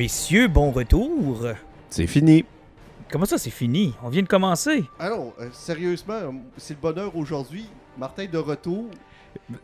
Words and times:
Messieurs, 0.00 0.48
bon 0.48 0.70
retour. 0.70 1.46
C'est 1.90 2.06
fini. 2.06 2.46
Comment 3.10 3.26
ça, 3.26 3.36
c'est 3.36 3.50
fini? 3.50 3.92
On 4.02 4.08
vient 4.08 4.22
de 4.22 4.28
commencer. 4.28 4.82
Alors, 4.98 5.34
euh, 5.38 5.50
sérieusement, 5.52 6.32
c'est 6.56 6.72
le 6.72 6.80
bonheur 6.80 7.14
aujourd'hui. 7.14 7.66
Martin 7.98 8.24
de 8.24 8.38
retour. 8.38 8.86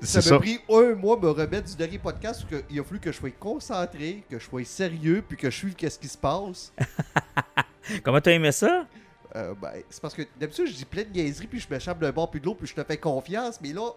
Ça 0.02 0.20
m'a 0.30 0.38
pris 0.38 0.58
un 0.68 0.94
mois 0.94 1.18
me 1.18 1.30
remettre 1.30 1.70
du 1.70 1.76
dernier 1.76 1.96
podcast 1.96 2.44
parce 2.44 2.62
qu'il 2.62 2.78
a 2.78 2.84
fallu 2.84 3.00
que 3.00 3.12
je 3.12 3.16
sois 3.16 3.30
concentré, 3.30 4.24
que 4.28 4.38
je 4.38 4.44
sois 4.44 4.62
sérieux, 4.64 5.24
puis 5.26 5.38
que 5.38 5.48
je 5.48 5.56
suive 5.56 5.74
qu'est-ce 5.74 5.98
qui 5.98 6.08
se 6.08 6.18
passe. 6.18 6.70
Comment 8.04 8.20
t'as 8.20 8.32
aimé 8.32 8.52
ça? 8.52 8.86
Euh, 9.36 9.54
ben, 9.54 9.72
c'est 9.88 10.02
parce 10.02 10.12
que 10.12 10.20
d'habitude, 10.38 10.66
je 10.66 10.74
dis 10.74 10.84
plein 10.84 11.04
de 11.04 11.18
niaiseries, 11.18 11.46
puis 11.46 11.60
je 11.60 11.66
m'échappe 11.70 11.98
d'un 11.98 12.12
bord 12.12 12.30
puis 12.30 12.40
de 12.40 12.44
l'autre, 12.44 12.58
puis 12.58 12.68
je 12.68 12.74
te 12.74 12.84
fais 12.84 12.98
confiance, 12.98 13.58
mais 13.62 13.72
là, 13.72 13.88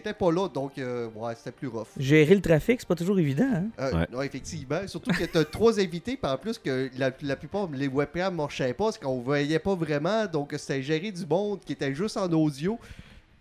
t'étais 0.00 0.14
pas 0.14 0.30
là, 0.32 0.48
donc 0.48 0.78
euh, 0.78 1.08
ouais, 1.14 1.34
c'était 1.36 1.52
plus 1.52 1.68
rough. 1.68 1.86
Gérer 1.98 2.34
le 2.34 2.40
trafic, 2.40 2.80
c'est 2.80 2.88
pas 2.88 2.94
toujours 2.94 3.18
évident. 3.18 3.48
Hein? 3.52 3.66
Euh, 3.80 3.92
Ouais. 4.00 4.06
non, 4.12 4.22
effectivement. 4.22 4.86
Surtout 4.86 5.10
que 5.12 5.24
t'as 5.24 5.44
trois 5.44 5.78
invités, 5.80 6.16
puis 6.16 6.30
en 6.30 6.36
plus 6.36 6.58
que 6.58 6.90
la, 6.98 7.10
la 7.22 7.36
plupart, 7.36 7.68
les 7.72 7.88
webcams 7.88 8.34
marchaient 8.34 8.74
pas, 8.74 8.84
parce 8.84 8.98
qu'on 8.98 9.20
voyait 9.20 9.58
pas 9.58 9.74
vraiment, 9.74 10.26
donc 10.26 10.54
c'était 10.58 10.82
gérer 10.82 11.12
du 11.12 11.24
monde 11.26 11.60
qui 11.64 11.72
était 11.72 11.94
juste 11.94 12.16
en 12.16 12.30
audio. 12.32 12.78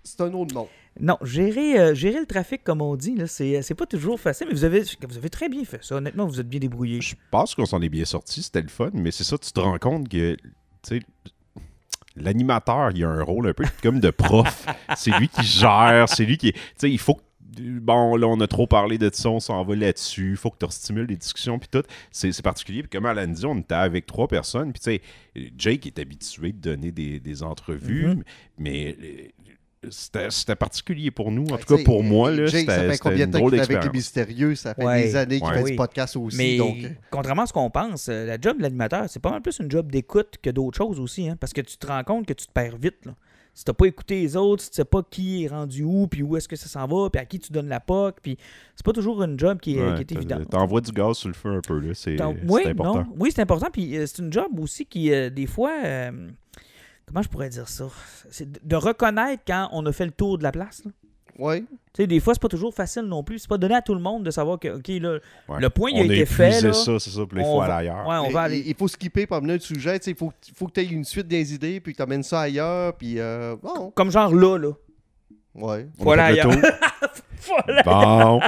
C'est 0.04 0.20
un 0.22 0.34
autre 0.34 0.54
monde. 0.54 0.68
Non, 1.00 1.18
gérer, 1.24 1.80
euh, 1.80 1.94
gérer 1.96 2.20
le 2.20 2.26
trafic, 2.26 2.64
comme 2.64 2.82
on 2.82 2.96
dit, 2.96 3.16
là, 3.16 3.26
c'est, 3.26 3.62
c'est 3.62 3.74
pas 3.74 3.86
toujours 3.88 4.20
facile, 4.20 4.48
mais 4.50 4.54
vous 4.54 4.64
avez, 4.66 4.82
vous 5.08 5.18
avez 5.18 5.30
très 5.30 5.50
bien 5.50 5.64
fait 5.66 5.84
ça. 5.84 5.96
Honnêtement, 5.96 6.28
vous 6.28 6.40
êtes 6.40 6.48
bien 6.50 6.60
débrouillé. 6.60 7.02
Je 7.02 7.16
pense 7.32 7.56
qu'on 7.56 7.66
s'en 7.66 7.82
est 7.82 7.90
bien 7.90 8.06
sorti, 8.06 8.44
c'était 8.44 8.62
le 8.62 8.68
fun, 8.68 8.92
mais 8.94 9.10
c'est 9.12 9.24
ça, 9.24 9.38
tu 9.38 9.52
te 9.52 9.60
rends 9.60 9.80
compte 9.80 10.08
que, 10.10 10.36
tu 10.36 10.40
sais, 10.84 11.00
l'animateur, 12.16 12.92
il 12.94 13.04
a 13.04 13.10
un 13.10 13.24
rôle 13.24 13.48
un 13.48 13.54
peu 13.54 13.66
comme 13.82 14.00
de 14.00 14.10
prof. 14.10 14.66
c'est 14.96 15.12
lui 15.20 15.28
qui 15.30 15.44
gère, 15.44 16.08
c'est 16.10 16.26
lui 16.26 16.38
qui. 16.38 16.54
Tu 16.54 16.60
sais, 16.78 16.92
il 16.92 17.00
faut 17.00 17.16
que. 17.16 17.22
Bon, 17.60 18.16
là, 18.16 18.26
on 18.28 18.40
a 18.42 18.48
trop 18.48 18.66
parlé 18.66 18.98
de 18.98 19.12
ça, 19.14 19.30
on 19.30 19.40
s'en 19.40 19.64
va 19.64 19.76
là-dessus. 19.76 20.32
Il 20.32 20.38
faut 20.38 20.50
que 20.50 20.58
tu 20.58 20.66
restimules 20.66 21.06
les 21.06 21.18
discussions, 21.18 21.60
puis 21.60 21.70
tout. 21.72 21.84
C'est 22.10 22.42
particulier. 22.42 22.82
Puis, 22.82 22.90
comme 22.90 23.06
Alan 23.06 23.28
dit, 23.28 23.46
on 23.46 23.60
était 23.60 23.76
avec 23.76 24.08
trois 24.08 24.28
personnes. 24.28 24.74
Puis, 24.74 24.80
tu 24.80 24.92
sais, 25.36 25.52
Jake 25.56 25.86
est 25.86 26.00
habitué 26.00 26.52
de 26.52 26.58
donner 26.58 26.92
des, 26.92 27.20
des 27.20 27.44
entrevues, 27.44 28.08
Mhm. 28.08 28.24
mais 28.58 28.98
c'était 29.90 30.56
particulier 30.56 31.12
pour 31.12 31.32
nous. 31.32 31.44
En 31.46 31.58
tout 31.58 31.66
Ben, 31.70 31.78
cas, 31.78 31.84
pour 31.84 32.04
moi, 32.04 32.32
c'était 32.36 32.48
fait 32.66 32.82
c'était 32.82 32.98
combien 32.98 33.26
une 33.26 33.32
de 33.32 33.32
temps 33.34 33.40
drôle 33.40 33.52
qu'il 33.52 33.60
est 33.60 33.64
avec 33.64 33.70
les 33.70 33.90
d'expérience. 33.90 33.94
mystérieux? 33.96 34.56
Ça 34.56 34.74
fait 34.74 34.84
Ouais. 34.86 35.04
des 35.04 35.16
années 35.16 35.40
qu'il 35.40 35.48
Ouais. 35.48 35.54
fait 35.56 35.64
Oui. 35.64 35.72
du 35.72 35.78
podcast 35.78 36.16
aussi. 36.18 36.38
Mais 36.38 36.58
donc, 36.58 36.78
euh, 36.84 36.90
contrairement 37.12 37.44
à 37.44 37.46
ce 37.48 37.54
qu'on 37.54 37.70
pense, 37.70 38.08
euh, 38.10 38.26
la 38.26 38.38
job 38.40 38.58
de 38.58 38.64
l'animateur, 38.64 39.06
c'est 39.10 39.20
pas 39.22 39.32
mal 39.32 39.42
plus 39.42 39.60
une 39.60 39.70
job 39.72 39.92
d'écoute 39.92 40.36
que 40.42 40.50
d'autres 40.50 40.78
choses 40.78 41.00
aussi. 41.00 41.30
Hein, 41.30 41.38
parce 41.40 41.54
que 41.54 41.62
tu 41.62 41.78
te 41.78 41.88
rends 41.88 42.04
compte 42.04 42.26
que 42.26 42.34
tu 42.34 42.48
te 42.48 42.52
perds 42.52 42.78
vite. 42.78 43.06
Là. 43.06 43.14
Si 43.56 43.64
t'as 43.64 43.74
pas 43.74 43.86
écouté 43.86 44.20
les 44.22 44.36
autres, 44.36 44.64
si 44.64 44.72
tu 44.72 44.78
sais 44.78 44.86
pas 44.86 45.04
qui 45.08 45.44
est 45.44 45.48
rendu 45.48 45.84
où, 45.84 46.08
puis 46.08 46.24
où 46.24 46.36
est-ce 46.36 46.48
que 46.48 46.56
ça 46.56 46.68
s'en 46.68 46.88
va, 46.88 47.12
puis 47.12 47.22
à 47.22 47.26
qui 47.26 47.38
tu 47.38 47.52
donnes 47.52 47.68
la 47.70 47.80
POC, 47.80 48.16
puis 48.24 48.36
c'est 48.76 48.84
pas 48.84 48.94
toujours 48.94 49.22
une 49.22 49.38
job 49.40 49.60
qui 49.60 49.78
est, 49.78 49.82
Ouais, 49.84 49.94
qui 49.94 50.02
est 50.02 50.12
évidente. 50.18 50.50
T'envoies 50.50 50.82
du 50.82 50.92
gaz 50.92 51.18
sur 51.18 51.28
le 51.28 51.36
feu 51.36 51.50
un 51.52 51.62
peu, 51.62 51.80
là. 51.80 51.94
C'est 51.94 52.18
oui, 52.48 52.64
important. 52.66 52.96
non. 53.02 53.06
oui, 53.20 53.30
c'est 53.32 53.44
important. 53.44 53.68
Puis 53.72 53.96
euh, 53.96 54.08
c'est 54.08 54.24
une 54.24 54.34
job 54.34 54.48
aussi 54.60 54.88
qui, 54.88 55.14
euh, 55.14 55.30
des 55.30 55.46
fois, 55.46 55.72
euh, 55.86 56.30
comment 57.06 57.22
je 57.22 57.30
pourrais 57.30 57.50
dire 57.50 57.68
ça? 57.70 57.88
C'est 58.30 58.66
de- 58.68 58.76
reconnaître 58.76 59.44
quand 59.46 59.70
on 59.72 59.86
a 59.86 59.92
fait 59.92 60.06
le 60.06 60.12
tour 60.12 60.38
de 60.38 60.44
la 60.44 60.52
place. 60.52 60.84
là. 60.86 60.92
ouais. 61.40 61.62
Tu 61.94 62.02
sais, 62.02 62.08
des 62.08 62.20
fois, 62.20 62.34
c'est 62.34 62.42
pas 62.42 62.48
toujours 62.48 62.74
facile 62.74 63.04
non 63.04 63.24
plus. 63.24 63.38
C'est 63.40 63.48
pas 63.48 63.58
donné 63.60 63.76
à 63.76 63.82
tout 63.84 63.94
le 63.94 64.00
monde 64.02 64.24
de 64.24 64.32
savoir 64.32 64.58
que, 64.60 64.68
OK, 64.78 64.88
là, 65.00 65.20
Ouais. 65.48 65.60
le 65.62 65.70
point 65.70 65.92
il 65.92 66.00
a 66.02 66.04
été 66.06 66.26
fait. 66.26 66.60
là. 66.62 66.74
ça, 66.74 66.98
c'est 67.00 67.12
ça, 67.12 67.26
puis 67.28 67.38
là, 67.38 67.44
il 67.44 67.46
faut 67.46 67.60
va- 67.60 67.66
aller 67.66 67.88
ailleurs. 67.90 68.08
Ouais, 68.08 68.18
on 68.18 68.30
va 68.32 68.42
aller. 68.42 68.64
Il 68.66 68.76
faut 68.76 68.88
skipper 68.88 69.28
pour 69.28 69.38
amener 69.38 69.54
un 69.54 69.60
sujet. 69.60 69.98
Il 70.08 70.16
faut, 70.16 70.32
faut 70.56 70.66
que 70.68 70.72
tu 70.74 70.80
aies 70.82 70.86
une 70.86 71.04
suite 71.06 71.28
des 71.28 71.54
idées, 71.54 71.80
puis 71.80 71.94
que 71.94 71.98
tu 71.98 72.02
amènes 72.04 72.24
ça 72.24 72.42
ailleurs. 72.42 72.96
Puis, 72.96 73.20
euh, 73.20 73.56
bon, 73.62 73.92
Comme 73.92 74.10
genre 74.10 74.34
là, 74.34 74.58
là. 74.58 74.72
Ouais. 75.56 75.88
On 76.00 76.04
Voilà, 76.04 76.26
a 76.26 76.28
fait 76.30 76.36
le 76.36 76.42
ailleurs. 76.50 76.62
tour. 76.62 76.70
Voilà. 77.46 77.84
Bon, 77.84 78.40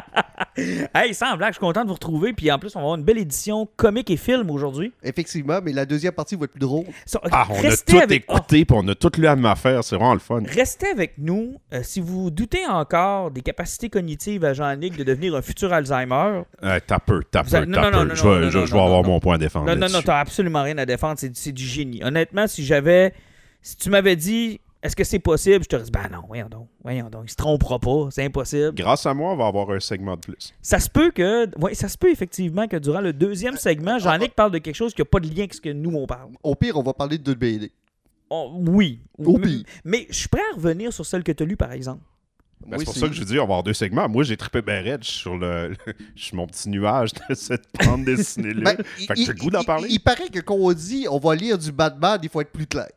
Hey, 0.96 1.14
sans 1.14 1.36
blague, 1.36 1.50
je 1.50 1.56
suis 1.56 1.60
content 1.60 1.82
de 1.84 1.90
vous 1.90 1.96
retrouver. 1.96 2.32
Puis 2.32 2.50
en 2.50 2.58
plus, 2.58 2.74
on 2.78 2.80
va 2.80 2.84
avoir 2.84 2.96
une 2.98 3.04
belle 3.04 3.18
édition 3.18 3.68
comique 3.76 4.10
et 4.10 4.16
film 4.16 4.50
aujourd'hui. 4.50 4.94
Effectivement, 5.04 5.60
mais 5.62 5.74
la 5.74 5.86
deuxième 5.86 6.14
partie 6.14 6.38
va 6.38 6.46
être 6.46 6.52
plus 6.52 6.62
drôle. 6.62 6.86
Ah, 7.30 7.46
on 7.50 7.56
a 7.56 7.60
restez 7.60 7.92
tout 7.92 8.00
avec... 8.00 8.24
oh, 8.30 8.38
écouté, 8.38 8.64
puis 8.64 8.78
on 8.80 8.88
a 8.88 8.96
tout 8.96 9.12
lu 9.18 9.28
à 9.28 9.36
ma 9.36 9.56
faire. 9.56 9.84
C'est 9.84 9.98
vraiment 9.98 10.14
le 10.14 10.22
fun. 10.22 10.42
Restez 10.48 10.88
avec 10.88 11.16
nous. 11.18 11.60
Euh, 11.74 11.82
si 11.84 12.00
vous 12.00 12.32
doutez 12.32 12.66
encore 12.68 13.32
des 13.32 13.42
capacités 13.42 13.90
cognitives 13.90 14.46
à 14.46 14.54
Jean-Nic 14.54 14.96
de 14.96 15.04
devenir 15.04 15.36
un 15.36 15.42
futur 15.42 15.74
Alzheimer, 15.74 16.44
Euh, 16.64 16.80
t'as 16.88 17.00
peu, 17.00 17.22
t'as 17.30 17.44
peu, 17.44 17.54
avez- 17.58 17.70
t'as 17.74 17.92
peu. 17.92 18.16
Je 18.16 18.24
vais 18.30 18.50
je- 18.50 18.58
vais 18.74 18.80
avoir 18.80 19.04
non. 19.04 19.10
mon 19.10 19.20
point 19.20 19.36
à 19.36 19.38
défendre 19.38 19.66
Non, 19.68 19.76
non, 19.76 19.88
non, 19.92 20.02
t'as 20.02 20.20
absolument 20.22 20.64
rien 20.64 20.78
à 20.78 20.86
défendre. 20.86 21.16
C'est, 21.20 21.36
c'est 21.36 21.52
du 21.52 21.66
génie. 21.66 22.02
Honnêtement, 22.02 22.48
si 22.48 22.64
j'avais. 22.64 23.14
Si 23.62 23.76
tu 23.76 23.90
m'avais 23.90 24.16
dit, 24.16 24.62
est-ce 24.86 24.96
que 24.96 25.04
c'est 25.04 25.20
possible, 25.20 25.64
je 25.64 25.70
te 25.70 25.76
dirais, 25.76 25.90
ben 25.92 26.10
non, 26.12 26.24
voyons 26.28 26.48
donc. 26.48 26.68
Voyons 26.84 27.10
donc. 27.10 27.24
Il 27.26 27.32
se 27.32 27.36
trompera 27.36 27.80
pas. 27.80 28.08
C'est 28.12 28.24
impossible. 28.24 28.74
Grâce 28.76 29.06
à 29.06 29.14
moi, 29.14 29.32
on 29.34 29.36
va 29.36 29.48
avoir 29.48 29.70
un 29.72 29.80
segment 29.80 30.16
de 30.16 30.22
plus. 30.22 30.54
Ça 30.62 30.80
se 30.80 30.90
peut 30.90 31.12
que. 31.12 31.50
Oui, 31.60 31.74
ça 31.76 31.88
se 31.90 31.98
peut 31.98 32.12
effectivement 32.12 32.68
que 32.68 32.78
durant 32.78 33.02
le 33.02 33.12
deuxième 33.14 33.58
segment, 33.58 33.98
Jean-Nic 34.00 34.34
parle 34.36 34.52
de 34.52 34.60
quelque 34.60 34.76
chose 34.76 34.94
qui 34.94 35.02
n'a 35.02 35.06
pas 35.06 35.20
de 35.20 35.28
lien 35.28 35.40
avec 35.40 35.54
ce 35.54 35.62
que 35.62 35.70
nous, 35.70 35.92
on 35.96 36.06
parle. 36.06 36.30
Au 36.44 36.56
pire, 36.56 36.78
on 36.78 36.84
va 36.84 36.94
parler 36.94 37.18
de 37.18 37.24
deux 37.24 37.36
BD. 37.36 37.72
Oh, 38.30 38.52
oui. 38.68 39.02
Au 39.18 39.38
mais, 39.38 39.48
pire. 39.48 39.64
mais 39.84 40.08
je 40.10 40.16
suis 40.16 40.28
prêt 40.30 40.42
à 40.52 40.56
revenir 40.56 40.92
sur 40.94 41.06
celle 41.06 41.24
que 41.24 41.32
tu 41.32 41.44
as 41.44 41.46
lue, 41.46 41.58
par 41.58 41.72
exemple. 41.72 42.02
Ben, 42.66 42.78
Oui, 42.78 42.80
c'est 42.80 42.86
pour 42.86 42.96
ça 42.96 43.08
que 43.08 43.14
je 43.14 43.24
dis, 43.24 43.34
on 43.34 43.38
va 43.40 43.44
avoir 43.44 43.64
deux 43.64 43.74
segments. 43.74 44.10
Moi, 44.10 44.24
j'ai 44.24 44.38
trippé 44.38 44.62
ben 44.62 44.84
raide 44.84 45.04
sur 45.04 45.38
le, 45.38 45.74
je 46.16 46.24
suis 46.24 46.36
mon 46.36 46.48
petit 46.48 46.70
nuage 46.70 47.12
de 47.14 47.34
cette 47.36 47.66
bande 47.86 48.06
dessinée-là. 48.06 48.76
Ben, 48.76 48.84
fait 48.84 49.08
que 49.14 49.20
il- 49.20 49.26
j'ai 49.26 49.34
le 49.34 49.38
goût 49.40 49.52
d'en 49.52 49.62
il- 49.62 49.66
parler. 49.66 49.88
Il, 49.92 50.00
paraît 50.00 50.30
que 50.30 50.40
quand 50.40 50.56
on 50.56 50.72
dit 50.74 51.06
on 51.10 51.20
va 51.20 51.36
lire 51.36 51.58
du 51.58 51.72
Batman, 51.72 52.20
il 52.24 52.30
faut 52.30 52.42
être 52.42 52.52
plus 52.52 52.66
clair. 52.66 52.90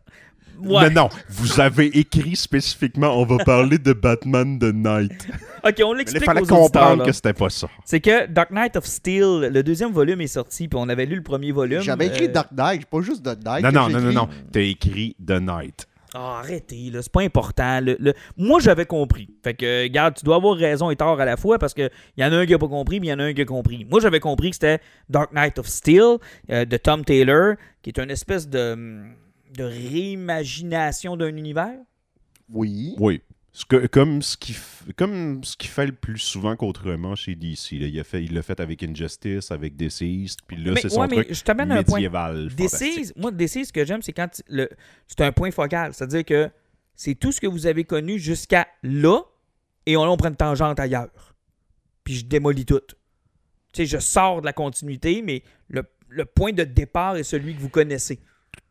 Ouais. 0.61 0.89
Mais 0.89 0.91
non, 0.95 1.09
vous 1.29 1.61
avez 1.61 1.87
écrit 1.99 2.35
spécifiquement, 2.37 3.17
on 3.21 3.25
va 3.25 3.39
parler 3.45 3.79
de 3.79 3.93
Batman 3.93 4.59
the 4.59 4.73
Night. 4.75 5.27
Ok, 5.65 5.75
on 5.85 5.89
Mais 5.89 5.93
il 5.95 5.97
l'explique 5.99 6.25
fallait 6.25 6.41
aux 6.43 6.47
comprendre 6.47 6.99
là. 6.99 7.05
que 7.05 7.13
c'était 7.13 7.33
pas 7.33 7.49
ça. 7.51 7.69
C'est 7.85 8.01
que 8.01 8.27
Dark 8.27 8.51
Knight 8.51 8.77
of 8.77 8.85
Steel, 8.87 9.51
le 9.53 9.63
deuxième 9.63 9.93
volume 9.93 10.21
est 10.21 10.27
sorti, 10.27 10.69
puis 10.69 10.79
on 10.81 10.89
avait 10.89 11.07
lu 11.07 11.17
le 11.17 11.23
premier 11.23 11.53
volume. 11.53 11.81
J'avais 11.83 12.07
écrit 12.07 12.27
euh, 12.27 12.33
Dark 12.33 12.51
Knight, 12.53 12.87
pas 12.87 13.01
juste 13.01 13.23
The 13.25 13.39
Knight. 13.45 13.63
Non, 13.65 13.71
non, 13.73 13.89
non, 13.89 14.01
non, 14.01 14.13
non. 14.13 14.29
T'as 14.53 14.61
écrit 14.61 15.15
The 15.25 15.41
Night. 15.41 15.87
Ah, 16.15 16.39
arrêtez, 16.43 16.89
là, 16.91 17.03
c'est 17.03 17.13
pas 17.13 17.21
important. 17.21 17.81
Le- 17.83 17.97
le- 18.01 18.15
Moi, 18.39 18.61
j'avais 18.61 18.87
compris. 18.87 19.29
Fait 19.45 19.53
que, 19.53 19.83
regarde, 19.83 20.15
tu 20.17 20.25
dois 20.25 20.37
avoir 20.37 20.57
raison 20.57 20.91
et 20.91 20.97
tort 20.97 21.21
à 21.21 21.25
la 21.27 21.37
fois 21.37 21.59
parce 21.59 21.75
qu'il 21.75 21.91
y 22.17 22.25
en 22.25 22.33
a 22.33 22.37
un 22.37 22.47
qui 22.47 22.55
a 22.55 22.59
pas 22.59 22.67
compris, 22.67 22.99
mais 22.99 23.09
il 23.09 23.11
y 23.11 23.13
en 23.13 23.19
a 23.19 23.25
un 23.25 23.35
qui 23.35 23.43
a 23.43 23.45
compris. 23.45 23.85
Moi, 23.91 24.01
j'avais 24.01 24.19
compris 24.19 24.49
que 24.51 24.57
c'était 24.57 24.81
Dark 25.11 25.33
Knight 25.35 25.59
of 25.59 25.67
Steel 25.67 26.17
euh, 26.51 26.65
de 26.65 26.77
Tom 26.79 27.05
Taylor, 27.05 27.57
qui 27.83 27.91
est 27.91 27.99
une 27.99 28.11
espèce 28.11 28.49
de, 28.49 28.73
hum, 28.73 29.11
de 29.57 29.65
réimagination 29.65 31.17
d'un 31.17 31.35
univers? 31.37 31.79
Oui. 32.51 32.95
Oui. 32.99 33.21
Ce 33.53 33.65
que- 33.65 33.87
comme, 33.87 34.23
ce 34.23 34.37
qui 34.37 34.53
f- 34.53 34.93
comme 34.97 35.43
ce 35.43 35.57
fait 35.67 35.87
le 35.87 35.93
plus 35.93 36.19
souvent 36.19 36.55
qu'autrement 36.55 37.17
chez 37.17 37.35
DC. 37.35 37.73
là. 37.79 37.87
Il 37.87 37.97
l'a 37.97 38.05
fait, 38.05 38.23
il 38.25 38.35
l'a 38.35 38.43
fait 38.43 38.61
avec 38.61 38.83
Injustice, 38.85 39.51
avec 39.51 39.75
Deceased, 39.77 40.41
puis 40.47 40.57
là, 40.63 40.75
c'est 40.81 40.91
son 40.91 41.01
ouais, 41.01 41.09
mais 41.09 41.17
truc 41.25 41.35
je 41.35 41.43
t'amène 41.43 41.73
un 41.73 41.83
point. 41.83 41.97
médiéval. 41.97 42.49
Deceased, 42.55 43.15
moi, 43.17 43.31
Deceased, 43.33 43.67
ce 43.67 43.73
que 43.73 43.85
j'aime, 43.85 44.03
c'est 44.03 44.13
quand 44.13 44.43
le, 44.49 44.69
c'est 45.09 45.23
un 45.23 45.33
point 45.33 45.51
focal. 45.51 45.93
C'est-à-dire 45.93 46.25
que 46.25 46.51
c'est 46.95 47.15
tout 47.17 47.33
ce 47.33 47.41
que 47.41 47.47
vous 47.49 47.67
avez 47.67 47.85
connu 47.85 48.19
jusqu'à 48.19 48.69
là, 48.83 49.23
et 49.87 49.97
on, 49.97 50.03
on 50.03 50.17
prend 50.17 50.29
une 50.29 50.37
tangente 50.37 50.79
ailleurs. 50.79 51.35
Puis 52.05 52.15
je 52.17 52.25
démolis 52.27 52.65
tout. 52.67 52.81
Tu 53.73 53.83
sais, 53.83 53.87
je 53.87 53.99
sors 53.99 54.41
de 54.41 54.47
la 54.47 54.53
continuité, 54.53 55.21
mais 55.23 55.43
le, 55.69 55.83
le 56.09 56.25
point 56.27 56.53
de 56.53 56.63
départ 56.65 57.17
est 57.17 57.25
celui 57.25 57.55
que 57.57 57.61
vous 57.61 57.69
connaissez. 57.71 58.21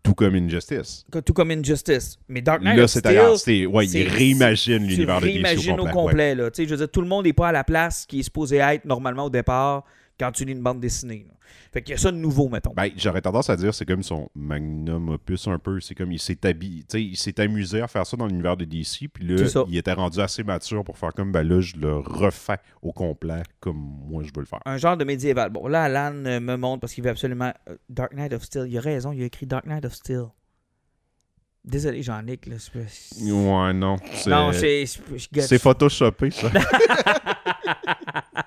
Tout 0.07 0.13
comme 0.13 0.35
Injustice. 0.35 1.05
Tout 1.25 1.33
comme 1.33 1.51
Injustice. 1.51 2.17
Mais 2.29 2.41
Dark 2.41 2.61
Knight 2.61 2.77
Là, 2.77 2.87
c'est 2.87 3.65
Ouais, 3.65 3.85
il 3.87 4.07
réimagine 4.07 4.87
l'univers 4.87 5.19
de 5.19 5.25
DC 5.25 5.33
réimagines 5.33 5.73
au 5.73 5.85
complet. 5.85 5.91
au 5.91 5.93
complet. 5.93 6.35
là. 6.35 6.51
Tu 6.51 6.61
sais, 6.61 6.65
Je 6.65 6.69
veux 6.71 6.77
dire, 6.77 6.89
tout 6.89 7.01
le 7.01 7.07
monde 7.07 7.25
n'est 7.25 7.33
pas 7.33 7.49
à 7.49 7.51
la 7.51 7.65
place 7.65 8.05
qui 8.07 8.21
est 8.21 8.23
supposé 8.23 8.57
être 8.57 8.85
normalement 8.85 9.25
au 9.25 9.29
départ 9.29 9.83
quand 10.19 10.31
tu 10.31 10.45
lis 10.45 10.53
une 10.53 10.61
bande 10.63 10.79
dessinée. 10.79 11.25
là. 11.27 11.33
Fait 11.71 11.81
qu'il 11.81 11.91
y 11.93 11.95
a 11.95 11.97
ça 11.97 12.11
de 12.11 12.17
nouveau, 12.17 12.49
mettons. 12.49 12.73
Ben, 12.75 12.89
j'aurais 12.97 13.21
tendance 13.21 13.49
à 13.49 13.55
dire 13.55 13.73
c'est 13.73 13.85
comme 13.85 14.03
son 14.03 14.29
magnum 14.35 15.09
opus 15.09 15.47
un 15.47 15.59
peu. 15.59 15.79
C'est 15.79 15.95
comme 15.95 16.11
il 16.11 16.19
s'est 16.19 16.37
habi- 16.43 16.79
tu 16.81 16.85
sais, 16.89 17.03
il 17.03 17.15
s'est 17.15 17.39
amusé 17.39 17.81
à 17.81 17.87
faire 17.87 18.05
ça 18.05 18.17
dans 18.17 18.25
l'univers 18.27 18.57
de 18.57 18.65
DC. 18.65 19.07
Puis 19.13 19.25
là, 19.27 19.35
il 19.67 19.77
était 19.77 19.93
rendu 19.93 20.19
assez 20.19 20.43
mature 20.43 20.83
pour 20.83 20.97
faire 20.97 21.13
comme 21.13 21.31
ben 21.31 21.43
là, 21.43 21.61
je 21.61 21.75
le 21.77 21.97
refais 21.97 22.57
au 22.81 22.91
complet 22.91 23.43
comme 23.59 23.77
moi 23.77 24.23
je 24.23 24.29
veux 24.35 24.41
le 24.41 24.45
faire. 24.45 24.59
un 24.65 24.77
genre 24.77 24.97
de 24.97 25.03
médiéval. 25.05 25.49
Bon, 25.51 25.67
là, 25.67 25.83
Alan 25.83 26.13
euh, 26.25 26.39
me 26.39 26.55
montre 26.57 26.81
parce 26.81 26.93
qu'il 26.93 27.03
veut 27.03 27.09
absolument. 27.11 27.53
euh, 27.69 27.75
Dark 27.89 28.13
Knight 28.13 28.33
of 28.33 28.43
Steel. 28.43 28.65
Il 28.67 28.77
a 28.77 28.81
raison, 28.81 29.11
il 29.11 29.21
a 29.21 29.25
écrit 29.25 29.45
Dark 29.45 29.65
Knight 29.65 29.85
of 29.85 29.93
Steel. 29.93 30.25
Désolé, 31.67 32.01
Jean-Nic. 32.01 32.45
là, 32.47 32.55
Ouais, 33.21 33.73
non. 33.73 33.97
C'est, 34.13 34.29
Non, 34.29 34.51
c'est. 34.53 34.85
c'est 35.41 35.59
photoshopé, 35.59 36.31
ça. 36.31 36.49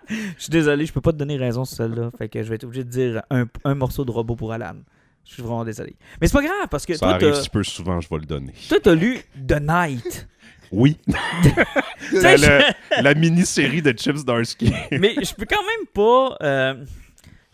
Je 0.08 0.42
suis 0.42 0.50
désolé, 0.50 0.86
je 0.86 0.92
peux 0.92 1.00
pas 1.00 1.12
te 1.12 1.18
donner 1.18 1.36
raison 1.36 1.64
sur 1.64 1.76
celle-là. 1.76 2.10
Fait 2.18 2.28
que 2.28 2.42
je 2.42 2.48
vais 2.48 2.56
être 2.56 2.64
obligé 2.64 2.82
de 2.82 2.88
dire 2.90 3.22
un, 3.30 3.44
un 3.64 3.74
morceau 3.76 4.04
de 4.04 4.10
robot 4.10 4.34
pour 4.34 4.52
Alan. 4.52 4.74
Je 5.24 5.34
suis 5.34 5.42
vraiment 5.42 5.64
désolé. 5.64 5.94
Mais 6.20 6.26
c'est 6.26 6.32
pas 6.32 6.42
grave 6.42 6.66
parce 6.68 6.84
que 6.84 6.94
ça 6.94 7.06
toi, 7.06 7.14
arrive 7.14 7.34
si 7.40 7.48
peu 7.48 7.62
souvent, 7.62 8.00
je 8.00 8.08
vais 8.08 8.16
le 8.18 8.26
donner. 8.26 8.52
toi, 8.68 8.78
t'as 8.82 8.94
lu 8.94 9.18
The 9.46 9.60
Night. 9.60 10.28
Oui. 10.72 10.96
La, 12.12 12.36
la- 12.36 12.74
la 13.02 13.14
mini-série 13.14 13.82
de 13.82 13.92
Chips 13.96 14.24
Darsky. 14.24 14.72
Mais 14.92 15.14
je 15.22 15.32
peux 15.34 15.46
quand 15.48 15.62
même 15.62 15.86
pas. 15.92 16.36
euh, 16.42 16.84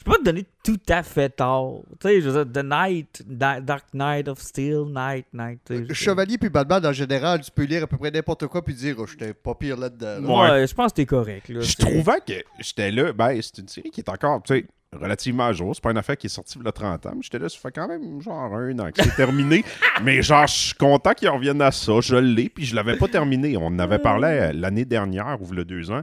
peux 0.06 0.12
pas 0.12 0.19
te 0.19 0.25
donner 0.25 0.47
tout 0.64 0.79
à 0.88 1.03
fait 1.03 1.29
tort. 1.31 1.82
Tu 2.00 2.08
sais, 2.08 2.20
je 2.20 2.29
veux 2.31 2.44
dire, 2.44 2.62
The 2.62 2.67
Night, 2.67 3.23
Da- 3.26 3.61
Dark 3.61 3.85
Knight 3.93 4.29
of 4.29 4.38
Steel, 4.41 4.85
Night, 4.88 5.26
Night. 5.32 5.61
je- 5.70 5.93
Chevalier 5.93 6.38
puis 6.38 6.49
Batman, 6.49 6.85
en 6.87 6.93
général, 6.93 7.41
tu 7.41 7.50
peux 7.50 7.64
lire 7.64 7.85
à 7.85 7.87
peu 7.87 7.97
près 7.97 8.11
n'importe 8.11 8.47
quoi 8.47 8.64
puis 8.64 8.75
dire, 8.75 8.97
oh, 8.99 9.06
j'étais 9.06 9.35
pas 9.35 9.55
pire 9.55 9.76
là-dedans. 9.76 10.20
là. 10.20 10.29
Ouais. 10.29 10.50
Ouais, 10.61 10.67
je 10.67 10.75
pense 10.75 10.93
que 10.93 10.97
t'es 10.97 11.06
correct. 11.06 11.49
Là, 11.49 11.61
Je 11.61 11.76
trouvais 11.76 12.20
que 12.26 12.32
j'étais 12.61 12.91
là. 12.91 13.12
Ben, 13.12 13.38
c'est 13.43 13.58
une 13.58 13.69
série 13.69 13.91
qui 13.91 14.00
est 14.00 14.08
encore, 14.08 14.43
tu 14.43 14.55
sais, 14.55 14.67
relativement 14.93 15.47
à 15.47 15.53
jour. 15.53 15.75
C'est 15.75 15.82
pas 15.82 15.91
une 15.91 15.99
affaire 15.99 16.17
qui 16.17 16.26
est 16.26 16.31
sortie 16.31 16.58
il 16.58 16.64
y 16.64 16.69
a 16.69 16.73
30 16.73 17.05
ans. 17.06 17.12
mais 17.14 17.20
J'étais 17.23 17.38
là, 17.38 17.49
ça 17.49 17.58
fait 17.58 17.73
quand 17.73 17.87
même 17.88 18.23
genre 18.23 18.55
un 18.55 18.79
an 18.79 18.91
que 18.93 19.03
c'est 19.03 19.14
terminé. 19.17 19.64
mais 20.05 20.23
genre, 20.23 20.47
je 20.47 20.55
suis 20.55 20.75
content 20.75 21.12
qu'ils 21.12 21.29
reviennent 21.29 21.61
à 21.61 21.70
ça. 21.70 21.93
Je 22.00 22.17
l'ai, 22.17 22.49
puis 22.49 22.64
je 22.64 22.75
l'avais 22.75 22.97
pas 22.97 23.08
terminé. 23.08 23.56
On 23.56 23.67
en 23.67 23.79
avait 23.79 23.99
parlé 23.99 24.29
euh, 24.29 24.53
l'année 24.55 24.85
dernière, 24.85 25.37
ou 25.43 25.53
le 25.53 25.64
deux 25.64 25.91
ans. 25.91 26.03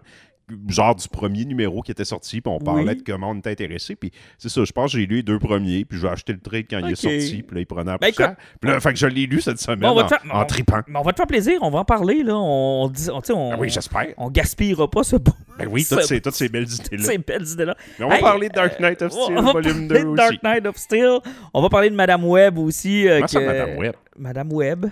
Genre 0.67 0.93
du 0.95 1.07
premier 1.07 1.45
numéro 1.45 1.81
qui 1.81 1.91
était 1.91 2.03
sorti, 2.03 2.41
puis 2.41 2.51
on 2.53 2.59
parlait 2.59 2.83
Oui. 2.91 2.95
de 2.97 3.03
comment 3.09 3.29
on 3.29 3.35
était 3.35 3.51
intéressé. 3.51 3.95
Puis 3.95 4.11
c'est 4.37 4.49
ça, 4.49 4.63
je 4.65 4.71
pense 4.73 4.91
que 4.91 4.97
j'ai 4.99 5.05
lu 5.05 5.17
les 5.17 5.23
deux 5.23 5.39
premiers, 5.39 5.85
puis 5.85 5.97
j'ai 5.99 6.07
acheté 6.07 6.33
le 6.33 6.39
trade 6.39 6.65
quand 6.69 6.79
il 6.79 6.91
est 6.91 6.95
sorti, 6.95 7.43
puis 7.43 7.55
là, 7.55 7.61
il 7.61 7.65
prenait 7.65 7.91
un 7.91 7.95
Ben, 7.95 8.11
peu 8.11 8.23
cher. 8.23 8.35
Puis 8.59 8.69
là, 8.69 8.79
fait 8.81 8.91
que 8.91 8.99
je 8.99 9.07
l'ai 9.07 9.25
lu 9.25 9.39
cette 9.39 9.59
semaine 9.59 9.79
Bon, 9.79 9.99
en, 10.01 10.07
faire- 10.07 10.19
tripant. 10.47 10.81
Mais 10.87 10.99
on 10.99 11.01
va 11.01 11.11
te 11.13 11.17
faire 11.17 11.27
plaisir, 11.27 11.59
on 11.61 11.69
va 11.69 11.79
en 11.79 11.85
parler. 11.85 12.23
Là. 12.23 12.35
On, 12.35 12.91
on, 12.91 13.21
on, 13.33 13.51
Ah 13.53 13.55
oui, 13.57 13.69
j'espère. 13.69 14.07
on 14.17 14.29
gaspillera 14.29 14.89
pas 14.91 15.03
ce 15.03 15.15
beau. 15.15 15.31
Ben 15.57 15.67
oui, 15.71 15.81
ça- 15.83 15.95
toutes 15.97 16.05
ces, 16.05 16.19
toutes 16.21 16.33
ces 16.35 16.49
belles 16.49 16.67
idées-là. 16.71 17.03
Ces 17.03 17.17
belles 17.19 17.47
idées-là. 17.47 17.75
Mais 17.99 18.05
on 18.05 18.09
va 18.09 18.15
Hey, 18.17 18.21
parler 18.21 18.49
de 18.49 18.53
Dark 18.53 18.79
Knight 18.79 19.01
of 19.01 19.11
Steel, 19.13 19.35
volume 19.35 19.53
parler 19.53 19.71
2 19.73 19.85
de 20.11 20.15
Dark 20.15 20.29
aussi. 20.31 20.39
Knight 20.43 20.65
of 20.67 20.75
Steel. 20.77 21.17
On 21.53 21.61
va 21.61 21.69
parler 21.69 21.89
de 21.89 21.95
Madame 21.95 22.25
Webb 22.25 22.57
aussi. 22.57 23.07
euh, 23.07 23.25
ça, 23.27 23.39
que- 23.39 23.45
Madame 23.45 23.77
Webb? 23.77 23.95
Madame 24.17 24.51
Webb. 24.53 24.85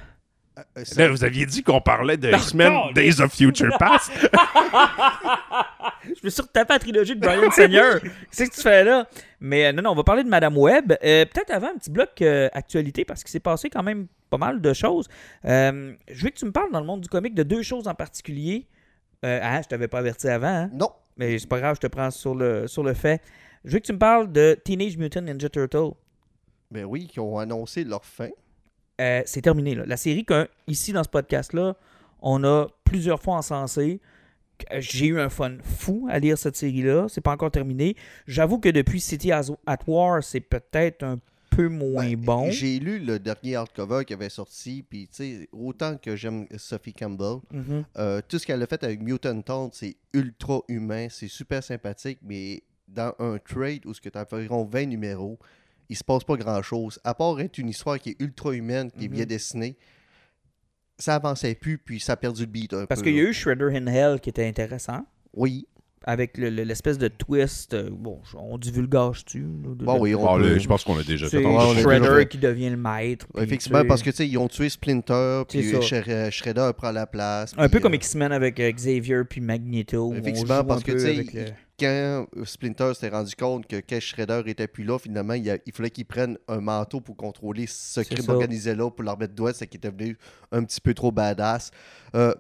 Euh, 0.57 0.83
ça- 0.83 1.01
Là, 1.01 1.09
vous 1.09 1.23
aviez 1.23 1.45
dit 1.45 1.63
qu'on 1.63 1.79
parlait 1.81 2.17
de 2.17 2.29
X-Men 2.29 2.93
Days 2.93 3.21
of 3.21 3.33
Future 3.33 3.75
Past. 3.79 4.11
Je 6.03 6.19
me 6.23 6.29
suis 6.29 6.41
retapé 6.41 6.73
la 6.73 6.79
trilogie 6.79 7.15
de 7.15 7.19
Brian 7.21 7.49
Seigneur. 7.51 7.99
Qu'est-ce 8.31 8.49
que 8.49 8.55
tu 8.55 8.61
fais 8.61 8.83
là? 8.83 9.07
Mais 9.39 9.67
euh, 9.67 9.71
non, 9.71 9.83
non, 9.83 9.91
on 9.91 9.95
va 9.95 10.03
parler 10.03 10.23
de 10.23 10.29
Madame 10.29 10.57
Webb. 10.57 10.93
Euh, 11.03 11.25
Peut-être 11.25 11.51
avant 11.51 11.67
un 11.67 11.75
petit 11.77 11.89
bloc 11.89 12.21
euh, 12.21 12.49
actualité 12.53 13.05
parce 13.05 13.23
qu'il 13.23 13.31
s'est 13.31 13.39
passé 13.39 13.69
quand 13.69 13.83
même 13.83 14.07
pas 14.29 14.37
mal 14.37 14.61
de 14.61 14.73
choses. 14.73 15.07
Euh, 15.45 15.93
je 16.09 16.23
veux 16.23 16.29
que 16.29 16.35
tu 16.37 16.45
me 16.45 16.51
parles 16.51 16.71
dans 16.71 16.79
le 16.79 16.85
monde 16.85 17.01
du 17.01 17.07
comic 17.09 17.33
de 17.33 17.43
deux 17.43 17.61
choses 17.63 17.87
en 17.87 17.93
particulier. 17.95 18.67
Euh, 19.23 19.39
ah, 19.41 19.61
je 19.61 19.67
t'avais 19.67 19.87
pas 19.87 19.99
averti 19.99 20.27
avant, 20.27 20.47
hein? 20.47 20.69
Non. 20.73 20.89
mais 21.17 21.37
c'est 21.37 21.47
pas 21.47 21.59
grave, 21.59 21.75
je 21.75 21.81
te 21.81 21.87
prends 21.87 22.09
sur 22.11 22.33
le, 22.35 22.67
sur 22.67 22.83
le 22.83 22.93
fait. 22.93 23.21
Je 23.63 23.73
veux 23.73 23.79
que 23.79 23.85
tu 23.85 23.93
me 23.93 23.99
parles 23.99 24.31
de 24.31 24.57
Teenage 24.65 24.97
Mutant 24.97 25.21
Ninja 25.21 25.47
Turtle. 25.49 25.91
Ben 26.71 26.85
oui, 26.85 27.07
qui 27.07 27.19
ont 27.19 27.37
annoncé 27.37 27.83
leur 27.83 28.03
fin. 28.03 28.29
Euh, 29.01 29.21
c'est 29.25 29.41
terminé. 29.41 29.75
Là. 29.75 29.83
La 29.85 29.97
série 29.97 30.23
que, 30.25 30.47
ici, 30.67 30.93
dans 30.93 31.03
ce 31.03 31.09
podcast-là, 31.09 31.75
on 32.21 32.43
a 32.43 32.67
plusieurs 32.83 33.21
fois 33.21 33.35
encensé. 33.35 33.99
Euh, 34.71 34.77
J'ai 34.79 35.07
eu 35.07 35.19
un 35.19 35.29
fun 35.29 35.57
fou 35.63 36.07
à 36.11 36.19
lire 36.19 36.37
cette 36.37 36.55
série-là. 36.55 37.07
C'est 37.09 37.21
pas 37.21 37.31
encore 37.31 37.49
terminé. 37.51 37.95
J'avoue 38.27 38.59
que 38.59 38.69
depuis 38.69 38.99
City 39.01 39.31
at 39.31 39.43
War, 39.87 40.23
c'est 40.23 40.39
peut-être 40.41 41.03
un 41.03 41.17
peu 41.49 41.67
moins 41.67 42.05
Ben, 42.11 42.15
bon. 42.15 42.51
J'ai 42.51 42.79
lu 42.79 42.99
le 42.99 43.17
dernier 43.19 43.55
hardcover 43.55 44.05
qui 44.05 44.13
avait 44.13 44.29
sorti, 44.29 44.85
puis 44.87 45.07
tu 45.07 45.15
sais, 45.15 45.49
autant 45.51 45.97
que 45.97 46.15
j'aime 46.15 46.45
Sophie 46.57 46.93
Campbell, 46.93 47.39
Mhm. 47.51 47.83
euh, 47.97 48.21
tout 48.27 48.37
ce 48.39 48.45
qu'elle 48.45 48.61
a 48.61 48.67
fait 48.67 48.81
avec 48.83 49.01
Mutant 49.01 49.41
Town, 49.41 49.69
c'est 49.73 49.95
ultra 50.13 50.59
humain, 50.69 51.07
c'est 51.09 51.27
super 51.27 51.61
sympathique, 51.63 52.19
mais 52.23 52.61
dans 52.87 53.13
un 53.19 53.37
trade 53.39 53.85
où 53.85 53.93
tu 53.93 54.09
as 54.13 54.25
environ 54.33 54.63
20 54.63 54.85
numéros, 54.85 55.37
il 55.91 55.97
se 55.97 56.03
passe 56.03 56.23
pas 56.23 56.37
grand-chose. 56.37 56.99
À 57.03 57.13
part 57.13 57.39
être 57.41 57.57
une 57.57 57.67
histoire 57.69 57.99
qui 57.99 58.11
est 58.11 58.15
ultra 58.21 58.53
humaine, 58.53 58.89
qui 58.91 59.05
est 59.05 59.07
Mhm. 59.09 59.13
bien 59.13 59.25
dessinée, 59.25 59.77
ça 60.97 61.15
avançait 61.15 61.53
plus, 61.53 61.77
puis 61.77 61.99
ça 61.99 62.13
a 62.13 62.15
perdu 62.15 62.41
le 62.41 62.47
beat 62.47 62.73
un 62.73 62.85
Parce 62.85 63.01
peu. 63.01 63.07
qu'il 63.07 63.15
y 63.17 63.19
a 63.19 63.23
eu 63.23 63.33
Shredder 63.33 63.75
in 63.75 63.87
Hell 63.87 64.19
qui 64.21 64.29
était 64.29 64.47
intéressant. 64.47 65.05
Oui. 65.33 65.67
Avec 66.03 66.37
le- 66.39 66.49
le- 66.49 66.63
l'espèce 66.63 66.97
de 66.97 67.07
twist. 67.07 67.75
euh, 67.75 67.89
bon, 67.91 68.19
on 68.35 68.57
divulgage-tu? 68.57 69.41
là, 69.41 69.45
Bon, 69.85 69.95
de- 69.95 69.99
oui, 69.99 70.15
on 70.15 70.37
là, 70.37 70.57
je 70.57 70.67
pense 70.67 70.83
qu'on 70.83 70.95
l'a 70.95 71.03
déjà 71.03 71.27
fait. 71.29 71.43
Shredder 71.81 72.25
qui 72.27 72.37
devient 72.39 72.69
le 72.71 72.77
maître. 72.77 73.27
Effectivement, 73.37 73.83
parce 73.85 74.01
que 74.01 74.09
tu 74.09 74.15
sais, 74.17 74.27
ils 74.27 74.37
ont 74.37 74.47
tué 74.47 74.69
Splinter, 74.69 75.43
puis. 75.47 75.61
Shred- 75.81 76.31
Shredder 76.31 76.71
prend 76.75 76.91
la 76.91 77.05
place. 77.05 77.53
Un 77.57 77.69
peu 77.69 77.79
comme 77.79 77.93
euh, 77.93 77.97
X-Men 77.97 78.31
avec 78.31 78.59
euh, 78.59 78.71
Xavier 78.71 79.23
puis 79.29 79.41
Magneto. 79.41 80.13
Effectivement, 80.15 80.63
parce 80.63 80.83
que 80.83 80.91
tu 80.93 80.99
sais, 80.99 81.53
quand 81.79 82.25
Splinter 82.45 82.91
s'était 82.93 83.09
rendu 83.09 83.35
compte 83.35 83.65
que 83.67 83.79
Cash 83.79 84.07
Shredder 84.15 84.41
était 84.47 84.67
plus 84.67 84.83
là, 84.83 84.97
finalement, 84.99 85.33
il, 85.33 85.49
a- 85.49 85.57
il 85.65 85.73
fallait 85.73 85.89
qu'il 85.89 86.05
prenne 86.05 86.37
un 86.47 86.61
manteau 86.61 86.99
pour 87.01 87.15
contrôler 87.15 87.65
ce 87.67 88.01
crime 88.01 88.21
ça. 88.25 88.33
organisé-là, 88.33 88.89
pour 88.91 89.03
leur 89.03 89.17
mettre 89.17 89.33
doigt, 89.33 89.53
c'est 89.53 89.67
qu'il 89.67 89.77
était 89.79 89.91
devenu 89.91 90.17
un 90.51 90.63
petit 90.63 90.81
peu 90.81 90.93
trop 90.93 91.11
badass. 91.11 91.71
Euh, 92.15 92.33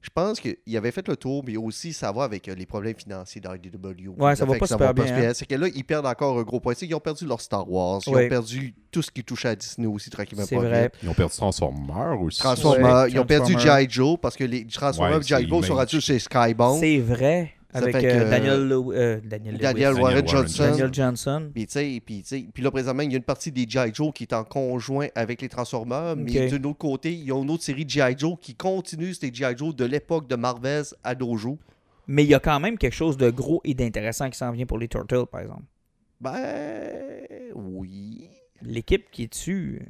je 0.00 0.10
pense 0.14 0.38
qu'il 0.40 0.76
avait 0.76 0.90
fait 0.92 1.06
le 1.08 1.16
tour, 1.16 1.42
mais 1.44 1.56
aussi 1.56 1.92
ça 1.92 2.12
va 2.12 2.22
avec 2.24 2.48
euh, 2.48 2.54
les 2.54 2.66
problèmes 2.66 2.94
financiers 2.96 3.40
d'IDW. 3.40 4.08
Ouais, 4.16 4.36
ça 4.36 4.44
va 4.44 4.56
pas 4.56 4.66
super 4.66 4.94
bien, 4.94 5.06
hein. 5.06 5.32
C'est 5.34 5.44
que 5.46 5.54
là, 5.54 5.66
ils 5.74 5.84
perdent 5.84 6.06
encore 6.06 6.38
un 6.38 6.42
gros 6.42 6.60
point. 6.60 6.74
Ils 6.80 6.94
ont 6.94 7.00
perdu 7.00 7.26
leur 7.26 7.40
Star 7.40 7.68
Wars, 7.70 8.00
ils 8.06 8.14
Ouais. 8.14 8.26
ont 8.26 8.28
perdu 8.28 8.74
tout 8.90 9.02
ce 9.02 9.10
qui 9.10 9.24
touchait 9.24 9.48
à 9.48 9.56
Disney 9.56 9.86
aussi, 9.88 10.08
tranquillement. 10.08 10.44
C'est 10.46 10.54
pas 10.56 10.62
vrai. 10.62 10.82
vite. 10.84 10.92
Ils 11.02 11.08
ont 11.08 11.14
perdu 11.14 11.34
Transformers 11.36 12.20
aussi. 12.22 12.38
Transformers, 12.38 12.94
Ouais, 13.04 13.10
ils 13.10 13.18
ont 13.18 13.26
perdu. 13.26 13.58
G.I. 13.58 13.86
Joe 13.90 14.18
parce 14.20 14.36
que 14.36 14.44
les 14.44 14.66
Transformers 14.66 15.16
Ouais, 15.18 15.24
et 15.24 15.26
G.I. 15.26 15.42
c'est 15.42 15.48
Joe 15.48 15.66
sont 15.66 15.74
rendus 15.74 16.00
chez 16.00 16.18
Skybound? 16.18 16.80
C'est 16.80 16.98
vrai. 16.98 17.52
Avec 17.72 17.96
fait 17.96 18.10
euh, 18.10 18.30
Daniel, 18.30 18.66
Lew- 18.68 18.92
euh, 18.94 19.20
Daniel, 19.22 19.54
Lewis. 19.54 19.60
Daniel 19.62 19.92
Warren 19.94 20.02
Warren 20.02 20.26
Johnson. 20.26 20.62
Daniel 20.62 20.94
Johnson. 20.94 21.50
Puis, 21.54 21.66
tu 21.66 21.72
sais, 21.72 22.02
puis, 22.04 22.22
tu 22.22 22.28
sais, 22.28 22.46
puis 22.52 22.62
là, 22.62 22.70
présentement, 22.70 23.02
il 23.02 23.10
y 23.12 23.14
a 23.14 23.18
une 23.18 23.22
partie 23.24 23.52
des 23.52 23.66
G.I. 23.68 23.90
Joe 23.92 24.12
qui 24.14 24.24
est 24.24 24.32
en 24.32 24.44
conjoint 24.44 25.08
avec 25.14 25.42
les 25.42 25.48
Transformers, 25.50 26.16
mais 26.16 26.48
d'un 26.48 26.64
autre 26.64 26.78
côté, 26.78 27.12
il 27.12 27.24
y 27.24 27.30
a 27.32 27.36
une 27.42 27.50
autre 27.50 27.62
série 27.64 27.84
de 27.84 27.90
G.I. 27.90 28.14
Joe 28.16 28.36
qui 28.40 28.54
continue 28.54 29.12
ces 29.12 29.32
G.I. 29.32 29.56
Joe 29.56 29.74
de 29.76 29.84
l'époque 29.84 30.28
de 30.28 30.36
Marvez 30.36 30.82
à 31.04 31.14
jours. 31.36 31.58
Mais 32.06 32.24
il 32.24 32.30
y 32.30 32.34
a 32.34 32.40
quand 32.40 32.58
même 32.58 32.78
quelque 32.78 32.94
chose 32.94 33.18
de 33.18 33.28
gros 33.28 33.60
et 33.64 33.74
d'intéressant 33.74 34.30
qui 34.30 34.38
s'en 34.38 34.50
vient 34.50 34.64
pour 34.64 34.78
les 34.78 34.88
Turtles, 34.88 35.26
par 35.30 35.42
exemple. 35.42 35.64
Ben, 36.22 37.20
oui. 37.54 38.30
L'équipe 38.62 39.10
qui 39.10 39.24
est 39.24 39.28
dessus. 39.28 39.82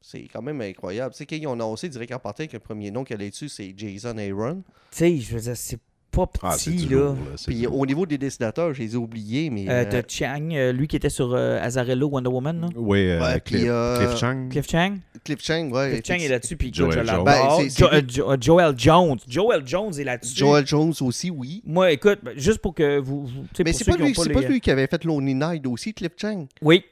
C'est 0.00 0.28
quand 0.32 0.42
même 0.42 0.60
incroyable. 0.60 1.12
Tu 1.14 1.18
sais, 1.18 1.26
quand 1.26 1.36
ils 1.36 1.46
ont 1.46 1.52
annoncé 1.54 1.88
direct 1.88 2.12
en 2.12 2.18
partant 2.18 2.46
que 2.46 2.52
le 2.52 2.58
premier 2.60 2.90
nom 2.90 3.04
qu'elle 3.04 3.22
est 3.22 3.30
dessus, 3.30 3.48
c'est 3.48 3.74
Jason 3.76 4.16
Aaron. 4.18 4.62
Tu 4.90 4.98
sais, 4.98 5.16
je 5.18 5.34
veux 5.34 5.40
dire, 5.40 5.56
c'est 5.56 5.78
pas 6.14 6.26
Ah, 6.42 6.54
petit, 6.56 6.76
là. 6.88 6.96
lourd, 6.96 7.12
là. 7.14 7.16
c'est 7.36 7.50
Puis 7.50 7.66
au 7.66 7.84
niveau 7.86 8.06
des 8.06 8.18
dessinateurs, 8.18 8.72
je 8.74 8.80
les 8.82 8.94
ai 8.94 8.96
oubliés, 8.96 9.50
mais. 9.50 9.68
Euh, 9.68 9.72
euh, 9.82 9.84
T'as 9.90 10.02
Chiang, 10.06 10.48
euh, 10.52 10.72
lui 10.72 10.86
qui 10.88 10.96
était 10.96 11.10
sur 11.10 11.34
euh, 11.34 11.58
Azarello 11.60 12.08
Wonder 12.08 12.30
Woman, 12.30 12.60
là. 12.60 12.68
Oui, 12.76 13.08
euh, 13.08 13.20
Ouais, 13.20 13.40
Cliff, 13.40 13.64
euh, 13.66 14.16
Chang. 14.16 14.48
Cliff 14.50 14.66
Chang? 14.70 14.96
Cliff 15.24 15.40
Chang, 15.42 15.70
ouais. 15.70 15.90
Cliff 16.00 16.04
Chang 16.06 16.24
est 16.24 16.28
là-dessus, 16.28 16.56
puis 16.56 16.70
Joel 16.72 17.06
Jones. 17.06 17.24
Ben, 17.24 17.68
Jo- 17.68 18.36
Joel 18.40 18.74
Jones. 18.78 19.18
Joel 19.28 19.62
Jones 19.66 19.92
est 19.98 20.04
là-dessus. 20.04 20.36
Joel 20.36 20.66
Jones 20.66 20.92
aussi, 21.00 21.30
oui. 21.30 21.62
Moi, 21.66 21.92
écoute, 21.92 22.18
ben, 22.22 22.32
juste 22.36 22.58
pour 22.58 22.74
que 22.74 22.98
vous. 22.98 23.28
Mais 23.64 23.72
c'est 23.72 23.84
pas, 23.84 23.96
lui, 23.96 24.12
les- 24.12 24.32
pas 24.32 24.40
lui 24.42 24.60
qui 24.60 24.70
avait 24.70 24.86
fait 24.86 25.02
Lonely 25.04 25.34
Night 25.34 25.66
aussi, 25.66 25.92
Cliff 25.94 26.12
Chang? 26.16 26.46
Oui. 26.62 26.84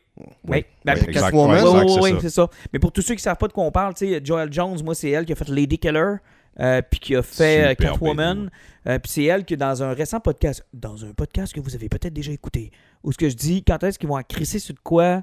Oui. 0.47 0.65
Ben, 0.85 0.95
Oui, 0.95 1.07
oui, 1.09 1.15
c'est 1.15 2.01
oui, 2.03 2.11
ça. 2.13 2.17
c'est 2.21 2.31
ça. 2.31 2.51
Mais 2.73 2.79
pour 2.79 2.93
tous 2.93 3.01
ceux 3.01 3.15
qui 3.15 3.23
savent 3.23 3.37
pas 3.39 3.49
de 3.49 3.53
quoi 3.53 3.65
on 3.65 3.71
parle, 3.71 3.95
tu 3.95 4.07
sais, 4.07 4.21
Joel 4.23 4.53
Jones, 4.53 4.79
moi, 4.85 4.95
c'est 4.95 5.09
elle 5.11 5.25
qui 5.25 5.33
a 5.33 5.37
fait 5.37 5.49
Lady 5.49 5.79
Killer, 5.79 6.17
euh, 6.61 6.83
puis 6.83 7.01
qui 7.01 7.17
a 7.17 7.23
fait 7.23 7.65
euh, 7.65 7.69
Super 7.71 7.93
Catwoman. 7.93 8.51
Euh, 8.87 8.99
puis 8.99 9.11
c'est 9.13 9.25
elle 9.25 9.45
qui, 9.45 9.57
dans 9.57 9.83
un 9.83 9.93
récent 9.93 10.21
podcast, 10.21 10.67
dans 10.75 11.05
un 11.05 11.13
podcast 11.13 11.53
que 11.53 11.61
vous 11.61 11.75
avez 11.75 11.89
peut-être 11.89 12.13
déjà 12.13 12.33
écouté, 12.33 12.71
où 13.03 13.13
ce 13.13 13.19
que 13.19 13.29
je 13.29 13.37
dis, 13.37 13.63
quand 13.63 13.83
est-ce 13.85 13.99
qu'ils 13.99 14.09
vont 14.09 14.21
crisser 14.29 14.59
sur 14.59 14.75
de 14.75 14.81
quoi 14.81 15.23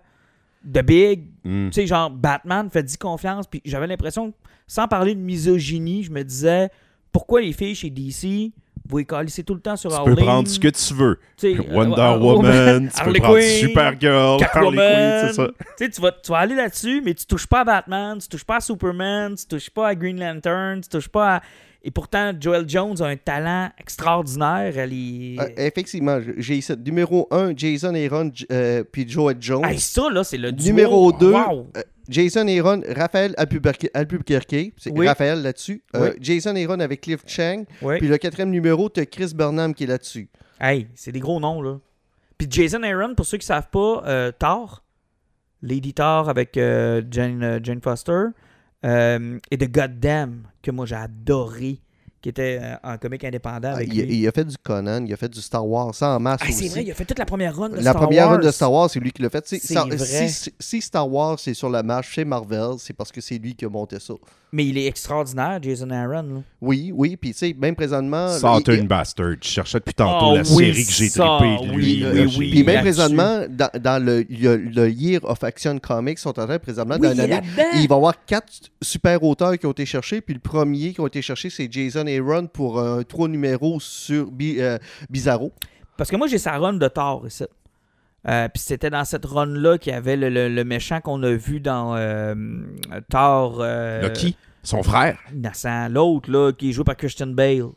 de 0.63 0.81
big, 0.81 1.25
Hmm. 1.43 1.69
tu 1.69 1.74
sais, 1.74 1.88
genre 1.88 2.09
Batman 2.09 2.69
fait 2.69 2.83
10 2.83 2.98
confiance, 2.98 3.48
puis 3.48 3.62
j'avais 3.63 3.88
l'impression, 3.88 4.33
sans 4.67 4.88
parler 4.88 5.15
de 5.15 5.19
misogynie, 5.21 6.03
je 6.03 6.12
me 6.12 6.24
disais, 6.24 6.69
pourquoi 7.12 7.41
les 7.41 7.53
filles 7.53 7.75
chez 7.75 7.89
DC, 7.89 8.51
vous 8.89 8.98
les 8.98 9.05
calissez 9.05 9.43
tout 9.43 9.53
le 9.53 9.60
temps 9.60 9.75
sur 9.75 9.91
Tu 9.91 10.10
peux 10.10 10.15
prendre 10.15 10.48
ce 10.48 10.60
que 10.60 10.67
tu 10.67 10.93
veux. 10.96 11.19
sais, 11.38 11.55
Wonder 11.72 12.01
euh, 12.01 12.17
Woman, 12.17 12.89
tu 12.89 13.03
peux 13.03 13.13
prendre 13.13 13.36
Quinn, 13.36 13.60
Supergirl, 13.60 14.15
Harley 14.15 14.48
Catwoman. 14.48 14.75
Quinn, 14.75 15.27
c'est 15.27 15.34
ça. 15.34 15.50
Tu 15.77 16.01
vas, 16.01 16.12
tu 16.12 16.31
vas 16.31 16.38
aller 16.39 16.55
là-dessus, 16.55 17.01
mais 17.05 17.13
tu 17.13 17.25
touches 17.27 17.46
pas 17.46 17.62
à 17.62 17.63
Batman, 17.63 18.17
tu 18.17 18.27
touches 18.27 18.43
pas 18.43 18.55
à 18.55 18.62
Superman, 18.62 19.36
tu 19.36 19.46
touches 19.46 19.69
pas 19.69 19.89
à 19.89 19.96
Green 19.96 20.19
Lantern, 20.19 20.81
tu 20.81 20.89
touches 20.89 21.08
pas 21.08 21.36
à... 21.36 21.41
Et 21.81 21.91
pourtant, 21.91 22.33
Joel 22.38 22.67
Jones 22.67 23.01
a 23.01 23.05
un 23.05 23.15
talent 23.15 23.69
extraordinaire. 23.77 24.74
Euh, 24.75 25.48
effectivement, 25.57 26.19
j'ai 26.38 26.57
ici 26.57 26.74
numéro 26.86 27.27
1, 27.31 27.55
Jason 27.55 27.95
Aaron 27.95 28.31
euh, 28.51 28.83
puis 28.83 29.07
Joel 29.07 29.38
Jones. 29.39 29.63
Hey, 29.65 29.79
ça, 29.79 30.09
là, 30.09 30.24
c'est 30.25 30.38
le 30.38 30.51
duo. 30.51 30.65
Numéro 30.67 31.12
2, 31.13 31.31
Wow. 31.31 31.67
Jason 32.09 32.48
Aaron, 32.48 32.81
Raphaël 32.89 33.33
Albuquerque, 33.38 34.71
c'est 34.77 34.91
Oui. 34.91 35.07
Raphaël 35.07 35.41
là-dessus. 35.41 35.83
Euh, 35.95 36.12
Oui. 36.12 36.17
Jason 36.19 36.55
Aaron 36.55 36.79
avec 36.79 37.01
Cliff 37.01 37.21
Chang. 37.25 37.63
Ouais. 37.81 38.00
Puis 38.00 38.07
le 38.07 38.17
quatrième 38.17 38.50
numéro, 38.50 38.89
tu 38.89 39.05
Chris 39.05 39.31
Burnham 39.33 39.74
qui 39.74 39.83
est 39.86 39.88
là-dessus. 39.88 40.27
Hey, 40.59 40.88
c'est 40.95 41.12
des 41.12 41.19
gros 41.19 41.39
noms, 41.39 41.62
là. 41.62 41.77
Puis 42.38 42.48
Jason 42.50 42.83
Aaron, 42.83 43.15
pour 43.15 43.25
ceux 43.25 43.38
qui 43.38 43.45
savent 43.45 43.69
pas, 43.69 44.03
euh, 44.05 44.31
Thor, 44.38 44.83
Lady 45.62 45.93
Thor 45.93 46.29
avec 46.29 46.57
euh, 46.57 47.01
Jane, 47.09 47.43
euh, 47.43 47.59
Jane 47.62 47.81
Foster, 47.81 48.24
euh, 48.86 49.38
et 49.51 49.57
The 49.57 49.71
Goddamn, 49.71 50.43
que 50.62 50.71
moi 50.71 50.86
j'ai 50.86 50.95
adoré, 50.95 51.79
qui 52.21 52.29
était 52.29 52.59
euh, 52.62 52.75
un 52.83 52.98
comique 52.98 53.24
indépendant 53.24 53.74
Ah, 53.75 53.83
il, 53.83 53.89
lui. 54.05 54.19
il 54.19 54.27
a 54.27 54.31
fait 54.31 54.43
du 54.45 54.57
Conan, 54.57 55.05
il 55.05 55.13
a 55.13 55.17
fait 55.17 55.29
du 55.29 55.41
Star 55.41 55.65
Wars, 55.65 55.93
ça 55.95 56.15
en 56.15 56.19
masse 56.19 56.41
Ah, 56.43 56.51
c'est 56.51 56.67
vrai, 56.67 56.83
il 56.83 56.91
a 56.91 56.93
fait 56.93 57.05
toute 57.05 57.19
la 57.19 57.25
première 57.25 57.55
run 57.55 57.69
de 57.69 57.75
La 57.75 57.81
Star 57.81 57.95
première 57.95 58.25
Wars. 58.27 58.36
run 58.38 58.45
de 58.45 58.51
Star 58.51 58.71
Wars, 58.71 58.89
c'est 58.89 59.00
lui 59.00 59.12
qui 59.12 59.21
l'a 59.21 59.29
fait. 59.29 59.45
Star- 59.48 59.88
vrai. 59.88 59.98
Si, 60.27 60.29
si- 60.29 60.53
si 60.59 60.81
Star 60.81 61.09
Wars 61.09 61.39
c'est 61.39 61.53
sur 61.53 61.69
la 61.69 61.81
marche 61.83 62.09
chez 62.12 62.25
Marvel, 62.25 62.71
c'est 62.77 62.93
parce 62.93 63.12
que 63.12 63.21
c'est 63.21 63.38
lui 63.38 63.55
qui 63.55 63.65
a 63.65 63.69
monté 63.69 64.00
ça. 64.00 64.13
Mais 64.51 64.65
il 64.65 64.77
est 64.79 64.88
extraordinaire, 64.88 65.60
Jason 65.62 65.91
Aaron. 65.91 66.24
là. 66.24 66.41
Oui, 66.60 66.91
oui, 66.94 67.15
puis 67.18 67.32
tu 67.34 67.38
sais, 67.38 67.56
même 67.60 67.75
présentement. 67.75 68.29
Southern 68.29 68.79
il- 68.82 68.88
Bastard. 68.88 69.36
Je 69.41 69.48
cherchais 69.48 69.77
depuis 69.77 69.94
tantôt 69.94 70.32
Ah 70.32 70.36
la 70.38 70.41
oui, 70.41 70.74
série 70.74 70.86
que 70.86 70.91
j'ai 70.91 71.10
ça, 71.10 71.38
trippée. 71.38 71.58
oui, 71.62 71.68
lui, 71.75 71.84
oui, 71.86 72.00
là, 72.00 72.10
oui. 72.12 72.29
j'ai- 72.29 72.50
Puis 72.50 72.63
même 72.63 72.65
là-dessus. 72.77 72.82
présentement, 72.82 73.46
dans, 73.48 73.70
dans 73.79 74.03
le, 74.03 74.25
le 74.27 74.89
Year 74.89 75.20
of 75.24 75.44
Action 75.44 75.77
Comics, 75.77 76.18
sont 76.18 76.39
en 76.39 76.48
train 76.48 76.58
présentement 76.58 76.96
Oui, 77.00 77.08
dans 77.08 77.13
il 77.13 77.20
est 77.20 77.25
une 77.25 77.32
année. 77.34 77.48
là-dedans. 77.56 77.70
Il 77.82 77.88
va 77.88 77.96
y 77.96 77.98
avoir 77.98 78.25
quatre 78.25 78.51
super 78.82 79.22
auteurs 79.24 79.56
qui 79.58 79.68
ont 79.68 79.72
été 79.72 79.86
cherchés. 79.86 80.20
Puis 80.22 80.34
le 80.34 80.39
premier 80.39 80.94
qui 80.94 81.01
a 81.01 81.06
été 81.06 81.22
cherché, 81.22 81.51
c'est 81.51 81.72
Jason 81.72 82.08
Aaron 82.08 82.48
pour 82.48 82.79
un 82.79 83.03
trois 83.03 83.27
numéros 83.27 83.79
sur 83.79 84.32
Bi- 84.32 84.56
euh, 84.60 84.79
Bizarro. 85.12 85.51
Parce 85.96 86.10
que 86.10 86.15
moi, 86.15 86.25
j'ai 86.27 86.38
sa 86.39 86.58
run 86.58 86.74
de 86.74 86.88
Thor 86.88 87.25
ici. 87.27 87.44
Euh, 88.27 88.47
Puis 88.53 88.61
c'était 88.63 88.89
dans 88.89 89.05
cette 89.05 89.25
run-là 89.25 89.77
qu'il 89.77 89.93
y 89.93 89.95
avait 89.95 90.17
le, 90.17 90.29
le- 90.29 90.49
le 90.49 90.63
méchant 90.63 90.99
qu'on 90.99 91.23
a 91.23 91.31
vu 91.31 91.59
dans 91.61 91.95
euh, 91.95 92.35
Thor. 93.09 93.59
euh, 93.61 94.01
Lucky, 94.01 94.35
son 94.63 94.83
frère. 94.83 95.17
Innocent. 95.33 95.88
L'autre, 95.89 96.29
là, 96.29 96.51
qui 96.51 96.69
est 96.69 96.73
joué 96.73 96.83
par 96.83 96.97
Christian 96.97 97.27
Bale. 97.27 97.69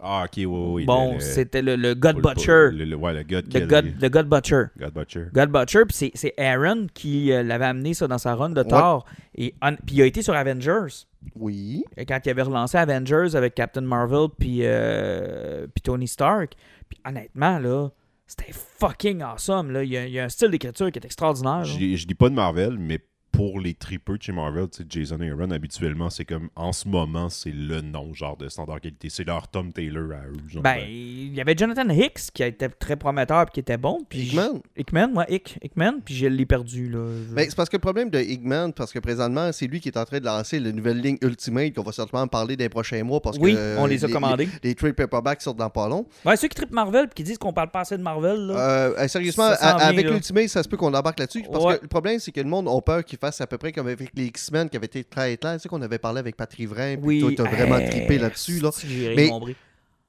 Ah, 0.00 0.22
ok, 0.26 0.32
oui, 0.36 0.44
oui. 0.46 0.84
bon, 0.86 1.14
le- 1.14 1.20
c'était 1.20 1.60
le, 1.60 1.74
le 1.74 1.94
God 1.94 2.20
Butcher. 2.22 2.70
Le, 2.72 2.84
le- 2.84 2.96
ouais, 2.96 3.12
le 3.12 3.24
God, 3.24 3.52
Le 3.52 3.66
God, 3.66 3.94
le 4.00 4.08
God 4.08 4.28
Butcher. 4.28 4.62
God 4.78 4.92
Butcher. 4.94 5.24
God 5.34 5.50
Butcher, 5.50 5.82
puis 5.88 6.10
c'est- 6.14 6.34
Aaron 6.38 6.86
qui 6.94 7.32
euh, 7.32 7.42
l'avait 7.42 7.64
amené 7.66 7.94
ça 7.94 8.06
dans 8.06 8.16
sa 8.18 8.34
run 8.36 8.50
de 8.50 8.60
Ouais. 8.62 8.68
Thor. 8.68 9.04
Et 9.34 9.54
puis 9.86 9.96
il 9.96 10.02
a 10.02 10.06
été 10.06 10.22
sur 10.22 10.34
Avengers. 10.34 11.04
Oui. 11.34 11.84
Et 11.96 12.06
Quand 12.06 12.20
il 12.24 12.30
avait 12.30 12.42
relancé 12.42 12.78
Avengers 12.78 13.34
avec 13.34 13.54
Captain 13.56 13.80
Marvel 13.80 14.28
puis, 14.38 14.60
euh, 14.62 15.66
puis 15.74 15.82
Tony 15.82 16.06
Stark. 16.06 16.52
Puis 16.88 17.00
honnêtement, 17.06 17.58
là, 17.58 17.88
c'était 18.28 18.52
fucking 18.52 19.22
awesome. 19.22 19.72
Là. 19.72 19.82
Il, 19.82 19.90
y 19.90 20.18
a, 20.20 20.24
un 20.24 20.28
style 20.28 20.50
d'écriture 20.50 20.92
qui 20.92 20.98
est 20.98 21.04
extraordinaire. 21.04 21.64
je 21.64 21.76
dis 22.06 22.14
pas 22.14 22.28
de 22.28 22.34
Marvel, 22.34 22.78
mais 22.78 23.00
pour 23.32 23.60
les 23.60 23.74
tripeux 23.74 24.16
de 24.18 24.22
chez 24.22 24.32
Marvel, 24.32 24.66
Jason 24.88 25.20
Aaron, 25.20 25.50
habituellement, 25.50 26.10
c'est 26.10 26.24
comme 26.24 26.48
en 26.56 26.72
ce 26.72 26.88
moment, 26.88 27.28
c'est 27.28 27.52
le 27.52 27.80
nom 27.80 28.12
genre 28.14 28.36
de 28.36 28.48
standard 28.48 28.80
qualité. 28.80 29.10
C'est 29.10 29.24
leur 29.24 29.48
Tom 29.48 29.72
Taylor 29.72 30.10
à 30.12 30.26
eux. 30.26 30.32
genre. 30.48 30.62
Ben, 30.62 30.78
il 30.88 31.34
y 31.34 31.40
avait 31.40 31.54
Jonathan 31.56 31.88
Hicks 31.88 32.30
qui 32.32 32.42
était 32.42 32.68
très 32.68 32.96
prometteur 32.96 33.42
et 33.42 33.50
qui 33.52 33.60
était 33.60 33.76
bon. 33.76 33.98
Puis 34.08 34.20
Hickman. 34.20 34.60
Hickman, 34.76 35.12
ouais, 35.14 35.26
Hick, 35.28 35.58
Hickman, 35.62 36.00
puis 36.04 36.14
je 36.14 36.26
l'ai 36.26 36.46
perdu. 36.46 36.88
Là. 36.88 37.06
Je- 37.28 37.34
Ben, 37.34 37.46
c'est 37.48 37.54
parce 37.56 37.68
que 37.68 37.76
le 37.76 37.80
problème 37.80 38.10
de 38.10 38.18
Hickman, 38.18 38.72
parce 38.72 38.92
que 38.92 38.98
présentement, 38.98 39.52
c'est 39.52 39.66
lui 39.66 39.80
qui 39.80 39.88
est 39.88 39.96
en 39.98 40.04
train 40.04 40.18
de 40.20 40.24
lancer 40.24 40.58
la 40.58 40.72
nouvelle 40.72 41.00
ligne 41.00 41.18
Ultimate 41.22 41.74
qu'on 41.74 41.82
va 41.82 41.92
certainement 41.92 42.26
parler 42.26 42.56
des 42.56 42.68
prochains 42.68 43.04
mois. 43.04 43.20
Parce 43.20 43.36
oui, 43.38 43.52
que, 43.54 43.58
euh, 43.58 43.76
on 43.78 43.86
les 43.86 44.04
a 44.04 44.08
commandés. 44.08 44.46
Les, 44.62 44.70
les 44.70 44.74
trade 44.74 44.94
paperbacks 44.94 45.42
sortent 45.42 45.58
dans 45.58 45.70
pas 45.70 45.88
long. 45.88 46.06
Ouais, 46.24 46.36
ceux 46.36 46.48
qui 46.48 46.56
trippent 46.56 46.72
Marvel 46.72 47.04
et 47.10 47.14
qui 47.14 47.22
disent 47.22 47.38
qu'on 47.38 47.52
parle 47.52 47.70
pas 47.70 47.80
assez 47.80 47.96
de 47.96 48.02
Marvel, 48.02 48.38
là. 48.46 48.54
Euh, 48.58 48.94
euh, 48.98 49.08
sérieusement, 49.08 49.50
Ça 49.50 49.56
s'en 49.56 49.66
à- 49.66 49.76
vient, 49.78 49.86
avec 49.88 50.04
là. 50.06 50.12
l'Ultimate, 50.12 50.48
ça 50.48 50.62
se 50.62 50.68
peut 50.68 50.76
qu'on 50.76 50.92
embarque 50.94 51.18
là-dessus. 51.20 51.44
Parce 51.52 51.64
Ouais. 51.64 51.76
que 51.76 51.82
le 51.82 51.88
problème, 51.88 52.18
c'est 52.18 52.32
que 52.32 52.40
le 52.40 52.48
monde 52.48 52.68
a 52.68 52.80
peur 52.80 53.04
qu'il 53.04 53.18
fasse 53.18 53.27
à 53.40 53.46
peu 53.46 53.58
près 53.58 53.72
comme 53.72 53.86
avec 53.86 54.10
les 54.14 54.26
X-Men 54.26 54.68
qui 54.68 54.76
avaient 54.76 54.86
été 54.86 55.04
très 55.04 55.36
clairs. 55.36 55.56
Tu 55.56 55.62
sais 55.62 55.68
qu'on 55.68 55.82
avait 55.82 55.98
parlé 55.98 56.20
avec 56.20 56.36
Patrick 56.36 56.68
Vrain, 56.68 56.96
puis 56.96 57.06
oui, 57.06 57.20
toi, 57.20 57.30
t'as 57.36 57.50
vraiment 57.50 57.78
trippé 57.86 58.18
là-dessus. 58.18 58.60
Là. 58.60 58.70
Mais-. 59.16 59.30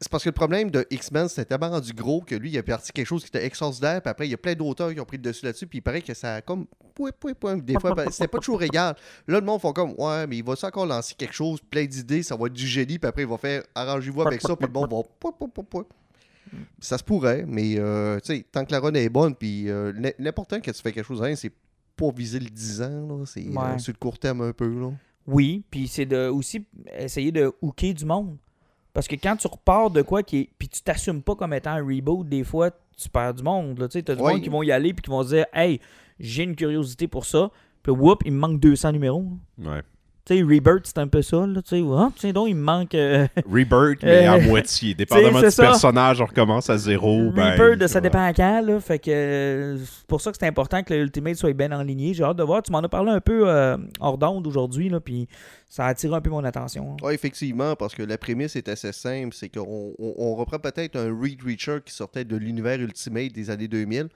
C'est 0.02 0.10
parce 0.10 0.24
que 0.24 0.30
le 0.30 0.34
problème 0.34 0.72
de 0.72 0.88
X-Men, 0.90 1.28
c'était 1.28 1.44
tellement 1.44 1.72
rendu 1.72 1.92
gros 1.92 2.22
que 2.22 2.34
lui, 2.34 2.52
il 2.52 2.58
a 2.58 2.64
parti 2.64 2.94
quelque 2.94 3.06
chose 3.06 3.22
qui 3.22 3.28
était 3.28 3.46
extraordinaire. 3.46 4.02
Puis 4.02 4.10
après, 4.10 4.28
il 4.28 4.32
y 4.32 4.34
a 4.34 4.38
plein 4.38 4.54
d'auteurs 4.54 4.94
qui 4.94 5.00
ont 5.02 5.06
pris 5.06 5.18
le 5.18 5.24
dessus 5.24 5.44
là-dessus. 5.44 5.68
Puis 5.68 5.80
il 5.80 5.82
paraît 5.82 6.02
que 6.02 6.14
ça 6.14 6.36
a 6.36 6.42
comme. 6.42 6.68
Des 7.62 7.80
fois, 7.80 7.94
ben, 7.94 8.10
c'était 8.10 8.30
pas 8.30 8.38
toujours 8.40 8.64
égal. 8.64 8.96
Là, 9.28 9.40
le 9.42 9.46
monde 9.46 9.60
font 9.60 9.74
comme. 9.74 9.94
Ouais, 9.98 10.26
mais 10.26 10.38
il 10.38 10.44
va 10.44 10.54
encore 10.64 10.86
lancer 10.86 11.16
quelque 11.16 11.34
chose, 11.34 11.60
plein 11.70 11.86
d'idées, 11.86 12.24
ça 12.24 12.38
va 12.38 12.48
être 12.48 12.54
du 12.54 12.66
génie. 12.66 12.98
Puis 12.98 13.10
après, 13.10 13.24
il 13.24 13.28
va 13.28 13.38
faire. 13.38 13.64
Arrangez-vous 13.76 14.22
avec 14.22 14.42
ça. 14.42 14.56
Puis 14.56 14.68
le 14.68 14.74
monde 14.74 14.90
va. 14.90 15.82
Ça 16.80 16.98
se 16.98 17.04
pourrait, 17.04 17.46
mais 17.48 17.76
euh, 17.78 18.20
tu 18.22 18.36
sais, 18.36 18.46
tant 18.52 18.66
que 18.66 18.72
la 18.72 18.80
run 18.80 18.94
est 18.94 19.10
bonne, 19.10 19.36
puis 19.36 19.70
euh, 19.70 19.92
l'important 20.18 20.58
quand 20.58 20.72
tu 20.72 20.82
fais 20.82 20.92
quelque 20.92 21.06
chose, 21.06 21.22
hein, 21.22 21.36
c'est 21.36 21.52
pas 22.00 22.12
viser 22.16 22.40
le 22.40 22.50
10 22.50 22.82
ans, 22.82 23.08
là. 23.20 23.26
C'est 23.26 23.46
euh, 23.46 23.52
Ouais. 23.52 23.80
sur 23.80 23.94
le 23.94 23.98
court 23.98 24.18
terme 24.20 24.42
un 24.42 24.54
peu, 24.54 24.68
là. 24.80 24.92
Oui, 25.28 25.64
puis 25.70 25.88
c'est 25.88 26.06
de 26.06 26.28
aussi 26.30 26.66
essayer 26.98 27.32
de 27.32 27.52
hooker 27.62 27.94
du 27.94 28.06
monde. 28.06 28.38
Parce 28.94 29.08
que 29.08 29.16
quand 29.16 29.36
tu 29.36 29.48
repars 29.48 29.92
de 29.92 30.02
quoi 30.02 30.24
qui 30.24 30.38
est. 30.40 30.50
Puis 30.58 30.68
tu 30.68 30.82
t'assumes 30.82 31.22
pas 31.22 31.36
comme 31.36 31.54
étant 31.54 31.72
un 31.72 31.86
reboot, 31.86 32.28
des 32.28 32.44
fois, 32.44 32.72
tu 32.98 33.08
perds 33.10 33.36
du 33.36 33.44
monde. 33.44 33.78
là. 33.80 33.88
Tu 33.88 33.94
sais, 33.94 34.04
t'as 34.04 34.16
du 34.16 34.22
monde 34.22 34.42
qui 34.42 34.50
vont 34.50 34.64
y 34.64 34.72
aller 34.72 34.94
puis 34.94 35.04
qui 35.04 35.10
vont 35.12 35.22
se 35.24 35.30
dire 35.36 35.46
Hey, 35.54 35.80
j'ai 36.20 36.44
une 36.44 36.56
curiosité 36.56 37.08
pour 37.08 37.26
ça. 37.26 37.52
Puis 37.84 37.92
whoop, 37.92 38.24
il 38.26 38.32
me 38.34 38.40
manque 38.40 38.60
200 38.60 38.92
numéros. 38.94 39.26
là. 39.60 39.72
Ouais. 39.76 39.82
Tu 40.30 40.38
sais, 40.38 40.44
Rebirth, 40.44 40.86
c'est 40.86 41.00
un 41.00 41.08
peu 41.08 41.24
ça. 41.24 41.38
Là, 41.48 41.60
tu 41.64 41.82
sais, 41.82 41.84
tiens 42.18 42.34
donc, 42.34 42.50
il 42.50 42.56
me 42.56 42.62
manque. 42.62 42.94
euh, 42.94 43.28
Rebirth, 43.52 44.04
mais 44.04 44.28
à 44.28 44.36
Euh, 44.36 44.42
moitié. 44.42 44.94
Dépendamment 44.96 45.42
du 45.42 45.50
ça. 45.50 45.64
personnage, 45.64 46.22
on 46.22 46.26
recommence 46.26 46.70
à 46.70 46.78
zéro. 46.78 47.32
ben, 47.32 47.52
Rebirth, 47.60 47.88
ça 47.88 48.00
dépend 48.00 48.24
à 48.24 48.32
quand. 48.32 48.62
Là, 48.62 48.80
fait 48.80 49.00
que 49.00 49.78
c'est 49.84 50.06
pour 50.06 50.22
ça 50.22 50.32
que 50.32 50.38
c'est 50.40 50.46
important 50.48 50.84
que 50.84 50.94
l'Ultimate 50.94 51.36
soit 51.36 51.54
bien 51.54 51.72
enligné. 51.72 52.14
J'ai 52.14 52.24
hâte 52.24 52.38
de 52.38 52.44
voir. 52.44 52.62
Tu 52.62 52.72
m'en 52.72 52.80
as 52.80 52.90
parlé 52.90 53.12
un 53.12 53.22
peu 53.22 53.50
euh, 53.50 53.76
hors 54.00 54.20
d'onde 54.20 54.46
aujourd'hui. 54.46 54.90
là, 54.90 55.00
Puis 55.00 55.28
ça 55.68 55.86
a 55.86 55.88
attiré 55.90 56.16
un 56.16 56.22
peu 56.22 56.30
mon 56.30 56.44
attention. 56.44 56.96
Oui, 57.02 57.14
effectivement, 57.16 57.76
parce 57.76 57.96
que 57.96 58.04
la 58.04 58.20
prémisse 58.20 58.56
est 58.56 58.70
assez 58.70 58.92
simple. 58.92 59.34
C'est 59.34 59.50
qu'on 59.50 59.94
on, 59.98 60.14
on 60.18 60.36
reprend 60.36 60.60
peut-être 60.60 60.96
un 60.96 61.12
Reed 61.20 61.42
Reacher 61.44 61.80
qui 61.84 61.94
sortait 61.94 62.24
de 62.24 62.36
l'univers 62.36 62.80
Ultimate 62.80 63.32
des 63.32 63.50
années 63.50 63.68
2000, 63.68 64.10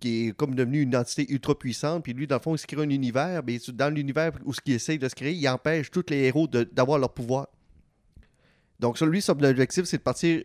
qui 0.00 0.28
est 0.28 0.32
comme 0.36 0.54
devenu 0.54 0.80
une 0.80 0.96
entité 0.96 1.30
ultra 1.30 1.56
puissante. 1.58 2.02
Puis 2.02 2.12
lui, 2.14 2.26
dans 2.26 2.36
le 2.36 2.40
fond, 2.40 2.54
il 2.54 2.58
se 2.58 2.66
crée 2.66 2.80
un 2.82 2.88
univers. 2.90 3.42
Mais 3.46 3.58
dans 3.74 3.94
l'univers 3.94 4.32
où 4.44 4.52
ce 4.52 4.60
qu'il 4.60 4.74
essaye 4.74 4.98
de 4.98 5.08
se 5.08 5.14
créer, 5.14 5.34
il 5.34 5.48
empêche 5.48 5.90
tous 5.90 6.04
les 6.08 6.24
héros 6.24 6.46
d'avoir 6.48 6.98
leur 6.98 7.12
pouvoir. 7.12 7.48
Donc, 8.78 8.96
sur 8.96 9.06
lui, 9.06 9.20
son 9.20 9.32
objectif, 9.42 9.84
c'est 9.84 9.98
de 9.98 10.02
partir 10.02 10.42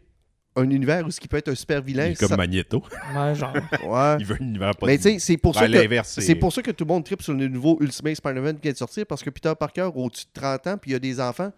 un 0.58 0.70
univers 0.70 1.06
où 1.06 1.12
ce 1.12 1.20
qui 1.20 1.28
peut 1.28 1.38
être 1.38 1.50
un 1.50 1.56
super 1.56 1.80
Il 1.80 1.86
vilain. 1.86 2.06
est 2.08 2.16
comme 2.20 2.30
ça- 2.30 2.38
Magneto. 2.38 2.82
Ouais, 3.16 3.36
genre. 3.36 3.54
Ouais. 3.86 4.18
Il 4.20 4.26
veut 4.26 4.36
un 4.40 4.46
univers 4.46 4.76
pas 4.76 4.88
Mais 4.88 4.98
tu 4.98 5.04
sais, 5.04 5.20
c'est 5.20 5.38
pour, 5.38 5.54
Ben, 5.54 5.60
ça 5.62 5.68
que- 5.68 6.04
c'est 6.22 6.36
pour 6.36 6.54
ça 6.54 6.62
que 6.62 6.72
tout 6.72 6.86
le 6.86 6.90
monde 6.94 7.04
tripe 7.04 7.22
sur 7.22 7.34
le 7.34 7.48
nouveau 7.48 7.78
Ultimate 7.82 8.16
Spider-Man 8.16 8.56
qui 8.56 8.62
vient 8.64 8.72
de 8.72 8.78
sortir, 8.78 9.06
parce 9.06 9.22
que 9.24 9.30
Peter 9.30 9.54
Parker, 9.60 9.90
au-dessus 9.94 10.26
de 10.34 10.40
30 10.40 10.68
ans, 10.68 10.78
puis 10.78 10.92
il 10.92 10.94
y 10.94 10.96
a 10.96 11.00
des 11.00 11.20
enfants. 11.20 11.52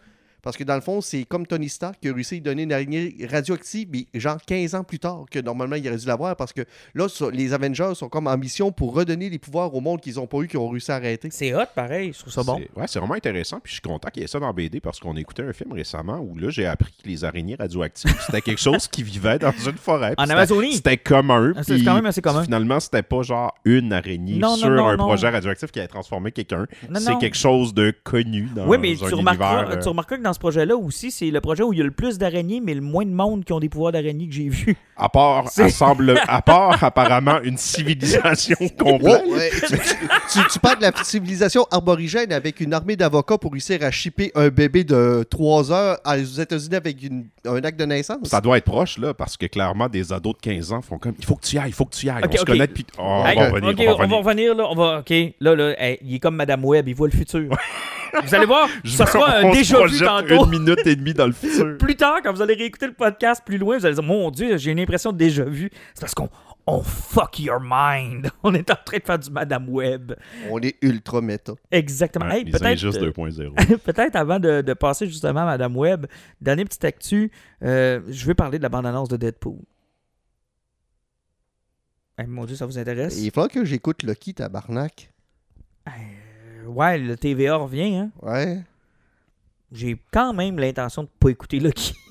Parce 0.48 0.56
que 0.56 0.64
dans 0.64 0.76
le 0.76 0.82
fond, 0.82 1.02
c'est 1.02 1.26
comme 1.26 1.46
Tony 1.46 1.68
Stark 1.68 1.98
qui 2.02 2.08
a 2.08 2.14
réussi 2.14 2.38
à 2.38 2.40
donner 2.40 2.64
une 2.64 2.72
araignée 2.72 3.14
radioactive, 3.30 3.90
mais 3.92 4.08
genre 4.18 4.38
15 4.48 4.76
ans 4.76 4.84
plus 4.86 4.98
tard 4.98 5.26
que 5.30 5.40
normalement 5.40 5.76
il 5.76 5.86
aurait 5.90 5.98
dû 5.98 6.06
l'avoir, 6.08 6.38
parce 6.38 6.54
que 6.54 6.62
là, 6.96 7.06
les 7.34 7.54
Avengers 7.54 7.92
sont 7.96 8.08
comme 8.08 8.28
en 8.28 8.38
mission 8.38 8.72
pour 8.72 8.96
redonner 8.96 9.30
les 9.30 9.40
pouvoirs 9.40 9.76
au 9.76 9.82
monde 9.82 10.00
qu'ils 10.00 10.16
n'ont 10.16 10.26
pas 10.26 10.38
eu, 10.40 10.48
qu'ils 10.48 10.58
ont 10.60 10.70
réussi 10.70 10.90
à 10.90 10.96
arrêter. 10.96 11.28
C'est 11.34 11.54
hot, 11.54 11.66
pareil. 11.76 12.14
Je 12.14 12.20
trouve 12.20 12.32
ça 12.32 12.44
bon. 12.44 12.60
C'est- 12.60 12.80
Ouais, 12.80 12.86
c'est 12.88 13.00
vraiment 13.00 13.16
intéressant. 13.16 13.60
Puis 13.62 13.72
je 13.72 13.74
suis 13.74 13.82
content 13.82 14.08
qu'il 14.10 14.22
y 14.22 14.24
ait 14.24 14.30
ça 14.30 14.40
dans 14.40 14.54
BD 14.54 14.80
parce 14.80 15.02
qu'on 15.02 15.18
écoutait 15.18 15.44
un 15.44 15.52
film 15.52 15.74
récemment 15.74 16.20
où 16.20 16.38
là, 16.38 16.50
j'ai 16.50 16.66
appris 16.66 16.94
que 16.94 17.10
les 17.10 17.26
araignées 17.26 17.56
radioactives, 17.60 18.16
c'était 18.26 18.42
quelque 18.42 18.62
chose 18.62 18.88
qui 18.88 19.04
vivait 19.04 19.40
dans 19.40 19.52
une 19.52 19.74
forêt. 19.78 20.14
En 20.18 20.24
c'était- 20.24 20.34
Amazonie. 20.34 20.74
C'était 20.76 20.96
commun. 20.96 21.52
Ah, 21.58 21.64
c'est 21.64 21.84
quand 21.84 21.96
même 21.96 22.06
assez 22.06 22.22
commun. 22.22 22.44
Finalement, 22.46 22.80
c'était 22.80 23.04
pas 23.04 23.22
genre 23.22 23.54
une 23.66 23.92
araignée 23.92 24.38
Non, 24.40 24.56
sur 24.56 24.70
non, 24.70 24.88
un 24.88 24.96
non. 24.96 25.08
projet 25.08 25.28
radioactif 25.28 25.72
qui 25.72 25.82
a 25.82 25.88
transformé 25.90 26.32
quelqu'un. 26.32 26.68
Non, 26.90 27.02
C'est 27.02 27.12
non. 27.12 27.18
quelque 27.20 27.36
chose 27.38 27.74
de 27.74 27.94
connu 28.06 28.48
dans 28.56 28.66
Oui, 28.66 28.78
mais 28.78 28.94
un 28.94 29.08
tu 29.10 29.14
remarqueras, 29.14 29.62
univers, 29.64 29.78
euh, 29.78 29.82
tu 29.82 29.90
remarqueras 29.90 30.18
que 30.20 30.24
dans 30.24 30.34
ce 30.38 30.40
projet-là 30.40 30.76
aussi, 30.78 31.10
c'est 31.10 31.32
le 31.32 31.42
projet 31.42 31.64
où 31.64 31.74
il 31.74 31.80
y 31.80 31.82
a 31.82 31.86
le 31.86 31.90
plus 31.92 32.20
d'araignées, 32.20 32.62
mais 32.64 32.76
le 32.76 32.82
moins 32.82 33.04
de 33.06 33.10
monde 33.10 33.44
qui 33.44 33.54
ont 33.54 33.60
des 33.60 33.70
pouvoirs 33.70 33.92
d'araignée 33.92 34.28
que 34.28 34.34
j'ai 34.36 34.50
vu. 34.50 34.76
À 34.96 35.10
part, 35.10 35.50
semble, 35.50 36.16
à 36.28 36.42
part 36.44 36.84
apparemment 36.84 37.42
une 37.44 37.58
civilisation 37.58 38.56
complète. 38.80 39.24
Ouais, 39.28 39.50
tu, 40.32 40.40
tu- 40.52 40.60
parles 40.60 40.78
de 40.78 40.84
la 40.84 40.92
civilisation 41.04 41.66
arborigène 41.72 42.32
avec 42.32 42.60
une 42.60 42.74
armée 42.74 42.96
d'avocats 42.96 43.38
pour 43.40 43.52
réussir 43.52 43.80
à 43.84 43.90
shipper 43.90 44.32
un 44.36 44.50
bébé 44.50 44.84
de 44.84 45.26
3 45.30 45.72
heures 45.72 45.98
aux 46.06 46.40
États-Unis 46.40 46.76
avec 46.76 47.02
une- 47.04 47.26
un 47.46 47.64
acte 47.64 47.80
de 47.80 47.86
naissance? 47.86 48.28
Ça 48.28 48.40
doit 48.42 48.58
être 48.60 48.66
proche, 48.66 49.00
là, 49.00 49.14
parce 49.16 49.38
que 49.38 49.48
clairement, 49.48 49.90
des 49.90 50.14
ados 50.14 50.36
de 50.36 50.40
15 50.42 50.72
ans 50.72 50.82
font 50.84 51.00
comme 51.00 51.14
il 51.18 51.26
faut 51.26 51.36
que 51.36 51.46
tu 51.46 51.56
y 51.56 51.60
ailles, 51.60 51.70
il 51.70 51.74
faut 51.74 51.86
que 51.86 51.96
tu 51.96 52.06
y 52.06 52.10
ailles. 52.10 52.22
On 52.28 52.32
se 52.36 52.42
ok. 52.42 52.48
connaît 52.48 52.68
depuis. 52.68 52.86
Oh, 53.00 53.24
Hey, 53.26 53.38
on 53.38 53.42
va 53.42 53.50
revenir, 53.50 53.90
on 53.90 53.98
va 53.98 54.04
on 54.04 54.08
va 54.08 54.18
revenir. 54.18 54.56
là. 54.56 54.66
On 54.70 54.76
va, 54.76 55.00
ok, 55.00 55.14
là, 55.42 55.56
là, 55.56 55.74
hey, 55.84 55.98
il 56.04 56.16
est 56.16 56.20
comme 56.20 56.36
Madame 56.36 56.64
Web, 56.64 56.88
il 56.88 56.94
voit 56.96 57.08
le 57.08 57.14
futur. 57.18 57.50
vous 58.24 58.36
allez 58.36 58.46
voir, 58.46 58.68
ça 58.86 59.06
sera 59.06 59.38
un 59.38 59.52
se 59.52 59.58
déjà 59.58 59.86
vu 59.86 60.00
tantôt. 60.00 60.46
Une 60.46 60.60
minute 60.60 60.86
et 60.86 60.96
demie 60.96 61.14
dans 61.14 61.28
le 61.28 61.34
futur. 61.34 61.78
Plus 61.80 61.96
tard, 61.96 62.20
quand 62.24 62.34
vous 62.34 62.42
allez 62.42 62.56
réécouter 62.56 62.88
le 62.88 62.94
podcast 62.94 63.42
plus 63.46 63.58
loin, 63.58 63.78
vous 63.78 63.86
allez 63.86 63.96
dire 63.96 64.04
Mon 64.04 64.30
Dieu, 64.32 64.58
j'ai 64.58 64.72
une 64.72 64.80
impression 64.80 65.12
de 65.12 65.18
déjà 65.18 65.44
vu. 65.44 65.70
C'est 65.94 66.02
parce 66.02 66.14
qu'on 66.16 66.30
on 66.70 66.82
fuck 66.84 67.40
your 67.40 67.60
mind. 67.62 68.30
On 68.44 68.54
est 68.54 68.70
en 68.70 68.76
train 68.76 68.98
de 68.98 69.04
faire 69.04 69.18
du 69.18 69.32
Madame 69.32 69.70
Web. 69.70 70.12
On 70.50 70.60
est 70.60 70.76
ultra 70.82 71.22
méta. 71.22 71.54
Exactement. 71.72 72.26
Ouais, 72.26 72.40
Hey, 72.40 72.46
peut-être, 72.52 72.84
euh, 72.84 73.12
2.0. 73.12 73.78
peut-être 73.86 74.16
avant 74.18 74.38
de, 74.38 74.62
de 74.62 74.74
passer 74.74 75.08
justement 75.08 75.42
à 75.42 75.46
Madame 75.46 75.78
Web, 75.78 76.08
dernier 76.42 76.66
petit 76.66 76.86
actu, 76.86 77.32
euh, 77.64 78.02
je 78.10 78.26
veux 78.26 78.36
parler 78.36 78.58
de 78.58 78.64
la 78.64 78.70
bande-annonce 78.70 79.08
de 79.08 79.16
Deadpool. 79.16 79.60
Hey, 82.18 82.28
mon 82.28 82.44
Dieu, 82.46 82.58
ça 82.58 82.66
vous 82.66 82.78
intéresse? 82.78 83.18
Il 83.18 83.32
faudra 83.32 83.48
que 83.48 83.64
j'écoute 83.64 84.04
Lucky, 84.04 84.34
tabarnak. 84.34 85.12
Euh, 85.88 85.92
ouais, 86.78 86.98
le 86.98 87.16
TVA 87.18 87.56
revient, 87.56 87.96
hein? 87.96 88.12
Ouais. 88.22 88.62
J'ai 89.72 90.00
quand 90.12 90.34
même 90.34 90.58
l'intention 90.60 91.04
de 91.04 91.10
pas 91.20 91.30
écouter 91.30 91.60
Lucky. 91.60 91.94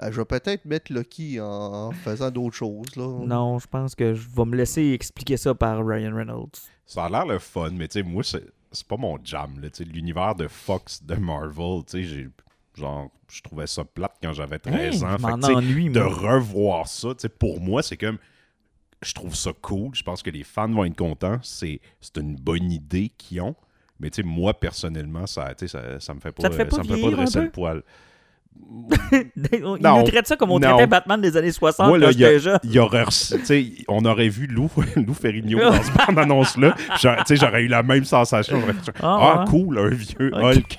Euh, 0.00 0.12
je 0.12 0.20
vais 0.20 0.24
peut-être 0.26 0.64
mettre 0.64 0.92
Lucky 0.92 1.40
en, 1.40 1.44
en 1.46 1.90
faisant 1.90 2.30
d'autres 2.30 2.54
choses. 2.54 2.94
Là. 2.94 3.02
non, 3.26 3.58
je 3.58 3.66
pense 3.66 3.96
que 3.96 4.14
je 4.14 4.28
vais 4.28 4.44
me 4.44 4.54
laisser 4.54 4.92
expliquer 4.92 5.36
ça 5.36 5.56
par 5.56 5.84
Ryan 5.84 6.14
Reynolds. 6.14 6.52
Ça 6.86 7.06
a 7.06 7.08
l'air 7.08 7.26
le 7.26 7.40
fun, 7.40 7.70
mais 7.72 7.88
tu 7.88 7.94
sais, 7.98 8.02
moi, 8.04 8.22
c'est- 8.22 8.46
c'est 8.70 8.86
pas 8.86 8.96
mon 8.96 9.18
jam. 9.24 9.58
là, 9.60 9.68
tu 9.70 9.78
sais, 9.82 9.90
L'univers 9.90 10.36
de 10.36 10.46
Fox, 10.46 11.02
de 11.02 11.16
Marvel, 11.16 11.82
tu 11.84 11.90
sais, 11.90 12.02
j'ai- 12.04 12.28
genre, 12.76 13.10
je 13.28 13.42
trouvais 13.42 13.66
ça 13.66 13.82
plate 13.84 14.14
quand 14.22 14.32
j'avais 14.32 14.60
13 14.60 15.02
Hey, 15.02 15.04
ans. 15.04 15.18
Fait 15.18 15.32
que, 15.48 15.52
ennuie, 15.56 15.90
de 15.90 15.98
moi. 16.00 16.34
revoir 16.34 16.86
ça, 16.86 17.08
tu 17.16 17.22
sais, 17.22 17.28
pour 17.28 17.60
moi, 17.60 17.82
c'est 17.82 17.96
comme. 17.96 18.18
Je 19.02 19.12
trouve 19.14 19.34
ça 19.34 19.50
cool. 19.60 19.96
Je 19.96 20.04
pense 20.04 20.22
que 20.22 20.30
les 20.30 20.44
fans 20.44 20.70
vont 20.70 20.84
être 20.84 20.96
contents. 20.96 21.40
C'est 21.42 21.80
c'est 22.00 22.18
une 22.18 22.36
bonne 22.36 22.70
idée 22.70 23.08
qu'ils 23.18 23.40
ont. 23.40 23.56
Mais 24.00 24.10
tu 24.10 24.22
sais, 24.22 24.28
moi, 24.28 24.58
personnellement, 24.58 25.26
ça, 25.26 25.52
ça, 25.66 25.80
ça 26.00 26.14
me 26.14 26.20
fait 26.20 26.32
pas, 26.32 26.42
Ça 26.42 26.50
te 26.50 26.54
fait 26.54 26.64
pas 26.66 26.76
ça 26.76 26.82
me 26.82 26.88
fait 26.88 27.00
pas 27.02 27.08
un 27.08 27.10
dresser 27.12 27.40
le 27.40 27.50
poil. 27.50 27.82
Il 29.52 29.60
Non. 29.62 29.98
nous 29.98 30.02
traite 30.04 30.26
ça 30.26 30.34
comme 30.36 30.50
on 30.50 30.58
Non. 30.58 30.68
traitait 30.70 30.86
Batman 30.88 31.20
des 31.20 31.36
années 31.36 31.52
60 31.52 31.86
Moi, 31.88 31.98
là, 31.98 32.06
quand 32.06 32.12
j'étais 32.12 32.38
jeune. 32.40 32.58
y 32.64 32.78
aurait, 32.80 33.04
on 33.86 34.04
aurait 34.04 34.28
vu 34.28 34.46
Lou, 34.48 34.68
Lou 34.96 35.14
Ferrigno 35.14 35.60
dans 35.60 35.80
cette 35.80 35.94
bande-annonce-là. 35.94 36.74
J'aurais- 37.00 37.62
eu 37.62 37.68
la 37.68 37.82
même 37.84 38.04
sensation. 38.04 38.60
Ah, 39.00 39.42
Ah, 39.42 39.44
cool, 39.48 39.78
un 39.78 39.88
vieux 39.90 40.32
Ok. 40.34 40.42
Hulk. 40.42 40.78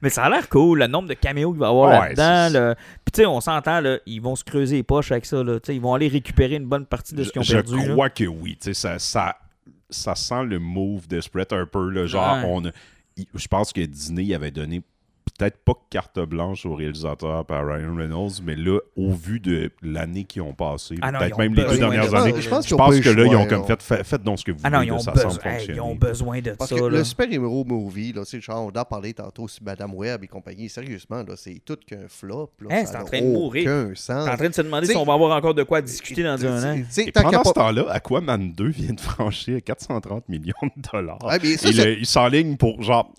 Mais 0.00 0.10
ça 0.10 0.24
a 0.24 0.30
l'air 0.30 0.48
cool, 0.48 0.80
le 0.80 0.86
nombre 0.86 1.08
de 1.08 1.14
caméos 1.14 1.50
qu'il 1.52 1.60
va 1.60 1.66
y 1.66 1.70
avoir 1.70 1.90
Ouais, 2.00 2.14
là-dedans. 2.14 2.58
là. 2.60 2.74
Puis 3.04 3.12
tu 3.12 3.20
sais, 3.22 3.26
on 3.26 3.40
s'entend, 3.40 3.80
là, 3.80 3.98
ils 4.06 4.20
vont 4.20 4.36
se 4.36 4.44
creuser 4.44 4.76
les 4.76 4.82
poches 4.82 5.10
avec 5.12 5.26
ça. 5.26 5.42
Là. 5.42 5.58
Ils 5.68 5.80
vont 5.80 5.94
aller 5.94 6.08
récupérer 6.08 6.56
une 6.56 6.66
bonne 6.66 6.86
partie 6.86 7.14
de 7.14 7.24
ce 7.24 7.30
qu'ils 7.32 7.40
ont 7.40 7.44
je 7.44 7.52
perdu. 7.54 7.76
là. 7.76 7.92
crois 7.92 8.10
que 8.10 8.24
oui. 8.24 8.56
Ça, 8.72 8.98
ça, 8.98 9.36
ça 9.92 10.14
sent 10.14 10.44
le 10.44 10.58
move 10.58 11.06
de 11.08 11.20
Spread 11.20 11.52
un 11.52 11.66
peu. 11.66 11.88
là, 11.90 12.06
genre, 12.06 12.38
Ouais. 12.38 12.44
on 12.46 12.64
a- 12.66 12.72
je 13.34 13.46
pense 13.48 13.72
que 13.72 13.80
Disney 13.82 14.34
avait 14.34 14.50
donné 14.50 14.82
peut-être 15.24 15.58
pas 15.58 15.72
carte 15.90 16.18
blanche 16.20 16.66
au 16.66 16.74
réalisateur 16.74 17.44
par 17.46 17.66
Ryan 17.66 17.94
Reynolds, 17.94 18.32
mais 18.42 18.56
là, 18.56 18.78
au 18.96 19.12
vu 19.12 19.40
de 19.40 19.70
l'année 19.82 20.24
qu'ils 20.24 20.42
ont 20.42 20.52
passé, 20.54 20.96
Ah 21.00 21.12
non, 21.12 21.18
ils 21.18 21.22
peut-être 21.24 21.38
même 21.38 21.54
les 21.54 21.64
deux 21.64 21.78
dernières 21.78 22.10
de- 22.10 22.16
années, 22.16 22.40
Je 22.40 22.48
pense 22.48 22.66
je 22.66 23.00
que 23.02 23.10
là, 23.10 23.24
ils 23.26 23.36
ont 23.36 23.46
comme 23.46 23.60
là. 23.60 23.66
fait, 23.66 23.82
fait- 23.82 24.04
faites 24.04 24.22
donc 24.22 24.38
ce 24.38 24.44
que 24.44 24.52
vous 24.52 24.58
Ah 24.64 24.70
non, 24.70 24.78
voulez, 24.78 24.88
ils 24.88 24.92
ont, 24.92 24.96
là, 24.96 25.02
ça 25.02 25.12
besoin, 25.12 25.30
semble 25.30 25.46
hey, 25.48 25.66
ils 25.68 25.80
ont 25.80 25.94
besoin 25.94 26.40
de 26.40 26.50
Parce 26.52 26.70
ça. 26.70 26.76
que 26.76 26.82
là. 26.82 26.88
le 26.98 27.04
super-héros 27.04 27.64
movie, 27.64 28.12
là, 28.12 28.22
genre, 28.40 28.70
on 28.74 28.78
en 28.78 28.84
parlait 28.84 29.12
tantôt 29.12 29.48
sur 29.48 29.62
Madame 29.62 29.94
Web 29.94 30.24
et 30.24 30.28
compagnie, 30.28 30.68
sérieusement, 30.68 31.22
là, 31.26 31.34
c'est 31.36 31.60
tout 31.64 31.78
qu'un 31.86 32.08
flop. 32.08 32.50
Hein, 32.70 32.84
c'est 32.86 32.96
en 32.96 33.04
train 33.04 33.20
de 33.20 33.26
mourir. 33.26 33.64
T'es 33.94 34.12
en 34.12 34.36
train 34.36 34.48
de 34.48 34.54
se 34.54 34.62
demander 34.62 34.84
T'sais- 34.86 34.92
si 34.94 34.98
on 34.98 35.04
va 35.04 35.14
avoir 35.14 35.36
encore 35.36 35.54
de 35.54 35.62
quoi 35.62 35.80
discuter 35.82 36.22
dans 36.22 36.44
un 36.44 36.72
an. 36.74 36.82
Et 36.98 37.12
pendant 37.12 37.44
ce 37.44 37.52
temps-là, 37.52 37.86
Aquaman 37.90 38.52
2 38.52 38.68
vient 38.68 38.92
de 38.94 39.00
franchir 39.00 39.60
430 39.64 40.28
millions 40.28 40.52
de 40.76 40.82
dollars. 40.92 41.18
Ah, 41.24 41.36
c'est- 41.40 41.94
il 41.98 42.06
s'enligne 42.06 42.56
pour, 42.56 42.82
genre, 42.82 43.12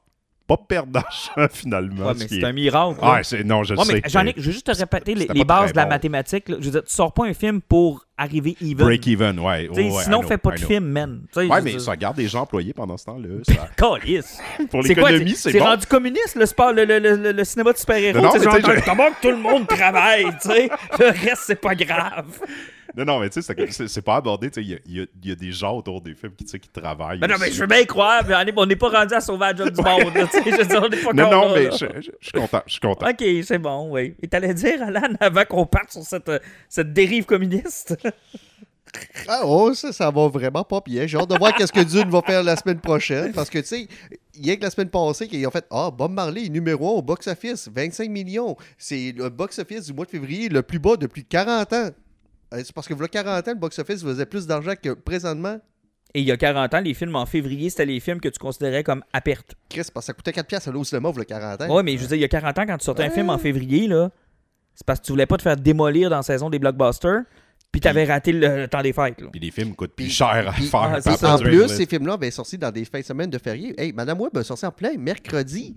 pas 0.48 0.58
perdre 0.58 0.92
d'argent, 0.92 1.32
finalement. 1.52 2.08
Ouais, 2.08 2.14
mais 2.18 2.28
c'est 2.28 2.38
est- 2.40 2.44
un 2.46 2.52
miracle. 2.54 3.00
Ouais. 3.02 3.44
Non, 3.44 3.64
je 3.64 3.76
Ouais, 3.76 3.84
sais 3.86 4.02
j'en 4.08 4.26
ai, 4.26 4.34
je 4.38 4.42
veux 4.44 4.52
juste 4.52 4.66
te 4.72 4.78
répéter 4.78 5.16
les, 5.16 5.26
bases 5.46 5.72
de 5.72 5.78
la 5.78 5.84
bon. 5.86 5.90
mathématique. 5.92 6.50
là. 6.50 6.58
Je 6.60 6.66
veux 6.66 6.72
dire, 6.72 6.84
tu 6.84 6.94
sors 6.94 7.14
pas 7.14 7.26
un 7.26 7.34
film 7.34 7.62
pour 7.62 8.06
arriver 8.18 8.56
even. 8.62 8.86
Break 8.86 9.08
even, 9.08 9.40
ouais. 9.40 9.68
T'sais, 9.72 9.90
ouais, 9.90 10.04
sinon, 10.04 10.20
know, 10.22 10.28
fais 10.28 10.38
pas 10.38 10.52
de 10.52 10.60
film, 10.60 10.86
man. 10.86 11.22
T'sais, 11.32 11.48
Ouais, 11.48 11.62
mais 11.62 11.80
ça 11.80 11.96
garde 11.96 12.16
des 12.16 12.28
gens 12.28 12.42
employés 12.42 12.74
pendant 12.74 12.98
ce 12.98 13.06
temps-là. 13.06 13.30
ça. 13.48 13.70
Pour 14.70 14.84
C'est 14.84 14.90
l'économie, 14.96 15.32
C'est 15.36 15.52
c'est 15.52 15.60
bon. 15.60 15.66
rendu 15.66 15.86
communiste, 15.88 16.36
le, 16.36 16.46
sport, 16.46 16.74
le, 16.74 16.86
le, 16.86 17.00
le, 17.00 17.32
le 17.32 17.44
cinéma 17.44 17.74
de 17.74 17.78
super-héros. 17.78 18.20
Comment 18.86 19.10
que 19.12 19.22
tout 19.22 19.32
le 19.32 19.38
monde 19.38 19.68
travaille, 19.68 20.26
tu 20.42 20.50
sais. 20.50 20.70
Le 21.00 21.06
reste, 21.08 21.44
c'est 21.48 21.60
pas 21.62 21.76
grave. 21.76 22.26
Non, 22.96 23.06
non, 23.06 23.20
mais 23.20 23.30
tu 23.32 23.42
sais, 23.42 23.54
c'est- 23.56 23.72
c'est 23.72 23.88
c'est 23.88 24.02
pas 24.04 24.18
abordé. 24.18 24.52
Il 24.58 24.70
y 24.70 24.74
a, 24.76 24.78
y 24.86 25.02
a- 25.02 25.06
il 25.24 25.30
y 25.30 25.32
a 25.32 25.36
des 25.36 25.52
gens 25.52 25.76
autour 25.78 26.00
des 26.00 26.14
films 26.14 26.34
qui, 26.38 26.46
qui 26.46 26.70
travaillent. 26.70 27.18
Mais 27.20 27.26
non, 27.28 27.38
mais 27.40 27.52
je 27.52 27.60
veux 27.60 27.66
bien 27.66 27.84
croire, 27.86 28.22
mais 28.28 28.36
on 28.36 28.64
est- 28.64 28.68
n'est 28.68 28.76
pas 28.76 28.90
rendu 28.90 29.16
à 29.16 29.20
sauver 29.20 29.48
la 29.48 29.56
job 29.56 29.70
du 29.72 29.82
monde, 29.82 30.14
là. 30.14 30.28
Je 30.32 30.64
dire, 30.64 30.84
on 30.84 30.90
n'est 30.90 30.98
pas 30.98 31.14
Non, 31.14 31.24
encore 31.26 31.48
non, 31.50 31.56
là, 31.56 31.60
mais 31.60 31.64
là. 31.70 31.72
je, 31.72 31.86
je- 32.02 32.12
je 32.22 32.28
suis 32.28 32.32
content. 32.34 32.62
Je 32.68 32.72
suis 32.74 32.80
content. 32.80 33.08
Ok, 33.10 33.26
c'est 33.44 33.58
bon, 33.58 33.90
oui. 33.92 34.14
Et 34.22 34.28
t'allais 34.28 34.54
dire, 34.54 34.84
Alan, 34.84 35.02
avant 35.20 35.44
qu'on 35.46 35.66
parte 35.66 35.92
sur 35.92 36.04
cette, 36.04 36.30
euh, 36.30 36.38
cette 36.70 36.94
dérive 36.94 37.26
communiste? 37.26 37.98
Ah 39.28 39.42
oh, 39.46 39.74
ça, 39.74 39.92
ça 39.92 40.12
va 40.12 40.28
vraiment 40.28 40.64
pas 40.64 40.80
bien. 40.86 41.08
J'ai 41.08 41.18
hâte 41.18 41.30
de 41.30 41.36
voir 41.36 41.56
qu'est-ce 41.56 41.72
que 41.72 41.84
Dune 41.84 42.12
va 42.12 42.22
faire 42.22 42.44
la 42.44 42.56
semaine 42.56 42.80
prochaine. 42.80 43.32
Parce 43.34 43.50
que, 43.50 43.58
tu 43.58 43.66
sais, 43.66 43.88
il 44.36 44.46
y 44.46 44.52
a 44.52 44.56
que 44.56 44.62
la 44.62 44.70
semaine 44.70 44.90
passée 44.90 45.28
qu'ils 45.28 45.46
ont 45.48 45.52
fait 45.52 45.66
Ah, 45.72 45.90
Bob 45.92 46.12
Marley 46.12 46.48
numéro 46.50 46.88
1 46.88 47.00
au 47.00 47.02
box-office, 47.02 47.70
25 47.74 48.10
millions. 48.10 48.56
C'est 48.78 49.12
le 49.18 49.30
box-office 49.30 49.88
du 49.88 49.94
mois 49.94 50.06
de 50.06 50.12
février 50.12 50.48
le 50.48 50.62
plus 50.62 50.78
bas 50.78 50.96
depuis 50.96 51.26
40 51.26 51.74
ans. 51.74 51.90
Euh, 52.54 52.62
C'est 52.64 52.72
parce 52.72 52.88
que, 52.88 52.94
voilà 52.94 53.08
40 53.08 53.48
ans, 53.48 53.52
le 53.54 53.58
box-office 53.58 54.04
faisait 54.04 54.28
plus 54.28 54.46
d'argent 54.46 54.74
que 54.80 54.90
présentement. 54.94 55.60
Et 56.14 56.20
il 56.20 56.28
y 56.28 56.32
a 56.32 56.38
40 56.38 56.72
ans, 56.76 56.82
les 56.82 56.94
films 56.94 57.16
en 57.16 57.26
février, 57.26 57.72
c'était 57.72 57.88
les 57.88 58.00
films 58.00 58.20
que 58.20 58.30
tu 58.30 58.38
considérais 58.38 58.84
comme 58.84 59.04
à 59.12 59.22
perte. 59.22 59.56
Chris, 59.70 59.88
parce 59.92 60.06
que 60.06 60.08
ça 60.08 60.14
coûtait 60.14 60.32
4$ 60.32 60.44
piastres 60.44 60.70
aller 60.70 60.78
au 60.78 60.84
cinéma, 60.84 61.10
voilà 61.10 61.26
40 61.26 61.62
ans. 61.62 61.76
Ouais, 61.76 61.82
mais 61.82 61.98
je 61.98 62.02
veux 62.04 62.08
dire, 62.10 62.18
il 62.18 62.22
y 62.22 62.26
a 62.26 62.28
40 62.28 62.60
ans, 62.60 62.66
quand 62.68 62.78
tu 62.78 62.86
sortais 62.86 63.04
un 63.06 63.10
film 63.10 63.32
en 63.32 63.40
février, 63.40 63.88
là, 63.88 64.12
c'est 64.76 64.86
parce 64.86 65.00
que 65.00 65.06
tu 65.06 65.12
voulais 65.14 65.26
pas 65.26 65.38
te 65.38 65.42
faire 65.42 65.58
démolir 65.58 66.12
dans 66.12 66.18
la 66.18 66.22
saison 66.22 66.52
des 66.52 66.60
blockbusters, 66.60 67.24
puis 67.74 67.82
t'avais 67.82 68.06
raté 68.06 68.32
le, 68.32 68.62
le 68.62 68.68
temps 68.70 68.82
des 68.82 68.94
fêtes, 68.94 69.20
là. 69.20 69.28
Puis 69.32 69.42
les 69.42 69.52
films 69.52 69.76
coûtent 69.76 69.96
plus 69.96 70.10
cher 70.10 70.48
à 70.48 70.52
puis- 70.54 70.68
faire. 70.68 70.94
ah, 70.96 71.02
ça. 71.02 71.34
En 71.36 71.38
plus, 71.40 71.60
là. 71.62 71.68
ces 71.68 71.86
films-là 71.88 72.16
ben, 72.16 72.32
sortis 72.32 72.58
dans 72.58 72.72
des 72.72 72.86
fins 72.86 73.00
de 73.02 73.06
semaine 73.06 73.30
de 73.30 73.38
férié. 73.40 73.74
Hey, 73.78 73.92
Madame 73.92 74.22
Web 74.22 74.38
a 74.38 74.44
sorti 74.44 74.66
en 74.66 74.72
plein 74.72 74.96
mercredi. 74.98 75.76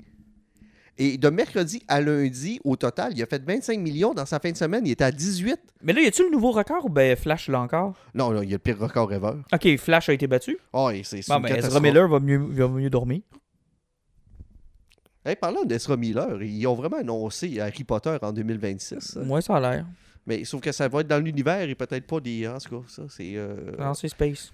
Et 0.98 1.18
de 1.18 1.28
mercredi 1.28 1.82
à 1.88 2.00
lundi, 2.00 2.58
au 2.64 2.76
total, 2.76 3.12
il 3.14 3.22
a 3.22 3.26
fait 3.26 3.42
25 3.44 3.78
millions 3.80 4.14
dans 4.14 4.24
sa 4.24 4.38
fin 4.38 4.50
de 4.50 4.56
semaine. 4.56 4.86
Il 4.86 4.92
était 4.92 5.04
à 5.04 5.12
18. 5.12 5.58
Mais 5.82 5.92
là, 5.92 6.00
y 6.00 6.06
a-tu 6.06 6.22
le 6.22 6.30
nouveau 6.30 6.52
record 6.52 6.84
ou 6.86 6.88
ben 6.88 7.14
Flash 7.16 7.48
l'a 7.48 7.60
encore? 7.60 7.94
Non, 8.14 8.30
non, 8.30 8.40
il 8.42 8.48
y 8.48 8.52
a 8.52 8.56
le 8.56 8.58
pire 8.58 8.78
record 8.78 9.12
ever. 9.12 9.32
Ok, 9.52 9.76
Flash 9.78 10.08
a 10.08 10.12
été 10.14 10.26
battu. 10.26 10.56
Oh, 10.72 10.88
et 10.90 11.02
c'est 11.02 11.20
c'est 11.22 11.32
Bon, 11.32 11.40
ben 11.40 11.54
Ezra. 11.56 11.80
Miller 11.80 12.08
va 12.08 12.18
mieux, 12.20 12.38
va 12.38 12.68
mieux 12.68 12.88
dormir. 12.88 13.20
Hey, 15.24 15.34
parlant 15.36 15.64
d'Ezra 15.64 15.96
Miller, 15.96 16.40
ils 16.42 16.66
ont 16.66 16.74
vraiment 16.74 16.98
annoncé 16.98 17.58
Harry 17.60 17.82
Potter 17.84 18.16
en 18.22 18.32
2026. 18.32 19.16
Moi, 19.24 19.40
ça 19.42 19.56
a 19.56 19.60
l'air. 19.60 19.86
Mais 20.26 20.44
sauf 20.44 20.60
que 20.60 20.72
ça 20.72 20.88
va 20.88 21.00
être 21.00 21.06
dans 21.08 21.22
l'univers 21.22 21.68
et 21.68 21.74
peut-être 21.74 22.06
pas 22.06 22.20
des. 22.20 22.48
En 22.48 22.58
tout 22.58 22.80
cas, 22.80 22.86
ça, 22.88 23.02
c'est. 23.08 23.32
euh, 23.36 23.72
Non, 23.78 23.94
c'est 23.94 24.08
Space. 24.08 24.52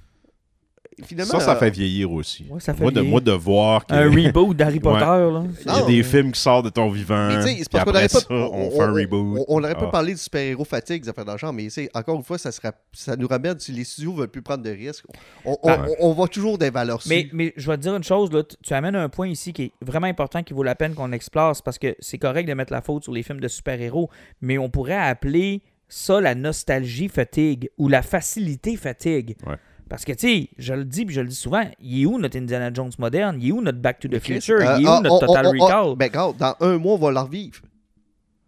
Finalement. 1.04 1.32
Ça, 1.32 1.40
ça 1.40 1.52
euh, 1.54 1.58
fait 1.58 1.70
vieillir 1.70 2.10
aussi. 2.12 2.46
Ouais, 2.50 2.60
ça 2.60 2.74
fait 2.74 2.82
moi, 2.82 2.90
de, 2.90 2.96
vieillir. 3.00 3.10
moi, 3.10 3.20
de 3.20 3.32
voir 3.32 3.86
que- 3.86 3.94
Un 3.94 4.10
reboot 4.26 4.56
d'Harry 4.56 4.80
Potter, 4.80 5.04
là. 5.04 5.42
il 5.60 5.66
y 5.66 5.70
a 5.70 5.80
Non. 5.80 5.86
des 5.86 6.02
films 6.02 6.32
qui 6.32 6.40
sortent 6.40 6.64
de 6.66 6.70
ton 6.70 6.90
vivant. 6.90 7.28
Mais 7.28 7.36
tu 7.36 7.42
sais, 7.42 7.56
c'est 7.58 7.70
parce 7.70 7.84
qu'on 7.84 7.92
pas. 7.92 8.08
ça, 8.08 8.18
on, 8.30 8.70
fait 8.70 8.80
un 8.82 8.92
reboot. 8.92 9.44
On 9.48 9.60
n'aurait 9.60 9.74
pas 9.74 9.86
Ah. 9.88 9.90
parlé 9.90 10.12
du 10.12 10.18
super-héros 10.18 10.64
fatigue, 10.64 11.02
des 11.02 11.08
affaires 11.08 11.24
d'argent, 11.24 11.52
mais 11.52 11.68
encore 11.94 12.16
une 12.16 12.24
fois, 12.24 12.38
ça, 12.38 12.52
sera, 12.52 12.72
ça 12.92 13.16
nous 13.16 13.26
ramène 13.28 13.58
si 13.58 13.72
les 13.72 13.84
studios 13.84 14.12
veulent 14.14 14.28
plus 14.28 14.42
prendre 14.42 14.62
de 14.62 14.70
risques. 14.70 15.04
On, 15.44 15.56
on, 15.62 15.70
on- 15.70 15.96
on 16.00 16.12
va 16.12 16.28
toujours 16.28 16.58
des 16.58 16.70
valeurs 16.70 17.00
Mais, 17.08 17.28
je 17.56 17.70
vais 17.70 17.76
te 17.76 17.82
dire 17.82 17.96
une 17.96 18.04
chose, 18.04 18.30
là, 18.32 18.42
tu- 18.42 18.74
amènes 18.74 18.96
un 18.96 19.08
point 19.08 19.28
ici 19.28 19.52
qui 19.52 19.62
est 19.64 19.72
vraiment 19.80 20.06
important, 20.06 20.42
qui 20.42 20.54
vaut 20.54 20.62
la 20.62 20.74
peine 20.74 20.94
qu'on 20.94 21.12
explore, 21.12 21.54
c'est 21.56 21.64
parce 21.64 21.78
que 21.78 21.94
c'est 22.00 22.18
correct 22.18 22.46
de 22.48 22.54
mettre 22.54 22.72
la 22.72 22.82
faute 22.82 23.02
sur 23.04 23.12
les 23.12 23.22
films 23.22 23.40
de 23.40 23.48
super-héros, 23.48 24.10
mais 24.40 24.58
on 24.58 24.70
pourrait 24.70 24.96
appeler 24.96 25.62
ça 25.88 26.20
la 26.22 26.34
nostalgie 26.34 27.08
fatigue 27.08 27.68
ou 27.76 27.88
la 27.88 28.00
facilité 28.02 28.76
fatigue. 28.76 29.36
Ouais. 29.46 29.56
Parce 29.92 30.06
que, 30.06 30.12
tu 30.12 30.26
sais, 30.26 30.48
je 30.56 30.72
le 30.72 30.86
dis 30.86 31.04
puis 31.04 31.14
je 31.14 31.20
le 31.20 31.28
dis 31.28 31.34
souvent, 31.34 31.68
il 31.78 32.00
est 32.00 32.06
où 32.06 32.18
notre 32.18 32.38
Indiana 32.38 32.70
Jones 32.72 32.92
moderne? 32.98 33.36
Il 33.42 33.48
est 33.50 33.52
où 33.52 33.60
notre 33.60 33.76
Back 33.76 34.00
to 34.00 34.08
the 34.08 34.18
Future? 34.18 34.54
euh, 34.56 34.78
il 34.78 34.84
est 34.86 34.88
où 34.88 34.90
ah, 34.90 35.00
notre 35.02 35.16
on- 35.16 35.18
Total 35.26 35.46
on- 35.46 35.50
on- 35.50 35.64
Recall? 35.66 35.96
Ben, 35.96 36.06
regarde, 36.06 36.36
dans 36.38 36.56
un 36.60 36.78
mois, 36.78 36.94
on 36.94 36.96
va 36.96 37.10
la 37.12 37.22
revivre. 37.24 37.60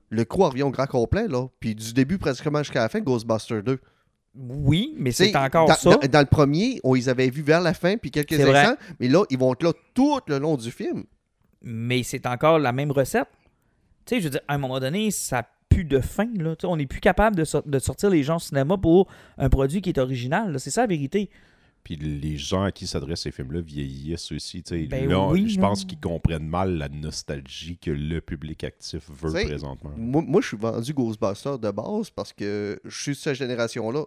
Le 0.09 0.25
croix 0.25 0.49
revient 0.49 0.63
au 0.63 0.71
grand 0.71 0.87
complet, 0.87 1.29
là. 1.29 1.47
Puis 1.61 1.75
du 1.75 1.93
début, 1.93 2.17
pratiquement 2.17 2.61
jusqu'à 2.61 2.81
la 2.81 2.89
fin, 2.89 3.01
Ghostbusters 3.01 3.63
2. 3.63 3.79
Oui, 4.37 4.95
mais 4.97 5.13
c'est 5.13 5.37
encore 5.37 5.69
dans, 5.69 5.75
ça. 5.75 5.91
Dans, 5.97 6.09
dans 6.09 6.21
le 6.21 6.25
premier, 6.25 6.81
on 6.83 6.95
les 6.95 7.11
avait 7.11 7.29
vus 7.29 7.43
vers 7.43 7.61
la 7.61 7.75
fin, 7.75 7.99
puis 7.99 8.11
quelques 8.11 8.33
instants. 8.41 8.77
Mais 8.99 9.09
là, 9.09 9.25
ils 9.29 9.39
vont 9.39 9.53
être 9.53 9.65
là 9.65 9.73
tout 9.93 10.21
le 10.29 10.39
long 10.39 10.57
du 10.57 10.71
film. 10.71 11.05
mais 11.61 12.03
c'est 12.05 12.25
encore 12.27 12.59
la 12.59 12.73
même 12.73 12.91
recette. 12.91 13.29
Tu 14.07 14.15
sais, 14.15 14.21
je 14.21 14.25
veux 14.25 14.31
dire, 14.31 14.41
à 14.49 14.55
un 14.55 14.59
moment 14.59 14.81
donné, 14.81 15.11
ça 15.11 15.47
plus 15.75 15.85
de 15.85 16.01
fin. 16.01 16.29
Là. 16.39 16.57
Tu 16.57 16.63
sais, 16.63 16.67
On 16.67 16.77
n'est 16.77 16.87
plus 16.87 17.01
capable 17.01 17.37
de, 17.37 17.45
sor- 17.45 17.63
de 17.65 17.79
sortir 17.79 18.11
les 18.11 18.23
gens 18.23 18.37
au 18.37 18.41
cinéma 18.41 18.77
pour 18.79 19.09
un 19.39 19.49
produit 19.49 19.81
qui 19.83 19.91
est 19.91 19.99
original. 19.99 20.59
C'est 20.61 20.71
ça 20.71 20.83
la 20.83 20.87
vérité. 20.87 21.31
Puis 21.83 21.97
les 21.97 22.39
gens 22.39 22.63
à 22.63 22.73
qui 22.73 22.87
s'adressent 22.87 23.21
ces 23.23 23.31
films-là 23.31 23.61
vieillissent 23.61 24.33
aussi. 24.33 24.63
tu 24.63 24.71
sais. 24.75 24.87
Ben 24.87 25.07
Là, 25.07 25.29
oui, 25.29 25.51
je 25.51 25.61
pense 25.61 25.85
qu'ils 25.85 26.01
comprennent 26.01 26.49
mal 26.49 26.79
la 26.79 26.89
nostalgie 26.89 27.77
que 27.77 27.91
le 27.91 28.23
public 28.23 28.65
actif 28.65 29.03
veut 29.11 29.31
présentement. 29.33 29.91
Moi, 29.97 30.23
moi, 30.27 30.41
je 30.41 30.49
suis 30.49 30.57
vendu 30.57 30.95
Ghostbusters 30.95 31.59
de 31.59 31.71
base 31.71 32.09
parce 32.09 32.33
que 32.33 32.81
je 32.85 33.03
suis 33.03 33.13
de 33.13 33.17
cette 33.17 33.35
génération-là. 33.35 34.05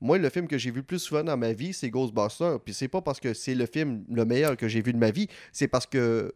Moi, 0.00 0.16
le 0.16 0.30
film 0.30 0.46
que 0.46 0.56
j'ai 0.56 0.70
vu 0.70 0.78
le 0.78 0.82
plus 0.84 1.00
souvent 1.00 1.22
dans 1.24 1.36
ma 1.36 1.52
vie, 1.52 1.74
c'est 1.74 1.90
Ghostbusters. 1.90 2.60
Puis 2.64 2.72
c'est 2.72 2.88
pas 2.88 3.02
parce 3.02 3.20
que 3.20 3.34
c'est 3.34 3.54
le 3.54 3.66
film 3.66 4.04
le 4.10 4.24
meilleur 4.24 4.56
que 4.56 4.66
j'ai 4.66 4.80
vu 4.80 4.94
de 4.94 4.98
ma 4.98 5.10
vie, 5.10 5.26
c'est 5.52 5.68
parce 5.68 5.86
que 5.86 6.32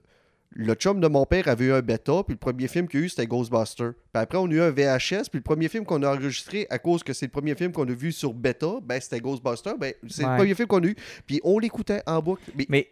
le 0.55 0.75
chum 0.75 1.01
de 1.01 1.09
mon 1.09 1.25
père 1.27 1.49
avait 1.49 1.67
eu 1.67 1.73
un 1.73 1.81
bêta, 1.81 2.23
puis 2.25 2.35
le 2.35 2.39
premier 2.39 2.69
film 2.69 2.87
qu'il 2.89 3.01
y 3.01 3.03
a 3.03 3.07
eu, 3.07 3.09
c'était 3.09 3.27
Ghostbusters. 3.27 3.93
Puis 4.13 4.23
après, 4.23 4.39
on 4.39 4.47
a 4.47 4.51
eu 4.53 4.61
un 4.61 4.71
VHS, 4.71 5.29
puis 5.31 5.39
le 5.39 5.43
premier 5.43 5.69
film 5.69 5.85
qu'on 5.85 6.03
a 6.03 6.09
enregistré 6.15 6.67
à 6.71 6.79
cause 6.79 7.03
que 7.03 7.13
c'est 7.13 7.27
le 7.27 7.33
premier 7.33 7.55
film 7.55 7.73
qu'on 7.73 7.89
a 7.89 7.93
vu 7.93 8.13
sur 8.13 8.35
bêta, 8.35 8.75
ben 8.83 9.01
c'était 9.01 9.21
Ghostbusters. 9.21 9.79
Ben, 9.79 9.95
c'est 10.09 10.25
Ouais. 10.25 10.31
le 10.31 10.37
premier 10.37 10.55
film 10.55 10.69
qu'on 10.69 10.83
a 10.83 10.87
eu. 10.87 10.97
Puis 11.27 11.41
on 11.45 11.59
l'écoutait 11.59 12.03
en 12.07 12.21
boucle. 12.21 12.43
Mais, 12.57 12.67
Mais, 12.69 12.89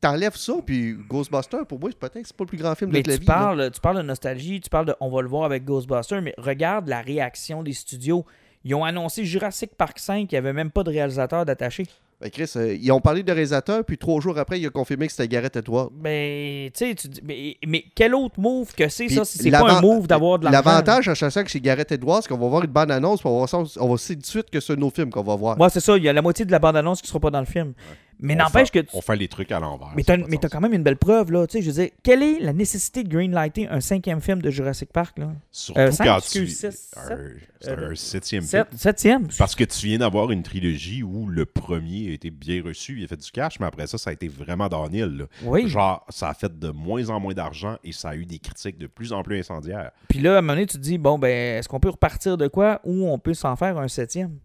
t'enlèves 0.00 0.36
ça, 0.36 0.54
puis 0.64 0.94
Ghostbusters, 1.08 1.66
pour 1.66 1.80
moi, 1.80 1.90
c'est 1.90 1.98
peut-être 1.98 2.26
c'est 2.26 2.36
pas 2.36 2.44
le 2.44 2.48
plus 2.48 2.58
grand 2.58 2.74
film 2.74 2.90
mais 2.92 3.02
de 3.02 3.08
la 3.10 3.16
vie. 3.16 3.26
là. 3.26 3.34
parles, 3.34 3.70
tu 3.72 3.80
parles 3.80 3.96
de 3.96 4.02
nostalgie, 4.02 4.60
tu 4.60 4.70
parles 4.70 4.86
de 4.86 4.94
on 5.00 5.10
va 5.10 5.22
le 5.22 5.28
voir 5.28 5.44
avec 5.44 5.64
Ghostbusters, 5.64 6.22
mais 6.22 6.34
regarde 6.38 6.88
la 6.88 7.00
réaction 7.00 7.62
des 7.62 7.72
studios. 7.72 8.24
Ils 8.64 8.74
ont 8.74 8.84
annoncé 8.84 9.24
Jurassic 9.24 9.74
Park 9.76 9.98
5, 9.98 10.30
il 10.30 10.34
n'y 10.34 10.38
avait 10.38 10.52
même 10.52 10.70
pas 10.70 10.82
de 10.84 10.90
réalisateur 10.90 11.44
d'attaché. 11.44 11.84
Ben 12.20 12.30
Chris, 12.30 12.50
euh, 12.56 12.74
ils 12.74 12.90
ont 12.90 13.00
parlé 13.00 13.22
de 13.22 13.30
réalisateur, 13.30 13.84
puis 13.84 13.96
trois 13.96 14.20
jours 14.20 14.36
après, 14.38 14.58
il 14.58 14.66
a 14.66 14.70
confirmé 14.70 15.06
que 15.06 15.12
c'était 15.12 15.28
Gareth 15.28 15.54
Edwards. 15.54 15.90
Mais, 16.02 16.68
tu 16.74 16.86
sais, 16.88 16.94
tu 16.96 17.06
dis- 17.06 17.20
mais, 17.22 17.56
mais 17.64 17.84
quel 17.94 18.12
autre 18.12 18.40
move 18.40 18.74
que 18.74 18.88
c'est, 18.88 19.08
ça, 19.08 19.24
si 19.24 19.38
c'est 19.38 19.50
pas 19.52 19.70
un 19.74 19.80
move 19.80 20.08
d'avoir 20.08 20.40
de 20.40 20.44
l'argent? 20.44 20.62
L'avantage 20.68 21.14
chaque 21.14 21.30
fois 21.32 21.44
que 21.44 21.50
c'est 21.52 21.60
Gareth 21.60 21.92
Edwards, 21.92 22.22
c'est 22.24 22.28
qu'on 22.28 22.38
va 22.38 22.48
voir 22.48 22.64
une 22.64 22.72
bonne 22.72 22.90
annonce, 22.90 23.20
puis 23.20 23.28
on 23.28 23.38
va, 23.38 23.46
voir 23.46 23.48
ça- 23.48 23.80
on 23.80 23.88
va 23.88 23.96
tout 23.96 24.14
de 24.16 24.26
suite 24.26 24.50
que 24.50 24.58
c'est 24.58 24.76
nos 24.76 24.90
films 24.90 25.10
qu'on 25.10 25.22
va 25.22 25.36
voir. 25.36 25.56
Moi, 25.56 25.70
c'est 25.70 25.78
ça. 25.78 25.96
Il 25.96 26.02
y 26.02 26.08
a 26.08 26.12
la 26.12 26.20
moitié 26.22 26.44
de 26.44 26.50
la 26.50 26.58
bande-annonce 26.58 27.00
qui 27.02 27.06
sera 27.06 27.20
pas 27.20 27.30
dans 27.30 27.38
le 27.40 27.46
film. 27.46 27.72
Mais 28.20 28.34
On 28.34 28.38
n'empêche 28.38 28.70
que. 28.72 28.80
tu- 28.80 28.88
On 28.94 29.00
fait 29.00 29.14
les 29.16 29.28
trucs 29.28 29.52
à 29.52 29.60
l'envers. 29.60 29.92
Mais 29.94 30.02
t'as 30.02 30.48
quand 30.48 30.60
même 30.60 30.72
une 30.72 30.82
belle 30.82 30.96
preuve, 30.96 31.30
là. 31.30 31.46
Tu 31.46 31.58
sais, 31.58 31.62
je 31.62 31.70
veux 31.70 31.82
dire, 31.82 31.90
quelle 32.02 32.22
est 32.22 32.40
la 32.40 32.52
nécessité 32.52 33.04
de 33.04 33.08
greenlighter 33.08 33.68
un 33.68 33.80
cinquième 33.80 34.20
film 34.20 34.42
de 34.42 34.50
Jurassic 34.50 34.92
Park, 34.92 35.18
là? 35.18 35.30
Surtout 35.52 35.80
Euh, 35.80 35.92
cinq, 35.92 36.04
quand 36.06 36.18
excuse, 36.18 36.48
tu. 36.60 36.72
six, 36.72 36.90
un- 36.96 37.06
sept, 37.08 37.18
C'est 37.60 37.70
euh, 37.70 37.90
un 37.90 37.94
septième 37.94 38.42
film. 38.42 38.64
Sept- 38.70 38.78
Septième. 38.78 39.28
Parce 39.38 39.54
que 39.54 39.62
tu 39.64 39.86
viens 39.86 39.98
d'avoir 39.98 40.30
une 40.32 40.42
trilogie 40.42 41.02
où 41.04 41.26
le 41.28 41.44
premier 41.46 42.08
a 42.08 42.12
été 42.12 42.30
bien 42.30 42.62
reçu, 42.62 42.98
il 42.98 43.04
a 43.04 43.06
fait 43.08 43.16
du 43.16 43.30
cash, 43.30 43.60
mais 43.60 43.66
après 43.66 43.86
ça, 43.86 43.98
ça 43.98 44.10
a 44.10 44.12
été 44.12 44.26
vraiment 44.28 44.68
downhill. 44.68 45.04
là. 45.18 45.24
Oui. 45.44 45.68
Genre, 45.68 46.04
ça 46.08 46.28
a 46.30 46.34
fait 46.34 46.58
de 46.58 46.70
moins 46.70 47.08
en 47.10 47.20
moins 47.20 47.34
d'argent 47.34 47.76
et 47.84 47.92
ça 47.92 48.10
a 48.10 48.16
eu 48.16 48.26
des 48.26 48.38
critiques 48.40 48.78
de 48.78 48.86
plus 48.88 49.12
en 49.12 49.22
plus 49.22 49.38
incendiaires. 49.38 49.92
Puis 50.08 50.18
là, 50.18 50.34
à 50.34 50.38
un 50.38 50.40
moment 50.40 50.54
donné, 50.54 50.66
tu 50.66 50.76
te 50.76 50.82
dis, 50.82 50.98
bon, 50.98 51.18
ben, 51.18 51.58
est-ce 51.58 51.68
qu'on 51.68 51.80
peut 51.80 51.90
repartir 51.90 52.36
de 52.36 52.48
quoi 52.48 52.80
ou 52.84 53.06
on 53.08 53.18
peut 53.18 53.34
s'en 53.34 53.54
faire 53.54 53.78
un 53.78 53.86
septième? 53.88 54.38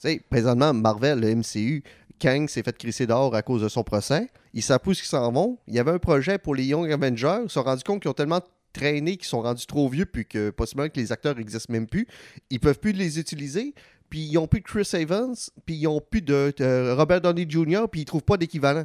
Tu 0.00 0.08
sais, 0.08 0.20
présentement, 0.28 0.74
Marvel, 0.74 1.20
le 1.20 1.28
MCU, 1.36 1.84
Kang 2.22 2.48
s'est 2.48 2.62
fait 2.62 2.76
crisser 2.76 3.06
dehors 3.06 3.34
à 3.34 3.42
cause 3.42 3.62
de 3.62 3.68
son 3.68 3.82
procès. 3.82 4.28
Ils 4.54 4.62
savent 4.62 4.80
ce 4.84 4.90
qu'ils 4.92 5.04
s'en 5.04 5.30
vont. 5.32 5.58
Il 5.66 5.74
y 5.74 5.78
avait 5.78 5.90
un 5.90 5.98
projet 5.98 6.38
pour 6.38 6.54
les 6.54 6.64
Young 6.64 6.90
Avengers. 6.92 7.40
Ils 7.44 7.48
se 7.48 7.54
sont 7.54 7.62
rendus 7.62 7.82
compte 7.82 8.00
qu'ils 8.02 8.10
ont 8.10 8.14
tellement 8.14 8.40
traîné 8.72 9.16
qu'ils 9.16 9.26
sont 9.26 9.42
rendus 9.42 9.66
trop 9.66 9.88
vieux, 9.88 10.06
puis 10.06 10.24
que 10.24 10.50
possiblement 10.50 10.88
que 10.88 10.98
les 10.98 11.12
acteurs 11.12 11.34
n'existent 11.36 11.72
même 11.72 11.86
plus. 11.86 12.06
Ils 12.50 12.60
peuvent 12.60 12.78
plus 12.78 12.92
les 12.92 13.18
utiliser. 13.18 13.74
Puis 14.08 14.20
ils 14.20 14.38
ont 14.38 14.46
plus 14.46 14.60
de 14.60 14.64
Chris 14.66 14.88
Evans, 14.94 15.34
puis 15.66 15.74
ils 15.74 15.86
ont 15.86 16.00
plus 16.00 16.22
de, 16.22 16.52
de 16.56 16.92
Robert 16.92 17.20
Downey 17.22 17.46
Jr., 17.48 17.84
puis 17.90 18.02
ils 18.02 18.04
trouvent 18.04 18.22
pas 18.22 18.36
d'équivalent. 18.36 18.84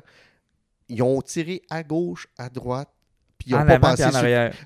Ils 0.89 1.02
ont 1.04 1.21
tiré 1.21 1.62
à 1.69 1.84
gauche, 1.84 2.28
à 2.38 2.50
droite, 2.50 2.89
puis 3.38 3.50
ils 3.50 3.56
ont 3.56 3.60
En 3.60 3.65
pas 3.65 3.80
pensé 3.80 4.04
puis 4.04 4.12
sur- 4.13 4.21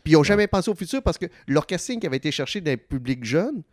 ils 0.06 0.14
n'ont 0.14 0.24
jamais 0.24 0.48
pensé 0.48 0.70
au 0.70 0.76
futur 0.76 1.02
parce 1.02 1.18
que 1.18 1.26
leur 1.48 1.66
casting 1.66 2.00
qui 2.00 2.06
avait 2.08 2.18
été 2.18 2.32
cherché 2.32 2.62
d'un 2.62 2.78
public 2.78 3.24
jeune, 3.26 3.64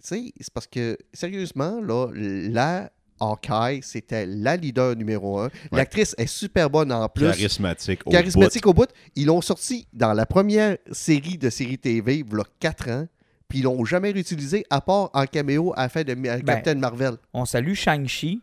c'est 0.00 0.32
parce 0.54 0.68
que, 0.68 0.96
sérieusement, 1.12 1.80
là, 1.80 2.08
la 2.14 2.90
Hawkeye, 3.20 3.80
c'était 3.82 4.26
la 4.26 4.56
leader 4.56 4.94
numéro 4.96 5.38
un. 5.40 5.50
L'actrice 5.72 6.14
est 6.18 6.26
super 6.26 6.68
bonne 6.70 6.92
en 6.92 7.08
plus. 7.08 7.26
Charismatique. 7.26 8.06
au 8.06 8.10
Charismatique 8.10 8.66
au 8.66 8.74
bout. 8.74 8.88
Ils 9.14 9.26
l'ont 9.26 9.40
sorti 9.40 9.86
dans 9.92 10.12
la 10.12 10.26
première 10.26 10.76
série 10.92 11.38
de 11.38 11.50
série 11.50 11.78
TV, 11.78 12.18
il 12.18 12.36
y 12.36 12.40
a 12.40 12.44
4 12.60 12.90
ans. 12.90 13.06
Puis 13.48 13.60
ils 13.60 13.62
l'ont 13.62 13.84
jamais 13.84 14.10
réutilisé 14.10 14.64
à 14.70 14.80
part 14.80 15.10
en 15.14 15.24
caméo 15.26 15.72
à 15.76 15.82
la 15.82 15.88
fin 15.88 16.02
de 16.02 16.14
Mi- 16.14 16.28
Captain 16.44 16.74
Marvel. 16.74 17.14
On 17.32 17.44
salue 17.44 17.74
Shang-Chi, 17.74 18.40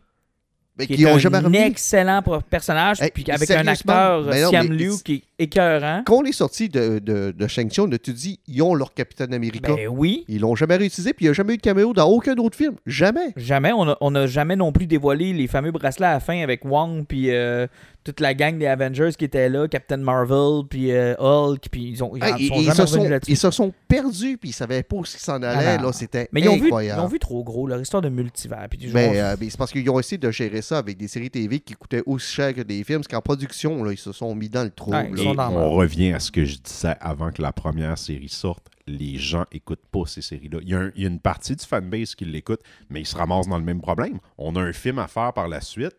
Mais 0.76 0.86
qui 0.88 0.96
qui 0.96 1.04
est 1.04 1.06
ont 1.06 1.14
un 1.14 1.18
jamais 1.18 1.38
remis. 1.38 1.56
excellent 1.58 2.20
personnage, 2.50 3.00
Hey, 3.00 3.10
puis 3.14 3.24
avec 3.30 3.48
un 3.50 3.66
acteur, 3.66 4.24
mais 4.24 4.42
non, 4.42 4.48
Siam 4.50 4.66
mais 4.68 4.74
Liu, 4.76 4.90
qui 5.04 5.14
est 5.38 5.44
écœurant. 5.44 6.02
Quand 6.04 6.16
on 6.16 6.24
est 6.24 6.32
sorti 6.32 6.68
de, 6.68 6.98
de, 6.98 7.30
de 7.36 7.46
Shang-Chi, 7.46 7.80
on 7.80 7.92
a 7.92 7.98
tout 7.98 8.12
dit, 8.12 8.40
ils 8.48 8.60
ont 8.60 8.74
leur 8.74 8.92
Capitaine 8.92 9.32
America. 9.34 9.72
Ben 9.72 9.86
oui. 9.88 10.24
Ils 10.26 10.40
l'ont 10.40 10.56
jamais 10.56 10.74
réutilisé, 10.76 11.12
puis 11.12 11.26
il 11.26 11.28
n'y 11.28 11.30
a 11.30 11.32
jamais 11.34 11.54
eu 11.54 11.58
de 11.58 11.62
caméo 11.62 11.92
dans 11.92 12.08
aucun 12.08 12.34
autre 12.38 12.56
film. 12.56 12.74
Jamais. 12.86 13.32
Jamais. 13.36 13.72
On 13.72 13.88
a, 13.88 13.96
on 14.00 14.14
a 14.16 14.26
jamais 14.26 14.56
non 14.56 14.72
plus 14.72 14.86
dévoilé 14.88 15.32
les 15.32 15.46
fameux 15.46 15.70
bracelets 15.70 16.06
à 16.06 16.14
la 16.14 16.20
fin 16.20 16.40
avec 16.42 16.64
Wong 16.64 17.04
puis 17.06 17.30
euh, 17.30 17.68
toute 18.04 18.20
la 18.20 18.34
gang 18.34 18.58
des 18.58 18.66
Avengers 18.66 19.10
qui 19.18 19.24
était 19.24 19.48
là, 19.48 19.66
Captain 19.66 19.96
Marvel 19.96 20.66
puis 20.68 20.92
euh, 20.92 21.14
Hulk 21.18 21.68
puis 21.70 21.88
ils 21.88 22.04
ont 22.04 22.12
ils 22.14 22.48
sont 22.74 22.86
se 22.86 22.86
sont, 22.86 23.08
là-dessus. 23.08 23.32
ils 23.32 23.36
se 23.36 23.50
sont 23.50 23.72
perdus, 23.88 24.36
puis 24.36 24.50
ils 24.50 24.52
savaient 24.52 24.82
pas 24.82 24.96
où 24.96 25.04
ils 25.04 25.06
s'en 25.06 25.42
allaient. 25.42 25.76
Ah 25.78 25.82
là, 25.82 25.92
C'était 25.92 26.28
Mais 26.32 26.42
ils 26.42 26.48
ont, 26.48 26.56
vu, 26.56 26.66
incroyable. 26.66 27.00
ils 27.00 27.04
ont 27.04 27.08
vu 27.08 27.18
trop 27.18 27.42
gros 27.42 27.66
leur 27.66 27.80
histoire 27.80 28.02
de 28.02 28.10
multivers 28.10 28.66
puis 28.68 28.78
du 28.78 28.86
genre, 28.88 28.94
Mais, 28.94 29.20
euh, 29.20 29.36
mais 29.40 29.48
c'est 29.48 29.56
parce 29.56 29.72
qu'ils 29.72 29.88
ont 29.88 29.98
essayé 29.98 30.18
de 30.18 30.30
gérer 30.30 30.60
ça 30.60 30.78
avec 30.78 30.98
des 30.98 31.08
séries 31.08 31.30
TV 31.30 31.60
qui 31.60 31.74
coûtaient 31.74 32.02
aussi 32.04 32.34
cher 32.34 32.54
que 32.54 32.60
des 32.60 32.84
films, 32.84 32.98
parce 32.98 33.08
qu'en 33.08 33.22
production, 33.22 33.82
là, 33.82 33.92
ils 33.92 33.98
se 33.98 34.12
sont 34.12 34.34
mis 34.34 34.48
dans 34.48 34.64
le 34.64 34.70
trou. 34.70 34.92
On 34.92 35.70
revient 35.70 36.12
à 36.12 36.20
ce 36.20 36.30
que 36.30 36.44
je 36.44 36.58
disais 36.58 36.94
avant 37.00 37.30
que 37.32 37.40
la 37.42 37.52
première 37.52 37.96
série 37.98 38.28
sorte. 38.28 38.66
Les 38.86 39.16
gens 39.16 39.46
écoutent 39.50 39.86
pas 39.90 40.02
ces 40.06 40.20
séries-là. 40.20 40.58
Il 40.62 40.68
y 40.68 41.04
a 41.06 41.08
une 41.08 41.18
partie 41.18 41.56
du 41.56 41.64
fanbase 41.64 42.14
qui 42.14 42.26
l'écoute, 42.26 42.60
mais 42.90 43.00
ils 43.00 43.06
se 43.06 43.16
ramassent 43.16 43.48
dans 43.48 43.56
le 43.56 43.64
même 43.64 43.80
problème. 43.80 44.18
On 44.36 44.54
a 44.56 44.60
un 44.60 44.74
film 44.74 44.98
à 44.98 45.06
faire 45.06 45.32
par 45.32 45.48
la 45.48 45.62
suite. 45.62 45.96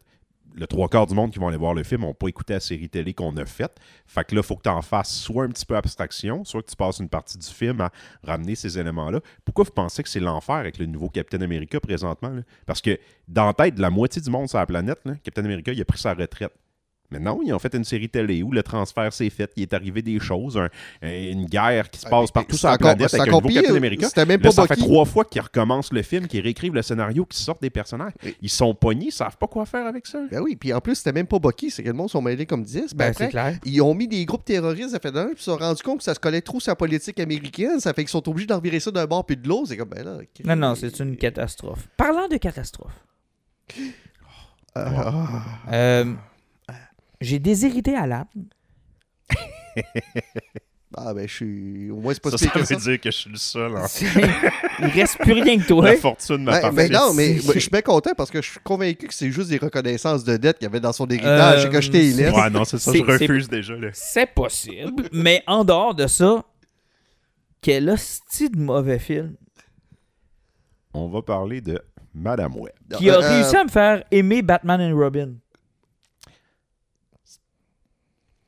Le 0.58 0.68
trois 0.68 0.88
quarts 0.88 1.06
du 1.06 1.14
monde 1.14 1.32
qui 1.32 1.40
vont 1.40 1.50
aller 1.50 1.58
voir 1.58 1.74
le 1.74 1.84
film 1.84 2.02
n'ont 2.02 2.14
pas 2.14 2.30
écouté 2.30 2.54
la 2.54 2.62
série 2.62 2.88
télé 2.88 3.14
qu'on 3.14 3.36
a 3.36 3.46
faite. 3.46 3.78
Fait 4.08 4.24
que 4.24 4.34
là, 4.36 4.42
il 4.42 4.48
faut 4.48 4.56
que 4.56 4.62
tu 4.62 4.70
en 4.70 4.82
fasses 4.82 5.14
soit 5.14 5.44
un 5.44 5.50
petit 5.50 5.66
peu 5.66 5.76
abstraction, 5.76 6.46
soit 6.46 6.62
que 6.62 6.70
tu 6.70 6.78
passes 6.78 7.00
une 7.00 7.10
partie 7.10 7.38
du 7.38 7.48
film 7.48 7.82
à 7.82 7.92
ramener 8.24 8.56
ces 8.56 8.80
éléments-là. 8.80 9.20
Pourquoi 9.44 9.66
vous 9.66 9.72
pensez 9.72 10.02
que 10.02 10.08
c'est 10.08 10.22
l'enfer 10.22 10.56
avec 10.56 10.78
le 10.78 10.86
nouveau 10.86 11.10
Captain 11.10 11.42
America 11.42 11.82
présentement? 11.82 12.40
Parce 12.66 12.82
que 12.82 12.98
dans 13.28 13.48
la 13.48 13.54
tête 13.54 13.78
la 13.80 13.90
moitié 13.90 14.22
du 14.22 14.30
monde 14.30 14.48
sur 14.48 14.58
la 14.58 14.66
planète, 14.66 15.00
Captain 15.24 15.44
America, 15.44 15.74
il 15.74 15.82
a 15.82 15.86
pris 15.86 16.00
sa 16.00 16.14
retraite. 16.14 16.54
Mais 17.12 17.20
non, 17.20 17.40
ils 17.46 17.54
ont 17.54 17.60
fait 17.60 17.74
une 17.76 17.84
série 17.84 18.10
télé 18.10 18.42
où 18.44 18.52
le 18.52 18.64
transfert 18.64 19.14
s'est 19.14 19.30
fait, 19.30 19.52
il 19.56 19.64
est 19.64 19.74
arrivé 19.74 20.02
des 20.02 20.20
choses, 20.20 20.58
un- 20.58 20.70
une 21.04 21.46
guerre 21.46 21.90
qui 21.90 22.00
se 22.00 22.08
passe 22.08 22.32
partout 22.32 22.58
sur 22.58 22.68
la 22.70 22.78
planète 22.78 23.10
c'est 23.10 23.20
avec 23.20 23.32
un 23.32 23.38
nouveau. 23.38 23.50
Captain 23.50 23.76
America. 23.76 24.08
Même 24.26 24.30
Là, 24.30 24.38
pas 24.40 24.52
ça 24.52 24.68
fait 24.68 24.76
trois 24.76 25.06
fois 25.06 25.24
qu'ils 25.24 25.42
recommencent 25.42 25.94
le 25.94 26.02
film, 26.02 26.28
qu'ils 26.28 26.42
réécrivent 26.42 26.74
le 26.74 26.82
scénario, 26.82 27.26
qu'ils 27.26 27.44
sortent 27.44 27.62
des 27.62 27.70
personnages. 27.70 28.12
Ils 28.42 28.50
sont 28.50 28.74
pognés, 28.74 29.08
ils 29.08 29.12
savent 29.12 29.38
pas 29.38 29.48
quoi 29.48 29.66
faire 29.66 29.86
avec 29.86 30.08
ça. 30.08 30.20
Ben 30.32 30.42
oui, 30.42 30.56
puis 30.56 30.74
en 30.74 30.82
plus, 30.82 30.96
c'était 30.96 31.14
même 31.14 31.28
pas 31.28 31.38
Bucky, 31.40 31.70
c'est 31.70 31.84
que 31.84 31.88
le 31.90 31.94
monde 31.94 32.10
sont 32.10 32.22
mêlés 32.22 32.46
comme 32.46 32.64
10. 32.64 32.80
Puis 32.88 32.96
ben, 32.96 33.14
c'est 33.16 33.30
clair. 33.30 33.60
ils 33.66 33.82
ont 33.82 33.94
mis 33.94 34.08
des 34.08 34.26
groupes 34.26 34.44
terroristes 34.46 34.96
à 34.96 35.00
fait 35.00 35.12
d'un, 35.12 35.26
puis 35.26 35.36
ils 35.38 35.40
se 35.40 35.46
sont 35.52 35.58
rendus 35.58 35.84
compte 35.84 36.00
que 36.00 36.04
ça 36.04 36.16
se 36.16 36.20
collait 36.20 36.42
trop 36.42 36.60
sur 36.60 36.72
la 36.72 36.76
politique 36.76 37.20
américaine, 37.20 37.80
ça 37.80 37.94
fait 37.94 38.02
qu'ils 38.04 38.10
sont 38.10 38.28
obligés 38.28 38.48
d'en 38.48 38.60
virer 38.60 38.80
ça 38.80 38.90
d'un 38.92 39.06
bord 39.06 39.26
puis 39.26 39.38
de 39.38 39.48
l'autre. 39.48 39.68
C'est 39.70 39.78
comme, 39.78 39.90
ben 39.90 40.04
là. 40.04 40.18
Non, 40.44 40.56
non, 40.56 40.76
c'est 40.76 41.00
une 41.00 41.18
catastrophe. 41.18 41.88
Parlant 41.98 42.28
de 42.28 42.38
catastrophe, 42.38 42.92
Ah, 44.76 45.44
euh, 45.72 46.14
j'ai 47.22 47.40
déshérité 47.40 47.96
à 47.96 48.06
l'âme. 48.08 48.26
ah, 50.98 51.14
ben 51.14 51.28
je 51.28 51.34
suis. 51.34 51.92
Au 51.92 51.98
moins, 52.00 52.14
c'est 52.14 52.22
pas 52.24 52.32
Ça, 52.32 52.38
si 52.38 52.46
ça 52.46 52.60
veut 52.60 52.76
dire 52.76 53.02
que 53.02 53.12
je 53.12 53.18
suis 53.18 53.30
le 53.30 53.38
seul. 53.38 53.76
en- 53.76 53.86
Il 54.80 54.86
reste 54.88 55.18
plus 55.20 55.34
rien 55.34 55.58
que 55.60 55.68
toi. 55.68 55.86
La 55.86 55.96
fortune 55.98 56.44
m'a 56.44 56.62
Ouais, 56.62 56.72
mais 56.72 56.90
non, 56.90 57.14
mais 57.14 57.36
je 57.54 57.60
suis 57.60 57.70
bien 57.70 57.82
content 57.82 58.12
parce 58.16 58.30
que 58.32 58.42
je 58.42 58.52
suis 58.52 58.60
convaincu 58.62 59.08
que 59.08 59.14
c'est 59.14 59.32
juste 59.32 59.50
des 59.50 59.58
reconnaissances 59.58 60.24
de 60.24 60.38
dette 60.38 60.58
qu'il 60.58 60.66
y 60.66 60.70
avait 60.70 60.80
dans 60.80 60.94
son 60.94 61.08
héritage 61.08 61.66
Euh, 61.66 61.68
et 61.68 61.72
que 61.72 61.82
je 61.82 61.92
t'ai 61.92 62.12
laisse. 62.12 62.34
Ouais, 62.34 62.50
non, 62.50 62.64
c'est 62.66 62.78
ça, 62.78 62.92
je 62.94 63.02
refuse 63.04 63.48
déjà. 63.50 63.76
Là. 63.76 63.90
C'est 63.94 64.28
possible. 64.34 65.10
Mais 65.12 65.44
en 65.48 65.64
dehors 65.66 65.96
de 65.96 66.08
ça, 66.08 66.44
quel 67.62 67.90
hostie 67.90 68.50
de 68.50 68.60
mauvais 68.60 69.00
film 69.00 69.36
On 70.94 71.08
va 71.10 71.22
parler 71.22 71.62
de 71.62 71.82
Madame 72.14 72.56
Web. 72.58 72.74
qui 72.98 73.10
a 73.10 73.16
Euh, 73.16 73.20
réussi 73.20 73.56
à 73.58 73.64
me 73.64 73.70
faire 73.70 74.04
aimer 74.12 74.42
Batman 74.42 74.80
and 74.82 74.96
Robin. 74.98 75.34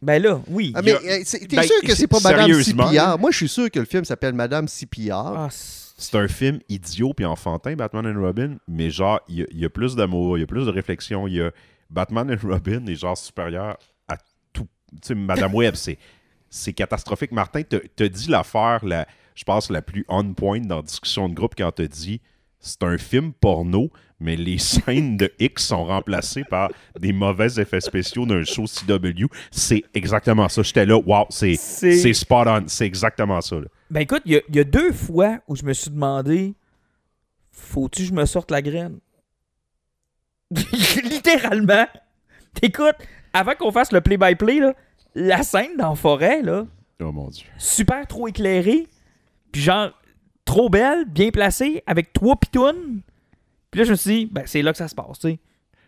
Ben 0.02 0.22
là, 0.22 0.40
oui. 0.48 0.72
Ah, 0.76 0.82
mais 0.84 0.92
a- 0.94 0.96
euh, 1.02 1.22
c'est- 1.26 1.40
t'es 1.48 1.56
Ben, 1.56 1.64
sûr 1.64 1.82
que 1.82 1.96
c'est 1.96 2.08
pas 2.08 2.20
Madame 2.24 2.52
CPR? 2.64 3.18
Moi, 3.20 3.32
je 3.32 3.38
suis 3.38 3.48
sûr 3.50 3.72
que 3.72 3.80
le 3.80 3.86
film 3.86 4.06
s'appelle 4.06 4.34
Madame 4.34 4.68
CPR. 4.68 5.12
Ah, 5.36 5.48
c'est- 5.52 6.16
un 6.16 6.28
film 6.28 6.60
idiot 6.70 7.14
puis 7.16 7.26
enfantin, 7.26 7.76
Batman 7.76 8.06
and 8.06 8.22
Robin, 8.22 8.58
mais 8.68 8.92
genre, 8.92 9.20
il 9.28 9.36
y, 9.40 9.42
a- 9.42 9.48
il 9.52 9.58
y 9.60 9.66
a 9.66 9.70
plus 9.70 9.96
d'amour, 9.96 10.38
il 10.38 10.42
y 10.42 10.44
a 10.44 10.48
plus 10.48 10.66
de 10.66 10.72
réflexion. 10.72 11.28
Il 11.28 11.34
y 11.34 11.42
a 11.42 11.52
Batman 11.90 12.30
and 12.32 12.48
Robin 12.48 12.86
est 12.86 12.96
genre 12.96 13.18
supérieur 13.18 13.78
à 14.08 14.18
tout. 14.54 14.68
Tu 15.02 15.08
sais, 15.08 15.16
Madame 15.16 15.56
Web, 15.56 15.74
c'est, 15.76 15.98
c'est 16.50 16.74
catastrophique. 16.74 17.32
Martin, 17.32 17.64
te, 17.64 17.78
te 17.78 18.04
dit 18.04 18.30
l'affaire, 18.30 18.86
la, 18.86 19.08
je 19.34 19.44
pense, 19.44 19.72
la 19.72 19.82
plus 19.82 20.06
on 20.10 20.34
point 20.34 20.60
dans 20.60 20.78
la 20.78 20.82
discussion 20.84 21.28
de 21.28 21.34
groupe 21.34 21.56
quand 21.58 21.72
te 21.72 21.82
dit 21.82 22.22
c'est 22.60 22.84
un 22.84 22.98
film 22.98 23.34
porno, 23.34 23.90
mais 24.20 24.36
les 24.36 24.58
scènes 24.58 25.18
de 25.18 25.32
X 25.40 25.68
sont 25.68 25.86
remplacées 25.86 26.44
par 26.44 26.70
des 27.00 27.14
mauvais 27.14 27.60
effets 27.60 27.82
spéciaux 27.82 28.26
d'un 28.26 28.44
show 28.44 28.66
CW. 28.66 29.26
C'est 29.52 29.84
exactement 29.94 30.50
ça. 30.50 30.64
J'étais 30.64 30.86
là, 30.86 30.98
wow, 30.98 31.26
c'est, 31.30 31.56
spot 31.56 32.48
on. 32.48 32.64
C'est 32.68 32.86
exactement 32.86 33.42
ça. 33.42 33.58
là. 33.58 33.68
Ben 33.90 34.02
écoute, 34.02 34.24
il 34.26 34.42
y, 34.50 34.56
y 34.58 34.60
a 34.60 34.64
deux 34.64 34.92
fois 34.92 35.40
où 35.48 35.56
je 35.56 35.64
me 35.64 35.74
suis 35.74 35.92
demandé 35.92 36.56
faut-tu 37.52 38.04
que 38.04 38.08
je 38.10 38.14
me 38.14 38.26
sorte 38.26 38.52
la 38.52 38.62
graine? 38.62 39.00
Littéralement. 41.04 41.88
Écoute, 42.62 42.96
avant 43.34 43.56
qu'on 43.56 43.72
fasse 43.72 43.92
le 43.92 44.02
play-by-play, 44.02 44.60
là, 44.60 44.74
la 45.16 45.44
scène 45.44 45.76
dans 45.78 45.90
la 45.90 45.96
forêt, 45.96 46.42
là, 46.42 46.66
Oh 47.00 47.12
mon 47.12 47.30
Dieu. 47.30 47.46
super 47.58 48.08
trop 48.08 48.28
éclairée, 48.28 48.88
puis 49.52 49.62
genre 49.62 49.92
trop 50.48 50.70
belle, 50.70 51.06
bien 51.06 51.30
placée, 51.30 51.84
avec 51.86 52.12
trois 52.14 52.36
pitounes. 52.36 53.02
Puis 53.70 53.80
là, 53.80 53.86
je 53.86 53.92
me 53.92 53.96
suis 53.96 54.12
dit, 54.12 54.26
ben 54.32 54.44
c'est 54.48 54.62
là 54.64 54.72
que 54.72 54.78
ça 54.80 54.88
se 54.88 54.96
passe, 54.96 55.20
tu 55.20 55.30
sais. 55.30 55.40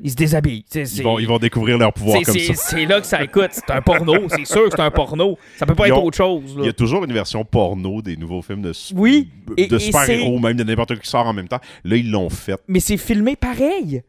Ils 0.01 0.11
se 0.11 0.15
déshabillent. 0.15 0.63
Ils 0.75 1.03
vont, 1.03 1.19
ils 1.19 1.27
vont 1.27 1.39
découvrir 1.39 1.77
leur 1.77 1.91
pouvoir 1.91 2.19
c'est- 2.19 2.23
comme 2.23 2.39
ça. 2.39 2.53
C'est 2.55 2.85
là 2.85 3.01
que 3.01 3.05
ça 3.07 3.21
écoute. 3.21 3.49
C'est 3.51 3.69
un 3.69 3.81
porno. 3.81 4.13
C'est 4.29 4.45
sûr 4.45 4.63
que 4.69 4.69
c'est 4.71 4.81
un 4.81 4.91
porno. 4.91 5.37
Ça 5.57 5.65
peut 5.65 5.75
pas 5.75 5.87
Ils 5.87 5.91
être 5.91 5.97
ont- 5.97 6.05
autre 6.05 6.15
chose. 6.15 6.55
là. 6.55 6.61
Il 6.63 6.65
y 6.67 6.69
a 6.69 6.73
toujours 6.73 7.03
une 7.03 7.11
version 7.11 7.43
porno 7.43 8.01
des 8.01 8.15
nouveaux 8.15 8.41
films 8.41 8.61
de, 8.61 8.71
Oui, 8.95 9.29
super-héros, 9.77 10.39
même 10.39 10.55
de 10.55 10.63
n'importe 10.63 10.97
qui 10.99 11.09
sort 11.09 11.27
en 11.27 11.33
même 11.33 11.49
temps. 11.49 11.59
Là, 11.83 11.97
ils 11.97 12.09
l'ont 12.09 12.29
fait. 12.29 12.55
Mais 12.69 12.79
c'est 12.79 12.95
filmé 12.95 13.35
pareil. 13.35 14.01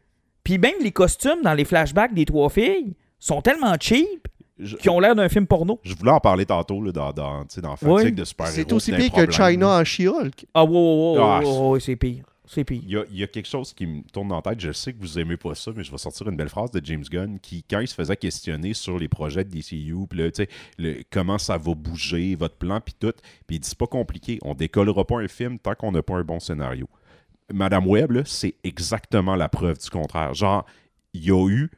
Puis 0.45 0.57
même 0.57 0.75
les 0.81 0.91
costumes 0.93 1.41
dans 1.43 1.53
les 1.53 1.65
flashbacks 1.65 2.13
des 2.13 2.23
trois 2.25 2.49
filles 2.49 2.93
sont 3.19 3.41
tellement 3.41 3.75
cheap 3.77 4.27
Je, 4.61 4.75
qu'ils 4.77 4.91
ont 4.91 4.99
l'air 4.99 5.15
d'un 5.15 5.27
film 5.29 5.47
porno. 5.47 5.79
je 5.83 5.95
voulais 5.95 6.11
en 6.11 6.19
parler 6.19 6.45
tantôt 6.45 6.81
là, 6.81 6.91
dans, 6.91 7.11
dans, 7.11 7.41
tu 7.45 7.55
sais, 7.55 7.61
dans 7.61 7.75
Fatigue 7.75 7.91
Oui. 8.05 8.11
de 8.11 8.23
super-héros. 8.23 8.55
C'est 8.55 8.71
aussi 8.73 8.91
pire 8.93 9.11
que. 9.11 9.31
China 9.31 9.79
en 9.79 9.83
She-Hulk. 9.83 10.45
Ah, 10.53 10.63
wow, 10.63 10.71
wow, 10.71 11.15
wow, 11.17 11.23
Ah, 11.23 11.41
wow, 11.43 11.69
wow, 11.71 11.79
c'est 11.79 11.95
pire. 11.95 12.23
C'est 12.45 12.65
pire. 12.65 12.81
Il 12.83 12.91
y, 12.91 12.97
a, 12.97 13.03
il 13.09 13.17
y 13.17 13.23
a 13.23 13.27
quelque 13.27 13.47
chose 13.47 13.71
qui 13.73 13.87
me 13.87 14.01
tourne 14.11 14.27
dans 14.27 14.35
la 14.35 14.41
tête. 14.41 14.59
Je 14.59 14.73
sais 14.73 14.91
que 14.91 14.99
vous 14.99 15.17
aimez 15.17 15.37
pas 15.37 15.55
ça, 15.55 15.71
mais 15.73 15.83
je 15.85 15.91
vais 15.91 15.97
sortir 15.97 16.27
une 16.27 16.35
belle 16.35 16.49
phrase 16.49 16.69
de 16.71 16.81
James 16.85 17.03
Gunn 17.09 17.39
qui, 17.39 17.63
quand 17.63 17.79
il 17.79 17.87
se 17.87 17.95
faisait 17.95 18.17
questionner 18.17 18.73
sur 18.73 18.99
les 18.99 19.07
projets 19.07 19.45
de 19.45 19.49
DCU, 19.49 19.95
puis 20.09 20.19
là, 20.19 20.29
tu 20.31 20.43
sais, 20.43 20.49
le- 20.77 20.97
comment 21.09 21.37
ça 21.37 21.57
va 21.57 21.73
bouger, 21.73 22.35
votre 22.35 22.55
plan, 22.57 22.81
puis 22.81 22.93
tout, 22.99 23.13
puis 23.47 23.55
il 23.55 23.59
dit 23.61 23.69
c'est 23.69 23.77
pas 23.77 23.87
compliqué. 23.87 24.37
On 24.43 24.53
décollera 24.53 25.05
pas 25.05 25.19
un 25.21 25.27
film 25.29 25.59
tant 25.59 25.75
qu'on 25.75 25.93
n'a 25.93 26.01
pas 26.03 26.15
un 26.17 26.23
bon 26.23 26.39
scénario. 26.41 26.89
Madame 27.53 27.87
Webb, 27.87 28.11
là, 28.11 28.21
c'est 28.25 28.55
exactement 28.65 29.35
la 29.35 29.47
preuve 29.49 29.77
du 29.79 29.89
contraire. 29.89 30.33
Genre, 30.33 30.65
il 31.13 31.23
y 31.25 31.31
a 31.31 31.47
eu 31.49 31.69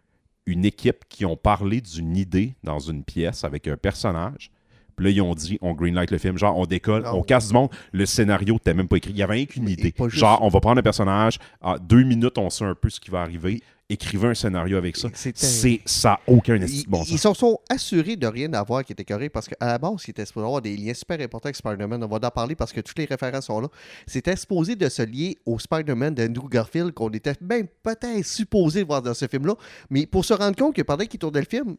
une 0.46 0.66
équipe 0.66 1.06
qui 1.10 1.26
ont 1.26 1.38
parlé 1.38 1.82
d'une 1.82 2.18
idée 2.18 2.56
dans 2.64 2.80
une 2.80 3.04
pièce 3.04 3.44
avec 3.44 3.68
un 3.68 3.78
personnage. 3.78 4.52
Puis 4.96 5.06
là, 5.06 5.12
ils 5.12 5.22
ont 5.22 5.34
dit, 5.36 5.58
on 5.62 5.74
greenlight 5.74 6.12
le 6.12 6.18
film, 6.18 6.38
genre, 6.38 6.58
on 6.58 6.66
décolle, 6.66 7.04
Non. 7.04 7.20
on 7.20 7.22
casse 7.24 7.48
du 7.48 7.54
monde. 7.54 7.70
Le 7.92 8.06
scénario 8.06 8.58
t'as 8.64 8.74
même 8.74 8.88
pas 8.88 8.98
écrit. 8.98 9.12
Il 9.12 9.18
y 9.18 9.24
avait 9.24 9.34
rien 9.36 9.46
qu'une 9.46 9.68
idée. 9.70 9.94
juste- 9.98 10.16
Genre, 10.18 10.40
on 10.42 10.50
va 10.50 10.60
prendre 10.60 10.80
un 10.80 10.84
personnage, 10.84 11.40
en 11.62 11.78
deux 11.78 12.04
minutes, 12.04 12.38
on 12.38 12.50
sait 12.50 12.66
un 12.66 12.76
peu 12.76 12.90
ce 12.90 13.00
qui 13.00 13.10
va 13.12 13.22
arriver. 13.22 13.62
Écrivez 13.90 14.30
un 14.30 14.34
scénario 14.34 14.78
avec 14.78 14.96
ça. 14.96 15.10
C'est 15.14 15.82
ça 15.86 16.18
aucun 16.26 16.56
Ils, 16.56 16.86
bon 16.88 17.04
ils 17.04 17.20
se 17.20 17.34
sont 17.34 17.60
assurés 17.70 18.16
de 18.16 18.26
rien 18.26 18.52
avoir 18.54 18.84
qui 18.84 18.94
était 18.94 19.04
correct 19.04 19.32
parce 19.34 19.48
qu'à 19.48 19.58
la 19.68 19.78
base, 19.78 19.96
il 20.08 20.12
était 20.12 20.26
supposé 20.26 20.46
avoir 20.46 20.62
des 20.62 20.76
liens 20.78 20.94
super 20.94 21.20
importants 21.20 21.48
avec 21.48 21.58
Spider-Man. 21.58 22.02
On 22.04 22.08
va 22.08 22.16
en 22.26 22.30
parler 22.32 22.56
parce 22.56 22.72
que 22.72 22.80
toutes 22.80 22.98
les 22.98 23.06
références 23.06 23.46
sont 23.48 23.60
là. 23.60 23.68
C'était 24.08 24.38
supposé 24.38 24.76
de 24.78 24.88
se 24.88 25.02
lier 25.02 25.38
au 25.46 25.60
Spider-Man 25.60 26.16
d'Andrew 26.16 26.48
Garfield 26.50 26.94
qu'on 26.94 27.10
était 27.10 27.36
même 27.42 27.68
peut-être 27.84 28.26
supposé 28.26 28.84
voir 28.84 29.02
dans 29.02 29.14
ce 29.14 29.28
film-là. 29.28 29.56
Mais 29.90 30.06
pour 30.06 30.24
se 30.24 30.34
rendre 30.34 30.56
compte 30.56 30.76
que 30.76 30.82
pendant 30.82 31.06
qu'ils 31.06 31.20
tournaient 31.20 31.42
le 31.42 31.46
film, 31.46 31.76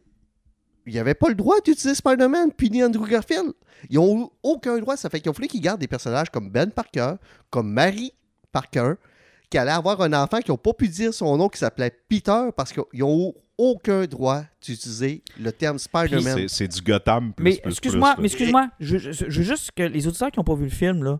il 0.85 0.93
n'y 0.93 0.99
avait 0.99 1.13
pas 1.15 1.29
le 1.29 1.35
droit 1.35 1.55
d'utiliser 1.61 1.95
Spider-Man 1.95 2.51
puis 2.55 2.69
ni 2.69 2.83
Andrew 2.83 3.07
Garfield. 3.07 3.53
Ils 3.89 3.95
n'ont 3.95 4.21
eu 4.21 4.25
aucun 4.43 4.77
droit. 4.79 4.95
Ça 4.97 5.09
fait 5.09 5.19
qu'il 5.19 5.29
a 5.29 5.33
fallu 5.33 5.47
qu'ils 5.47 5.61
gardent 5.61 5.79
des 5.81 5.87
personnages 5.87 6.29
comme 6.29 6.49
Ben 6.49 6.69
Parker, 6.71 7.13
comme 7.49 7.71
Mary 7.71 8.13
Parker, 8.51 8.93
qui 9.49 9.57
allaient 9.57 9.71
avoir 9.71 10.01
un 10.01 10.13
enfant 10.13 10.39
qui 10.39 10.51
n'ont 10.51 10.57
pas 10.57 10.73
pu 10.73 10.87
dire 10.87 11.13
son 11.13 11.37
nom 11.37 11.49
qui 11.49 11.59
s'appelait 11.59 11.91
Peter 12.09 12.49
parce 12.55 12.71
qu'ils 12.73 12.83
n'ont 13.01 13.29
eu 13.29 13.33
aucun 13.57 14.05
droit 14.05 14.43
d'utiliser 14.61 15.23
le 15.39 15.51
terme 15.51 15.77
Spider-Man. 15.79 16.47
C'est- 16.49 16.67
du 16.67 16.81
Gotham 16.81 17.31
plus, 17.33 17.43
Mais 17.43 17.57
plus, 17.57 17.71
excuse-moi, 17.71 18.13
plus, 18.15 18.21
mais 18.21 18.27
excuse-moi, 18.27 18.69
je, 18.79 18.97
je- 18.97 19.11
je 19.11 19.25
veux 19.25 19.43
juste 19.45 19.71
que 19.75 19.83
les 19.83 20.07
auditeurs 20.07 20.29
qui 20.31 20.39
n'ont 20.39 20.43
pas 20.43 20.55
vu 20.55 20.65
le 20.65 20.69
film, 20.69 21.03
là, 21.03 21.19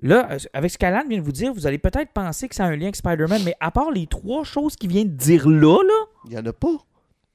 là, 0.00 0.28
avec 0.54 0.70
ce 0.70 0.78
qu'Alan 0.78 1.02
vient 1.08 1.18
de 1.18 1.22
vous 1.22 1.32
dire, 1.32 1.52
vous 1.52 1.66
allez 1.66 1.78
peut-être 1.78 2.12
penser 2.12 2.48
que 2.48 2.54
ça 2.54 2.64
a 2.64 2.68
un 2.68 2.76
lien 2.76 2.84
avec 2.84 2.96
Spider-Man, 2.96 3.42
mais 3.44 3.54
à 3.60 3.70
part 3.70 3.90
les 3.90 4.06
trois 4.06 4.44
choses 4.44 4.76
qu'il 4.76 4.88
vient 4.90 5.04
de 5.04 5.10
dire 5.10 5.46
là, 5.48 5.78
là, 5.82 6.04
Il 6.24 6.30
n'y 6.30 6.38
en 6.38 6.46
a 6.46 6.52
pas. 6.52 6.76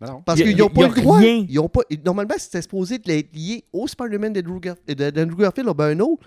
Non. 0.06 0.22
Parce 0.26 0.42
qu'ils 0.42 0.58
n'ont 0.58 0.68
y 0.68 0.74
pas 0.74 0.86
a 0.86 0.88
le 0.90 0.94
droit. 1.02 1.18
rien. 1.20 1.46
Ils 1.50 1.60
ont 1.60 1.70
pas, 1.70 1.82
normalement, 2.06 2.36
c'était 2.38 2.62
supposé 2.62 2.98
de 2.98 3.08
l'être 3.08 3.34
lié 3.36 3.64
au 3.72 3.88
Spider-Man 3.88 4.34
d'Andrew 4.34 4.60
d'Andrew 5.12 5.38
Garfield 5.42 5.70
ou 5.70 5.74
ben 5.74 5.98
un 5.98 6.00
autre. 6.02 6.24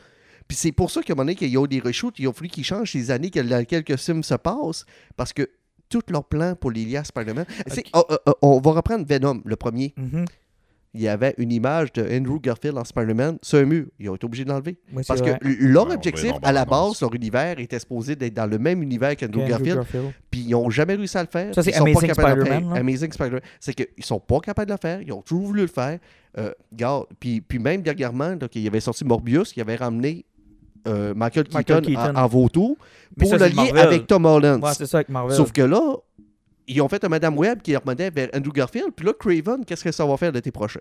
Puis 0.48 0.56
c'est 0.56 0.72
pour 0.72 0.90
ça 0.90 1.02
qu'à 1.02 1.12
un 1.12 1.16
moment 1.16 1.24
donné, 1.24 1.34
qu'il 1.34 1.48
y 1.52 1.56
a 1.56 1.62
eu 1.64 1.68
des 1.68 1.80
reshoots, 1.80 2.18
il 2.18 2.26
a 2.28 2.32
fallu 2.32 2.48
qu'ils 2.48 2.64
changent 2.64 2.94
les 2.94 3.10
années 3.10 3.30
que- 3.30 3.40
dans 3.40 3.58
lesquelles 3.58 3.82
que 3.84 3.96
film 3.96 4.22
se 4.22 4.34
passe. 4.34 4.84
Parce 5.16 5.32
que 5.32 5.48
tout 5.88 6.02
leur 6.10 6.24
plan 6.24 6.54
pour 6.54 6.70
les 6.70 6.84
lier 6.84 6.96
à 6.98 7.04
Spider-Man. 7.04 7.44
C'est- 7.66 7.84
oh, 7.94 8.04
oh, 8.08 8.16
oh, 8.26 8.34
on 8.42 8.60
va 8.60 8.70
reprendre 8.72 9.04
Venom, 9.08 9.40
le 9.44 9.56
premier. 9.56 9.92
mhm, 9.96 10.24
Il 10.96 11.02
y 11.02 11.08
avait 11.08 11.34
une 11.36 11.52
image 11.52 11.92
de 11.92 12.02
Andrew 12.02 12.40
Garfield 12.40 12.78
en 12.78 12.84
Spider-Man 12.84 13.38
sur 13.42 13.58
un 13.58 13.64
mur. 13.64 13.86
Ils 13.98 14.08
ont 14.08 14.14
été 14.14 14.24
obligés 14.24 14.44
de 14.44 14.48
l'enlever. 14.48 14.78
Parce 15.06 15.20
que 15.20 15.30
vrai. 15.30 15.38
leur 15.42 15.90
objectif, 15.90 16.32
y 16.32 16.46
à 16.46 16.52
la 16.52 16.64
base, 16.64 17.00
leur 17.02 17.14
univers 17.14 17.58
était 17.58 17.78
supposé 17.78 18.16
d'être 18.16 18.34
dans 18.34 18.46
le 18.46 18.58
même 18.58 18.82
univers 18.82 19.14
qu'Andrew 19.14 19.40
Andrew 19.40 19.50
Garfield. 19.50 19.76
Garfield. 19.76 20.12
Puis 20.30 20.40
ils 20.40 20.50
n'ont 20.50 20.70
jamais 20.70 20.94
réussi 20.94 21.18
à 21.18 21.22
le 21.22 21.28
faire. 21.28 21.54
Ça, 21.54 21.62
c'est 21.62 21.70
Ils 21.70 21.74
sont 21.76 21.84
pas 21.84 21.90
Amazing 21.90 22.08
capables 22.08 22.34
de 22.34 22.38
le 22.40 22.46
faire. 22.46 22.56
Spider-Man. 22.56 22.78
Amazing 22.78 23.12
Spider-Man. 23.12 23.40
C'est 23.60 23.74
qu'ils 23.74 24.04
sont 24.04 24.20
pas 24.20 24.40
capables 24.40 24.68
de 24.68 24.74
le 24.74 24.78
faire. 24.80 25.02
Ils 25.02 25.12
ont 25.12 25.22
toujours 25.22 25.46
voulu 25.46 25.62
le 25.62 25.66
faire. 25.66 25.98
Euh, 26.38 26.52
regarde, 26.72 27.06
puis, 27.20 27.40
puis 27.40 27.58
même 27.58 27.82
dernièrement, 27.82 28.34
donc, 28.36 28.54
il 28.56 28.66
avait 28.66 28.80
sorti 28.80 29.04
Morbius, 29.04 29.54
il 29.56 29.60
avait 29.60 29.76
ramené 29.76 30.24
euh, 30.86 31.14
Michael, 31.14 31.46
Michael 31.52 31.82
Keaton, 31.82 32.02
Keaton. 32.02 32.16
En, 32.16 32.24
en 32.24 32.26
vautour 32.26 32.76
pour 33.18 33.28
ça, 33.28 33.38
le 33.38 33.46
lier 33.46 33.54
Marvel. 33.54 33.78
avec 33.78 34.06
Tom 34.06 34.24
Holland. 34.24 34.62
Ouais, 34.62 34.70
c'est 34.74 34.86
ça 34.86 34.98
avec 34.98 35.08
Marvel. 35.08 35.36
Sauf 35.36 35.52
que 35.52 35.62
là, 35.62 35.96
ils 36.68 36.80
ont 36.82 36.88
fait 36.88 37.02
un 37.04 37.08
Madame 37.08 37.36
Web 37.38 37.62
qui 37.62 37.76
remontait 37.76 38.10
vers 38.10 38.28
Andrew 38.34 38.52
Garfield. 38.52 38.92
Puis 38.94 39.06
là, 39.06 39.12
Craven, 39.18 39.64
qu'est-ce 39.64 39.84
que 39.84 39.92
ça 39.92 40.04
va 40.06 40.16
faire 40.16 40.32
l'été 40.32 40.50
prochain? 40.50 40.80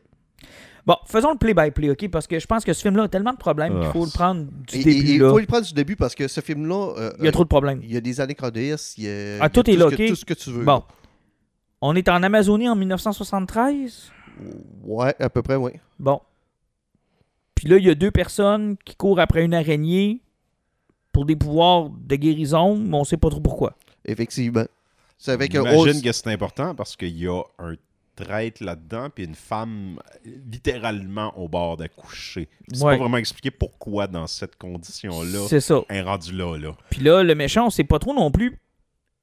Bon, 0.85 0.95
faisons 1.07 1.31
le 1.31 1.37
play-by-play, 1.37 1.89
OK? 1.89 2.09
Parce 2.11 2.27
que 2.27 2.37
je 2.39 2.45
pense 2.45 2.63
que 2.63 2.71
ce 2.71 2.81
film-là 2.83 3.03
a 3.03 3.07
tellement 3.07 3.33
de 3.33 3.37
problèmes 3.37 3.73
qu'il 3.79 3.87
Ah. 3.87 3.91
faut 3.91 4.05
le 4.05 4.11
prendre 4.11 4.43
du 4.45 4.75
Et- 4.77 4.83
début, 4.83 5.13
Il 5.13 5.19
faut 5.19 5.39
le 5.39 5.45
prendre 5.47 5.65
du 5.65 5.73
début 5.73 5.95
parce 5.95 6.13
que 6.13 6.27
ce 6.27 6.41
film-là, 6.41 6.93
euh, 6.97 7.11
Il 7.19 7.25
y 7.25 7.27
a 7.27 7.31
trop 7.31 7.43
de 7.43 7.49
problèmes. 7.49 7.79
il 7.83 7.91
y 7.91 7.97
a 7.97 8.01
des 8.01 8.21
années 8.21 8.35
il 8.39 8.45
y 8.45 8.47
a, 8.47 8.51
Ah, 8.51 8.95
il 8.97 9.39
y 9.39 9.41
a 9.41 9.49
tout 9.49 9.69
est 9.69 9.75
là, 9.75 9.89
ce 9.89 9.95
que- 9.95 10.03
ok? 10.03 10.09
tout 10.09 10.15
ce 10.15 10.25
que 10.25 10.33
tu 10.35 10.51
veux. 10.51 10.63
Bon. 10.63 10.83
On 11.81 11.95
est 11.95 12.07
en 12.07 12.21
Amazonie 12.21 12.69
en 12.69 12.75
1973. 12.75 14.11
Ouais, 14.83 15.15
à 15.19 15.29
peu 15.29 15.41
près, 15.41 15.55
oui. 15.55 15.71
Bon. 15.99 16.19
Puis 17.55 17.67
là, 17.67 17.77
il 17.77 17.85
y 17.85 17.89
a 17.89 17.95
deux 17.95 18.11
personnes 18.11 18.75
qui 18.85 18.95
courent 18.95 19.19
après 19.19 19.43
une 19.43 19.53
araignée 19.53 20.21
pour 21.11 21.25
des 21.25 21.35
pouvoirs 21.35 21.89
de 21.89 22.15
guérison, 22.15 22.75
mais 22.77 22.95
on 22.97 23.03
sait 23.05 23.17
pas 23.17 23.29
trop 23.29 23.39
pourquoi. 23.39 23.73
Effectivement. 24.03 24.65
Un 25.33 25.37
J'imagine 25.39 26.01
que 26.01 26.11
c'est 26.11 26.27
important 26.31 26.75
parce 26.75 26.95
qu'il 26.95 27.17
y 27.17 27.27
a 27.27 27.41
un 27.59 27.75
traître 28.15 28.63
là-dedans, 28.63 29.09
puis 29.13 29.25
une 29.25 29.35
femme 29.35 29.99
littéralement 30.49 31.37
au 31.37 31.47
bord 31.49 31.77
d'accoucher. 31.77 32.47
C'est 32.71 32.81
Ouais. 32.83 32.93
pas 32.95 33.01
vraiment 33.03 33.17
expliqué 33.17 33.51
pourquoi 33.51 34.07
dans 34.07 34.25
cette 34.27 34.55
condition-là, 34.55 35.45
C'est 35.49 35.59
ça. 35.59 35.81
elle 35.89 35.97
est 35.97 36.01
rendue 36.01 36.31
là. 36.31 36.57
là. 36.57 36.75
Puis 36.89 37.01
là, 37.01 37.23
le 37.23 37.35
méchant, 37.35 37.67
on 37.67 37.69
sait 37.69 37.83
pas 37.83 37.99
trop 37.99 38.13
non 38.13 38.31
plus 38.31 38.57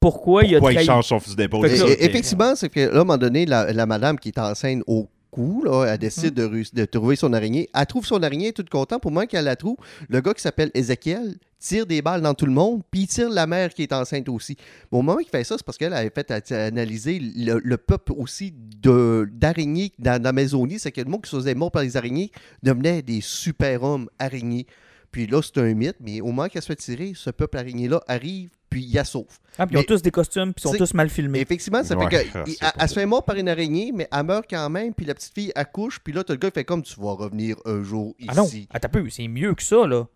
pourquoi, 0.01 0.45
il 0.45 0.55
a 0.57 0.59
Pourquoi 0.59 0.75
il 0.83 0.85
change 0.85 1.07
son 1.07 1.21
fusil 1.21 1.37
d'épaule? 1.37 1.65
Effectivement, 1.67 2.55
c'est 2.57 2.69
que 2.69 2.81
là, 2.81 2.89
à 2.89 2.95
un 2.97 2.99
moment 2.99 3.19
donné, 3.19 3.47
la, 3.47 3.73
la 3.73 3.87
madame 3.87 4.19
qui 4.19 4.29
est 4.29 4.39
enceinte 4.39 4.83
au 4.87 5.09
cou, 5.31 5.63
là, 5.65 5.85
elle 5.87 5.99
décide 5.99 6.35
de, 6.35 6.49
de 6.75 6.85
trouver 6.85 7.15
son 7.17 7.33
araignée. 7.33 7.69
Elle 7.75 7.87
trouve 7.87 8.05
son 8.05 8.23
araignée, 8.23 8.53
toute 8.53 8.69
contente. 8.69 9.01
Pour 9.01 9.13
moi 9.13 9.27
qu'elle 9.27 9.45
la 9.45 9.57
trouve, 9.57 9.77
le 10.09 10.21
gars 10.21 10.35
qui 10.35 10.43
s'appelle 10.43 10.71
Ezekiel 10.75 11.37
tire 11.63 11.87
des 11.87 12.03
balles 12.03 12.21
dans 12.23 12.35
tout 12.35 12.47
le 12.47 12.53
monde, 12.53 12.83
puis 12.91 13.03
il 13.03 13.07
tire 13.07 13.31
la 13.31 13.47
mère 13.47 13.73
qui 13.73 13.83
est 13.83 13.93
enceinte 13.93 14.29
aussi. 14.29 14.57
Mais 14.91 14.99
au 14.99 15.03
moment 15.03 15.19
qu'il 15.19 15.29
fait 15.31 15.45
ça, 15.45 15.57
c'est 15.57 15.65
parce 15.65 15.79
qu'elle 15.79 15.93
avait 15.95 16.11
fait 16.15 16.31
a- 16.31 16.65
analyser 16.67 17.19
le, 17.21 17.61
le 17.63 17.77
peuple 17.77 18.13
aussi 18.17 18.53
de- 18.53 19.29
d'araignées 19.33 19.93
dans 19.99 20.21
l'Amazonie. 20.23 20.79
C'est 20.79 20.93
que 20.93 21.01
le 21.01 21.09
monde 21.11 21.23
qui 21.23 21.31
se 21.31 21.37
faisait 21.37 21.55
mort 21.55 21.71
par 21.71 21.83
les 21.83 21.97
araignées 21.97 22.31
devenait 22.63 23.03
des 23.03 23.21
super-hommes 23.21 24.09
araignées. 24.19 24.67
Puis 25.11 25.27
là, 25.27 25.43
c'est 25.43 25.59
un 25.59 25.75
mythe, 25.75 25.97
mais 26.01 26.21
au 26.23 26.27
moment 26.27 26.49
qu'elle 26.49 26.63
se 26.63 26.69
fait 26.69 26.77
tirer, 26.77 27.13
ce 27.15 27.29
peuple 27.31 27.59
araignée-là 27.59 28.01
arrive, 28.09 28.49
puis 28.71 28.83
il 28.85 28.95
la 28.95 29.05
sauve. 29.05 29.27
Ah, 29.59 29.67
puis 29.67 29.77
ils 29.77 29.79
ont 29.79 29.83
tous 29.83 30.01
des 30.01 30.11
costumes, 30.11 30.55
puis 30.55 30.63
ils 30.65 30.71
sont 30.71 30.75
tous 30.79 30.95
mal 30.95 31.11
filmés. 31.11 31.41
Effectivement, 31.41 31.85
ça 31.85 31.95
Ouais, 31.97 32.09
fait 32.09 32.25
que 32.25 32.39
il- 32.47 32.53
c'est 32.55 32.65
elle, 32.65 32.73
pas 32.73 32.75
elle 32.81 32.89
se 32.89 32.95
fait 32.95 33.05
mort 33.07 33.23
par 33.23 33.37
une 33.37 33.49
araignée, 33.51 33.93
mais 33.95 34.09
elle 34.11 34.25
meurt 34.25 34.47
quand 34.49 34.71
même, 34.71 34.95
puis 34.95 35.05
la 35.05 35.15
petite 35.15 35.35
fille 35.35 35.53
accouche, 35.55 36.01
puis 36.03 36.15
là, 36.15 36.25
t'as 36.25 36.33
le 36.33 36.39
gars 36.39 36.51
qui 36.51 36.55
fait 36.55 36.65
comme 36.65 36.83
tu 36.83 36.99
vas 36.99 37.13
revenir 37.13 37.57
un 37.67 37.83
jour 37.83 38.15
ici. 38.19 38.29
Ah 38.31 38.35
non, 38.35 38.49
un 38.73 38.89
peu, 38.89 39.11
c'est 39.11 39.29
mieux 39.29 39.55
que 39.55 39.63
ça, 39.63 39.87
là. 39.87 40.07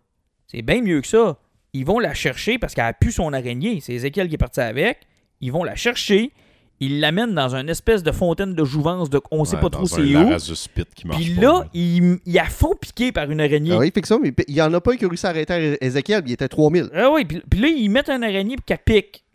C'est 0.47 0.61
bien 0.61 0.81
mieux 0.81 1.01
que 1.01 1.07
ça. 1.07 1.37
Ils 1.73 1.85
vont 1.85 1.99
la 1.99 2.13
chercher 2.13 2.57
parce 2.57 2.73
qu'elle 2.73 2.85
a 2.85 2.93
pu 2.93 3.11
son 3.11 3.33
araignée. 3.33 3.79
C'est 3.81 3.93
Ezekiel 3.93 4.29
qui 4.29 4.35
est 4.35 4.39
parti 4.39 4.59
avec. 4.61 4.99
Ils 5.41 5.51
vont 5.51 5.63
la 5.63 5.75
chercher. 5.75 6.31
Ils 6.79 6.99
l'amènent 6.99 7.33
dans 7.33 7.55
une 7.55 7.69
espèce 7.69 8.03
de 8.03 8.11
fontaine 8.11 8.53
de 8.53 8.63
jouvence 8.63 9.09
de 9.09 9.19
on 9.31 9.45
sait 9.45 9.55
Ouais, 9.55 9.61
pas 9.63 9.69
dans 9.69 9.79
trop 9.79 9.87
c'est 9.87 10.01
où. 10.01 10.13
Larasus 10.13 10.67
Pit 10.73 10.87
qui 10.93 11.07
marche 11.07 11.19
Puis 11.23 11.33
pas, 11.35 11.41
là, 11.41 11.65
ils, 11.73 12.19
ils 12.25 12.33
la 12.33 12.45
font 12.45 12.75
piquer 12.79 13.11
par 13.11 13.29
une 13.31 13.41
araignée. 13.41 13.71
Ah 13.73 13.79
oui, 13.79 13.91
fait 13.91 14.01
que 14.01 14.07
ça, 14.07 14.17
mais 14.21 14.33
il 14.47 14.53
y 14.55 14.61
en 14.61 14.71
a 14.73 14.79
pas 14.79 14.93
un 14.93 14.95
qui 14.95 15.05
a 15.05 15.07
réussi 15.07 15.25
à 15.25 15.29
arrêter 15.29 15.77
Ezekiel, 15.81 16.21
il 16.27 16.33
était 16.33 16.47
3000. 16.47 16.89
Ah 16.93 17.09
oui, 17.11 17.25
puis, 17.25 17.41
puis 17.49 17.59
là, 17.59 17.67
ils 17.67 17.89
mettent 17.89 18.09
un 18.09 18.21
araignée 18.21 18.55
puis 18.57 18.63
qu'elle 18.65 18.77
pique. 18.77 19.25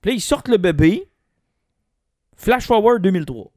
Puis 0.00 0.12
là, 0.12 0.16
ils 0.16 0.20
sortent 0.20 0.48
le 0.48 0.56
bébé. 0.56 1.08
Flash 2.36 2.66
forward 2.66 3.02
2003. 3.02 3.50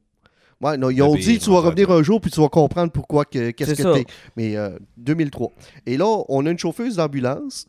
Ouais, 0.60 0.76
non, 0.76 0.90
ils 0.90 1.00
ont 1.02 1.14
dit 1.14 1.38
tu 1.38 1.50
vas 1.50 1.60
revenir 1.60 1.90
un 1.90 2.02
jour, 2.02 2.20
puis 2.20 2.30
tu 2.30 2.40
vas 2.40 2.48
comprendre 2.48 2.90
pourquoi, 2.90 3.24
que- 3.24 3.50
qu'est-ce 3.52 3.74
que 3.80 3.94
t'es. 3.94 4.04
Mais 4.36 4.56
euh, 4.56 4.76
2003. 4.96 5.52
Et 5.86 5.96
là, 5.96 6.22
on 6.28 6.44
a 6.46 6.50
une 6.50 6.58
chauffeuse 6.58 6.96
d'ambulance. 6.96 7.66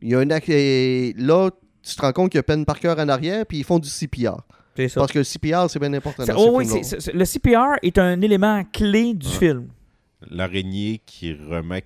Il 0.00 0.10
y 0.10 0.14
a 0.14 0.18
un 0.20 0.28
et 0.48 1.14
là, 1.18 1.50
tu 1.82 1.94
te 1.94 2.00
rends 2.00 2.12
compte 2.12 2.30
qu'il 2.30 2.38
y 2.38 2.40
a 2.40 2.42
peine 2.42 2.64
par 2.64 2.80
cœur 2.80 2.98
en 2.98 3.08
arrière, 3.08 3.44
puis 3.46 3.58
ils 3.58 3.64
font 3.64 3.78
du 3.78 3.88
CPR. 3.90 4.36
C'est 4.76 4.88
ça. 4.88 5.00
Parce 5.00 5.12
que 5.12 5.18
le 5.18 5.24
CPR, 5.24 5.66
c'est 5.68 5.78
bien 5.78 5.92
important. 5.92 6.24
Oh 6.36 6.50
oui, 6.54 6.64
film-là. 6.66 6.82
c'est- 6.82 7.00
c'est- 7.00 7.12
le 7.12 7.24
CPR 7.24 7.76
est 7.82 7.98
un 7.98 8.20
élément 8.22 8.64
clé 8.72 9.14
du 9.14 9.26
Ouais. 9.26 9.32
film. 9.34 9.68
L'araignée 10.30 11.00
qui 11.04 11.32
remet 11.34 11.84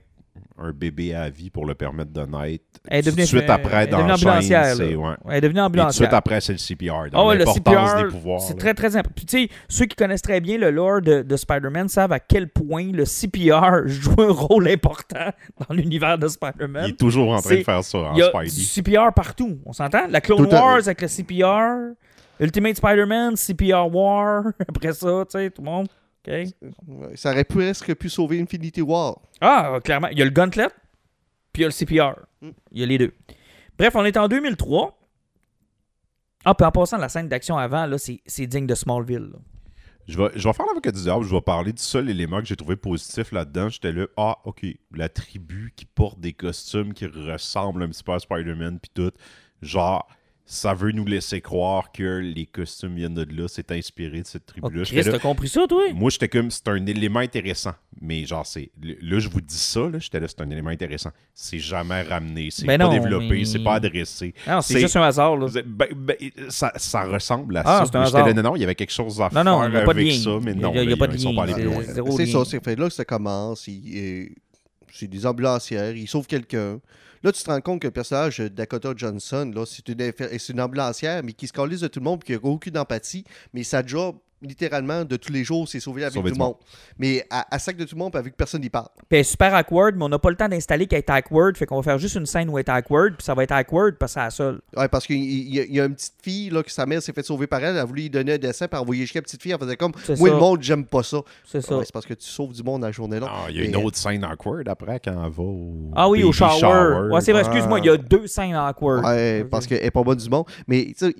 un 0.61 0.73
bébé 0.73 1.15
à 1.15 1.29
vie 1.31 1.51
pour 1.51 1.67
le 1.67 1.75
permettre 1.75 2.13
de 2.13 2.21
naître. 2.23 2.65
Elle 2.89 2.99
est 2.99 3.03
Tout 3.03 3.07
de 3.07 3.11
devenue, 3.13 3.27
suite 3.27 3.51
après, 3.51 3.77
elle 3.77 3.89
est 3.89 3.91
dans 3.91 3.99
devenue 3.99 4.17
chaîne, 4.19 4.29
ambulancière. 4.29 4.75
c'est... 4.77 4.91
là. 4.91 4.97
Ouais. 4.99 5.15
Elle 5.29 5.35
est 5.37 5.41
devenue 5.49 5.61
Et 5.61 5.81
tout 5.81 5.87
de 5.87 5.93
suite 5.93 6.13
après, 6.13 6.41
c'est 6.41 6.53
le 6.53 6.59
CPR. 6.59 7.11
Dans 7.13 7.29
ouais, 7.29 7.37
le 7.37 7.45
CPR, 7.45 8.03
des 8.03 8.09
pouvoirs. 8.11 8.41
c'est 8.41 8.57
très 8.59 8.75
très 8.75 8.97
important. 8.97 9.13
Puis 9.17 9.27
tu 9.27 9.39
sais, 9.45 9.49
ceux 9.69 9.87
qui 9.87 9.97
connaissent 9.97 10.23
très 10.23 10.41
bien 10.41 10.59
le 10.59 10.71
lore 10.71 11.01
de, 11.03 11.23
de 11.23 11.37
Spider-Man 11.37 11.89
savent 11.89 12.13
à 12.13 12.21
quel 12.21 12.49
point 12.49 12.91
le 12.93 13.05
CPR 13.05 13.87
joue 13.87 14.15
un 14.19 14.33
rôle 14.33 14.69
important 14.69 15.31
dans 15.69 15.75
l'univers 15.75 16.19
de 16.19 16.27
Il 16.27 16.31
Spider-Man. 16.31 16.91
est 16.91 16.99
toujours 16.99 17.31
en 17.33 17.41
train 17.41 17.57
de 17.57 17.63
faire 17.63 17.85
ça 17.85 17.99
en 17.99 18.13
Il 18.15 18.19
y 18.19 18.23
a 18.23 18.29
Spidey. 18.29 18.51
du 18.57 18.65
CPR 18.65 19.13
partout, 19.15 19.59
on 19.67 19.73
s'entend? 19.73 20.07
La 20.09 20.21
Clone 20.21 20.49
Tout 20.49 20.55
à- 20.55 20.61
Wars 20.61 20.77
avec 20.79 21.01
le 21.03 21.09
CPR, 21.09 21.95
Ultimate 22.41 22.77
Spider-Man, 22.77 23.37
CPR 23.37 23.89
War, 23.93 24.45
après 24.69 24.93
ça, 24.93 25.25
tu 25.31 25.39
sais, 25.39 25.51
tout 25.51 25.63
le 25.63 25.71
monde. 25.71 25.89
Ouais, 26.29 27.17
Ça 27.17 27.31
aurait 27.31 27.45
presque 27.45 27.95
pu 27.95 28.09
sauver 28.09 28.41
Infinity 28.41 28.83
War. 28.83 29.21
Ah, 29.41 29.79
clairement, 29.83 30.09
il 30.09 30.19
y 30.19 30.23
a 30.23 30.25
le 30.25 30.31
Gauntlet, 30.31 30.69
puis 31.53 31.63
il 31.63 31.63
y 31.63 31.65
a 31.65 31.69
le 31.69 31.73
CPR. 31.73 32.21
Mm. 32.43 32.51
Il 32.73 32.81
y 32.81 32.83
a 32.83 32.87
les 32.87 32.99
deux. 32.99 33.15
Bref, 33.79 33.95
on 33.97 34.05
est 34.05 34.17
en 34.17 34.29
2003. 34.29 34.99
Ah, 36.45 36.55
puis 36.55 36.67
en 36.67 36.71
passant, 36.71 36.99
la 36.99 37.09
scène 37.09 37.29
d'action 37.29 37.57
avant, 37.57 37.87
là, 37.87 37.99
c'est 37.99 38.21
c'est 38.27 38.47
digne 38.47 38.67
de 38.67 38.75
Smallville. 38.75 39.31
là. 39.33 39.39
Je 40.07 40.17
vais, 40.17 40.31
je 40.35 40.49
vais 40.49 40.55
faire 40.55 40.65
l'avocat 40.65 40.91
du 40.91 41.03
diable, 41.03 41.23
je 41.23 41.35
vais 41.35 41.41
parler 41.43 41.71
du 41.73 41.83
seul 41.83 42.09
élément 42.09 42.41
que 42.41 42.47
j'ai 42.47 42.57
trouvé 42.57 42.77
positif 42.77 43.31
là-dedans. 43.31 43.69
J'étais 43.69 43.93
là, 43.93 44.07
ah, 44.17 44.39
ok, 44.45 44.65
la 44.95 45.11
tribu 45.11 45.75
qui 45.77 45.85
porte 45.85 46.19
des 46.19 46.33
costumes 46.33 46.95
qui 46.95 47.05
ressemblent 47.07 47.83
un 47.83 47.89
petit 47.89 48.03
peu 48.03 48.13
à 48.13 48.19
Spider-Man, 48.19 48.79
puis 48.81 48.91
tout. 48.95 49.13
Genre, 49.61 50.09
ça 50.51 50.73
veut 50.73 50.93
nous 50.93 51.05
laisser 51.05 51.43
croire 51.43 51.93
que 51.93 52.21
les 52.21 52.47
costumes 52.47 52.95
viennent 52.95 53.13
de 53.13 53.27
là, 53.39 53.49
c'est 53.49 53.71
inspiré 53.71 54.23
de 54.23 54.27
cette 54.27 54.45
Oh, 54.63 54.69
tribu-là. 54.71 54.85
Là- 54.91 55.13
t'as 55.13 55.19
compris 55.19 55.49
ça, 55.49 55.67
toi? 55.69 55.93
Moi, 55.95 56.09
j'étais 56.09 56.29
comme, 56.29 56.51
c'est 56.51 56.67
un 56.69 56.87
élément 56.87 57.21
intéressant. 57.21 57.75
Mais 58.01 58.25
genre, 58.25 58.47
c'est. 58.47 58.71
Là, 58.83 59.19
je 59.19 59.29
vous 59.29 59.43
dis 59.43 59.59
ça, 59.59 59.81
là, 59.81 59.99
j'étais 59.99 60.19
là, 60.21 60.27
c'est 60.27 60.41
un 60.41 60.49
élément 60.49 60.71
intéressant. 60.71 61.11
C'est 61.35 61.59
jamais 61.59 62.01
ramené, 62.01 62.49
c'est 62.51 62.65
Ben 62.65 62.79
pas 62.79 62.85
non, 62.85 62.91
développé, 62.93 63.29
mais- 63.31 63.45
c'est 63.45 63.59
pas 63.59 63.75
adressé. 63.75 64.33
Non, 64.47 64.63
c'est 64.63 64.81
juste 64.81 64.97
un 64.97 65.03
hasard, 65.03 65.37
là. 65.37 65.49
Ben, 65.67 65.89
ben, 65.95 66.17
ça, 66.49 66.73
ça 66.77 67.03
ressemble 67.05 67.59
à 67.59 67.63
Ah, 67.67 67.85
ça. 67.85 68.05
j'étais 68.07 68.19
là, 68.19 68.33
non, 68.33 68.43
non, 68.51 68.57
il 68.57 68.61
y 68.61 68.65
avait 68.65 68.75
quelque 68.75 68.93
chose 68.93 69.21
à 69.21 69.29
Non, 69.35 69.45
non, 69.45 69.65
il 69.65 69.69
y 69.69 69.73
faire 69.73 69.83
a 69.83 69.85
pas 69.85 69.93
de 69.95 69.99
avec 70.01 70.13
lien. 70.13 70.19
ça, 70.19 70.31
mais 70.43 70.53
Il 70.53 70.57
y 70.57 70.59
a- 70.61 70.63
non, 70.67 70.73
il 70.73 70.77
y 70.77 70.81
a 70.81 70.85
là, 70.85 70.97
pas 70.97 71.07
de 71.09 71.15
ils 71.15 71.21
sont 71.21 71.31
lien, 71.31 71.37
pas 71.37 71.43
allés 71.43 71.53
plus 71.53 71.63
c'est- 71.63 71.99
loin. 71.99 72.11
C'est 72.17 72.27
ça, 72.27 72.45
c'est 72.47 72.65
fait 72.65 72.77
là 72.77 72.89
que 72.89 72.95
ça 72.95 73.05
commence. 73.05 73.67
il- 73.69 73.93
euh, 73.99 74.27
C'est 74.91 75.07
des 75.09 75.27
ambulancières, 75.27 75.95
ils 75.95 76.09
sauvent 76.09 76.27
quelqu'un. 76.27 76.81
Là, 77.23 77.33
tu 77.33 77.43
te 77.43 77.51
rends 77.51 77.61
compte 77.61 77.83
que 77.83 77.87
le 77.87 77.93
personnage 77.93 78.39
de 78.39 78.49
Dakota 78.49 78.93
Johnson, 78.97 79.51
là, 79.55 79.65
c'est 79.67 79.89
une, 79.89 80.13
une 80.49 80.61
ambulancière, 80.61 81.23
mais 81.23 81.33
qui 81.33 81.47
se 81.47 81.53
calise 81.53 81.81
de 81.81 81.89
tout 81.89 82.01
le 82.01 82.05
monde, 82.05 82.23
qui 82.23 82.33
n'a 82.33 82.39
aucune 82.43 82.79
empathie. 82.79 83.25
Mais 83.53 83.65
sa 83.65 83.85
job, 83.85 84.17
littéralement, 84.43 85.05
de 85.05 85.17
tous 85.17 85.33
les 85.33 85.45
jours, 85.45 85.69
c'est 85.69 85.81
sauver 85.81 86.03
la 86.03 86.09
vie 86.09 86.15
Sauver 86.15 86.31
de 86.31 86.35
du 86.35 86.39
tout 86.39 86.45
le 86.45 86.49
monde. 86.49 86.57
Mais 86.99 87.25
à, 87.31 87.47
à 87.55 87.59
sac 87.59 87.77
de 87.77 87.85
tout 87.85 87.95
le 87.95 87.99
monde, 87.99 88.13
puis 88.13 88.19
avec 88.19 88.37
personne 88.37 88.61
n'y 88.61 88.71
parle. 88.71 88.87
Puis 88.97 89.05
elle 89.11 89.19
est 89.21 89.25
super 89.25 89.55
awkward, 89.55 89.97
mais 89.97 90.05
on 90.05 90.09
n'a 90.09 90.19
pas 90.19 90.31
le 90.31 90.37
temps 90.37 90.49
d'installer 90.49 90.87
qu'elle 90.87 90.99
est 91.01 91.11
awkward. 91.11 91.57
Fait 91.57 91.67
qu'on 91.67 91.77
va 91.77 91.83
faire 91.83 91.99
juste 91.99 92.15
une 92.17 92.27
scène 92.27 92.49
où 92.49 92.59
elle 92.59 92.65
est 92.67 92.71
awkward, 92.71 93.15
puis 93.17 93.25
ça 93.25 93.35
va 93.35 93.43
être 93.45 93.53
awkward 93.53 93.97
parce 93.97 94.13
que 94.15 94.21
c'est 94.21 94.25
la 94.25 94.31
seule. 94.31 94.61
Ouais, 94.77 94.89
parce 94.89 95.07
qu'il 95.07 95.17
il 95.17 95.55
y, 95.55 95.61
a- 95.61 95.65
il 95.65 95.75
y 95.75 95.81
a 95.81 95.85
une 95.85 95.95
petite 95.95 96.15
fille 96.23 96.51
là, 96.51 96.63
que 96.63 96.71
sa 96.71 96.87
mère 96.87 97.03
s'est 97.03 97.13
fait 97.13 97.23
sauver 97.25 97.47
par 97.47 97.61
elle. 97.65 97.75
Elle 97.75 97.79
a 97.81 97.85
voulu 97.85 98.03
lui 98.03 98.11
donner 98.11 98.35
un 98.35 98.39
dessin, 98.39 98.69
puis 98.69 98.79
envoyer 98.81 99.03
jusqu'à 99.03 99.19
la 99.19 99.23
petite 99.25 99.43
fille. 99.43 99.53
Elle 99.53 99.59
faisait 99.59 99.77
comme 99.77 99.93
Moi, 100.17 100.17
ça. 100.29 100.35
le 100.35 100.41
monde, 100.41 100.63
j'aime 100.63 100.85
pas 100.85 101.03
ça. 101.03 101.19
C'est 101.45 101.61
ça. 101.61 101.77
Ouais, 101.79 101.85
c'est 101.85 101.93
parce 101.93 102.07
que 102.07 102.15
tu 102.15 102.27
sauves 102.27 102.53
du 102.53 102.63
monde 102.63 102.83
la 102.83 102.93
journée 102.93 103.21
là. 103.21 103.27
Ah, 103.31 103.47
il 103.51 103.57
y 103.57 103.61
a 103.61 103.65
une 103.65 103.73
Mais- 103.73 103.85
autre 103.85 103.97
scène 103.97 104.25
awkward 104.25 104.69
après 104.69 105.01
quand 105.05 105.13
elle 105.25 105.31
va 105.33 105.43
au. 105.43 105.91
Ah 105.97 106.09
oui, 106.09 106.23
au 106.23 106.33
shower. 106.33 107.09
Ouais, 107.11 107.21
c'est 107.21 107.33
vrai, 107.33 107.41
excuse-moi, 107.43 107.81
il 107.81 107.87
y 107.87 107.91
a 107.91 107.97
deux 107.97 108.27
scènes 108.27 108.55
awkward. 108.55 109.05
Ouais, 109.05 109.45
parce 109.51 109.67
qu'elle 109.67 109.83
n'est 109.83 109.91
pas 109.91 110.03
bonne 110.03 110.19
du 110.19 110.29
monde. 110.31 110.45
Mais 110.67 110.85
tu 110.97 111.07
sais, 111.07 111.15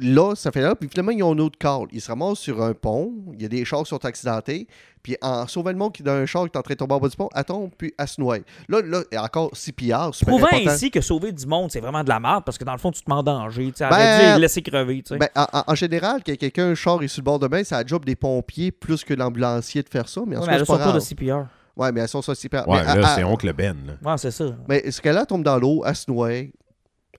là, 0.00 0.34
ça 0.34 0.50
fait 0.52 0.60
là. 0.60 0.74
Puis 0.74 0.88
finalement, 0.88 1.12
ils 1.12 1.22
ont 1.22 1.32
un 1.32 1.38
autre 1.38 1.58
call. 1.58 1.86
Ils 1.92 2.00
se 2.00 2.08
ramassent 2.08 2.38
sur 2.38 2.62
un 2.62 2.74
pont. 2.74 3.12
Il 3.34 3.42
y 3.42 3.44
a 3.44 3.48
des 3.48 3.64
chars 3.64 3.82
qui 3.82 3.88
sont 3.90 4.04
accidentés. 4.04 4.66
Puis 5.02 5.16
en 5.20 5.46
sauvant 5.46 5.70
le 5.70 5.76
monde 5.76 5.92
qui 5.92 6.00
est 6.02 6.04
dans 6.04 6.12
un 6.12 6.24
char 6.24 6.44
qui 6.44 6.52
est 6.54 6.58
en 6.58 6.62
train 6.62 6.72
de 6.72 6.78
tomber 6.78 6.94
en 6.94 6.98
bas 6.98 7.08
du 7.08 7.16
pont, 7.16 7.28
elle 7.34 7.44
tombe, 7.44 7.70
puis 7.76 7.92
elle 7.98 8.08
se 8.08 8.18
noie. 8.20 8.38
Là, 8.68 8.80
là, 8.82 9.02
il 9.12 9.14
y 9.14 9.18
a 9.18 9.22
encore 9.22 9.50
CPR, 9.54 10.14
super 10.14 10.32
Prouvant 10.32 10.46
important. 10.46 10.70
ainsi 10.70 10.90
que 10.90 11.02
sauver 11.02 11.30
du 11.30 11.46
monde, 11.46 11.70
c'est 11.70 11.80
vraiment 11.80 12.02
de 12.02 12.08
la 12.08 12.18
merde 12.18 12.42
parce 12.44 12.56
que 12.56 12.64
dans 12.64 12.72
le 12.72 12.78
fond, 12.78 12.90
tu 12.90 13.02
te 13.02 13.10
mets 13.10 13.16
en 13.16 13.22
danger. 13.22 13.66
Tu 13.66 13.84
sais, 13.84 13.88
Ben, 13.90 14.38
laisser 14.38 14.62
crever. 14.62 15.02
Tu 15.02 15.14
sais. 15.14 15.18
Ben, 15.18 15.28
en, 15.34 15.74
général, 15.74 16.22
quand 16.24 16.34
quelqu'un, 16.36 16.68
un 16.68 16.74
char 16.74 17.02
est 17.02 17.08
sur 17.08 17.20
le 17.20 17.24
bord 17.24 17.38
de 17.38 17.48
main, 17.48 17.62
c'est 17.64 17.74
la 17.74 17.84
job 17.86 18.04
des 18.06 18.16
pompiers 18.16 18.72
plus 18.72 19.04
que 19.04 19.12
l'ambulancier 19.12 19.82
de 19.82 19.88
faire 19.90 20.08
ça. 20.08 20.22
Mais 20.26 20.36
en 20.36 20.40
Ouais, 20.40 20.44
tout 20.46 20.50
mais 20.52 20.56
cas, 20.56 20.90
elle 20.90 20.96
a 20.96 21.00
c'est 21.00 21.14
pas 21.14 21.24
grave. 21.24 21.46
Ouais, 21.76 21.92
mais 21.92 22.00
elles 22.00 22.08
sont. 22.08 22.20
Ouais, 22.20 22.34
mais, 22.66 23.00
là, 23.00 23.14
c'est 23.14 23.24
Oncle 23.24 23.52
Ben. 23.52 23.76
Là. 23.86 24.10
Ouais, 24.10 24.16
c'est 24.18 24.30
ça. 24.30 24.44
mais 24.68 24.90
ce 24.90 25.00
qu'elle 25.02 25.18
a 25.18 25.26
tombe 25.26 25.42
dans 25.42 25.58
l'eau, 25.58 25.82
elle 25.84 25.96
se 25.96 26.10
noie, 26.10 26.32
elle 26.32 26.52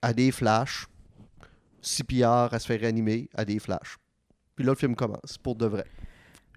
a 0.02 0.12
des 0.12 0.32
flashs. 0.32 0.86
CPR, 1.86 2.48
elle 2.52 2.60
se 2.60 2.66
fait 2.66 2.76
réanimer, 2.76 3.28
a 3.34 3.44
des 3.44 3.58
flashs. 3.58 3.98
Puis 4.54 4.64
là, 4.64 4.72
le 4.72 4.76
film 4.76 4.94
commence, 4.96 5.38
pour 5.38 5.54
de 5.54 5.66
vrai. 5.66 5.84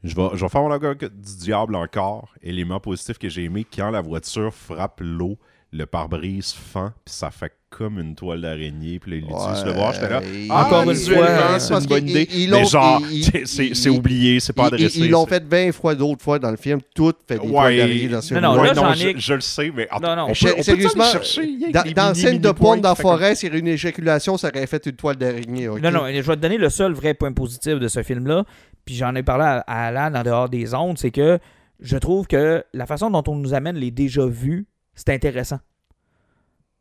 Je 0.03 0.15
vais, 0.15 0.29
je 0.33 0.41
vais 0.43 0.49
faire 0.49 0.61
mon 0.61 0.71
avocat 0.71 1.09
du 1.09 1.37
diable 1.37 1.75
encore. 1.75 2.33
Élément 2.41 2.79
positif 2.79 3.17
que 3.17 3.29
j'ai 3.29 3.43
aimé, 3.43 3.65
quand 3.65 3.91
la 3.91 4.01
voiture 4.01 4.53
frappe 4.53 5.01
l'eau, 5.01 5.37
le 5.71 5.85
pare-brise 5.85 6.51
fend, 6.53 6.91
puis 7.05 7.13
ça 7.13 7.29
fait 7.29 7.51
comme 7.69 7.99
une 7.99 8.15
toile 8.15 8.41
d'araignée. 8.41 8.97
Puis 8.97 9.11
là, 9.11 9.17
il 9.17 9.23
utilise 9.23 9.63
le 9.65 9.71
voir, 9.73 9.93
j'étais 9.93 10.09
là. 10.09 10.19
Ouais, 10.19 10.47
Ah, 10.49 10.65
Encore 10.65 10.89
une 10.89 10.95
fois, 10.95 11.59
c'est 11.59 11.73
une 11.75 11.85
bonne 11.85 12.09
idée. 12.09 12.27
ils 12.33 12.49
mais 12.49 12.65
genre, 12.65 12.99
c'est- 13.21 13.45
c'est 13.45 13.75
c'est 13.75 13.89
oublié, 13.89 14.39
c'est 14.39 14.53
pas 14.53 14.63
Ils- 14.63 14.73
adressé. 14.73 14.99
Ils 15.01 15.11
l'ont 15.11 15.25
c'est- 15.25 15.35
fait 15.35 15.43
20 15.47 15.71
fois 15.71 15.93
d'autres 15.93 16.23
fois 16.23 16.39
dans 16.39 16.49
le 16.49 16.57
film. 16.57 16.79
Tout 16.95 17.13
fait 17.27 17.37
des 17.37 17.47
toiles 17.47 17.77
d'araignée 17.77 18.07
dans 18.07 18.21
ce 18.21 18.33
Non, 18.33 18.39
film. 18.39 18.51
non, 18.55 18.59
Ouais, 18.61 18.67
là, 18.69 18.73
non, 18.73 18.81
Jean-Nic- 18.93 19.17
je, 19.17 19.21
je 19.21 19.33
le 19.35 19.41
sais, 19.41 19.71
mais 19.75 19.87
Non, 20.01 20.15
non. 20.15 20.23
on 20.23 20.33
peut, 20.33 20.33
on 20.51 20.55
peut 20.57 20.63
sérieusement, 20.63 21.03
aller 21.03 21.11
chercher, 21.11 21.47
Dans, 21.71 21.83
des 21.83 21.93
dans 21.93 22.13
scène 22.15 22.39
de 22.39 22.51
pointe 22.51 22.81
dans 22.81 22.89
la 22.89 22.95
forêt, 22.95 23.35
s'il 23.35 23.49
y 23.49 23.51
aurait 23.51 23.59
une 23.59 23.67
éjaculation, 23.67 24.37
ça 24.37 24.47
aurait 24.47 24.65
fait 24.65 24.83
une 24.87 24.93
toile 24.93 25.17
d'araignée. 25.17 25.67
Non, 25.67 25.91
non, 25.91 26.01
je 26.07 26.21
vais 26.21 26.35
te 26.35 26.41
donner 26.41 26.57
le 26.57 26.69
seul 26.71 26.93
vrai 26.93 27.13
point 27.13 27.31
positif 27.31 27.75
de 27.77 27.87
ce 27.87 28.01
film-là. 28.01 28.43
Puis 28.85 28.95
j'en 28.95 29.13
ai 29.13 29.21
parlé 29.21 29.43
à, 29.45 29.63
à 29.67 29.87
Alan 29.89 30.17
en 30.19 30.23
dehors 30.23 30.49
des 30.49 30.73
ondes, 30.73 30.97
c'est 30.97 31.11
que 31.11 31.37
je 31.79 31.97
trouve 31.97 32.25
que 32.25 32.63
la 32.73 32.87
façon 32.87 33.11
dont 33.11 33.23
on 33.27 33.35
nous 33.35 33.53
amène 33.53 33.75
les 33.75 33.91
déjà 33.91 34.25
vus, 34.25 34.65
c'est 34.99 35.13
intéressant. 35.13 35.59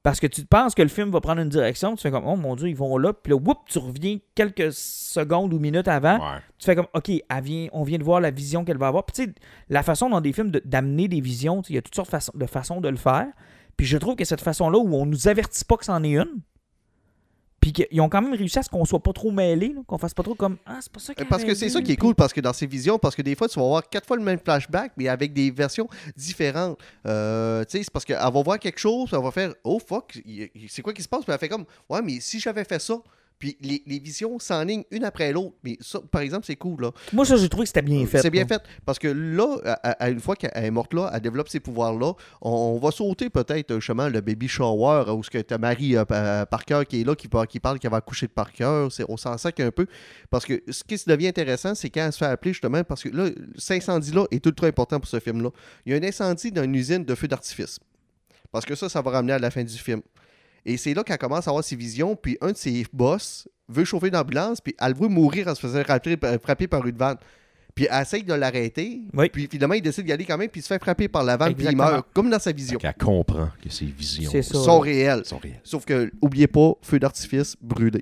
Parce 0.04 0.20
que 0.20 0.26
tu 0.28 0.44
penses 0.46 0.74
que 0.74 0.82
le 0.82 0.88
film 0.88 1.10
va 1.10 1.20
prendre 1.20 1.40
une 1.42 1.48
direction, 1.48 1.94
tu 1.96 2.02
fais 2.02 2.10
comme, 2.10 2.24
oh 2.26 2.36
mon 2.36 2.54
Dieu, 2.56 2.68
ils 2.68 2.76
vont 2.76 2.96
là, 2.98 3.12
puis 3.12 3.30
là, 3.32 3.36
whoop, 3.36 3.58
tu 3.66 3.78
reviens 3.78 4.18
quelques 4.34 4.72
secondes 4.72 5.52
ou 5.52 5.58
minutes 5.58 5.88
avant, 5.88 6.14
Ouais. 6.18 6.38
tu 6.58 6.64
fais 6.66 6.76
comme, 6.76 6.86
OK, 6.94 7.08
elle 7.10 7.42
vient, 7.42 7.68
on 7.72 7.82
vient 7.82 7.98
de 7.98 8.04
voir 8.04 8.20
la 8.20 8.30
vision 8.30 8.64
qu'elle 8.64 8.78
va 8.78 8.86
avoir. 8.86 9.04
Puis 9.04 9.14
tu 9.16 9.30
sais, 9.30 9.34
la 9.68 9.82
façon 9.82 10.08
dans 10.08 10.20
des 10.20 10.32
films 10.32 10.50
de- 10.50 10.62
d'amener 10.64 11.08
des 11.08 11.20
visions, 11.20 11.62
il 11.68 11.74
y 11.74 11.78
a 11.78 11.82
toutes 11.82 11.96
sortes 11.96 12.08
de 12.08 12.12
façons- 12.12 12.32
de 12.34 12.46
façons 12.46 12.80
de 12.80 12.88
le 12.88 12.96
faire. 12.96 13.26
Puis 13.76 13.86
je 13.86 13.98
trouve 13.98 14.14
que 14.16 14.24
cette 14.24 14.40
façon-là, 14.40 14.78
où 14.78 14.94
on 14.94 15.04
nous 15.04 15.28
avertit 15.28 15.64
pas 15.64 15.76
que 15.76 15.84
c'en 15.84 16.02
est 16.04 16.14
une, 16.16 16.40
puis 17.60 17.72
qu'ils 17.72 18.00
ont 18.00 18.08
quand 18.08 18.22
même 18.22 18.34
réussi 18.34 18.58
à 18.58 18.62
ce 18.62 18.68
qu'on 18.68 18.84
soit 18.84 19.02
pas 19.02 19.12
trop 19.12 19.30
mêlés, 19.30 19.74
qu'on 19.86 19.98
fasse 19.98 20.14
pas 20.14 20.22
trop 20.22 20.34
comme, 20.34 20.56
ah, 20.66 20.78
c'est 20.80 20.92
pas 20.92 21.00
ça 21.00 21.14
qu'elle 21.14 21.26
Parce 21.26 21.44
que 21.44 21.54
c'est 21.54 21.68
ça 21.68 21.82
qui 21.82 21.92
est 21.92 21.96
cool, 21.96 22.14
parce 22.14 22.32
que 22.32 22.40
dans 22.40 22.52
ces 22.52 22.66
visions, 22.66 22.98
parce 22.98 23.16
que 23.16 23.22
des 23.22 23.34
fois, 23.34 23.48
tu 23.48 23.58
vas 23.58 23.66
voir 23.66 23.88
quatre 23.88 24.06
fois 24.06 24.16
le 24.16 24.22
même 24.22 24.38
flashback, 24.38 24.92
mais 24.96 25.08
avec 25.08 25.32
des 25.32 25.50
versions 25.50 25.88
différentes. 26.16 26.78
Euh, 27.06 27.64
tu 27.64 27.78
sais, 27.78 27.84
c'est 27.84 27.92
parce 27.92 28.04
qu'elle 28.04 28.18
va 28.18 28.30
voir 28.42 28.58
quelque 28.58 28.78
chose, 28.78 29.10
elle 29.12 29.22
va 29.22 29.30
faire 29.30 29.54
Oh 29.64 29.78
fuck, 29.84 30.18
c'est 30.68 30.82
quoi 30.82 30.92
qui 30.92 31.02
se 31.02 31.08
passe? 31.08 31.24
Puis 31.24 31.32
elle 31.32 31.38
fait 31.38 31.48
comme 31.48 31.64
Ouais, 31.88 32.02
mais 32.02 32.20
si 32.20 32.38
j'avais 32.38 32.64
fait 32.64 32.80
ça, 32.80 32.94
puis 33.38 33.56
les, 33.60 33.82
les 33.86 33.98
visions 33.98 34.38
s'enlignent 34.38 34.84
une 34.90 35.04
après 35.04 35.32
l'autre. 35.32 35.54
Mais 35.62 35.76
ça, 35.80 36.00
par 36.10 36.22
exemple, 36.22 36.44
c'est 36.46 36.56
cool, 36.56 36.82
là. 36.82 36.90
Moi, 37.12 37.24
ça, 37.24 37.36
j'ai 37.36 37.48
trouvé 37.48 37.64
que 37.64 37.68
c'était 37.68 37.82
bien 37.82 38.04
fait. 38.06 38.20
C'est 38.20 38.30
bien 38.30 38.46
fait. 38.46 38.62
Parce 38.84 38.98
que 38.98 39.08
là, 39.08 39.56
à- 39.82 40.10
une 40.10 40.20
fois 40.20 40.34
qu'elle 40.36 40.50
est 40.54 40.70
morte 40.70 40.92
là, 40.94 41.10
elle 41.14 41.20
développe 41.20 41.48
ces 41.48 41.60
pouvoirs-là. 41.60 42.12
On, 42.42 42.50
on 42.50 42.78
va 42.78 42.90
sauter 42.90 43.30
peut-être 43.30 43.70
euh, 43.70 43.80
justement 43.80 44.08
le 44.08 44.20
baby 44.20 44.48
shower 44.48 45.10
où 45.12 45.22
ce 45.22 45.30
que 45.30 45.38
tu 45.38 45.54
as 45.54 45.58
Marie 45.58 45.96
euh, 45.96 46.04
Pa- 46.04 46.46
Parker 46.46 46.82
qui 46.88 47.00
est 47.00 47.04
là, 47.04 47.14
qui, 47.14 47.28
par- 47.28 47.46
qui 47.46 47.60
parle 47.60 47.78
qu'elle 47.78 47.90
va 47.90 47.98
accoucher 47.98 48.26
de 48.26 48.32
Parker. 48.32 48.88
C'est- 48.90 49.04
On 49.08 49.16
s'en 49.16 49.38
sac 49.38 49.60
un 49.60 49.70
peu. 49.70 49.86
Parce 50.30 50.44
que 50.44 50.62
ce 50.68 50.82
qui 50.84 50.98
se 50.98 51.08
devient 51.08 51.28
intéressant, 51.28 51.74
c'est 51.74 51.90
quand 51.90 52.04
elle 52.06 52.12
se 52.12 52.18
fait 52.18 52.26
appeler 52.26 52.52
justement, 52.52 52.82
parce 52.84 53.02
que 53.02 53.08
là, 53.10 53.28
cet 53.56 53.78
incendie-là 53.82 54.24
est 54.30 54.44
ultra 54.44 54.66
important 54.66 54.98
pour 54.98 55.08
ce 55.08 55.20
film-là. 55.20 55.50
Il 55.86 55.92
y 55.92 55.94
a 55.94 55.98
un 55.98 56.02
incendie 56.08 56.50
dans 56.50 56.64
une 56.64 56.74
usine 56.74 57.04
de 57.04 57.14
feux 57.14 57.28
d'artifice. 57.28 57.78
Parce 58.50 58.64
que 58.64 58.74
ça, 58.74 58.88
ça 58.88 59.02
va 59.02 59.10
ramener 59.10 59.34
à 59.34 59.38
la 59.38 59.50
fin 59.50 59.62
du 59.62 59.76
film. 59.76 60.00
Et 60.66 60.76
c'est 60.76 60.94
là 60.94 61.02
qu'elle 61.02 61.18
commence 61.18 61.46
à 61.46 61.50
avoir 61.50 61.64
ses 61.64 61.76
visions, 61.76 62.16
puis 62.16 62.36
un 62.40 62.52
de 62.52 62.56
ses 62.56 62.84
boss 62.92 63.48
veut 63.68 63.84
chauffer 63.84 64.10
l'ambulance, 64.10 64.60
puis 64.60 64.74
elle 64.80 64.92
le 64.92 64.94
voit 64.98 65.08
mourir 65.08 65.48
en 65.48 65.54
se 65.54 65.60
faisant 65.60 65.82
frapper, 65.84 66.16
frapper 66.42 66.66
par 66.66 66.86
une 66.86 66.96
vanne. 66.96 67.16
Puis 67.74 67.86
elle 67.90 68.02
essaye 68.02 68.24
de 68.24 68.34
l'arrêter, 68.34 69.02
Oui. 69.14 69.28
puis 69.28 69.46
finalement, 69.48 69.74
il 69.74 69.82
décide 69.82 70.04
d'y 70.04 70.12
aller 70.12 70.24
quand 70.24 70.36
même, 70.36 70.48
puis 70.48 70.60
il 70.60 70.64
se 70.64 70.68
fait 70.68 70.80
frapper 70.80 71.06
par 71.06 71.22
la 71.22 71.36
vanne, 71.36 71.54
puis 71.54 71.66
il 71.70 71.76
meurt, 71.76 72.08
comme 72.12 72.28
dans 72.28 72.38
sa 72.40 72.50
vision. 72.50 72.78
Qu'elle 72.78 72.92
comprend 72.94 73.50
que 73.62 73.68
ses 73.70 73.84
visions 73.84 74.30
ça. 74.32 74.42
sont 74.42 74.80
réelles. 74.80 75.24
sont 75.24 75.38
réelles. 75.38 75.60
Sauf 75.62 75.84
que, 75.84 76.10
oubliez 76.20 76.48
pas, 76.48 76.72
feu 76.82 76.98
d'artifice 76.98 77.56
brûlé. 77.60 78.00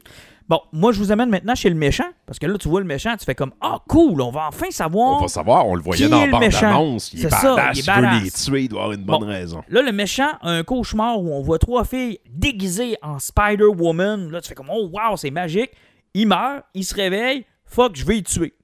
Bon, 0.49 0.61
moi, 0.73 0.93
je 0.93 0.99
vous 0.99 1.11
amène 1.11 1.29
maintenant 1.29 1.57
chez 1.57 1.69
le 1.69 1.75
méchant, 1.75 2.05
parce 2.25 2.39
que 2.39 2.47
là, 2.47 2.57
tu 2.57 2.69
vois 2.69 2.79
le 2.81 2.87
méchant, 2.87 3.17
tu 3.19 3.25
fais 3.25 3.35
comme, 3.35 3.53
ah, 3.61 3.79
cool, 3.89 4.21
on 4.21 4.31
va 4.31 4.47
enfin 4.49 4.71
savoir. 4.71 5.19
On 5.19 5.23
va 5.23 5.29
savoir, 5.29 5.67
on 5.67 5.75
le 5.75 5.83
voyait 5.83 6.09
dans 6.09 6.21
la 6.21 6.27
le 6.27 6.31
bande 6.33 6.41
méchant? 6.43 6.61
d'annonce. 6.71 7.13
Il 7.13 7.19
est 7.19 7.23
C'est 7.23 7.31
ça, 7.31 7.57
badass, 7.57 7.77
il 7.77 7.81
est 7.81 7.83
il 7.83 7.97
veut 7.97 8.03
badass. 8.03 8.23
les 8.23 8.31
tuer, 8.31 8.63
il 8.63 8.69
doit 8.69 8.83
avoir 8.83 8.97
une 8.97 9.05
bonne 9.05 9.21
Bon. 9.21 9.27
raison. 9.27 9.63
Là, 9.69 9.83
le 9.83 9.91
méchant 9.91 10.31
a 10.43 10.51
un 10.51 10.63
cauchemar 10.63 11.21
où 11.21 11.33
on 11.33 11.43
voit 11.43 11.59
trois 11.59 11.85
filles 11.85 12.21
déguisées 12.31 12.97
en 13.03 13.19
Spider-Woman. 13.19 14.31
Là, 14.31 14.41
tu 14.41 14.49
fais 14.49 14.55
comme, 14.55 14.71
oh, 14.73 14.89
wow, 14.93 15.17
c'est 15.17 15.31
magique. 15.33 15.71
Il 16.15 16.29
meurt, 16.29 16.63
il 16.75 16.85
se 16.85 16.95
réveille, 16.95 17.45
fuck, 17.65 17.97
je 17.97 18.05
vais 18.05 18.19
y 18.19 18.23
tuer. 18.23 18.55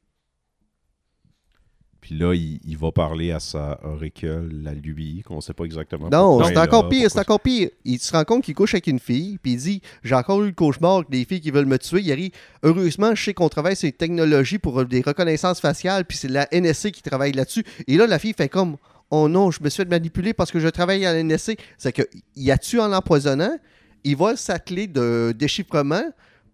Puis 2.02 2.18
là, 2.18 2.34
il, 2.34 2.58
il 2.66 2.76
va 2.76 2.90
parler 2.90 3.30
à 3.30 3.38
sa 3.38 3.78
auricule, 3.84 4.66
à 4.66 4.74
lui, 4.74 5.22
qu'on 5.24 5.40
sait 5.40 5.52
pas 5.52 5.64
exactement. 5.64 6.10
Non, 6.10 6.42
c'est 6.42 6.52
est 6.52 6.58
encore 6.58 6.88
pire, 6.88 7.08
c'est 7.08 7.20
encore 7.20 7.38
pire. 7.38 7.70
Il 7.84 8.00
se 8.00 8.10
rend 8.12 8.24
compte 8.24 8.42
qu'il 8.42 8.56
couche 8.56 8.74
avec 8.74 8.88
une 8.88 8.98
fille, 8.98 9.38
puis 9.40 9.52
il 9.52 9.56
dit 9.56 9.82
J'ai 10.02 10.16
encore 10.16 10.42
eu 10.42 10.46
le 10.46 10.52
cauchemar 10.52 10.96
avec 10.96 11.10
des 11.10 11.24
filles 11.24 11.40
qui 11.40 11.52
veulent 11.52 11.64
me 11.64 11.78
tuer. 11.78 12.00
Il 12.00 12.10
arrive 12.10 12.32
Heureusement, 12.64 13.14
je 13.14 13.22
sais 13.22 13.34
qu'on 13.34 13.48
travaille 13.48 13.76
sur 13.76 13.86
une 13.86 13.92
technologie 13.92 14.58
pour 14.58 14.84
des 14.84 15.00
reconnaissances 15.00 15.60
faciales, 15.60 16.04
puis 16.04 16.18
c'est 16.18 16.28
la 16.28 16.48
NSC 16.52 16.90
qui 16.90 17.02
travaille 17.02 17.32
là-dessus. 17.32 17.64
Et 17.86 17.96
là, 17.96 18.08
la 18.08 18.18
fille 18.18 18.34
fait 18.36 18.48
comme 18.48 18.78
Oh 19.10 19.28
non, 19.28 19.52
je 19.52 19.62
me 19.62 19.68
suis 19.68 19.84
fait 19.84 19.88
manipuler 19.88 20.34
parce 20.34 20.50
que 20.50 20.58
je 20.58 20.68
travaille 20.68 21.06
à 21.06 21.12
la 21.12 21.22
NSC. 21.22 21.56
C'est 21.78 21.92
qu'il 21.92 22.50
a 22.50 22.58
tué 22.58 22.80
en 22.80 22.88
l'empoisonnant, 22.88 23.56
il 24.02 24.16
vole 24.16 24.36
sa 24.36 24.58
clé 24.58 24.88
de 24.88 25.32
déchiffrement, 25.38 26.02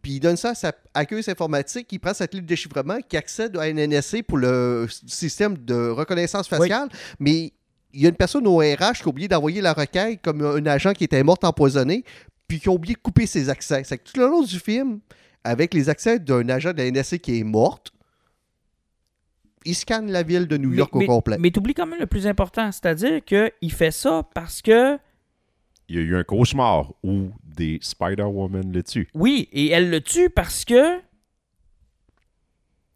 puis 0.02 0.12
il 0.12 0.20
donne 0.20 0.36
ça 0.36 0.50
à 0.50 0.54
sa 0.54 0.72
accueil 0.94 1.22
informatique, 1.28 1.88
il 1.90 1.98
prend 1.98 2.14
sa 2.14 2.26
clé 2.26 2.40
de 2.40 2.46
déchiffrement, 2.46 2.98
qui 3.08 3.16
accède 3.16 3.56
à 3.56 3.68
une 3.68 3.78
NSC 3.84 4.22
pour 4.22 4.38
le 4.38 4.86
système 5.06 5.56
de 5.58 5.88
reconnaissance 5.88 6.48
faciale, 6.48 6.88
mais 7.18 7.52
il 7.92 8.02
y 8.02 8.06
a 8.06 8.08
une 8.08 8.16
personne 8.16 8.46
au 8.46 8.58
RH 8.58 8.98
qui 8.98 9.04
a 9.04 9.08
oublié 9.08 9.28
d'envoyer 9.28 9.60
la 9.60 9.72
requête 9.72 10.20
comme 10.22 10.42
un 10.42 10.66
agent 10.66 10.92
qui 10.92 11.04
était 11.04 11.22
mort 11.22 11.38
empoisonné, 11.42 12.04
puis 12.46 12.60
qui 12.60 12.68
a 12.68 12.72
oublié 12.72 12.94
de 12.94 13.00
couper 13.00 13.26
ses 13.26 13.48
accès. 13.48 13.82
C'est 13.84 13.98
que 13.98 14.10
tout 14.10 14.18
le 14.18 14.26
long 14.26 14.42
du 14.42 14.58
film, 14.58 15.00
avec 15.44 15.74
les 15.74 15.88
accès 15.88 16.18
d'un 16.18 16.48
agent 16.48 16.72
de 16.72 16.78
la 16.78 16.90
NSC 16.90 17.18
qui 17.18 17.38
est 17.38 17.44
morte, 17.44 17.92
il 19.64 19.74
scanne 19.74 20.10
la 20.10 20.22
ville 20.22 20.46
de 20.46 20.56
New 20.56 20.72
York 20.72 20.90
mais, 20.94 21.04
au 21.04 21.06
complet. 21.06 21.36
Mais 21.38 21.50
t'oublies 21.50 21.74
quand 21.74 21.86
même 21.86 22.00
le 22.00 22.06
plus 22.06 22.26
important, 22.26 22.70
c'est-à-dire 22.72 23.24
qu'il 23.24 23.72
fait 23.72 23.90
ça 23.90 24.22
parce 24.34 24.62
que, 24.62 24.98
Il 25.88 25.96
y 25.96 25.98
a 25.98 26.02
eu 26.02 26.16
un 26.16 26.24
cauchemar 26.24 26.92
où 27.02 27.30
des 27.44 27.78
Spider-Woman 27.80 28.72
le 28.72 28.82
tuent. 28.82 29.08
oui, 29.14 29.48
et 29.52 29.68
elle 29.70 29.90
le 29.90 30.00
tue 30.00 30.28
parce 30.30 30.64
que, 30.64 30.98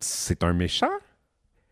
C'est 0.00 0.42
un 0.42 0.52
méchant? 0.52 0.90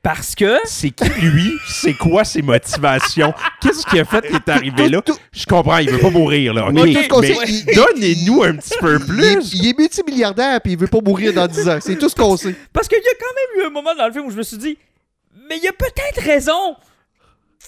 Parce 0.02 0.34
que. 0.34 0.58
C'est 0.64 0.90
qui 0.92 1.08
lui? 1.20 1.52
C'est 1.68 1.92
quoi 1.94 2.24
ses 2.24 2.40
motivations? 2.40 3.34
Qu'est-ce 3.60 3.84
qu'il 3.86 4.00
a 4.00 4.04
fait 4.06 4.22
qu'il 4.26 4.36
est 4.36 4.48
arrivé 4.48 4.88
là? 4.88 5.02
Je 5.32 5.44
comprends, 5.44 5.76
il 5.78 5.90
veut 5.90 5.98
pas 5.98 6.08
mourir, 6.10 6.54
là. 6.54 6.70
Mais 6.72 6.80
ok, 6.82 6.86
tout 6.94 7.02
ce 7.02 7.08
qu'on 7.08 7.20
mais 7.20 7.34
il- 7.46 7.66
donnez-nous 7.74 8.42
un 8.44 8.56
petit 8.56 8.78
peu 8.80 8.98
Il 8.98 9.04
plus. 9.06 9.52
il 9.54 9.66
est 9.68 9.78
multimilliardaire 9.78 10.60
puis 10.62 10.72
il 10.72 10.78
veut 10.78 10.86
pas 10.86 11.00
mourir 11.02 11.34
dans 11.34 11.46
10 11.46 11.68
ans. 11.68 11.78
C'est 11.82 11.98
tout 11.98 12.08
ce 12.08 12.14
qu'on 12.14 12.36
sait. 12.38 12.54
Parce 12.72 12.88
qu'il 12.88 12.96
y 12.98 13.00
a 13.00 13.18
quand 13.20 13.34
même 13.58 13.62
eu 13.62 13.66
un 13.66 13.70
moment 13.70 13.94
dans 13.94 14.06
le 14.06 14.12
film 14.12 14.24
où 14.26 14.30
je 14.30 14.36
me 14.38 14.42
suis 14.42 14.56
dit, 14.56 14.78
mais 15.48 15.58
il 15.58 15.64
y 15.64 15.68
a 15.68 15.72
peut-être 15.72 16.22
raison. 16.22 16.76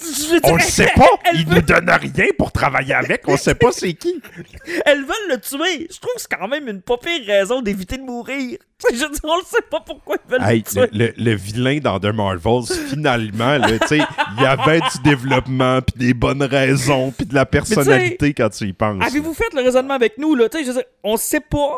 Je 0.01 0.41
On 0.45 0.57
le 0.57 0.63
sait 0.63 0.91
pas. 0.97 1.07
Il 1.35 1.47
veut- 1.47 1.57
nous 1.57 1.61
donne 1.63 1.91
rien 1.91 2.27
pour 2.39 2.51
travailler 2.51 2.95
avec. 2.95 3.23
On 3.29 3.37
sait 3.37 3.55
pas 3.55 3.73
c'est 3.73 3.93
qui. 3.93 4.21
elles 4.87 5.03
veulent 5.03 5.29
le 5.31 5.39
tuer. 5.39 5.87
Je 5.91 5.99
trouve 6.01 6.15
que 6.15 6.21
c'est 6.21 6.35
quand 6.35 6.49
même 6.49 6.67
une 6.67 6.81
pas 6.81 6.97
pire 6.97 7.27
raison 7.27 7.61
d'éviter 7.61 7.99
de 7.99 8.03
mourir. 8.03 8.59
Je 8.91 8.97
dire, 8.97 9.09
on 9.23 9.37
le 9.37 9.45
sait 9.45 9.63
pas 9.71 9.81
pourquoi 9.81 10.17
ils 10.27 10.31
veulent 10.33 10.43
Hey, 10.43 10.65
le 10.75 10.89
tuer. 10.89 11.15
le, 11.17 11.35
vilain 11.35 11.79
dans 11.79 12.01
The 12.01 12.07
Marvels, 12.07 12.65
finalement, 12.89 13.55
il 13.55 14.43
y 14.43 14.45
avait 14.47 14.81
du 14.81 14.99
développement, 15.05 15.81
puis 15.83 16.07
des 16.07 16.15
bonnes 16.15 16.43
raisons, 16.43 17.13
puis 17.17 17.27
de 17.27 17.35
la 17.35 17.47
personnalité 17.47 18.35
quand 18.35 18.49
tu 18.49 18.65
y 18.65 18.73
penses. 18.73 19.05
Avez-vous 19.07 19.35
fait 19.35 19.53
le 19.55 19.63
raisonnement 19.63 19.95
avec 19.95 20.19
nous, 20.19 20.35
là? 20.35 20.49
Je 20.53 20.59
veux 20.67 20.73
dire, 20.73 20.83
on 21.05 21.17
sait 21.17 21.41
pas. 21.41 21.77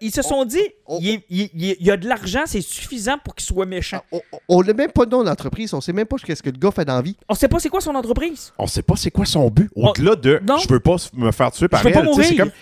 Ils 0.00 0.10
se 0.12 0.22
sont 0.22 0.44
dit, 0.44 0.62
on- 0.86 0.98
il, 1.00 1.10
est- 1.10 1.24
il 1.30 1.76
y 1.86 1.90
a 1.90 1.96
de 1.96 2.08
l'argent, 2.08 2.42
c'est 2.46 2.60
suffisant 2.60 3.16
pour 3.24 3.34
qu'il 3.34 3.46
soit 3.46 3.66
méchant. 3.66 4.02
On- 4.10 4.20
on- 4.48 4.62
n'a 4.62 4.72
même 4.72 4.90
pas 4.92 5.04
de 5.06 5.10
nom 5.10 5.22
d'entreprise. 5.24 5.72
On 5.74 5.80
sait 5.80 5.92
même 5.92 6.06
pas 6.06 6.16
qu'est-ce 6.18 6.42
que 6.42 6.50
le 6.50 6.58
gars 6.58 6.70
fait 6.70 6.84
dans 6.84 6.96
la 6.96 7.02
vie. 7.02 7.16
On 7.28 7.34
sait 7.34 7.48
pas 7.48 7.58
c'est 7.58 7.68
quoi 7.68 7.80
son 7.80 7.94
entreprise. 7.94 8.52
On 8.58 8.66
sait 8.66 8.82
pas 8.82 8.96
c'est 8.96 9.10
quoi 9.10 9.24
son 9.26 9.48
but. 9.50 9.70
Au-delà 9.76 10.16
de 10.16 10.40
non. 10.46 10.58
je 10.58 10.68
veux 10.68 10.80
pas 10.80 10.96
me 11.14 11.30
faire 11.32 11.50
tuer 11.52 11.68
par 11.68 11.80
Je 11.82 11.88
veux 11.88 11.94
elle. 11.96 12.04
pas 12.06 12.10
tu 12.12 12.14
sais, 12.14 12.22
c'est 12.28 12.34
mourir. 12.34 12.44
comme- 12.44 12.52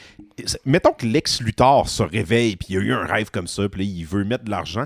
Mettons 0.64 0.92
que 0.92 1.06
Lex 1.06 1.40
Luthor 1.42 1.88
se 1.88 2.02
réveille, 2.02 2.56
puis 2.56 2.68
il 2.70 2.76
a 2.78 2.80
eu 2.80 2.92
un 2.94 3.04
rêve 3.04 3.30
comme 3.30 3.46
ça, 3.46 3.68
puis 3.68 3.84
il 3.86 4.04
veut 4.04 4.24
mettre 4.24 4.44
de 4.44 4.50
l'argent. 4.50 4.84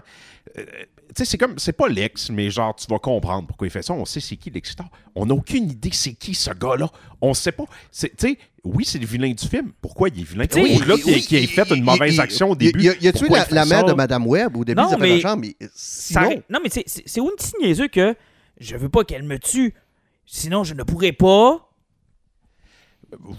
Euh, 0.59 0.63
tu 1.15 1.19
sais, 1.19 1.25
c'est 1.25 1.39
comme, 1.39 1.59
c'est 1.59 1.73
pas 1.73 1.87
Lex, 1.89 2.31
mais 2.31 2.51
genre, 2.51 2.75
tu 2.75 2.87
vas 2.91 2.99
comprendre 2.99 3.47
pourquoi 3.47 3.69
il 3.69 3.71
fait 3.71 3.83
ça. 3.83 3.93
On 3.93 4.05
sait 4.05 4.19
c'est 4.21 4.37
qui 4.37 4.51
Lex 4.51 4.71
Luthor. 4.71 4.87
On 5.15 5.27
n'a 5.27 5.35
aucune 5.35 5.71
idée 5.71 5.91
c'est 5.93 6.15
qui 6.15 6.35
ce 6.35 6.51
gars-là. 6.51 6.89
On 7.21 7.35
sait 7.35 7.53
pas. 7.53 7.65
C'est- 7.93 8.17
Tu 8.17 8.31
sais, 8.31 8.39
oui, 8.65 8.85
c'est 8.85 8.99
le 8.99 9.07
vilain 9.07 9.31
du 9.33 9.47
film. 9.47 9.73
Pourquoi 9.81 10.09
il 10.09 10.21
est 10.21 10.25
vilain? 10.25 10.45
Sais, 10.51 10.63
Oui, 10.63 10.79
là, 10.87 10.95
Oui, 11.05 11.21
qui 11.21 11.37
a, 11.37 11.47
fait 11.47 11.75
une 11.75 11.85
mauvaise 11.85 12.19
action 12.19 12.51
au 12.51 12.57
début. 12.57 12.81
Il, 13.01 13.09
a, 13.09 13.13
tué 13.13 13.29
la, 13.29 13.47
la 13.51 13.65
mère 13.67 13.81
ça? 13.81 13.87
de 13.87 13.93
Madame 13.93 14.27
Webb 14.27 14.57
au 14.57 14.65
début 14.65 14.81
Non, 14.81 14.87
affaires 14.87 14.99
mais- 14.99 15.21
d'argent, 15.21 15.37
mais 15.37 15.55
euh, 15.63 15.67
Ça 15.75 16.21
sinon, 16.21 16.21
arrête- 16.21 16.45
Non, 16.51 16.59
mais 16.63 16.71
c'est- 16.71 16.85
c'est 16.87 17.03
c'est 17.07 17.21
aussi 17.21 17.53
niaiseux 17.61 17.89
que 17.89 18.15
je 18.59 18.77
veux 18.77 18.89
pas 18.89 19.05
qu'elle 19.05 19.23
me 19.25 19.39
tue. 19.39 19.75
Sinon, 20.27 20.65
je 20.65 20.75
ne 20.75 20.83
pourrais 20.83 21.13
pas 21.13 21.69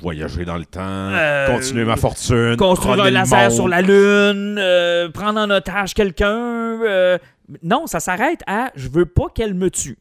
Voyager 0.01 0.45
dans 0.45 0.55
le 0.57 0.65
temps, 0.65 0.79
Euh, 0.81 1.47
continuer 1.47 1.83
ma 1.83 1.97
fortune, 1.97 2.55
construire 2.57 3.03
un 3.03 3.09
laser 3.11 3.51
sur 3.51 3.67
la 3.67 3.81
Lune, 3.81 4.57
euh, 4.57 5.09
prendre 5.09 5.37
en 5.39 5.49
otage 5.49 5.93
quelqu'un. 5.93 6.29
euh, 6.81 7.17
Non, 7.61 7.85
ça 7.85 7.99
s'arrête 7.99 8.39
à 8.47 8.71
je 8.75 8.87
veux 8.87 9.05
pas 9.05 9.25
qu'elle 9.33 9.53
me 9.53 9.69
tue. 9.69 9.97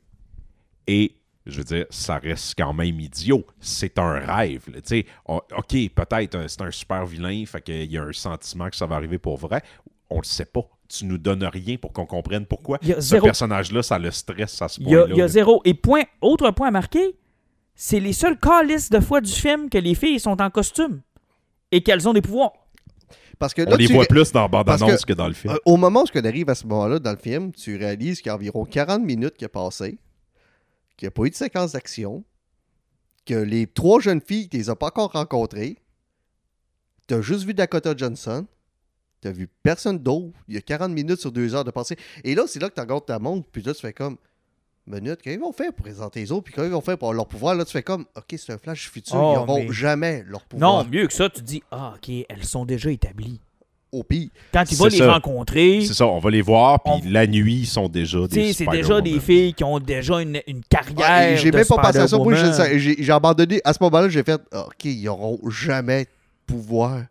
Et 0.87 1.16
je 1.47 1.59
veux 1.59 1.64
dire, 1.64 1.86
ça 1.90 2.18
reste 2.18 2.55
quand 2.57 2.72
même 2.72 2.99
idiot. 3.01 3.45
C'est 3.61 3.99
un 3.99 4.12
rêve. 4.12 4.62
Tu 4.66 4.80
sais, 4.84 5.07
on- 5.26 5.40
OK, 5.57 5.74
peut-être 5.95 6.49
c'est 6.49 6.62
un 6.62 6.70
super 6.70 7.05
vilain, 7.07 7.45
fait 7.47 7.61
qu'il 7.61 7.90
y 7.92 7.99
a 7.99 8.03
un 8.03 8.12
sentiment 8.12 8.68
que 8.70 8.76
ça 8.76 8.86
va 8.86 8.97
arriver 8.97 9.18
pour 9.18 9.36
vrai. 9.36 9.62
On 10.11 10.18
le 10.18 10.24
sait 10.24 10.45
pas. 10.47 10.62
Tu 10.88 11.07
nous 11.07 11.18
donnes 11.18 11.45
rien 11.45 11.76
pour 11.76 11.92
qu'on 11.92 12.07
comprenne 12.07 12.47
pourquoi. 12.47 12.78
Il 12.82 12.88
y 12.88 12.92
a 12.92 12.97
Ce 12.97 13.09
zéro- 13.09 13.24
personnage-là, 13.26 13.82
ça 13.82 13.99
le 13.99 14.11
stresse 14.11 14.61
à 14.62 14.68
ce 14.68 14.80
Il 14.80 14.88
y 14.88 14.95
a, 14.95 14.99
point-là. 15.01 15.14
il 15.14 15.18
y 15.18 15.22
a 15.22 15.28
zéro. 15.28 15.61
Et 15.64 15.74
point, 15.74 16.03
autre 16.20 16.51
point 16.51 16.68
à 16.68 16.70
marquer, 16.70 17.16
c'est 17.74 18.01
les 18.01 18.12
seuls 18.12 18.38
calices 18.38 18.90
de 18.90 19.01
fois 19.01 19.20
du 19.20 19.32
film 19.32 19.68
que 19.68 19.78
les 19.78 19.95
filles 19.95 20.20
sont 20.20 20.40
en 20.40 20.51
costume 20.51 21.01
et 21.72 21.82
qu'elles 21.82 22.07
ont 22.09 22.12
des 22.12 22.22
pouvoirs. 22.22 22.53
parce 23.38 23.53
que 23.53 23.62
On 23.62 23.70
là, 23.70 23.76
les 23.76 23.86
tu 23.88 23.92
voit 23.95 24.05
plus 24.05 24.30
dans 24.30 24.42
la 24.42 24.49
bande-annonce 24.49 25.05
que... 25.05 25.12
dans 25.12 25.26
le 25.26 25.34
film. 25.34 25.53
euh, 25.55 25.59
au 25.64 25.76
moment 25.76 26.03
où 26.05 26.18
on 26.18 26.24
arrive 26.24 26.49
à 26.51 26.55
ce 26.55 26.66
moment-là 26.66 26.99
dans 27.01 27.11
le 27.11 27.16
film, 27.18 27.51
tu 27.53 27.76
réalises 27.76 28.18
qu'il 28.20 28.28
y 28.28 28.30
a 28.30 28.34
environ 28.36 28.64
40 28.64 29.03
minutes 29.03 29.36
qui 29.36 29.45
a 29.45 29.49
passé, 29.49 29.99
qu'il 30.97 31.07
n'y 31.07 31.09
a 31.09 31.11
pas 31.12 31.24
eu 31.24 31.30
de 31.30 31.34
séquence 31.34 31.72
d'action, 31.72 32.24
que 33.26 33.34
les 33.34 33.66
trois 33.66 34.01
jeunes 34.01 34.20
filles, 34.20 34.49
tu 34.49 34.57
les 34.59 34.70
as 34.70 34.76
pas 34.76 34.86
encore 34.88 35.12
rencontrées, 35.12 35.78
tu 37.09 37.14
as 37.14 37.20
juste 37.22 37.45
vu 37.45 37.55
Dakota 37.55 37.95
Johnson, 37.97 38.47
tu 39.22 39.32
vu 39.32 39.49
personne 39.62 39.99
d'autre, 39.99 40.36
il 40.49 40.55
y 40.55 40.59
a 40.59 40.61
40 40.61 40.92
minutes 40.92 41.20
sur 41.20 41.32
deux 41.32 41.55
heures 41.55 41.64
de 41.64 41.70
passé. 41.70 41.97
Et 42.24 42.34
là, 42.34 42.45
c'est 42.47 42.61
là 42.61 42.68
que 42.68 42.74
tu 42.74 42.80
regardes 42.80 43.07
ta 43.07 43.18
montre, 43.18 43.49
puis 43.51 43.62
là, 43.62 43.72
tu 43.74 43.80
fais 43.80 43.92
comme. 43.92 44.16
Minute, 44.86 45.22
qu'est-ce 45.22 45.36
qu'ils 45.36 45.40
vont 45.42 45.53
faire 45.55 45.72
pour 45.72 45.82
présenter 45.84 46.20
les 46.20 46.30
autres, 46.30 46.45
puis 46.45 46.53
qu'est-ce 46.53 46.66
qu'ils 46.66 46.74
vont 46.74 46.82
faire 46.82 46.99
pour 46.99 47.09
avoir 47.09 47.16
leur 47.16 47.26
pouvoir? 47.26 47.55
Là, 47.55 47.64
tu 47.64 47.72
fais 47.72 47.82
comme, 47.82 48.05
OK, 48.16 48.34
c'est 48.36 48.53
un 48.53 48.59
flash 48.59 48.90
futur, 48.90 49.14
Oh, 49.16 49.32
ils 49.32 49.34
n'auront 49.38 49.64
mais- 49.64 49.72
jamais 49.72 50.22
leur 50.26 50.45
pouvoir. 50.45 50.84
Non, 50.84 50.90
mieux 50.90 51.07
que 51.07 51.12
ça, 51.14 51.30
tu 51.30 51.40
dis 51.40 51.62
Ah, 51.70 51.95
ok, 51.97 52.11
elles 52.28 52.45
sont 52.45 52.66
déjà 52.66 52.90
établies. 52.90 53.40
Au 53.95 54.03
pire. 54.03 54.28
Quand 54.53 54.64
tu 54.64 54.74
vas 54.74 54.88
les 54.88 54.99
ça. 54.99 55.12
rencontrer, 55.12 55.82
C'est 55.86 55.95
ça, 55.95 56.07
on 56.07 56.18
va 56.18 56.30
les 56.30 56.42
voir, 56.42 56.82
puis 56.82 56.92
On- 56.95 57.01
la 57.11 57.26
nuit, 57.28 57.61
ils 57.61 57.66
sont 57.66 57.88
déjà 57.88 58.18
tu 58.22 58.28
des 58.34 58.53
sais, 58.53 58.64
c'est 58.64 58.70
déjà 58.70 59.01
des 59.01 59.20
filles 59.20 59.55
qui 59.55 59.62
ont 59.62 59.78
déjà 59.78 60.20
une, 60.20 60.40
une 60.49 60.61
Ah, 60.74 60.80
carrière. 60.82 61.36
j'ai 61.38 61.53
même 61.53 61.64
pas 61.64 61.76
pensé 61.76 61.99
à 61.99 62.09
ça. 62.09 62.18
Moi, 62.18 62.34
j'ai- 62.76 63.11
abandonné. 63.12 63.61
À 63.64 63.72
ce 63.72 63.78
moment-là, 63.82 64.09
j'ai 64.09 64.22
fait 64.24 64.40
OK, 64.53 64.84
ils 64.84 65.05
n'auront 65.05 65.38
jamais 65.49 66.05
de 66.05 66.09
pouvoir 66.47 67.03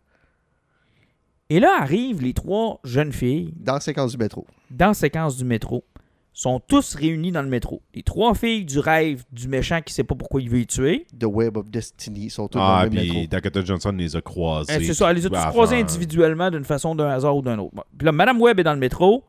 Et 1.50 1.60
là 1.60 1.76
arrivent 1.80 2.22
les 2.22 2.32
trois 2.34 2.80
jeunes 2.84 3.12
filles 3.12 3.52
dans 3.56 3.74
la 3.74 3.80
séquence 3.80 4.12
du 4.12 4.18
métro. 4.18 4.46
dans 4.70 4.88
la 4.88 4.94
séquence 4.94 5.36
du 5.36 5.44
métro. 5.44 5.84
Sont 6.36 6.58
tous 6.58 6.96
réunis 6.96 7.30
dans 7.30 7.42
le 7.42 7.48
métro. 7.48 7.80
Les 7.94 8.02
trois 8.02 8.34
filles 8.34 8.64
du 8.64 8.80
rêve 8.80 9.22
du 9.30 9.46
méchant 9.46 9.80
qui 9.80 9.94
sait 9.94 10.02
pas 10.02 10.16
pourquoi 10.16 10.42
il 10.42 10.50
veut 10.50 10.58
les 10.58 10.66
tuer. 10.66 11.06
The 11.16 11.26
Web 11.26 11.56
of 11.56 11.70
Destiny 11.70 12.28
sont 12.28 12.48
tous 12.48 12.58
Ah, 12.60 12.78
dans 12.80 12.84
le 12.84 12.90
même 12.90 12.98
puis 13.04 13.12
métro. 13.20 13.26
Dakota 13.28 13.64
Johnson 13.64 13.92
les 13.92 14.16
a 14.16 14.20
croisés. 14.20 14.72
Eh, 14.76 14.84
c'est 14.84 14.94
ça, 14.94 15.10
elle 15.10 15.16
les 15.16 15.26
a 15.26 15.30
tous 15.30 15.46
croisés 15.50 15.76
individuellement 15.76 16.50
d'une 16.50 16.64
façon, 16.64 16.96
d'un 16.96 17.08
hasard 17.08 17.36
ou 17.36 17.42
d'un 17.42 17.56
autre. 17.60 17.72
Bon. 17.74 17.84
Puis 17.96 18.04
là, 18.04 18.10
Madame 18.10 18.40
Webb 18.42 18.58
est 18.58 18.64
dans 18.64 18.72
le 18.74 18.80
métro, 18.80 19.24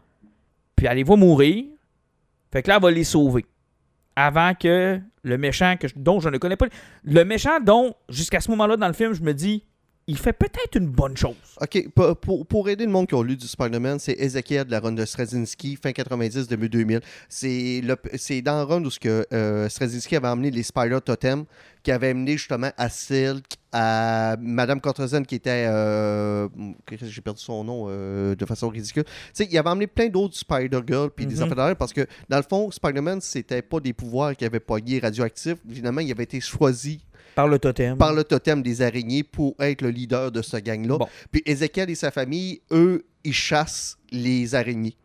puis 0.76 0.88
elle 0.88 0.98
les 0.98 1.04
voit 1.04 1.16
mourir. 1.16 1.66
Fait 2.52 2.64
que 2.64 2.70
là, 2.70 2.78
elle 2.78 2.82
va 2.82 2.90
les 2.90 3.04
sauver. 3.04 3.46
Avant 4.16 4.54
que 4.56 5.00
le 5.22 5.38
méchant, 5.38 5.76
que 5.80 5.88
je- 5.88 5.94
dont 5.98 6.20
je 6.20 6.30
ne 6.30 6.38
connais 6.40 6.56
pas. 6.56 6.66
Le 7.04 7.24
méchant 7.24 7.60
dont, 7.64 7.94
jusqu'à 8.10 8.40
ce 8.42 8.50
moment-là 8.50 8.78
dans 8.78 8.88
le 8.88 8.94
film, 8.94 9.14
je 9.14 9.22
me 9.22 9.34
dis, 9.34 9.64
il 10.08 10.18
fait 10.20 10.34
peut-être 10.34 10.76
une 10.76 10.88
bonne 10.88 11.18
chose. 11.18 11.34
OK, 11.60 11.90
pour, 11.96 12.16
pour- 12.18 12.46
pour 12.46 12.70
aider 12.70 12.86
le 12.86 12.92
monde 12.92 13.08
qui 13.08 13.16
a 13.16 13.24
lu 13.24 13.36
du 13.36 13.48
Spider-Man, 13.48 13.98
c'est 13.98 14.14
Ezekiel 14.14 14.66
de 14.66 14.72
la 14.72 14.80
run 14.80 14.92
de 14.92 15.04
Straczynski, 15.04 15.78
fin 15.82 15.92
90, 15.94 16.48
début 16.48 16.70
2000. 16.70 17.00
C'est 17.28 17.82
le- 17.84 17.98
c'est 18.16 18.42
dans 18.44 18.58
la 18.58 18.66
run 18.66 18.84
où 18.86 18.92
ce 18.92 19.00
que, 19.00 19.26
euh, 19.34 19.68
Straczynski 19.68 20.16
avait 20.16 20.28
emmené 20.28 20.52
les 20.52 20.62
Spider 20.62 21.00
Totem, 21.04 21.46
qui 21.82 21.92
avait 21.92 22.10
amené 22.10 22.34
justement 22.38 22.70
à 22.78 22.88
Silk, 22.90 23.46
à 23.72 24.36
Madame 24.40 24.80
Contrezen, 24.80 25.26
qui 25.26 25.36
était. 25.36 25.66
euh, 25.68 26.48
J'ai 27.02 27.22
perdu 27.22 27.42
son 27.42 27.64
nom 27.64 27.86
euh, 27.90 28.36
de 28.36 28.46
façon 28.46 28.70
ridicule. 28.70 29.06
Tu 29.06 29.12
sais, 29.34 29.48
il 29.52 29.58
avait 29.58 29.70
emmené 29.70 29.88
plein 29.88 30.08
d'autres 30.10 30.36
Spider-Girl, 30.38 31.10
puis 31.16 31.26
des 31.26 31.42
Mhm. 31.42 31.76
parce 31.80 31.94
que 31.94 32.06
dans 32.30 32.38
le 32.38 32.44
fond, 32.48 32.70
Spider-Man, 32.70 33.22
c'était 33.22 33.64
pas 33.64 33.80
des 33.80 33.94
pouvoirs 33.94 34.36
qui 34.36 34.46
avaient 34.46 34.60
pogné 34.60 35.00
radioactifs. 35.00 35.58
Finalement, 35.68 36.02
il 36.02 36.12
avait 36.12 36.24
été 36.24 36.40
choisi 36.42 37.02
Par 37.36 37.48
le 37.48 37.60
totem. 37.60 37.98
par 37.98 38.14
le 38.14 38.24
totem 38.24 38.62
des 38.64 38.82
araignées 38.82 39.24
pour 39.24 39.56
être 39.60 39.82
le 39.82 39.90
leader 39.90 40.32
de 40.32 40.42
ce 40.42 40.58
gang-là. 40.58 40.98
Bon. 40.98 41.08
Puis 41.32 41.44
Ezekiel 41.46 41.90
et 41.90 41.96
sa 41.96 42.12
famille, 42.12 42.62
eux, 42.72 43.06
ils 43.24 43.34
chassent 43.34 43.98
les 44.12 44.56
araignées. 44.56 44.96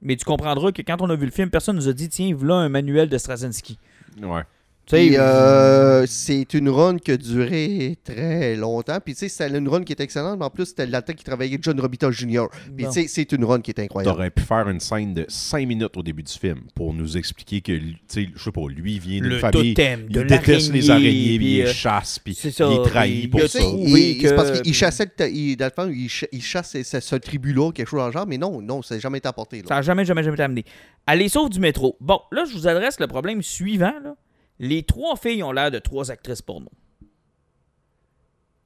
Mais 0.00 0.16
tu 0.16 0.24
comprendras 0.24 0.72
que 0.72 0.82
quand 0.82 1.00
on 1.00 1.10
a 1.10 1.16
vu 1.16 1.26
le 1.26 1.30
film, 1.32 1.50
personne 1.50 1.76
nous 1.76 1.88
a 1.88 1.92
dit, 1.92 2.08
tiens, 2.08 2.34
voilà 2.34 2.54
un 2.56 2.68
manuel 2.68 3.08
de 3.08 3.18
Straczynski. 3.18 3.78
Ouais. 4.22 4.42
Tu 4.88 4.94
sais, 4.96 5.06
Puis, 5.08 5.16
euh, 5.18 6.06
c'est 6.06 6.54
une 6.54 6.68
run 6.68 6.98
qui 6.98 7.10
a 7.10 7.16
duré 7.16 7.98
très 8.04 8.54
longtemps. 8.54 8.98
Puis, 9.04 9.14
tu 9.14 9.18
sais, 9.20 9.28
c'était 9.28 9.58
une 9.58 9.68
run 9.68 9.82
qui 9.82 9.92
était 9.92 10.04
excellente, 10.04 10.38
mais 10.38 10.44
en 10.44 10.50
plus, 10.50 10.66
c'était 10.66 10.86
le 10.86 10.92
temps 11.02 11.12
qui 11.12 11.24
travaillait 11.24 11.54
avec 11.54 11.64
John 11.64 11.80
Robita 11.80 12.08
Jr. 12.12 12.44
Puis, 12.76 12.84
bon. 12.84 12.92
tu 12.92 13.02
sais, 13.02 13.08
c'est 13.08 13.32
une 13.32 13.44
run 13.44 13.60
qui 13.62 13.72
est 13.72 13.80
incroyable. 13.80 14.14
T'aurais 14.14 14.30
pu 14.30 14.42
faire 14.44 14.68
une 14.68 14.78
scène 14.78 15.12
de 15.12 15.24
5 15.26 15.66
minutes 15.66 15.96
au 15.96 16.04
début 16.04 16.22
du 16.22 16.32
film 16.32 16.60
pour 16.76 16.94
nous 16.94 17.16
expliquer 17.16 17.60
que, 17.62 17.72
lui- 17.72 17.94
tu 18.08 18.26
sais, 18.26 18.28
je 18.32 18.40
sais 18.40 18.52
pas, 18.52 18.60
lui 18.68 18.94
il 18.94 19.00
vient 19.00 19.20
d'une 19.20 19.28
le 19.30 19.38
famille. 19.40 19.74
totem 19.74 20.06
de 20.06 20.20
il 20.20 20.26
déteste 20.28 20.72
les 20.72 20.88
araignées, 20.88 21.36
puis 21.38 21.56
il 21.56 21.62
euh, 21.62 21.66
les 21.66 21.72
chasse, 21.72 22.20
puis 22.20 22.38
il 22.40 22.48
est 22.48 22.84
trahi 22.88 23.26
pour 23.26 23.40
ça. 23.40 23.58
que- 23.58 24.34
parce 24.36 24.60
qu'il 24.60 24.72
chassait, 24.72 25.10
le 25.18 25.28
il- 25.30 25.56
dans 25.56 25.64
le 25.66 25.72
fond, 25.74 25.90
il, 25.92 26.08
ch- 26.08 26.28
il 26.30 26.42
chasse 26.42 26.80
ce, 26.80 27.16
tribu-là, 27.16 27.72
quelque 27.72 27.88
chose 27.88 27.98
dans 27.98 28.06
le 28.06 28.12
genre, 28.12 28.26
mais 28.28 28.38
non, 28.38 28.60
non, 28.62 28.82
ça 28.82 28.94
n'a 28.94 29.00
jamais 29.00 29.18
été 29.18 29.26
apporté. 29.26 29.56
là. 29.56 29.64
Ça 29.66 29.74
n'a 29.74 29.82
jamais, 29.82 30.04
jamais, 30.04 30.22
jamais 30.22 30.34
été 30.34 30.44
amené. 30.44 30.64
Elle 31.08 31.18
les 31.18 31.28
sauve 31.28 31.50
du 31.50 31.58
métro. 31.58 31.96
Bon, 32.00 32.20
là, 32.30 32.44
je 32.48 32.56
vous 32.56 32.68
adresse 32.68 33.00
le 33.00 33.08
problème 33.08 33.42
suivant. 33.42 33.92
là. 34.04 34.14
Les 34.58 34.82
trois 34.82 35.16
filles 35.16 35.42
ont 35.42 35.52
l'air 35.52 35.70
de 35.70 35.78
trois 35.78 36.10
actrices 36.10 36.42
porno. 36.42 36.68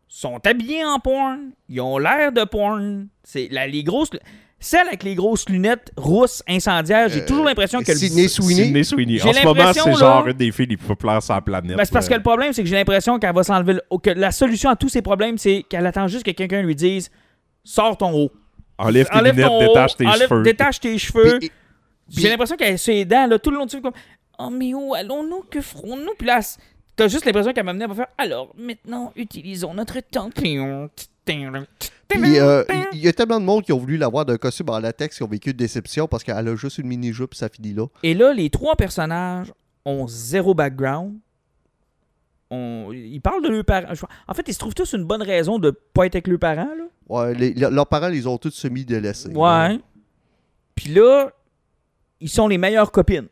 Sont 0.09 0.41
habillées 0.45 0.85
en 0.85 0.99
porn. 0.99 1.51
Ils 1.69 1.81
ont 1.81 1.99
l'air 1.99 2.33
de 2.33 2.45
porn. 2.45 3.07
C'est 3.23 3.49
la, 3.51 3.67
les 3.67 3.85
grosses. 3.85 4.11
Celle 4.59 4.89
avec 4.89 5.03
les 5.05 5.15
grosses 5.15 5.49
lunettes 5.49 5.91
rousses 5.97 6.43
incendiaires, 6.49 7.09
j'ai 7.09 7.23
Euh, 7.23 7.27
toujours 7.27 7.45
l'impression 7.47 7.81
que 7.81 7.91
le. 7.93 7.97
Sidney 7.97 8.29
Sweeney. 8.29 8.65
Sidney 8.65 8.85
Sweeney. 8.85 9.19
J'ai 9.19 9.29
En 9.29 9.33
ce 9.33 9.39
moment, 9.45 9.55
l'impression, 9.55 9.85
c'est 9.85 9.91
là- 9.93 9.97
genre 9.99 10.27
une 10.27 10.33
des 10.35 10.53
filles 10.53 10.67
les 10.67 10.77
plus 10.77 10.87
populaires 10.89 11.23
sur 11.23 11.33
la 11.35 11.41
planète. 11.41 11.77
Ben, 11.77 11.85
c'est 11.85 11.93
parce 11.93 12.09
que 12.09 12.15
le 12.15 12.23
problème, 12.23 12.53
c'est 12.53 12.63
que 12.63 12.69
j'ai 12.69 12.77
l'impression 12.77 13.19
qu'elle 13.19 13.35
va 13.35 13.43
s'enlever. 13.43 13.75
le- 13.75 13.99
que 13.99 14.11
la 14.11 14.31
solution 14.33 14.69
à 14.69 14.77
tous 14.77 14.89
ces 14.89 15.01
problèmes, 15.01 15.39
c'est 15.39 15.63
qu'elle 15.69 15.87
attend 15.87 16.09
juste 16.09 16.25
que 16.25 16.33
quelqu'un 16.33 16.61
lui 16.63 16.75
dise 16.75 17.11
Sors 17.65 17.97
ton 17.97 18.13
haut. 18.13 18.31
Enlève 18.79 19.09
tes 19.09 19.17
Enlève 19.17 19.35
lunettes, 19.37 19.49
ton 19.49 19.57
haut, 19.59 19.69
détache 19.69 19.97
tes 19.97 20.07
enlève- 20.07 20.29
cheveux. 20.29 20.43
détache 20.43 20.81
tes 20.81 20.99
cheveux. 20.99 21.39
J'ai 22.09 22.29
l'impression 22.29 22.57
qu'elle 22.57 22.75
a 22.75 22.79
ses 22.79 23.05
dents 23.05 23.27
là, 23.29 23.39
tout 23.39 23.51
le 23.51 23.57
long 23.59 23.65
du 23.67 23.71
film 23.71 23.83
comme 23.83 23.93
Oh 24.43 24.51
mais 24.51 24.73
où 24.75 24.95
allons-nous, 24.95 25.43
que 25.51 25.61
ferons-nous? 25.61 26.13
Elle- 26.21 26.41
t'as 26.97 27.09
juste 27.09 27.25
l'impression 27.25 27.53
qu'elle 27.53 27.65
m'a 27.65 27.71
amené 27.73 27.85
à 27.85 27.95
faire 27.95 28.07
Alors, 28.19 28.55
maintenant, 28.57 29.13
utilisons 29.17 29.75
notre 29.75 30.01
temps. 30.01 30.31
Puis, 30.35 30.57
euh, 32.41 32.65
il 32.93 33.01
y 33.01 33.09
a 33.09 33.13
tellement 33.13 33.39
de 33.39 33.45
monde 33.45 33.63
qui 33.65 33.73
ont 33.73 33.79
voulu 33.79 33.97
l'avoir 33.97 34.25
d'un 34.25 34.37
costume 34.37 34.69
en 34.71 34.79
latex 34.81 35.17
qui 35.17 35.23
ont 35.23 35.29
vécu 35.29 35.53
de 35.53 35.59
déception 35.59 36.09
parce 36.09 36.25
qu'elle 36.25 36.49
a 36.49 36.57
juste 36.57 36.79
une 36.79 36.89
mini-jupe, 36.89 37.35
ça 37.35 37.49
finit 37.49 37.73
là. 37.73 37.87
Et 38.03 38.15
là, 38.15 38.33
les 38.33 38.51
trois 38.51 38.75
personnages 38.77 39.53
ont 39.85 40.09
zéro 40.09 40.55
background. 40.55 41.19
On- 42.51 42.91
Ils 42.93 43.21
parlent 43.21 43.43
de 43.45 43.49
leurs 43.49 43.65
parents. 43.65 43.93
En 44.27 44.35
fait, 44.35 44.49
ils 44.49 44.55
se 44.55 44.59
trouvent 44.59 44.75
tous 44.75 44.93
une 44.95 45.05
bonne 45.05 45.23
raison 45.23 45.59
de 45.61 45.71
pas 45.71 46.07
être 46.07 46.17
avec 46.17 46.27
leurs 46.27 46.39
parents. 46.41 46.75
Là. 46.77 46.85
Ouais, 47.09 47.35
leurs 47.55 47.87
parents, 47.87 48.09
les 48.09 48.27
ont 48.27 48.39
tous 48.39 48.51
semi-délaissés. 48.51 49.33
Ouais. 49.33 49.79
Puis 50.75 50.91
là, 50.93 51.31
ils 52.21 52.29
sont 52.29 52.49
les 52.49 52.59
meilleures 52.59 52.91
copines. 52.91 53.29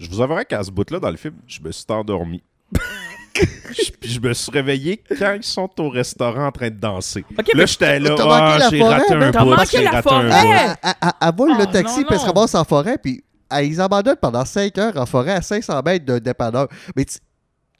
Je 0.00 0.08
vous 0.10 0.20
avouerai 0.20 0.44
qu'à 0.46 0.62
ce 0.64 0.70
bout-là, 0.70 0.98
dans 0.98 1.10
le 1.10 1.16
film, 1.16 1.34
je 1.46 1.60
me 1.60 1.70
suis 1.70 1.84
endormi. 1.88 2.42
Je- 3.72 3.92
Puis 3.92 4.10
je 4.10 4.20
me 4.20 4.32
suis 4.34 4.50
réveillé 4.50 5.00
quand 5.18 5.34
ils 5.34 5.44
sont 5.44 5.70
au 5.78 5.88
restaurant 5.88 6.46
en 6.46 6.52
train 6.52 6.68
de 6.68 6.74
danser. 6.76 7.24
Là, 7.54 7.64
j'étais 7.66 8.00
là, 8.00 8.16
ah, 8.18 8.56
la 8.58 8.68
j'ai 8.68 8.78
forêt, 8.80 8.94
raté 8.96 9.14
un 9.14 9.30
t'as 9.30 9.44
bout, 9.44 9.50
manqué 9.50 9.66
j'ai 9.78 9.84
la 9.84 9.90
raté 9.92 10.08
forêt. 10.08 10.30
un 10.32 10.68
bout. 10.74 10.78
Elle, 11.22 11.34
vole 11.36 11.58
le 11.58 11.66
taxi, 11.66 12.04
puis 12.04 12.14
elle 12.14 12.18
se 12.20 12.24
ramasse 12.26 12.54
en 12.54 12.64
forêt, 12.64 12.98
puis 12.98 13.22
elle 13.50 13.66
les 13.68 13.78
abandonne 13.80 14.16
pendant 14.20 14.44
5 14.44 14.76
heures 14.78 14.96
en 14.96 15.06
forêt 15.06 15.32
à 15.32 15.42
500 15.42 15.80
mètres 15.84 16.04
d'un 16.04 16.18
dépanneur. 16.18 16.66
Mais 16.96 17.04
tu- 17.04 17.18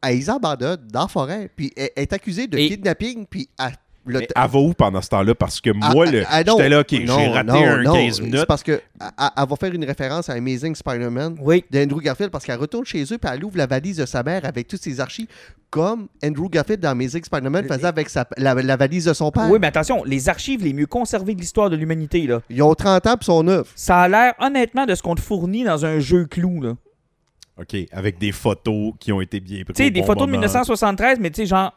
elle 0.03 0.16
les 0.16 0.31
abandonne 0.31 0.87
dans 0.93 1.03
la 1.03 1.09
forêt, 1.09 1.51
puis 1.55 1.73
elle 1.77 1.91
elle 1.97 2.03
est 2.05 2.12
accusée 2.12 2.47
de 2.47 2.57
Et- 2.57 2.68
kidnapping, 2.68 3.27
puis 3.27 3.49
elle- 3.59 3.75
le 4.07 4.20
Mais 4.20 4.28
elle 4.34 4.48
va 4.51 4.59
où 4.59 4.72
pendant 4.72 5.03
ce 5.03 5.09
temps-là? 5.11 5.34
Parce 5.34 5.61
que 5.61 5.70
Ah, 5.80 5.92
moi, 5.92 6.05
ah, 6.09 6.11
le- 6.11 6.24
ah, 6.28 6.42
non. 6.44 6.57
j'étais 6.57 6.68
là, 6.70 6.80
OK, 6.80 6.92
Non, 6.92 7.18
j'ai 7.18 7.26
raté 7.28 7.46
non, 7.53 7.64
un 7.64 7.82
non, 7.82 7.92
15 7.92 8.16
C'est 8.16 8.22
minutes. 8.22 8.44
parce 8.46 8.62
que 8.62 8.72
elle, 8.72 9.09
elle 9.36 9.48
va 9.48 9.57
faire 9.57 9.74
une 9.74 9.84
référence 9.84 10.28
à 10.30 10.32
Amazing 10.34 10.74
Spider-Man 10.74 11.36
Oui. 11.40 11.64
d'Andrew 11.70 12.01
Garfield 12.01 12.30
parce 12.30 12.44
qu'elle 12.44 12.59
retourne 12.59 12.84
chez 12.86 13.03
eux 13.03 13.18
puis 13.18 13.30
elle 13.32 13.44
ouvre 13.44 13.59
la 13.59 13.66
valise 13.66 13.98
de 13.98 14.07
sa 14.07 14.22
mère 14.22 14.44
avec 14.44 14.68
toutes 14.68 14.82
ses 14.82 15.01
archives 15.01 15.26
comme 15.68 16.09
Andrew 16.24 16.48
Garfield 16.48 16.80
dans 16.80 16.90
Amazing 16.90 17.22
Spider-Man 17.24 17.66
faisait 17.66 17.84
avec 17.86 18.09
sa- 18.09 18.26
la, 18.36 18.55
la 18.55 18.76
valise 18.76 19.05
de 19.05 19.12
son 19.12 19.30
père. 19.30 19.48
Oui, 19.51 19.59
mais 19.61 19.66
attention, 19.68 20.03
les 20.05 20.28
archives 20.28 20.64
les 20.64 20.72
mieux 20.72 20.86
conservées 20.86 21.34
de 21.34 21.40
l'histoire 21.40 21.68
de 21.70 21.76
l'humanité, 21.76 22.26
là. 22.26 22.40
Ils 22.51 22.62
ont 22.62 22.74
30 22.74 23.07
ans 23.07 23.16
puis 23.16 23.26
sont 23.26 23.42
neufs. 23.42 23.70
Ça 23.76 23.98
a 24.01 24.09
l'air, 24.09 24.34
honnêtement, 24.40 24.86
de 24.86 24.94
ce 24.94 25.03
qu'on 25.03 25.14
te 25.14 25.20
fournit 25.20 25.62
dans 25.64 25.84
un 25.84 26.01
jeu 26.01 26.24
clou, 26.24 26.61
là. 26.62 26.72
OK, 27.61 27.76
avec 27.92 28.18
des 28.18 28.32
photos 28.32 28.94
qui 28.98 29.12
ont 29.12 29.20
été 29.20 29.38
bien 29.38 29.62
prises. 29.64 29.76
Tu 29.76 29.84
sais, 29.84 29.90
des 29.90 30.01
bon 30.01 30.07
photos 30.07 30.22
de 30.26 30.30
moment. 30.32 30.40
1973, 30.40 31.18
mais 31.20 31.30
tu 31.30 31.42
sais, 31.42 31.46
genre, 31.46 31.72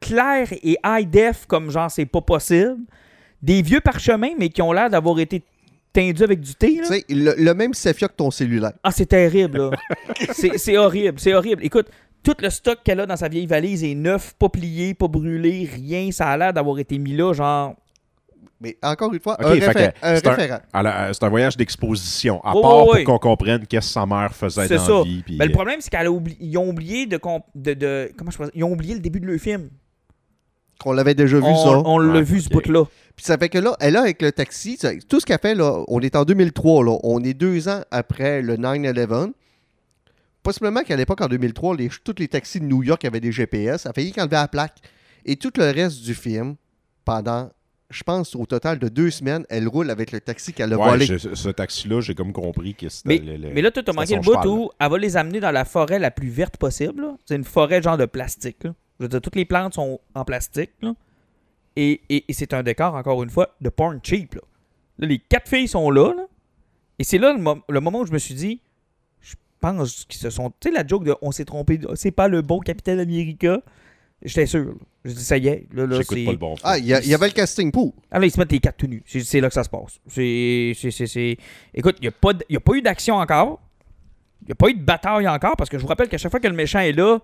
clair 0.00 0.48
et 0.52 0.76
high 0.84 1.08
def, 1.08 1.46
comme 1.46 1.70
genre, 1.70 1.90
c'est 1.90 2.06
pas 2.06 2.20
possible. 2.20 2.76
Des 3.42 3.62
vieux 3.62 3.80
parchemins, 3.80 4.32
mais 4.38 4.48
qui 4.48 4.62
ont 4.62 4.72
l'air 4.72 4.90
d'avoir 4.90 5.18
été 5.20 5.42
tendus 5.92 6.22
avec 6.22 6.40
du 6.40 6.54
thé, 6.54 6.74
Tu 6.74 6.80
là. 6.80 6.84
sais, 6.86 7.04
le, 7.08 7.34
le 7.36 7.54
même 7.54 7.72
Cephia 7.74 8.08
que 8.08 8.14
ton 8.14 8.30
cellulaire. 8.30 8.72
Ah, 8.82 8.90
c'est 8.90 9.06
terrible, 9.06 9.58
là. 9.58 9.70
c'est 10.56 10.76
horrible, 10.76 11.18
c'est 11.18 11.34
horrible. 11.34 11.64
Écoute, 11.64 11.86
tout 12.22 12.34
le 12.40 12.50
stock 12.50 12.78
qu'elle 12.84 13.00
a 13.00 13.06
dans 13.06 13.16
sa 13.16 13.28
vieille 13.28 13.46
valise 13.46 13.82
est 13.84 13.94
neuf, 13.94 14.34
pas 14.38 14.48
plié, 14.48 14.92
pas 14.94 15.08
brûlé, 15.08 15.68
rien. 15.72 16.10
Ça 16.10 16.28
a 16.28 16.36
l'air 16.36 16.52
d'avoir 16.52 16.78
été 16.78 16.98
mis 16.98 17.14
là, 17.16 17.32
genre. 17.32 17.74
Mais 18.60 18.76
encore 18.82 19.14
une 19.14 19.20
fois, 19.20 19.34
Ok, 19.38 19.46
un, 19.46 19.50
réfé- 19.54 19.92
référent. 20.02 20.58
Euh, 20.74 21.10
c'est 21.12 21.22
un 21.22 21.28
voyage 21.28 21.56
d'exposition, 21.56 22.40
à 22.44 22.56
Ouais, 22.56 22.60
part 22.62 22.70
pour 22.70 22.88
ouais. 22.88 23.04
qu'on 23.04 23.18
comprenne 23.18 23.64
qu'est-ce 23.66 23.86
que 23.86 23.92
sa 23.92 24.04
mère 24.04 24.34
faisait 24.34 24.66
dans 24.68 24.84
ça. 24.84 24.92
la 24.94 25.02
vie. 25.04 25.22
puis, 25.24 25.36
Ben, 25.36 25.44
le 25.44 25.50
euh, 25.52 25.54
problème, 25.54 25.80
c'est 25.80 25.90
qu'ils 25.90 26.58
ont 26.58 26.68
oublié 26.68 27.06
de, 27.06 27.16
comp- 27.18 27.44
de, 27.54 27.74
de- 27.74 28.12
Comment 28.18 28.32
je? 28.32 28.38
Ils 28.54 28.64
ont 28.64 28.72
oublié 28.72 28.94
le 28.94 29.00
début 29.00 29.20
de 29.20 29.26
leur 29.26 29.38
film. 29.38 29.70
Qu'on 30.80 30.92
l'avait 30.92 31.14
déjà 31.14 31.38
vu, 31.38 31.42
on 31.44 31.56
ça. 31.56 31.82
on 31.84 31.98
l'a 31.98 32.14
Ouais, 32.14 32.22
vu, 32.22 32.40
ce 32.40 32.48
bout-là. 32.48 32.84
Puis 33.16 33.24
ça 33.24 33.36
fait 33.36 33.48
que 33.48 33.58
là, 33.58 33.76
elle 33.80 33.96
a 33.96 34.02
avec 34.02 34.22
le 34.22 34.30
taxi, 34.30 34.76
ça- 34.76 34.92
tout 35.08 35.18
ce 35.18 35.26
qu'elle 35.26 35.40
fait, 35.40 35.54
là, 35.56 35.82
on 35.88 36.00
est 36.00 36.14
en 36.14 36.24
2003, 36.24 36.84
là, 36.84 36.96
on 37.02 37.22
est 37.24 37.34
deux 37.34 37.68
ans 37.68 37.80
après 37.90 38.42
le 38.42 38.56
9-11. 38.56 39.32
Possiblement 40.42 40.82
qu'à 40.82 40.96
l'époque, 40.96 41.20
en 41.20 41.26
2003, 41.26 41.76
les, 41.76 41.88
tous 42.04 42.14
les 42.18 42.28
taxis 42.28 42.60
de 42.60 42.64
New 42.64 42.82
York 42.82 43.04
avaient 43.04 43.20
des 43.20 43.32
GPS. 43.32 43.84
Elle 43.84 43.90
a 43.90 43.92
failli 43.92 44.12
qu'enlever 44.12 44.36
la 44.36 44.48
plaque. 44.48 44.76
Et 45.26 45.36
tout 45.36 45.50
le 45.56 45.64
reste 45.70 46.00
du 46.02 46.14
film, 46.14 46.54
pendant, 47.04 47.50
je 47.90 48.02
pense, 48.04 48.34
au 48.36 48.46
total 48.46 48.78
de 48.78 48.88
deux 48.88 49.10
semaines, 49.10 49.44
elle 49.50 49.66
roule 49.68 49.90
avec 49.90 50.12
le 50.12 50.20
taxi 50.20 50.52
qu'elle 50.52 50.72
a 50.72 50.78
ouais, 50.78 50.90
volé. 50.90 51.06
je- 51.06 51.34
ce 51.34 51.48
taxi-là, 51.48 52.00
j'ai 52.00 52.14
comme 52.14 52.32
compris 52.32 52.74
que 52.74 52.88
c'était 52.88 53.08
Mais, 53.20 53.36
le- 53.36 53.50
mais 53.52 53.62
là, 53.62 53.70
tu 53.72 53.80
as 53.80 53.92
manqué 53.92 54.14
le 54.14 54.20
bout 54.22 54.36
où 54.46 54.70
elle 54.78 54.90
va 54.90 54.96
les 54.98 55.16
amener 55.16 55.40
dans 55.40 55.50
la 55.50 55.64
forêt 55.64 55.98
la 55.98 56.10
plus 56.12 56.28
verte 56.28 56.56
possible. 56.56 57.04
C'est 57.26 57.34
une 57.34 57.44
forêt 57.44 57.82
genre 57.82 57.98
de 57.98 58.06
plastique. 58.06 58.62
là. 58.64 58.74
Je 58.98 59.04
veux 59.04 59.08
dire, 59.08 59.20
toutes 59.20 59.36
les 59.36 59.44
plantes 59.44 59.74
sont 59.74 60.00
en 60.14 60.24
plastique. 60.24 60.70
là. 60.82 60.94
Et, 61.76 62.00
et- 62.08 62.24
et 62.28 62.32
c'est 62.32 62.52
un 62.54 62.62
décor, 62.62 62.94
encore 62.94 63.22
une 63.22 63.30
fois, 63.30 63.54
de 63.60 63.68
porn 63.68 64.00
cheap. 64.02 64.34
Là, 64.34 64.40
Là, 64.98 65.06
les 65.06 65.18
quatre 65.20 65.48
filles 65.48 65.68
sont 65.68 65.90
là. 65.90 66.12
là. 66.14 66.24
et 66.98 67.04
c'est 67.04 67.18
là 67.18 67.32
le, 67.32 67.38
mo- 67.38 67.62
le 67.68 67.80
moment 67.80 68.00
où 68.00 68.06
je 68.06 68.12
me 68.12 68.18
suis 68.18 68.34
dit, 68.34 68.60
je 69.20 69.36
pense 69.60 70.04
qu'ils 70.06 70.20
se 70.20 70.30
sont... 70.30 70.50
Tu 70.58 70.68
sais, 70.68 70.74
la 70.74 70.84
joke 70.86 71.04
de 71.04 71.14
«on 71.22 71.30
s'est 71.30 71.44
trompé, 71.44 71.78
c'est 71.94 72.10
pas 72.10 72.26
le 72.26 72.42
bon 72.42 72.58
Capitaine 72.58 72.98
America», 72.98 73.60
j'étais 74.24 74.46
sûr. 74.46 74.64
là. 74.64 74.72
Je 75.04 75.12
dis, 75.12 75.22
ça 75.24 75.38
y 75.38 75.46
est. 75.46 75.68
Là, 75.72 75.86
là, 75.86 75.96
J'écoute 75.98 76.18
c'est- 76.18 76.24
pas 76.24 76.32
le 76.32 76.36
bon 76.38 76.56
film. 76.56 76.62
Ah, 76.68 76.76
il 76.78 76.86
y, 76.86 76.92
avait 77.14 77.28
le 77.28 77.32
casting 77.32 77.70
pour. 77.70 77.94
ah 78.10 78.18
là, 78.18 78.26
ils 78.26 78.30
se 78.32 78.40
mettent 78.40 78.50
les 78.50 78.58
quatre 78.58 78.76
tout 78.78 78.88
nus. 78.88 79.04
C'est, 79.06 79.40
là 79.40 79.46
que 79.46 79.54
ça 79.54 79.62
se 79.62 79.68
passe. 79.70 80.00
C'est, 80.08 80.72
c'est, 80.76 80.90
c'est, 80.90 81.06
c'est- 81.06 81.36
Écoute, 81.72 81.94
il 82.00 82.02
n'y 82.02 82.08
a, 82.08 82.12
pas 82.12 82.32
de- 82.32 82.44
il 82.48 82.54
y 82.54 82.56
a 82.56 82.60
pas 82.60 82.74
eu 82.74 82.82
d'action 82.82 83.14
encore. 83.14 83.60
Il 84.42 84.46
n'y 84.46 84.52
a 84.52 84.56
pas 84.56 84.68
eu 84.70 84.74
de 84.74 84.82
bataille 84.82 85.28
encore 85.28 85.56
parce 85.56 85.70
que 85.70 85.78
je 85.78 85.82
vous 85.82 85.88
rappelle 85.88 86.08
qu'à 86.08 86.18
chaque 86.18 86.32
fois 86.32 86.40
que 86.40 86.48
le 86.48 86.54
méchant 86.54 86.80
est 86.80 86.92
là, 86.92 87.20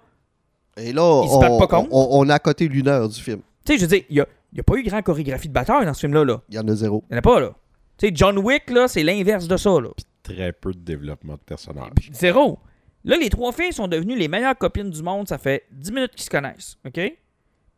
Et 0.76 0.92
là, 0.92 1.22
Ils 1.24 1.30
se 1.30 1.38
battent 1.38 1.50
on, 1.52 1.58
pas 1.58 1.66
contre? 1.68 1.88
on- 1.92 2.08
on 2.20 2.28
a 2.28 2.34
à 2.34 2.38
côté 2.38 2.68
d'une 2.68 2.88
heure 2.88 3.08
du 3.08 3.20
film. 3.20 3.40
tu 3.64 3.72
sais, 3.72 3.78
je 3.78 3.82
veux 3.84 3.88
dire, 3.96 4.04
il 4.10 4.14
n'y 4.14 4.20
a, 4.20 4.26
il 4.52 4.56
y 4.58 4.60
a 4.60 4.62
pas 4.64 4.74
eu 4.76 4.82
grand 4.82 5.02
chorégraphie 5.02 5.48
de 5.48 5.52
bataille 5.52 5.84
dans 5.86 5.94
ce 5.94 6.00
film-là. 6.00 6.24
Là. 6.24 6.42
Il 6.48 6.54
y 6.56 6.58
en 6.58 6.66
a 6.68 6.74
zéro. 6.74 7.04
Il 7.10 7.12
n'y 7.12 7.16
en 7.16 7.18
a 7.18 7.22
pas, 7.22 7.40
là. 7.40 7.54
Tu 7.96 8.08
sais, 8.08 8.12
John 8.14 8.38
Wick, 8.38 8.70
là, 8.70 8.88
c'est 8.88 9.02
l'inverse 9.02 9.46
de 9.46 9.56
ça, 9.56 9.70
là. 9.80 9.88
Très 10.22 10.52
peu 10.52 10.72
de 10.72 10.78
développement 10.78 11.34
de 11.34 11.38
personnage. 11.40 12.10
Zéro. 12.12 12.58
Là, 13.04 13.16
les 13.18 13.28
trois 13.28 13.52
filles 13.52 13.72
sont 13.72 13.86
devenues 13.88 14.16
les 14.16 14.28
meilleures 14.28 14.56
copines 14.56 14.90
du 14.90 15.02
monde. 15.02 15.28
Ça 15.28 15.38
fait 15.38 15.64
10 15.70 15.92
minutes 15.92 16.12
qu'ils 16.14 16.24
se 16.24 16.30
connaissent. 16.30 16.76
OK? 16.86 17.00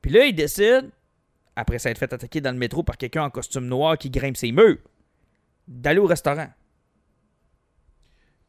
Puis 0.01 0.11
là, 0.12 0.24
ils 0.24 0.34
décident, 0.34 0.86
après 1.57 1.78
s'être 1.80 1.99
fait 1.99 2.12
attaquer 2.12 2.40
dans 2.40 2.53
le 2.53 2.59
métro 2.59 2.82
par 2.84 2.97
quelqu'un 2.97 3.24
en 3.24 3.30
costume 3.30 3.66
noir 3.66 3.99
qui 3.99 4.09
grimpe 4.09 4.36
ses 4.36 4.53
murs, 4.53 4.78
d'aller 5.66 5.99
au 5.99 6.07
restaurant. 6.07 6.47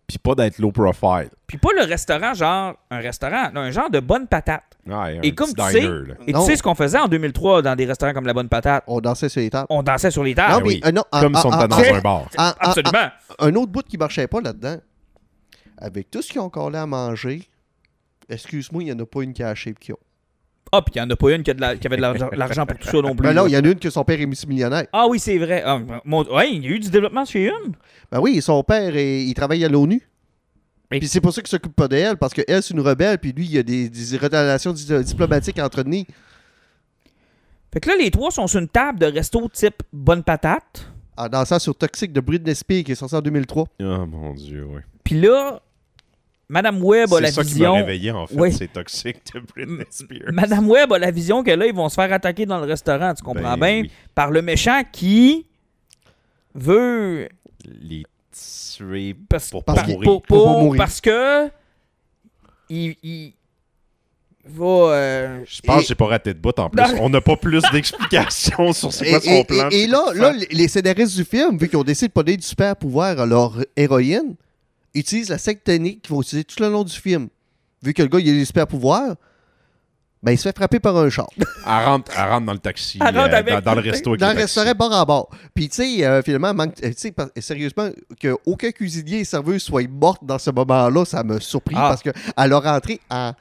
Puis 0.08 0.18
pas 0.20 0.36
d'être 0.36 0.58
low 0.60 0.72
profile. 0.72 1.30
Puis 1.48 1.58
pas 1.58 1.70
le 1.78 1.84
restaurant, 1.84 2.34
genre 2.34 2.76
un 2.90 3.00
restaurant, 3.00 3.52
non, 3.54 3.60
un 3.62 3.72
genre 3.72 3.90
de 3.90 4.00
bonne 4.00 4.26
patate. 4.28 4.64
Ouais, 4.86 5.20
Et 5.22 5.36
comme 5.36 5.54
tu 5.54 5.62
sais- 5.70 5.82
là. 5.82 6.16
Et 6.26 6.32
Non. 6.32 6.40
tu 6.46 6.52
sais 6.52 6.56
ce 6.56 6.64
qu'on 6.64 6.76
faisait 6.76 6.98
en 6.98 7.10
2003 7.10 7.62
dans 7.62 7.76
des 7.76 7.86
restaurants 7.86 8.14
comme 8.14 8.26
la 8.26 8.34
bonne 8.34 8.48
patate? 8.48 8.86
On 8.88 9.02
dansait 9.02 9.28
sur 9.28 9.42
les 9.42 9.50
tables. 9.50 9.68
On 9.70 9.84
dansait 9.84 10.10
sur 10.12 10.24
les 10.24 10.32
Non, 10.32 10.36
tables. 10.36 10.54
Ah 10.56 10.60
mais, 10.62 10.68
oui. 10.68 10.82
euh, 10.86 10.92
non, 10.94 11.04
Comme 11.12 11.36
ah, 11.36 11.42
si 11.42 11.46
on 11.48 11.52
ah, 11.52 11.58
était 11.58 11.68
dans 11.68 11.78
ah, 11.78 11.98
un 11.98 12.02
bar. 12.02 12.30
ah, 12.38 12.56
ah, 12.58 12.70
Absolument. 12.70 13.10
un 13.40 13.56
autre 13.56 13.72
bout 13.74 13.84
qui 13.86 13.98
marchait 13.98 14.28
pas 14.28 14.40
là-dedans, 14.40 14.78
avec 15.78 16.10
tout 16.10 16.22
ce 16.22 16.30
qu'ils 16.32 16.40
ont 16.40 16.46
encore 16.46 16.70
là 16.70 16.84
à 16.84 16.86
manger, 16.86 17.44
excuse-moi, 18.30 18.84
il 18.84 18.86
n'y 18.86 18.92
en 18.94 19.00
a 19.00 19.06
pas 19.06 19.24
une 19.24 19.34
qui 19.34 19.44
a 19.44 19.52
ont. 19.52 19.98
Ah, 20.72 20.82
puis 20.82 20.94
il 20.96 21.00
n'y 21.02 21.06
en 21.08 21.10
a 21.10 21.16
pas 21.16 21.32
une 21.34 21.44
qui, 21.44 21.52
a 21.52 21.54
de 21.54 21.62
la- 21.62 21.76
qui 21.78 21.88
avait 21.88 21.98
de 21.98 22.02
l'argent, 22.02 22.66
pour 22.66 22.78
tout 22.78 22.88
ça 22.88 22.98
non 23.02 23.16
plus. 23.16 23.24
Ben 23.28 23.34
là, 23.34 23.44
là. 23.44 23.48
il 23.48 23.54
y 23.54 23.58
en 23.58 23.64
a 23.64 23.68
une 23.68 23.80
que 23.80 23.90
son 23.90 24.04
père 24.04 24.20
est 24.20 24.26
multimillionnaire. 24.26 24.86
Ah 24.92 25.06
oui, 25.10 25.20
c'est 25.20 25.38
vrai. 25.38 25.64
Ah, 25.66 25.80
mon... 26.04 26.24
ouais, 26.34 26.52
il 26.54 26.64
y 26.64 26.68
a 26.68 26.72
eu 26.72 26.80
du 26.80 26.90
développement 26.90 27.24
chez 27.26 27.46
une. 27.46 27.74
Ben 28.12 28.20
oui, 28.20 28.42
son 28.42 28.64
père, 28.64 28.96
est- 28.96 29.24
il 29.24 29.34
travaille 29.34 29.64
à 29.64 29.70
l'ONU. 29.70 30.02
Mais- 30.92 31.00
Puis 31.00 31.08
c'est 31.08 31.22
pour 31.22 31.34
ça 31.34 31.42
qu'il 31.42 31.50
s'occupe 31.50 31.76
pas 31.76 31.88
d'elle, 31.88 32.18
parce 32.18 32.34
qu'elle, 32.34 32.64
c'est 32.64 32.74
une 32.74 32.80
rebelle, 32.82 33.18
puis 33.18 33.32
lui, 33.34 33.46
il 33.46 33.52
y 33.52 33.58
a 33.58 33.64
des, 33.64 33.90
des 33.90 34.18
relations 34.18 34.72
di- 34.74 35.04
diplomatiques 35.04 35.60
entretenir. 35.60 36.06
Fait 37.74 37.80
que 37.82 37.90
là, 37.90 37.96
les 38.00 38.10
trois 38.12 38.32
sont 38.32 38.48
sur 38.48 38.60
une 38.60 38.68
table 38.70 39.00
de 39.00 39.06
resto 39.08 39.48
type 39.50 39.84
bonne 39.92 40.24
patate. 40.24 40.90
En 41.18 41.28
dansant 41.28 41.60
sur 41.60 41.76
Toxic 41.76 42.14
de 42.14 42.22
Britney 42.22 42.56
Spears, 42.56 42.84
qui 42.84 42.92
est 42.92 42.96
sorti 42.96 43.16
en 43.16 43.22
2003. 43.22 43.66
Oh 43.82 43.84
mon 44.06 44.34
dieu, 44.34 44.66
oui. 44.70 44.82
Puis 45.04 45.20
là, 45.20 45.62
Madame 46.50 46.82
Webb 46.82 47.14
a 47.14 47.20
la 47.20 47.28
C'est 47.28 47.34
ça 47.36 47.42
qui 47.44 47.50
m'a 47.50 47.54
vision. 47.56 47.74
réveillé, 47.76 48.12
en 48.12 48.26
fait. 48.26 48.36
Oui. 48.38 48.54
C'est 48.54 48.72
toxique 48.72 49.18
de 49.34 49.40
Britney 49.42 49.84
Spears. 49.90 50.32
Madame 50.32 50.70
Webb 50.70 50.94
a 50.94 51.00
la 51.00 51.12
vision 51.12 51.44
que 51.44 51.52
là, 51.52 51.66
ils 51.66 51.74
vont 51.76 51.90
se 51.90 51.96
faire 51.96 52.12
attaquer 52.14 52.46
dans 52.46 52.60
le 52.60 52.66
restaurant, 52.66 53.14
tu 53.14 53.22
comprends 53.24 53.58
Ben 53.58 53.82
bien, 53.82 53.82
oui. 53.82 53.92
par 54.16 54.32
le 54.32 54.42
méchant 54.42 54.82
qui 54.92 55.46
veut 56.56 57.28
Les 57.82 58.04
tuer 58.32 59.16
Parce, 59.30 59.50
pour 59.50 59.64
pas 59.64 59.74
mourir. 59.84 60.00
pour- 60.02 60.22
Pour 60.22 60.38
pas 60.46 60.52
pour- 60.52 60.62
mourir. 60.64 60.78
parce 60.80 61.02
que 61.02 61.48
il, 62.70 62.96
il 63.04 63.34
va. 64.46 64.66
euh, 64.66 65.44
Je 65.46 65.62
pense 65.62 65.80
Et- 65.80 65.82
que 65.82 65.88
j'ai 65.90 65.96
pas 65.96 66.06
raté 66.08 66.34
de 66.34 66.40
bout 66.40 66.58
en 66.60 66.70
plus. 66.70 66.82
Non. 66.82 66.88
On 67.02 67.10
n'a 67.10 67.20
pas 67.22 67.36
plus 67.36 67.62
d'explications 67.74 68.72
sur 68.74 68.94
c'est 68.94 69.08
Et, 69.08 69.12
quoi 69.12 69.20
son 69.22 69.32
et- 69.32 69.44
plan. 69.44 69.70
et- 69.72 69.84
et 69.84 69.88
là, 69.88 70.14
là, 70.16 70.32
les- 70.32 70.48
les 70.50 70.68
scénaristes 70.70 71.16
du 71.18 71.26
film, 71.26 71.58
vu 71.58 71.68
qu'ils 71.68 71.78
ont 71.78 71.84
décidé 71.84 72.08
de 72.08 72.14
pas 72.14 72.24
donner 72.24 72.38
du 72.38 72.46
super 72.48 72.76
pouvoir 72.76 73.20
à 73.20 73.26
leur 73.26 73.58
héroïne, 73.76 74.36
utilisent 75.00 75.30
la 75.30 75.38
secte 75.38 75.64
technique 75.66 76.02
qu'ils 76.02 76.14
vont 76.14 76.22
utiliser 76.22 76.44
tout 76.44 76.62
le 76.62 76.70
long 76.70 76.84
du 76.84 76.94
film. 76.94 77.28
Vu 77.84 77.94
que 77.94 78.02
le 78.02 78.08
gars, 78.08 78.20
il 78.20 78.30
a 78.30 78.34
des 78.34 78.46
super 78.46 78.66
pouvoirs, 78.68 79.16
ben, 80.24 80.32
il 80.32 80.38
se 80.38 80.44
fait 80.44 80.56
frapper 80.56 80.80
par 80.80 80.98
un 80.98 81.10
char. 81.10 81.28
Elle 81.66 81.86
rentre, 81.86 82.12
elle 82.18 82.30
rentre 82.30 82.46
dans 82.48 82.54
le 82.54 82.60
taxi, 82.60 82.98
Elle 83.02 83.16
rentre 83.18 83.34
euh, 83.34 83.38
avec 83.38 83.54
dans, 83.54 83.62
dans 83.62 83.76
le 83.76 83.82
resto. 83.92 84.10
avec 84.12 84.20
dans 84.22 84.32
le 84.34 84.38
restaurant 84.38 84.72
bord 84.74 84.94
à 84.94 85.06
bord. 85.06 85.30
Puis, 85.54 85.70
tu 85.70 85.76
sais, 85.76 86.06
euh, 86.06 86.22
finalement, 86.24 86.54
manque- 86.54 86.82
par- 87.16 87.28
sérieusement, 87.38 87.90
qu'aucun 88.22 88.72
cuisinier 88.72 89.20
et 89.20 89.26
serveuse 89.26 89.62
soit 89.62 89.88
morte 89.88 90.24
dans 90.26 90.40
ce 90.40 90.50
moment-là, 90.50 91.06
ça 91.06 91.24
m'a 91.24 91.40
surpris 91.40 91.76
Ah. 91.78 91.90
parce 91.90 92.02
qu'elle 92.02 92.14
a 92.54 92.60
rentré 92.60 93.00
en. 93.12 93.34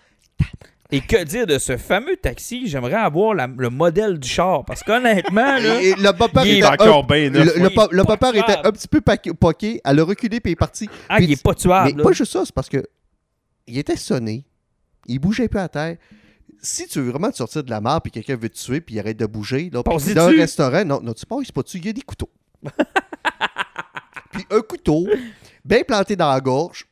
Et 0.93 1.01
que 1.01 1.25
dire 1.25 1.47
de 1.47 1.59
ce 1.59 1.77
fameux 1.77 2.17
taxi? 2.17 2.69
J'aimerais 2.69 2.95
avoir 2.95 3.35
la- 3.35 3.49
le 3.49 3.71
modèle 3.71 4.19
du 4.19 4.29
char. 4.29 4.65
Parce 4.65 4.83
qu'honnêtement, 4.85 5.57
là. 5.59 5.83
Et, 5.83 5.89
et 5.89 5.95
le 5.95 5.99
Il 5.99 6.05
est 6.05 6.45
Il 6.45 6.51
est 6.51 6.59
était 6.59 6.67
encore 6.67 7.05
un- 7.05 7.07
bien 7.07 7.25
le, 7.31 7.31
neuf. 7.31 7.57
le 7.57 7.67
Oui, 7.69 7.75
pa- 7.75 7.89
le 7.91 8.05
pas 8.05 8.17
bumper 8.17 8.39
était 8.39 8.59
un 8.65 8.71
petit 8.73 8.87
peu 8.89 9.01
paqué- 9.01 9.33
poqué. 9.35 9.81
Elle 9.85 9.99
a 10.01 10.05
reculé 10.05 10.39
puis 10.41 10.51
elle 10.51 10.53
est 10.53 10.57
partie. 10.57 10.89
ah, 11.09 11.17
puis 11.17 11.25
il 11.27 11.33
est 11.33 11.43
pas 11.43 11.55
tuable. 11.55 11.91
Mais 11.93 11.99
là. 11.99 12.05
pas 12.05 12.13
juste 12.13 12.33
ça, 12.33 12.43
c'est 12.45 12.55
parce 12.55 12.69
que 12.69 12.85
il 13.67 13.79
était 13.79 13.97
sonné. 13.97 14.45
il 15.09 15.19
bouge 15.19 15.41
un 15.41 15.47
peu 15.49 15.59
à 15.61 15.69
terre. 15.69 15.97
Si 16.63 16.87
tu 16.87 17.01
veux 17.01 17.11
vraiment 17.11 17.31
te 17.31 17.37
sortir 17.37 17.63
de 17.65 17.71
la 17.71 17.81
mare 17.81 18.01
puis 18.03 18.11
quelqu'un 18.11 18.37
veut 18.37 18.49
te 18.49 18.57
tuer 18.57 18.81
puis 18.81 18.95
il 18.95 19.01
arrête 19.01 19.17
de 19.17 19.27
bouger, 19.27 19.71
là, 19.73 19.83
puis 19.83 20.15
dans 20.15 20.27
un 20.27 20.29
dessus. 20.31 20.41
restaurant, 20.41 20.85
non, 20.85 21.01
non, 21.03 21.13
tu 21.13 21.27
passes 21.27 21.53
pas 21.53 21.63
dessus, 21.63 21.79
il 21.79 21.87
y 21.87 21.89
a 21.89 21.93
des 21.93 22.01
couteaux. 22.03 22.31
puis 24.33 24.45
un 24.51 24.61
couteau, 24.61 25.07
bien 25.65 25.83
planté 25.83 26.17
dans 26.17 26.31
la 26.31 26.41
gorge, 26.41 26.87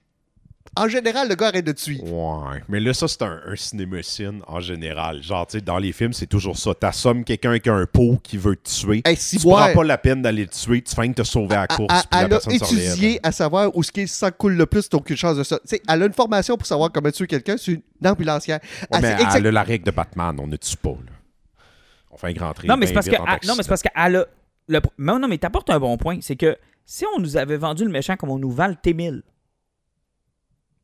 en 0.76 0.88
général, 0.88 1.28
le 1.28 1.34
gars 1.34 1.48
arrête 1.48 1.64
de 1.64 1.72
te 1.72 1.80
tuer. 1.82 2.00
Ouais, 2.02 2.62
mais 2.68 2.80
là, 2.80 2.92
ça, 2.94 3.06
c'est 3.08 3.22
un, 3.22 3.40
un 3.46 3.56
cinémocine 3.56 4.40
en 4.46 4.60
général. 4.60 5.22
Genre, 5.22 5.46
tu 5.46 5.58
sais, 5.58 5.60
dans 5.64 5.78
les 5.78 5.92
films, 5.92 6.12
c'est 6.12 6.26
toujours 6.26 6.56
ça. 6.56 6.74
T'assommes 6.74 7.24
quelqu'un 7.24 7.50
avec 7.50 7.66
un 7.68 7.86
pot 7.86 8.18
qui 8.22 8.36
veut 8.36 8.56
te 8.56 8.68
tuer. 8.68 9.02
Hey, 9.04 9.16
si 9.16 9.38
tu 9.38 9.46
ouais. 9.46 9.52
prends 9.54 9.72
pas 9.72 9.84
la 9.84 9.98
peine 9.98 10.22
d'aller 10.22 10.42
le 10.42 10.48
tuer, 10.48 10.82
tu 10.82 10.94
fais 10.94 11.08
que 11.08 11.14
te 11.14 11.22
sauver 11.22 11.56
à 11.56 11.60
la 11.62 11.66
course, 11.68 11.92
Elle- 11.94 12.00
puis 12.10 12.20
la 12.20 12.26
elle 12.26 12.32
a 12.34 12.54
étudié 12.54 13.20
à 13.22 13.32
savoir 13.32 13.76
où 13.76 13.82
ce 13.82 13.92
qui 13.92 14.08
sang 14.08 14.30
coule 14.36 14.54
le 14.54 14.66
plus, 14.66 14.88
t'as 14.88 14.96
aucune 14.98 15.16
chance 15.16 15.36
de 15.36 15.42
ça. 15.44 15.58
Tu 15.60 15.68
sais, 15.76 15.82
elle 15.88 16.02
a 16.02 16.06
une 16.06 16.12
formation 16.12 16.56
pour 16.56 16.66
savoir 16.66 16.90
comment 16.92 17.10
tuer 17.10 17.26
quelqu'un, 17.26 17.56
c'est 17.56 17.72
une 17.72 17.82
ambulancière. 18.08 18.60
Ouais, 18.62 18.88
Elle 18.92 19.00
mais 19.02 19.12
exact- 19.14 19.34
elle 19.36 19.46
a 19.46 19.52
la 19.52 19.62
règle 19.62 19.84
de 19.86 19.90
Batman, 19.90 20.36
on 20.40 20.46
ne 20.46 20.56
tue 20.56 20.76
pas. 20.76 20.90
Là. 20.90 21.12
On 22.10 22.16
fait 22.16 22.28
un 22.28 22.32
grand 22.32 22.52
tri. 22.52 22.68
Non, 22.68 22.76
mais 22.76 22.86
c'est 22.86 22.92
parce 22.92 23.08
que. 23.08 23.16
non, 23.16 23.54
mais 23.56 23.62
c'est 23.62 23.68
parce 23.68 23.82
qu'elle 23.82 24.16
a. 24.16 24.24
Le, 24.68 24.80
non, 24.98 25.18
non, 25.18 25.28
mais 25.28 25.36
t'apportes 25.38 25.68
un 25.70 25.78
bon 25.78 25.96
point. 25.98 26.18
C'est 26.22 26.36
que 26.36 26.56
si 26.86 27.04
on 27.16 27.20
nous 27.20 27.36
avait 27.36 27.56
vendu 27.56 27.84
le 27.84 27.90
méchant 27.90 28.16
comme 28.16 28.30
on 28.30 28.38
nous 28.38 28.50
vend 28.50 28.68
le 28.68 28.74
T1000, 28.74 29.20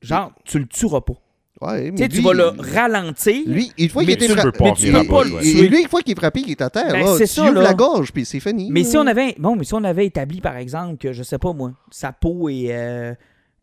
genre, 0.01 0.33
tu 0.45 0.59
le 0.59 0.67
tueras 0.67 1.01
pas. 1.01 1.15
Ouais, 1.61 1.91
mais 1.91 1.97
Tu 1.97 2.03
sais, 2.05 2.09
tu 2.09 2.17
lui, 2.17 2.25
vas 2.25 2.33
le 2.33 2.53
ralentir. 2.59 3.43
Lui, 3.47 3.71
une 3.77 3.89
fois 3.91 4.03
qu'il 4.03 4.13
est 4.13 4.17
tu 4.17 4.29
le 4.29 4.35
fra- 4.35 4.43
peux 4.45 4.53
pas 4.53 4.65
mais 4.65 4.73
tu 4.75 4.87
venir 4.87 5.03
peux 5.03 5.09
pas 5.09 5.21
à 5.21 5.25
le 5.25 5.31
bout, 5.31 5.39
Et 5.41 5.43
tuer. 5.53 5.69
lui, 5.69 5.83
une 5.83 5.89
fois 5.89 6.01
qu'il 6.01 6.13
est 6.13 6.19
frappé, 6.19 6.41
il 6.41 6.51
est 6.53 6.63
à 6.63 6.71
terre. 6.71 6.89
Ben, 6.91 7.05
là, 7.05 7.15
c'est 7.19 7.27
tu 7.27 7.35
ça, 7.35 7.43
lui 7.43 7.51
ouvres 7.51 7.59
là. 7.61 7.65
la 7.69 7.75
gorge, 7.75 8.13
puis 8.13 8.25
c'est 8.25 8.41
fini. 8.41 8.69
Mais 8.71 8.83
si 8.83 8.97
on 8.97 9.07
avait. 9.07 9.35
Bon, 9.39 9.57
mais 9.57 9.65
si 9.65 9.75
on 9.75 9.85
avait 9.85 10.07
établi, 10.07 10.41
par 10.41 10.57
exemple, 10.57 10.97
que, 10.97 11.13
je 11.13 11.23
sais 11.23 11.39
pas 11.39 11.53
moi, 11.53 11.73
sa 11.91 12.13
peau 12.13 12.49
est 12.49 12.69
euh, 12.71 13.15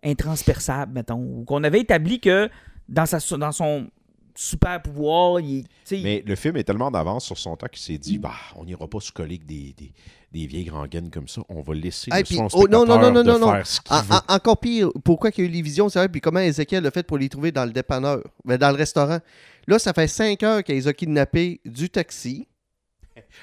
intransperçable, 0.04 0.94
mettons, 0.94 1.20
ou 1.20 1.44
qu'on 1.46 1.64
avait 1.64 1.80
établi 1.82 2.20
que 2.20 2.50
dans, 2.88 3.06
sa, 3.06 3.18
dans 3.38 3.52
son 3.52 3.88
super 4.36 4.82
pouvoir, 4.82 5.40
il 5.40 5.66
Mais 5.92 6.24
le 6.26 6.36
film 6.36 6.58
est 6.58 6.64
tellement 6.64 6.92
d'avance 6.92 7.26
sur 7.26 7.38
son 7.38 7.56
temps 7.58 7.68
qu'il 7.72 7.82
s'est 7.82 7.98
dit 7.98 8.20
bah, 8.20 8.32
on 8.56 8.64
n'ira 8.66 8.88
pas 8.88 9.00
se 9.00 9.12
coller 9.12 9.36
avec 9.36 9.46
des, 9.48 9.74
des, 9.78 9.92
des 10.32 10.46
vieilles 10.46 10.70
rengaines 10.70 11.10
comme 11.10 11.28
ça. 11.28 11.42
On 11.50 11.62
va 11.62 11.74
laisser 11.74 12.10
Hey, 12.12 12.20
le 12.20 12.26
puis- 12.26 12.36
son 12.36 12.48
oh, 12.54 12.68
non, 12.68 12.86
non, 12.86 13.00
non, 13.00 13.12
non, 13.12 13.24
de 13.24 13.32
non, 13.32 13.40
non. 13.40 13.52
faire 13.54 13.66
ce 13.68 13.80
qu'il 13.82 13.96
En- 13.96 14.02
veut. 14.02 14.14
en- 14.28 14.34
encore 14.36 14.58
pire, 14.60 14.90
pourquoi 15.04 15.32
qu'il 15.32 15.46
y 15.46 15.48
a 15.48 15.50
eu 15.50 15.54
les 15.54 15.62
visions, 15.62 15.88
c'est 15.90 16.00
vrai, 16.00 16.10
puis 16.10 16.22
comment 16.22 16.40
Ezekiel 16.40 16.84
l'a 16.84 16.92
fait 16.92 17.04
pour 17.04 17.18
les 17.18 17.30
trouver 17.30 17.52
dans 17.52 17.66
le 17.66 17.72
dépanneur, 17.72 18.22
dans 18.46 18.70
le 18.72 18.76
restaurant. 18.76 19.20
Là, 19.68 19.80
ça 19.80 19.94
fait 19.94 20.08
cinq 20.08 20.44
heures 20.44 20.64
qu'ils 20.64 20.76
les 20.76 20.88
a 20.88 20.94
kidnappés 20.94 21.62
du 21.66 21.90
taxi. 21.90 22.48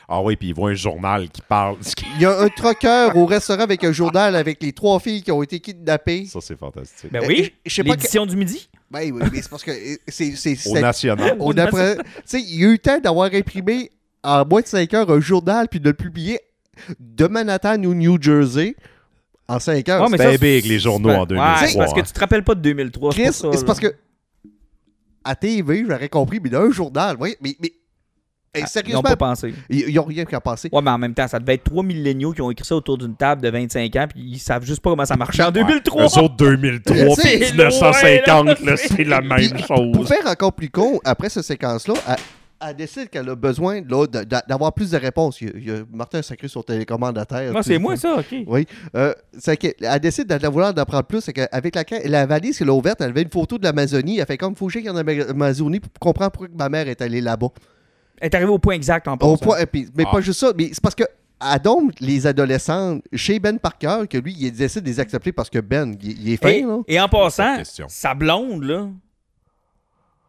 Ah 0.09 0.22
oui, 0.22 0.37
puis 0.37 0.49
il 0.49 0.55
voit 0.55 0.70
un 0.70 0.74
journal 0.74 1.28
qui 1.30 1.41
parle. 1.43 1.76
Il 2.16 2.22
y 2.22 2.24
a 2.26 2.39
un 2.41 2.49
troqueur 2.49 3.16
au 3.16 3.26
restaurant 3.26 3.62
avec 3.62 3.82
un 3.85 3.93
journal 3.93 4.37
avec 4.37 4.62
les 4.62 4.72
trois 4.72 5.01
filles 5.01 5.22
qui 5.22 5.32
ont 5.32 5.43
été 5.43 5.59
kidnappées. 5.61 6.26
Ça, 6.26 6.41
c'est 6.41 6.57
fantastique. 6.59 7.11
ben 7.12 7.22
oui, 7.26 7.53
je- 7.64 7.70
je 7.70 7.74
sais 7.74 7.82
pas 7.85 7.91
que- 7.91 7.97
l'édition 8.01 8.24
du 8.26 8.37
midi. 8.37 8.68
Ben 8.91 9.11
oui, 9.12 9.22
mais 9.32 9.43
c'est 9.43 9.49
parce 9.51 9.62
que 9.64 9.70
euh, 9.72 9.97
c'est. 10.09 10.37
c'est- 10.37 10.53
Au 10.68 10.74
c'est- 10.74 10.80
national. 10.80 11.37
on 11.41 11.57
apprend- 11.59 11.95
Tu 11.97 12.03
sais, 12.24 12.41
il 12.41 12.61
y 12.61 12.64
a 12.64 12.68
eu 12.68 12.72
le 12.72 12.78
temps 12.78 12.99
d'avoir 13.01 13.32
imprimé 13.35 13.91
en 14.22 14.45
moins 14.47 14.61
de 14.62 14.66
5 14.66 14.93
heures 14.95 15.11
un 15.11 15.20
journal 15.20 15.68
puis 15.68 15.80
de 15.80 15.89
le 15.89 15.95
publier 15.95 16.39
de 17.01 17.27
Manhattan 17.27 17.83
ou 17.85 17.95
New 17.95 18.20
Jersey 18.20 18.75
en 19.49 19.59
5 19.59 19.89
heures. 19.89 20.03
Ouais, 20.03 20.09
mais 20.11 20.18
C'était 20.18 20.33
ça, 20.33 20.39
big, 20.39 20.62
c'est- 20.62 20.68
les 20.68 20.79
journaux 20.79 21.11
en 21.11 21.20
pas- 21.20 21.27
2003, 21.27 21.61
Ouais, 21.62 21.68
c'est 21.68 21.79
parce 21.79 21.93
que 21.95 22.01
tu 22.01 22.12
te 22.12 22.20
rappelles 22.20 22.45
pas 22.45 22.55
de 22.55 22.61
2003. 22.61 23.12
Chris, 23.12 23.29
c'est 23.33 23.43
pour 23.43 23.53
ça, 23.53 23.59
c'est 23.59 23.66
parce 23.66 23.81
que 23.81 23.95
à 25.25 25.35
TV, 25.35 25.85
j'aurais 25.89 26.09
compris, 26.09 26.41
mais 26.43 26.51
dans 26.51 26.61
un 26.62 26.70
journal, 26.70 27.16
oui, 27.18 27.35
mais, 27.41 27.57
mais 27.61 27.68
hey, 27.68 27.75
Ah, 28.57 28.59
Ils 28.59 28.61
n'ont 28.62 28.66
sérieusement, 28.68 29.03
pas 29.03 29.16
pensé. 29.16 29.53
ils 29.68 29.89
ils 29.89 29.99
ont 29.99 30.05
rien 30.05 30.25
qu'à 30.25 30.41
passer. 30.41 30.68
Ouais, 30.70 30.81
mais 30.81 30.91
en 30.93 30.99
même 30.99 31.12
temps, 31.14 31.27
ça 31.27 31.41
devait 31.41 31.55
être 31.55 31.64
trois 31.64 31.83
milléniaux 31.83 32.33
qui 32.33 32.41
ont 32.41 32.51
écrit 32.53 32.64
ça 32.64 32.77
autour 32.77 32.99
d'une 32.99 33.16
table 33.16 33.43
de 33.43 33.49
25 33.51 33.97
ans, 33.97 34.07
puis 34.09 34.20
ils 34.22 34.39
savent 34.39 34.64
juste 34.64 34.81
pas 34.81 34.91
comment 34.91 35.05
ça 35.05 35.16
marchait 35.16 35.43
en 35.43 35.51
2003. 35.51 36.03
Eux 36.05 36.18
autres, 36.22 36.37
2003, 36.37 36.97
C'est 37.16 37.22
puis 37.22 37.39
loin, 37.57 37.68
1950, 37.70 38.47
là. 38.47 38.55
là, 38.64 38.77
c'est 38.77 39.03
la 39.05 39.20
même 39.22 39.39
Puis, 39.51 39.64
Pour 39.66 39.77
chose. 39.77 40.09
faire 40.09 40.27
encore 40.27 40.53
plus 40.53 40.70
con, 40.70 41.01
après 41.05 41.31
cette 41.31 41.43
séquence-là, 41.45 41.95
elle, 42.61 42.77
décide 42.77 43.09
qu'elle 43.11 43.29
a 43.29 43.35
besoin 43.35 43.81
d'avoir 43.83 44.73
plus 44.73 44.91
de 44.91 44.97
réponses. 44.97 45.41
Il 45.41 45.49
y 45.49 45.51
a, 45.51 45.53
il 45.57 45.69
y 45.69 45.71
a 45.71 45.85
Martin 45.93 46.23
Sacré 46.23 46.49
sur 46.49 46.65
télécommande 46.65 47.17
à 47.19 47.25
terre. 47.25 47.53
Tout 47.53 47.63
c'est 47.63 47.79
moi, 47.79 47.97
ça, 47.97 48.17
OK. 48.19 48.35
Oui. 48.47 48.67
Euh, 48.97 49.13
c'est 49.39 49.57
qu'elle 49.57 49.75
elle 49.81 50.01
décide 50.01 50.27
de 50.27 50.47
vouloir 50.49 50.73
d'apprendre 50.75 51.05
plus. 51.05 51.21
C'est 51.21 51.33
qu'avec 51.33 51.75
la, 51.75 51.85
la 52.05 52.27
valise 52.27 52.59
qu'elle 52.59 52.69
a 52.69 52.75
ouverte, 52.75 53.01
elle 53.01 53.11
avait 53.11 53.23
une 53.23 53.31
photo 53.31 53.59
de 53.59 53.65
l'Amazonie. 53.65 54.19
Elle 54.19 54.27
fait 54.27 54.39
comme 54.39 54.55
faut 54.57 54.67
que 54.67 54.73
j'aille 54.73 54.89
en 54.91 54.97
Amazonie 54.97 55.81
pour 55.81 55.93
comprendre 56.01 56.31
pourquoi 56.33 56.49
ma 56.57 56.69
mère 56.69 56.89
est 56.89 57.01
allée 57.03 57.21
là-bas. 57.21 57.49
Elle 58.21 58.27
est 58.27 58.35
arrivée 58.35 58.51
au 58.51 58.59
point 58.59 58.75
exact 58.75 59.09
en 59.09 59.15
Au 59.15 59.17
passant. 59.17 59.37
point- 59.39 59.67
puis- 59.67 59.89
mais 59.97 60.05
Ah. 60.07 60.13
pas 60.13 60.21
juste 60.21 60.41
ça, 60.41 60.53
mais 60.57 60.69
c'est 60.73 60.81
parce 60.81 60.95
que 60.95 61.05
Adam, 61.41 61.89
les 62.01 62.27
adolescents, 62.27 63.01
chez 63.13 63.39
Ben 63.39 63.59
Parker, 63.59 64.05
que 64.09 64.17
lui, 64.17 64.35
il 64.39 64.53
décide 64.53 64.83
de 64.83 64.87
les 64.87 65.01
accepter 65.01 65.33
parce 65.33 65.51
que 65.51 65.59
Ben, 65.59 65.95
il, 66.03 66.23
il 66.29 66.33
est 66.33 66.37
fin, 66.43 66.49
Et, 66.49 66.63
là. 66.63 66.79
et 66.87 67.01
en 67.01 67.09
passant, 67.09 67.57
sa 67.89 68.15
blonde, 68.15 68.63
là. 68.63 68.89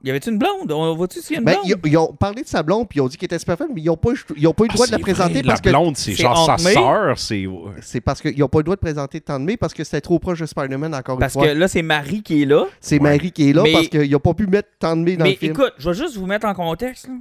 Y 0.05 0.11
avait-tu 0.11 0.29
une 0.29 0.37
blonde? 0.37 0.71
On 0.71 0.93
voit-tu 0.95 1.19
s'il 1.19 1.33
y 1.33 1.35
a 1.37 1.39
une 1.39 1.45
Ben, 1.45 1.53
blonde? 1.53 1.79
ils, 1.83 1.89
ils 1.91 1.97
ont 1.97 2.13
parlé 2.13 2.43
de 2.43 2.47
sa 2.47 2.61
blonde, 2.61 2.87
puis 2.87 2.99
ils 2.99 3.01
ont 3.01 3.07
dit 3.07 3.17
qu'elle 3.17 3.25
était 3.25 3.39
super 3.39 3.57
fan, 3.57 3.69
mais 3.73 3.81
ils 3.81 3.85
n'ont 3.85 3.97
pas, 3.97 4.11
ils 4.37 4.45
ont 4.47 4.53
pas 4.53 4.65
eu 4.65 4.67
le 4.67 4.71
Ah, 4.71 4.75
droit 4.75 4.85
de 4.87 4.91
la 4.91 4.99
présenter 4.99 5.33
vrai, 5.33 5.43
parce 5.43 5.59
la 5.59 5.63
que. 5.63 5.69
blonde, 5.69 5.97
c'est 5.97 6.11
c'est 6.13 6.21
genre 6.21 6.45
sa 6.45 6.57
sœur, 6.59 7.17
c'est... 7.17 7.45
C'est 7.81 8.01
parce 8.01 8.21
qu'ils 8.21 8.37
n'ont 8.39 8.47
pas 8.47 8.59
le 8.59 8.63
droit 8.65 8.75
de 8.75 8.81
présenter 8.81 9.19
tant 9.19 9.39
de 9.39 9.45
mai 9.45 9.57
parce 9.57 9.73
que 9.73 9.83
c'était 9.83 10.01
trop 10.01 10.19
proche 10.19 10.39
de 10.39 10.45
Spider-Man 10.45 10.93
encore 10.93 11.17
Parce 11.17 11.33
une 11.33 11.41
que 11.41 11.47
fois. 11.47 11.53
là, 11.55 11.67
c'est 11.67 11.81
Marie 11.81 12.21
qui 12.21 12.43
est 12.43 12.45
là. 12.45 12.65
C'est 12.79 13.01
Ouais. 13.01 13.09
Marie 13.15 13.31
qui 13.31 13.49
est 13.49 13.53
là 13.53 13.63
Mais- 13.63 13.73
parce 13.73 13.87
qu'ils 13.87 14.11
n'ont 14.11 14.19
pas 14.19 14.33
pu 14.35 14.45
mettre 14.45 14.69
tant 14.77 14.95
de 14.95 15.01
mai 15.01 15.17
dans 15.17 15.23
Mais 15.25 15.31
le 15.31 15.37
film. 15.37 15.51
écoute, 15.53 15.73
je 15.79 15.89
vais 15.89 15.95
juste 15.97 16.15
vous 16.17 16.27
mettre 16.27 16.45
en 16.45 16.53
contexte. 16.53 17.07
là. 17.07 17.15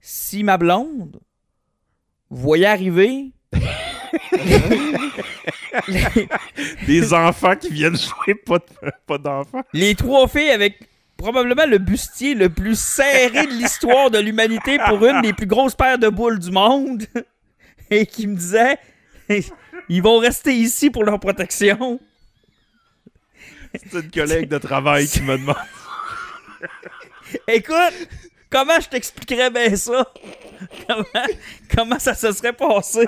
Si 0.00 0.44
ma 0.44 0.58
blonde 0.58 1.18
voyait 2.30 2.66
arriver 2.66 3.32
les, 5.88 6.00
Des 6.86 7.12
enfants 7.14 7.56
qui 7.56 7.70
viennent 7.70 7.96
jouer, 7.96 8.34
pas, 8.34 8.58
de- 8.58 8.90
pas 9.06 9.18
d'enfants. 9.18 9.62
les 9.72 9.94
trois 9.94 10.28
filles 10.28 10.50
avec 10.50 10.78
probablement 11.20 11.66
le 11.66 11.78
bustier 11.78 12.34
le 12.34 12.48
plus 12.48 12.78
serré 12.78 13.46
de 13.46 13.52
l'histoire 13.52 14.10
de 14.10 14.18
l'humanité 14.18 14.78
pour 14.88 15.04
une 15.04 15.20
des 15.20 15.34
plus 15.34 15.46
grosses 15.46 15.74
paires 15.74 15.98
de 15.98 16.08
boules 16.08 16.38
du 16.38 16.50
monde 16.50 17.04
et 17.90 18.06
qui 18.06 18.26
me 18.26 18.36
disait 18.36 18.78
ils 19.88 20.02
vont 20.02 20.18
rester 20.18 20.54
ici 20.54 20.88
pour 20.90 21.04
leur 21.04 21.20
protection. 21.20 22.00
C'est 23.74 24.00
une 24.00 24.10
collègue 24.10 24.48
de 24.48 24.58
travail 24.58 25.06
qui 25.06 25.20
me 25.20 25.36
demande. 25.36 25.56
Écoute, 27.48 28.08
comment 28.48 28.80
je 28.80 28.88
t'expliquerais 28.88 29.50
bien 29.50 29.76
ça? 29.76 30.12
Comment, 30.86 31.26
comment 31.74 31.98
ça 31.98 32.14
se 32.14 32.32
serait 32.32 32.52
passé? 32.52 33.04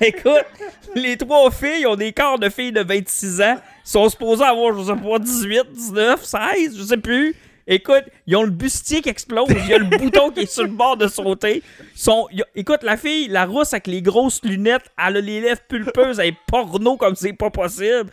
Écoute, 0.00 0.46
les 0.94 1.16
trois 1.16 1.50
filles 1.50 1.86
ont 1.86 1.94
des 1.94 2.12
corps 2.12 2.38
de 2.38 2.48
filles 2.48 2.72
de 2.72 2.82
26 2.82 3.40
ans, 3.42 3.60
sont 3.84 4.08
supposées 4.08 4.44
avoir, 4.44 4.76
je 4.76 4.92
sais 4.92 5.00
pas, 5.00 5.18
18, 5.18 5.72
19, 5.72 6.24
16, 6.24 6.76
je 6.76 6.82
sais 6.82 6.96
plus. 6.96 7.36
Écoute, 7.66 8.04
ils 8.26 8.34
ont 8.36 8.42
le 8.42 8.50
bustier 8.50 9.00
qui 9.02 9.08
explose, 9.08 9.46
il 9.50 9.66
y 9.66 9.74
a 9.74 9.78
le 9.78 9.84
bouton 9.98 10.30
qui 10.30 10.40
est 10.40 10.50
sur 10.52 10.64
le 10.64 10.70
bord 10.70 10.96
de 10.96 11.06
sauter. 11.06 11.62
Sont, 11.94 12.26
a- 12.32 12.44
écoute, 12.54 12.82
la 12.82 12.96
fille, 12.96 13.28
la 13.28 13.44
rousse 13.44 13.72
avec 13.74 13.86
les 13.86 14.02
grosses 14.02 14.40
lunettes, 14.42 14.90
elle 14.98 15.16
a 15.16 15.20
les 15.20 15.40
lèvres 15.40 15.60
pulpeuses, 15.68 16.18
elle 16.18 16.28
est 16.28 16.36
porno 16.46 16.96
comme 16.96 17.14
c'est 17.14 17.32
pas 17.32 17.50
possible. 17.50 18.10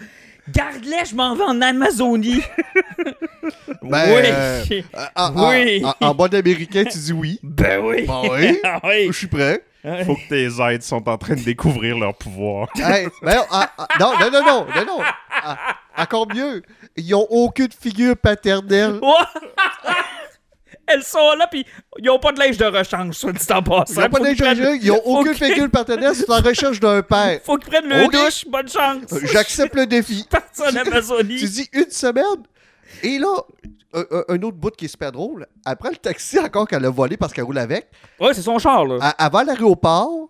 Garde-les, 0.50 1.06
je 1.10 1.16
m'en 1.16 1.36
vais 1.36 1.44
en 1.44 1.62
Amazonie. 1.62 2.42
Ben, 3.84 4.06
oui. 4.16 4.22
euh, 4.26 4.64
En, 5.16 5.50
Oui. 5.50 5.84
en- 5.86 6.08
en 6.08 6.14
bon 6.16 6.34
américain, 6.34 6.84
tu 6.84 6.98
dis 6.98 7.14
oui. 7.14 7.40
Ben 7.44 7.80
oui. 7.84 8.06
Ben 8.06 8.22
oui. 8.32 8.60
Oui. 8.84 9.08
Je 9.08 9.12
suis 9.12 9.28
prêt. 9.28 9.64
Faut 10.06 10.16
que 10.16 10.28
tes 10.28 10.48
aides 10.74 10.84
sont 10.84 11.08
en 11.08 11.18
train 11.18 11.36
de 11.36 11.42
découvrir 11.44 11.98
leur 11.98 12.14
pouvoir. 12.16 12.68
Hey, 12.76 13.08
ben 13.22 13.36
non, 13.36 13.44
ah, 13.52 13.72
ah, 13.78 13.88
non, 14.00 14.12
non, 14.20 14.32
non, 14.32 14.42
non, 14.44 14.66
non, 14.76 14.86
non. 14.86 15.00
Ah, 15.32 15.58
encore 15.98 16.28
mieux. 16.34 16.62
Ils 16.96 17.10
n'ont 17.10 17.28
aucune 17.30 17.72
figure 17.72 18.16
paternelle. 18.18 19.00
Elles 20.90 21.04
sont 21.04 21.34
là, 21.38 21.48
puis 21.48 21.66
ils 22.00 22.10
ont 22.10 22.18
pas 22.20 22.32
de 22.32 22.40
linge 22.40 22.58
de 22.58 22.64
rechange, 22.66 23.14
soit 23.16 23.34
dit 23.34 23.46
en 23.52 23.62
passant. 23.62 23.94
Ils 23.94 24.00
n'ont 24.04 24.10
pas 24.10 24.18
Faut 24.20 24.24
qu'ils 24.24 24.38
d'injecteur, 24.38 24.66
prennent- 24.68 24.80
ils 24.82 24.88
n'ont 24.88 25.02
aucune 25.06 25.34
figure 25.34 25.70
paternelle. 25.70 26.16
C'est 26.16 26.30
en 26.32 26.40
recherche 26.40 26.80
d'un 26.80 27.02
père. 27.02 27.42
Faut 27.44 27.58
qu'ils 27.58 27.70
prennent 27.70 27.90
le 27.90 28.06
Ok. 28.06 28.12
douche, 28.14 28.46
bonne 28.48 28.70
chance. 28.70 29.04
J'accepte 29.24 29.76
le 29.76 29.86
défi. 29.86 30.26
En 30.60 30.72
Tu 30.72 30.78
Amazonie. 30.80 31.36
dis 31.44 31.68
une 31.74 31.90
semaine. 31.92 32.24
Et 33.04 33.20
là, 33.20 33.28
un, 33.94 34.42
autre 34.44 34.58
bout 34.58 34.72
qui 34.76 34.86
est 34.86 34.88
super 34.88 35.12
drôle. 35.12 35.46
Après 35.66 35.90
le 35.90 35.98
taxi 35.98 36.40
encore 36.40 36.68
qu'elle 36.68 36.86
a 36.86 36.90
volé 36.90 37.16
parce 37.18 37.34
qu'elle 37.34 37.44
roule 37.44 37.58
avec, 37.60 37.88
Ouais, 38.20 38.34
c'est 38.34 38.42
son 38.42 38.58
char, 38.58 38.86
là. 38.86 38.98
à- 39.02 39.26
avant 39.26 39.44
l'aéroport, 39.44 40.30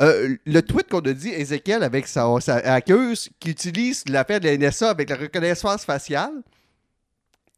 euh, 0.00 0.36
le 0.44 0.62
tweet 0.62 0.88
qu'on 0.88 1.00
a 1.00 1.12
dit, 1.12 1.30
Ezekiel, 1.30 1.82
avec 1.82 2.06
sa, 2.06 2.26
sa 2.40 2.56
hackeuse, 2.56 3.28
qui 3.40 3.50
utilise 3.50 4.04
l'affaire 4.08 4.40
de 4.40 4.48
la 4.48 4.56
NSA 4.56 4.90
avec 4.90 5.10
la 5.10 5.16
reconnaissance 5.16 5.84
faciale, 5.84 6.32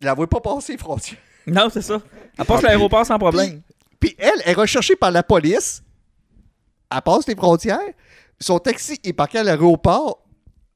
il 0.01 0.05
la 0.05 0.15
voit 0.15 0.29
pas 0.29 0.41
passer 0.41 0.73
les 0.73 0.79
frontières. 0.79 1.19
Non, 1.47 1.69
c'est 1.73 1.83
ça. 1.83 2.01
Elle 2.39 2.45
passe 2.45 2.63
l'aéroport 2.63 3.07
sans 3.07 3.19
problème. 3.19 3.63
Puis 3.99 4.15
elle 4.19 4.43
est 4.45 4.53
recherchée 4.53 4.95
par 4.97 5.11
la 5.11 5.23
police. 5.23 5.83
Elle 6.91 7.03
passe 7.03 7.27
les 7.27 7.35
frontières. 7.35 7.79
Son 8.39 8.59
taxi 8.59 9.01
est 9.03 9.13
parqué 9.13 9.39
à 9.39 9.43
l'aéroport. 9.43 10.25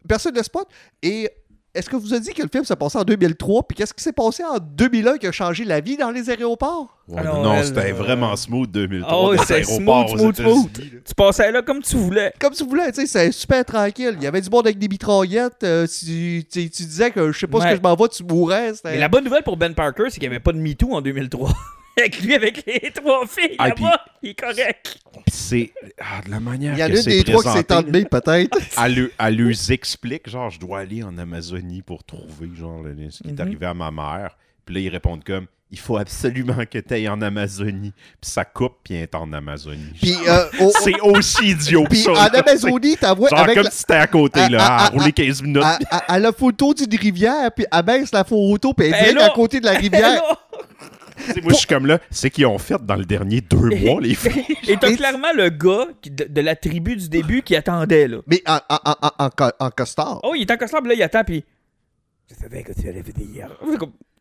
Personne 0.08 0.32
ne 0.32 0.38
le 0.38 0.42
spot. 0.42 0.66
Et 1.02 1.30
est-ce 1.74 1.88
que 1.88 1.96
vous 1.96 2.12
avez 2.12 2.20
dit 2.20 2.34
que 2.34 2.42
le 2.42 2.48
film 2.52 2.64
s'est 2.64 2.76
passé 2.76 2.98
en 2.98 3.04
2003, 3.04 3.62
puis 3.66 3.76
qu'est-ce 3.76 3.94
qui 3.94 4.02
s'est 4.02 4.12
passé 4.12 4.44
en 4.44 4.58
2001 4.58 5.16
qui 5.18 5.26
a 5.26 5.32
changé 5.32 5.64
la 5.64 5.80
vie 5.80 5.96
dans 5.96 6.10
les 6.10 6.28
aéroports? 6.28 6.98
Ouais, 7.08 7.18
Alors, 7.20 7.42
non, 7.42 7.54
elle, 7.54 7.64
c'était 7.64 7.90
euh, 7.92 7.94
vraiment 7.94 8.36
smooth 8.36 8.70
2003. 8.70 9.10
Ah 9.12 9.28
ouais, 9.30 9.36
dans 9.36 9.42
c'est 9.44 9.60
les 9.60 9.70
aéroports 9.70 10.08
smooth, 10.10 10.36
smooth, 10.36 10.52
smooth. 10.54 10.72
Tu 11.04 11.14
passais 11.16 11.50
là 11.50 11.62
comme 11.62 11.80
tu 11.82 11.96
voulais. 11.96 12.32
Comme 12.38 12.52
tu 12.52 12.64
voulais, 12.64 12.92
tu 12.92 13.00
sais, 13.00 13.06
c'est 13.06 13.32
super 13.32 13.64
tranquille. 13.64 14.14
Il 14.18 14.22
y 14.22 14.26
avait 14.26 14.40
du 14.40 14.50
monde 14.50 14.66
avec 14.66 14.78
des 14.78 14.88
mitraillettes. 14.88 15.64
euh, 15.64 15.86
tu, 15.86 16.44
tu- 16.50 16.68
tu 16.70 16.82
disais 16.84 17.10
que 17.10 17.32
je 17.32 17.38
sais 17.38 17.46
pas 17.46 17.60
ce 17.60 17.66
que 17.70 17.76
je 17.76 17.80
m'en 17.82 17.94
vais, 17.96 18.08
tu 18.08 18.22
mourrais. 18.24 18.74
c'était- 18.74 18.90
Mais 18.92 18.98
la 18.98 19.08
bonne 19.08 19.24
nouvelle 19.24 19.42
pour 19.42 19.56
Ben 19.56 19.74
Parker, 19.74 20.04
c'est 20.08 20.20
qu'il 20.20 20.28
n'y 20.28 20.34
avait 20.34 20.40
pas 20.40 20.52
de 20.52 20.58
MeToo 20.58 20.92
en 20.92 21.00
2003. 21.00 21.50
Avec 21.96 22.20
lui, 22.22 22.34
avec 22.34 22.64
les 22.66 22.90
trois 22.90 23.26
filles 23.26 23.56
Ah, 23.58 23.68
là-bas, 23.68 24.00
il 24.22 24.30
est 24.30 24.34
correct. 24.40 24.98
C'est 25.30 25.72
ah, 26.00 26.20
de 26.24 26.30
la 26.30 26.40
manière 26.40 26.72
Il 26.74 26.78
y 26.80 26.82
en 26.82 26.86
a 26.86 27.02
des 27.02 27.24
trois 27.24 27.42
qui 27.42 27.50
s'est 27.50 27.72
enlevée, 27.72 28.04
peut-être. 28.04 28.58
elle, 28.84 29.36
leur 29.36 29.70
explique, 29.70 30.28
genre, 30.30 30.50
je 30.50 30.58
dois 30.60 30.80
aller 30.80 31.02
en 31.02 31.16
Amazonie 31.18 31.82
pour 31.82 32.04
trouver, 32.04 32.48
genre, 32.58 32.82
le- 32.82 33.10
ce 33.10 33.22
qui 33.22 33.28
est 33.28 33.32
Mhm. 33.32 33.40
arrivé 33.40 33.66
à 33.66 33.74
ma 33.74 33.90
mère. 33.90 34.36
Puis 34.64 34.74
là, 34.74 34.80
ils 34.80 34.88
répondent 34.88 35.24
comme, 35.24 35.46
il 35.70 35.78
faut 35.78 35.96
absolument 35.96 36.64
que 36.70 36.78
tu 36.78 36.92
ailles 36.94 37.08
en 37.08 37.20
Amazonie. 37.22 37.92
Puis 38.20 38.30
ça 38.30 38.44
coupe, 38.44 38.74
puis 38.84 38.94
elle 38.94 39.04
est 39.04 39.14
en 39.14 39.32
Amazonie. 39.32 39.90
Euh, 40.28 40.44
c'est 40.82 41.00
aussi 41.00 41.48
idiot 41.52 41.84
que 41.84 41.88
puis 41.88 42.00
ça. 42.02 42.12
en 42.12 42.16
Amazonie, 42.26 42.96
t'as 43.00 43.14
c'est- 43.16 43.28
Genre 43.30 43.38
avec 43.40 43.54
comme 43.54 43.64
la- 43.64 43.70
si 43.70 43.78
c'était 43.78 43.94
à 43.94 44.06
côté, 44.06 44.40
à- 44.40 44.48
là, 44.50 44.62
à- 44.64 44.76
à, 44.82 44.84
à- 44.84 44.88
rouler 44.90 45.12
15 45.12 45.40
minutes. 45.42 45.62
à, 45.62 45.78
à- 45.90 46.12
à 46.12 46.18
la 46.18 46.30
photo 46.32 46.74
d'une 46.74 46.94
rivière, 46.98 47.50
puis 47.56 47.64
elle 47.72 47.82
baisse 47.82 48.12
la 48.12 48.22
photo, 48.22 48.74
puis 48.74 48.86
elle 48.86 48.94
est 48.94 49.00
Ben 49.00 49.10
direct 49.14 49.30
à 49.30 49.34
côté 49.34 49.60
de 49.60 49.64
la 49.64 49.72
rivière. 49.78 50.22
Tu 50.22 50.28
sais, 50.28 50.51
moi, 51.42 51.52
je 51.52 51.58
suis 51.58 51.66
comme 51.66 51.86
là, 51.86 51.98
c'est 52.10 52.30
qu'ils 52.30 52.46
ont 52.46 52.58
fait 52.58 52.80
dans 52.84 52.96
le 52.96 53.04
dernier 53.04 53.40
deux 53.40 53.56
mois, 53.84 54.00
les 54.00 54.14
filles. 54.14 54.44
Et 54.68 54.76
t'as 54.76 54.94
clairement 54.94 55.32
le 55.34 55.48
gars 55.50 55.86
qui- 56.00 56.10
de, 56.10 56.24
de 56.24 56.40
la 56.40 56.56
tribu 56.56 56.96
du 56.96 57.08
début 57.08 57.42
qui 57.42 57.56
attendait, 57.56 58.08
là. 58.08 58.18
Mais 58.26 58.42
en, 58.46 58.58
en, 58.68 58.78
en, 58.84 58.94
en, 59.02 59.10
en 59.26 59.30
co- 59.30 59.56
en 59.58 59.70
costard. 59.70 60.20
Oh, 60.22 60.34
il 60.36 60.42
est 60.42 60.50
en 60.50 60.56
costard, 60.56 60.80
puis 60.80 60.88
là, 60.90 60.94
il 60.94 61.02
attend, 61.02 61.24
puis... 61.24 61.44
Je 62.30 62.34
savais 62.34 62.62
que 62.62 62.72
tu 62.72 62.88
allais 62.88 63.02
venir. 63.02 63.48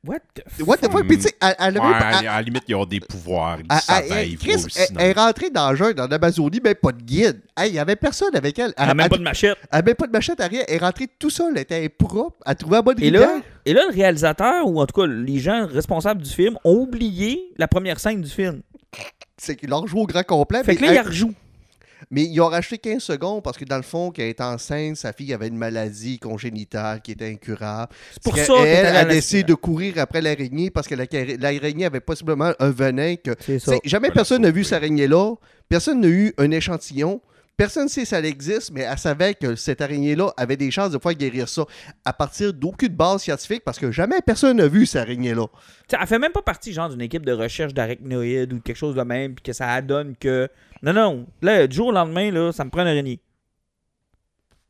What 0.03 0.17
the 0.33 0.41
fuck? 0.47 0.67
What 0.67 0.77
the 0.77 0.91
fuck? 0.91 1.07
Puis 1.07 1.17
tu 1.17 1.23
sais, 1.23 1.35
elle, 1.39 1.55
elle 1.59 1.77
Ouais, 1.77 1.83
même 1.83 1.93
à, 1.93 2.17
à 2.17 2.21
la 2.23 2.41
limite, 2.41 2.63
ils 2.67 2.73
ont 2.73 2.85
des 2.85 2.99
pouvoirs. 2.99 3.59
Ils 3.59 3.67
elle- 3.69 3.79
savent, 3.81 4.03
elle- 4.09 4.27
ils 4.29 4.37
Chris, 4.39 4.53
elle, 4.75 4.87
dans- 4.95 4.99
elle 4.99 5.09
est 5.09 5.13
rentrée 5.19 5.49
dans 5.51 5.69
le 5.69 5.75
jungle, 5.75 6.01
en 6.01 6.05
Amazonie, 6.07 6.59
même 6.59 6.73
pas 6.73 6.91
de 6.91 7.01
guide. 7.03 7.39
Hey, 7.55 7.69
Il 7.69 7.75
y 7.75 7.79
avait 7.79 7.95
personne 7.95 8.35
avec 8.35 8.57
elle. 8.57 8.73
Elle 8.77 8.89
elle- 8.89 9.09
pas 9.09 9.17
de 9.17 9.21
machette. 9.23 9.57
elle 9.71 9.77
avait 9.77 9.85
même 9.91 9.95
pas 9.95 10.07
de 10.07 10.11
machette 10.11 10.39
à 10.41 10.47
rien. 10.47 10.63
Elle 10.67 10.75
est 10.75 10.77
rentrée 10.79 11.07
tout 11.19 11.29
seule. 11.29 11.53
Elle 11.55 11.61
était 11.61 11.87
propre. 11.89 12.37
Elle 12.47 12.55
trouvait 12.55 12.77
la 12.77 12.81
bonne 12.81 12.97
Et 12.99 13.03
rivière. 13.05 13.21
là, 13.21 13.41
et 13.63 13.73
là, 13.73 13.83
le 13.89 13.93
réalisateur, 13.93 14.67
ou 14.67 14.81
en 14.81 14.87
tout 14.87 14.99
cas 15.01 15.05
les 15.07 15.37
gens 15.39 15.67
responsables 15.67 16.23
du 16.23 16.29
film, 16.31 16.57
ont 16.63 16.77
oublié 16.77 17.51
la 17.57 17.67
première 17.67 17.99
scène 17.99 18.21
du 18.21 18.29
film. 18.29 18.61
C'est 19.37 19.55
qu'ils 19.55 19.69
l'ont 19.69 19.81
rejoué 19.81 20.01
au 20.01 20.07
grand 20.07 20.23
complet. 20.23 20.63
Fait 20.63 20.71
mais, 20.71 20.77
que 20.77 20.81
là, 20.81 20.87
il 20.87 20.91
hey, 20.91 20.97
la 20.97 21.03
rejoue. 21.03 21.33
Mais 22.09 22.23
ils 22.23 22.39
ont 22.41 22.47
racheté 22.47 22.77
15 22.77 23.01
secondes 23.01 23.43
parce 23.43 23.57
que 23.57 23.65
dans 23.65 23.77
le 23.77 23.83
fond, 23.83 24.07
quand 24.15 24.21
elle 24.21 24.29
était 24.29 24.43
enceinte, 24.43 24.95
sa 24.97 25.13
fille 25.13 25.33
avait 25.33 25.47
une 25.47 25.57
maladie 25.57 26.17
congénitale 26.19 27.01
qui 27.01 27.11
était 27.11 27.27
incurable. 27.29 27.93
C'est 28.13 28.23
pour 28.23 28.35
ça 28.37 28.53
qu'elle 28.63 28.85
est 28.85 28.97
a 28.97 29.05
décidé 29.05 29.43
de 29.43 29.53
courir 29.53 29.95
après 29.97 30.21
l'araignée 30.21 30.71
parce 30.71 30.87
que 30.87 30.95
la- 30.95 31.05
l'araignée 31.39 31.85
avait 31.85 31.99
possiblement 31.99 32.53
un 32.59 32.69
venin 32.71 33.15
que 33.15 33.31
jamais 33.85 34.07
Voilà, 34.07 34.13
personne 34.13 34.41
n'a 34.41 34.51
vu 34.51 34.63
cette 34.63 34.73
araignée-là. 34.73 35.35
Personne 35.69 36.01
n'a 36.01 36.07
eu 36.07 36.33
un 36.37 36.51
échantillon. 36.51 37.21
Personne 37.61 37.83
ne 37.83 37.89
sait 37.89 38.05
si 38.05 38.15
elle 38.15 38.25
existe, 38.25 38.71
mais 38.71 38.81
elle 38.81 38.97
savait 38.97 39.35
que 39.35 39.55
cette 39.55 39.81
araignée-là 39.81 40.33
avait 40.35 40.57
des 40.57 40.71
chances 40.71 40.89
de 40.89 40.97
pouvoir 40.97 41.13
guérir 41.13 41.47
ça 41.47 41.63
à 42.03 42.11
partir 42.11 42.51
d'aucune 42.55 42.89
base 42.95 43.21
scientifique 43.21 43.61
parce 43.63 43.77
que 43.77 43.91
jamais 43.91 44.15
personne 44.25 44.57
n'a 44.57 44.67
vu 44.67 44.87
cette 44.87 45.03
araignée-là. 45.03 45.45
Elle 45.91 46.07
fait 46.07 46.17
même 46.17 46.31
pas 46.31 46.41
partie 46.41 46.73
genre 46.73 46.89
d'une 46.89 47.01
équipe 47.01 47.23
de 47.23 47.31
recherche 47.33 47.75
d'arachnoïdes 47.75 48.51
ou 48.53 48.61
quelque 48.61 48.75
chose 48.77 48.95
de 48.95 49.03
même, 49.03 49.35
puis 49.35 49.43
que 49.43 49.53
ça 49.53 49.79
donne 49.83 50.15
que. 50.15 50.49
Non, 50.81 50.91
non. 50.93 51.27
Là, 51.43 51.67
du 51.67 51.75
jour 51.75 51.89
au 51.89 51.91
lendemain, 51.91 52.31
là, 52.31 52.51
ça 52.51 52.65
me 52.65 52.71
prend 52.71 52.81
une 52.81 52.87
araignée. 52.87 53.19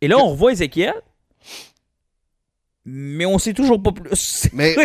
Et 0.02 0.10
là, 0.10 0.18
on 0.18 0.32
revoit 0.32 0.52
Ézéchiel. 0.52 0.96
Mais 2.84 3.26
on 3.26 3.38
sait 3.38 3.54
toujours 3.54 3.82
pas 3.82 3.94
plus. 3.94 4.50
Mais 4.54 4.76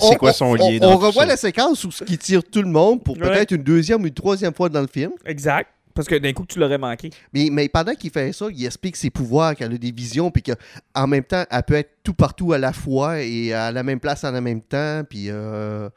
C'est 0.00 0.16
quoi 0.16 0.30
on- 0.30 0.32
son 0.32 0.44
on- 0.46 0.54
lien 0.54 0.78
On, 0.80 0.96
revoit 0.96 1.24
ça? 1.24 1.26
la 1.26 1.36
séquence 1.36 1.84
où 1.84 1.90
ce 1.90 2.04
qui 2.04 2.16
tire 2.16 2.42
tout 2.42 2.62
le 2.62 2.68
monde 2.70 3.02
pour 3.04 3.18
Ouais. 3.18 3.28
peut-être 3.28 3.50
une 3.50 3.64
deuxième 3.64 4.02
ou 4.02 4.06
une 4.06 4.14
troisième 4.14 4.54
fois 4.54 4.70
dans 4.70 4.80
le 4.80 4.86
film. 4.86 5.10
exact. 5.26 5.68
Parce 5.98 6.06
que 6.06 6.14
d'un 6.14 6.32
coup, 6.32 6.46
tu 6.46 6.60
l'aurais 6.60 6.78
manqué. 6.78 7.10
Mais, 7.32 7.48
mais 7.50 7.68
pendant 7.68 7.92
qu'il 7.92 8.12
fait 8.12 8.32
ça, 8.32 8.46
il 8.54 8.64
explique 8.64 8.94
ses 8.94 9.10
pouvoirs, 9.10 9.56
qu'elle 9.56 9.74
a 9.74 9.78
des 9.78 9.90
visions, 9.90 10.30
puis 10.30 10.44
qu'en 10.44 11.06
même 11.08 11.24
temps, 11.24 11.42
elle 11.50 11.62
peut 11.64 11.74
être 11.74 11.90
tout 12.04 12.14
partout 12.14 12.52
à 12.52 12.58
la 12.58 12.72
fois 12.72 13.20
et 13.20 13.52
à 13.52 13.72
la 13.72 13.82
même 13.82 13.98
place 13.98 14.22
en 14.22 14.40
même 14.40 14.62
temps. 14.62 15.02
Puis 15.10 15.24
euh, 15.28 15.88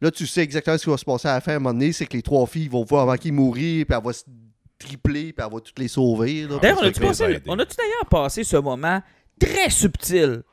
là, 0.00 0.12
tu 0.12 0.28
sais 0.28 0.42
exactement 0.42 0.78
ce 0.78 0.84
qui 0.84 0.90
va 0.90 0.96
se 0.96 1.04
passer 1.04 1.26
à 1.26 1.34
la 1.34 1.40
fin 1.40 1.54
à 1.54 1.56
un 1.56 1.58
moment 1.58 1.72
donné, 1.72 1.90
c'est 1.90 2.06
que 2.06 2.16
les 2.16 2.22
trois 2.22 2.46
filles 2.46 2.68
vont 2.68 2.84
voir 2.84 3.02
avant 3.02 3.16
qu'il 3.16 3.32
mourir, 3.32 3.86
puis 3.86 3.98
elle 3.98 4.04
va 4.04 4.12
se 4.12 4.22
tripler, 4.78 5.32
puis 5.32 5.44
elle 5.44 5.52
va 5.52 5.60
toutes 5.60 5.80
les 5.80 5.88
sauver. 5.88 6.42
là. 6.42 6.58
D'ailleurs, 6.62 6.78
on 7.48 7.58
a-tu 7.58 7.76
d'ailleurs 7.76 8.06
passé 8.08 8.44
ce 8.44 8.56
moment 8.56 9.02
très 9.40 9.68
subtil 9.68 10.44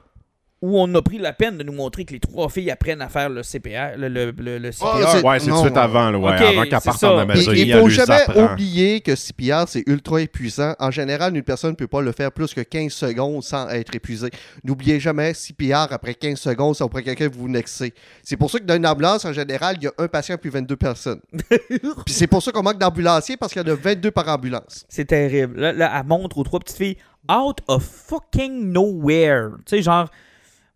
où 0.62 0.80
on 0.80 0.94
a 0.94 1.02
pris 1.02 1.18
la 1.18 1.34
peine 1.34 1.58
de 1.58 1.64
nous 1.64 1.74
montrer 1.74 2.06
que 2.06 2.14
les 2.14 2.20
trois 2.20 2.48
filles 2.48 2.70
apprennent 2.70 3.02
à 3.02 3.10
faire 3.10 3.30
le 3.30 3.42
CPR, 3.42 3.98
le, 3.98 4.08
le, 4.10 4.32
le- 4.38 4.60
le 4.60 4.72
CPR. 4.72 4.86
Ah, 4.86 5.08
c'est- 5.12 5.24
Ouais, 5.26 5.40
c'est 5.40 5.48
tout 5.50 5.56
de 5.56 5.60
suite 5.62 5.78
avant, 5.78 6.12
là, 6.12 6.20
ouais, 6.20 6.30
avant 6.34 6.62
qu'elle 6.64 6.70
parte 6.70 7.04
en 7.04 7.18
Amazonie. 7.18 7.62
il 7.62 7.74
faut 7.74 7.90
jamais 7.90 8.18
oublier 8.54 9.02
que 9.02 9.16
CPR, 9.16 9.64
c'est 9.68 9.84
ultra 9.88 10.22
épuisant. 10.22 10.76
En 10.80 10.92
général, 10.92 11.36
une 11.36 11.42
personne 11.42 11.72
ne 11.72 11.76
peut 11.76 11.88
pas 11.88 12.02
le 12.02 12.12
faire 12.12 12.32
plus 12.32 12.54
que 12.54 12.62
15 12.62 12.92
secondes 12.92 13.42
sans 13.44 13.68
être 13.70 13.96
épuisé. 13.96 14.30
N'oubliez 14.64 15.00
jamais, 15.00 15.34
CPR, 15.34 15.88
après 15.92 16.14
15 16.14 16.38
secondes, 16.40 16.76
ça 16.76 16.88
prend 16.88 17.02
quelqu'un 17.02 17.28
vous 17.34 17.50
nexer. 17.50 17.94
C'est 18.24 18.38
pour 18.38 18.52
ça 18.52 18.60
que 18.60 18.66
dans 18.66 18.76
une 18.76 18.86
ambulance, 18.86 19.26
en 19.26 19.34
général, 19.34 19.78
il 19.80 19.86
y 19.86 19.88
a 19.88 19.92
un 19.98 20.08
patient 20.08 20.38
puis 20.40 20.52
22 20.52 20.76
personnes. 20.76 21.22
puis 21.50 22.14
c'est 22.14 22.28
pour 22.28 22.44
ça 22.44 22.52
qu'on 22.52 22.62
manque 22.62 22.78
d'ambulanciers, 22.78 23.36
parce 23.36 23.52
qu'il 23.54 23.62
y 23.62 23.66
en 23.70 23.74
a 23.74 23.76
22 23.76 24.12
par 24.12 24.28
ambulance. 24.30 24.86
C'est 24.90 25.06
terrible. 25.06 25.60
Là, 25.60 25.74
là, 25.74 25.92
elle 26.00 26.08
montre 26.08 26.38
aux 26.38 26.44
trois 26.44 26.60
petites 26.60 26.78
filles 26.78 26.98
out 27.32 27.58
of 27.68 27.84
fucking 27.84 28.72
nowhere. 28.72 29.50
Tu 29.66 29.78
sais, 29.78 29.82
genre, 29.82 30.08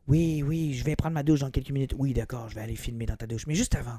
oui, 0.08 0.44
oui, 0.46 0.74
je 0.74 0.84
vais 0.84 0.96
prendre 0.96 1.14
ma 1.14 1.24
douche 1.24 1.40
dans 1.40 1.50
quelques 1.50 1.72
minutes. 1.72 1.94
Oui, 1.98 2.14
d'accord, 2.14 2.48
je 2.50 2.56
vais 2.56 2.62
aller 2.62 2.76
filmer 2.76 3.06
dans 3.06 3.16
ta 3.16 3.26
douche. 3.28 3.48
Mais 3.48 3.56
juste 3.56 3.74
avant, 3.76 3.98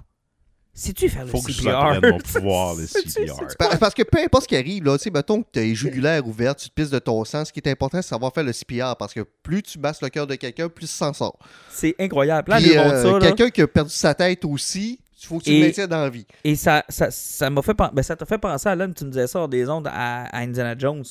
sais-tu 0.73 1.09
faire 1.09 1.27
Faut 1.29 1.39
le 1.39 1.43
que 1.45 1.53
je 1.53 1.63
CPR? 1.63 1.69
apprenne 1.77 2.11
mon 2.13 2.19
pouvoir, 2.35 2.75
le 2.77 2.87
CPR. 2.87 3.79
Parce 3.81 3.95
que 3.95 4.03
peu 4.03 4.19
importe 4.23 4.45
ce 4.45 4.49
qui 4.49 4.57
arrive, 4.57 4.85
là, 4.85 4.97
tu 4.99 5.05
sais, 5.05 5.11
mettons 5.11 5.43
que 5.43 5.49
tu 5.53 5.59
as 5.59 5.63
les 5.63 5.75
jugulaires 5.75 6.27
ouvertes, 6.27 6.59
tu 6.61 6.69
te 6.69 6.75
pisses 6.75 6.91
de 6.91 6.99
ton 6.99 7.25
sang, 7.25 7.45
ce 7.45 7.53
qui 7.53 7.61
est 7.61 7.69
important, 7.69 8.01
c'est 8.03 8.09
savoir 8.09 8.33
faire 8.33 8.45
le 8.45 8.53
CPR, 8.53 8.95
parce 8.99 9.13
que 9.15 9.21
plus 9.43 9.63
tu 9.63 9.79
masses 9.79 10.01
le 10.03 10.09
cœur 10.09 10.27
de 10.27 10.35
quelqu'un, 10.37 10.69
plus 10.69 10.87
ça 10.87 11.07
s'en 11.09 11.13
sort. 11.13 11.39
C'est 11.71 11.95
incroyable. 11.99 12.53
Euh, 12.53 13.03
ça, 13.03 13.13
là. 13.13 13.19
quelqu'un 13.21 13.51
qui 13.51 13.63
a 13.63 13.67
perdu 13.67 13.91
sa 13.91 14.15
tête 14.15 14.45
aussi, 14.45 15.01
il 15.21 15.27
faut 15.27 15.39
que 15.39 15.45
tu 15.45 15.51
Et- 15.51 15.61
le 15.61 15.67
maintiennes 15.67 15.87
dans 15.89 16.03
la 16.03 16.11
vie. 16.11 16.27
Et 16.45 16.55
ça 16.55 16.85
ça, 16.89 17.11
ça 17.11 17.49
m'a 17.51 17.63
fait, 17.63 17.75
ben, 17.75 18.03
ça 18.03 18.15
t'a 18.15 18.27
fait 18.27 18.39
penser 18.39 18.69
à 18.69 18.77
là, 18.77 18.87
tu 18.89 19.05
me 19.07 19.11
disais 19.11 19.27
ça 19.27 19.41
hors 19.41 19.49
des 19.49 19.69
ondes 19.69 19.89
à, 19.89 20.25
à 20.27 20.41
Indiana 20.43 20.77
Jones. 20.79 21.03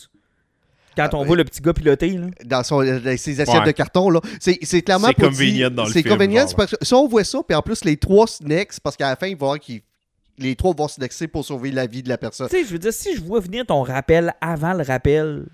Quand 0.95 1.13
on 1.13 1.25
voit 1.25 1.35
le 1.37 1.43
petit 1.43 1.61
gars 1.61 1.73
piloter, 1.73 2.09
là. 2.11 2.27
dans, 2.45 2.63
son, 2.63 2.83
dans 2.83 3.17
ses 3.17 3.39
assiettes 3.41 3.59
Ouais. 3.59 3.65
de 3.65 3.71
carton. 3.71 4.09
là. 4.09 4.19
C'est 4.39 4.57
c'est 4.63 4.81
clairement 4.81 5.07
C'est 5.07 5.13
convenient 5.25 5.53
dire- 5.69 5.71
dans 5.71 5.83
le 5.85 5.91
C'est 5.91 6.01
film, 6.01 6.13
convenient, 6.15 6.45
parce 6.55 6.71
que 6.75 6.77
si 6.85 6.93
on 6.93 7.07
voit 7.07 7.23
ça, 7.23 7.39
puis 7.47 7.55
en 7.55 7.61
plus 7.61 7.83
les 7.85 7.97
trois 7.97 8.27
snacks, 8.27 8.79
parce 8.83 8.95
qu'à 8.95 9.09
la 9.09 9.15
fin, 9.15 9.27
il 9.27 9.35
va 9.35 9.45
voir 9.47 9.59
qu'ils 9.59 9.81
les 10.37 10.55
trois 10.55 10.73
vont 10.77 10.87
se 10.87 10.99
nexer 10.99 11.27
pour 11.27 11.45
sauver 11.45 11.71
la 11.71 11.85
vie 11.87 12.03
de 12.03 12.09
la 12.09 12.17
personne. 12.17 12.49
Tu 12.49 12.57
sais, 12.57 12.65
je 12.65 12.69
veux 12.71 12.79
dire, 12.79 12.91
si 12.93 13.15
je 13.15 13.21
vois 13.21 13.39
venir 13.39 13.65
ton 13.65 13.83
rappel 13.83 14.33
avant 14.41 14.73
le 14.73 14.83
rappel, 14.83 15.45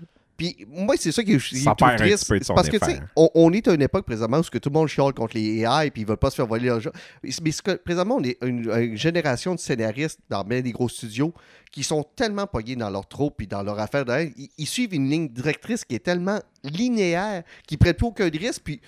Puis 0.42 0.66
moi, 0.68 0.94
c'est 0.98 1.12
ça 1.12 1.22
qui 1.22 1.32
est, 1.32 1.36
est 1.36 1.56
Ça 1.56 1.70
tout 1.76 1.84
perd 1.84 1.92
un 2.00 2.04
triste. 2.04 2.24
petit 2.24 2.28
peu 2.30 2.38
de 2.38 2.44
c'est 2.44 2.46
son 2.48 2.54
parce 2.54 2.68
que, 2.68 2.76
tu 2.76 2.84
sais, 2.84 2.92
effet. 2.92 3.02
on, 3.16 3.30
on 3.34 3.52
est 3.52 3.68
à 3.68 3.74
une 3.74 3.82
époque 3.82 4.04
présentement 4.06 4.38
où 4.38 4.42
que 4.42 4.58
tout 4.58 4.70
le 4.70 4.74
monde 4.74 4.88
chiale 4.88 5.12
contre 5.12 5.36
les 5.36 5.60
AI 5.60 5.90
puis 5.90 6.02
ils 6.02 6.06
veulent 6.06 6.16
pas 6.16 6.30
se 6.30 6.36
faire 6.36 6.46
voler 6.46 6.66
leur 6.66 6.80
jeu. 6.80 6.90
Mais 7.22 7.30
que- 7.30 7.76
présentement, 7.76 8.16
on 8.18 8.24
est 8.24 8.38
une, 8.42 8.68
une 8.70 8.96
génération 8.96 9.54
de 9.54 9.60
scénaristes 9.60 10.18
dans 10.28 10.42
bien 10.44 10.60
des 10.60 10.72
gros 10.72 10.88
studios 10.88 11.32
qui 11.70 11.82
sont 11.84 12.02
tellement 12.16 12.46
pognés 12.46 12.76
dans 12.76 12.90
leur 12.90 13.06
trope 13.06 13.36
puis 13.38 13.46
dans 13.46 13.62
leur 13.62 13.78
affaire. 13.78 14.04
de- 14.04 14.30
Ils, 14.36 14.48
ils 14.58 14.66
suivent 14.66 14.94
une 14.94 15.08
ligne 15.08 15.28
directrice 15.28 15.84
qui 15.84 15.94
est 15.94 16.00
tellement 16.04 16.40
linéaire 16.64 17.42
qu'ils 17.66 17.78
prennent 17.78 17.94
plus 17.94 18.06
aucun 18.06 18.28
risque 18.28 18.62
puis 18.64 18.80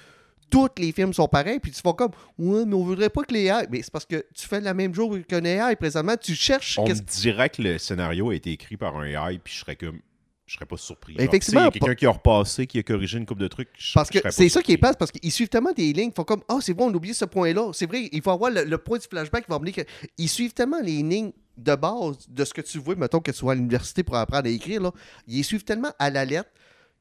tous 0.50 0.68
les 0.78 0.92
films 0.92 1.12
sont 1.12 1.26
pareils, 1.26 1.59
puis 1.59 1.72
tu 1.72 1.80
fais 1.80 1.92
comme 1.96 2.11
Ouais, 2.38 2.64
mais 2.64 2.74
on 2.74 2.84
voudrait 2.84 3.09
pas 3.11 3.22
que 3.22 3.32
les 3.32 3.46
AI. 3.46 3.66
Mais 3.70 3.82
c'est 3.82 3.90
parce 3.90 4.05
que 4.07 4.24
tu 4.34 4.46
fais 4.46 4.61
la 4.61 4.72
même 4.74 4.94
chose 4.94 5.20
qu'un 5.26 5.44
AI 5.44 5.74
présentement. 5.74 6.14
Tu 6.20 6.34
cherches. 6.34 6.78
On 6.78 6.86
me 6.88 6.94
dirait 6.94 7.48
que 7.50 7.61
le 7.62 7.78
scénario 7.78 8.30
a 8.30 8.34
été 8.36 8.52
écrit 8.52 8.76
par 8.76 8.96
un 8.96 9.05
AI, 9.05 9.38
puis 9.42 9.52
je 9.55 9.61
serais 9.61 9.74
comme. 9.76 9.98
Je 10.47 10.55
serais 10.55 10.66
pas 10.66 10.76
surpris. 10.76 11.14
Ben, 11.14 11.24
Genre, 11.24 11.28
effectivement, 11.34 11.61
tu 11.61 11.64
sais, 11.64 11.70
Il 11.70 11.80
y 11.80 11.84
a 11.84 11.86
quelqu'un 11.86 11.99
qui 11.99 12.07
a 12.07 12.11
repassé, 12.11 12.66
qui 12.66 12.78
a 12.78 12.82
corrigé 12.82 13.16
une 13.18 13.24
coupe 13.24 13.38
de 13.38 13.49
trucs. 13.49 13.68
je- 13.78 13.95
Parce 13.95 14.11
que 14.11 14.18
pas 14.18 14.30
c'est 14.30 14.49
ça 14.51 14.61
qui 14.62 14.72
est 14.72 14.76
passe, 14.78 14.95
parce 14.97 15.11
qu'ils 15.11 15.32
suivent 15.32 15.49
tellement 15.49 15.72
des 15.72 15.92
lignes, 15.92 16.11
ils 16.11 16.14
font 16.14 16.24
comme 16.24 16.42
Ah, 16.49 16.59
c'est 16.61 16.74
bon, 16.74 16.90
on 16.90 16.92
a 16.92 16.97
oublié 16.97 17.14
ce 17.14 17.24
point-là. 17.24 17.70
C'est 17.72 17.86
vrai, 17.86 18.09
il 18.12 18.20
faut 18.22 18.30
avoir 18.30 18.51
le, 18.51 18.64
le 18.64 18.78
point 18.78 18.99
du 18.99 19.07
flashback 19.09 19.45
qui 19.45 19.51
va 19.51 19.57
amener 19.57 19.72
que. 19.72 19.80
Ils 20.18 20.28
suivent 20.28 20.53
tellement 20.53 20.80
les 20.82 21.03
lignes 21.03 21.32
de 21.57 21.74
base 21.74 22.28
de 22.28 22.45
ce 22.45 22.53
que 22.53 22.61
tu 22.61 22.78
vois, 22.78 22.95
mettons 22.97 23.20
que 23.20 23.30
tu 23.30 23.45
vas 23.45 23.53
à 23.53 23.55
l'université 23.55 24.03
pour 24.03 24.16
apprendre 24.16 24.47
à 24.47 24.51
écrire, 24.51 24.82
là. 24.82 24.92
Ils 25.26 25.45
suivent 25.45 25.64
tellement 25.64 25.92
à 25.99 26.11
la 26.11 26.24
lettre 26.24 26.51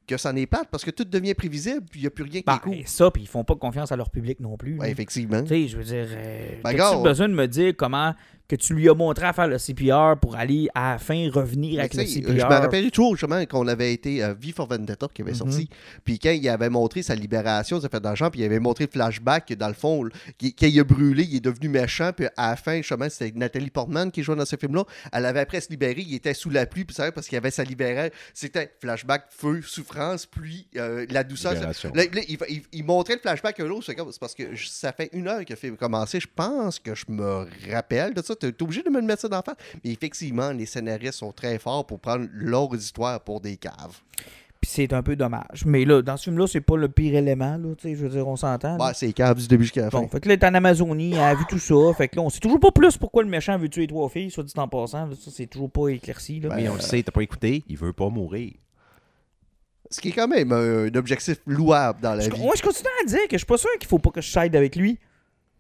que 0.08 0.18
ça 0.18 0.32
n'est 0.34 0.46
plate 0.46 0.68
parce 0.70 0.84
que 0.84 0.92
tout 0.92 1.06
devient 1.06 1.34
prévisible, 1.34 1.82
puis 1.90 2.00
il 2.02 2.04
n'y 2.04 2.08
a 2.08 2.12
plus 2.12 2.24
rien 2.24 2.42
qui 2.42 2.46
ben, 2.46 2.56
est 2.56 2.60
cool. 2.60 2.78
ça, 2.86 3.10
puis 3.12 3.24
ils 3.24 3.28
font 3.28 3.44
pas 3.44 3.56
confiance 3.56 3.92
à 3.92 3.96
leur 3.96 4.10
public 4.10 4.40
non 4.40 4.58
plus. 4.58 4.74
Ouais, 4.78 4.86
là. 4.88 4.90
effectivement. 4.92 5.42
Tu 5.44 5.48
sais, 5.50 5.68
je 5.68 5.78
veux 5.78 5.84
dire, 5.84 6.08
euh, 6.12 6.50
Ben, 6.64 7.02
besoin 7.02 7.30
de 7.30 7.34
me 7.34 7.48
dire 7.48 7.74
comment, 7.78 8.14
que 8.48 8.56
tu 8.58 8.74
lui 8.74 8.90
as 8.90 8.94
montré 8.94 9.26
à 9.26 9.34
faire 9.34 9.48
le 9.48 9.58
CPR 9.58 10.18
pour 10.22 10.36
aller 10.36 10.68
à 10.76 10.92
la 10.94 10.98
fin 11.00 11.30
revenir 11.32 11.80
avec 11.80 11.94
le 11.94 12.04
CPR. 12.06 12.28
Je 12.30 12.34
me 12.34 12.42
rappelle 12.44 12.92
toujours 12.92 13.16
justement 13.16 13.44
qu'on 13.46 13.68
avait 13.68 13.94
été 13.94 14.22
à 14.22 14.34
V 14.34 14.52
for 14.52 14.68
Vendetta 14.68 15.08
qui 15.14 15.22
avait 15.22 15.32
Mhm. 15.32 15.38
sorti. 15.38 15.70
Puis 16.04 16.20
quand 16.20 16.32
il 16.32 16.48
avait 16.50 16.70
montré 16.70 17.04
sa 17.04 17.16
libération, 17.16 17.80
ça 17.80 17.88
fait 17.90 18.02
d'argent, 18.02 18.30
puis 18.30 18.42
il 18.42 18.46
avait 18.46 18.60
montré 18.60 18.84
le 18.86 18.92
flashback 18.92 19.48
que 19.48 19.54
dans 19.54 19.70
le 19.70 19.74
fond, 19.74 20.08
qu'il- 20.38 20.54
quand 20.54 20.68
il 20.68 20.80
a 20.80 20.84
brûlé, 20.84 21.24
il 21.24 21.38
est 21.38 21.40
devenu 21.40 21.70
méchant. 21.70 22.12
Puis 22.16 22.28
à 22.36 22.50
la 22.52 22.56
fin, 22.58 22.78
justement, 22.78 23.08
c'était 23.10 23.32
Nathalie 23.38 23.70
Portman 23.70 24.12
qui 24.12 24.24
jouait 24.24 24.36
dans 24.36 24.46
ce 24.46 24.56
film-là. 24.58 24.84
Elle 25.14 25.26
avait 25.26 25.40
après 25.40 25.62
se 25.62 25.70
libérer, 25.70 26.02
il 26.02 26.14
était 26.14 26.34
sous 26.34 26.50
la 26.50 26.66
pluie, 26.66 26.84
puis 26.84 26.96
ça 26.96 27.12
parce 27.12 27.28
qu'il 27.28 27.38
avait 27.38 27.52
sa 27.52 27.64
libération. 27.64 28.12
C'était 28.34 28.72
flashback, 28.82 29.26
feu, 29.30 29.62
souffrance, 29.66 30.26
pluie, 30.26 30.68
euh, 30.76 31.06
la 31.10 31.24
douceur. 31.24 31.54
Là, 31.54 32.04
là, 32.04 32.22
il, 32.28 32.38
il- 32.50 32.64
il 32.74 32.84
montrait 32.84 33.16
le 33.16 33.20
flashback 33.22 33.60
à 33.60 33.64
l'autre, 33.64 33.86
c'est 33.86 33.96
parce 34.20 34.36
que 34.36 34.44
ça 34.58 34.92
fait 34.92 35.10
une 35.14 35.28
heure 35.28 35.46
que 35.46 35.52
le 35.54 35.56
film 35.56 35.74
a 35.76 35.78
commencé. 35.78 36.20
Je 36.20 36.28
pense 36.36 36.78
que 36.80 36.94
je 36.94 37.06
me 37.08 37.48
rappelle 37.72 38.14
de 38.14 38.22
ça. 38.22 38.33
Tu 38.36 38.48
es 38.48 38.62
obligé 38.64 38.84
de 38.84 38.90
me 38.90 39.00
le 39.00 39.06
mettre 39.06 39.22
ça 39.22 39.28
dans 39.30 39.38
la 39.38 39.44
face. 39.44 39.56
Mais 39.84 39.92
effectivement, 39.92 40.52
les 40.52 40.66
scénaristes 40.66 41.20
sont 41.20 41.32
très 41.32 41.58
forts 41.60 41.86
pour 41.86 42.00
prendre 42.00 42.28
leur 42.34 42.74
histoire 42.76 43.20
pour 43.22 43.42
des 43.42 43.58
caves. 43.58 44.00
Puis 44.62 44.72
c'est 44.74 44.94
un 44.94 45.04
peu 45.04 45.18
dommage. 45.18 45.66
Mais 45.66 45.84
là, 45.84 46.02
dans 46.02 46.16
ce 46.16 46.24
film-là, 46.26 46.48
c'est 46.48 46.62
pas 46.62 46.78
le 46.78 46.88
pire 46.88 47.16
élément, 47.16 47.58
là, 47.58 47.76
tu 47.76 47.90
sais, 47.90 47.96
je 47.96 48.04
veux 48.04 48.10
dire, 48.10 48.26
on 48.26 48.38
s'entend. 48.38 48.78
Ouais, 48.80 48.94
c'est 48.94 49.08
les 49.08 49.14
caves 49.14 49.38
du 49.38 49.46
début 49.48 49.64
jusqu'à 49.66 49.82
la 49.82 49.92
fin. 49.92 50.00
Bon, 50.00 50.08
fait 50.08 50.22
que 50.22 50.30
là, 50.30 50.36
elle 50.36 50.40
est 50.42 50.46
en 50.46 50.54
Amazonie, 50.54 51.12
elle 51.16 51.20
a 51.20 51.36
vu 51.36 51.44
tout 51.50 51.60
ça. 51.60 51.76
Fait 51.98 52.08
que 52.08 52.16
là, 52.16 52.22
on 52.22 52.30
sait 52.30 52.40
toujours 52.40 52.62
pas 52.62 52.72
plus 52.72 52.96
pourquoi 52.98 53.24
le 53.24 53.30
méchant 53.30 53.58
veut 53.58 53.68
tuer 53.68 53.88
trois 53.88 54.08
filles, 54.08 54.32
soit 54.32 54.44
dit 54.46 54.54
en 54.56 54.70
passant. 54.70 55.06
là. 55.08 55.16
ça, 55.20 55.32
c'est 55.34 55.48
toujours 55.48 55.70
pas 55.70 55.90
éclairci. 55.90 56.40
Là. 56.40 56.48
Ben, 56.50 56.56
Mais 56.56 56.70
on 56.70 56.76
le 56.76 56.80
sait, 56.80 57.04
t'as 57.04 57.12
pas 57.12 57.24
écouté, 57.24 57.66
il 57.68 57.76
veut 57.78 57.92
pas 57.92 58.08
mourir. 58.08 58.54
Ce 59.92 60.00
qui 60.00 60.10
est 60.10 60.12
quand 60.14 60.30
même 60.30 60.52
un, 60.54 60.86
un 60.86 60.96
objectif 60.96 61.40
louable 61.46 62.00
dans 62.02 62.16
la 62.16 62.22
Je, 62.22 62.32
vie. 62.32 62.42
moi, 62.42 62.54
je 62.58 62.64
continue 62.64 62.88
à 63.04 63.06
dire 63.06 63.20
que 63.30 63.34
je 63.34 63.38
suis 63.40 63.46
pas 63.46 63.58
sûr 63.58 63.70
qu'il 63.80 63.88
faut 63.90 64.00
pas 64.00 64.12
que 64.12 64.22
je 64.22 64.30
side 64.30 64.56
avec 64.56 64.78
lui. 64.78 64.98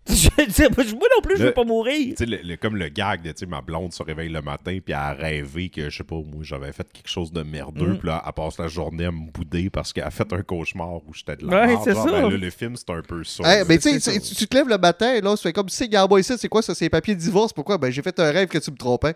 Moi 0.09 1.07
non 1.15 1.21
plus, 1.23 1.37
je 1.37 1.41
veux 1.43 1.47
Le- 1.47 1.53
pas 1.53 1.63
mourir. 1.63 2.09
Tu 2.09 2.15
sais, 2.17 2.25
le- 2.25 2.39
le- 2.43 2.57
comme 2.57 2.75
le 2.75 2.89
gag 2.89 3.21
de, 3.21 3.31
tu 3.31 3.39
sais, 3.39 3.45
ma 3.45 3.61
blonde 3.61 3.93
se 3.93 4.03
réveille 4.03 4.29
le 4.29 4.41
matin, 4.41 4.77
puis 4.83 4.93
elle 4.93 4.93
a 4.95 5.13
rêvé 5.13 5.69
que, 5.69 5.89
je 5.89 5.97
sais 5.97 6.03
pas, 6.03 6.15
moi, 6.15 6.41
j'avais 6.41 6.71
fait 6.73 6.85
quelque 6.91 7.07
chose 7.09 7.31
de 7.31 7.41
merdeux, 7.43 7.93
Mm. 7.93 7.97
puis 7.99 8.07
là, 8.09 8.21
elle 8.25 8.33
passe 8.33 8.57
la 8.59 8.67
journée 8.67 9.05
à 9.05 9.11
me 9.11 9.31
bouder 9.31 9.69
parce 9.69 9.93
qu'elle 9.93 10.03
a 10.03 10.11
fait 10.11 10.31
un 10.33 10.41
cauchemar 10.41 10.95
où 10.95 11.13
j'étais 11.13 11.37
de 11.37 11.47
la 11.49 11.61
Ouais, 11.61 11.67
merde. 11.67 11.81
c'est 11.85 11.93
Genre, 11.93 12.05
ça. 12.05 12.11
ben 12.11 12.29
là, 12.29 12.37
le 12.37 12.49
film, 12.49 12.75
c'est 12.75 12.89
un 12.89 13.01
peu 13.01 13.23
ça. 13.23 13.43
Hey, 13.59 13.63
mais 13.67 13.77
tu 13.77 13.89
sais, 13.89 13.99
c'est 13.99 14.19
tu, 14.19 14.45
te 14.47 14.55
lèves 14.57 14.67
le 14.67 14.77
matin, 14.77 15.19
là, 15.21 15.35
tu 15.37 15.41
fais 15.43 15.53
comme, 15.53 15.67
tu 15.67 15.75
sais, 15.75 15.87
Garbo 15.87 16.17
ici, 16.17 16.33
c'est 16.37 16.49
quoi 16.49 16.61
ça? 16.61 16.75
C'est 16.75 16.85
les 16.85 16.89
papiers 16.89 17.15
de 17.15 17.19
divorce. 17.21 17.53
Pourquoi? 17.53 17.77
Ben, 17.77 17.89
j'ai 17.89 18.01
fait 18.01 18.19
un 18.19 18.29
rêve 18.31 18.47
que 18.49 18.57
tu 18.57 18.71
me 18.71 18.77
trompais. 18.77 19.15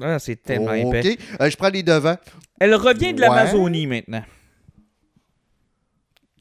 Ah, 0.00 0.18
c'est 0.18 0.36
tellement 0.42 0.72
ok. 0.72 0.94
épais. 0.94 1.16
Euh, 1.40 1.50
je 1.50 1.56
prends 1.56 1.68
les 1.70 1.82
devants. 1.82 2.16
Elle 2.60 2.74
revient 2.74 3.14
de 3.14 3.20
Ouais. 3.20 3.28
l'Amazonie 3.28 3.86
maintenant. 3.86 4.22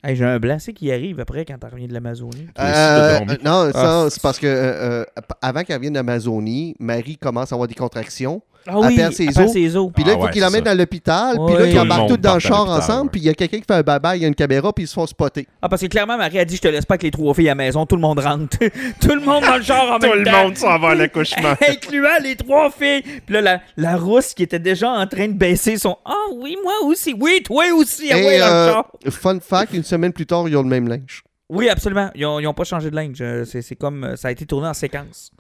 Hey, 0.06 0.18
J'ai 0.18 0.26
un 0.26 0.38
blanc, 0.38 0.58
c'est 0.60 0.74
qui 0.74 0.92
arrive 0.92 1.20
après 1.22 1.46
quand 1.46 1.56
elle 1.62 1.70
revient 1.70 1.88
de 1.88 1.94
l'Amazonie. 1.94 2.48
Euh, 2.60 3.20
euh, 3.22 3.38
non, 3.44 3.72
Ah. 3.74 4.08
c'est 4.10 4.22
parce 4.22 4.38
que 4.38 4.48
euh, 4.48 5.02
euh, 5.02 5.06
avant 5.42 5.64
qu'elle 5.64 5.80
vienne 5.80 5.94
d'Amazonie, 5.94 6.76
Marie 6.80 7.16
commence 7.18 7.54
à 7.54 7.56
avoir 7.56 7.70
des 7.70 7.76
contractions. 7.76 8.42
Ah 8.66 8.80
oui, 8.80 8.96
perd 8.96 9.14
ses 9.14 9.26
elle 9.26 9.34
perd 9.34 9.48
os. 9.48 9.54
ses 9.54 9.76
os. 9.76 9.92
Puis 9.94 10.04
là, 10.04 10.12
Ah 10.12 10.14
il 10.16 10.20
faut 10.20 10.26
ouais, 10.28 10.32
qu'il 10.32 10.42
l'emmène 10.42 10.68
à 10.68 10.76
l'hôpital. 10.76 11.38
Puis 11.46 11.56
là, 11.56 11.66
ils 11.66 11.70
Tout 11.72 11.76
le 11.76 11.82
embarquent 11.82 12.08
tous 12.10 12.18
dans 12.18 12.32
le 12.32 12.36
à 12.38 12.40
char 12.40 12.70
ensemble. 12.70 13.12
Puis 13.12 13.22
il 13.22 13.24
y 13.26 13.30
a 13.30 13.34
quelqu'un 13.34 13.58
qui 13.58 13.66
fait 13.68 13.74
un 13.74 13.82
bye-bye, 13.82 14.16
il 14.18 14.22
y 14.22 14.26
a 14.26 14.28
une 14.28 14.36
caméra, 14.36 14.72
puis 14.72 14.86
ils 14.86 14.88
se 14.88 14.94
font 14.94 15.06
spotter. 15.06 15.48
Ah, 15.62 15.68
parce 15.70 15.82
que 15.82 15.88
clairement, 15.88 16.18
Marie 16.18 16.40
a 16.40 16.46
dit 16.46 16.56
Je 16.56 16.62
te 16.62 16.68
laisse 16.70 16.86
pas 16.86 16.94
avec 16.94 17.04
les 17.04 17.12
trois 17.12 17.34
filles 17.34 17.50
à 17.50 17.52
la 17.52 17.56
maison, 17.56 17.86
tout 17.86 17.96
le 17.96 18.02
monde 18.02 18.20
rentre. 18.20 18.58
tout 19.02 19.08
le 19.10 19.20
monde 19.22 19.44
dans 19.44 19.58
le 19.58 19.64
char 19.64 19.92
en 19.92 20.00
Tout 20.00 20.08
même 20.08 20.20
le 20.20 20.26
temps. 20.26 20.44
monde 20.44 20.58
s'en 20.58 20.80
va 20.80 20.90
à 20.90 20.96
l'accouchement. 20.96 21.54
Incluant 21.70 22.18
les 22.24 22.36
trois 22.36 22.70
filles. 22.72 23.02
Puis 23.26 23.34
là, 23.36 23.42
la, 23.42 23.62
la 23.78 23.98
rousse 23.98 24.34
qui 24.34 24.44
était 24.44 24.60
déjà 24.60 24.90
en 24.90 25.08
train 25.08 25.28
de 25.28 25.34
baisser 25.34 25.78
son 25.78 25.98
Ah 26.06 26.14
oui, 26.34 26.56
moi 26.64 26.74
aussi. 26.86 27.16
Oui, 27.20 27.42
toi 27.44 27.66
aussi. 27.76 28.10
Ah 28.12 28.16
dans 28.16 28.20
le 28.22 28.34
euh, 28.44 28.72
char. 28.74 28.86
fun 29.10 29.40
fact, 29.42 29.74
une 29.74 29.84
semaine 29.84 30.14
plus 30.14 30.26
tard, 30.26 30.48
ils 30.48 30.56
ont 30.56 30.64
le 30.64 30.70
même 30.70 30.88
linge. 30.88 31.24
Oui, 31.50 31.70
absolument. 31.70 32.10
Ils 32.16 32.26
ont, 32.26 32.40
ils 32.40 32.48
ont 32.48 32.54
pas 32.54 32.64
changé 32.64 32.90
de 32.90 32.96
linge. 32.96 33.18
Euh, 33.22 33.44
C'est 33.46 33.62
c'est 33.62 33.76
comme. 33.76 34.04
euh, 34.06 34.16
Ça 34.16 34.30
a 34.30 34.32
été 34.32 34.46
tourné 34.46 34.68
en 34.70 34.74
séquence. 34.74 35.32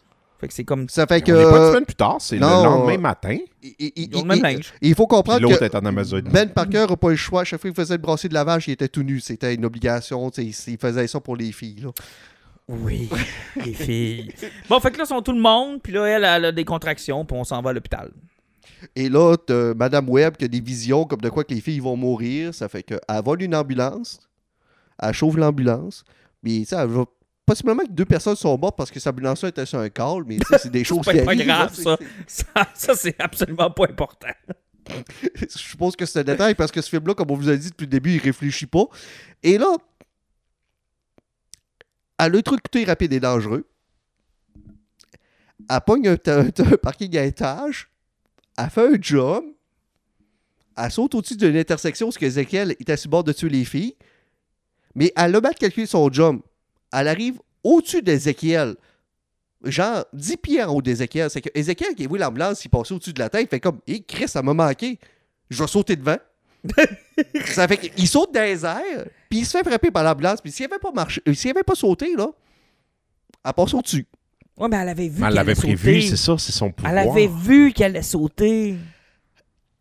Fait 0.44 0.48
que 0.50 0.54
c'est 0.56 0.66
comme. 0.66 0.90
Ça 0.90 1.08
fait 1.08 1.22
que. 1.22 1.32
On 1.32 1.52
pas 1.52 1.58
une 1.68 1.72
semaine 1.72 1.86
plus 1.86 1.96
tard, 1.96 2.18
c'est 2.20 2.36
le 2.36 2.42
lendemain 2.42 2.98
matin. 2.98 3.38
il- 3.62 3.76
il- 3.80 3.92
il- 3.96 4.10
Ils 4.12 4.18
ont 4.18 4.22
le 4.24 4.28
même 4.28 4.38
il- 4.40 4.44
linge. 4.44 4.74
Il 4.82 4.94
faut 4.94 5.08
Puis 5.08 5.16
comprendre 5.16 5.42
l'autre 5.42 5.60
que 5.60 5.64
est 5.64 5.74
en 5.76 5.86
Amazonie. 5.86 6.30
Ben 6.30 6.50
Parker 6.50 6.86
n'a 6.90 6.98
pas 6.98 7.08
eu 7.08 7.12
le 7.12 7.16
choix. 7.16 7.46
Chaque 7.46 7.62
fois 7.62 7.70
qu'il 7.72 7.82
faisait 7.82 7.94
le 7.94 8.02
brassé 8.02 8.28
de 8.28 8.34
lavage, 8.34 8.68
il 8.68 8.72
était 8.72 8.90
tout 8.90 9.04
nu. 9.04 9.22
C'était 9.22 9.56
une 9.56 9.64
obligation. 9.64 10.30
Il 10.38 10.78
faisait 10.78 11.08
ça 11.08 11.22
pour 11.22 11.38
les 11.38 11.54
filles. 11.54 11.80
là. 11.84 11.92
Oui, 12.68 13.10
les 13.64 13.74
filles. 13.74 14.34
Bon, 14.70 14.82
fait 14.82 14.92
que 14.92 14.98
là, 14.98 15.06
ils 15.06 15.08
sont 15.08 15.22
tout 15.22 15.32
le 15.32 15.40
monde. 15.40 15.82
Puis 15.82 15.94
là, 15.94 16.06
elle, 16.08 16.26
elle 16.26 16.46
a 16.46 16.52
des 16.52 16.66
contractions. 16.66 17.24
Puis 17.24 17.38
on 17.38 17.46
s'en 17.46 17.62
va 17.62 17.70
à 17.70 17.74
l'hôpital. 17.74 18.12
Et 18.98 19.08
là, 19.08 19.38
t'as 19.38 19.74
Madame 19.74 20.10
Webb 20.10 20.36
qui 20.36 20.44
a 20.44 20.50
des 20.50 20.60
visions 20.60 21.06
comme 21.06 21.22
de 21.22 21.30
quoi 21.30 21.46
que 21.46 21.54
les 21.54 21.62
filles 21.62 21.80
vont 21.80 21.96
mourir. 21.96 22.54
Ça 22.54 22.68
fait 22.68 22.84
qu'elle 22.84 23.00
vole 23.24 23.44
une 23.44 23.56
ambulance. 23.56 24.20
Elle 25.02 25.14
chauffe 25.14 25.38
l'ambulance. 25.38 26.04
Mais 26.44 26.60
tu 26.60 26.66
sais, 26.66 26.76
elle 26.76 26.88
va. 26.90 27.06
Possiblement 27.46 27.84
que 27.84 27.92
deux 27.92 28.06
personnes 28.06 28.36
sont 28.38 28.58
mortes 28.58 28.78
parce 28.78 28.90
que 28.90 29.00
cette 29.00 29.12
ambulance-là 29.14 29.50
était 29.50 29.66
sur 29.66 29.80
un 29.80 29.90
call, 29.90 30.24
mais 30.26 30.38
c'est 30.60 30.72
des 30.72 30.84
choses 30.86 31.04
pas- 31.06 31.14
qui 31.14 31.20
pas 31.22 31.32
arrivent, 31.32 31.46
grave, 31.46 31.78
là, 31.86 31.98
ça. 32.28 32.46
Ça, 32.56 32.68
ça, 32.74 32.96
c'est 32.96 33.16
absolument 33.20 33.70
pas 33.70 33.84
important. 33.86 34.28
Je 35.36 35.46
suppose 35.58 35.96
que 35.96 36.06
c'est 36.06 36.20
un 36.20 36.24
détail 36.24 36.56
parce 36.56 36.72
que 36.72 36.82
ce 36.82 36.90
film-là, 36.90 37.14
comme 37.16 37.32
on 37.32 37.36
vous 37.36 37.50
a 37.50 37.56
dit 37.56 37.70
depuis 37.70 37.86
le 37.86 37.90
début, 37.90 38.12
il 38.16 38.20
réfléchit 38.22 38.66
pas. 38.66 38.86
Et 39.42 39.58
là, 39.58 39.76
elle 42.20 42.36
a 42.36 42.38
un 42.38 42.42
truc 42.42 42.62
rapide 42.86 43.12
et 43.14 43.20
dangereux. 43.20 43.68
Elle 45.70 45.82
pogne 45.86 46.08
un, 46.08 46.18
un- 46.28 46.48
un 46.48 46.78
parking 46.82 47.18
à 47.18 47.24
étage. 47.24 47.90
Elle 48.58 48.70
fait 48.70 48.88
un 48.96 48.98
job. 49.02 49.44
Elle 50.78 50.92
saute 50.92 51.16
au-dessus 51.16 51.38
d'une 51.38 51.56
intersection 51.58 52.08
parce 52.08 52.18
que 52.18 52.26
Ezekiel 52.26 52.76
est 52.80 52.90
à 52.90 52.98
ce 52.98 53.08
bord 53.08 53.24
de 53.24 53.32
tuer 53.34 53.50
les 53.50 53.66
filles. 53.66 53.96
Mais 54.96 55.12
elle 55.16 55.36
a 55.36 55.42
mal 55.42 55.56
calculé 55.56 55.86
son 55.86 56.12
job. 56.12 56.42
Elle 56.94 57.08
arrive 57.08 57.40
au-dessus 57.64 58.02
d'Ezekiel. 58.02 58.76
Genre 59.64 60.06
10 60.14 60.38
pieds 60.38 60.64
en 60.64 60.74
haut 60.74 60.82
d'Ezekiel. 60.82 61.30
C'est 61.30 61.42
que 61.42 61.50
Ezekiel 61.54 61.96
qui 61.96 62.06
a 62.06 62.08
vu 62.08 62.18
l'ambulance, 62.18 62.64
il 62.64 62.70
passait 62.70 62.94
au-dessus 62.94 63.14
de 63.14 63.20
la 63.20 63.30
tête. 63.30 63.44
Il 63.44 63.48
fait 63.48 63.60
comme 63.60 63.80
Hé, 63.88 64.02
Chris, 64.02 64.28
ça 64.28 64.42
m'a 64.42 64.54
manqué. 64.54 65.00
Je 65.50 65.62
vais 65.62 65.68
sauter 65.68 65.96
devant. 65.96 66.18
ça 67.46 67.68
fait 67.68 67.78
qu'il 67.78 68.08
saute 68.08 68.34
dans 68.34 68.42
les 68.42 68.66
airs, 68.66 69.06
puis 69.30 69.40
il 69.40 69.46
se 69.46 69.58
fait 69.58 69.64
frapper 69.68 69.92
par 69.92 70.04
l'ambulance. 70.04 70.42
Puis 70.42 70.52
s'il 70.52 70.66
avait 70.66 70.80
pas 70.80 70.92
marché, 70.92 71.22
euh, 71.28 71.34
s'il 71.34 71.52
avait 71.52 71.64
pas 71.64 71.76
sauté, 71.76 72.16
là, 72.16 72.30
elle 73.46 73.54
passe 73.54 73.74
au-dessus. 73.74 74.06
Ouais, 74.58 74.68
mais 74.70 74.78
elle 74.78 74.90
avait 74.90 75.10
vu 75.10 75.18
elle 75.18 75.24
qu'elle 75.24 75.34
l'avait 75.34 75.56
prévu, 75.56 76.02
c'est 76.04 76.16
ça, 76.16 76.38
c'est 76.38 76.52
son 76.52 76.72
pouvoir. 76.72 76.94
Elle 76.94 77.10
avait 77.10 77.28
vu 77.28 77.74
qu'elle 77.74 77.92
allait 77.92 78.02
sauter. 78.02 78.76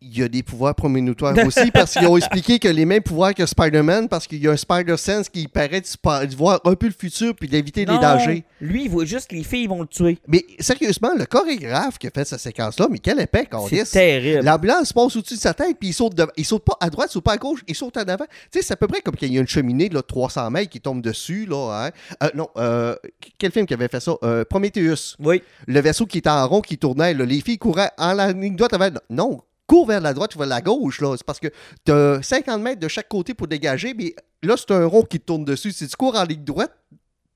Il 0.05 0.17
y 0.19 0.21
a 0.23 0.27
des 0.27 0.43
pouvoirs 0.43 0.75
prémonitoires 0.75 1.33
aussi 1.45 1.71
parce 1.71 1.93
qu'ils 1.93 2.07
ont 2.07 2.17
expliqué 2.17 2.59
que 2.59 2.67
les 2.67 2.83
mêmes 2.85 3.01
pouvoirs 3.01 3.33
que 3.33 3.45
Spider-Man 3.45 4.09
parce 4.09 4.27
qu'il 4.27 4.43
y 4.43 4.47
a 4.47 4.51
un 4.51 4.57
Spider-Sense 4.57 5.29
qui 5.29 5.47
paraît 5.47 5.79
de, 5.81 6.25
de 6.25 6.35
voir 6.35 6.59
un 6.65 6.75
peu 6.75 6.87
le 6.87 6.93
futur 6.97 7.33
puis 7.35 7.47
d'éviter 7.47 7.85
les 7.85 7.97
dangers. 7.97 8.43
Lui, 8.59 8.83
il 8.83 8.89
voit 8.89 9.05
juste 9.05 9.29
que 9.29 9.35
les 9.35 9.43
filles 9.43 9.67
vont 9.67 9.81
le 9.81 9.87
tuer. 9.87 10.17
Mais 10.27 10.43
sérieusement, 10.59 11.11
le 11.17 11.25
chorégraphe 11.25 11.97
qui 11.97 12.07
a 12.07 12.09
fait 12.11 12.25
cette 12.25 12.41
séquence-là, 12.41 12.87
mais 12.91 12.99
quel 12.99 13.19
épais 13.21 13.45
qu'on 13.45 13.67
C'est 13.67 13.85
terrible. 13.85 14.43
L'ambulance 14.43 14.91
passe 14.91 15.15
au-dessus 15.15 15.35
de 15.35 15.39
sa 15.39 15.53
tête, 15.53 15.77
puis 15.79 15.89
il 15.89 15.93
saute, 15.93 16.15
devant- 16.15 16.31
il 16.35 16.45
saute 16.45 16.65
pas 16.65 16.77
à 16.81 16.89
droite, 16.89 17.07
il 17.09 17.13
saute 17.13 17.23
pas 17.23 17.33
à 17.33 17.37
gauche, 17.37 17.61
il 17.67 17.75
saute 17.75 17.95
en 17.97 18.01
avant. 18.01 18.25
Tu 18.51 18.59
sais, 18.59 18.61
c'est 18.61 18.73
à 18.73 18.77
peu 18.77 18.87
près 18.87 19.01
comme 19.01 19.15
qu'il 19.15 19.31
y 19.33 19.37
a 19.37 19.41
une 19.41 19.47
cheminée 19.47 19.87
de 19.89 19.99
300 20.01 20.49
mètres 20.51 20.69
qui 20.69 20.81
tombe 20.81 21.01
dessus. 21.01 21.45
Là, 21.45 21.85
hein. 21.87 21.91
Euh, 22.23 22.29
non, 22.35 22.49
euh, 22.57 22.95
quel 23.37 23.51
film 23.51 23.65
qui 23.65 23.73
avait 23.73 23.87
fait 23.87 23.99
ça? 24.01 24.13
Euh, 24.23 24.43
Prometheus. 24.43 25.15
Oui. 25.19 25.41
Le 25.67 25.79
vaisseau 25.79 26.05
qui 26.05 26.17
était 26.17 26.29
en 26.29 26.45
rond, 26.47 26.61
qui 26.61 26.77
tournait, 26.77 27.13
là, 27.13 27.25
les 27.25 27.39
filles 27.41 27.57
couraient 27.57 27.91
en 27.97 28.13
la 28.13 28.31
ligne 28.33 28.55
droite. 28.55 28.77
Vers... 28.77 28.91
Non, 29.09 29.41
cours 29.73 29.87
vers 29.87 30.01
la 30.01 30.13
droite 30.13 30.35
ou 30.35 30.39
vers 30.39 30.47
la 30.47 30.61
gauche. 30.61 31.01
là. 31.01 31.15
C'est 31.17 31.25
parce 31.25 31.39
que 31.39 31.47
tu 31.85 31.91
as 31.91 32.21
50 32.21 32.61
mètres 32.61 32.79
de 32.79 32.87
chaque 32.87 33.07
côté 33.09 33.33
pour 33.33 33.47
dégager, 33.47 33.93
mais 33.95 34.15
là, 34.43 34.55
c'est 34.57 34.71
un 34.71 34.85
rond 34.85 35.01
qui 35.03 35.19
te 35.19 35.25
tourne 35.25 35.45
dessus. 35.45 35.71
Si 35.71 35.87
tu 35.87 35.95
cours 35.95 36.15
en 36.15 36.23
ligne 36.23 36.43
droite, 36.43 36.75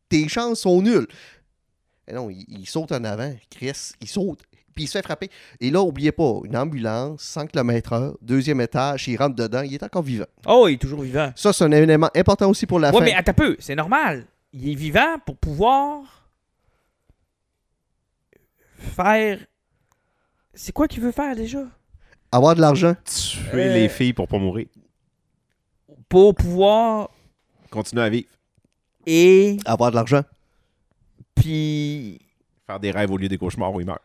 tes 0.09 0.27
chances 0.27 0.59
sont 0.61 0.81
nulles. 0.81 1.07
Et 2.07 2.13
non, 2.13 2.29
il, 2.29 2.45
il 2.47 2.67
saute 2.67 2.91
en 2.91 3.03
avant, 3.03 3.33
Chris, 3.49 3.91
il 3.99 4.07
saute, 4.07 4.39
puis 4.75 4.83
il 4.83 4.87
se 4.87 4.93
fait 4.97 5.01
frapper. 5.03 5.29
Et 5.59 5.71
là, 5.71 5.81
oubliez 5.81 6.11
pas, 6.11 6.35
une 6.45 6.55
ambulance, 6.55 7.21
100 7.23 7.47
km/h, 7.47 8.13
deuxième 8.21 8.61
étage, 8.61 9.07
il 9.07 9.17
rentre 9.17 9.35
dedans, 9.35 9.61
il 9.63 9.73
est 9.73 9.81
encore 9.83 10.03
vivant. 10.03 10.25
Oh, 10.45 10.67
il 10.69 10.75
est 10.75 10.77
toujours 10.77 11.01
vivant. 11.01 11.31
Ça, 11.35 11.51
c'est 11.51 11.63
un 11.65 11.71
élément 11.71 12.09
important 12.15 12.49
aussi 12.49 12.65
pour 12.67 12.79
la 12.79 12.91
Ouais, 12.91 12.99
fin. 12.99 13.05
mais 13.05 13.13
attends 13.15 13.33
peu, 13.33 13.57
c'est 13.59 13.75
normal. 13.75 14.25
Il 14.53 14.69
est 14.69 14.75
vivant 14.75 15.17
pour 15.25 15.35
pouvoir 15.37 16.29
faire. 18.77 19.39
C'est 20.53 20.71
quoi 20.71 20.87
qu'il 20.87 21.01
veut 21.01 21.11
faire 21.11 21.35
déjà? 21.35 21.65
Avoir 22.31 22.55
de 22.55 22.61
l'argent. 22.61 22.95
Tuer 23.05 23.63
Euh, 23.69 23.73
les 23.73 23.89
filles 23.89 24.13
pour 24.13 24.27
pas 24.27 24.37
mourir. 24.37 24.67
Pour 26.09 26.35
pouvoir 26.35 27.09
Continuer 27.69 28.03
à 28.03 28.09
vivre. 28.09 28.27
et 29.05 29.57
Avoir 29.65 29.91
de 29.91 29.95
l'argent. 29.95 30.21
puis. 31.35 32.19
Faire 32.65 32.79
des 32.79 32.91
rêves 32.91 33.11
au 33.11 33.17
lieu 33.17 33.29
des 33.29 33.37
cauchemars 33.37 33.73
où 33.73 33.79
il 33.79 33.85
meurt. 33.85 34.01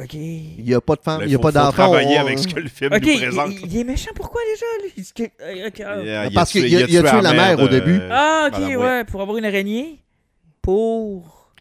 Ok. 0.00 0.14
Il 0.14 0.62
n'y 0.64 0.74
a 0.74 0.80
pas 0.80 0.94
de 0.94 1.00
femme, 1.00 1.22
il 1.22 1.28
n'y 1.28 1.34
a 1.34 1.38
faut- 1.38 1.42
pas 1.42 1.48
faut 1.50 1.58
d'enfant. 1.58 1.72
travailler 1.72 2.18
on- 2.18 2.20
avec 2.20 2.38
ce 2.38 2.46
que 2.46 2.60
le 2.60 2.68
film 2.68 2.92
Ok, 2.92 3.02
nous 3.02 3.08
il, 3.08 3.18
présente. 3.18 3.50
il- 3.52 3.66
il 3.72 3.78
est 3.78 3.84
méchant 3.84 4.10
pourquoi 4.14 4.40
déjà? 4.52 4.66
Lui? 4.94 5.28
Euh, 5.40 6.26
a- 6.26 6.30
Parce 6.30 6.50
tué- 6.52 6.60
qu'il 6.68 6.76
a- 6.76 6.80
il 6.86 6.98
a 6.98 7.10
tué 7.10 7.20
la 7.20 7.32
mère 7.32 7.58
au 7.60 7.66
début. 7.66 7.98
Ah, 8.10 8.44
ok, 8.46 8.52
Madame 8.52 8.68
ouais, 8.70 8.76
Webb. 8.76 9.06
pour 9.08 9.22
avoir 9.22 9.36
une 9.38 9.44
araignée? 9.44 10.04
Pour. 10.62 11.52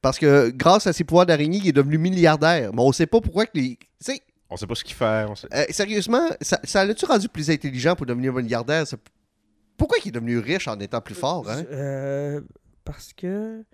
Parce 0.00 0.18
que 0.20 0.50
grâce 0.50 0.86
à 0.86 0.92
ses 0.92 1.02
pouvoirs 1.02 1.26
d'araignée, 1.26 1.58
il 1.58 1.68
est 1.68 1.72
devenu 1.72 1.98
milliardaire. 1.98 2.70
Mais 2.72 2.80
on 2.80 2.92
sait 2.92 3.06
pas 3.06 3.20
pourquoi 3.20 3.46
que 3.46 3.52
les. 3.58 3.76
On 4.50 4.56
sait 4.56 4.66
pas 4.66 4.74
ce 4.74 4.82
qu'il 4.84 4.94
fait. 4.96 5.26
on 5.28 5.34
sait- 5.36 5.48
euh, 5.54 5.64
sérieusement, 5.70 6.26
ça, 6.40 6.58
ça 6.64 6.84
l'a-tu 6.84 7.04
rendu 7.06 7.28
plus 7.28 7.50
intelligent 7.50 7.94
pour 7.94 8.06
devenir 8.06 8.32
milliardaire? 8.32 8.86
Ça- 8.86 8.96
Pourquoi 9.76 9.98
il 10.04 10.08
est 10.08 10.12
devenu 10.12 10.38
riche 10.38 10.66
en 10.68 10.78
étant 10.80 11.00
plus 11.00 11.14
fort, 11.14 11.48
hein? 11.48 11.62
Euh, 11.70 12.40
parce 12.84 13.12
que. 13.12 13.64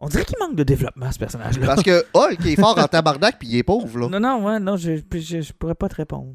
On 0.00 0.06
dirait 0.08 0.24
qu'il 0.24 0.38
manque 0.38 0.54
de 0.54 0.62
développement, 0.62 1.10
ce 1.10 1.18
personnage-là. 1.18 1.66
Parce 1.66 1.82
que 1.82 2.04
Hulk 2.14 2.46
est 2.46 2.54
fort 2.60 2.78
en 2.78 2.86
tabarnak 2.86 3.38
puis 3.38 3.48
il 3.48 3.56
est 3.56 3.62
pauvre, 3.64 3.98
là. 3.98 4.08
Non, 4.08 4.20
non, 4.20 4.44
ouais, 4.46 4.60
non, 4.60 4.76
je, 4.76 4.92
je, 5.12 5.40
je 5.40 5.52
pourrais 5.52 5.74
pas 5.74 5.88
te 5.88 5.96
répondre. 5.96 6.34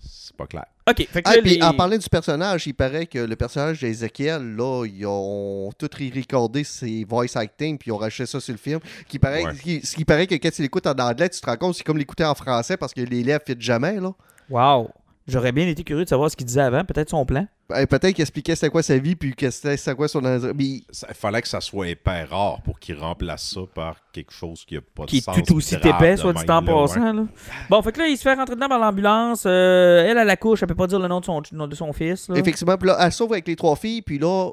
C'est 0.00 0.34
pas 0.36 0.46
clair. 0.46 0.66
Ok, 0.88 1.04
fait 1.10 1.22
que 1.22 1.28
Ah, 1.28 1.34
là, 1.36 1.42
puis 1.42 1.56
les- 1.56 1.62
en 1.62 1.74
parlant 1.74 1.96
du 1.98 2.08
personnage, 2.08 2.66
il 2.68 2.72
paraît 2.74 3.06
que 3.06 3.18
le 3.18 3.34
personnage 3.34 3.80
d'Ezekiel, 3.80 4.54
là, 4.54 4.84
ils 4.86 5.04
ont 5.04 5.70
tout 5.76 5.88
recordé 5.92 6.62
ses 6.62 7.02
voice 7.04 7.34
acting, 7.36 7.76
puis 7.76 7.88
ils 7.88 7.92
ont 7.92 7.96
racheté 7.96 8.24
ça 8.24 8.38
sur 8.38 8.52
le 8.52 8.58
film. 8.58 8.78
Qui 9.08 9.18
paraît, 9.18 9.44
Ouais. 9.44 9.54
ce, 9.54 9.62
qui, 9.62 9.80
ce 9.84 9.96
qui 9.96 10.04
paraît 10.04 10.28
que 10.28 10.36
quand 10.36 10.50
tu 10.52 10.62
l'écoutes 10.62 10.86
en 10.86 10.92
anglais, 10.92 11.28
tu 11.28 11.40
te 11.40 11.46
rends 11.46 11.56
compte, 11.56 11.74
c'est 11.74 11.82
comme 11.82 11.98
l'écouter 11.98 12.24
en 12.24 12.34
français 12.36 12.76
parce 12.76 12.94
que 12.94 13.00
les 13.00 13.24
lèvres 13.24 13.42
ne 13.48 13.60
jamais, 13.60 13.98
là. 13.98 14.12
Wow. 14.48 14.90
J'aurais 15.28 15.50
bien 15.50 15.66
été 15.66 15.82
curieux 15.82 16.04
de 16.04 16.08
savoir 16.08 16.30
ce 16.30 16.36
qu'il 16.36 16.46
disait 16.46 16.60
avant, 16.60 16.84
peut-être 16.84 17.10
son 17.10 17.26
plan. 17.26 17.48
Ben, 17.68 17.84
Peut-être 17.86 18.14
qu'il 18.14 18.22
expliquait 18.22 18.54
c'était 18.54 18.70
quoi 18.70 18.84
sa 18.84 18.96
vie, 18.96 19.16
puis 19.16 19.34
que 19.34 19.50
c'était 19.50 19.76
c'était 19.76 19.96
quoi 19.96 20.06
son... 20.06 20.20
Mais 20.20 20.42
Il 20.64 20.82
fallait 21.14 21.42
que 21.42 21.48
ça 21.48 21.60
soit 21.60 21.88
épais 21.88 22.22
rare 22.22 22.62
pour 22.62 22.78
qu'il 22.78 22.96
remplace 22.96 23.50
ça 23.54 23.62
par 23.74 23.96
quelque 24.12 24.32
chose 24.32 24.64
qui 24.64 24.76
a 24.76 24.80
pas 24.80 25.02
de 25.04 25.08
Qui 25.10 25.16
est 25.16 25.20
sens. 25.22 25.36
tout 25.44 25.54
aussi 25.56 25.74
épais, 25.74 26.16
soit 26.16 26.32
dit 26.32 26.44
en 26.48 26.62
passant. 26.62 27.12
Là. 27.12 27.26
Bon, 27.68 27.82
fait 27.82 27.90
que 27.90 27.98
là, 27.98 28.06
il 28.06 28.16
se 28.16 28.22
fait 28.22 28.34
rentrer 28.34 28.54
dedans 28.54 28.68
par 28.68 28.78
l'ambulance. 28.78 29.42
euh, 29.46 30.06
elle, 30.08 30.18
à 30.18 30.24
la 30.24 30.36
couche, 30.36 30.62
elle 30.62 30.68
peut 30.68 30.76
pas 30.76 30.86
dire 30.86 31.00
le 31.00 31.08
nom 31.08 31.18
de 31.18 31.24
son, 31.24 31.40
de 31.40 31.74
son 31.74 31.92
fils. 31.92 32.28
Là. 32.28 32.36
effectivement, 32.36 32.76
puis 32.76 32.86
là, 32.88 32.96
elle 33.00 33.10
sauve 33.12 33.32
avec 33.32 33.48
les 33.48 33.56
trois 33.56 33.74
filles, 33.74 34.02
puis 34.02 34.20
là, 34.20 34.52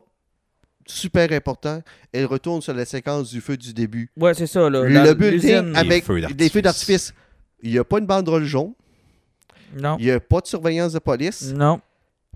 super 0.87 1.31
important, 1.31 1.81
elle 2.11 2.25
retourne 2.25 2.61
sur 2.61 2.73
la 2.73 2.85
séquence 2.85 3.29
du 3.29 3.41
feu 3.41 3.57
du 3.57 3.73
début. 3.73 4.09
Ouais, 4.17 4.33
c'est 4.33 4.47
ça. 4.47 4.69
Là. 4.71 4.81
Dans 4.89 5.03
le 5.03 5.13
building 5.13 5.75
avec 5.75 6.05
des 6.35 6.49
feux 6.49 6.61
d'artifice. 6.61 6.61
d'artifice. 6.63 7.13
Il 7.61 7.71
n'y 7.71 7.77
a 7.77 7.83
pas 7.83 7.99
une 7.99 8.05
banderole 8.07 8.43
jaune, 8.43 8.73
Non. 9.73 9.97
il 9.99 10.05
n'y 10.05 10.11
a 10.11 10.19
pas 10.19 10.39
de 10.41 10.47
surveillance 10.47 10.93
de 10.93 10.99
police. 10.99 11.51
Non. 11.53 11.81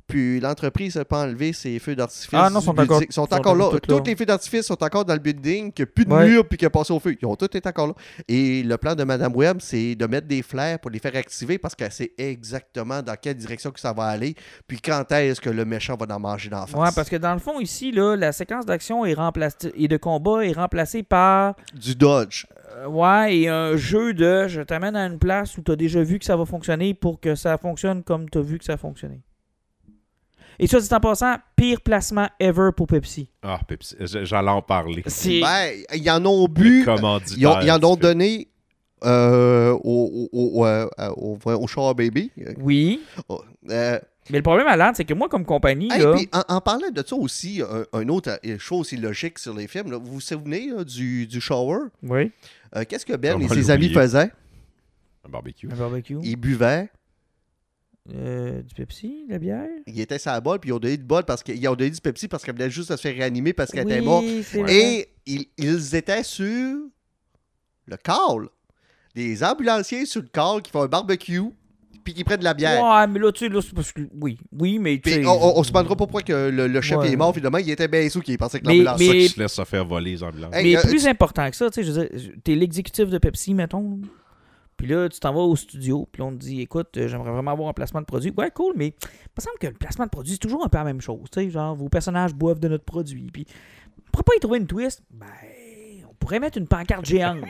Puis 0.07 0.39
l'entreprise 0.39 0.95
n'a 0.95 1.03
pas 1.03 1.23
enlevé 1.23 1.51
ses 1.51 1.79
feux 1.79 1.95
d'artifice. 1.95 2.29
Ah 2.33 2.49
non, 2.49 2.61
sont 2.61 2.79
encore- 2.79 3.01
sont 3.09 3.25
sont 3.25 3.33
encore 3.33 3.55
là. 3.55 3.69
toutes 3.71 3.87
là. 3.91 3.99
Les 4.05 4.15
feux 4.15 4.25
d'artifice 4.25 4.65
sont 4.65 4.81
encore 4.81 5.03
dans 5.03 5.13
le 5.13 5.19
building, 5.19 5.71
qu'il 5.73 5.83
n'y 5.83 5.89
a 5.89 5.91
plus 5.93 6.05
de 6.05 6.13
Ouais. 6.13 6.27
mur 6.29 6.47
puis 6.47 6.57
qu'il 6.57 6.65
a 6.65 6.69
passé 6.69 6.93
au 6.93 6.99
feu. 6.99 7.15
Ils 7.21 7.25
ont 7.25 7.35
tous 7.35 7.45
été 7.57 7.67
encore 7.67 7.87
là. 7.87 7.93
Et 8.29 8.63
le 8.63 8.77
plan 8.77 8.95
de 8.95 9.03
Madame 9.03 9.35
Webb, 9.35 9.57
c'est 9.59 9.95
de 9.95 10.05
mettre 10.05 10.25
des 10.27 10.41
flares 10.41 10.79
pour 10.79 10.91
les 10.91 10.99
faire 10.99 11.13
activer 11.15 11.57
parce 11.57 11.75
qu'elle 11.75 11.91
sait 11.91 12.13
exactement 12.17 13.01
dans 13.01 13.15
quelle 13.21 13.35
direction 13.35 13.69
que 13.71 13.79
ça 13.81 13.91
va 13.91 14.05
aller. 14.05 14.35
Puis 14.67 14.79
quand 14.79 15.11
est-ce 15.11 15.41
que 15.41 15.49
le 15.49 15.65
méchant 15.65 15.97
va 15.97 16.15
en 16.15 16.19
manger 16.19 16.49
dans 16.49 16.61
la 16.61 16.67
face. 16.67 16.79
Ouais, 16.79 16.89
parce 16.95 17.09
que 17.09 17.17
dans 17.17 17.33
le 17.33 17.39
fond, 17.39 17.59
ici, 17.59 17.91
là, 17.91 18.15
la 18.15 18.31
séquence 18.31 18.65
d'action 18.65 19.05
est 19.05 19.13
remplacée 19.13 19.73
et 19.75 19.87
de 19.89 19.97
combat 19.97 20.45
est 20.45 20.53
remplacée 20.53 21.03
par 21.03 21.55
Du 21.73 21.95
dodge. 21.95 22.45
euh, 22.77 22.87
ouais, 22.87 23.37
et 23.39 23.49
un 23.49 23.75
jeu 23.75 24.13
de 24.13 24.47
je 24.47 24.61
t'amène 24.61 24.95
à 24.95 25.05
une 25.05 25.19
place 25.19 25.57
où 25.57 25.61
tu 25.61 25.71
as 25.71 25.75
déjà 25.75 26.01
vu 26.01 26.17
que 26.19 26.25
ça 26.25 26.37
va 26.37 26.45
fonctionner 26.45 26.93
pour 26.93 27.19
que 27.19 27.35
ça 27.35 27.57
fonctionne 27.57 28.03
comme 28.03 28.29
tu 28.29 28.37
as 28.37 28.41
vu 28.41 28.57
que 28.57 28.63
ça 28.63 28.73
a 28.73 28.77
fonctionné. 28.77 29.19
Et 30.59 30.67
ça, 30.67 30.79
dit 30.79 30.87
en 30.91 30.99
passant, 30.99 31.35
pire 31.55 31.81
placement 31.81 32.27
ever 32.39 32.69
pour 32.75 32.87
Pepsi. 32.87 33.29
Ah, 33.43 33.59
Pepsi, 33.67 33.95
j'allais 33.99 34.49
en 34.49 34.61
parler. 34.61 35.03
C'est 35.05 35.39
Ben, 35.41 35.71
ils 35.93 36.09
en 36.09 36.25
ont 36.25 36.47
bu. 36.47 36.83
Ils, 37.37 37.47
ont- 37.47 37.61
ils 37.61 37.71
en 37.71 37.83
ont 37.83 37.95
donné 37.95 38.47
euh, 39.05 39.71
au, 39.83 40.29
au, 40.33 40.61
au, 40.61 40.65
euh, 40.65 40.87
au, 41.15 41.37
au 41.45 41.67
Shower 41.67 41.93
Baby. 41.93 42.31
oui, 42.59 43.01
Euh, 43.69 43.99
mais 44.29 44.39
le 44.39 44.43
problème 44.43 44.67
à 44.67 44.75
l'âne, 44.75 44.93
c'est 44.95 45.05
que 45.05 45.13
moi 45.13 45.29
comme 45.29 45.45
compagnie 45.45 45.89
Hey, 45.91 46.01
là, 46.01 46.13
puis 46.15 46.27
en, 46.33 46.55
en 46.55 46.59
parlant 46.61 46.89
de 46.89 47.03
ça 47.05 47.15
aussi, 47.15 47.61
un, 47.61 47.85
un 47.97 48.09
autre 48.09 48.39
euh, 48.45 48.57
chose 48.57 48.91
illogique 48.91 49.37
sur 49.39 49.53
les 49.53 49.67
films, 49.67 49.91
là, 49.91 49.97
vous 49.97 50.13
vous 50.13 50.19
souvenez 50.21 50.69
là, 50.75 50.83
du, 50.83 51.27
du 51.27 51.39
shower? 51.39 51.79
oui, 52.03 52.31
Euh, 52.75 52.83
Qu'est-ce 52.89 53.05
que 53.05 53.15
Ben 53.15 53.35
On 53.35 53.39
et 53.39 53.47
ses 53.47 53.69
amis 53.71 53.89
faisaient? 53.93 54.31
Un 55.25 55.29
barbecue. 55.29 55.69
un 55.71 55.75
barbecue, 55.75 56.17
Ils 56.23 56.35
buvaient, 56.35 56.89
Euh, 58.15 58.61
du 58.61 58.73
Pepsi, 58.73 59.25
de 59.27 59.33
la 59.33 59.39
bière? 59.39 59.67
ils 59.85 59.99
étaient 59.99 60.17
sur 60.17 60.31
la 60.31 60.39
bol, 60.39 60.59
puis 60.59 60.69
ils 60.69 60.73
ont 60.73 60.79
donné 60.79 60.95
du 60.95 61.03
bol 61.03 61.23
parce 61.25 61.43
qu'ils 61.43 61.67
ont 61.67 61.75
donné 61.75 61.89
du 61.89 61.99
Pepsi 61.99 62.27
parce 62.29 62.43
qu'elle 62.43 62.55
venait 62.55 62.69
juste 62.69 62.89
de 62.91 62.95
se 62.95 63.01
faire 63.01 63.13
réanimer 63.15 63.51
parce 63.53 63.69
qu'elle 63.71 63.89
était 63.91 63.99
morte. 64.01 64.23
Et 64.69 65.09
ils, 65.25 65.45
ils 65.57 65.95
étaient 65.95 66.23
sur 66.23 66.45
le 67.85 67.97
call. 67.97 68.47
Des 69.15 69.43
ambulanciers 69.43 70.05
sur 70.05 70.21
le 70.21 70.27
call 70.29 70.61
qui 70.61 70.71
font 70.71 70.83
un 70.83 70.87
barbecue, 70.87 71.41
puis 72.03 72.13
qui 72.13 72.23
prennent 72.23 72.39
de 72.39 72.43
la 72.45 72.53
bière. 72.53 72.81
Ouais, 72.81 73.07
mais 73.07 73.19
là, 73.19 73.31
tu 73.33 73.39
sais, 73.45 73.49
là, 73.49 73.61
c'est 73.61 73.73
parce 73.73 73.91
que. 73.91 74.01
Oui, 74.13 74.37
oui, 74.57 74.79
mais. 74.79 74.99
tu 75.03 75.09
sais- 75.11 75.25
on, 75.25 75.31
on, 75.31 75.59
on 75.59 75.63
se 75.63 75.69
demandera 75.71 75.95
pas 75.95 76.05
pourquoi 76.05 76.21
que 76.21 76.49
le, 76.49 76.67
le 76.67 76.81
chef 76.81 76.99
Ouais. 76.99 77.11
est 77.11 77.15
mort, 77.17 77.33
finalement, 77.33 77.57
il 77.57 77.69
était 77.69 77.87
bien 77.89 78.07
sous 78.09 78.21
qu'il 78.21 78.37
pensait 78.37 78.59
que 78.61 78.67
Mais- 78.67 78.77
l'ambulance. 78.77 78.99
C'est 78.99 79.07
ça 79.07 79.13
mais- 79.13 79.19
qui 79.19 79.27
se 79.29 79.39
laisse 79.41 79.51
se 79.53 79.65
faire 79.65 79.85
voler 79.85 80.11
les 80.11 80.23
ambulances. 80.23 80.53
Hey, 80.55 80.63
Mais 80.75 80.77
euh, 80.77 80.81
plus 80.87 81.01
tu- 81.03 81.07
important 81.09 81.49
que 81.49 81.55
ça, 81.57 81.69
tu 81.69 81.83
sais, 81.83 81.83
je 81.83 81.91
veux 81.91 82.07
dire, 82.07 82.31
t'es 82.43 82.55
l'exécutif 82.55 83.09
de 83.09 83.17
Pepsi, 83.17 83.53
mettons. 83.53 83.99
Puis 84.77 84.87
là, 84.87 85.09
tu 85.09 85.19
t'en 85.19 85.33
vas 85.33 85.41
au 85.41 85.55
studio, 85.55 86.07
puis 86.11 86.21
on 86.21 86.31
te 86.31 86.37
dit, 86.37 86.61
écoute, 86.61 86.95
euh, 86.97 87.07
j'aimerais 87.07 87.31
vraiment 87.31 87.51
avoir 87.51 87.69
un 87.69 87.73
placement 87.73 87.99
de 87.99 88.05
produit. 88.05 88.31
Ouais, 88.37 88.51
cool, 88.51 88.73
mais 88.77 88.87
il 88.87 89.29
me 89.37 89.41
semble 89.41 89.57
que 89.59 89.67
le 89.67 89.73
placement 89.73 90.05
de 90.05 90.11
produit, 90.11 90.33
c'est 90.33 90.39
toujours 90.39 90.63
un 90.63 90.69
peu 90.69 90.77
la 90.77 90.83
même 90.83 91.01
chose. 91.01 91.23
Tu 91.31 91.41
sais, 91.41 91.49
genre, 91.49 91.75
vos 91.75 91.89
personnages 91.89 92.35
boivent 92.35 92.59
de 92.59 92.67
notre 92.67 92.85
produit. 92.85 93.29
Puis, 93.33 93.47
pourrait 94.11 94.23
pas 94.23 94.35
y 94.35 94.39
trouver 94.39 94.59
une 94.59 94.67
twist? 94.67 95.01
Ben, 95.11 95.25
pourrait 96.19 96.39
mettre 96.39 96.57
une 96.57 96.67
pancarte 96.67 97.05
géante. 97.05 97.39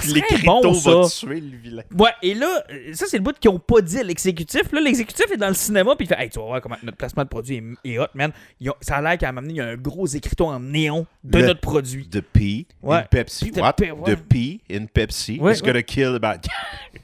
Puis 0.00 0.22
c'est 0.28 0.44
bon, 0.44 0.60
va 0.72 1.02
ça. 1.08 1.26
tuer 1.26 1.40
le 1.40 1.56
vilain. 1.56 1.82
Ouais, 1.98 2.10
et 2.22 2.34
là, 2.34 2.46
ça, 2.92 3.06
c'est 3.08 3.16
le 3.18 3.22
bout 3.22 3.36
qu'ils 3.38 3.50
ont 3.50 3.58
pas 3.58 3.80
dit 3.80 3.98
à 3.98 4.02
l'exécutif. 4.02 4.70
Là, 4.72 4.80
l'exécutif 4.80 5.26
est 5.32 5.36
dans 5.36 5.48
le 5.48 5.54
cinéma, 5.54 5.94
puis 5.96 6.06
il 6.06 6.08
fait 6.14 6.22
Hey, 6.22 6.30
tu 6.30 6.38
vas 6.38 6.44
voir 6.46 6.60
comment 6.60 6.76
notre 6.82 6.96
placement 6.96 7.24
de 7.24 7.28
produit 7.28 7.56
est, 7.84 7.90
est 7.92 7.98
hot, 7.98 8.06
man. 8.14 8.32
Ont- 8.64 8.72
ça 8.80 8.96
a 8.96 9.02
l'air 9.02 9.18
qu'à 9.18 9.28
un 9.28 9.32
moment 9.32 9.42
donné, 9.42 9.54
il 9.54 9.56
y 9.56 9.60
a 9.60 9.66
un 9.66 9.76
gros 9.76 10.06
écriteau 10.06 10.46
en 10.46 10.60
néon 10.60 11.06
de 11.24 11.38
Le- 11.38 11.46
notre 11.46 11.60
produit. 11.60 12.08
The 12.08 12.20
P 12.20 12.66
Ouais. 12.82 12.98
in 12.98 13.02
Pepsi. 13.10 13.50
The 13.50 13.58
What? 13.60 13.72
P, 13.74 13.90
ouais. 13.90 14.14
The 14.14 14.16
P 14.20 14.60
in 14.70 14.86
Pepsi 14.86 15.38
Ouais, 15.40 15.54
is 15.54 15.60
gonna 15.62 15.82
kill 15.82 16.14
the 16.16 16.20
bad 16.20 16.46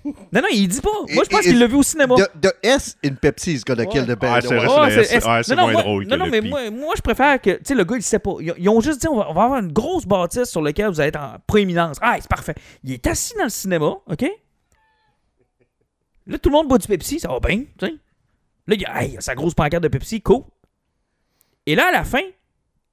Non, 0.05 0.13
non, 0.35 0.49
il 0.53 0.69
dit 0.69 0.81
pas. 0.81 0.91
Moi, 1.13 1.25
je 1.25 1.29
pense 1.29 1.41
qu'il 1.43 1.59
l'a 1.59 1.67
vu 1.67 1.75
au 1.77 1.83
cinéma. 1.83 2.15
De, 2.17 2.27
de 2.41 2.53
S 2.63 2.97
in 3.05 3.15
Pepsi 3.15 3.55
is 3.55 3.63
gonna 3.67 3.87
kill 3.87 4.05
the 4.05 4.19
band. 4.19 4.35
Ah, 4.35 4.41
c'est 4.41 4.55
vrai, 4.55 4.67
Ouais, 4.69 5.43
c'est 5.43 5.55
non, 5.55 5.63
moins 5.63 5.73
moi- 5.73 5.83
drôle 5.83 6.05
Non, 6.05 6.11
que 6.11 6.19
non, 6.19 6.25
le 6.27 6.31
mais 6.31 6.43
P. 6.43 6.49
moi, 6.49 6.71
moi, 6.71 6.95
je 6.97 7.03
préfère 7.03 7.41
que. 7.41 7.51
Tu 7.51 7.59
sais, 7.65 7.75
le 7.75 7.85
gars, 7.85 7.97
il 7.97 8.03
sait 8.03 8.19
pas. 8.19 8.33
Ils, 8.41 8.55
ils 8.59 8.69
ont 8.69 8.81
juste 8.81 9.01
dit 9.01 9.09
on 9.09 9.17
va, 9.17 9.27
on 9.31 9.35
va 9.35 9.43
avoir 9.45 9.61
une 9.61 9.73
grosse 9.73 10.07
bâtisse 10.07 10.49
sur 10.51 10.62
laquelle 10.63 10.89
vous 10.89 11.01
allez 11.01 11.09
être 11.09 11.21
en 11.21 11.37
prééminence. 11.47 11.99
Ah, 12.01 12.17
c'est 12.21 12.29
parfait. 12.29 12.55
Il 12.85 12.93
est 12.93 13.07
assis 13.07 13.35
dans 13.37 13.45
le 13.45 13.51
cinéma, 13.51 13.97
OK? 14.07 14.25
Là, 16.27 16.39
tout 16.39 16.49
le 16.49 16.55
monde 16.55 16.69
boit 16.69 16.79
du 16.79 16.87
Pepsi, 16.87 17.19
ça 17.21 17.29
va 17.29 17.41
bien, 17.41 17.65
tu 17.79 17.87
sais. 17.87 17.93
Là, 18.69 18.75
il 18.75 18.81
y 18.81 18.85
a, 18.85 19.03
hey, 19.03 19.11
il 19.11 19.15
y 19.15 19.17
a 19.17 19.21
sa 19.21 19.35
grosse 19.35 19.55
pancarte 19.55 19.83
de 19.83 19.89
Pepsi, 19.89 20.23
cool. 20.23 20.45
Et 21.67 21.75
là, 21.75 21.89
à 21.89 21.93
la 21.93 22.05
fin, 22.05 22.23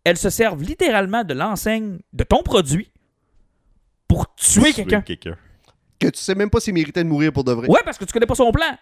elles 0.03 0.17
se 0.17 0.30
servent 0.30 0.63
littéralement 0.63 1.24
de 1.24 1.34
l'enseigne 1.34 1.99
de 2.13 2.24
ton 2.24 2.41
produit 2.41 2.91
pour 4.07 4.34
tuer 4.36 4.74
quelqu'un. 4.74 5.01
quelqu'un. 5.01 5.38
Que 5.99 6.07
tu 6.07 6.20
sais 6.20 6.34
même 6.34 6.49
pas 6.49 6.59
s'il 6.59 6.74
méritait 6.74 7.03
de 7.03 7.09
mourir 7.09 7.32
pour 7.32 7.43
de 7.43 7.51
vrai. 7.51 7.67
Ouais, 7.67 7.82
parce 7.86 7.97
que 7.97 8.05
tu 8.05 8.13
connais 8.13 8.26
pas 8.26 8.36
son 8.36 8.51
plan. 8.51 8.78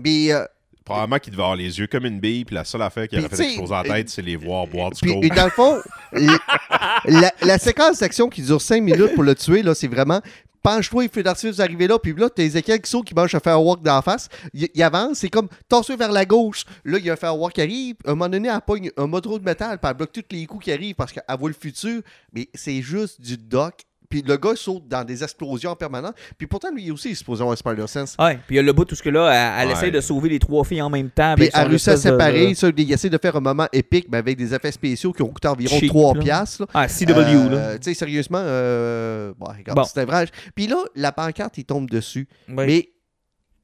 Mais, 0.00 0.32
euh, 0.32 0.44
Probablement 0.86 1.18
qu'il 1.18 1.32
devait 1.32 1.42
avoir 1.42 1.56
les 1.56 1.80
yeux 1.80 1.88
comme 1.88 2.06
une 2.06 2.20
bille, 2.20 2.44
puis 2.44 2.54
la 2.54 2.64
seule 2.64 2.82
affaire 2.82 3.08
qui 3.08 3.18
aurait 3.18 3.28
fait 3.28 3.56
chose 3.56 3.72
en 3.72 3.82
tête, 3.82 4.08
c'est 4.08 4.22
les 4.22 4.36
voir 4.36 4.68
boire 4.68 4.90
du 4.90 5.00
coke. 5.00 5.24
et 5.24 5.28
dans 5.30 5.46
le 5.46 5.50
fond, 5.50 5.82
la, 7.42 7.58
séquence 7.58 7.98
d'action 7.98 8.28
qui 8.28 8.40
dure 8.40 8.62
5 8.62 8.80
minutes 8.80 9.14
pour 9.16 9.24
le 9.24 9.34
tuer, 9.34 9.64
là, 9.64 9.74
c'est 9.74 9.88
vraiment 9.88 10.20
penche-toi, 10.62 11.04
il 11.04 11.10
fait 11.10 11.24
d'artifice 11.24 11.58
arriver 11.58 11.88
là, 11.88 11.98
puis 11.98 12.14
là, 12.16 12.30
t'as 12.30 12.44
Ezekiel 12.44 12.80
qui 12.80 12.88
saute, 12.88 13.04
qui 13.04 13.14
mange 13.14 13.34
un 13.34 13.40
firework 13.40 13.82
dans 13.82 13.96
la 13.96 14.02
face. 14.02 14.28
Il, 14.54 14.68
il 14.72 14.82
avance, 14.84 15.18
c'est 15.18 15.28
comme 15.28 15.48
tasse 15.68 15.90
vers 15.90 16.12
la 16.12 16.24
gauche. 16.24 16.64
Là, 16.84 16.98
il 16.98 17.04
y 17.04 17.10
a 17.10 17.14
un 17.14 17.16
firework 17.16 17.54
qui 17.54 17.62
arrive. 17.62 17.96
À 18.04 18.10
un 18.10 18.14
moment 18.14 18.28
donné, 18.28 18.48
elle 18.48 18.60
pogne 18.60 18.90
un 18.96 19.06
moteur 19.08 19.40
de 19.40 19.44
métal, 19.44 19.78
puis 19.78 19.90
elle 19.90 19.96
bloque 19.96 20.12
tous 20.12 20.24
les 20.30 20.46
coups 20.46 20.64
qui 20.64 20.72
arrivent 20.72 20.94
parce 20.94 21.12
qu'elle 21.12 21.24
voit 21.36 21.50
le 21.50 21.56
futur. 21.58 22.00
Mais 22.32 22.48
c'est 22.54 22.80
juste 22.80 23.20
du 23.20 23.36
doc. 23.36 23.74
Puis 24.08 24.22
le 24.22 24.36
gars 24.36 24.54
saute 24.56 24.86
dans 24.88 25.04
des 25.04 25.22
explosions 25.22 25.70
en 25.70 25.76
permanence. 25.76 26.12
Puis 26.38 26.46
pourtant, 26.46 26.68
lui 26.74 26.90
aussi, 26.90 27.08
il 27.08 27.12
est 27.12 27.14
supposé 27.16 27.42
avoir 27.42 27.52
un 27.54 27.56
Spider-Sense. 27.56 28.16
Ouais, 28.18 28.36
puis 28.46 28.54
il 28.54 28.56
y 28.56 28.58
a 28.58 28.62
le 28.62 28.72
bout 28.72 28.84
tout 28.84 28.94
ce 28.94 29.02
que 29.02 29.08
là, 29.10 29.30
elle, 29.32 29.62
elle 29.62 29.68
Ouais. 29.68 29.72
essaie 29.74 29.90
de 29.90 30.00
sauver 30.00 30.28
les 30.28 30.38
trois 30.38 30.64
filles 30.64 30.82
en 30.82 30.90
même 30.90 31.10
temps. 31.10 31.34
Puis 31.36 31.50
elle 31.52 31.68
réussit 31.68 31.88
à 31.88 31.94
de- 31.94 31.98
séparer. 32.00 32.54
Ça, 32.54 32.68
il 32.76 32.92
essaie 32.92 33.10
de 33.10 33.18
faire 33.18 33.36
un 33.36 33.40
moment 33.40 33.66
épique, 33.72 34.06
mais 34.10 34.18
avec 34.18 34.36
des 34.36 34.54
effets 34.54 34.72
spéciaux 34.72 35.12
qui 35.12 35.22
ont 35.22 35.28
coûté 35.28 35.48
environ 35.48 35.78
Cheap, 35.78 35.88
3 35.90 36.14
là. 36.14 36.20
piastres. 36.20 36.62
là. 36.62 36.66
Ah, 36.74 36.88
CW, 36.88 37.10
Euh, 37.12 37.48
là. 37.50 37.78
Tu 37.78 37.84
sais, 37.84 37.94
sérieusement, 37.94 38.40
euh, 38.42 39.32
bon, 39.38 39.46
regarde, 39.46 39.76
Bon. 39.78 39.84
c'était 39.84 40.04
vrai. 40.04 40.26
Puis 40.54 40.66
là, 40.66 40.76
la 40.94 41.12
pancarte, 41.12 41.58
il 41.58 41.64
tombe 41.64 41.88
dessus. 41.90 42.28
Mais 42.48 42.90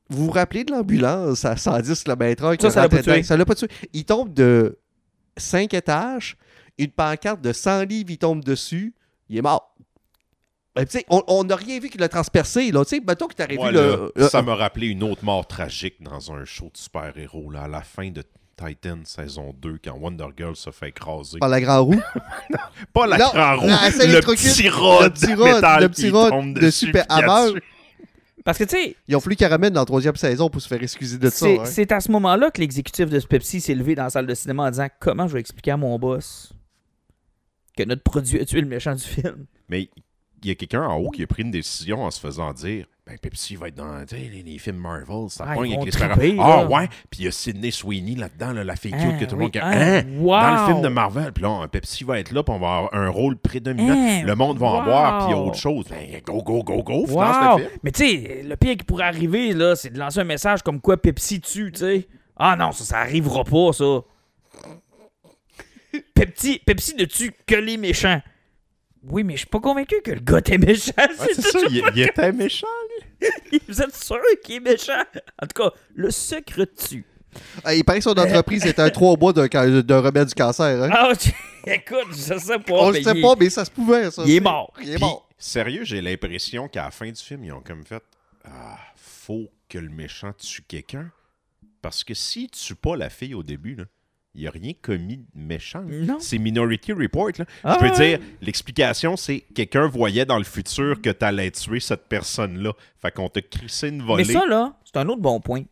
vous 0.08 0.26
vous 0.26 0.30
rappelez 0.30 0.64
de 0.64 0.72
l'ambulance 0.72 1.44
à 1.44 1.56
110 1.56 2.02
km/h? 2.04 2.56
qui 2.56 2.62
Ça, 2.66 2.70
ça 2.70 2.82
l'a 2.82 2.88
pas 2.88 3.02
tué. 3.02 3.12
dedans? 3.12 3.22
Ça 3.24 3.36
l'a 3.36 3.44
pas 3.44 3.54
tué. 3.54 3.68
Il 3.92 4.04
tombe 4.04 4.32
de 4.34 4.78
5 5.36 5.72
étages, 5.74 6.36
une 6.78 6.90
pancarte 6.90 7.40
de 7.40 7.52
100 7.52 7.82
livres, 7.84 8.10
il 8.10 8.18
tombe 8.18 8.44
dessus, 8.44 8.94
il 9.28 9.38
est 9.38 9.42
mort. 9.42 9.71
Ben, 10.74 10.86
on- 11.10 11.44
n'a 11.44 11.56
rien 11.56 11.78
vu 11.80 11.90
qui 11.90 11.98
l'a 11.98 12.08
transpercé. 12.08 12.70
Là. 12.72 12.84
Tu 12.84 12.96
sais, 12.96 13.02
mettons 13.06 13.26
que 13.28 13.34
tu 13.34 13.54
Moi, 13.56 13.68
vu 13.70 13.74
là, 13.76 13.82
le. 13.82 14.12
le- 14.16 14.28
ça 14.28 14.40
m'a 14.40 14.54
rappelé 14.54 14.86
une 14.88 15.02
autre 15.02 15.22
mort 15.24 15.46
tragique 15.46 15.96
dans 16.02 16.32
un 16.32 16.44
show 16.46 16.70
de 16.72 16.78
super-héros, 16.78 17.50
là, 17.50 17.62
à 17.64 17.68
la 17.68 17.82
fin 17.82 18.10
de 18.10 18.22
Titan 18.56 19.00
saison 19.04 19.54
2, 19.60 19.78
quand 19.84 19.96
Wonder 19.98 20.26
Girl 20.36 20.56
se 20.56 20.70
fait 20.70 20.88
écraser. 20.90 21.38
par 21.38 21.48
la 21.50 21.60
grand 21.60 21.84
roue? 21.84 22.00
Pas 22.94 23.06
la 23.06 23.18
Non, 23.18 23.30
grand 23.34 23.56
roue, 23.58 23.66
le 23.66 24.20
petit 24.20 24.68
rod 24.70 25.02
Le 25.04 25.10
petit 25.10 25.26
de 25.26 25.36
rod, 25.38 25.54
métal 25.54 25.82
le 25.82 25.88
petit 25.88 26.02
qui 26.04 26.10
rod 26.10 26.30
tombe 26.30 26.54
de 26.54 26.60
dessus, 26.60 26.86
Super 26.86 27.04
Hammer. 27.10 27.58
Parce 28.44 28.58
que, 28.58 28.64
tu 28.64 28.70
sais, 28.76 28.96
Ils 29.08 29.14
ont 29.16 29.20
fallu 29.20 29.36
qu'elle 29.36 29.50
ramène 29.52 29.72
dans 29.72 29.80
la 29.80 29.86
troisième 29.86 30.16
saison 30.16 30.48
pour 30.50 30.60
se 30.60 30.68
faire 30.68 30.82
excuser 30.82 31.16
de 31.18 31.28
ça. 31.30 31.36
c'est 31.36 31.58
hein. 31.60 31.64
c'est 31.64 31.92
à 31.92 32.00
ce 32.00 32.10
moment-là 32.12 32.50
que 32.50 32.60
l'exécutif 32.60 33.08
de 33.08 33.20
Pepsi 33.20 33.60
s'est 33.60 33.74
levé 33.74 33.94
dans 33.94 34.04
la 34.04 34.10
salle 34.10 34.26
de 34.26 34.34
cinéma 34.34 34.64
en 34.64 34.70
disant 34.70 34.88
Comment 35.00 35.28
je 35.28 35.34
vais 35.34 35.40
expliquer 35.40 35.70
à 35.72 35.76
mon 35.76 35.98
boss 35.98 36.52
que 37.76 37.84
notre 37.84 38.02
produit 38.02 38.40
a 38.40 38.44
tué 38.44 38.60
le 38.60 38.66
méchant 38.66 38.94
du 38.94 39.02
film 39.02 39.46
Mais 39.68 39.88
il 40.44 40.48
y 40.48 40.50
a 40.52 40.54
quelqu'un 40.54 40.82
en 40.84 40.96
haut 40.96 41.10
qui 41.10 41.22
a 41.22 41.26
pris 41.26 41.42
une 41.42 41.50
décision 41.50 42.04
en 42.04 42.10
se 42.10 42.20
faisant 42.20 42.52
dire 42.52 42.86
ben 43.04 43.18
Pepsi 43.18 43.56
va 43.56 43.66
être 43.66 43.74
dans 43.74 44.04
les, 44.12 44.42
les 44.44 44.58
films 44.58 44.76
Marvel, 44.76 45.28
ça 45.28 45.44
Ah, 45.48 45.54
pogne 45.56 45.72
avec 45.74 45.86
les 45.86 45.90
triper, 45.90 46.36
Ah 46.38 46.64
ouais, 46.66 46.88
puis 47.10 47.20
il 47.20 47.24
y 47.24 47.28
a 47.28 47.32
Sidney 47.32 47.72
Sweeney 47.72 48.14
là-dedans, 48.14 48.52
là, 48.52 48.62
la 48.62 48.76
fille 48.76 48.92
cute 48.92 49.18
que 49.18 49.24
tout 49.24 49.34
le 49.36 49.44
oui. 49.44 49.50
monde 49.54 49.60
Ah, 49.60 49.70
Hein? 49.72 50.02
Dans 50.04 50.60
le 50.66 50.72
film 50.72 50.82
de 50.82 50.88
Marvel, 50.88 51.32
puis 51.32 51.42
là, 51.42 51.66
Pepsi 51.66 52.04
va 52.04 52.20
être 52.20 52.30
là, 52.30 52.44
puis 52.44 52.54
on 52.54 52.60
va 52.60 52.76
avoir 52.76 52.94
un 52.94 53.08
rôle 53.08 53.36
prédominant. 53.36 53.92
Hein, 53.94 54.22
le 54.24 54.34
monde 54.36 54.58
va 54.58 54.66
en 54.68 54.84
voir, 54.84 55.18
puis 55.18 55.34
il 55.34 55.36
y 55.36 55.40
a 55.40 55.42
autre 55.42 55.58
chose. 55.58 55.86
Ben, 55.90 56.20
go, 56.24 56.42
go, 56.44 56.62
go, 56.62 56.82
go, 56.84 57.06
Wow! 57.08 57.58
le 57.58 57.64
film. 57.64 57.70
Mais 57.82 57.90
tu 57.90 58.04
sais, 58.06 58.42
le 58.44 58.56
pire 58.56 58.76
qui 58.76 58.84
pourrait 58.84 59.04
arriver, 59.06 59.52
là, 59.52 59.74
c'est 59.74 59.90
de 59.90 59.98
lancer 59.98 60.20
un 60.20 60.24
message 60.24 60.62
comme 60.62 60.80
quoi 60.80 60.96
Pepsi 60.96 61.40
tue, 61.40 61.72
tu 61.72 61.80
sais. 61.80 62.06
Ah 62.36 62.54
non, 62.56 62.70
ça, 62.70 62.84
ça 62.84 62.98
arrivera 62.98 63.42
pas, 63.42 63.72
ça. 63.72 64.00
Pepsi, 66.14 66.60
Pepsi 66.64 66.94
ne 66.94 67.04
tue 67.04 67.32
que 67.46 67.54
les 67.56 67.76
méchants. 67.76 68.20
Oui, 69.04 69.24
mais 69.24 69.32
je 69.34 69.38
suis 69.38 69.46
pas 69.46 69.60
convaincu 69.60 70.00
que 70.02 70.12
le 70.12 70.20
gars 70.20 70.38
était 70.38 70.58
méchant. 70.58 70.92
Ouais, 70.96 71.08
c'est 71.34 71.42
ça, 71.42 71.58
il, 71.68 71.82
il 71.94 72.02
était 72.02 72.32
méchant. 72.32 72.66
Vous 73.68 73.82
êtes 73.82 73.94
sûr 73.96 74.18
qu'il 74.44 74.56
est 74.56 74.60
méchant? 74.60 75.02
En 75.42 75.46
tout 75.46 75.62
cas, 75.62 75.70
le 75.94 76.10
sucre 76.10 76.64
tue. 76.64 77.04
Ah, 77.64 77.74
il 77.74 77.84
paraît 77.84 77.98
que 77.98 78.04
son 78.04 78.10
entreprise 78.18 78.64
était 78.66 78.82
un 78.82 78.90
trois 78.90 79.16
mois 79.16 79.32
d'un 79.32 79.46
d'un 79.82 80.00
remède 80.00 80.28
du 80.28 80.34
cancer. 80.34 80.82
Hein? 80.84 80.90
Ah, 80.92 81.12
tu- 81.18 81.30
écoute, 81.70 82.08
je 82.10 82.38
sais 82.38 82.58
pas. 82.58 82.74
On 82.74 82.90
le 82.90 83.02
sait 83.02 83.12
il- 83.14 83.22
pas, 83.22 83.34
mais 83.38 83.50
ça 83.50 83.64
se 83.64 83.70
pouvait, 83.70 84.10
ça. 84.10 84.22
Il 84.24 84.30
est 84.30 84.34
c'est- 84.34 84.40
mort. 84.40 84.72
Il 84.80 84.90
est 84.90 84.94
Puis, 84.96 85.00
mort. 85.04 85.28
sérieux, 85.38 85.84
j'ai 85.84 86.00
l'impression 86.00 86.68
qu'à 86.68 86.84
la 86.84 86.90
fin 86.90 87.10
du 87.10 87.20
film, 87.20 87.44
ils 87.44 87.52
ont 87.52 87.60
comme 87.62 87.84
fait 87.84 88.02
Ah, 88.44 88.78
faut 88.96 89.48
que 89.68 89.78
le 89.78 89.88
méchant 89.88 90.32
tue 90.34 90.62
quelqu'un. 90.62 91.10
Parce 91.80 92.04
que 92.04 92.14
s'il 92.14 92.50
tue 92.50 92.74
pas 92.76 92.96
la 92.96 93.08
fille 93.10 93.34
au 93.34 93.42
début, 93.42 93.74
là, 93.74 93.84
il 94.34 94.42
n'y 94.42 94.46
a 94.46 94.50
rien 94.50 94.72
commis 94.80 95.18
de 95.18 95.24
méchant. 95.34 95.82
Non. 95.86 96.18
C'est 96.18 96.38
Minority 96.38 96.92
Report. 96.92 97.32
Là. 97.38 97.44
Ah 97.64 97.74
Je 97.74 97.86
peux 97.86 97.92
ouais. 97.92 98.16
dire, 98.16 98.26
l'explication, 98.40 99.16
c'est 99.16 99.40
quelqu'un 99.54 99.86
voyait 99.86 100.24
dans 100.24 100.38
le 100.38 100.44
futur 100.44 101.00
que 101.02 101.10
tu 101.10 101.24
allais 101.24 101.50
tuer 101.50 101.80
cette 101.80 102.08
personne-là. 102.08 102.72
Fait 103.00 103.10
qu'on 103.10 103.28
t'a 103.28 103.42
crissé 103.42 103.88
une 103.88 104.02
volée. 104.02 104.24
Mais 104.26 104.32
ça, 104.32 104.46
là, 104.46 104.74
c'est 104.84 104.96
un 104.96 105.08
autre 105.08 105.20
bon 105.20 105.40
point. 105.40 105.62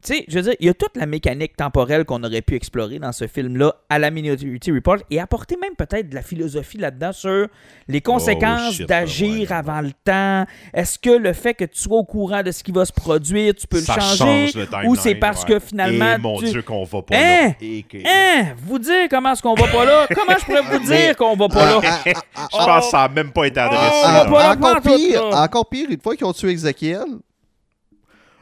Tu 0.00 0.14
sais, 0.14 0.24
je 0.28 0.36
veux 0.38 0.42
dire, 0.42 0.54
il 0.60 0.66
y 0.66 0.68
a 0.68 0.74
toute 0.74 0.96
la 0.96 1.06
mécanique 1.06 1.56
temporelle 1.56 2.04
qu'on 2.04 2.22
aurait 2.22 2.40
pu 2.40 2.54
explorer 2.54 3.00
dans 3.00 3.10
ce 3.10 3.26
film-là 3.26 3.74
à 3.88 3.98
la 3.98 4.12
Minority 4.12 4.70
Report 4.70 4.98
et 5.10 5.18
apporter 5.18 5.56
même 5.60 5.74
peut-être 5.74 6.08
de 6.08 6.14
la 6.14 6.22
philosophie 6.22 6.78
là-dedans 6.78 7.12
sur 7.12 7.48
les 7.88 8.00
conséquences 8.00 8.68
Oh, 8.68 8.72
shit, 8.72 8.88
d'agir 8.88 9.50
ouais. 9.50 9.56
avant 9.56 9.80
le 9.80 9.90
temps. 10.04 10.44
Est-ce 10.72 11.00
que 11.00 11.10
le 11.10 11.32
fait 11.32 11.54
que 11.54 11.64
tu 11.64 11.80
sois 11.80 11.96
au 11.98 12.04
courant 12.04 12.44
de 12.44 12.52
ce 12.52 12.62
qui 12.62 12.70
va 12.70 12.84
se 12.84 12.92
produire, 12.92 13.54
tu 13.56 13.66
peux 13.66 13.80
ça 13.80 13.96
le 13.96 14.00
changer? 14.00 14.52
change 14.52 14.54
le 14.54 14.88
ou 14.88 14.94
c'est 14.94 15.16
parce 15.16 15.42
ouais. 15.42 15.48
que 15.54 15.58
finalement. 15.58 16.14
Et 16.14 16.18
mon 16.18 16.38
tu- 16.38 16.50
Dieu, 16.50 16.62
qu'on 16.62 16.84
va 16.84 17.02
pas 17.02 17.16
Hein? 17.16 17.46
là. 17.48 17.52
Et 17.60 17.82
que- 17.82 17.98
Hein? 17.98 18.54
Vous 18.56 18.78
dire 18.78 19.08
comment 19.10 19.32
est-ce 19.32 19.42
qu'on 19.42 19.54
va 19.54 19.66
pas 19.66 19.84
là? 19.84 20.06
Comment 20.14 20.38
je 20.38 20.44
pourrais 20.44 20.62
vous 20.78 20.78
dire 20.86 21.16
qu'on 21.16 21.34
va 21.34 21.48
pas 21.48 21.64
là? 21.66 21.80
Ah, 21.84 21.98
ah, 22.06 22.20
ah, 22.36 22.48
Je 22.52 22.56
pense 22.56 22.84
que 22.84 22.90
ça 22.92 22.98
n'a 22.98 23.08
même 23.08 23.32
pas 23.32 23.46
été 23.46 23.58
adressé. 23.58 24.06
Oh, 24.30 24.36
encore, 24.36 24.80
pire, 24.80 25.24
encore 25.32 25.68
pire, 25.68 25.88
une 25.90 26.00
fois 26.00 26.14
qu'ils 26.14 26.26
ont 26.26 26.32
tué 26.32 26.52
Ezekiel, 26.52 27.02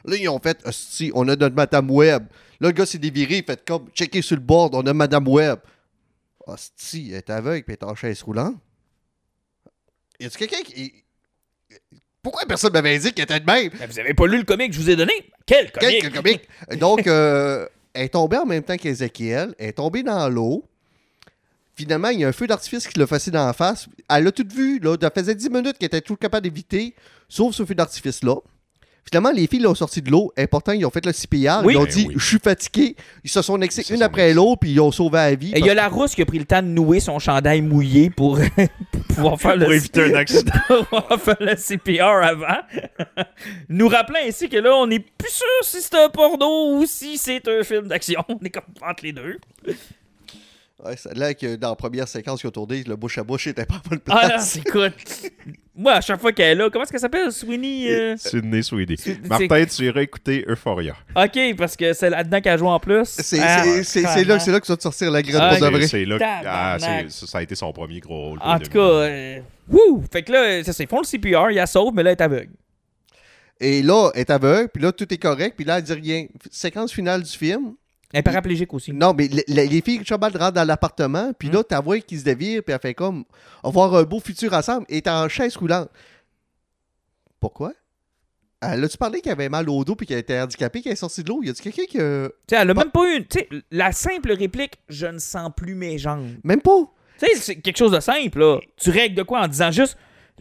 là, 0.07 0.15
ils 0.15 0.29
ont 0.29 0.39
fait 0.39 0.59
Hostie, 0.65 1.11
on 1.13 1.27
a 1.27 1.35
notre 1.35 1.55
Madame 1.55 1.91
Web. 1.91 2.27
Là, 2.59 2.69
le 2.69 2.71
gars 2.71 2.85
s'est 2.85 2.97
déviré, 2.97 3.37
il 3.37 3.43
fait 3.43 3.63
comme 3.65 3.87
checker 3.93 4.21
sur 4.21 4.35
le 4.35 4.41
board, 4.41 4.73
on 4.73 4.85
a 4.85 4.93
Madame 4.93 5.27
Web. 5.27 5.59
Hostie, 6.45 7.09
elle 7.11 7.17
est 7.17 7.29
aveugle, 7.29 7.63
puis 7.65 7.75
elle 7.79 7.87
est 7.87 7.91
en 7.91 7.95
chaise 7.95 8.21
roulante. 8.23 8.55
Y 10.19 10.25
a-tu 10.25 10.37
quelqu'un 10.37 10.63
qui. 10.63 11.03
Pourquoi 12.23 12.45
personne 12.47 12.73
m'avait 12.73 12.97
dit 12.97 13.13
qu'elle 13.13 13.23
était 13.25 13.39
de 13.39 13.45
même? 13.45 13.71
Mais 13.79 13.85
vous 13.85 13.99
avez 13.99 14.13
pas 14.13 14.27
lu 14.27 14.37
le 14.37 14.43
comic 14.43 14.69
que 14.69 14.75
je 14.75 14.81
vous 14.81 14.89
ai 14.89 14.95
donné? 14.95 15.13
Quel 15.45 15.71
comic? 15.71 16.01
Quel 16.01 16.11
comique! 16.11 16.41
Donc, 16.79 17.05
euh, 17.07 17.67
elle 17.93 18.05
est 18.05 18.09
tombée 18.09 18.37
en 18.37 18.45
même 18.45 18.63
temps 18.63 18.75
qu'Ézéchiel. 18.77 19.53
Elle 19.59 19.69
est 19.69 19.73
tombée 19.73 20.03
dans 20.03 20.27
l'eau. 20.27 20.65
Finalement, 21.75 22.09
il 22.09 22.21
y 22.21 22.25
a 22.25 22.27
un 22.27 22.33
feu 22.33 22.47
d'artifice 22.47 22.87
qui 22.87 22.97
l'a 22.97 23.05
fait 23.05 23.29
dans 23.29 23.45
la 23.45 23.53
face. 23.53 23.87
Elle 24.09 24.27
a 24.27 24.31
tout 24.31 24.47
vu. 24.51 24.79
Là. 24.79 24.97
Ça 24.99 25.11
faisait 25.11 25.35
10 25.35 25.49
minutes 25.49 25.77
qu'elle 25.77 25.87
était 25.87 26.01
tout 26.01 26.15
capable 26.15 26.43
d'éviter, 26.43 26.95
sauf 27.29 27.53
ce 27.53 27.63
feu 27.65 27.75
d'artifice-là. 27.75 28.37
Finalement, 29.09 29.31
les 29.31 29.47
filles 29.47 29.61
l'ont 29.61 29.75
sorti 29.75 30.01
de 30.01 30.11
l'eau. 30.11 30.31
Et 30.35 30.47
pourtant, 30.47 30.73
ils 30.73 30.85
ont 30.85 30.89
fait 30.89 31.05
le 31.05 31.13
CPR. 31.13 31.61
Oui. 31.63 31.73
Ils 31.73 31.77
ont 31.77 31.83
Ben 31.83 31.89
dit 31.89 32.05
oui. 32.09 32.15
Je 32.17 32.25
suis 32.25 32.39
fatigué. 32.39 32.95
Ils 33.23 33.29
se 33.29 33.41
sont 33.41 33.57
nexés 33.57 33.83
une 33.93 34.03
après 34.03 34.33
l'autre, 34.33 34.59
puis 34.61 34.71
ils 34.71 34.79
ont 34.81 34.91
sauvé 34.91 35.17
la 35.17 35.35
vie. 35.35 35.51
Et 35.55 35.59
il 35.59 35.65
y 35.65 35.69
a 35.69 35.73
la 35.73 35.87
rousse 35.87 36.13
qui 36.15 36.21
a 36.21 36.25
pris 36.25 36.39
le 36.39 36.45
temps 36.45 36.61
de 36.61 36.67
nouer 36.67 36.99
son 36.99 37.19
chandail 37.19 37.61
mouillé 37.61 38.09
pour, 38.09 38.37
pour 38.91 39.03
pouvoir 39.03 39.37
faire 39.39 39.57
Pour 39.57 39.69
le 39.69 39.75
éviter 39.75 40.03
un 40.03 40.13
accident. 40.15 40.51
on 40.91 40.99
va 40.99 41.17
faire 41.17 41.37
le 41.39 41.55
CPR 41.55 42.03
avant. 42.03 42.61
Nous 43.69 43.87
rappelant 43.87 44.19
ainsi 44.25 44.49
que 44.49 44.57
là, 44.57 44.75
on 44.75 44.87
n'est 44.87 44.99
plus 44.99 45.31
sûr 45.31 45.45
si 45.61 45.81
c'est 45.81 45.95
un 45.95 46.09
porno 46.09 46.77
ou 46.77 46.85
si 46.85 47.17
c'est 47.17 47.47
un 47.47 47.63
film 47.63 47.87
d'action. 47.87 48.23
On 48.27 48.37
est 48.43 48.49
comme 48.49 48.63
entre 48.81 49.03
les 49.03 49.13
deux. 49.13 49.37
Ouais, 50.85 50.93
l'air 51.15 51.35
que 51.35 51.55
dans 51.55 51.69
la 51.69 51.75
première 51.75 52.07
séquence 52.07 52.39
qu'ils 52.39 52.49
ont 52.49 52.51
tourné, 52.51 52.83
le 52.83 52.95
bouche 52.95 53.17
à 53.17 53.23
bouche 53.23 53.47
était 53.47 53.65
pas 53.65 53.81
Ah 53.91 53.97
place. 53.97 54.57
non, 54.57 54.61
écoute. 54.63 54.93
Moi, 55.75 55.93
à 55.93 56.01
chaque 56.01 56.21
fois 56.21 56.31
qu'elle 56.31 56.51
est 56.51 56.55
là, 56.55 56.69
comment 56.69 56.83
est-ce 56.83 56.91
qu'elle 56.91 57.01
s'appelle? 57.01 57.31
Sweeney? 57.31 57.87
euh? 57.89 58.15
Sydney 58.17 58.61
Sweeney. 58.61 58.95
Martin, 59.27 59.65
tu 59.65 59.85
iras 59.85 60.01
écouter 60.01 60.45
Euphoria. 60.47 60.95
Ok, 61.15 61.39
parce 61.57 61.75
que 61.75 61.93
c'est 61.93 62.11
là-dedans 62.11 62.41
qu'elle 62.41 62.59
joue 62.59 62.67
en 62.67 62.79
plus. 62.79 63.05
C'est 63.05 63.39
Ah, 63.39 63.65
là, 63.65 63.83
c'est 63.83 64.51
là 64.51 64.59
que 64.59 64.65
tu 64.65 64.71
vas 64.71 64.77
te 64.77 64.83
sortir 64.83 65.09
la 65.09 65.21
graine 65.23 65.41
Ah, 65.41 65.49
pour 65.49 65.57
de 65.57 65.63
c'est- 65.65 65.71
vrai. 65.77 65.87
C'est 65.87 66.05
là 66.05 66.17
que 66.19 66.23
ah, 66.47 66.77
ça, 67.09 67.37
a 67.39 67.41
été 67.41 67.55
son 67.55 67.71
premier 67.73 67.99
gros 67.99 68.29
rôle. 68.29 68.39
En 68.41 68.59
tout 68.59 68.69
cas, 68.69 68.79
euh, 68.79 69.39
wouh! 69.67 70.03
Fait 70.11 70.21
que 70.21 70.31
là, 70.31 70.63
ça, 70.63 70.73
ils 70.79 70.87
font 70.87 70.99
le 70.99 71.05
CPR, 71.05 71.49
il 71.51 71.55
la 71.55 71.65
sauve, 71.65 71.93
mais 71.95 72.03
là, 72.03 72.11
elle 72.11 72.17
est 72.17 72.21
aveugle. 72.23 72.53
Et 73.59 73.81
là, 73.81 74.11
elle 74.13 74.21
est 74.21 74.29
aveugle, 74.29 74.69
puis 74.71 74.83
là, 74.83 74.91
tout 74.91 75.11
est 75.11 75.17
correct, 75.17 75.55
puis 75.55 75.65
là, 75.65 75.77
elle 75.79 75.83
dit 75.83 75.93
rien. 75.93 76.27
Séquence 76.51 76.93
finale 76.93 77.23
du 77.23 77.31
film. 77.31 77.73
Elle 78.13 78.19
est 78.19 78.23
paraplégique 78.23 78.73
aussi. 78.73 78.93
Non, 78.93 79.13
mais 79.13 79.27
le- 79.27 79.43
le- 79.47 79.69
les 79.69 79.81
filles 79.81 80.01
Chabal 80.05 80.31
rentrent 80.37 80.53
dans 80.53 80.63
l'appartement, 80.67 81.33
puis 81.37 81.49
là, 81.49 81.63
t'as 81.63 81.81
vois 81.81 81.99
qu'ils 81.99 82.19
se 82.19 82.23
dévirent, 82.23 82.63
puis 82.63 82.73
elle 82.73 82.79
fait 82.79 82.93
comme, 82.93 83.25
on 83.63 83.69
va 83.69 83.83
avoir 83.83 84.01
un 84.01 84.03
beau 84.03 84.19
futur 84.19 84.53
ensemble, 84.53 84.85
et 84.87 85.01
t'es 85.01 85.09
en 85.09 85.27
chaise 85.27 85.57
roulante. 85.57 85.89
Pourquoi? 87.39 87.73
Elle 88.61 88.83
a-tu 88.83 88.97
parlé 88.97 89.21
qu'elle 89.21 89.33
avait 89.33 89.49
mal 89.49 89.69
au 89.69 89.83
dos, 89.85 89.95
puis 89.95 90.07
qu'elle 90.07 90.17
était 90.19 90.39
handicapée, 90.39 90.81
qu'elle 90.81 90.93
est 90.93 90.95
sortie 90.95 91.23
de 91.23 91.29
l'eau? 91.29 91.43
Y 91.43 91.49
a-tu 91.49 91.61
quelqu'un 91.61 91.85
qui. 91.85 91.99
a- 91.99 92.29
Tu 92.47 92.55
sais, 92.55 92.61
elle 92.61 92.69
a 92.71 92.73
Pas- 92.73 92.83
même 92.85 92.91
pas 92.91 93.13
eu 93.13 93.17
une. 93.17 93.25
Tu 93.25 93.39
sais, 93.39 93.49
la 93.69 93.91
simple 93.91 94.31
réplique, 94.31 94.79
je 94.89 95.05
ne 95.05 95.19
sens 95.19 95.51
plus 95.55 95.75
mes 95.75 95.97
jambes. 95.99 96.31
Même 96.43 96.61
pas. 96.61 96.79
Tu 97.19 97.27
sais, 97.27 97.35
c'est 97.35 97.55
quelque 97.57 97.77
chose 97.77 97.91
de 97.91 97.99
simple, 97.99 98.39
là. 98.39 98.59
Tu 98.77 98.89
règles 98.89 99.15
de 99.15 99.23
quoi 99.23 99.41
en 99.41 99.47
disant 99.47 99.69
juste, 99.71 99.95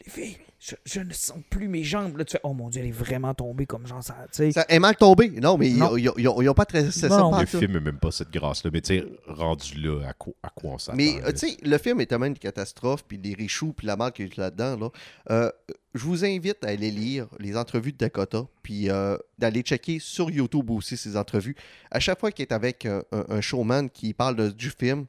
les 0.04 0.10
filles, 0.10 0.36
je, 0.68 0.74
je 0.84 1.00
ne 1.00 1.12
sens 1.12 1.38
plus 1.48 1.68
mes 1.68 1.84
jambes. 1.84 2.16
Là, 2.16 2.24
tu 2.24 2.32
fais, 2.32 2.40
oh 2.42 2.52
mon 2.52 2.68
dieu, 2.70 2.80
elle 2.80 2.88
est 2.88 2.92
vraiment 2.92 3.34
tombée 3.34 3.66
comme 3.66 3.86
genre 3.86 4.02
ça. 4.02 4.16
Tu 4.32 4.36
sais. 4.38 4.52
Ça 4.52 4.64
est 4.68 4.78
mal 4.78 4.96
tombé. 4.96 5.28
Non, 5.30 5.56
mais 5.56 5.70
ils 5.70 5.78
Non. 5.78 5.96
n'ont 6.42 6.54
pas 6.54 6.64
très 6.64 6.90
ça 6.90 7.08
Non. 7.08 7.38
Le 7.38 7.46
film 7.46 7.72
n'a 7.72 7.80
même 7.80 7.98
pas 7.98 8.10
cette 8.10 8.30
grâce-là. 8.30 8.70
Mais 8.72 8.80
tu 8.80 8.98
sais, 8.98 9.04
rendu 9.28 9.80
là, 9.80 10.08
à 10.08 10.12
quoi, 10.12 10.32
à 10.42 10.48
quoi 10.50 10.72
on 10.72 10.78
s'attend? 10.78 10.96
Mais, 10.96 11.22
euh, 11.24 11.30
tu 11.32 11.48
sais, 11.48 11.56
le 11.62 11.78
film 11.78 12.00
est 12.00 12.06
tellement 12.06 12.26
une 12.26 12.38
catastrophe, 12.38 13.04
puis 13.06 13.16
les 13.22 13.34
richoux, 13.34 13.72
puis 13.72 13.86
la 13.86 13.96
marque 13.96 14.16
qu'il 14.16 14.26
y 14.26 14.28
a 14.28 14.32
eu 14.32 14.40
là-dedans. 14.40 14.76
Là. 14.76 14.90
Euh, 15.30 15.50
je 15.94 16.04
vous 16.04 16.24
invite 16.24 16.64
à 16.64 16.68
aller 16.68 16.90
lire 16.90 17.26
les 17.38 17.56
entrevues 17.56 17.92
de 17.92 17.98
Dakota, 17.98 18.46
puis 18.62 18.90
euh, 18.90 19.16
d'aller 19.38 19.62
checker 19.62 19.98
sur 20.00 20.30
YouTube 20.30 20.70
aussi 20.70 20.96
ces 20.96 21.16
entrevues. 21.16 21.56
À 21.90 22.00
chaque 22.00 22.18
fois 22.18 22.32
qu'il 22.32 22.42
est 22.42 22.52
avec 22.52 22.86
un, 22.86 23.40
showman 23.40 23.88
qui 23.88 24.12
parle 24.14 24.36
de- 24.36 24.50
du 24.50 24.70
film, 24.70 25.06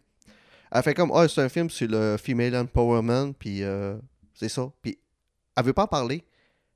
elle 0.71 0.83
fait 0.83 0.93
comme 0.93 1.11
Ah, 1.13 1.27
c'est 1.27 1.41
un 1.41 1.49
film 1.49 1.69
sur 1.69 1.87
le 1.89 2.17
female 2.17 2.55
empowerment, 2.55 3.33
puis 3.33 3.63
euh, 3.63 3.97
c'est 4.33 4.49
ça. 4.49 4.69
Puis 4.81 4.97
elle 5.57 5.65
veut 5.65 5.73
pas 5.73 5.83
en 5.83 5.87
parler. 5.87 6.23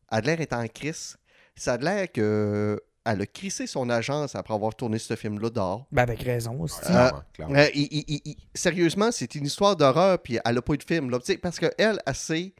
Adler 0.09 0.33
est 0.39 0.51
en 0.53 0.67
crise. 0.67 1.15
Ça 1.55 1.73
a 1.73 1.77
l'air 1.77 2.11
que. 2.11 2.79
Elle 3.03 3.21
a 3.21 3.25
crissé 3.25 3.65
son 3.65 3.89
agence 3.89 4.35
après 4.35 4.53
avoir 4.53 4.75
tourné 4.75 4.99
ce 4.99 5.15
film-là 5.15 5.49
dehors. 5.49 5.87
Ben, 5.91 6.03
avec 6.03 6.21
raison 6.21 6.59
aussi. 6.61 6.79
Clairement, 6.81 7.21
clairement. 7.33 7.55
Euh, 7.55 7.65
il- 7.73 7.87
il- 7.89 8.03
il- 8.07 8.21
il- 8.25 8.37
sérieusement, 8.53 9.11
c'est 9.11 9.33
une 9.33 9.45
histoire 9.45 9.75
d'horreur, 9.75 10.19
puis 10.21 10.37
elle 10.45 10.57
a 10.59 10.61
pas 10.61 10.73
eu 10.73 10.77
de 10.77 10.83
film. 10.83 11.09
Là, 11.09 11.17
parce 11.41 11.57
qu'elle, 11.57 11.73
elle 12.05 12.15
sait 12.15 12.53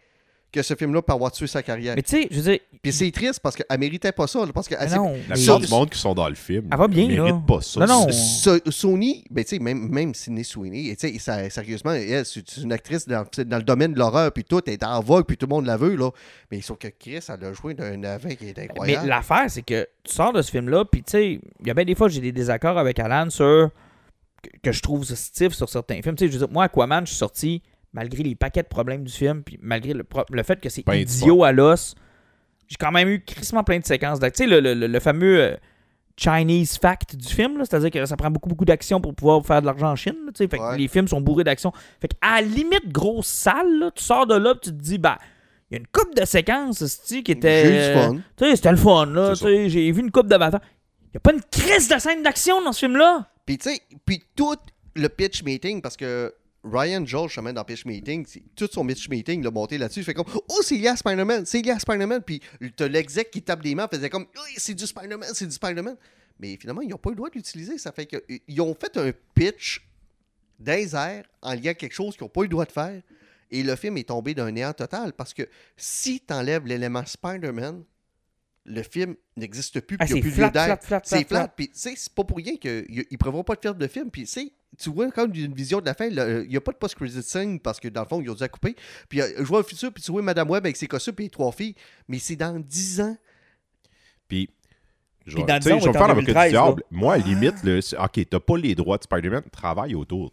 que 0.52 0.62
ce 0.62 0.76
film-là 0.76 1.02
peut 1.02 1.14
avoir 1.14 1.32
tué 1.32 1.48
sa 1.48 1.64
carrière. 1.64 1.96
Mais 1.96 2.02
tu 2.04 2.22
sais, 2.22 2.28
je 2.30 2.36
veux 2.36 2.52
dire, 2.52 2.60
Puis 2.82 2.92
c'est 2.92 3.10
triste 3.12 3.40
parce 3.42 3.56
qu'elle 3.56 3.80
méritait 3.80 4.12
pas 4.12 4.28
ça. 4.28 4.46
là, 4.46 4.52
parce 4.54 4.68
que 4.68 4.76
elle 4.78 4.90
mais 4.90 4.96
non. 4.98 5.12
La 5.12 5.18
mais- 5.30 5.34
plupart 5.36 5.60
du 5.60 5.68
monde 5.70 5.90
qui 5.90 6.00
sont 6.00 6.14
dans 6.14 6.28
le 6.28 6.36
film 6.36 6.68
Elle 6.72 6.78
va 6.78 6.88
bien, 6.88 7.08
ne 7.08 7.16
là. 7.16 7.24
mérite 7.24 7.46
pas 7.46 7.62
ça. 7.62 7.80
Non, 7.80 7.88
non. 8.08 8.12
So- 8.12 8.60
Sony, 8.70 9.24
ben, 9.30 9.44
tu 9.46 9.52
sais, 9.56 9.60
même, 9.60 9.88
même 9.90 10.14
Sidney 10.14 10.44
Sweeney, 10.44 10.96
tu 11.00 11.08
sais, 11.12 11.20
ça- 11.20 11.50
sérieusement, 11.50 11.94
elle, 11.94 12.26
c'est 12.26 12.58
une 12.58 12.74
actrice 12.74 13.08
dans, 13.08 13.24
le 13.38 13.62
domaine 13.64 13.94
de 13.94 14.00
l'horreur, 14.00 14.32
puis 14.32 14.44
tout, 14.44 14.60
elle 14.68 14.74
est 14.74 14.84
en 14.84 15.00
vogue, 15.02 15.26
puis 15.26 15.38
tout 15.38 15.46
le 15.46 15.52
monde 15.56 15.66
la 15.66 15.78
veut, 15.78 15.96
là. 15.96 16.12
Mais 16.52 16.60
sauf 16.62 16.78
que 16.80 16.88
Chris, 16.90 17.20
elle 17.30 17.46
a 17.46 17.54
joué 17.54 17.74
d'un 17.74 18.04
avin 18.04 18.36
qui 18.36 18.50
est 18.50 18.58
Mais 18.58 18.64
incroyable. 18.66 19.08
l'affaire, 19.08 19.46
c'est 19.50 19.62
que 19.62 19.88
tu 20.04 20.14
sors 20.14 20.34
de 20.34 20.42
ce 20.42 20.52
film-là, 20.52 20.84
puis 20.86 21.02
tu 21.04 21.12
sais, 21.12 21.40
il 21.62 21.68
y 21.68 21.72
a 21.72 21.74
bien 21.74 21.86
des 21.86 21.96
fois, 21.96 22.10
j'ai 22.10 22.20
des 22.22 22.32
désaccords 22.34 22.78
avec 22.78 23.00
Alan 23.00 23.30
sur. 23.30 23.70
que, 24.44 24.50
que 24.64 24.72
je 24.72 24.82
trouve 24.82 25.06
stiff 25.06 25.54
sur 25.54 25.70
certains 25.70 26.02
films. 26.02 26.16
Tu 26.16 26.26
sais, 26.26 26.32
je 26.32 26.38
veux 26.40 26.46
dire, 26.48 26.52
moi, 26.54 26.64
Aquaman, 26.64 27.06
je 27.06 27.12
suis 27.12 27.18
sorti, 27.20 27.62
malgré 27.94 28.24
les 28.24 28.36
paquets 28.36 28.64
de 28.64 28.68
problèmes 28.68 29.04
du 29.04 29.12
film, 29.14 29.44
puis 29.44 29.58
malgré 29.62 29.94
le, 29.94 30.04
pro- 30.04 30.26
le 30.32 30.44
fait 30.44 30.60
que 30.62 30.70
c'est 30.70 30.86
Ben, 30.86 30.94
idiot 30.96 31.44
à 31.44 31.52
l'os, 31.52 31.96
j'ai 32.68 32.76
quand 32.80 32.92
même 32.92 33.10
eu 33.10 33.22
crissement 33.24 33.64
plein 33.64 33.80
de 33.80 33.86
séquences 33.86 34.20
d'action. 34.20 34.46
Tu 34.46 34.50
sais, 34.52 34.62
le, 34.62 34.74
le- 34.74 34.80
le- 34.80 34.88
le 34.88 35.00
fameux 35.00 35.42
euh, 35.42 35.56
Chinese 36.18 36.78
fact 36.78 37.16
du 37.16 37.28
film, 37.28 37.58
là, 37.58 37.66
c'est-à-dire 37.66 37.90
que 37.92 38.06
ça 38.06 38.16
prend 38.16 38.30
beaucoup, 38.30 38.48
beaucoup 38.50 38.66
d'action 38.66 39.02
pour 39.02 39.16
pouvoir 39.16 39.46
faire 39.46 39.62
de 39.62 39.66
l'argent 39.66 39.92
en 39.92 39.96
Chine. 39.96 40.16
là, 40.26 40.32
tu 40.32 40.38
sais, 40.44 40.48
fait 40.48 40.58
que 40.58 40.76
les 40.78 40.88
films 40.88 41.08
sont 41.08 41.20
bourrés 41.22 41.44
d'action. 41.44 41.72
Fait 42.00 42.08
que, 42.10 42.16
à 42.22 42.42
la 42.42 42.48
limite, 42.48 42.90
grosse 42.92 43.28
salle, 43.28 43.80
là, 43.80 43.92
tu 43.92 44.04
sors 44.04 44.28
de 44.28 44.36
là, 44.36 44.54
tu 44.62 44.70
te 44.70 44.76
dis, 44.76 44.98
bah, 44.98 45.18
il 45.70 45.76
y 45.76 45.78
a 45.78 45.80
une 45.80 45.88
coupe 45.88 46.16
de 46.16 46.26
séquences 46.26 46.84
qui 47.08 47.32
était. 47.32 47.64
J'ai 47.66 47.70
eu 47.72 47.94
du 47.94 48.00
fun. 48.00 48.16
Tu 48.38 48.46
sais, 48.46 48.56
c'était 48.58 48.72
le 48.72 48.78
fun, 48.78 49.06
là. 49.08 49.36
C'est 49.36 49.46
Tu 49.46 49.52
sais, 49.56 49.70
J'ai 49.70 49.92
vu 49.92 50.02
une 50.02 50.12
coupe 50.12 50.28
de 50.28 50.38
bataille. 50.38 50.60
Il 51.06 51.16
n'y 51.16 51.18
a 51.18 51.20
pas 51.22 51.34
une 51.34 51.42
crise 51.50 51.88
de 51.90 51.98
scène 51.98 52.24
d'action 52.24 52.62
dans 52.62 52.72
ce 52.72 52.80
film-là? 52.80 53.28
Puis, 53.46 53.58
tu 53.58 53.70
sais, 53.70 53.82
puis 54.06 54.24
tout 54.36 54.56
le 54.96 55.08
pitch 55.10 55.44
meeting, 55.44 55.82
parce 55.82 55.98
que 55.98 56.34
Ryan 56.64 57.06
Joel, 57.06 57.28
justement, 57.28 57.54
dans 57.54 57.64
Pitch 57.64 57.86
Meeting, 57.86 58.26
tout 58.56 58.70
son 58.72 58.86
Pitch 58.86 59.10
Meeting, 59.10 59.42
il 59.42 59.48
a 59.48 59.52
monté 59.52 59.78
là-dessus. 59.78 60.02
Il 60.02 60.06
fait 60.06 60.14
comme 60.14 60.28
Oh, 60.34 60.62
c'est 60.62 60.76
lié 60.78 60.90
à 60.90 60.96
Spider-Man, 60.96 61.46
c'est 61.46 61.62
lié 61.62 61.72
à 61.72 61.80
Spider-Man. 61.80 62.22
Puis 62.22 62.42
t'as 62.76 62.88
l'exec 62.88 63.32
qui 63.32 63.42
tape 63.42 63.64
des 63.64 63.74
mains, 63.74 63.88
faisait 63.88 64.10
comme 64.10 64.28
Oui, 64.36 64.54
c'est 64.58 64.74
du 64.74 64.86
Spider-Man, 64.86 65.30
c'est 65.34 65.48
du 65.48 65.54
Spider-Man. 65.54 65.98
Mais 66.40 66.58
finalement, 66.58 66.82
ils 66.82 66.90
n'ont 66.90 66.98
pas 66.98 67.10
eu 67.10 67.14
le 67.14 67.18
droit 67.18 67.30
de 67.30 67.36
l'utiliser. 67.36 67.78
Ça 67.78 67.92
fait 67.92 68.06
qu'ils 68.06 68.62
ont 68.62 68.76
fait 68.76 68.96
un 68.98 69.12
pitch 69.34 69.88
airs 70.66 71.24
en 71.42 71.54
lien 71.54 71.72
à 71.72 71.74
quelque 71.74 71.94
chose 71.94 72.16
qu'ils 72.16 72.26
n'ont 72.26 72.30
pas 72.30 72.42
eu 72.42 72.46
le 72.46 72.50
droit 72.50 72.66
de 72.66 72.72
faire. 72.72 73.02
Et 73.50 73.64
le 73.64 73.76
film 73.76 73.98
est 73.98 74.08
tombé 74.08 74.34
d'un 74.34 74.52
néant 74.52 74.74
total 74.74 75.14
parce 75.14 75.34
que 75.34 75.44
si 75.76 76.22
tu 76.26 76.34
enlèves 76.34 76.66
l'élément 76.66 77.06
Spider-Man, 77.06 77.84
le 78.66 78.84
film 78.84 79.16
n'existe 79.38 79.80
plus. 79.82 79.98
Ah, 80.00 80.06
puis 80.06 80.14
il 80.14 80.16
n'y 80.16 80.22
c'est 80.22 80.28
a 80.28 80.30
plus 80.30 80.36
flat, 80.36 80.46
lieu 80.48 80.52
d'air. 80.52 80.66
flat, 80.66 80.78
flat, 80.78 81.02
C'est 81.04 81.28
flat. 81.28 81.48
Puis, 81.48 81.70
tu 81.70 81.80
sais, 81.80 81.94
c'est 81.96 82.14
pas 82.14 82.24
pour 82.24 82.38
rien 82.38 82.58
qu'ils 82.58 83.06
ne 83.12 83.18
prévoient 83.18 83.44
pas 83.44 83.56
de 83.56 83.62
faire 83.62 83.76
de 83.76 83.88
film. 83.88 84.12
Puis, 84.12 84.24
tu 84.24 84.28
sais, 84.28 84.54
tu 84.78 84.90
vois 84.90 85.10
comme 85.12 85.34
une 85.34 85.54
vision 85.54 85.80
de 85.80 85.86
la 85.86 85.94
fin, 85.94 86.08
il 86.08 86.48
n'y 86.48 86.56
a 86.56 86.62
pas 86.62 86.72
de 86.72 86.78
post-credit 86.78 87.24
scene 87.24 87.60
parce 87.60 87.80
que 87.80 87.88
dans 87.88 88.02
le 88.04 88.08
fond, 88.08 88.22
ils 88.22 88.30
ont 88.30 88.34
dû 88.36 88.42
la 88.42 88.50
couper. 88.50 88.76
Puis, 89.10 89.22
euh, 89.22 89.28
je 89.38 89.44
vois 89.44 89.60
le 89.60 89.66
futur, 89.66 89.92
puis 89.92 90.04
tu 90.04 90.12
vois 90.12 90.22
Madame 90.22 90.50
Webb 90.50 90.66
avec 90.66 90.78
ses 90.78 90.88
costumes 90.88 91.16
et 91.20 91.24
les 91.24 91.30
trois 91.30 91.52
filles. 91.52 91.76
Mais 92.08 92.20
c'est 92.20 92.36
dans 92.36 92.60
10 92.60 93.02
ans. 93.02 93.18
Puis, 94.28 94.50
je 95.26 95.38
vais, 95.38 95.44
dans 95.44 95.60
tu 95.60 95.64
sais, 95.64 95.70
10 95.70 95.74
ans, 95.76 95.80
je 95.80 95.84
vais 95.84 95.90
on 95.90 95.94
me 95.94 95.98
faire 95.98 96.08
l'avocat 96.08 96.22
du 96.22 96.34
2013, 96.34 96.52
diable. 96.52 96.82
là. 96.82 96.98
Moi, 96.98 97.18
limite, 97.18 97.56
OK, 98.00 98.30
t'as 98.30 98.40
pas 98.40 98.58
les 98.58 98.76
droits 98.76 98.98
de 98.98 99.04
Spider-Man, 99.04 99.44
travaille 99.52 99.96
autour. 99.96 100.32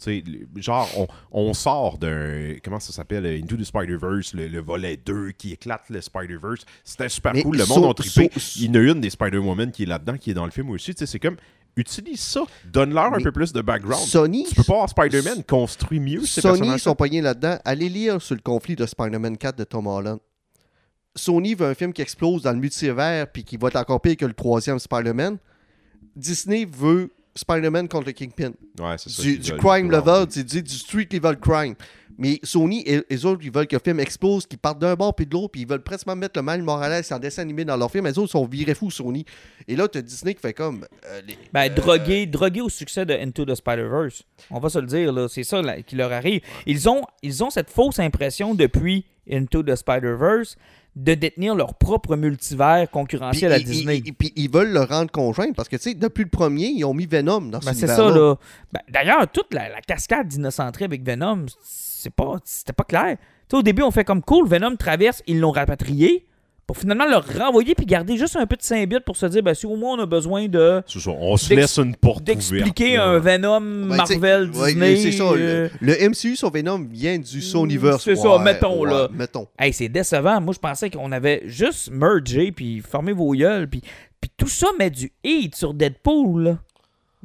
Genre, 0.57 0.89
on, 0.97 1.07
on 1.31 1.55
sort 1.55 1.99
d'un. 1.99 2.55
Comment 2.65 2.81
ça 2.81 2.93
s'appelle 2.93 3.27
euh, 3.27 3.39
Into 3.43 3.57
the 3.57 3.65
Spider-Verse, 3.65 4.35
le, 4.35 4.49
le 4.49 4.61
volet 4.61 4.97
2 4.97 5.33
qui 5.33 5.53
éclate 5.53 5.83
le 5.91 6.01
Spider-Verse. 6.01 6.65
C'était 6.85 7.09
super 7.09 7.35
Mais 7.35 7.43
cool. 7.43 7.59
Le 7.59 7.65
so- 7.65 7.81
monde 7.81 7.91
a 7.91 7.95
trippé. 7.95 8.31
so- 8.39 8.59
Il 8.61 8.67
y 8.67 8.69
en 8.71 8.75
a 8.75 8.79
une 8.93 9.01
des 9.01 9.11
Spider-Woman 9.11 9.71
qui 9.73 9.83
est 9.83 9.87
là-dedans, 9.87 10.17
qui 10.17 10.31
est 10.31 10.35
dans 10.35 10.45
le 10.47 10.51
film 10.51 10.71
aussi. 10.71 10.93
C'est 10.97 11.19
comme. 11.19 11.37
Utilise 11.77 12.19
ça. 12.21 12.41
Donne-leur 12.65 13.15
un 13.15 13.21
peu 13.21 13.31
plus 13.31 13.53
de 13.53 13.61
background. 13.61 14.03
Sony, 14.05 14.47
Tu 14.49 14.55
peux 14.57 14.65
pas 14.65 14.73
avoir 14.73 14.89
Spider-Man 14.89 15.45
construit 15.45 16.01
mieux 16.01 16.25
ces 16.27 16.41
Sony 16.41 16.77
sont 16.79 16.97
pognés 16.97 17.21
là-dedans. 17.21 17.59
Allez 17.65 17.89
lire 17.89 18.21
sur 18.21 18.35
le 18.35 18.41
conflit 18.41 18.75
de 18.75 18.85
Spider-Man 18.85 19.37
4 19.39 19.57
de 19.57 19.63
Tom 19.63 19.87
Holland. 19.87 20.19
Sony 21.15 21.55
veut 21.55 21.67
un 21.67 21.75
film 21.75 21.93
qui 21.93 22.03
explose 22.03 22.43
dans 22.43 22.53
le 22.53 22.59
multivers 22.59 23.27
puis 23.33 23.45
qui 23.45 23.57
va 23.57 23.69
être 23.69 23.77
encore 23.77 24.01
pire 24.01 24.17
que 24.17 24.27
le 24.27 24.35
troisième 24.35 24.79
Spider-Man. 24.79 25.39
Disney 26.15 26.65
veut 26.65 27.11
Spider-Man 27.35 27.89
contre 27.89 28.07
le 28.07 28.13
Kingpin. 28.13 28.53
Ouais, 28.81 28.97
c'est 28.99 29.11
ça. 29.11 29.23
Du, 29.23 29.39
crime 29.59 29.91
level, 29.91 30.27
c'est 30.29 30.45
du, 30.45 30.63
du 30.63 30.75
street 30.75 31.09
level 31.13 31.37
crime. 31.39 31.75
Mais 32.21 32.41
Sony 32.43 32.83
et 32.85 33.01
les 33.09 33.25
autres, 33.25 33.43
ils 33.45 33.53
veulent 33.53 33.69
que 33.69 33.77
le 33.77 33.81
film 33.85 34.01
explose, 34.01 34.45
qu'ils 34.45 34.59
partent 34.59 34.81
d'un 34.81 34.97
bord 34.97 35.15
puis 35.15 35.25
de 35.25 35.33
l'autre, 35.33 35.51
puis 35.53 35.61
ils 35.61 35.69
veulent 35.69 35.85
presque 35.85 36.09
mettre 36.09 36.37
le 36.37 36.43
mal 36.43 36.61
Morales 36.63 37.05
en 37.13 37.19
dessin 37.21 37.43
animé 37.43 37.65
dans 37.65 37.77
leur 37.77 37.93
film. 37.93 38.07
Les 38.07 38.19
autres 38.19 38.33
sont 38.33 38.45
virés 38.45 38.75
fous, 38.75 38.91
Sony. 38.91 39.25
Et 39.69 39.77
là, 39.77 39.87
tu 39.87 39.99
as 39.99 40.03
Disney 40.03 40.35
qui 40.35 40.41
fait 40.41 40.53
comme. 40.53 40.85
euh, 41.07 41.21
les- 41.29 41.39
Ben, 41.53 41.73
drogué, 41.73 42.27
drogué 42.27 42.61
au 42.61 42.69
succès 42.69 43.07
de 43.07 43.15
Into 43.15 43.45
the 43.45 43.55
Spider-Verse. 43.55 44.25
On 44.51 44.59
va 44.59 44.69
se 44.69 44.81
le 44.81 44.87
dire, 44.89 45.13
là. 45.13 45.29
C'est 45.29 45.45
ça 45.45 45.63
là, 45.63 45.81
qui 45.83 45.95
leur 45.95 46.11
arrive. 46.13 46.41
Ils 46.67 46.89
ont, 46.89 47.03
ils 47.23 47.45
ont 47.45 47.51
cette 47.51 47.71
fausse 47.71 48.01
impression 48.01 48.53
depuis 48.57 49.05
Into 49.31 49.63
the 49.63 49.77
Spider-Verse 49.77 50.57
de 50.99 51.15
détenir 51.15 51.55
leur 51.55 51.75
propre 51.75 52.17
multivers 52.17 52.81
Puis 52.87 52.93
concurrentiel 52.93 53.53
à 53.53 53.59
Disney. 53.61 54.03
ils- 54.05 54.13
puis 54.13 54.33
ils 54.37 54.51
veulent 54.51 54.73
le 54.73 54.81
rendre 54.83 55.11
conjoint 55.11 55.53
parce 55.53 55.69
que, 55.69 55.77
tu 55.77 55.83
sais, 55.91 55.95
depuis 55.95 56.25
le 56.25 56.29
premier, 56.31 56.67
ils 56.67 56.85
ont 56.85 56.93
mis 56.93 57.07
Venom 57.07 57.41
dans 57.43 57.61
Ben, 57.61 57.73
ce 57.73 57.81
c'est 57.81 57.87
ça, 57.87 58.11
là. 58.11 58.35
Ben, 58.73 58.81
D'ailleurs, 58.89 59.31
toute 59.31 59.55
la, 59.55 59.69
la 59.69 59.81
cascade 59.81 60.27
d'innocenterie 60.29 60.85
avec 60.85 61.03
Venom, 61.05 61.47
c'est 61.63 62.13
pas, 62.13 62.37
c'était 62.45 62.73
pas 62.73 62.85
clair. 62.85 63.17
Tu 63.17 63.25
sais, 63.51 63.57
au 63.57 63.63
début, 63.63 63.83
on 63.83 63.91
fait 63.93 64.05
comme 64.05 64.23
cool, 64.23 64.49
Venom 64.49 64.75
traverse, 64.77 65.23
ils 65.27 65.39
l'ont 65.39 65.53
rapatrié 65.53 66.27
pour 66.69 66.77
finalement 66.77 67.07
le 67.07 67.17
renvoyer 67.17 67.75
puis 67.75 67.87
garder 67.87 68.19
juste 68.19 68.37
un 68.37 68.47
peu 68.47 68.55
de 68.55 68.63
symbiote 68.63 69.03
pour 69.03 69.17
se 69.17 69.25
dire, 69.25 69.43
ben, 69.43 69.55
si 69.55 69.65
au 69.65 69.75
moins 69.75 69.95
on 69.99 70.03
a 70.03 70.07
besoin 70.07 70.49
de 70.49 70.83
C'est 70.87 71.01
ça. 71.01 71.11
On 71.11 71.37
se 71.39 71.53
laisse 71.55 71.79
une 71.79 71.97
porte 71.97 72.23
d'expliquer 72.25 72.99
un 72.99 73.19
Venom 73.19 73.59
Ben, 73.61 73.97
Marvel 73.97 74.51
ouais, 74.51 74.67
Disney. 74.75 74.97
c'est 74.99 75.13
ça. 75.13 75.25
euh, 75.25 75.69
Le, 75.81 75.95
le 75.95 76.09
MCU 76.11 76.37
sur 76.37 76.51
Venom 76.53 76.87
vient 76.91 77.19
du 77.19 77.41
Sonyverse. 77.41 78.05
c'est 78.05 78.17
ça, 78.17 78.37
Ouais, 78.37 78.43
mettons, 78.45 78.81
ouais, 78.83 78.91
là. 78.91 79.09
Mettons. 79.11 79.49
Hey, 79.59 79.73
c'est 79.73 79.89
décevant. 79.89 80.43
Moi, 80.43 80.53
je 80.53 80.59
pensais 80.61 80.91
qu'on 80.91 81.11
avait 81.11 81.43
juste 81.47 81.91
mergé 81.91 82.53
puis 82.53 82.81
formé 82.81 83.13
vos 83.15 83.33
gueules. 83.33 83.67
Puis, 83.67 83.81
puis 84.21 84.31
tout 84.37 84.47
ça 84.49 84.67
met 84.79 84.91
du 84.91 85.11
heat 85.25 85.57
sur 85.57 85.73
Deadpool. 85.73 86.43
Là. 86.43 86.59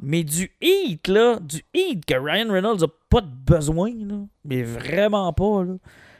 Mais 0.02 0.24
du 0.24 0.50
heat, 0.62 1.06
là. 1.06 1.38
Du 1.42 1.62
heat 1.74 2.06
que 2.06 2.14
Ryan 2.14 2.50
Reynolds 2.50 2.82
a 2.82 2.88
pas 3.10 3.20
de 3.20 3.28
besoin, 3.46 3.90
là. 3.90 4.16
Mais 4.46 4.62
vraiment 4.62 5.30
pas, 5.34 5.64
là. 5.64 5.74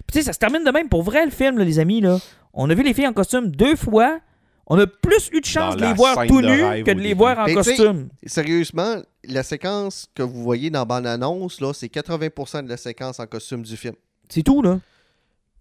Puis 0.07 0.13
tu 0.13 0.19
sais, 0.19 0.25
ça 0.27 0.35
se 0.35 0.39
termine 0.39 0.63
de 0.63 0.71
même 0.71 0.91
pour 0.91 1.03
vrai, 1.03 1.25
le 1.25 1.31
film, 1.31 1.57
là, 1.57 1.65
les 1.65 1.79
amis, 1.79 2.03
là. 2.03 2.19
On 2.55 2.71
a 2.71 2.75
vu 2.75 2.83
les 2.83 2.95
filles 2.95 3.09
en 3.09 3.13
costume 3.13 3.49
deux 3.49 3.77
fois. 3.77 4.21
On 4.67 4.79
a 4.79 4.87
plus 4.87 5.29
eu 5.33 5.41
de 5.41 5.47
chance 5.47 5.77
de 5.77 5.85
les 5.85 5.93
voir 5.93 6.27
tout 6.27 6.41
nus 6.41 6.85
que 6.85 6.93
de 6.93 7.01
les 7.01 7.13
voir 7.13 7.39
en 7.39 7.53
costume. 7.53 8.09
Sérieusement, 8.25 9.03
la 9.25 9.43
séquence 9.43 10.09
que 10.15 10.23
vous 10.23 10.43
voyez 10.43 10.71
dans 10.71 10.87
bande 10.87 11.07
annonce, 11.07 11.61
là, 11.61 11.73
c'est 11.75 11.89
80% 11.89 12.65
de 12.65 12.69
la 12.71 12.77
séquence 12.77 13.21
en 13.21 13.27
costume 13.27 13.63
du 13.63 13.77
film. 13.77 13.95
C'est 14.29 14.43
tout, 14.43 14.63
là. 14.63 14.81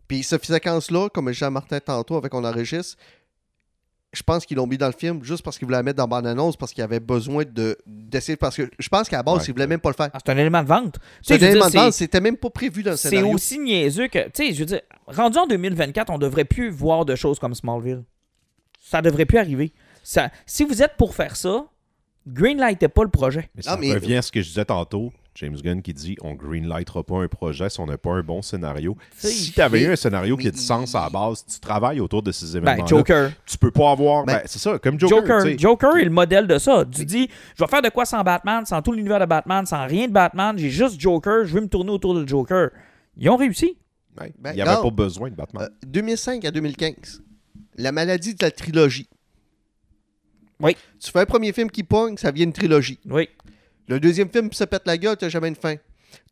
Puis 0.07 0.23
cette 0.23 0.45
séquence-là, 0.45 1.09
comme 1.09 1.31
Jean-Martin 1.31 1.79
tantôt 1.79 2.15
avec 2.15 2.33
On 2.33 2.43
enregistre, 2.43 2.97
je 4.13 4.23
pense 4.23 4.45
qu'ils 4.45 4.57
l'ont 4.57 4.67
mis 4.67 4.77
dans 4.77 4.87
le 4.87 4.93
film 4.97 5.23
juste 5.23 5.43
parce 5.43 5.57
qu'ils 5.57 5.65
voulaient 5.65 5.77
la 5.79 5.83
mettre 5.83 5.97
dans 5.97 6.07
bande 6.07 6.27
annonce 6.27 6.55
parce 6.55 6.71
qu'ils 6.71 6.83
avaient 6.83 6.99
besoin 6.99 7.43
de 7.45 7.77
d'essayer 7.85 8.35
parce 8.37 8.55
que 8.55 8.69
je 8.79 8.87
pense 8.89 9.09
qu'à 9.09 9.17
la 9.17 9.23
base 9.23 9.37
Ouais. 9.39 9.45
ils 9.47 9.51
voulaient 9.53 9.67
même 9.67 9.79
pas 9.79 9.89
le 9.89 9.95
faire. 9.95 10.09
Ah, 10.13 10.19
c'est 10.23 10.31
un 10.31 10.37
élément 10.37 10.61
de 10.63 10.67
vente. 10.67 10.99
C'est 11.21 11.33
un 11.33 11.37
élément 11.37 11.53
dire, 11.53 11.65
de 11.65 11.71
c'est- 11.71 11.77
base, 11.77 11.95
c'était 11.95 12.21
même 12.21 12.37
pas 12.37 12.49
prévu 12.49 12.83
dans 12.83 12.91
le 12.91 12.97
C'est 12.97 13.09
scénario. 13.09 13.33
aussi 13.33 13.59
niaiseux 13.59 14.07
que, 14.07 14.25
tu 14.25 14.45
sais, 14.47 14.53
je 14.53 14.59
veux 14.59 14.65
dire, 14.65 14.81
rendu 15.07 15.37
en 15.37 15.47
2024, 15.47 16.11
on 16.11 16.17
devrait 16.19 16.45
plus 16.45 16.69
voir 16.69 17.05
de 17.05 17.15
choses 17.15 17.39
comme 17.39 17.55
Smallville. 17.55 18.03
Ça 18.79 19.01
devrait 19.01 19.25
plus 19.25 19.37
arriver. 19.39 19.73
Ça, 20.03 20.29
si 20.45 20.63
vous 20.63 20.83
êtes 20.83 20.95
pour 20.97 21.15
faire 21.15 21.35
ça, 21.35 21.65
greenlightez 22.27 22.87
pas 22.89 23.03
le 23.03 23.09
projet. 23.09 23.49
Mais 23.55 23.61
ça 23.63 23.71
Non, 23.75 23.81
mais- 23.81 23.93
revient 23.93 24.17
à 24.17 24.21
ce 24.21 24.31
que 24.31 24.41
je 24.41 24.47
disais 24.49 24.65
tantôt. 24.65 25.11
James 25.35 25.55
Gunn 25.55 25.81
qui 25.81 25.93
dit 25.93 26.15
on 26.21 26.33
greenlightera 26.35 27.03
pas 27.03 27.17
un 27.17 27.27
projet 27.27 27.69
si 27.69 27.79
on 27.79 27.85
n'a 27.87 27.97
pas 27.97 28.11
un 28.11 28.21
bon 28.21 28.41
scénario. 28.41 28.95
Si 29.17 29.51
tu 29.51 29.61
avais 29.61 29.81
eu 29.81 29.91
un 29.91 29.95
scénario 29.95 30.37
qui 30.37 30.47
a 30.47 30.51
du 30.51 30.59
sens 30.59 30.93
à 30.95 31.01
la 31.01 31.09
base, 31.09 31.43
tu 31.45 31.59
travailles 31.59 31.99
autour 31.99 32.21
de 32.21 32.31
ces 32.31 32.59
Ben, 32.59 32.73
événements. 32.73 32.87
Joker. 32.87 33.31
Tu 33.45 33.57
peux 33.57 33.71
pas 33.71 33.91
avoir. 33.91 34.25
Ben, 34.25 34.33
ben, 34.33 34.41
c'est 34.45 34.59
ça, 34.59 34.77
comme 34.79 34.99
Joker. 34.99 35.39
Joker. 35.41 35.57
Joker 35.59 35.97
est 35.97 36.03
le 36.05 36.11
modèle 36.11 36.47
de 36.47 36.57
ça. 36.57 36.85
Tu 36.85 37.05
dis, 37.05 37.29
je 37.55 37.63
vais 37.63 37.69
faire 37.69 37.81
de 37.81 37.89
quoi 37.89 38.05
sans 38.05 38.23
Batman, 38.23 38.65
sans 38.65 38.81
tout 38.81 38.91
l'univers 38.91 39.19
de 39.19 39.25
Batman, 39.25 39.65
sans 39.65 39.85
rien 39.85 40.07
de 40.07 40.13
Batman, 40.13 40.57
j'ai 40.57 40.69
juste 40.69 40.99
Joker, 40.99 41.45
je 41.45 41.53
vais 41.53 41.61
me 41.61 41.67
tourner 41.67 41.91
autour 41.91 42.13
de 42.13 42.27
Joker. 42.27 42.69
Ils 43.17 43.29
ont 43.29 43.37
réussi. 43.37 43.77
Ben, 44.15 44.27
il 44.51 44.55
n'y 44.55 44.61
avait 44.61 44.75
non. 44.75 44.83
pas 44.83 44.91
besoin 44.91 45.29
de 45.31 45.35
Batman. 45.35 45.63
Euh, 45.63 45.87
2005 45.87 46.45
à 46.45 46.51
2015, 46.51 47.23
la 47.77 47.91
maladie 47.91 48.35
de 48.35 48.43
la 48.43 48.51
trilogie. 48.51 49.09
Oui. 50.59 50.77
Tu 50.99 51.11
fais 51.11 51.21
un 51.21 51.25
premier 51.25 51.51
film 51.51 51.69
qui 51.71 51.83
pogne, 51.83 52.17
ça 52.17 52.31
vient 52.31 52.45
une 52.45 52.53
trilogie. 52.53 52.99
Oui. 53.09 53.27
Le 53.87 53.99
deuxième 53.99 54.29
film 54.29 54.51
se 54.53 54.63
pète 54.63 54.83
la 54.85 54.97
gueule, 54.97 55.17
t'as 55.17 55.29
jamais 55.29 55.47
une 55.49 55.55
fin. 55.55 55.75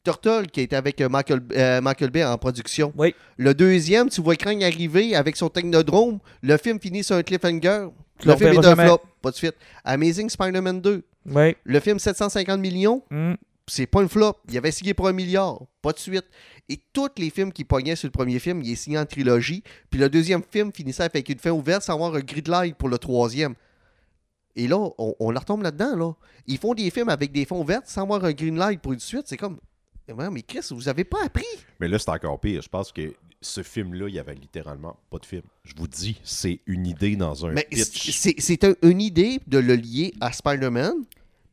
Turtle, 0.03 0.47
qui 0.51 0.61
était 0.61 0.75
avec 0.75 0.99
euh, 1.01 1.09
Michael, 1.09 1.41
euh, 1.55 1.81
Michael 1.81 2.09
Bay 2.09 2.23
en 2.23 2.37
production. 2.37 2.91
Oui. 2.97 3.13
Le 3.37 3.53
deuxième, 3.53 4.09
tu 4.09 4.21
vois 4.21 4.35
Krang 4.35 4.63
arriver 4.63 5.15
avec 5.15 5.35
son 5.35 5.49
technodrome. 5.49 6.19
Le 6.41 6.57
film 6.57 6.79
finit 6.79 7.03
sur 7.03 7.15
un 7.15 7.23
cliffhanger. 7.23 7.87
Tu 8.19 8.27
Le 8.27 8.35
film 8.35 8.53
est 8.53 8.65
un 8.65 8.75
flop. 8.75 9.01
Pas 9.21 9.31
de 9.31 9.35
suite. 9.35 9.55
Amazing 9.83 10.29
Spider-Man 10.29 10.81
2. 10.81 11.03
Oui. 11.27 11.55
Le 11.63 11.79
film 11.79 11.99
750 11.99 12.59
millions, 12.59 13.03
Mm. 13.11 13.33
c'est 13.67 13.85
pas 13.85 14.01
un 14.01 14.07
flop. 14.07 14.37
Il 14.49 14.57
avait 14.57 14.71
signé 14.71 14.93
pour 14.93 15.07
un 15.07 15.13
milliard. 15.13 15.59
Pas 15.81 15.91
de 15.93 15.99
suite. 15.99 16.25
Et 16.69 16.79
tous 16.93 17.09
les 17.17 17.29
films 17.29 17.51
qui 17.51 17.63
pognaient 17.63 17.95
sur 17.95 18.07
le 18.07 18.11
premier 18.11 18.39
film, 18.39 18.61
il 18.63 18.71
est 18.71 18.75
signé 18.75 18.97
en 18.97 19.05
trilogie. 19.05 19.63
Puis 19.89 19.99
le 19.99 20.09
deuxième 20.09 20.41
film 20.49 20.71
finissait 20.73 21.03
avec 21.03 21.27
une 21.29 21.37
fin 21.39 21.51
ouverte 21.51 21.83
sans 21.83 21.93
avoir 21.93 22.15
un 22.15 22.19
grid 22.21 22.47
light 22.47 22.75
pour 22.75 22.89
le 22.89 22.97
troisième. 22.97 23.53
Et 24.55 24.67
là, 24.67 24.77
on, 24.97 25.15
on 25.19 25.31
la 25.31 25.39
retombe 25.39 25.63
là-dedans. 25.63 25.95
Là. 25.95 26.13
Ils 26.47 26.57
font 26.57 26.73
des 26.73 26.89
films 26.89 27.09
avec 27.09 27.31
des 27.31 27.45
fins 27.45 27.57
ouvertes 27.57 27.87
sans 27.87 28.03
avoir 28.03 28.23
un 28.25 28.31
green 28.33 28.57
light 28.57 28.81
pour 28.81 28.93
une 28.93 28.99
suite. 28.99 29.23
C'est 29.25 29.37
comme. 29.37 29.59
Mais 30.31 30.41
Chris, 30.41 30.65
vous 30.71 30.89
avez 30.89 31.05
pas 31.05 31.23
appris. 31.23 31.45
Mais 31.79 31.87
là, 31.87 31.97
c'est 31.97 32.09
encore 32.09 32.37
pire. 32.39 32.61
Je 32.61 32.67
pense 32.67 32.91
que 32.91 33.13
ce 33.39 33.63
film-là, 33.63 34.09
il 34.09 34.15
y 34.15 34.19
avait 34.19 34.35
littéralement 34.35 34.97
pas 35.09 35.19
de 35.19 35.25
film. 35.25 35.43
Je 35.63 35.73
vous 35.77 35.87
dis, 35.87 36.19
c'est 36.23 36.59
une 36.65 36.85
idée 36.85 37.15
dans 37.15 37.45
un 37.45 37.51
Mais 37.53 37.65
pitch. 37.69 38.11
c'est 38.11 38.35
c'est 38.39 38.63
un- 38.65 38.75
une 38.81 38.99
idée 39.01 39.39
de 39.47 39.57
le 39.59 39.75
lier 39.75 40.13
à 40.19 40.33
Spider-Man. 40.33 40.93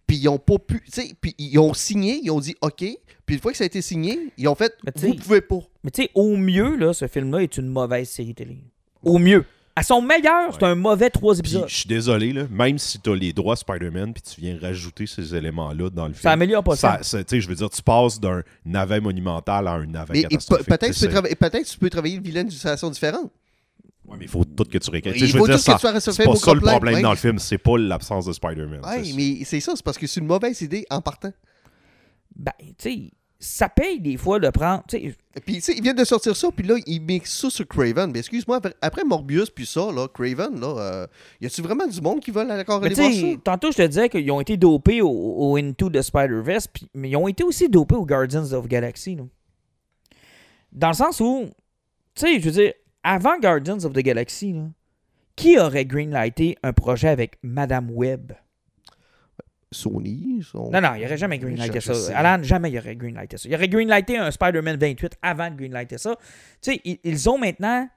Puis 0.06 0.16
ils 0.16 0.28
ont 0.28 0.38
pas 0.38 0.58
pu. 0.58 0.80
tu 0.86 0.90
sais, 0.90 1.14
Puis 1.20 1.34
ils 1.38 1.58
ont 1.58 1.72
signé, 1.74 2.18
ils 2.22 2.30
ont 2.30 2.40
dit 2.40 2.56
OK. 2.62 2.82
Puis 3.26 3.34
une 3.36 3.40
fois 3.40 3.52
que 3.52 3.58
ça 3.58 3.64
a 3.64 3.66
été 3.66 3.80
signé, 3.82 4.32
ils 4.38 4.48
ont 4.48 4.54
fait 4.54 4.74
Mais 4.84 4.90
tu 4.92 5.06
Vous 5.06 5.12
sais- 5.12 5.18
pouvez 5.20 5.40
pas. 5.42 5.60
Mais 5.84 5.90
tu 5.90 6.02
sais, 6.02 6.10
au 6.14 6.34
mieux, 6.36 6.76
là, 6.76 6.92
ce 6.94 7.06
film-là 7.06 7.42
est 7.42 7.58
une 7.58 7.68
mauvaise 7.68 8.08
série 8.08 8.34
télé. 8.34 8.58
Au 9.04 9.18
mieux. 9.18 9.44
À 9.78 9.82
son 9.82 10.02
meilleur, 10.02 10.52
c'est 10.54 10.62
un 10.64 10.74
mauvais 10.74 11.08
trois 11.10 11.34
Puis, 11.34 11.40
épisodes. 11.40 11.68
je 11.68 11.74
suis 11.76 11.88
désolé, 11.88 12.32
là, 12.32 12.44
même 12.50 12.78
si 12.78 12.98
tu 13.00 13.10
as 13.10 13.14
les 13.14 13.32
droits 13.32 13.54
Spider-Man, 13.54 14.12
puis 14.12 14.22
tu 14.22 14.40
viens 14.40 14.58
rajouter 14.60 15.06
ces 15.06 15.34
éléments-là 15.34 15.90
dans 15.90 16.06
le 16.08 16.12
film. 16.14 16.22
Ça 16.22 16.32
améliore 16.32 16.64
pas 16.64 16.74
ça. 16.76 16.98
ça. 17.02 17.22
tu 17.22 17.30
sais, 17.36 17.40
je 17.40 17.48
veux 17.48 17.54
dire, 17.54 17.70
tu 17.70 17.82
passes 17.82 18.18
d'un 18.18 18.42
navet 18.64 19.00
monumental 19.00 19.68
à 19.68 19.72
un 19.74 19.86
navet 19.86 20.12
Mais 20.14 20.18
et 20.20 20.22
pe- 20.22 20.28
catastrophique. 20.30 20.66
peut-être 20.66 20.92
tu 20.94 20.98
tu, 21.00 21.06
peux 21.06 21.12
trava- 21.14 21.36
peut-être 21.36 21.66
tu 21.66 21.78
peux 21.78 21.90
travailler 21.90 22.16
une 22.16 22.22
vilaine 22.22 22.48
d'une 22.48 22.58
façon 22.58 22.90
différente. 22.90 23.30
Ouais, 24.06 24.16
mais 24.18 24.24
il 24.24 24.28
faut 24.30 24.44
tout 24.44 24.64
que 24.64 24.78
tu 24.78 24.90
récupères. 24.90 25.16
Il 25.16 25.28
faut 25.30 25.38
tout 25.46 25.52
que 25.52 25.56
tu 25.58 25.62
fasses 25.62 26.10
c'est 26.10 26.24
pas 26.24 26.34
ça 26.36 26.54
le 26.54 26.60
problème 26.60 26.94
ouais. 26.94 27.02
dans 27.02 27.10
le 27.10 27.16
film, 27.16 27.38
c'est 27.38 27.58
pas 27.58 27.76
l'absence 27.78 28.24
de 28.26 28.32
Spider-Man. 28.32 28.80
Ouais, 28.84 29.04
C'est- 29.04 29.12
mais 29.14 29.44
c'est 29.44 29.60
ça, 29.60 29.72
c'est 29.76 29.84
parce 29.84 29.98
que 29.98 30.06
c'est 30.06 30.20
une 30.20 30.26
mauvaise 30.26 30.60
idée 30.62 30.86
en 30.90 31.00
partant. 31.00 31.32
Ben, 32.34 32.52
tu 32.58 32.74
sais, 32.78 33.10
ça 33.40 33.68
paye 33.68 34.00
des 34.00 34.16
fois 34.16 34.40
de 34.40 34.50
prendre. 34.50 34.82
Puis, 34.88 35.14
tu 35.46 35.60
sais, 35.60 35.74
ils 35.76 35.82
viennent 35.82 35.96
de 35.96 36.04
sortir 36.04 36.34
ça, 36.34 36.48
puis 36.50 36.66
là, 36.66 36.74
ils 36.86 37.00
mixent 37.00 37.38
ça 37.38 37.50
sur 37.50 37.66
Craven. 37.68 38.10
Mais 38.10 38.18
excuse-moi, 38.18 38.60
après, 38.80 39.04
Morbius, 39.04 39.50
puis 39.50 39.64
ça, 39.64 39.92
là, 39.92 40.08
Craven, 40.08 40.58
là, 40.60 40.74
euh, 40.78 41.06
y 41.40 41.46
a-tu 41.46 41.62
vraiment 41.62 41.86
du 41.86 42.00
monde 42.00 42.20
qui 42.20 42.32
encore 42.32 42.80
Mais 42.80 42.86
aller 42.86 42.94
voir 42.94 43.12
ça? 43.12 43.40
tantôt, 43.44 43.70
je 43.70 43.76
te 43.76 43.86
disais 43.86 44.08
qu'ils 44.08 44.30
ont 44.32 44.40
été 44.40 44.56
dopés 44.56 45.00
au, 45.02 45.08
au 45.10 45.56
Into 45.56 45.88
the 45.88 46.02
Spider-Verse, 46.02 46.68
mais 46.94 47.10
ils 47.10 47.16
ont 47.16 47.28
été 47.28 47.44
aussi 47.44 47.68
dopés 47.68 47.94
au 47.94 48.04
Guardians 48.04 48.52
of 48.52 48.66
Galaxy. 48.66 49.14
là. 49.14 49.24
Dans 50.72 50.88
le 50.88 50.94
sens 50.94 51.20
où, 51.20 51.46
tu 52.14 52.26
sais, 52.26 52.40
je 52.40 52.44
veux 52.44 52.50
dire, 52.50 52.72
avant 53.04 53.38
Guardians 53.38 53.84
of 53.84 53.92
the 53.92 54.00
Galaxy, 54.00 54.52
là, 54.52 54.68
qui 55.36 55.56
aurait 55.58 55.86
greenlighté 55.86 56.56
un 56.64 56.72
projet 56.72 57.08
avec 57.08 57.38
Madame 57.42 57.90
Web? 57.92 58.32
Sony, 59.70 60.42
son- 60.42 60.70
Non, 60.70 60.80
non, 60.80 60.94
il 60.94 61.04
aurait 61.04 61.18
jamais 61.18 61.38
greenlighté 61.38 61.80
ça. 61.80 61.94
sais. 61.94 62.12
Alan, 62.14 62.42
jamais 62.42 62.70
il 62.70 62.78
aurait 62.78 62.96
greenlighté 62.96 63.36
ça. 63.36 63.48
Il 63.48 63.54
aurait 63.54 63.68
greenlighté 63.68 64.16
un 64.16 64.30
Spider-Man 64.30 64.76
28 64.78 65.16
avant 65.22 65.50
de 65.50 65.56
greenlighter 65.56 65.98
ça. 65.98 66.16
Tu 66.62 66.72
sais, 66.72 66.80
ils, 66.84 66.98
ils 67.04 67.28
ont 67.28 67.38
maintenant 67.38 67.88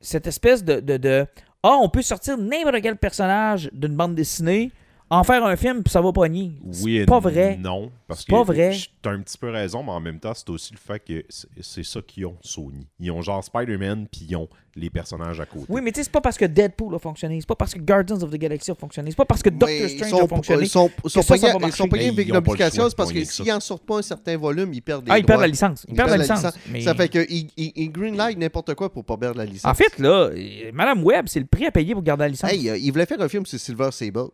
cette 0.00 0.26
espèce 0.26 0.64
de... 0.64 0.80
de, 0.80 0.96
de 0.96 1.26
ah, 1.62 1.78
on 1.80 1.88
peut 1.88 2.02
sortir 2.02 2.36
n'importe 2.38 2.82
quel 2.82 2.96
personnage 2.96 3.70
d'une 3.72 3.96
bande 3.96 4.14
dessinée, 4.14 4.70
en 5.10 5.22
faire 5.22 5.44
un 5.44 5.54
film, 5.56 5.82
puis 5.82 5.92
ça 5.92 6.00
va 6.00 6.12
pogner. 6.12 6.52
Oui 6.82 6.96
et 6.96 7.00
C'est 7.00 7.06
pas 7.06 7.20
vrai. 7.20 7.56
non. 7.60 7.90
Parce 8.08 8.20
C'est 8.20 8.26
que 8.26 8.32
pas 8.32 8.42
vrai. 8.42 8.76
T'as 9.02 9.10
un 9.10 9.20
petit 9.20 9.36
peu 9.38 9.50
raison, 9.50 9.82
mais 9.82 9.90
en 9.92 10.00
même 10.00 10.18
temps, 10.18 10.32
c'est 10.34 10.48
aussi 10.50 10.72
le 10.72 10.78
fait 10.78 10.98
que 10.98 11.24
c'est- 11.28 11.82
ça 11.84 12.00
qu'ils 12.00 12.26
ont, 12.26 12.36
Sony. 12.40 12.86
Ils 12.98 13.10
ont 13.10 13.20
genre 13.22 13.44
Spider-Man, 13.44 14.06
puis 14.10 14.26
ils 14.28 14.34
ont 14.36 14.48
les 14.76 14.90
personnages 14.90 15.38
à 15.40 15.46
côté. 15.46 15.66
Oui, 15.68 15.80
mais 15.84 15.92
tu 15.92 16.00
sais, 16.00 16.04
c'est 16.04 16.10
pas 16.12 16.20
parce 16.22 16.36
que 16.36 16.46
Deadpool 16.46 16.94
a 16.94 16.98
fonctionné, 16.98 17.38
c'est 17.40 17.46
pas 17.46 17.54
parce 17.54 17.74
que 17.74 17.78
Guardians 17.78 18.20
of 18.22 18.30
the 18.30 18.36
Galaxy 18.36 18.70
a 18.70 18.74
fonctionné, 18.74 19.10
c'est 19.10 19.16
pas 19.16 19.24
parce 19.26 19.42
que 19.42 19.50
Doctor 19.50 19.88
Strange 19.88 20.10
sont, 20.10 20.24
a 20.24 20.28
fonctionné. 20.28 20.62
Ils 20.64 20.68
sont, 20.68 20.90
ils 21.04 21.10
sont 21.10 21.20
que 21.20 21.26
ça, 21.26 21.34
pas 21.34 21.38
ça 21.38 21.46
va 21.48 21.52
ils 21.52 21.60
marcher. 21.60 21.76
sont 21.76 21.88
pas 21.88 21.96
Mais 21.98 22.08
avec 22.08 22.28
pas 22.28 22.34
l'obligation, 22.34 22.88
c'est 22.88 22.96
parce 22.96 23.12
que 23.12 23.24
s'ils 23.24 23.52
en 23.52 23.60
sortent 23.60 23.86
pas 23.86 23.98
un 23.98 24.02
certain 24.02 24.36
volume, 24.36 24.72
ils 24.74 24.80
perdent 24.82 25.04
les 25.06 25.12
Ah, 25.12 25.18
ils 25.18 25.24
perdent 25.24 25.42
la 25.42 25.46
licence. 25.46 25.84
Ils 25.86 25.92
Ils 25.92 25.96
perdent 25.96 26.10
la 26.10 26.16
perdent 26.16 26.28
la 26.28 26.34
licence. 26.34 26.54
licence. 26.56 26.72
mais- 26.72 26.80
Ça 26.80 26.94
fait 26.94 27.08
qu'ils 27.08 27.50
ils, 27.56 27.72
ils 27.76 27.92
greenlight 27.92 28.36
n'importe 28.38 28.74
quoi 28.74 28.90
pour 28.92 29.04
pas 29.04 29.16
perdre 29.16 29.38
la 29.38 29.44
licence. 29.44 29.70
En 29.70 29.74
fait, 29.74 29.96
là, 29.98 30.30
euh, 30.32 30.70
Madame 30.72 31.04
Web, 31.04 31.26
c'est 31.28 31.40
le 31.40 31.46
prix 31.46 31.66
à 31.66 31.70
payer 31.70 31.92
pour 31.94 32.02
garder 32.02 32.22
la 32.24 32.28
licence. 32.30 32.50
Hey, 32.50 32.68
euh, 32.68 32.76
ils 32.76 32.90
voulaient 32.90 33.06
faire 33.06 33.20
un 33.20 33.28
film 33.28 33.46
sur 33.46 33.60
Silver 33.60 33.90
Sable. 33.92 34.28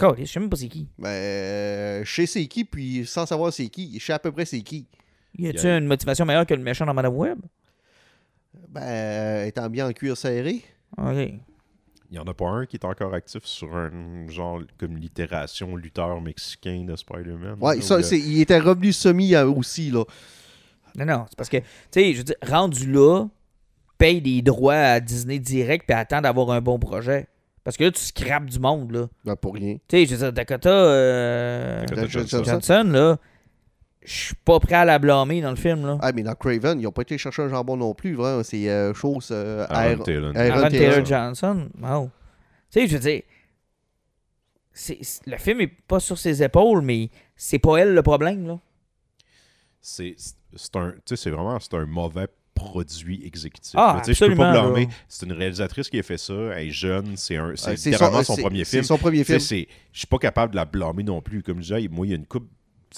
Je 0.00 0.24
sais 0.24 0.40
même 0.40 0.50
pas 0.50 0.56
c'est 0.56 0.68
qui. 0.68 0.88
Ben, 0.98 1.08
euh, 1.08 2.04
je 2.04 2.14
sais 2.14 2.26
c'est 2.26 2.46
qui, 2.46 2.64
puis 2.64 3.06
sans 3.06 3.26
savoir 3.26 3.52
c'est 3.52 3.68
qui, 3.68 3.98
je 3.98 4.04
sais 4.04 4.12
à 4.12 4.18
peu 4.18 4.32
près 4.32 4.44
c'est 4.44 4.60
qui. 4.60 4.86
Y 5.38 5.48
a-tu 5.48 5.66
une 5.66 5.86
motivation 5.86 6.24
meilleure 6.24 6.46
que 6.46 6.54
le 6.54 6.62
méchant 6.62 6.86
dans 6.86 6.94
Madame 6.94 7.14
Web? 7.14 7.38
Ben, 8.68 8.82
euh, 8.82 9.44
étant 9.44 9.68
bien 9.68 9.86
en 9.88 9.92
cuir 9.92 10.16
serré. 10.16 10.62
Ok. 10.98 11.32
Il 12.10 12.16
y 12.16 12.18
en 12.18 12.24
a 12.24 12.34
pas 12.34 12.48
un 12.48 12.66
qui 12.66 12.76
est 12.76 12.84
encore 12.84 13.14
actif 13.14 13.44
sur 13.44 13.74
un 13.74 14.28
genre 14.28 14.62
comme 14.78 14.96
l'itération 14.96 15.74
lutteur 15.74 16.20
mexicain 16.20 16.84
de 16.86 16.94
Spider-Man. 16.94 17.56
Ouais, 17.60 17.76
là, 17.76 17.82
ça, 17.82 18.02
c'est, 18.02 18.18
il 18.18 18.40
était 18.40 18.60
revenu 18.60 18.92
semi 18.92 19.34
euh, 19.34 19.50
aussi, 19.50 19.90
là. 19.90 20.04
Non, 20.96 21.04
non, 21.04 21.26
c'est 21.28 21.36
parce 21.36 21.48
que, 21.48 21.58
tu 21.58 21.64
sais, 21.90 22.12
je 22.12 22.18
veux 22.18 22.24
dire, 22.24 22.36
rendu 22.42 22.90
là, 22.90 23.26
paye 23.98 24.20
des 24.20 24.40
droits 24.40 24.74
à 24.74 25.00
Disney 25.00 25.38
direct 25.38 25.84
puis 25.86 25.96
attends 25.96 26.20
d'avoir 26.20 26.50
un 26.50 26.60
bon 26.60 26.78
projet. 26.78 27.26
Parce 27.66 27.76
que 27.76 27.82
là, 27.84 27.90
tu 27.90 28.00
scrapes 28.00 28.46
du 28.46 28.60
monde, 28.60 28.92
là. 28.92 29.08
Ben, 29.24 29.34
pour 29.34 29.54
rien. 29.54 29.74
Tu 29.88 29.96
sais, 29.98 30.06
je 30.06 30.12
veux 30.14 30.18
dire, 30.18 30.32
Dakota, 30.32 30.70
euh, 30.70 31.84
Dakota 31.84 32.06
Johnson. 32.44 32.84
Là, 32.92 33.16
je 34.04 34.12
suis 34.12 34.34
pas 34.36 34.60
prêt 34.60 34.76
à 34.76 34.84
la 34.84 35.00
blâmer 35.00 35.40
dans 35.40 35.50
le 35.50 35.56
film, 35.56 35.84
là. 35.84 35.98
Ah, 36.00 36.12
mais 36.12 36.22
dans 36.22 36.36
Craven, 36.36 36.78
ils 36.80 36.84
n'ont 36.84 36.92
pas 36.92 37.02
été 37.02 37.18
chercher 37.18 37.42
un 37.42 37.48
jambon 37.48 37.76
non 37.76 37.92
plus, 37.92 38.14
vraiment. 38.14 38.44
C'est 38.44 38.70
euh, 38.70 38.94
chose. 38.94 39.30
euh, 39.32 39.66
Aaron 39.68 39.94
Aaron- 39.94 40.02
Taylor. 40.04 40.32
Aaron 40.36 40.50
Aaron 40.60 40.68
Taylor. 40.70 41.04
Johnson, 41.04 41.68
wow. 41.82 42.10
Tu 42.70 42.80
sais, 42.80 42.86
je 42.86 42.92
veux 42.94 43.00
dire, 43.00 43.22
c'est- 44.72 45.26
le 45.26 45.36
film 45.36 45.60
est 45.60 45.66
pas 45.88 45.98
sur 46.00 46.18
ses 46.18 46.42
épaules, 46.42 46.82
mais 46.82 47.10
c'est 47.34 47.58
pas 47.58 47.78
elle 47.78 47.94
le 47.94 48.02
problème, 48.02 48.46
là. 48.46 48.58
c'est 49.80 50.14
c'est 50.54 50.76
un 50.76 50.92
tu 50.92 51.00
sais 51.06 51.16
c'est 51.16 51.30
vraiment 51.30 51.58
c'est 51.60 51.74
un 51.74 51.86
mauvais 51.86 52.28
produit 52.56 53.24
exécutif. 53.24 53.74
Ah, 53.76 53.94
là. 53.98 54.02
Tu 54.04 54.12
sais, 54.14 54.24
je 54.26 54.30
peux 54.32 54.36
pas 54.36 54.50
blâmer. 54.50 54.88
C'est 55.06 55.26
une 55.26 55.32
réalisatrice 55.32 55.88
qui 55.88 55.98
a 56.00 56.02
fait 56.02 56.18
ça, 56.18 56.34
elle 56.34 56.66
est 56.66 56.70
jeune, 56.70 57.16
c'est 57.16 57.36
un 57.36 57.52
c'est 57.54 57.76
littéralement 57.76 58.24
son, 58.24 58.34
c'est- 58.34 58.42
premier 58.42 58.64
C'est 58.64 58.70
film. 58.78 58.82
son 58.82 58.98
premier 58.98 59.22
film. 59.22 59.38
c'est- 59.38 59.68
Je 59.92 59.98
suis 59.98 60.06
pas 60.08 60.18
capable 60.18 60.50
de 60.52 60.56
la 60.56 60.64
blâmer 60.64 61.04
non 61.04 61.20
plus. 61.22 61.42
Comme 61.44 61.58
je 61.62 61.74
disais, 61.74 61.88
moi, 61.88 62.04
il 62.06 62.10
y 62.10 62.12
a 62.12 62.16
une 62.16 62.26
coupe 62.26 62.48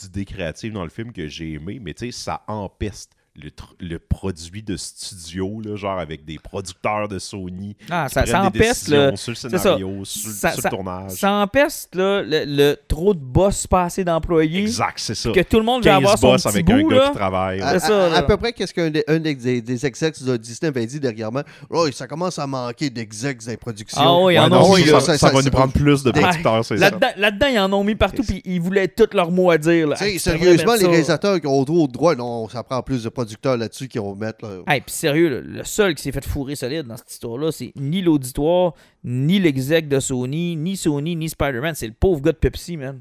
d'idées 0.00 0.24
créatives 0.24 0.72
dans 0.72 0.84
le 0.84 0.90
film 0.90 1.12
que 1.12 1.26
j'ai 1.28 1.52
aimé, 1.54 1.78
mais 1.82 1.92
tu 1.92 2.06
sais, 2.06 2.12
ça 2.12 2.42
empeste 2.46 3.12
le, 3.40 3.50
le 3.80 3.98
produit 3.98 4.62
de 4.62 4.76
studio, 4.76 5.60
là, 5.64 5.76
genre 5.76 5.98
avec 5.98 6.24
des 6.24 6.38
producteurs 6.38 7.08
de 7.08 7.18
Sony. 7.18 7.76
Ah, 7.90 8.08
ça, 8.08 8.26
ça 8.26 8.40
des 8.40 8.46
empeste, 8.46 8.88
le, 8.88 9.14
sur 9.16 9.30
le 9.30 9.36
ça. 9.36 9.48
scénario, 9.58 10.04
sur, 10.04 10.30
Ça- 10.30 10.52
sur 10.52 10.62
ça- 10.62 10.68
le 10.70 10.74
tournage. 10.76 11.10
ça 11.12 11.32
empeste 11.34 11.94
là, 11.94 12.22
le, 12.22 12.44
le 12.46 12.76
trop 12.88 13.14
de 13.14 13.20
boss 13.20 13.66
pas 13.66 13.84
assez 13.84 14.02
d'employés. 14.02 14.62
Exact, 14.62 14.94
c'est 14.98 15.14
ça. 15.14 15.30
Que 15.30 15.40
tout 15.42 15.58
le 15.58 15.64
monde 15.64 15.84
va 15.84 15.90
15 15.90 15.96
avoir 15.98 16.18
son 16.18 16.26
boss 16.32 16.42
petit 16.42 16.48
avec 16.48 16.66
bout, 16.66 16.72
un 16.72 16.88
gars 16.88 16.96
là. 16.96 17.08
qui 17.10 17.14
travaille. 17.16 17.60
À, 17.60 17.78
C'est 17.78 17.86
ça, 17.86 18.12
à- 18.12 18.18
à 18.18 18.22
peu 18.22 18.36
près, 18.36 18.52
qu'est-ce 18.52 18.74
qu'un 18.74 18.90
des, 18.90 19.04
un 19.06 19.18
des, 19.20 19.34
des, 19.36 19.62
des 19.62 19.86
execs 19.86 20.20
de 20.24 20.36
Disney 20.36 20.68
avait 20.68 20.86
dit 20.86 20.98
dernièrement? 20.98 21.42
Oh, 21.70 21.88
ça 21.92 22.08
commence 22.08 22.38
à 22.40 22.46
manquer 22.48 22.90
d'execs 22.90 23.44
dans 23.44 23.50
les 23.52 23.56
productions. 23.56 24.00
Ah 24.02 24.18
oui, 24.24 24.34
il 24.34 24.36
y 24.36 24.40
en 24.40 24.70
oui, 24.72 24.84
ça, 24.84 24.92
là. 24.92 25.00
ça- 25.00 25.18
ça 25.18 25.30
va 25.30 25.42
nous 25.42 25.50
prendre 25.50 25.72
plus 25.72 26.02
de 26.02 26.10
producteurs, 26.10 26.64
c'est 26.64 26.76
ça. 26.76 26.90
Là-dedans, 27.16 27.46
ils 27.52 27.58
en 27.60 27.72
ont 27.72 27.84
mis 27.84 27.94
partout, 27.94 28.24
puis 28.24 28.42
ils 28.44 28.60
voulaient 28.60 28.88
tout 28.88 29.08
leur 29.12 29.30
mot 29.30 29.50
à 29.50 29.58
dire. 29.58 29.90
Ah, 29.92 30.04
sérieusement, 30.18 30.74
les 30.74 30.86
réalisateurs 30.86 31.40
qui 31.40 31.46
ont 31.46 31.62
droit, 31.86 32.16
non, 32.16 32.48
ça 32.48 32.64
prend 32.64 32.82
plus 32.82 33.04
de 33.04 33.08
producteurs 33.08 33.27
là-dessus 33.44 33.88
qui 33.88 33.98
vont 33.98 34.14
mettre. 34.14 34.44
Là. 34.46 34.62
Hey, 34.66 34.80
puis 34.80 34.92
sérieux, 34.92 35.40
le 35.40 35.64
seul 35.64 35.94
qui 35.94 36.02
s'est 36.02 36.12
fait 36.12 36.24
fourrer 36.24 36.56
solide 36.56 36.86
dans 36.86 36.96
cette 36.96 37.10
histoire-là, 37.10 37.52
c'est 37.52 37.72
ni 37.76 38.02
l'auditoire, 38.02 38.74
ni 39.04 39.38
l'exec 39.38 39.88
de 39.88 40.00
Sony, 40.00 40.56
ni 40.56 40.76
Sony, 40.76 41.16
ni 41.16 41.28
Spider-Man. 41.28 41.74
C'est 41.74 41.86
le 41.86 41.92
pauvre 41.92 42.20
gars 42.20 42.32
de 42.32 42.38
Pepsi, 42.38 42.76
man. 42.76 43.00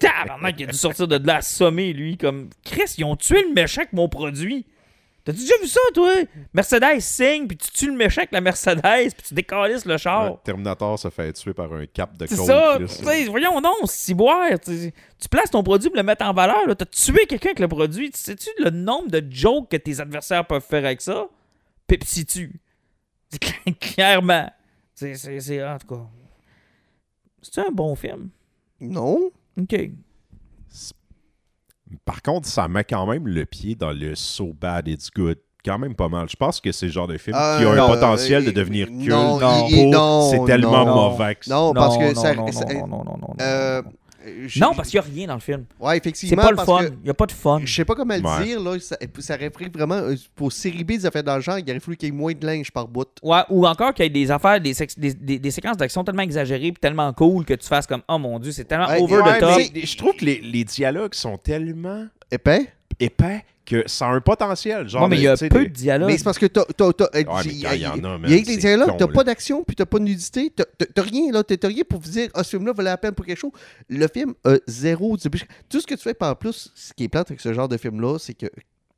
Tabarnak, 0.00 0.56
il 0.58 0.68
a 0.68 0.72
dû 0.72 0.76
sortir 0.76 1.08
de 1.08 1.16
là 1.24 1.36
assommé, 1.36 1.92
lui. 1.92 2.16
Comme, 2.16 2.50
Chris, 2.64 2.94
ils 2.98 3.04
ont 3.04 3.16
tué 3.16 3.42
le 3.42 3.54
méchant 3.54 3.82
avec 3.82 3.92
mon 3.92 4.08
produit. 4.08 4.66
T'as-tu 5.24 5.38
déjà 5.40 5.54
vu 5.62 5.66
ça, 5.68 5.80
toi? 5.94 6.12
Mercedes 6.52 7.00
signe, 7.00 7.46
puis 7.46 7.56
tu 7.56 7.70
tues 7.70 7.86
le 7.86 7.96
méchant 7.96 8.20
avec 8.20 8.32
la 8.32 8.42
Mercedes, 8.42 8.82
puis 8.82 9.26
tu 9.28 9.32
décalisses 9.34 9.86
le 9.86 9.96
char. 9.96 10.32
Ouais, 10.32 10.38
Terminator 10.44 10.98
se 10.98 11.08
fait 11.08 11.32
tuer 11.32 11.54
par 11.54 11.72
un 11.72 11.86
cap 11.86 12.14
de 12.16 12.26
C'est 12.26 12.36
coke. 12.36 12.46
ça, 12.46 12.78
voyons 13.30 13.58
non, 13.60 13.74
ciboire, 13.86 14.50
tu, 14.60 14.92
tu 15.18 15.28
places 15.30 15.50
ton 15.50 15.62
produit 15.62 15.88
pour 15.88 15.96
le 15.96 16.02
mettre 16.02 16.26
en 16.26 16.34
valeur, 16.34 16.66
là, 16.66 16.74
t'as 16.74 16.84
tué 16.84 17.24
quelqu'un 17.26 17.48
avec 17.48 17.60
le 17.60 17.68
produit, 17.68 18.10
tu 18.10 18.18
sais-tu 18.20 18.50
le 18.58 18.68
nombre 18.68 19.08
de 19.10 19.24
jokes 19.30 19.70
que 19.70 19.78
tes 19.78 19.98
adversaires 19.98 20.46
peuvent 20.46 20.60
faire 20.62 20.84
avec 20.84 21.00
ça? 21.00 21.26
Pepsi 21.86 22.26
tue. 22.26 22.60
Clairement. 23.80 24.50
C'est, 24.94 25.14
c'est, 25.14 25.40
c'est- 25.40 25.64
en 25.64 25.78
tout 25.78 25.86
cas. 25.86 26.02
C'est 27.42 27.60
un 27.66 27.70
bon 27.70 27.94
film? 27.94 28.28
Non? 28.80 29.30
OK. 29.58 29.74
Par 32.04 32.22
contre, 32.22 32.46
ça 32.48 32.68
met 32.68 32.84
quand 32.84 33.06
même 33.06 33.26
le 33.26 33.44
pied 33.46 33.74
dans 33.74 33.92
le 33.92 34.14
So 34.14 34.52
Bad 34.58 34.88
It's 34.88 35.10
Good. 35.10 35.38
Quand 35.64 35.78
même 35.78 35.94
pas 35.94 36.08
mal. 36.10 36.28
Je 36.28 36.36
pense 36.36 36.60
que 36.60 36.72
c'est 36.72 36.86
le 36.86 36.92
genre 36.92 37.06
de 37.06 37.16
film 37.16 37.34
Euh, 37.36 37.58
qui 37.58 37.64
a 37.64 37.70
un 37.70 37.74
non, 37.76 37.86
potentiel 37.88 38.42
euh, 38.42 38.46
de 38.46 38.50
devenir 38.50 38.86
culte. 38.86 39.08
non, 39.08 39.38
Non. 39.90 40.30
c'est 40.30 40.44
tellement 40.44 40.84
non. 40.84 40.94
mauvais 41.10 41.36
que 41.36 41.48
Non, 41.48 41.72
parce 41.72 41.96
que 41.96 42.14
ça. 42.14 42.34
non, 42.34 42.52
ça- 42.52 42.66
non, 42.66 42.86
non, 42.86 42.86
non, 42.86 43.04
non, 43.04 43.18
non, 43.22 43.34
euh, 43.40 43.80
non. 44.26 44.32
je- 44.48 44.60
Non, 44.60 44.74
parce 44.74 44.88
qu'il 44.88 45.00
n'y 45.00 45.06
a 45.06 45.10
rien 45.14 45.26
dans 45.28 45.34
le 45.34 45.40
film. 45.40 45.64
Ouais, 45.80 45.92
C'est 45.92 45.96
effectivement. 45.98 46.42
pas 46.42 46.50
le 46.50 46.56
fun. 46.56 46.82
Il 46.84 47.04
n'y 47.04 47.10
a 47.10 47.14
pas 47.14 47.26
de 47.26 47.32
fun. 47.32 47.60
Je 47.64 47.74
sais 47.74 47.84
pas 47.84 47.94
comment 47.94 48.14
le 48.16 48.22
Ouais. 48.22 48.44
dire, 48.44 48.60
là. 48.60 48.78
Ça, 48.80 48.96
ça 49.18 49.36
réfère 49.36 49.68
vraiment. 49.72 49.94
euh, 49.96 50.14
Pour 50.34 50.52
série 50.52 50.84
B, 50.84 50.88
des 50.92 51.06
affaires 51.06 51.22
dans 51.24 51.36
le 51.36 51.42
genre, 51.42 51.58
il 51.58 51.70
aurait 51.70 51.80
fallu 51.80 51.96
qu'il 51.96 52.08
y 52.08 52.12
ait 52.12 52.14
moins 52.14 52.32
de 52.32 52.46
linge 52.46 52.70
par 52.70 52.88
bout. 52.88 53.06
Ouais, 53.22 53.40
ou 53.50 53.66
encore 53.66 53.92
qu'il 53.94 54.04
y 54.04 54.06
ait 54.06 54.10
des 54.10 54.30
affaires, 54.30 54.60
des, 54.60 54.74
sex- 54.74 54.98
des, 54.98 55.14
des- 55.14 55.38
des 55.38 55.50
séquences 55.50 55.76
d'action 55.76 56.02
tellement 56.04 56.22
exagérées 56.22 56.72
puis 56.72 56.80
tellement 56.80 57.12
cool 57.12 57.44
que 57.44 57.54
tu 57.54 57.66
fasses 57.66 57.86
comme 57.86 58.02
Oh 58.08 58.18
mon 58.18 58.38
dieu, 58.38 58.52
c'est 58.52 58.64
tellement 58.64 58.88
Ouais, 58.88 59.00
over 59.00 59.16
Ouais, 59.18 59.36
the 59.36 59.40
top. 59.40 59.60
je 59.74 59.96
trouve 59.96 60.14
que 60.16 60.24
les, 60.24 60.40
les 60.40 60.64
dialogues 60.64 61.14
sont 61.14 61.36
tellement 61.38 62.06
Épais? 62.34 62.68
épais 63.00 63.44
que 63.66 63.82
ça 63.88 64.06
a 64.06 64.10
un 64.10 64.20
potentiel. 64.20 64.86
Genre, 64.88 65.02
Ouais, 65.04 65.08
mais 65.08 65.16
il 65.16 65.22
y 65.22 65.26
a 65.28 65.36
peu 65.36 65.48
des- 65.48 65.64
de 65.68 65.72
dialogue. 65.72 66.08
Mais 66.10 66.18
c'est 66.18 66.24
parce 66.24 66.38
que 66.38 66.46
t'as. 66.46 66.64
t'as- 66.76 66.92
t'as- 66.92 67.08
mais 67.14 67.22
il 67.46 67.58
y 67.60 67.66
en 67.66 67.70
a, 67.70 67.74
il 67.74 68.30
y 68.30 68.34
a 68.34 68.44
c'est 68.44 68.56
dialogues, 68.58 68.96
t'as 68.98 69.06
pas 69.08 69.24
d'action, 69.24 69.64
puis 69.64 69.74
t'as 69.74 69.86
pas 69.86 69.98
de 69.98 70.04
nudité, 70.04 70.50
t'as- 70.50 71.02
rien, 71.02 71.32
là. 71.32 71.42
T'as 71.42 71.68
rien 71.68 71.82
pour 71.88 72.00
vous 72.00 72.10
dire, 72.10 72.28
ah, 72.34 72.44
ce 72.44 72.50
film-là 72.50 72.72
valait 72.72 72.90
la 72.90 72.98
peine 72.98 73.12
pour 73.12 73.24
quelque 73.24 73.38
chose. 73.38 73.52
Le 73.88 74.06
film 74.06 74.34
a 74.44 74.56
zéro. 74.66 75.16
Tout 75.16 75.80
ce 75.80 75.86
que 75.86 75.94
tu 75.94 76.02
fais, 76.02 76.14
par 76.14 76.36
plus, 76.38 76.70
ce 76.74 76.92
qui 76.92 77.04
est 77.04 77.08
plate 77.08 77.30
avec 77.30 77.40
ce 77.40 77.52
genre 77.54 77.68
de 77.68 77.76
film-là, 77.78 78.18
c'est 78.18 78.34
que 78.34 78.46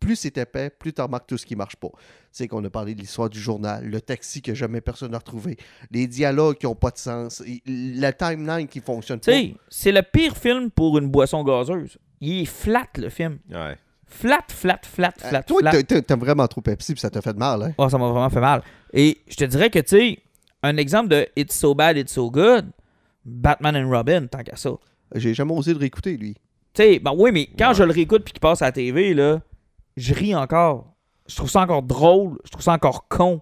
plus 0.01 0.17
c'est 0.17 0.37
épais, 0.37 0.69
plus 0.71 0.93
tu 0.93 1.01
remarques 1.01 1.27
tout 1.27 1.39
ce 1.39 1.47
qui 1.47 1.57
marche 1.57 1.77
pas. 1.77 1.89
Tu 1.89 1.99
sais 2.33 2.49
qu'on 2.49 2.63
a 2.65 2.71
parlé 2.71 2.95
de 2.95 3.01
l'histoire 3.01 3.31
du 3.31 3.41
journal, 3.41 3.85
le 3.85 4.01
taxi 4.01 4.43
que 4.43 4.55
jamais 4.55 4.81
personne 4.81 5.13
n'a 5.13 5.19
retrouvé, 5.19 5.57
les 5.91 6.07
dialogues 6.07 6.59
qui 6.59 6.67
ont 6.67 6.75
pas 6.75 6.91
de 6.91 6.99
sens, 6.99 7.43
la 7.67 8.13
timeline 8.13 8.67
qui 8.69 8.81
fonctionne 8.81 9.21
Tu 9.21 9.31
pas. 9.31 9.37
sais, 9.37 9.55
c'est 9.69 9.93
le 9.93 10.03
pire 10.03 10.37
film 10.37 10.71
pour 10.71 10.99
une 10.99 11.09
boisson 11.09 11.43
gazeuse. 11.45 11.99
Il 12.21 12.43
est 12.43 12.47
flat, 12.47 12.87
le 12.97 13.09
film. 13.09 13.39
Ouais. 13.51 13.77
Flat, 14.07 14.45
flat, 14.49 14.81
flat, 14.85 15.13
Euh, 15.25 15.29
flat, 15.29 15.43
toi, 15.43 15.61
flat. 15.61 15.71
t'as- 15.73 15.83
t'as- 15.83 16.03
t'aimes 16.03 16.21
vraiment 16.21 16.47
trop 16.47 16.61
Pepsi, 16.61 16.93
puis 16.93 17.01
ça 17.01 17.11
t'a 17.11 17.21
fait 17.21 17.33
de 17.33 17.39
mal, 17.39 17.63
hein? 17.63 17.73
Oh, 17.77 17.89
ça 17.89 17.99
m'a 17.99 18.09
vraiment 18.09 18.31
fait 18.31 18.41
mal. 18.41 18.63
Et 18.93 19.19
je 19.29 19.35
te 19.37 19.45
dirais 19.45 19.69
que, 19.69 19.81
tu 19.81 19.89
sais, 19.99 20.19
un 20.63 20.77
exemple 20.77 21.09
de 21.09 21.27
It's 21.37 21.55
so 21.57 21.75
bad, 21.75 21.97
it's 21.97 22.13
so 22.13 22.31
good, 22.31 22.71
Batman 23.25 23.77
and 23.77 23.91
Robin, 23.91 24.27
tant 24.27 24.43
qu'à 24.43 24.57
ça. 24.57 24.71
J'ai 25.15 25.35
jamais 25.35 25.53
osé 25.53 25.73
le 25.73 25.79
réécouter, 25.81 26.17
lui. 26.17 26.35
Tu 26.73 26.83
sais, 26.83 26.99
ben 27.01 27.13
oui, 27.17 27.33
mais 27.33 27.47
quand 27.59 27.69
Ouais. 27.69 27.75
je 27.75 27.83
le 27.83 27.93
réécoute 27.93 28.23
puis 28.25 28.33
qu'il 28.33 28.41
passe 28.41 28.63
à 28.63 28.67
la 28.67 28.73
TV, 28.73 29.13
là, 29.15 29.41
je 29.97 30.15
ris 30.15 30.35
encore. 30.35 30.95
Je 31.29 31.35
trouve 31.35 31.51
ça 31.51 31.61
encore 31.63 31.83
drôle. 31.83 32.39
Je 32.45 32.51
trouve 32.51 32.63
ça 32.63 32.73
encore 32.73 33.09
con. 33.09 33.41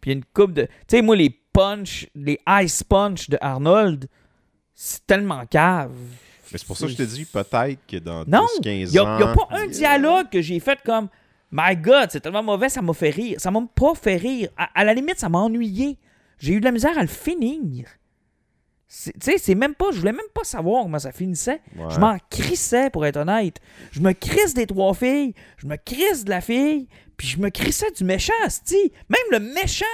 Puis 0.00 0.10
il 0.10 0.14
y 0.14 0.16
a 0.16 0.18
une 0.18 0.24
coupe 0.34 0.52
de. 0.52 0.62
Tu 0.62 0.70
sais, 0.88 1.02
moi, 1.02 1.16
les 1.16 1.30
punch, 1.30 2.06
les 2.14 2.38
ice 2.62 2.82
punch 2.82 3.30
de 3.30 3.38
Arnold, 3.40 4.08
c'est 4.74 5.06
tellement 5.06 5.46
cave. 5.46 5.92
Mais 6.52 6.58
c'est 6.58 6.66
pour 6.66 6.76
ça 6.76 6.86
que 6.86 6.92
je 6.92 6.96
te 6.96 7.02
dis, 7.02 7.24
peut-être 7.24 7.78
que 7.86 7.96
dans 7.98 8.24
Non, 8.26 8.46
10-15 8.62 8.66
Il 8.66 8.86
n'y 8.90 8.98
a, 8.98 9.04
ans. 9.04 9.18
y 9.18 9.22
a 9.22 9.26
pas 9.34 9.48
un 9.50 9.66
dialogue 9.66 10.28
que 10.30 10.40
j'ai 10.42 10.60
fait 10.60 10.78
comme 10.84 11.08
My 11.52 11.76
God, 11.76 12.08
c'est 12.10 12.20
tellement 12.20 12.42
mauvais, 12.42 12.68
ça 12.68 12.82
m'a 12.82 12.92
fait 12.92 13.10
rire. 13.10 13.36
Ça 13.40 13.50
m'a 13.50 13.60
pas 13.74 13.94
fait 13.94 14.16
rire. 14.16 14.48
À, 14.56 14.68
à 14.80 14.84
la 14.84 14.92
limite, 14.94 15.18
ça 15.18 15.28
m'a 15.28 15.38
ennuyé. 15.38 15.98
J'ai 16.38 16.52
eu 16.54 16.60
de 16.60 16.64
la 16.64 16.72
misère 16.72 16.98
à 16.98 17.02
le 17.02 17.06
finir. 17.08 17.86
C'est- 18.88 19.12
Tu 19.12 19.30
sais, 19.32 19.38
c'est 19.38 19.54
même 19.54 19.74
pas. 19.74 19.86
Je 19.92 19.98
voulais 19.98 20.12
même 20.12 20.20
pas 20.34 20.44
savoir 20.44 20.82
comment 20.82 20.98
ça 20.98 21.12
finissait. 21.12 21.60
Ouais. 21.76 21.84
Je 21.90 21.98
m'en 21.98 22.16
crissais, 22.30 22.90
pour 22.90 23.06
être 23.06 23.16
honnête. 23.18 23.58
Je 23.92 24.00
me 24.00 24.12
crisse 24.12 24.54
des 24.54 24.66
trois 24.66 24.94
filles. 24.94 25.34
Je 25.58 25.66
me 25.66 25.76
crisse 25.76 26.24
de 26.24 26.30
la 26.30 26.40
fille. 26.40 26.88
Puis 27.16 27.28
je 27.28 27.38
me 27.38 27.50
crissais 27.50 27.90
du 27.96 28.04
méchant, 28.04 28.32
sti. 28.48 28.92
Même 29.08 29.20
le 29.30 29.38
méchant 29.54 29.84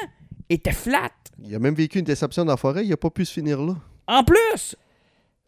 était 0.49 0.73
flat. 0.73 1.11
Il 1.43 1.55
a 1.55 1.59
même 1.59 1.75
vécu 1.75 1.99
une 1.99 2.05
déception 2.05 2.45
dans 2.45 2.53
la 2.53 2.57
forêt, 2.57 2.85
il 2.85 2.93
a 2.93 2.97
pas 2.97 3.11
pu 3.11 3.25
se 3.25 3.33
finir 3.33 3.61
là. 3.63 3.75
En 4.07 4.25
plus, 4.25 4.77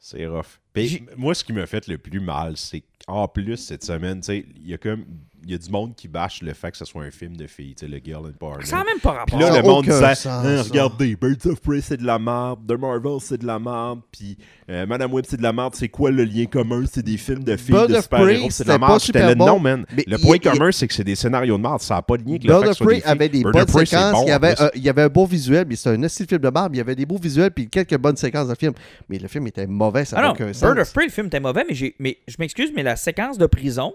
C'est 0.04 0.26
rough. 0.26 0.58
Puis, 0.72 1.06
moi, 1.16 1.32
ce 1.32 1.44
qui 1.44 1.52
m'a 1.52 1.64
fait 1.64 1.86
le 1.86 1.96
plus 1.96 2.18
mal, 2.18 2.56
c'est 2.56 2.82
qu'en 3.06 3.28
plus, 3.28 3.56
cette 3.56 3.84
semaine, 3.84 4.18
tu 4.18 4.26
sais, 4.26 4.46
il 4.56 4.68
y 4.68 4.74
a 4.74 4.78
comme. 4.78 5.06
Il 5.44 5.50
y 5.50 5.54
a 5.54 5.58
du 5.58 5.70
monde 5.70 5.94
qui 5.96 6.06
bâche 6.08 6.40
le 6.42 6.52
fait 6.54 6.70
que 6.70 6.76
ce 6.76 6.84
soit 6.84 7.02
un 7.02 7.10
film 7.10 7.36
de 7.36 7.46
filles, 7.46 7.74
tu 7.74 7.84
sais, 7.86 7.90
le 7.90 7.98
Girl 8.04 8.24
Empowerment. 8.26 8.64
ça 8.64 8.76
n'a 8.76 8.84
même 8.84 9.00
pas 9.00 9.10
Puis 9.26 9.34
rapport. 9.34 9.40
là, 9.40 9.46
Ça 9.48 9.52
a 9.54 9.62
le 9.62 9.68
monde 9.68 9.84
disait 9.84 10.14
sens, 10.14 10.26
Hein. 10.26 10.62
Regardez, 10.62 11.16
Birds 11.16 11.46
of 11.46 11.60
Prey, 11.60 11.80
c'est 11.80 11.96
de 11.96 12.06
la 12.06 12.18
merde. 12.18 12.60
The 12.68 12.78
Marvel, 12.78 13.18
c'est 13.20 13.38
de 13.38 13.46
la 13.46 13.58
merde. 13.58 14.00
Puis 14.12 14.38
euh, 14.70 14.86
Madame 14.86 15.12
Web, 15.12 15.24
c'est 15.28 15.36
de 15.36 15.42
la 15.42 15.52
merde. 15.52 15.74
C'est 15.74 15.88
quoi 15.88 16.10
le 16.10 16.24
lien 16.24 16.44
commun? 16.46 16.84
C'est 16.90 17.02
des 17.02 17.16
films 17.16 17.42
de 17.44 17.56
filles 17.56 17.74
Bird 17.74 17.90
de 17.90 17.96
of 17.96 18.02
super-héros. 18.04 18.40
Prey, 18.42 18.50
C'est 18.50 18.64
de 18.64 18.68
la 18.68 18.78
merde. 18.78 19.00
J'étais 19.04 19.18
là, 19.18 19.34
bon, 19.34 19.46
non, 19.46 19.58
man. 19.58 19.84
mais 19.96 20.04
Le 20.06 20.18
point 20.18 20.38
commun, 20.38 20.70
c'est 20.72 20.86
que 20.86 20.94
c'est 20.94 21.02
des 21.04 21.16
scénarios 21.16 21.56
de 21.56 21.62
merde. 21.62 21.80
Ça 21.80 21.94
n'a 21.96 22.02
pas 22.02 22.16
de 22.16 22.22
lien 22.22 22.30
avec 22.30 22.44
le 22.44 22.48
Bird 22.48 22.62
fait 22.64 22.70
que 22.70 22.76
ce 22.76 22.84
des 22.84 23.02
avait 23.02 23.28
des 23.28 23.40
Bird 23.42 23.52
bonnes 23.54 23.64
Prey, 23.66 23.84
c'est 23.86 23.96
séquences, 23.96 24.12
bon, 24.12 24.22
il, 24.24 24.28
y 24.28 24.32
avait, 24.32 24.60
un- 24.62 24.70
il 24.74 24.82
y 24.84 24.88
avait 24.88 25.02
un 25.02 25.08
beau 25.08 25.26
visuel, 25.26 25.66
mais 25.68 25.74
c'était 25.76 25.96
un 26.04 26.08
style 26.08 26.26
film 26.26 26.40
de 26.40 26.50
barbe, 26.50 26.74
il 26.74 26.78
y 26.78 26.80
avait 26.80 26.94
des 26.94 27.04
beaux 27.06 27.18
visuels, 27.18 27.50
puis 27.50 27.68
quelques 27.68 27.98
bonnes 27.98 28.16
séquences 28.16 28.48
de 28.48 28.54
film. 28.54 28.72
Mais 29.08 29.18
le 29.18 29.26
film 29.28 29.46
était 29.48 29.66
mauvais, 29.66 30.04
ça 30.04 30.20
n'a 30.20 30.30
aucun 30.30 30.52
sens. 30.52 30.62
Bird 30.62 30.78
of 30.78 30.92
Prey, 30.92 31.06
le 31.06 31.10
film 31.10 31.26
était 31.26 31.40
mauvais, 31.40 31.64
mais, 31.68 31.74
j'ai, 31.74 31.96
mais 31.98 32.18
je 32.28 32.36
m'excuse, 32.38 32.70
mais 32.76 32.82
la 32.84 32.94
séquence 32.96 33.38
de 33.38 33.46
prison, 33.46 33.92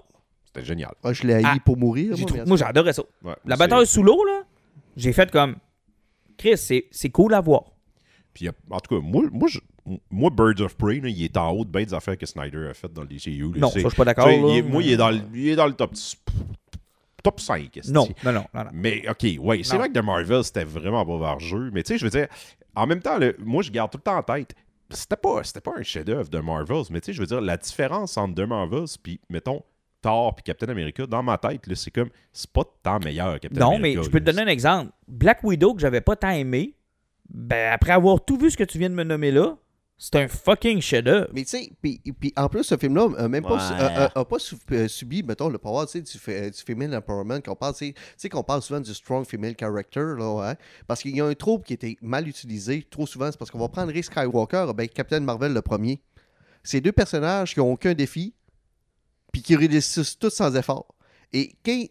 C'était 0.58 0.68
génial. 0.68 0.94
Ah, 1.04 1.14
je 1.14 1.24
l'ai 1.24 1.34
haï 1.36 1.44
Ah, 1.46 1.56
pour 1.64 1.78
mourir. 1.78 2.16
j'ai 2.16 2.22
moi, 2.24 2.28
trou- 2.28 2.38
mais- 2.38 2.46
moi 2.46 2.58
j'adorais 2.58 2.94
ça. 2.94 3.04
Ouais, 3.24 3.36
La 3.46 3.56
c'est- 3.56 3.60
bataille 3.60 3.88
sous 3.88 4.04
l'eau, 4.04 4.24
là, 4.26 4.44
j'ai 4.96 5.14
fait 5.14 5.30
comme 5.32 5.56
Chris, 6.38 6.58
c'est, 6.58 6.86
c'est 6.92 7.10
cool 7.10 7.34
à 7.34 7.42
voir. 7.42 7.64
Puis, 8.34 8.46
il 8.46 8.48
y 8.48 8.50
a- 8.50 8.54
en 8.76 8.80
tout 8.80 8.96
cas, 8.96 9.02
moi, 9.02 9.24
moi, 9.32 9.48
je- 9.50 9.60
moi 10.12 10.30
Birds 10.30 10.62
of 10.62 10.76
Prey, 10.78 11.00
là, 11.00 11.10
il 11.10 11.24
est 11.24 11.36
en 11.38 11.50
haut 11.52 11.66
de 11.66 11.70
bien 11.72 11.84
des 11.84 11.94
affaires 11.94 12.18
que 12.18 12.26
Snyder 12.26 12.68
a 12.70 12.74
faites 12.74 12.94
dans 12.94 13.02
le 13.02 13.08
DCU. 13.08 13.54
là. 13.54 13.60
Non, 13.60 13.70
C'est- 13.70 13.80
ça, 13.80 13.84
je 13.86 13.90
suis 13.90 13.98
pas 13.98 14.06
d'accord. 14.06 14.26
tu 14.28 14.32
sais, 14.34 14.42
là. 14.42 14.48
il 14.50 14.58
est- 14.58 14.62
moi, 14.62 14.84
il 14.84 14.92
est, 14.92 14.98
dans 14.98 15.10
le, 15.10 15.20
il 15.34 15.48
est 15.50 15.56
dans 15.56 15.66
le 15.68 15.74
top, 15.74 15.92
top 17.24 17.40
5. 17.40 17.76
esti. 17.78 17.92
Non, 17.92 18.08
non, 18.24 18.32
non, 18.34 18.46
non, 18.54 18.64
non. 18.66 18.70
Mais 18.74 19.04
OK, 19.10 19.26
ouais, 19.40 19.62
c'est 19.64 19.74
Non. 19.74 19.80
vrai 19.80 19.90
que 19.90 20.00
The 20.00 20.04
Marvel, 20.04 20.44
c'était 20.44 20.64
vraiment 20.66 21.06
pas 21.06 21.38
jeu. 21.40 21.70
Mais 21.74 21.84
tu 21.84 21.94
sais, 21.94 21.98
je 21.98 22.04
veux 22.06 22.12
dire, 22.12 22.28
en 22.76 22.86
même 22.88 23.02
temps, 23.02 23.18
le- 23.18 23.36
moi, 23.40 23.64
je 23.64 23.72
garde 23.72 23.92
tout 23.92 23.98
le 23.98 24.04
temps 24.04 24.18
en 24.18 24.24
tête. 24.24 24.54
C'était 24.90 25.18
pas, 25.18 25.44
c'était 25.44 25.60
pas 25.62 25.74
un 25.78 25.84
chef-d'œuvre 25.84 26.30
de 26.30 26.40
Marvels, 26.40 26.84
mais 26.92 27.02
tu 27.02 27.08
sais, 27.08 27.14
je 27.14 27.20
veux 27.20 27.26
dire, 27.28 27.42
la 27.42 27.58
différence 27.58 28.16
entre 28.18 28.36
The 28.36 28.48
Marvels 28.48 28.86
puis, 29.04 29.20
mettons, 29.30 29.62
Thor 30.02 30.36
puis 30.36 30.44
Captain 30.44 30.68
America, 30.70 31.06
dans 31.08 31.24
ma 31.24 31.38
tête, 31.38 31.66
là, 31.68 31.76
c'est 31.76 31.92
comme, 31.92 32.10
c'est 32.32 32.50
pas 32.52 32.64
tant 32.84 33.00
meilleur 33.00 33.40
Captain 33.40 33.60
Non, 33.60 33.76
America. 33.76 34.00
mais 34.00 34.06
je 34.06 34.10
peux 34.10 34.20
te 34.20 34.26
donner 34.26 34.42
un 34.44 34.48
exemple. 34.48 34.92
Black 35.08 35.44
Widow, 35.44 35.74
que 35.74 35.82
j'avais 35.82 36.02
pas 36.02 36.16
tant 36.16 36.30
aimé, 36.32 36.76
ben, 37.30 37.72
après 37.74 37.92
avoir 37.92 38.24
tout 38.24 38.38
vu 38.38 38.50
ce 38.52 38.58
que 38.58 38.64
tu 38.64 38.78
viens 38.78 38.90
de 38.90 38.96
me 38.96 39.04
nommer 39.04 39.32
là, 39.32 39.58
c'est 40.00 40.16
un 40.16 40.28
fucking 40.28 40.80
chef-d'œuvre. 40.80 41.28
Mais 41.34 41.42
tu 41.42 41.50
sais, 41.50 41.72
puis, 41.82 42.00
puis 42.20 42.32
en 42.38 42.48
plus, 42.50 42.64
ce 42.64 42.78
film-là 42.78 43.08
a 43.18 43.28
même 43.28 43.42
pas, 43.44 43.56
Ouais. 43.56 43.82
a- 43.84 44.04
a- 44.06 44.20
a 44.20 44.26
pas 44.26 44.38
euh, 44.72 44.88
subi, 44.88 45.24
mettons, 45.24 45.50
le 45.50 45.58
pouvoir 45.58 45.88
tu 45.88 45.94
sais, 45.94 46.02
du, 46.02 46.52
du 46.52 46.58
female 46.62 46.96
empowerment, 46.96 47.42
qu'on 47.42 47.56
parle, 47.56 47.74
tu 47.74 47.96
sais- 48.16 48.30
qu'on 48.30 48.44
parle 48.44 48.62
souvent 48.62 48.80
du 48.80 48.94
strong 48.94 49.26
female 49.26 49.56
character, 49.60 50.14
là, 50.20 50.34
ouais. 50.36 50.56
Parce 50.86 51.02
qu'il 51.02 51.18
y 51.18 51.22
a 51.22 51.26
un 51.26 51.34
trope 51.34 51.66
qui 51.66 51.74
était 51.74 51.98
mal 52.04 52.28
utilisé, 52.28 52.84
trop 52.88 53.08
souvent, 53.08 53.32
c'est 53.32 53.40
parce 53.40 53.50
qu'on 53.50 53.58
va 53.58 53.70
prendre 53.70 53.92
Ray 53.92 54.04
Skywalker, 54.04 54.68
ben, 54.76 54.88
Captain 54.88 55.20
Marvel 55.22 55.52
le 55.54 55.62
premier. 55.64 56.00
C'est 56.64 56.80
deux 56.80 56.92
personnages 56.92 57.56
qui 57.56 57.60
ont 57.60 57.72
aucun 57.72 57.96
défi, 57.96 58.36
puis 59.38 59.44
qui 59.44 59.56
réussissent 59.56 60.18
tous 60.18 60.32
sans 60.32 60.56
effort. 60.56 60.88
Et 61.32 61.52
quand, 61.64 61.84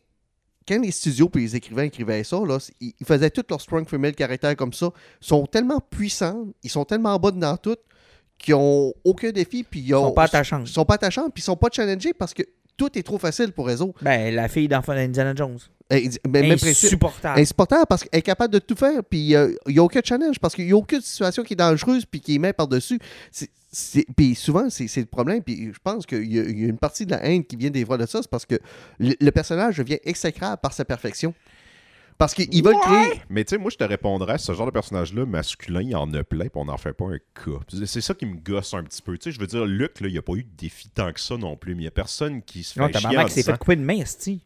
quand 0.66 0.80
les 0.82 0.90
studios 0.90 1.28
puis 1.28 1.42
les 1.42 1.56
écrivains 1.56 1.84
écrivaient 1.84 2.24
ça, 2.24 2.38
là, 2.44 2.58
ils 2.80 2.92
ils 2.98 3.06
faisaient 3.06 3.30
tous 3.30 3.44
leurs 3.48 3.60
strong 3.60 3.88
female 3.88 4.14
caractères 4.14 4.56
comme 4.56 4.72
ça. 4.72 4.90
Ils 5.22 5.26
sont 5.26 5.46
tellement 5.46 5.80
puissants, 5.80 6.46
ils 6.62 6.70
sont 6.70 6.84
tellement 6.84 7.16
bas 7.18 7.30
dans 7.30 7.56
tout, 7.56 7.76
qu'ils 8.38 8.54
ont 8.54 8.92
aucun 9.04 9.30
défi, 9.30 9.62
puis 9.62 9.80
ils 9.80 9.88
Ils 9.88 9.94
ont- 9.94 10.08
sont 10.08 10.12
pas 10.12 10.24
attachants. 10.24 10.60
Ils 10.62 10.66
sont 10.68 10.84
pas 10.84 10.94
attachants, 10.94 11.30
puis 11.30 11.40
ils 11.40 11.44
sont 11.44 11.56
pas 11.56 11.68
challengés 11.72 12.12
parce 12.14 12.34
que 12.34 12.42
tout 12.76 12.98
est 12.98 13.02
trop 13.02 13.18
facile 13.18 13.52
pour 13.52 13.70
eux 13.70 13.80
autres. 13.80 14.02
Ben, 14.02 14.34
la 14.34 14.48
fille 14.48 14.68
d'enfant 14.68 14.94
d'Indiana 14.94 15.34
Jones. 15.34 15.58
Ben, 15.88 16.56
principe. 16.58 16.86
Insupportable. 16.86 17.40
Insupportable 17.40 17.86
parce 17.88 18.02
qu'elle 18.02 18.18
est 18.18 18.22
capable 18.22 18.52
de 18.52 18.58
tout 18.58 18.74
faire, 18.74 19.04
puis 19.04 19.36
euh, 19.36 19.54
il 19.68 19.74
n'y 19.74 19.78
a 19.78 19.84
aucun 19.84 20.00
challenge 20.04 20.40
parce 20.40 20.54
qu'il 20.54 20.66
n'y 20.66 20.72
a 20.72 20.76
aucune 20.76 21.00
situation 21.00 21.44
qui 21.44 21.52
est 21.52 21.56
dangereuse 21.56 22.04
puis 22.04 22.20
qui 22.20 22.38
met 22.40 22.52
par-dessus. 22.52 22.98
Puis 24.16 24.34
souvent, 24.34 24.68
c'est 24.70 24.96
le 24.96 25.06
problème. 25.06 25.42
Puis 25.42 25.72
je 25.72 25.78
pense 25.82 26.06
qu'il 26.06 26.24
y, 26.24 26.36
y 26.36 26.64
a 26.64 26.68
une 26.68 26.78
partie 26.78 27.06
de 27.06 27.10
la 27.10 27.24
haine 27.24 27.44
qui 27.44 27.56
vient 27.56 27.70
des 27.70 27.84
voix 27.84 27.98
de 27.98 28.06
ça, 28.06 28.22
c'est 28.22 28.30
parce 28.30 28.46
que 28.46 28.56
le, 28.98 29.14
le 29.20 29.30
personnage 29.30 29.78
devient 29.78 29.98
exécrable 30.04 30.60
par 30.60 30.72
sa 30.72 30.84
perfection. 30.84 31.34
Parce 32.18 32.32
qu'ils 32.34 32.62
veulent 32.64 32.74
créer. 32.80 33.20
Mais 33.28 33.44
tu 33.44 33.54
sais, 33.54 33.58
moi, 33.60 33.70
je 33.70 33.76
te 33.76 33.84
répondrais, 33.84 34.38
ce 34.38 34.52
genre 34.52 34.66
de 34.66 34.70
personnage-là, 34.70 35.26
masculin, 35.26 35.82
il 35.82 35.90
y 35.90 35.94
en 35.94 36.12
a 36.14 36.24
plein, 36.24 36.44
puis 36.46 36.52
on 36.54 36.64
n'en 36.64 36.76
fait 36.78 36.92
pas 36.92 37.04
un 37.06 37.18
cas. 37.18 37.58
C'est 37.84 38.00
ça 38.00 38.14
qui 38.14 38.24
me 38.26 38.36
gosse 38.36 38.72
un 38.74 38.82
petit 38.84 39.02
peu. 39.02 39.18
Tu 39.18 39.24
sais, 39.24 39.32
je 39.32 39.40
veux 39.40 39.46
dire, 39.46 39.64
Luc, 39.66 40.00
là, 40.00 40.08
il 40.08 40.12
n'y 40.12 40.18
a 40.18 40.22
pas 40.22 40.32
eu 40.34 40.44
de 40.44 40.56
défi 40.56 40.88
tant 40.88 41.12
que 41.12 41.20
ça 41.20 41.36
non 41.36 41.56
plus, 41.56 41.74
mais 41.74 41.80
il 41.80 41.84
n'y 41.84 41.88
a 41.88 41.92
personne 41.92 42.42
qui 42.42 42.62
se 42.62 42.74
fait 42.74 42.80
Non, 42.80 42.88
ta 42.88 43.00
en 43.00 43.12
maman 43.12 43.28
s'est 43.28 43.42
fait 43.42 43.58
couper 43.58 43.76
de 43.76 43.82
main. 43.82 44.02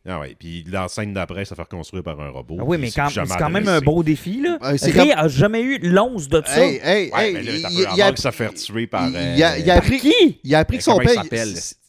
Ah 0.06 0.20
ouais, 0.20 0.36
puis 0.38 0.64
la 0.68 0.88
scène 0.88 1.12
d'après, 1.12 1.44
ça 1.44 1.54
fait 1.54 1.62
reconstruire 1.62 2.02
par 2.02 2.20
un 2.20 2.30
robot. 2.30 2.56
Ah 2.60 2.64
oui, 2.66 2.78
mais 2.78 2.90
c'est 2.90 3.00
quand- 3.00 3.50
même 3.50 3.68
un 3.68 3.80
beau 3.80 4.02
défi, 4.02 4.40
là. 4.40 4.58
Ouais, 4.62 4.78
c'est 4.78 4.90
Ray 4.90 5.10
comme- 5.10 5.18
a 5.18 5.28
jamais 5.28 5.60
eu 5.62 5.78
l'once 5.78 6.28
de 6.28 6.42
ça. 6.44 6.64
Hey, 6.66 6.80
hey, 6.82 7.10
Ouais, 7.12 7.28
hey, 7.28 7.34
mais 7.34 7.42
là, 7.42 7.52
il- 7.70 8.02
a- 8.02 8.16
ça 8.16 8.32
fait 8.32 8.52
tuer 8.54 8.86
par. 8.86 9.08
il- 9.08 9.16
euh, 9.16 9.46
a- 9.46 9.58
il 9.58 9.70
a 9.70 9.74
Par 9.74 9.84
appris- 9.84 10.00
qui? 10.00 10.40
il 10.42 10.54
a 10.54 10.58
appris 10.60 10.78
que 10.78 10.82
son 10.84 10.98
père. 10.98 11.22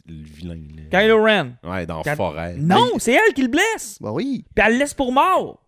le 0.08 0.24
vilain. 0.24 0.56
là? 0.92 1.00
Kylo 1.02 1.24
Ren. 1.24 1.52
Ouais, 1.64 1.86
dans 1.86 2.02
Quand- 2.02 2.16
Forêt. 2.16 2.56
Non, 2.58 2.90
c'est 2.98 3.14
elle 3.14 3.34
qui 3.34 3.44
le 3.44 3.48
blesse. 3.48 3.98
Ben 4.02 4.12
oui, 4.12 4.44
Puis 4.54 4.66
elle 4.66 4.74
le 4.74 4.80
laisse 4.80 4.94
pour 4.94 5.12
mort. 5.14 5.64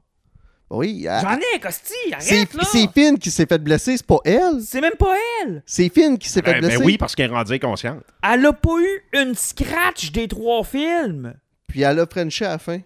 Ben 0.73 0.77
oui. 0.79 1.05
elle- 1.09 1.21
J'en 1.21 1.37
ai, 1.37 1.59
Costi, 1.59 1.93
C'est 2.19 2.35
arrête, 2.37 2.53
là. 2.53 2.63
c'est 2.71 2.87
Finn 2.93 3.17
qui 3.19 3.31
s'est 3.31 3.45
fait 3.45 3.57
blesser, 3.59 3.97
c'est 3.97 4.05
pas 4.05 4.19
elle. 4.25 4.61
C'est 4.65 4.81
même 4.81 4.95
pas 4.97 5.15
elle. 5.43 5.63
C'est 5.65 5.89
Finn 5.89 6.17
qui 6.17 6.29
s'est 6.29 6.41
fait 6.41 6.53
Ben, 6.53 6.59
blesser. 6.61 6.77
ben 6.79 6.85
oui, 6.85 6.97
parce 6.97 7.15
qu'elle 7.15 7.31
est 7.31 7.33
rendue 7.33 7.53
inconsciente. 7.53 8.03
Elle 8.23 8.45
a 8.45 8.53
pas 8.53 8.79
eu 8.79 9.03
une 9.21 9.35
scratch 9.35 10.11
des 10.11 10.27
trois 10.27 10.63
films. 10.63 11.33
Puis 11.67 11.81
elle 11.81 11.99
a 11.99 12.05
Frenché 12.05 12.45
à 12.45 12.49
la 12.49 12.57
fin. 12.59 12.79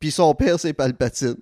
Puis 0.00 0.10
son 0.10 0.34
père, 0.34 0.58
c'est 0.60 0.72
Palpatine. 0.72 1.36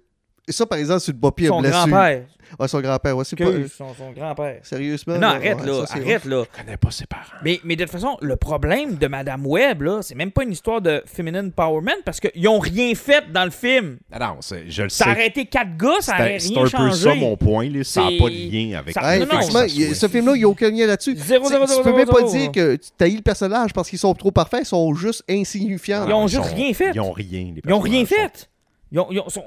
Et 0.48 0.52
ça, 0.52 0.66
par 0.66 0.78
exemple, 0.78 1.01
c'est 1.01 1.12
une 1.12 1.20
pas 1.20 1.31
pire 1.31 1.48
Son 1.51 1.62
grand-père. 1.62 2.24
Ouais, 2.59 2.69
son 2.69 2.81
grand-père. 2.81 3.16
Ouais, 3.16 3.24
c'est 3.24 3.36
pas... 3.36 3.44
Son, 3.74 3.94
son 3.94 4.10
grand-père. 4.10 4.59
Sérieusement. 4.64 5.14
Non, 5.14 5.20
là, 5.20 5.28
arrête, 5.36 5.60
ouais, 5.60 5.66
là. 5.66 5.86
ça, 5.86 5.94
c'est 5.94 6.02
arrête, 6.02 6.24
là. 6.24 6.43
Je 6.52 6.60
connais 6.60 6.77
pas 6.77 6.90
ses 6.90 7.06
parents. 7.06 7.23
Mais, 7.44 7.60
mais 7.64 7.77
de 7.77 7.85
toute 7.85 7.93
façon, 7.93 8.19
le 8.20 8.35
problème 8.36 8.97
de 8.97 9.06
Madame 9.06 9.47
Webb, 9.47 9.82
là, 9.82 10.02
c'est 10.02 10.16
même 10.16 10.32
pas 10.32 10.43
une 10.43 10.51
histoire 10.52 10.82
de 10.82 11.01
feminine 11.06 11.47
empowerment 11.47 12.02
parce 12.05 12.19
qu'ils 12.20 12.47
ont 12.48 12.59
rien 12.59 12.93
fait 12.97 13.31
dans 13.32 13.44
le 13.44 13.51
film. 13.52 13.98
Ah 14.10 14.19
non, 14.19 14.36
c'est- 14.40 14.69
je 14.69 14.82
le 14.82 14.89
Ça 14.90 15.05
sais. 15.05 15.10
aurait 15.12 15.28
été 15.28 15.47
quatre 15.47 15.77
gars, 15.77 16.01
ça 16.01 16.14
aurait 16.16 16.40
C'est 16.40 16.48
c'est 16.48 16.55
rien 16.55 16.64
un 16.64 16.69
changé. 16.69 16.90
peu 16.90 16.97
ça 17.10 17.14
mon 17.14 17.36
point. 17.36 17.69
Là. 17.70 17.85
Ça 17.85 18.02
n'a 18.02 18.09
C'est- 18.10 18.19
pas 18.19 18.28
de 18.28 18.35
lien 18.52 18.78
avec 18.81 18.94
Ça- 18.94 19.14
Hey, 19.16 19.20
non, 19.20 19.27
non, 19.32 19.43
ça 19.43 19.66
il- 19.69 19.94
ce 19.97 20.09
film-là, 20.09 20.32
il 20.35 20.39
n'y 20.39 20.44
a 20.44 20.48
aucun 20.48 20.70
lien 20.70 20.86
là-dessus. 20.89 21.16
Zéro, 21.16 21.44
Tu- 21.47 21.52
zéro, 21.52 21.64
Tu 21.66 21.82
peux 21.85 21.97
même 21.97 22.09
pas 22.09 22.23
dire 22.23 22.51
que 22.52 22.74
tu 22.77 22.90
taillis 22.98 23.16
le 23.16 23.23
personnage 23.23 23.73
parce 23.73 23.89
qu'ils 23.89 23.98
sont 24.01 24.12
trop 24.14 24.32
parfaits, 24.32 24.62
ils 24.64 24.66
sont 24.66 24.93
juste 24.94 25.23
insignifiants. 25.31 26.05
Ils 26.06 26.12
ont 26.12 26.24
Ah, 26.24 26.27
juste 26.27 26.52
rien 26.52 26.74
fait. 26.74 26.90
Ils 26.93 27.01
ont 27.01 27.12
rien. 27.12 27.52
les 27.55 27.62
Ils 27.64 27.73
ont 27.73 27.78
rien 27.81 28.05
fait. 28.05 28.51
Ils 28.90 28.98
ont, 28.98 29.06
ils 29.10 29.20
ont- 29.20 29.28
sont- 29.31 29.44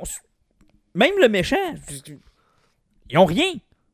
même 0.95 1.13
le 1.21 1.29
méchant, 1.29 1.55
ils 3.09 3.17
ont 3.17 3.25
rien. 3.25 3.53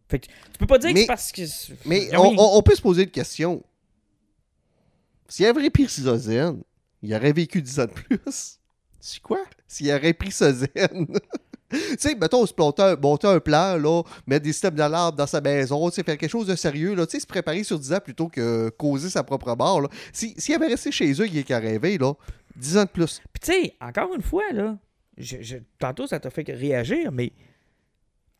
Fait 0.09 0.19
que 0.19 0.27
tu 0.27 0.57
peux 0.59 0.67
pas 0.67 0.77
dire 0.77 0.89
que 0.89 0.93
Mais- 0.93 1.01
c'est 1.01 1.07
parce 1.07 1.31
que. 1.31 1.41
Mais 1.85 2.15
on, 2.15 2.29
rien. 2.29 2.35
on- 2.39 2.57
on 2.57 2.61
peut 2.61 2.75
se 2.75 2.81
poser 2.81 3.03
une 3.03 3.11
question. 3.11 3.61
S'il 5.27 5.45
avait 5.45 5.69
pris 5.69 5.87
Zen, 5.87 6.61
il 7.01 7.13
aurait 7.15 7.31
vécu 7.33 7.61
10 7.61 7.79
ans 7.79 7.85
de 7.85 7.91
plus. 7.91 8.19
C'est 8.99 9.19
quoi? 9.21 9.39
S'il 9.67 9.91
aurait 9.91 10.13
pris 10.13 10.29
zen. 10.31 10.67
tu 11.71 11.77
sais, 11.97 12.13
mettons, 12.13 12.45
se 12.45 12.53
monter 12.55 12.83
un, 12.83 12.95
monter 12.97 13.25
un 13.27 13.39
plan, 13.39 13.75
là, 13.77 14.03
mettre 14.27 14.43
des 14.43 14.51
systèmes 14.51 14.75
d'alarme 14.75 15.15
dans 15.15 15.25
sa 15.25 15.41
maison, 15.41 15.89
tu 15.89 15.95
sais, 15.95 16.03
faire 16.03 16.17
quelque 16.19 16.29
chose 16.29 16.45
de 16.45 16.55
sérieux, 16.55 16.93
là, 16.93 17.07
tu 17.07 17.13
sais, 17.13 17.19
se 17.21 17.25
préparer 17.25 17.63
sur 17.63 17.79
10 17.79 17.93
ans 17.93 17.99
plutôt 17.99 18.27
que 18.27 18.69
causer 18.77 19.09
sa 19.09 19.23
propre 19.23 19.55
mort. 19.55 19.81
là. 19.81 19.87
Si- 20.13 20.35
S'il 20.37 20.53
avait 20.53 20.67
resté 20.67 20.91
chez 20.91 21.11
eux, 21.13 21.25
il 21.25 21.35
est 21.37 21.43
qu'à 21.43 21.57
rêver, 21.57 21.97
là, 21.97 22.13
10 22.57 22.77
ans 22.77 22.83
de 22.83 22.89
plus. 22.89 23.19
Puis 23.33 23.39
tu 23.41 23.51
sais, 23.53 23.73
encore 23.81 24.13
une 24.13 24.21
fois, 24.21 24.43
là, 24.53 24.77
je, 25.17 25.37
je- 25.41 25.57
tantôt 25.79 26.07
ça 26.07 26.19
t'a 26.19 26.29
fait 26.29 26.49
réagir, 26.49 27.11
mais 27.11 27.31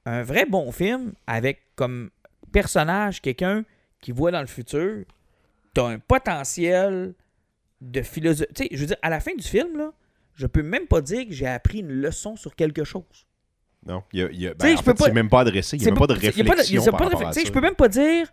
un 0.05 0.23
vrai 0.23 0.45
bon 0.45 0.71
film 0.71 1.13
avec 1.27 1.61
comme 1.75 2.09
personnage 2.51 3.21
quelqu'un 3.21 3.63
qui 3.99 4.11
voit 4.11 4.31
dans 4.31 4.41
le 4.41 4.47
futur, 4.47 5.05
t'as 5.73 5.85
un 5.87 5.99
potentiel 5.99 7.13
de 7.81 8.01
philosophie. 8.01 8.51
Tu 8.53 8.63
sais, 8.63 8.69
je 8.71 8.77
veux 8.79 8.87
dire, 8.87 8.97
à 9.01 9.09
la 9.09 9.19
fin 9.19 9.35
du 9.35 9.43
film, 9.47 9.77
là, 9.77 9.91
je 10.33 10.47
peux 10.47 10.63
même 10.63 10.87
pas 10.87 11.01
dire 11.01 11.25
que 11.27 11.33
j'ai 11.33 11.47
appris 11.47 11.79
une 11.79 11.91
leçon 11.91 12.35
sur 12.35 12.55
quelque 12.55 12.83
chose. 12.83 13.27
Non, 13.85 14.03
il 14.13 14.19
y 14.19 14.23
a, 14.23 14.31
y 14.31 14.47
a- 14.47 14.53
ben, 14.53 14.77
en 14.77 14.81
fait, 14.81 14.97
c'est 14.97 15.13
même 15.13 15.29
pas 15.29 15.41
adressé. 15.41 15.77
Il 15.77 15.81
n'y 15.81 15.87
a 15.87 15.91
même 15.91 15.99
pas 15.99 16.07
de 16.07 16.13
pas 16.13 16.19
réflexion. 16.19 16.91
par 16.91 17.09
de 17.09 17.15
à 17.25 17.31
ça. 17.33 17.41
Je 17.43 17.51
peux 17.51 17.61
même 17.61 17.75
pas 17.75 17.87
dire 17.87 18.31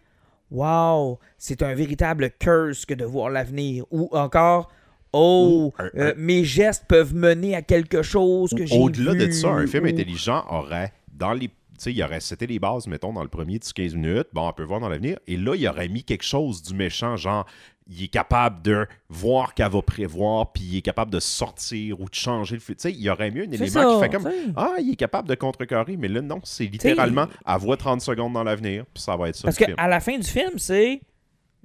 Wow, 0.51 1.19
c'est 1.37 1.63
un 1.63 1.75
véritable 1.75 2.31
curse 2.39 2.87
que 2.87 2.95
de 2.95 3.05
voir 3.05 3.29
l'avenir. 3.31 3.85
Ou 3.91 4.09
encore 4.13 4.71
Oh, 5.13 5.73
Ou 5.79 5.83
un- 5.83 5.91
euh, 5.97 6.13
un- 6.13 6.15
mes 6.17 6.45
gestes 6.45 6.85
peuvent 6.89 7.15
mener 7.15 7.55
à 7.55 7.63
quelque 7.63 8.03
chose 8.03 8.51
que 8.57 8.67
j'ai 8.67 8.79
Au-delà 8.79 9.15
de 9.15 9.31
ça, 9.31 9.49
un 9.49 9.67
film 9.67 9.85
ou- 9.85 9.89
intelligent 9.89 10.45
aurait, 10.51 10.93
dans 11.13 11.33
les, 11.33 11.51
sais, 11.79 11.93
il 11.93 12.03
aurait 12.03 12.21
c'était 12.21 12.47
les 12.47 12.59
bases, 12.59 12.87
mettons, 12.87 13.13
dans 13.13 13.23
le 13.23 13.29
premier 13.29 13.59
10-15 13.59 13.95
minutes. 13.95 14.29
Bon, 14.33 14.47
on 14.49 14.53
peut 14.53 14.65
voir 14.65 14.81
dans 14.81 14.89
l'avenir. 14.89 15.19
Et 15.27 15.37
là, 15.37 15.55
il 15.57 15.67
aurait 15.69 15.89
mis 15.89 16.03
quelque 16.05 16.25
chose 16.25 16.63
du 16.63 16.75
méchant, 16.75 17.17
genre, 17.17 17.47
il 17.91 18.05
est 18.05 18.09
capable 18.09 18.61
de 18.61 18.87
voir 19.09 19.55
qu'elle 19.55 19.71
va 19.71 19.81
prévoir, 19.81 20.53
puis 20.53 20.63
il 20.63 20.77
est 20.77 20.83
capable 20.83 21.11
de 21.11 21.21
sortir 21.21 21.99
ou 22.03 22.11
de 22.11 22.15
changer 22.15 22.57
le 22.57 22.61
futur. 22.61 22.77
Tu 22.77 22.83
sais, 22.91 22.93
il 22.95 23.01
y 23.03 23.09
aurait 23.09 23.31
mieux 23.31 23.45
un 23.45 23.51
élément 23.51 23.95
qui 23.95 24.03
fait 24.03 24.11
comme, 24.11 24.31
ah, 24.57 24.75
il 24.79 24.91
est 24.93 24.97
capable 24.97 25.27
de 25.27 25.35
contrecarrer, 25.35 25.97
mais 25.97 26.09
là, 26.09 26.21
non, 26.21 26.41
c'est 26.45 26.67
littéralement, 26.67 27.29
elle 27.47 27.59
voit 27.61 27.79
30 27.79 28.03
secondes 28.03 28.35
dans 28.35 28.45
l'avenir, 28.45 28.85
puis 28.93 29.03
ça 29.03 29.17
va 29.17 29.31
être 29.31 29.37
ça. 29.37 29.45
Parce 29.45 29.57
qu'à 29.57 29.89
la 29.89 30.01
fin 30.01 30.19
du 30.19 30.29
film, 30.29 30.59
c'est 30.59 31.01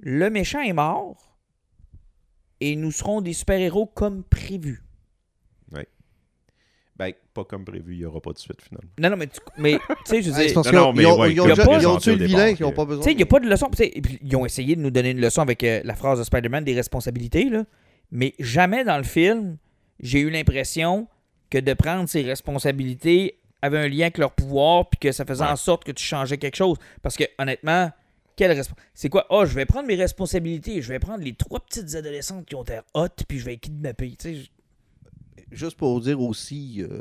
le 0.00 0.30
méchant 0.30 0.62
est 0.62 0.72
mort 0.72 1.33
et 2.72 2.76
nous 2.76 2.90
serons 2.90 3.20
des 3.20 3.32
super-héros 3.32 3.86
comme 3.86 4.22
prévu. 4.24 4.82
Ben, 6.96 7.12
pas 7.34 7.42
comme 7.42 7.64
prévu, 7.64 7.94
il 7.94 7.98
n'y 7.98 8.04
aura 8.04 8.20
pas 8.20 8.32
de 8.32 8.38
suite, 8.38 8.62
finalement. 8.62 8.88
Non, 9.00 9.10
non, 9.10 9.16
mais 9.16 9.26
tu 9.26 9.40
mais, 9.58 9.72
tu 9.88 9.94
sais, 10.04 10.22
je 10.22 10.30
veux 10.30 10.36
c'est 10.36 10.46
dire, 10.46 10.54
parce 10.54 10.70
Non, 10.70 10.70
qu'ils 10.70 10.78
non, 10.78 10.88
ont, 10.90 10.92
mais 10.92 11.02
ils 11.02 11.06
ont- 11.08 11.18
ouais, 11.18 11.32
ils 11.32 11.40
ont 11.40 11.46
déjà- 11.48 11.64
ils 11.96 11.98
tué 11.98 12.14
le 12.14 12.24
vilain, 12.26 12.48
ils 12.50 12.62
n'ont 12.62 12.70
pas 12.70 12.82
tu 12.82 12.88
besoin. 12.90 13.02
sais, 13.02 13.10
il 13.10 13.16
n'y 13.16 13.22
a 13.24 13.26
pas 13.26 13.40
de 13.40 13.48
leçon. 13.48 13.68
Tu 13.76 13.90
ils 14.22 14.36
ont 14.36 14.46
essayé 14.46 14.76
de 14.76 14.80
nous 14.80 14.92
donner 14.92 15.10
une 15.10 15.20
leçon 15.20 15.42
avec 15.42 15.64
euh, 15.64 15.80
la 15.82 15.96
phrase 15.96 16.20
de 16.20 16.24
Spider-Man 16.24 16.62
des 16.62 16.74
responsabilités, 16.74 17.50
là. 17.50 17.64
mais 18.12 18.34
jamais 18.38 18.84
dans 18.84 18.96
le 18.96 19.02
film, 19.02 19.56
j'ai 19.98 20.20
eu 20.20 20.30
l'impression 20.30 21.08
que 21.50 21.58
de 21.58 21.74
prendre 21.74 22.08
ses 22.08 22.22
responsabilités 22.22 23.40
avait 23.60 23.78
un 23.78 23.88
lien 23.88 24.02
avec 24.02 24.18
leur 24.18 24.30
pouvoir, 24.30 24.88
puis 24.88 25.00
que 25.00 25.10
ça 25.10 25.24
faisait 25.24 25.42
Ouais. 25.42 25.50
en 25.50 25.56
sorte 25.56 25.82
que 25.82 25.90
tu 25.90 26.04
changeais 26.04 26.38
quelque 26.38 26.56
chose. 26.56 26.76
Parce 27.02 27.16
que, 27.16 27.24
honnêtement, 27.40 27.90
quelle 28.36 28.52
resp- 28.58 28.70
c'est 28.94 29.08
quoi? 29.08 29.26
Ah, 29.30 29.44
je 29.44 29.54
vais 29.54 29.66
prendre 29.66 29.86
mes 29.88 29.94
responsabilités, 29.96 30.82
je 30.82 30.88
vais 30.88 30.98
prendre 30.98 31.22
les 31.22 31.34
trois 31.34 31.60
petites 31.60 31.94
adolescentes 31.94 32.46
qui 32.46 32.54
ont 32.54 32.62
été 32.62 32.78
hot, 32.94 33.08
puis 33.28 33.38
je 33.38 33.44
vais 33.44 33.52
les 33.52 33.58
kidnapper. 33.58 34.14
Tu 34.18 34.34
sais, 34.36 34.42
Juste 35.52 35.76
pour 35.76 36.00
dire 36.00 36.20
aussi, 36.20 36.82
euh, 36.82 37.00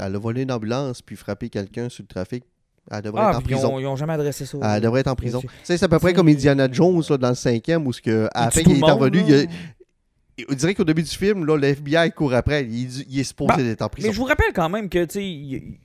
elle 0.00 0.16
a 0.16 0.18
volé 0.18 0.42
une 0.42 0.50
ambulance 0.50 1.00
puis 1.00 1.14
frappé 1.14 1.48
quelqu'un 1.48 1.88
sur 1.88 2.02
le 2.02 2.08
trafic. 2.08 2.42
Elle 2.90 3.02
devrait 3.02 3.22
Ah, 3.24 3.30
être 3.30 3.38
en 3.38 3.42
prison. 3.42 3.74
ont, 3.74 3.78
ils 3.78 3.86
ont 3.86 3.94
jamais 3.94 4.14
adressé 4.14 4.46
ça. 4.46 4.58
Elle 4.76 4.82
devrait 4.82 5.00
être 5.00 5.06
en 5.08 5.14
prison. 5.14 5.38
Monsieur. 5.38 5.48
Tu 5.60 5.64
sais, 5.64 5.78
c'est 5.78 5.84
à 5.84 5.88
peu 5.88 5.98
près 6.00 6.12
comme 6.12 6.26
Indiana 6.28 6.68
Jones 6.70 7.02
là, 7.08 7.16
dans 7.18 7.28
le 7.28 7.34
cinquième 7.36 7.86
où 7.86 7.92
ce 7.92 8.02
que, 8.02 8.28
à 8.34 8.46
la 8.46 8.50
Il 8.60 8.64
fin 8.64 8.70
est 8.88 8.92
revenu, 8.92 9.20
il, 9.28 9.34
a- 9.34 10.44
on 10.50 10.54
dirait 10.54 10.74
qu'au 10.74 10.82
début 10.84 11.02
du 11.04 11.10
film, 11.10 11.44
là, 11.46 11.56
le 11.56 11.68
FBI 11.68 12.10
court 12.10 12.34
après. 12.34 12.64
Il, 12.64 13.02
il 13.08 13.20
est 13.20 13.24
supposé 13.24 13.52
Bah, 13.56 13.62
être 13.62 13.82
en 13.82 13.88
prison. 13.88 14.08
Mais 14.08 14.12
je 14.14 14.18
vous 14.18 14.24
rappelle 14.26 14.52
quand 14.52 14.68
même 14.68 14.88
que, 14.88 15.04
tu 15.04 15.12
sais, 15.12 15.24
il- 15.24 15.78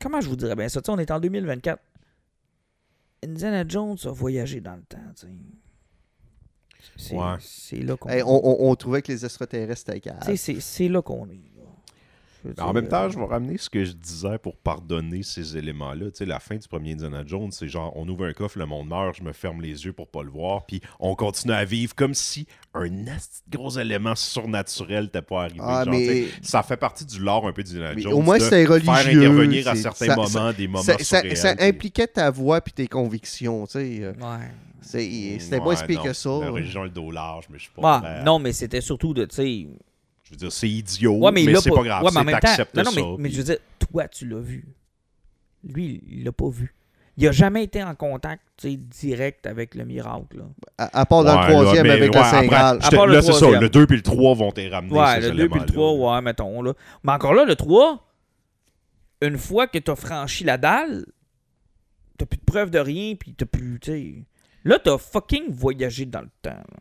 comment 0.00 0.20
je 0.20 0.28
vous 0.28 0.36
dirais 0.36 0.56
bien 0.56 0.68
ça? 0.68 0.80
On 0.88 0.98
est 0.98 1.10
en 1.10 1.20
2024. 1.20 1.80
Indiana 3.24 3.64
Jones 3.66 3.96
a 4.04 4.10
voyagé 4.10 4.60
dans 4.60 4.76
le 4.76 4.82
temps. 4.82 4.98
C'est 6.96 7.16
Ouais. 7.16 7.36
c'est 7.40 7.78
là 7.80 7.96
qu'on 7.96 8.08
Hey, 8.10 8.22
on, 8.22 8.28
on- 8.46 8.70
on 8.70 8.74
trouvait 8.76 9.02
que 9.02 9.10
les 9.10 9.24
extraterrestres 9.24 9.90
étaient 9.90 10.00
c'est 10.60 10.88
là 10.88 11.00
qu'on 11.02 11.28
est. 11.30 11.40
Mais 12.44 12.60
en 12.60 12.72
même 12.72 12.88
temps, 12.88 13.04
euh, 13.04 13.10
je 13.10 13.18
vais 13.18 13.24
ramener 13.24 13.56
ce 13.58 13.70
que 13.70 13.84
je 13.84 13.92
disais 13.92 14.38
pour 14.38 14.56
pardonner 14.56 15.22
ces 15.22 15.56
éléments-là. 15.56 16.06
Tu 16.10 16.18
sais, 16.18 16.26
la 16.26 16.38
fin 16.40 16.56
du 16.56 16.68
premier 16.68 16.92
Indiana 16.92 17.22
Jones, 17.26 17.50
c'est 17.52 17.68
genre, 17.68 17.92
on 17.96 18.08
ouvre 18.08 18.26
un 18.26 18.32
coffre, 18.32 18.58
le 18.58 18.66
monde 18.66 18.88
meurt, 18.88 19.16
je 19.16 19.22
me 19.22 19.32
ferme 19.32 19.60
les 19.62 19.84
yeux 19.84 19.92
pour 19.92 20.08
pas 20.08 20.22
le 20.22 20.30
voir, 20.30 20.66
puis 20.66 20.80
on 21.00 21.14
continue 21.14 21.52
à 21.54 21.64
vivre 21.64 21.94
comme 21.94 22.14
si 22.14 22.46
un 22.74 22.86
gros 23.50 23.70
élément 23.78 24.14
surnaturel 24.14 25.04
n'était 25.04 25.22
pas 25.22 25.42
arrivé. 25.44 25.60
Ah, 25.62 25.84
Genre, 25.84 25.94
mais- 25.94 26.24
Ça 26.42 26.62
fait 26.62 26.76
partie 26.76 27.04
du 27.04 27.18
lore 27.20 27.46
un 27.46 27.52
peu 27.52 27.62
d'Indiana 27.62 27.96
Jones. 27.96 28.12
au 28.12 28.20
moins, 28.22 28.38
c'était 28.38 28.64
religieux, 28.64 28.92
Faire 28.92 29.06
intervenir 29.22 29.68
à 29.68 29.74
c'est- 29.74 29.82
certains 29.82 30.06
ça- 30.06 30.16
moments 30.16 30.52
des 30.52 30.66
moments 30.68 30.82
Ça, 30.82 30.98
ça- 30.98 31.18
surréels, 31.20 31.36
ça 31.36 31.54
puis- 31.56 31.64
impliquait 31.66 32.06
ta 32.06 32.30
voix 32.30 32.60
puis 32.60 32.72
tes 32.72 32.86
convictions. 32.88 33.66
tu 33.66 33.72
sais. 33.72 33.98
euh, 34.02 34.12
Ouais. 34.14 34.46
c'est- 34.80 35.38
C'était 35.40 35.56
Ouais, 35.56 35.62
moins 35.62 35.76
spé 35.76 35.94
non, 35.94 36.02
que 36.02 36.12
ça. 36.12 36.28
La 36.40 36.50
religion 36.50 36.82
le 36.84 36.90
dos 36.90 37.10
large, 37.10 37.46
mais 37.50 37.58
je 37.58 37.64
suis 37.64 37.72
pas 37.72 38.00
Ouais, 38.00 38.06
à- 38.06 38.22
non, 38.22 38.38
mais 38.38 38.52
c'était 38.52 38.80
surtout 38.80 39.14
de, 39.14 39.24
tu 39.24 39.34
sais. 39.36 39.66
Je 40.34 40.44
veux 40.44 40.48
dire, 40.48 40.52
c'est 40.52 40.68
idiot, 40.68 41.12
Ouais, 41.18 41.30
mais, 41.32 41.44
mais, 41.44 41.54
c'est 41.56 41.70
pas. 41.70 41.76
pas 41.76 41.82
grave. 41.84 42.04
Ouais, 42.04 42.10
mais 42.12 42.16
en 42.18 42.20
c'est 42.20 42.24
même 42.26 42.34
temps. 42.34 42.40
t'acceptes 42.48 42.74
Non, 42.76 42.82
non, 42.84 42.90
ça, 42.90 43.00
mais, 43.18 43.30
je 43.30 43.36
veux 43.38 43.44
dire, 43.44 43.58
toi, 43.78 44.08
tu 44.08 44.26
l'as 44.28 44.40
vu. 44.40 44.64
Lui, 45.62 46.02
il 46.08 46.24
l'a 46.24 46.32
pas 46.32 46.48
vu. 46.48 46.74
Il 47.16 47.28
a 47.28 47.32
jamais 47.32 47.62
été 47.62 47.82
en 47.82 47.94
contact, 47.94 48.42
tu 48.56 48.76
direct 48.76 49.46
avec 49.46 49.76
le 49.76 49.84
miracle. 49.84 50.38
là. 50.38 50.44
À, 50.78 51.00
à 51.02 51.06
part 51.06 51.22
dans 51.22 51.36
Ouais, 51.40 51.46
le 51.46 51.52
troisième 51.52 51.86
là, 51.86 51.92
mais- 51.94 52.00
avec 52.02 52.12
ouais, 52.12 52.18
la 52.20 52.24
Saint 52.24 52.36
après, 52.38 52.48
Graal. 52.48 52.78
je 52.82 52.88
te- 52.88 52.94
À 52.94 52.98
part 52.98 53.06
le 53.06 53.12
Là, 53.14 53.22
c'est 53.22 53.32
ça. 53.32 53.50
Le 53.60 53.68
2 53.68 53.86
puis 53.86 53.96
le 53.96 54.02
3 54.02 54.34
vont 54.34 54.50
te 54.50 54.68
ramener 54.68 54.92
Ouais, 54.92 55.20
le 55.20 55.22
2 55.22 55.28
puis 55.30 55.36
le 55.38 55.44
éléments-là. 55.44 55.64
3, 55.66 56.14
ouais, 56.16 56.22
mettons. 56.22 56.60
Là. 56.62 56.72
Mais 57.04 57.12
encore 57.12 57.34
là, 57.34 57.44
le 57.44 57.54
3, 57.54 58.04
une 59.22 59.38
fois 59.38 59.68
que 59.68 59.78
t'as 59.78 59.94
franchi 59.94 60.42
la 60.42 60.58
dalle, 60.58 61.06
t'as 62.18 62.26
plus 62.26 62.38
de 62.38 62.44
preuve 62.44 62.70
de 62.70 62.78
rien, 62.80 63.14
puis 63.14 63.32
t'as 63.34 63.46
plus, 63.46 63.78
tu 63.80 63.90
sais... 63.92 64.14
Là, 64.64 64.78
t'as 64.82 64.98
fucking 64.98 65.50
voyagé 65.52 66.06
dans 66.06 66.22
le 66.22 66.30
temps. 66.42 66.50
là. 66.50 66.78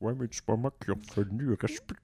Ouais, 0.00 0.14
mais 0.18 0.26
c'est 0.30 0.44
pas 0.44 0.56
moi 0.56 0.72
qui 0.82 0.90
ai 0.90 0.94
revenu. 1.20 1.54
Reste 1.60 1.80
plus 1.86 1.96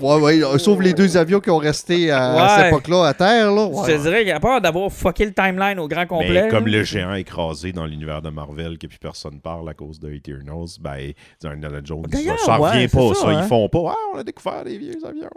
Ouais, 0.00 0.20
ouais, 0.20 0.42
euh, 0.44 0.58
sauf 0.58 0.80
les 0.80 0.92
deux 0.92 1.16
avions 1.16 1.40
qui 1.40 1.50
ont 1.50 1.58
resté 1.58 2.10
à, 2.10 2.56
cette 2.56 2.66
époque-là 2.68 3.06
à 3.06 3.14
terre. 3.14 3.52
Là. 3.52 3.68
Je 3.72 3.76
Ouais. 3.80 3.96
te 3.96 4.02
dirais 4.02 4.24
qu'à 4.24 4.40
part 4.40 4.60
d'avoir 4.60 4.90
fucké 4.90 5.24
le 5.24 5.32
timeline 5.32 5.78
au 5.78 5.88
grand 5.88 6.06
complet... 6.06 6.42
Mais 6.44 6.48
comme 6.48 6.66
là, 6.66 6.78
le 6.78 6.84
géant 6.84 7.14
écrasé 7.14 7.72
dans 7.72 7.86
l'univers 7.86 8.22
de 8.22 8.30
Marvel, 8.30 8.78
que 8.78 8.86
plus 8.86 8.98
personne 8.98 9.40
parle 9.40 9.68
à 9.68 9.74
cause 9.74 9.98
de 10.00 10.10
Eternals, 10.12 10.68
ben, 10.80 11.12
dans 11.42 11.50
Indiana 11.50 11.80
Jones, 11.84 12.04
ça, 12.44 12.56
revient 12.56 12.78
ouais, 12.82 12.88
pas, 12.88 13.14
ça. 13.14 13.20
ça, 13.20 13.28
hein. 13.28 13.40
Ils 13.42 13.48
font 13.48 13.68
pas. 13.68 13.92
Ah, 13.92 13.94
on 14.14 14.18
a 14.18 14.24
découvert 14.24 14.64
des 14.64 14.78
vieux 14.78 14.96
avions. 15.04 15.28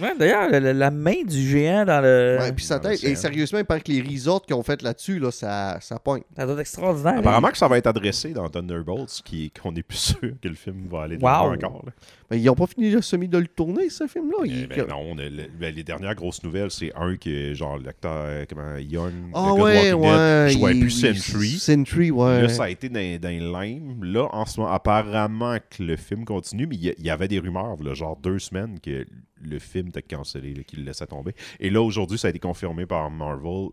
Ouais, 0.00 0.14
D'ailleurs, 0.18 0.48
la, 0.50 0.90
main 0.90 1.22
du 1.26 1.40
géant 1.48 1.84
dans 1.84 2.00
le... 2.02 2.38
Ouais, 2.40 2.52
puis 2.52 2.64
sa 2.64 2.76
dans 2.78 2.82
tête. 2.82 2.92
l'océan. 2.92 3.10
Et 3.12 3.16
sérieusement, 3.16 3.58
il 3.58 3.64
paraît 3.64 3.80
que 3.80 3.90
les 3.92 4.02
resorts 4.02 4.42
qu'ils 4.42 4.54
ont 4.54 4.62
fait 4.62 4.80
là-dessus, 4.82 5.18
là, 5.18 5.30
ça, 5.30 5.78
ça 5.80 5.98
pointe. 5.98 6.22
Ça 6.36 6.44
doit 6.44 6.54
être 6.54 6.60
extraordinaire. 6.60 7.18
Apparemment 7.18 7.48
que 7.48 7.58
ça 7.58 7.68
va 7.68 7.78
être 7.78 7.86
adressé 7.86 8.30
dans 8.32 8.48
Thunderbolts, 8.48 9.20
qui- 9.24 9.50
qu'on 9.50 9.74
est 9.74 9.82
plus 9.82 9.98
sûr 9.98 10.20
que 10.40 10.48
le 10.48 10.54
film 10.54 10.86
va 10.90 11.02
aller 11.02 11.16
de 11.16 11.22
Wow. 11.22 11.28
l'avant 11.30 11.54
encore. 11.54 11.82
là. 11.86 11.92
Mais 12.32 12.40
ils 12.40 12.44
n'ont 12.46 12.54
pas 12.54 12.66
fini 12.66 12.90
le 12.90 13.02
semi 13.02 13.28
de 13.28 13.36
le 13.36 13.46
tourner, 13.46 13.90
ce 13.90 14.06
film-là. 14.06 14.38
Eh 14.46 14.48
Il- 14.48 14.66
ben 14.66 14.86
non, 14.88 15.14
le- 15.14 15.48
ben, 15.60 15.74
les 15.74 15.84
dernières 15.84 16.14
grosses 16.14 16.42
nouvelles, 16.42 16.70
c'est 16.70 16.90
un 16.96 17.14
que, 17.16 17.52
genre, 17.52 17.78
l'acteur, 17.78 18.24
euh, 18.24 18.44
comment, 18.48 18.76
Young, 18.78 19.12
Ah 19.34 19.52
le 19.54 19.62
ouais, 19.62 20.54
il- 20.74 20.80
plus 20.80 20.90
Sentry. 20.90 21.48
Sentry, 21.58 22.10
ouais. 22.10 22.40
Là, 22.42 22.48
ça 22.48 22.64
a 22.64 22.70
été 22.70 22.88
dans, 22.88 23.20
dans 23.20 23.28
les 23.28 23.38
limes. 23.68 24.02
Là, 24.02 24.28
en 24.32 24.46
ce 24.46 24.58
moment, 24.60 24.72
apparemment 24.72 25.58
que 25.70 25.82
le 25.82 25.96
film 25.96 26.24
continue, 26.24 26.66
mais 26.66 26.76
il 26.76 26.94
y, 27.04 27.10
avait 27.10 27.28
des 27.28 27.38
rumeurs, 27.38 27.76
là, 27.82 27.92
genre 27.92 28.16
deux 28.16 28.38
semaines, 28.38 28.80
que 28.80 29.06
le 29.42 29.58
film 29.58 29.88
était 29.88 30.02
cancellé, 30.02 30.64
qu'il 30.64 30.78
le 30.80 30.86
laissait 30.86 31.06
tomber. 31.06 31.34
Et 31.60 31.68
là, 31.68 31.82
aujourd'hui, 31.82 32.16
ça 32.16 32.28
a 32.28 32.30
été 32.30 32.38
confirmé 32.38 32.86
par 32.86 33.10
Marvel. 33.10 33.68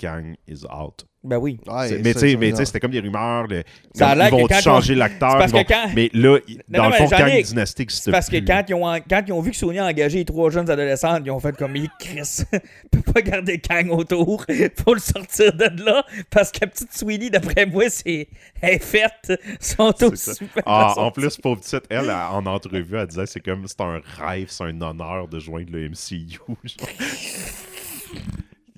Kang 0.00 0.34
is 0.48 0.64
out. 0.64 1.04
Ben 1.22 1.36
oui. 1.36 1.60
Ouais, 1.66 1.98
mais 2.02 2.14
tu 2.14 2.20
sais, 2.20 2.32
ça, 2.32 2.38
mais 2.38 2.46
tu 2.46 2.52
non. 2.52 2.56
sais, 2.56 2.64
c'était 2.64 2.80
comme 2.80 2.92
des 2.92 3.00
rumeurs. 3.00 3.46
Ça 3.94 4.14
comme, 4.14 4.24
ils 4.24 4.30
vont 4.30 4.46
que 4.46 4.54
changer 4.62 4.94
on- 4.94 4.96
l'acteur. 4.96 5.32
C'est 5.32 5.38
parce 5.38 5.52
ils 5.52 5.54
vont- 5.58 5.64
que 5.64 5.68
quand- 5.68 5.90
Mais 5.94 6.10
là, 6.14 6.38
Non, 6.48 6.78
dans 6.78 6.82
non, 6.84 6.88
le 6.88 6.94
fond, 6.96 7.08
Kang 7.10 7.18
Jean-Nic, 7.28 7.44
Dynastic, 7.46 7.90
C'est 7.90 7.96
c'était 7.98 8.10
parce 8.12 8.30
que 8.30 8.36
quand 8.38 8.64
ils, 8.70 8.74
ont, 8.74 9.00
quand 9.06 9.22
ils 9.26 9.32
ont 9.34 9.40
vu 9.42 9.50
que 9.50 9.56
Sony 9.58 9.78
a 9.80 9.84
engagé 9.84 10.16
les 10.20 10.24
trois 10.24 10.48
jeunes 10.50 10.70
adolescentes, 10.70 11.20
ils 11.26 11.30
ont 11.30 11.38
fait 11.38 11.54
comme 11.54 11.76
il 11.76 11.90
Chris, 11.98 12.44
peut 12.90 13.12
pas 13.12 13.20
garder 13.20 13.58
Kang 13.58 13.90
autour, 13.90 14.46
faut 14.82 14.94
le 14.94 15.00
sortir 15.00 15.52
de 15.52 15.84
là 15.84 16.06
parce 16.30 16.50
que 16.52 16.60
la 16.62 16.68
petite 16.68 16.94
Sweeney, 16.96 17.28
d'après 17.28 17.66
moi, 17.66 17.90
c'est 17.90 18.26
elle 18.62 18.74
est 18.76 18.82
faite, 18.82 19.38
aussi 20.04 20.16
ça. 20.24 20.32
super 20.34 20.62
Ah, 20.64 20.94
en 20.96 21.10
plus, 21.10 21.36
pauvre 21.36 21.60
petite, 21.60 21.84
elle, 21.90 22.04
elle, 22.04 22.10
en 22.10 22.46
entrevue, 22.46 22.96
elle 22.96 23.06
disait 23.06 23.26
c'est 23.26 23.40
comme 23.40 23.66
c'est 23.66 23.80
un 23.82 24.00
rêve, 24.18 24.46
c'est 24.48 24.64
un 24.64 24.80
honneur 24.80 25.28
de 25.28 25.38
joindre 25.38 25.70
le 25.70 25.90
MCU. 25.90 26.38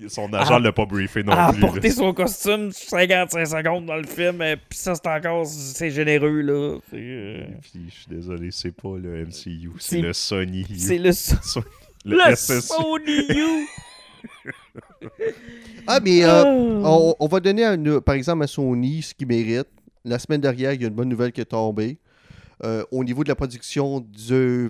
Son 0.09 0.33
agent 0.33 0.55
Ah. 0.55 0.59
l'a 0.59 0.71
pas 0.71 0.85
briefé 0.85 1.23
non 1.23 1.31
à 1.33 1.51
plus. 1.51 1.61
là. 1.61 1.67
porter 1.67 1.89
son 1.91 2.13
costume 2.13 2.71
55 2.71 3.45
secondes 3.45 3.85
dans 3.85 3.95
le 3.97 4.05
film, 4.07 4.41
et 4.41 4.55
puis 4.57 4.77
ça, 4.77 4.93
c'est 4.95 5.07
encore, 5.07 5.45
c'est 5.45 5.89
généreux, 5.91 6.41
là. 6.41 6.77
Euh, 6.93 7.45
Puis, 7.61 7.81
je 7.89 7.93
suis 7.93 8.05
désolé, 8.09 8.49
c'est 8.51 8.71
pas 8.75 8.97
le 8.97 9.25
MCU, 9.25 9.71
C'est- 9.79 10.01
le 10.01 10.13
Sony. 10.13 10.61
U. 10.69 10.77
c'est 10.77 10.97
le, 10.97 11.09
le, 12.05 12.15
le 12.29 12.35
SSU. 12.35 12.61
Sony 12.61 13.27
U. 13.29 13.67
Ah, 15.87 15.99
mais 16.01 16.23
euh, 16.23 16.29
Ah. 16.29 16.43
on, 16.47 17.15
on 17.19 17.27
va 17.27 17.39
donner, 17.39 17.65
par 18.05 18.15
exemple, 18.15 18.43
à 18.43 18.47
Sony 18.47 19.01
ce 19.01 19.13
qu'il 19.13 19.27
mérite. 19.27 19.67
La 20.05 20.19
semaine 20.19 20.41
dernière, 20.41 20.73
il 20.73 20.81
y 20.81 20.85
a 20.85 20.87
une 20.87 20.93
bonne 20.93 21.09
nouvelle 21.09 21.31
qui 21.31 21.41
est 21.41 21.45
tombée. 21.45 21.97
Euh, 22.63 22.83
au 22.91 23.03
niveau 23.03 23.23
de 23.23 23.29
la 23.29 23.35
production 23.35 23.99
du, 23.99 24.69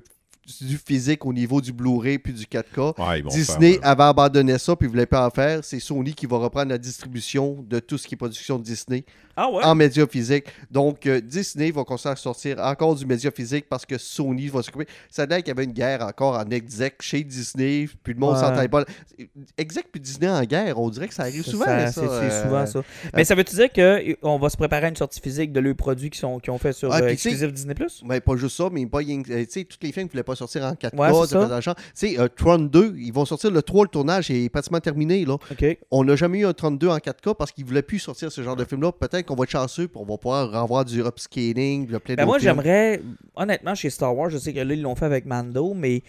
du 0.61 0.77
physique, 0.77 1.25
au 1.25 1.31
niveau 1.33 1.61
du 1.61 1.71
Blu-ray 1.71 2.17
puis 2.19 2.33
du 2.33 2.43
4K, 2.45 2.99
Ouais, 2.99 3.19
ils 3.19 3.23
vont 3.23 3.29
Disney 3.29 3.73
faire, 3.73 3.81
euh, 3.83 3.91
avait 3.91 4.03
abandonné 4.03 4.57
ça 4.57 4.75
puis 4.75 4.87
ne 4.87 4.91
voulait 4.91 5.05
pas 5.05 5.25
en 5.25 5.29
faire. 5.29 5.63
C'est 5.63 5.79
Sony 5.79 6.13
qui 6.13 6.25
va 6.25 6.37
reprendre 6.37 6.69
la 6.69 6.77
distribution 6.77 7.63
de 7.67 7.79
tout 7.79 7.97
ce 7.97 8.07
qui 8.07 8.15
est 8.15 8.17
production 8.17 8.57
de 8.59 8.63
Disney 8.63 9.05
Ah 9.37 9.49
ouais? 9.49 9.63
en 9.63 9.73
média 9.75 10.05
physique. 10.05 10.45
Donc, 10.69 11.05
euh, 11.05 11.21
Disney 11.21 11.71
va 11.71 11.83
continuer 11.85 12.11
à 12.13 12.15
sortir 12.15 12.59
encore 12.59 12.95
du 12.95 13.05
média 13.05 13.31
physique 13.31 13.65
parce 13.69 13.85
que 13.85 13.97
Sony 13.97 14.47
va 14.49 14.61
s'occuper. 14.63 14.87
Ça 15.09 15.23
a 15.23 15.25
l'air 15.27 15.37
qu'il 15.39 15.47
y 15.47 15.51
avait 15.51 15.63
une 15.63 15.71
guerre 15.71 16.01
encore 16.01 16.35
en 16.37 16.49
exec 16.49 16.95
chez 17.01 17.23
Disney, 17.23 17.87
puis 18.03 18.13
le 18.13 18.19
monde 18.19 18.33
Ouais. 18.35 18.41
s'entendait 18.41 18.67
pas. 18.67 18.83
Exec 19.57 19.85
puis 19.91 20.01
Disney 20.01 20.27
en 20.29 20.43
guerre, 20.43 20.77
on 20.79 20.89
dirait 20.89 21.07
que 21.07 21.13
ça 21.13 21.23
arrive 21.23 21.43
C'est 21.43 21.51
souvent. 21.51 21.65
ça, 21.65 21.87
ça, 21.91 22.01
c'est 22.01 22.07
c'est 22.07 22.33
euh, 22.33 22.43
souvent 22.43 22.65
ça. 22.65 22.81
Mais 23.15 23.23
ça 23.23 23.35
veut-tu 23.35 23.55
dire 23.55 23.71
qu'on 24.21 24.37
va 24.39 24.49
se 24.49 24.57
préparer 24.57 24.87
à 24.87 24.89
une 24.89 24.95
sortie 24.95 25.21
physique 25.21 25.51
de 25.53 25.59
leurs 25.59 25.75
produits 25.75 26.09
qui 26.09 26.19
sont 26.19 26.39
qui 26.39 26.49
ont 26.49 26.57
fait 26.57 26.73
sur 26.73 26.91
Ah, 26.91 26.99
euh, 27.01 27.13
Disney 27.13 27.73
Plus? 27.73 28.01
Mais 28.05 28.19
pas 28.19 28.35
juste 28.35 28.57
ça, 28.57 28.69
mais 28.71 28.85
pas 28.85 28.99
rien 28.99 29.21
que- 29.23 29.31
euh, 29.31 29.45
Tu 29.45 29.51
sais, 29.51 29.63
tous 29.63 29.77
les 29.81 29.91
films 29.91 30.07
qui 30.07 30.15
ne 30.15 30.21
voulaient 30.21 30.23
pas 30.23 30.32
sortir 30.35 30.63
en 30.63 30.73
4K, 30.73 30.95
Ouais, 30.97 31.09
de 31.09 31.73
c'est 31.93 32.19
euh, 32.19 32.27
Tron 32.35 32.59
2, 32.59 32.95
ils 32.97 33.11
vont 33.13 33.25
sortir 33.25 33.51
le 33.51 33.61
3, 33.61 33.85
le 33.85 33.89
tournage 33.89 34.29
est 34.31 34.49
pratiquement 34.49 34.79
terminé. 34.79 35.25
Là. 35.25 35.37
On 35.91 36.03
n'a 36.03 36.15
jamais 36.15 36.39
eu 36.39 36.45
un 36.45 36.53
32 36.53 36.87
en 36.89 36.97
4K 36.97 37.35
parce 37.35 37.51
qu'ils 37.51 37.63
ne 37.65 37.69
voulaient 37.69 37.81
plus 37.81 37.99
sortir 37.99 38.31
ce 38.31 38.41
genre 38.41 38.55
de 38.55 38.65
film-là. 38.65 38.91
Peut-être 38.91 39.25
qu'on 39.25 39.35
va 39.35 39.43
être 39.43 39.49
chanceux 39.51 39.87
pour 39.87 40.03
on 40.03 40.05
va 40.05 40.17
pouvoir 40.17 40.51
revoir 40.63 40.85
du 40.85 41.01
upscaling, 41.01 41.87
le 41.89 41.99
plein 41.99 42.15
Ben 42.15 42.25
moi, 42.25 42.39
j'aimerais, 42.39 43.01
honnêtement, 43.35 43.75
chez 43.75 43.89
Star 43.89 44.15
Wars, 44.15 44.29
je 44.29 44.37
sais 44.37 44.53
que 44.53 44.59
là, 44.59 44.73
ils 44.73 44.81
l'ont 44.81 44.95
fait 44.95 45.05
avec 45.05 45.25
Mando, 45.25 45.73
mais 45.73 46.03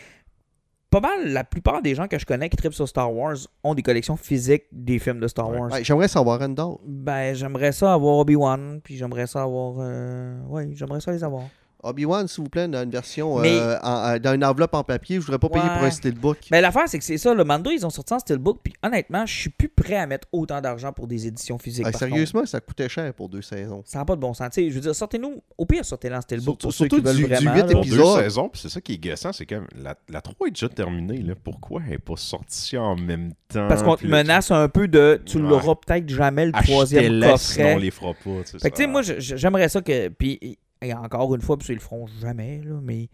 pas 0.90 1.01
mal, 1.01 1.32
la 1.32 1.42
plupart 1.42 1.82
des 1.82 1.94
gens 1.96 2.06
que 2.06 2.18
je 2.20 2.24
connais 2.24 2.48
qui 2.48 2.56
trippent 2.56 2.72
sur 2.74 2.88
Star 2.88 3.12
Wars 3.12 3.36
ont 3.64 3.74
des 3.74 3.82
collections 3.82 4.16
physiques 4.16 4.64
des 4.70 5.01
films 5.01 5.18
de 5.18 5.26
Star. 5.26 5.51
Wars. 5.51 5.72
Ouais, 5.72 5.82
J'aimerais 5.82 6.06
savoir 6.06 6.40
Endor. 6.40 6.80
Ben, 6.86 7.34
j'aimerais 7.34 7.72
ça 7.72 7.92
avoir 7.94 8.18
Obi-Wan, 8.18 8.80
puis 8.82 8.96
j'aimerais 8.96 9.26
ça 9.26 9.42
avoir. 9.42 9.74
euh, 9.80 10.38
Ouais, 10.48 10.68
j'aimerais 10.72 11.01
ça 11.01 11.10
les 11.10 11.24
avoir. 11.24 11.42
Obi-Wan, 11.85 12.27
s'il 12.28 12.44
vous 12.44 12.51
plaît, 12.51 12.66
dans 12.69 12.82
une 12.82 12.90
version, 12.90 13.39
Mais- 13.39 13.56
euh, 13.59 13.78
en- 13.82 14.15
en- 14.15 14.19
dans 14.19 14.35
une 14.35 14.44
enveloppe 14.44 14.74
en 14.74 14.82
papier. 14.85 15.16
Je 15.16 15.20
voudrais 15.20 15.39
pas 15.39 15.48
payer 15.48 15.65
pour 15.65 15.85
un 15.85 15.90
steelbook. 15.90 16.39
Ben, 16.51 16.61
l'affaire, 16.61 16.85
c'est 16.89 16.98
que 16.98 17.05
c'est 17.05 17.19
ça. 17.19 17.35
Le 17.35 17.44
Mando, 17.44 17.70
ils 17.70 17.85
ont 17.86 17.90
sorti 17.90 18.12
en 18.15 18.19
Steelbook, 18.19 18.61
puis 18.62 18.73
honnêtement, 18.82 19.27
je 19.27 19.35
suis 19.35 19.51
plus 19.51 19.69
prêt 19.69 19.97
à 19.97 20.06
mettre 20.06 20.27
autant 20.32 20.61
d'argent 20.61 20.93
pour 20.93 21.06
des 21.06 21.27
éditions 21.27 21.59
physiques. 21.59 21.85
Ah, 21.86 21.93
contre. 21.93 21.98
sérieusement, 22.06 22.47
ça 22.47 22.61
coûtait 22.61 22.89
cher 22.89 23.12
pour 23.15 23.28
deux 23.28 23.43
saisons. 23.43 23.82
Ça 23.85 23.98
n'a 23.98 24.05
pas 24.05 24.16
de 24.16 24.20
bon 24.20 24.35
sens. 24.35 24.48
Tu 24.52 24.62
sais, 24.65 24.70
je 24.70 24.74
veux 24.74 24.81
dire, 24.81 24.94
sortez-nous. 24.94 25.43
Au 25.59 25.66
pire, 25.66 25.85
sortez-le 25.85 26.16
en 26.16 26.20
Steelbook 26.20 26.59
pour 26.61 26.73
ceux 26.73 26.86
Surtout 26.89 26.97
qui 26.97 27.02
veulent 27.02 27.16
du- 27.16 27.23
du 27.24 27.28
vraiment. 27.28 27.55
là. 27.55 27.65
Pour 27.65 27.81
épisodes. 27.82 27.98
deux 28.16 28.23
saisons, 28.23 28.48
puis 28.48 28.61
c'est 28.62 28.69
ça 28.69 28.81
qui 28.81 28.94
est 28.94 28.98
gossant, 29.05 29.32
c'est 29.32 29.47
comme 29.47 29.66
la, 29.81 29.94
la 30.09 30.20
3 30.20 30.48
est 30.48 30.51
déjà 30.52 30.69
terminée. 30.69 31.19
Là. 31.23 31.35
Pourquoi 31.43 31.82
elle 31.85 31.90
n'est 31.93 31.98
pas 31.98 32.16
sortie 32.16 32.77
en 32.78 32.97
même 32.97 33.32
temps? 33.48 33.69
Parce 33.69 33.82
qu'on 33.82 33.97
te 33.97 34.06
menace 34.06 34.51
un 34.51 34.69
peu 34.69 34.89
de. 34.89 35.20
Tu 35.27 35.36
Ouais. 35.39 35.43
l'auras 35.48 35.74
peut-être 35.74 36.09
jamais 36.09 36.47
le 36.47 36.52
troisième 36.52 37.05
sinon 37.05 37.31
coffret. 37.32 37.74
on 37.74 37.78
les 37.78 37.90
fera 37.90 38.12
pas. 38.15 38.43
tu 38.44 38.51
sais, 38.52 38.59
Fait 38.59 38.70
que, 38.70 38.77
tu 38.77 38.82
sais, 38.82 38.86
ça- 38.86 38.90
moi, 38.90 39.02
j'aimerais 39.02 39.69
ça 39.69 39.81
que. 39.82 40.09
Puis, 40.09 40.59
et 40.82 40.94
encore 40.94 41.34
une 41.34 41.40
fois, 41.40 41.56
puis 41.56 41.68
ils 41.70 41.74
le 41.74 41.80
feront 41.80 42.06
jamais, 42.06 42.60
là, 42.62 42.80
mais 42.82 43.09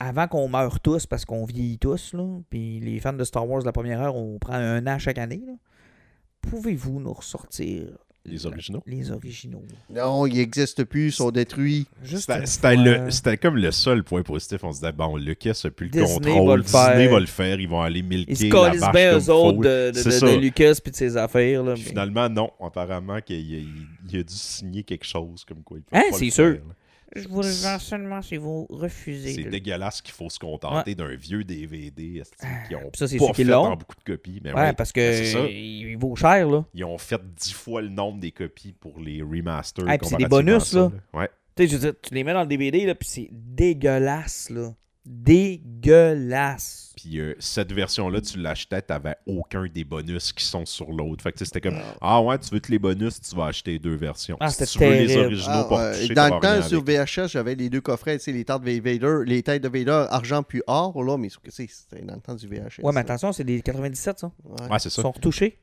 avant 0.00 0.28
qu'on 0.28 0.48
meure 0.48 0.80
tous, 0.80 1.06
parce 1.06 1.24
qu'on 1.24 1.44
vieillit 1.44 1.78
tous, 1.78 2.14
là, 2.14 2.40
puis 2.50 2.80
les 2.80 3.00
fans 3.00 3.12
de 3.12 3.24
Star 3.24 3.48
Wars 3.48 3.60
de 3.60 3.66
la 3.66 3.72
première 3.72 4.00
heure, 4.00 4.16
on 4.16 4.38
prend 4.38 4.54
un 4.54 4.86
an 4.86 4.98
chaque 4.98 5.18
année, 5.18 5.44
pouvez-vous 6.42 7.00
nous 7.00 7.12
ressortir 7.12 7.98
Les 8.30 8.46
originaux. 8.46 8.82
les 8.86 9.10
originaux? 9.10 9.62
Non, 9.94 10.26
ils 10.26 10.36
n'existent 10.36 10.84
plus, 10.84 11.06
ils 11.08 11.12
sont 11.12 11.30
détruits. 11.30 11.86
C'était 12.04 13.36
comme 13.36 13.56
le 13.56 13.70
seul 13.70 14.02
point 14.04 14.22
positif. 14.22 14.62
On 14.64 14.72
se 14.72 14.80
disait, 14.80 14.92
bon, 14.92 15.16
Lucas 15.16 15.60
n'a 15.64 15.70
plus 15.70 15.86
le 15.86 15.92
Disney 15.92 16.14
contrôle. 16.32 16.48
va 16.48 16.56
le 16.56 16.62
Disney 16.62 16.78
faire. 17.04 17.10
va 17.12 17.20
le 17.20 17.26
faire. 17.26 17.60
Ils 17.60 17.68
vont 17.68 17.80
aller 17.80 18.02
milquer 18.02 18.32
Ils 18.32 18.36
se 18.36 18.44
la 18.46 18.70
vache 18.78 18.92
bien 18.92 19.10
comme 19.12 19.20
eux 19.20 19.30
autres 19.30 19.58
de, 19.58 19.90
de, 19.92 20.38
Lucas 20.38 20.74
puis 20.82 20.90
de 20.92 20.96
ses 20.96 21.16
affaires. 21.16 21.62
Là, 21.62 21.74
Puis 21.74 21.82
mais- 21.84 21.88
finalement, 21.90 22.28
non. 22.28 22.50
Apparemment 22.60 23.20
qu'il 23.20 23.36
il- 23.40 23.68
il 24.10 24.18
a 24.20 24.22
dû 24.22 24.34
signer 24.34 24.82
quelque 24.82 25.04
chose 25.06 25.44
comme 25.46 25.62
quoi 25.62 25.78
il 25.78 25.82
peut 25.82 25.96
Hein, 25.96 26.02
c'est 26.12 26.30
sûr. 26.30 26.52
faire. 26.52 26.62
Je 27.16 27.26
vous 27.28 27.42
le 27.42 27.48
vends 27.48 27.78
seulement 27.78 28.22
si 28.22 28.36
vous 28.36 28.66
refusez. 28.70 29.34
C'est 29.34 29.44
de- 29.44 29.50
dégueulasse 29.50 30.02
qu'il 30.02 30.14
faut 30.14 30.28
se 30.28 30.38
contenter 30.38 30.94
d'un 30.94 31.14
vieux 31.14 31.42
DVD 31.44 32.22
qui 32.68 32.74
ont 32.74 32.90
ça, 32.94 33.06
pas 33.06 33.32
fait 33.32 33.52
en 33.52 33.76
beaucoup 33.76 33.96
de 33.96 34.04
copies. 34.04 34.40
Mais 34.44 34.52
Ouais, 34.52 34.60
ouais, 34.60 34.72
parce 34.74 34.92
que 34.92 35.34
ben, 35.34 35.48
il, 35.50 35.96
vaut 35.96 36.16
cher, 36.16 36.48
là. 36.48 36.64
Ils 36.74 36.84
ont 36.84 36.98
fait 36.98 37.20
dix 37.34 37.52
fois 37.52 37.82
le 37.82 37.88
nombre 37.88 38.20
des 38.20 38.32
copies 38.32 38.72
pour 38.72 39.00
les 39.00 39.22
remasters. 39.22 39.84
Ah, 39.88 39.96
c'est 40.02 40.16
des 40.16 40.26
bonus, 40.26 40.72
là. 40.74 40.90
Ouais. 41.14 41.30
Tu 41.56 41.68
sais, 41.68 41.94
tu 42.00 42.14
les 42.14 42.24
mets 42.24 42.34
dans 42.34 42.42
le 42.42 42.46
DVD, 42.46 42.86
là, 42.86 42.94
puis 42.94 43.08
c'est 43.08 43.28
dégueulasse, 43.32 44.50
là. 44.50 44.74
Dégueulasse. 45.04 46.87
Puis 47.08 47.20
euh, 47.20 47.34
cette 47.38 47.72
version-là, 47.72 48.20
tu 48.20 48.38
l'achetais, 48.38 48.82
t'avais 48.82 49.16
aucun 49.26 49.64
des 49.66 49.84
bonus 49.84 50.30
qui 50.32 50.44
sont 50.44 50.66
sur 50.66 50.90
l'autre. 50.92 51.22
Fait 51.22 51.32
que 51.32 51.42
c'était 51.42 51.60
comme 51.62 51.78
Ah 52.02 52.20
ouais, 52.20 52.38
tu 52.38 52.50
veux 52.50 52.60
tous 52.60 52.70
les 52.70 52.78
bonus, 52.78 53.18
tu 53.20 53.34
vas 53.34 53.46
acheter 53.46 53.78
deux 53.78 53.94
versions. 53.94 54.36
Ah, 54.40 54.50
si 54.50 54.56
c'était 54.66 54.70
tu 54.72 54.78
veux 54.78 55.06
les 55.06 55.16
originaux 55.16 55.52
Ah, 55.54 55.64
pour 55.64 55.78
ouais. 55.78 55.92
toucher, 56.00 56.14
dans 56.14 56.24
le 56.34 56.40
temps, 56.40 56.62
sur 56.68 56.80
avec. 56.82 57.08
VHS, 57.08 57.28
j'avais 57.28 57.54
les 57.54 57.70
deux 57.70 57.80
coffrets, 57.80 58.18
tu 58.18 58.24
sais, 58.24 58.32
les 58.32 58.44
têtes 58.44 58.60
de 58.60 58.80
Vader, 58.80 59.22
les 59.24 59.42
têtes 59.42 59.62
de 59.62 59.68
Vader, 59.68 60.06
argent 60.10 60.42
puis 60.42 60.60
or, 60.66 61.02
là, 61.02 61.16
mais 61.16 61.28
c'est- 61.48 61.66
c'était 61.70 62.04
dans 62.04 62.14
le 62.14 62.20
temps 62.20 62.34
du 62.34 62.46
VHS. 62.46 62.82
Ouais, 62.82 62.92
mais 62.92 63.00
attention, 63.00 63.32
c'est 63.32 63.44
des 63.44 63.62
97, 63.62 64.18
ça. 64.18 64.30
Ouais. 64.44 64.68
Ouais, 64.70 64.78
c'est 64.78 64.88
Ils 64.90 64.92
ça. 64.92 65.02
sont 65.02 65.10
retouchés. 65.12 65.58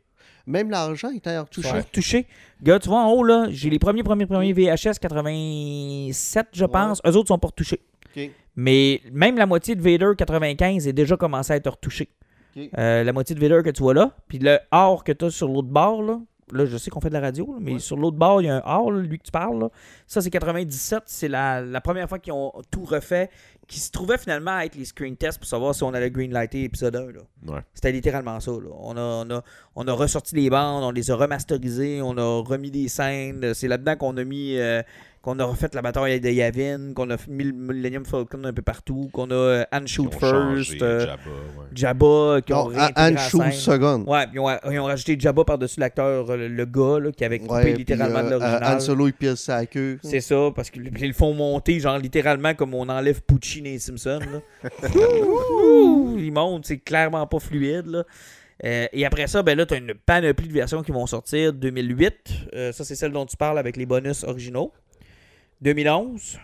Même 0.47 0.69
l'argent 0.71 1.09
était 1.11 1.37
retouché. 1.37 1.67
Ils 1.67 1.71
sont 1.71 1.77
retouchés. 1.77 2.27
Gars, 2.63 2.79
tu 2.79 2.89
vois, 2.89 3.01
en 3.03 3.11
haut, 3.11 3.23
là, 3.23 3.47
j'ai 3.49 3.69
les 3.69 3.79
premiers, 3.79 4.03
premiers, 4.03 4.25
premiers 4.25 4.53
VHS 4.53 4.97
87, 4.99 6.47
je 6.53 6.65
pense. 6.65 7.01
Eux 7.05 7.15
autres 7.15 7.27
sont 7.27 7.37
pas 7.39 7.47
retouchés. 7.47 7.81
Mais 8.55 9.01
même 9.11 9.37
la 9.37 9.45
moitié 9.45 9.75
de 9.75 9.81
Vader 9.81 10.11
95 10.17 10.87
est 10.87 10.93
déjà 10.93 11.17
commencé 11.17 11.53
à 11.53 11.55
être 11.57 11.69
retouchée. 11.71 12.09
Euh, 12.77 13.03
la 13.03 13.11
moitié 13.11 13.35
de 13.35 13.39
Vader 13.41 13.61
que 13.63 13.69
tu 13.69 13.83
vois 13.83 13.93
là, 13.93 14.15
puis 14.29 14.39
le 14.39 14.57
or 14.71 15.03
que 15.03 15.11
tu 15.11 15.25
as 15.25 15.29
sur 15.29 15.49
l'autre 15.49 15.67
bord, 15.67 16.01
là, 16.01 16.21
là, 16.53 16.65
je 16.65 16.77
sais 16.77 16.89
qu'on 16.89 17.01
fait 17.01 17.09
de 17.09 17.13
la 17.15 17.19
radio, 17.19 17.45
là, 17.53 17.57
mais 17.59 17.79
sur 17.79 17.97
l'autre 17.97 18.15
bord, 18.17 18.41
il 18.41 18.45
y 18.45 18.49
a 18.49 18.57
un 18.57 18.61
or, 18.65 18.91
là, 18.93 19.01
lui 19.01 19.17
que 19.19 19.23
tu 19.25 19.31
parles. 19.31 19.59
là. 19.59 19.69
Ça, 20.07 20.21
c'est 20.21 20.29
97. 20.29 21.03
C'est 21.05 21.27
la, 21.27 21.59
la 21.59 21.81
première 21.81 22.07
fois 22.07 22.17
qu'ils 22.19 22.31
ont 22.31 22.53
tout 22.71 22.85
refait, 22.85 23.29
qui 23.67 23.79
se 23.79 23.91
trouvait 23.91 24.17
finalement 24.17 24.51
à 24.55 24.63
être 24.65 24.75
les 24.75 24.85
screen 24.85 25.17
tests 25.17 25.37
pour 25.39 25.47
savoir 25.47 25.75
si 25.75 25.83
on 25.83 25.93
allait 25.93 26.11
greenlighter 26.11 26.63
épisode 26.63 26.95
1. 26.95 26.99
Là. 27.07 27.19
Ouais. 27.55 27.59
C'était 27.73 27.91
littéralement 27.91 28.39
ça. 28.39 28.51
là. 28.51 28.69
On, 28.79 28.95
a, 28.95 29.01
on, 29.25 29.29
a, 29.31 29.43
on 29.75 29.87
a 29.87 29.91
ressorti 29.91 30.35
les 30.35 30.49
bandes, 30.49 30.83
on 30.85 30.91
les 30.91 31.11
a 31.11 31.15
remasterisées, 31.15 32.01
on 32.01 32.17
a 32.17 32.41
remis 32.41 32.71
des 32.71 32.87
scènes. 32.87 33.53
C'est 33.53 33.67
là-dedans 33.67 33.97
qu'on 33.97 34.15
a 34.15 34.23
mis. 34.23 34.55
euh, 34.57 34.81
qu'on 35.25 35.39
a 35.39 35.43
refait 35.43 35.69
la 35.73 35.81
bataille 35.81 36.21
de 36.21 36.29
Yavin, 36.29 36.93
qu'on 36.93 37.09
a 37.09 37.17
mis 37.27 37.45
le 37.45 37.51
Millennium 37.51 38.05
Falcon 38.05 38.43
un 38.43 38.53
peu 38.53 38.61
partout, 38.61 39.09
qu'on 39.11 39.31
a 39.31 39.33
euh, 39.33 39.63
Anne 39.71 39.87
Shoot 39.87 40.13
First, 40.13 40.79
euh, 40.83 40.99
Jabba, 40.99 41.21
ouais. 41.25 41.65
Jabba, 41.73 42.41
qui 42.45 42.53
Non, 42.53 42.69
Anne 42.95 43.17
scène. 43.17 43.51
seconde. 43.51 44.07
Ouais, 44.07 44.27
puis 44.27 44.35
ils 44.35 44.39
ont, 44.39 44.71
ils 44.71 44.79
ont 44.79 44.85
rajouté 44.85 45.17
Jabba 45.19 45.43
par-dessus 45.43 45.79
l'acteur, 45.79 46.29
euh, 46.29 46.37
le, 46.37 46.47
le 46.47 46.65
gars, 46.65 46.99
là, 46.99 47.11
qui 47.11 47.25
avait 47.25 47.39
coupé 47.39 47.53
Ouais, 47.53 47.73
littéralement 47.73 48.19
puis, 48.19 48.29
de 48.29 48.33
euh, 48.35 48.39
l'original. 48.39 48.75
Han 48.75 48.79
Solo, 48.79 49.07
il 49.07 49.13
pile 49.13 49.35
sa 49.35 49.65
queue. 49.65 49.97
C'est 50.03 50.21
ça, 50.21 50.51
parce 50.55 50.69
qu'ils 50.69 50.91
ils 50.95 51.07
le 51.07 51.13
font 51.13 51.33
monter, 51.33 51.79
genre 51.79 51.97
littéralement 51.97 52.53
comme 52.53 52.75
on 52.75 52.87
enlève 52.87 53.23
Pucci 53.23 53.61
dans 53.63 53.65
les 53.65 53.79
Simpsons. 53.79 54.19
là. 54.19 54.69
Ouh, 54.95 56.17
ils 56.19 56.31
montent, 56.31 56.67
c'est 56.67 56.77
clairement 56.77 57.25
pas 57.25 57.39
fluide. 57.39 57.87
Là. 57.87 58.03
Euh, 58.63 58.87
et 58.93 59.05
après 59.05 59.27
ça, 59.27 59.43
ben 59.43 59.57
là, 59.57 59.65
tu 59.65 59.73
as 59.73 59.77
une 59.77 59.93
panoplie 59.93 60.47
de 60.47 60.53
versions 60.53 60.81
qui 60.81 60.91
vont 60.91 61.05
sortir. 61.07 61.51
2008, 61.51 62.13
euh, 62.53 62.71
ça 62.71 62.85
c'est 62.85 62.95
celle 62.95 63.11
dont 63.11 63.25
tu 63.25 63.35
parles 63.35 63.59
avec 63.59 63.75
les 63.75 63.85
bonus 63.85 64.23
originaux. 64.23 64.71
2011, 65.61 66.39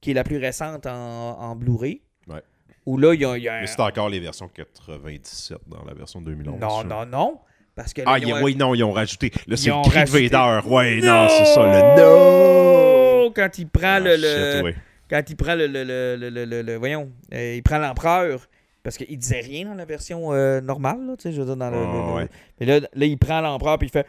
qui 0.00 0.10
est 0.10 0.14
la 0.14 0.24
plus 0.24 0.38
récente 0.38 0.86
en, 0.86 1.38
en 1.40 1.56
Blu-ray. 1.56 2.00
Ouais. 2.28 2.42
Où 2.86 2.96
là, 2.98 3.14
il 3.14 3.20
y 3.20 3.24
a, 3.24 3.36
il 3.38 3.42
y 3.44 3.48
a 3.48 3.54
un- 3.56 3.60
Mais 3.62 3.66
c'est 3.66 3.80
encore 3.80 4.08
les 4.08 4.20
versions 4.20 4.48
97 4.48 5.58
dans 5.66 5.84
la 5.84 5.94
version 5.94 6.20
2011. 6.20 6.60
Non, 6.60 6.78
ça. 6.82 6.84
non, 6.84 7.06
non. 7.06 7.38
Parce 7.74 7.92
que 7.92 8.02
là, 8.02 8.12
Ah, 8.12 8.18
ils 8.18 8.32
ont- 8.32 8.42
oui, 8.42 8.54
non, 8.54 8.74
ils 8.74 8.84
ont 8.84 8.92
rajouté. 8.92 9.32
Là, 9.48 9.56
c'est 9.56 9.70
le 9.70 9.82
cri 9.82 10.04
de 10.04 10.10
Vader. 10.28 10.68
Ouais, 10.68 11.00
non, 11.00 11.26
c'est 11.28 11.44
ça, 11.46 11.62
le 11.62 12.00
no! 12.00 13.30
Quand 13.34 13.58
il 13.58 13.66
prend 13.68 13.94
Ah, 13.96 14.00
le, 14.00 14.10
shit, 14.16 14.22
le- 14.22 14.62
ouais. 14.62 14.74
quand 15.10 15.22
il 15.28 15.36
prend 15.36 15.54
le, 15.56 15.66
le, 15.66 16.62
le, 16.62 16.76
voyons, 16.76 17.10
euh, 17.32 17.54
il 17.56 17.62
prend 17.64 17.78
l'empereur 17.78 18.46
parce 18.84 18.96
qu'il 18.96 19.18
disait 19.18 19.40
rien 19.40 19.64
dans 19.66 19.74
la 19.74 19.86
version 19.86 20.32
euh, 20.32 20.60
normale, 20.60 21.04
là, 21.06 21.16
tu 21.16 21.22
sais, 21.22 21.32
je 21.32 21.40
veux 21.40 21.46
dire 21.46 21.56
dans 21.56 21.70
le, 21.70 21.76
Ah, 21.78 22.14
ouais. 22.14 22.28
Mais 22.60 22.66
là, 22.66 22.80
là, 22.80 23.06
il 23.06 23.18
prend 23.18 23.40
l'empereur 23.40 23.78
puis 23.78 23.88
il 23.88 23.90
fait 23.90 24.06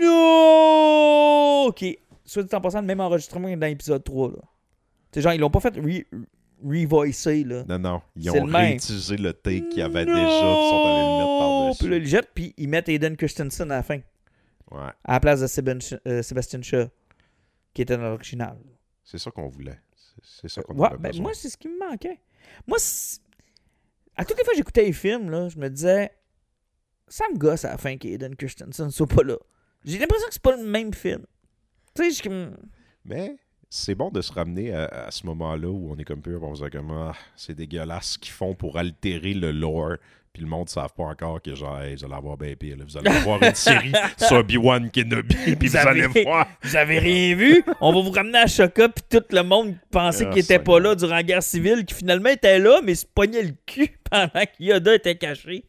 non, 0.00 1.66
ok, 1.68 1.84
soit 2.28 2.42
dit 2.44 2.54
en 2.54 2.60
passant 2.60 2.80
le 2.80 2.86
même 2.86 3.00
enregistrement 3.00 3.48
que 3.52 3.56
dans 3.58 3.66
l'épisode 3.66 4.04
3 4.04 4.32
là. 4.32 5.20
Genre 5.20 5.32
ils 5.32 5.40
l'ont 5.40 5.50
pas 5.50 5.60
fait 5.60 5.74
re- 5.76 6.04
revoicer 6.64 7.44
là. 7.44 7.64
Non, 7.68 7.78
non. 7.78 8.02
Ils 8.16 8.30
ont 8.30 8.46
le 8.46 8.54
réutilisé 8.56 9.16
le 9.16 9.32
take 9.32 9.68
qu'il 9.70 9.78
y 9.78 9.82
avait 9.82 10.04
déjà, 10.04 10.14
puis 10.16 10.24
ils 10.24 10.68
sont 10.70 10.84
allés 10.84 11.02
le 11.02 11.18
mettre 11.18 11.28
Puis 11.28 11.38
là, 11.38 11.38
par-dessus. 11.38 11.84
ils 11.84 11.90
le 11.90 12.04
jettent 12.04 12.30
puis 12.34 12.54
ils 12.56 12.68
mettent 12.68 12.88
Aiden 12.88 13.16
Christensen 13.16 13.70
à 13.72 13.76
la 13.76 13.82
fin 13.82 13.98
Ouais, 14.70 14.90
à 15.04 15.12
la 15.14 15.20
place 15.20 15.40
de 15.40 15.46
Sébastien 15.46 15.98
euh, 16.06 16.22
Sébastien 16.22 16.60
Shaw 16.62 16.88
qui 17.72 17.82
était 17.82 17.96
dans 17.96 18.02
l'original. 18.02 18.58
c'est 19.04 19.18
ça 19.18 19.30
qu'on 19.30 19.48
voulait. 19.48 19.78
C'est- 20.22 20.48
ça 20.48 20.62
qu'on 20.62 20.74
Ouais, 20.76 20.88
avait 20.88 20.98
ben, 20.98 21.08
besoin. 21.10 21.22
moi, 21.22 21.32
c'est 21.34 21.48
ce 21.48 21.56
qui 21.56 21.68
me 21.68 21.78
manquait. 21.78 22.18
Moi, 22.66 22.76
à 24.16 24.24
toutes 24.24 24.36
les 24.36 24.44
fois 24.44 24.52
que 24.52 24.56
j'écoutais 24.58 24.84
les 24.84 24.92
films, 24.92 25.30
là, 25.30 25.48
je 25.48 25.58
me 25.58 25.70
disais, 25.70 26.10
ça 27.06 27.24
me 27.32 27.38
gosse 27.38 27.64
à 27.64 27.70
la 27.70 27.78
fin 27.78 27.96
qu'Aiden 27.96 28.34
Christensen 28.36 28.90
soit 28.90 29.06
pas 29.06 29.22
là. 29.22 29.36
J'ai 29.84 29.98
l'impression 29.98 30.26
que 30.26 30.34
c'est 30.34 30.42
pas 30.42 30.56
le 30.56 30.64
même 30.64 30.92
film. 30.92 31.24
Tu 31.98 32.04
sais, 32.04 32.10
je 32.10 32.14
suis 32.14 32.28
comme. 32.28 32.56
Mais 33.04 33.36
c'est 33.68 33.94
bon 33.94 34.10
de 34.10 34.20
se 34.20 34.32
ramener 34.32 34.72
à, 34.72 34.84
à 35.06 35.10
ce 35.10 35.26
moment-là 35.26 35.68
où 35.68 35.90
on 35.92 35.96
est 35.96 36.04
comme 36.04 36.22
pur, 36.22 36.42
on 36.42 36.54
se 36.54 36.64
dit 36.64 36.70
comme 36.70 36.90
ah, 36.92 37.12
c'est 37.36 37.54
dégueulasse 37.54 38.12
ce 38.12 38.18
qu'ils 38.18 38.32
font 38.32 38.54
pour 38.54 38.78
altérer 38.78 39.34
le 39.34 39.50
lore. 39.50 39.96
Puis 40.32 40.42
le 40.42 40.48
monde 40.48 40.66
ne 40.66 40.70
savent 40.70 40.92
pas 40.94 41.04
encore 41.04 41.40
que 41.42 41.54
genre, 41.54 41.80
hey, 41.80 41.96
vous 41.96 42.04
allez 42.04 42.14
avoir 42.14 42.36
bien 42.36 42.54
pire. 42.54 42.76
là. 42.76 42.84
Vous 42.86 42.96
allez 42.98 43.10
voir 43.20 43.42
une 43.42 43.54
série 43.54 43.92
sur 44.18 44.36
Obi-Wan 44.36 44.90
Kenobi, 44.90 45.34
puis 45.56 45.68
vous, 45.68 45.76
avez- 45.76 46.02
allez 46.04 46.22
voir. 46.22 46.46
Vous 46.62 46.76
avez 46.76 46.98
rien 46.98 47.34
vu? 47.34 47.64
On 47.80 47.92
va 47.92 48.00
vous 48.02 48.10
ramener 48.10 48.38
à 48.38 48.46
Choca, 48.46 48.88
puis 48.90 49.04
tout 49.10 49.24
le 49.34 49.42
monde 49.42 49.74
pensait 49.90 50.26
Ah, 50.26 50.30
qu'il 50.30 50.40
était 50.42 50.58
pas 50.58 50.78
là 50.78 50.94
durant 50.94 51.14
la 51.16 51.22
guerre 51.22 51.42
civile, 51.42 51.84
qui 51.86 51.94
finalement 51.94 52.28
était 52.28 52.58
là, 52.58 52.80
mais 52.84 52.94
se 52.94 53.06
pognait 53.06 53.42
le 53.42 53.54
cul 53.66 53.98
pendant 54.10 54.28
que 54.44 54.50
Yoda 54.62 54.94
était 54.94 55.16
caché. 55.16 55.64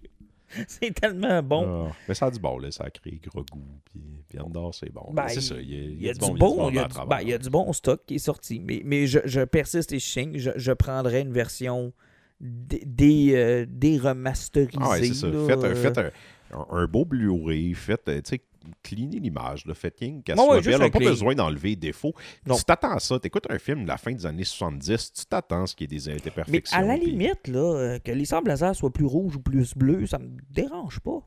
C'est 0.68 0.94
tellement 0.94 1.42
bon. 1.44 1.88
Ah, 1.90 1.96
mais 2.08 2.14
ça 2.16 2.26
a 2.28 2.32
du 2.32 2.40
bon, 2.40 2.58
là. 2.58 2.72
Ça 2.72 2.86
a 2.86 2.90
créé 2.90 3.20
gros 3.26 3.44
goût. 3.52 3.62
Puis, 3.86 4.02
puis 4.28 4.40
Andorre, 4.40 4.74
c'est 4.74 4.92
bon. 4.92 5.10
Ben, 5.14 5.28
c'est 5.28 5.42
ça. 5.42 5.56
Il 5.60 5.70
y 5.70 5.76
a, 5.76 5.82
Il 5.84 6.02
y 6.04 6.10
a 6.10 6.14
du 6.14 6.20
bon, 6.20 6.34
bon, 6.36 6.70
il 6.70 6.76
y 6.76 6.80
a 6.80 6.84
à 6.84 6.88
du, 6.88 6.94
travers. 6.94 7.08
ben, 7.18 7.22
il 7.24 7.30
y 7.30 7.34
a 7.34 7.38
du 7.38 7.50
bon 7.50 7.72
stock 7.74 8.02
qui 8.06 8.16
est 8.16 8.20
sorti. 8.20 8.60
Mais, 8.60 8.82
mais 8.84 9.06
je, 9.08 9.20
je 9.26 9.42
persiste 9.42 9.92
et 9.94 10.00
je 10.00 10.06
signe. 10.06 10.38
Je, 10.38 10.52
je 10.56 10.72
prendrais 10.72 11.22
une 11.22 11.32
version 11.34 11.94
dé- 12.42 12.84
dé, 12.86 13.32
euh, 13.36 13.66
déremasterisée. 13.70 14.78
Ah 14.82 14.92
ouais, 14.92 15.04
c'est 15.06 15.14
ça. 15.14 15.28
Faites, 15.48 15.64
un, 15.64 15.76
faites 15.76 15.98
un, 15.98 16.12
un- 16.54 16.68
un 16.78 16.86
beau 16.88 17.06
Blu-ray. 17.06 17.74
Faites, 17.74 18.08
euh, 18.10 18.22
tu 18.22 18.30
sais, 18.32 18.42
cleaner 18.84 19.20
l'image. 19.20 19.64
Faites 19.74 19.98
rien 20.00 20.22
qu'elle 20.24 20.36
soit 20.36 20.48
ouais, 20.50 20.56
juste 20.58 20.68
belle. 20.68 20.76
On 20.82 20.84
n'a 20.86 20.90
pas 20.92 21.00
clean. 21.00 21.10
besoin 21.10 21.36
d'enlever 21.36 21.70
les 21.70 21.76
défauts. 21.78 22.14
Non. 22.46 22.56
Tu 22.56 22.64
t'attends 22.64 22.92
à 22.96 23.00
ça. 23.00 23.20
Tu 23.20 23.28
écoutes 23.28 23.48
un 23.50 23.58
film 23.60 23.84
de 23.84 23.88
la 23.88 23.98
fin 23.98 24.12
des 24.12 24.26
années 24.26 24.44
70, 24.44 25.14
tu 25.14 25.26
t'attends 25.26 25.64
à 25.64 25.68
ce 25.68 25.76
qu'il 25.76 25.92
y 25.92 25.96
ait 25.96 26.00
des 26.00 26.10
Mais 26.12 26.16
imperfections. 26.28 26.78
à 26.78 26.82
la 26.82 26.98
limite, 26.98 27.48
là, 27.48 27.60
euh, 27.76 28.00
que 28.00 28.12
les 28.12 28.26
sables 28.26 28.48
laser 28.50 28.76
soient 28.76 28.92
plus 28.92 29.06
rouges 29.06 29.36
ou 29.38 29.40
plus 29.40 29.74
bleus, 29.76 30.08
ça 30.08 30.20
me 30.20 30.30
dérange 30.50 31.00
pas. 31.00 31.20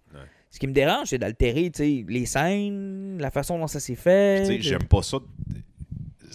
Ce 0.51 0.59
qui 0.59 0.67
me 0.67 0.73
dérange, 0.75 1.09
c'est 1.09 1.19
d'altérer 1.19 1.73
les 1.79 2.27
scènes, 2.27 3.17
la 3.19 3.31
façon 3.31 3.59
dont 3.59 3.67
ça 3.67 3.81
s'est 3.81 3.95
fait. 3.95 4.61
J'aime 4.61 4.85
pas 4.85 5.03
ça. 5.03 5.17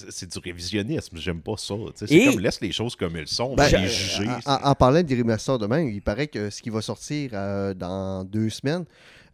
C'est 0.09 0.31
du 0.31 0.39
révisionnisme. 0.39 1.17
J'aime 1.17 1.41
pas 1.41 1.57
ça. 1.57 1.73
Et- 1.73 2.07
C'est 2.07 2.25
comme 2.25 2.39
laisse 2.39 2.61
les 2.61 2.71
choses 2.71 2.95
comme 2.95 3.15
elles 3.15 3.27
sont. 3.27 3.55
Ben, 3.55 3.67
les 3.69 3.87
juger. 3.87 4.27
en, 4.45 4.53
en- 4.53 4.63
en 4.69 4.75
parlant 4.75 5.01
des 5.03 5.15
remasters 5.15 5.57
demain, 5.59 5.81
il 5.81 6.01
paraît 6.01 6.27
que 6.27 6.49
ce 6.49 6.61
qui 6.61 6.69
va 6.69 6.81
sortir 6.81 7.31
euh, 7.33 7.73
dans 7.73 8.23
deux 8.23 8.49
semaines, 8.49 8.85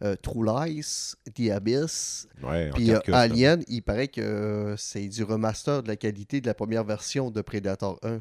euh, 0.02 0.16
True 0.20 0.44
Lies, 0.44 1.14
The 1.34 1.50
Abyss, 1.50 2.26
Ouais, 2.42 2.70
puis 2.74 2.90
euh, 2.90 2.98
4K, 2.98 3.02
c'est 3.06 3.12
Alien, 3.14 3.62
il 3.68 3.82
paraît 3.82 4.08
que 4.08 4.20
euh, 4.20 4.76
c'est 4.76 5.06
du 5.08 5.22
remaster 5.22 5.82
de 5.82 5.88
la 5.88 5.96
qualité 5.96 6.40
de 6.40 6.46
la 6.46 6.54
première 6.54 6.84
version 6.84 7.30
de 7.30 7.40
Predator 7.40 7.98
1. 8.02 8.20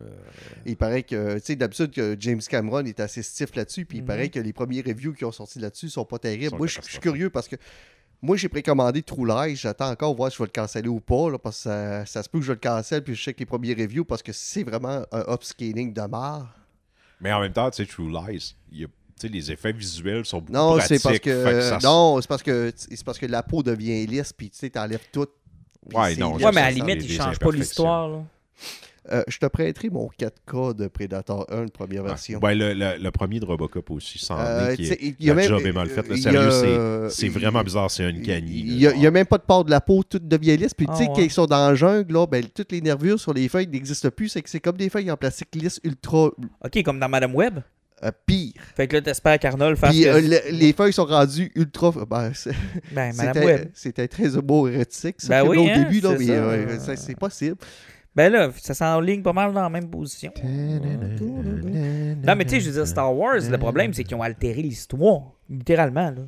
Euh. 0.00 0.04
Il 0.64 0.76
paraît 0.78 1.02
que, 1.02 1.34
tu 1.34 1.40
sais, 1.44 1.56
d'habitude, 1.56 1.90
que 1.90 2.16
James 2.18 2.40
Cameron 2.48 2.84
est 2.86 3.00
assez 3.00 3.22
stiff 3.22 3.54
là-dessus, 3.54 3.84
puis 3.84 3.98
il 3.98 4.00
Mhm. 4.02 4.06
paraît 4.06 4.28
que 4.30 4.40
les 4.40 4.52
premiers 4.54 4.80
reviews 4.80 5.12
qui 5.12 5.24
ont 5.26 5.32
sorti 5.32 5.58
là-dessus 5.58 5.90
sont 5.90 6.06
pas 6.06 6.18
terribles. 6.18 6.50
Sont 6.50 6.56
Moi, 6.56 6.66
je 6.68 6.80
suis 6.80 6.98
curieux 7.00 7.28
parce 7.28 7.48
que 7.48 7.56
moi, 8.22 8.36
j'ai 8.36 8.48
précommandé 8.48 9.02
True 9.02 9.26
Lies. 9.26 9.56
J'attends 9.56 9.90
encore 9.90 10.14
voir 10.14 10.30
si 10.30 10.36
je 10.38 10.42
vais 10.42 10.46
le 10.54 10.60
canceller 10.60 10.88
ou 10.88 11.00
pas, 11.00 11.30
là, 11.30 11.38
parce 11.38 11.56
que 11.58 11.62
ça, 11.62 12.06
ça 12.06 12.22
se 12.22 12.28
peut 12.28 12.38
que 12.40 12.44
je 12.44 12.52
le 12.52 12.58
cancelle, 12.58 13.02
puis 13.02 13.14
je 13.14 13.20
check 13.22 13.38
les 13.40 13.46
premiers 13.46 13.74
reviews 13.74 14.04
parce 14.04 14.22
que 14.22 14.32
c'est 14.32 14.62
vraiment 14.62 15.02
un 15.12 15.24
upscaling 15.34 15.92
de 15.92 16.02
marre. 16.02 16.54
Mais 17.20 17.32
en 17.32 17.40
même 17.40 17.52
temps, 17.52 17.70
tu 17.70 17.84
sais, 17.84 17.86
True 17.90 18.10
Lies, 18.10 18.54
y 18.72 18.84
a- 18.84 18.88
les 19.22 19.52
effets 19.52 19.72
visuels 19.72 20.24
sont 20.24 20.38
beaucoup 20.38 20.52
Non, 20.52 20.76
pratiques. 20.76 20.96
c'est 20.98 21.02
parce 21.02 21.18
que, 21.18 21.60
ça 21.60 21.78
non, 21.82 22.18
c'est 22.22 22.26
parce 22.28 22.42
que 22.42 22.72
c'est 22.74 23.04
parce 23.04 23.18
que 23.18 23.26
la 23.26 23.42
peau 23.42 23.62
devient 23.62 24.06
lisse 24.06 24.32
puis 24.32 24.48
tu 24.48 24.56
sais 24.56 24.70
t'enlèves 24.70 25.04
tout. 25.12 25.26
Ouais, 25.92 26.16
non, 26.16 26.36
Ouais, 26.36 26.50
mais 26.52 26.60
à 26.62 26.64
la 26.64 26.70
limite, 26.70 26.98
des- 27.00 27.04
il 27.04 27.08
des 27.08 27.14
change 27.16 27.38
pas 27.38 27.50
l'histoire. 27.52 28.22
Euh, 29.12 29.22
je 29.28 29.38
te 29.38 29.46
prêterai 29.46 29.90
mon 29.90 30.08
4K 30.18 30.74
de 30.76 30.86
Predator 30.86 31.44
1, 31.50 31.62
une 31.62 31.70
première 31.70 32.04
version. 32.04 32.38
Ouais, 32.40 32.54
le, 32.54 32.74
le- 32.74 32.96
le 33.02 33.10
premier 33.10 33.40
de 33.40 33.44
Robocop 33.44 33.90
aussi, 33.90 34.18
sans 34.18 34.38
Euh, 34.38 34.74
qui 34.76 34.84
est, 34.84 34.98
il 35.02 35.16
y 35.26 35.30
a 35.30 35.34
la 35.34 35.40
même- 35.40 35.48
job 35.48 35.62
est 35.66 35.72
mal 35.72 35.88
faite. 35.88 36.06
il 36.10 36.22
Sérieux, 36.22 36.50
c'est- 36.50 37.10
c'est 37.16 37.26
il- 37.26 37.32
vraiment 37.32 37.62
bizarre. 37.62 37.90
C'est 37.90 38.04
un 38.04 38.10
Il 38.10 38.22
cani. 38.22 38.62
n'y 38.62 38.86
a, 38.86 38.94
il 38.94 39.00
y 39.02 39.06
a 39.06 39.10
même 39.10 39.26
pas 39.26 39.38
de 39.38 39.42
port 39.42 39.64
de 39.64 39.70
la 39.70 39.80
peau, 39.80 40.02
tout 40.02 40.20
devient 40.20 40.56
lisse. 40.56 40.74
Puis 40.74 40.86
Ah, 40.88 40.92
tu 40.92 41.02
sais, 41.04 41.08
ouais. 41.10 41.14
quand 41.16 41.22
ils 41.22 41.30
sont 41.30 41.46
dans 41.46 41.68
la 41.68 41.74
jungle, 41.74 42.12
là, 42.12 42.26
ben, 42.26 42.44
toutes 42.54 42.70
les 42.72 42.80
nervures 42.80 43.18
sur 43.18 43.34
les 43.34 43.48
feuilles 43.48 43.66
n'existent 43.66 44.10
plus. 44.10 44.28
C'est 44.28 44.42
que 44.42 44.48
c'est 44.50 44.60
comme 44.60 44.76
des 44.76 44.88
feuilles 44.88 45.10
en 45.10 45.16
plastique 45.16 45.48
lisse 45.54 45.80
ultra 45.82 46.26
OK, 46.64 46.82
comme 46.84 47.00
dans 47.00 47.08
Madame 47.08 47.34
Web. 47.34 47.60
euh, 48.02 48.10
pire. 48.24 48.54
Fait 48.76 48.88
que 48.88 48.96
là, 48.96 49.02
t'espères 49.02 49.38
qu'Arnold 49.38 49.76
fasse. 49.76 49.90
Puis 49.90 50.04
que- 50.04 50.08
euh, 50.08 50.20
le- 50.22 50.56
les 50.56 50.72
feuilles 50.72 50.92
sont 50.94 51.04
rendues 51.04 51.52
ultra. 51.54 51.90
Ben, 52.08 52.32
Ben, 52.94 53.12
Madame 53.14 53.34
c'était, 53.34 53.44
Web. 53.44 53.68
c'était 53.74 54.08
très 54.08 54.36
homoérotique, 54.36 55.16
ça, 55.18 55.28
Ben 55.42 55.46
oui, 55.48 55.56
là, 55.56 55.62
au 55.62 55.66
hein, 55.66 55.82
début, 55.84 56.00
là, 56.00 56.14
mais 56.18 56.30
euh, 56.30 56.78
c'est 56.96 57.18
possible. 57.18 57.56
Ben 58.16 58.32
là, 58.32 58.50
ça 58.56 58.74
s'enligne 58.74 59.22
pas 59.22 59.32
mal 59.32 59.52
dans 59.52 59.62
la 59.62 59.70
même 59.70 59.88
position. 59.88 60.32
Non, 60.42 62.34
mais 62.36 62.44
tu 62.44 62.50
sais, 62.50 62.60
je 62.60 62.70
veux 62.70 62.76
dire, 62.76 62.86
Star 62.86 63.14
Wars, 63.16 63.40
le 63.48 63.58
problème, 63.58 63.92
c'est 63.94 64.04
qu'ils 64.04 64.16
ont 64.16 64.22
altéré 64.22 64.62
l'histoire. 64.62 65.32
Littéralement, 65.48 66.10
là. 66.10 66.22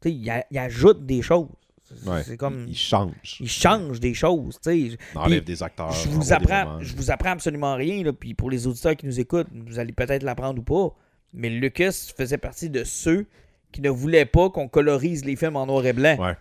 Tu 0.00 0.08
sais, 0.08 0.14
ils, 0.14 0.44
ils 0.50 0.58
ajoutent 0.58 1.04
des 1.06 1.22
choses. 1.22 1.48
C'est 1.84 2.08
Ouais, 2.08 2.22
c'est 2.22 2.36
comme. 2.36 2.64
Il 2.66 2.76
change. 2.76 3.36
Ils 3.40 3.48
changent 3.50 4.00
des 4.00 4.14
choses, 4.14 4.56
tu 4.56 4.70
sais. 4.70 4.78
Il 4.78 4.98
enlève 5.14 5.44
des 5.44 5.62
acteurs. 5.62 5.92
je 5.92 6.08
vous 6.08 6.32
apprends, 6.32 6.80
je 6.80 6.96
vous 6.96 7.10
apprends 7.10 7.32
absolument 7.32 7.74
rien, 7.74 8.02
là, 8.02 8.12
puis 8.12 8.34
pour 8.34 8.50
les 8.50 8.66
auditeurs 8.66 8.96
qui 8.96 9.06
nous 9.06 9.20
écoutent, 9.20 9.48
vous 9.52 9.78
allez 9.78 9.92
peut-être 9.92 10.22
l'apprendre 10.22 10.60
ou 10.60 10.62
pas, 10.62 10.96
mais 11.34 11.50
Lucas 11.50 12.12
faisait 12.16 12.38
partie 12.38 12.70
de 12.70 12.84
ceux 12.84 13.26
qui 13.72 13.80
ne 13.80 13.90
voulaient 13.90 14.26
pas 14.26 14.50
qu'on 14.50 14.68
colorise 14.68 15.24
les 15.24 15.36
films 15.36 15.56
en 15.56 15.66
noir 15.66 15.84
et 15.86 15.92
blanc. 15.92 16.16
Ouais. 16.18 16.36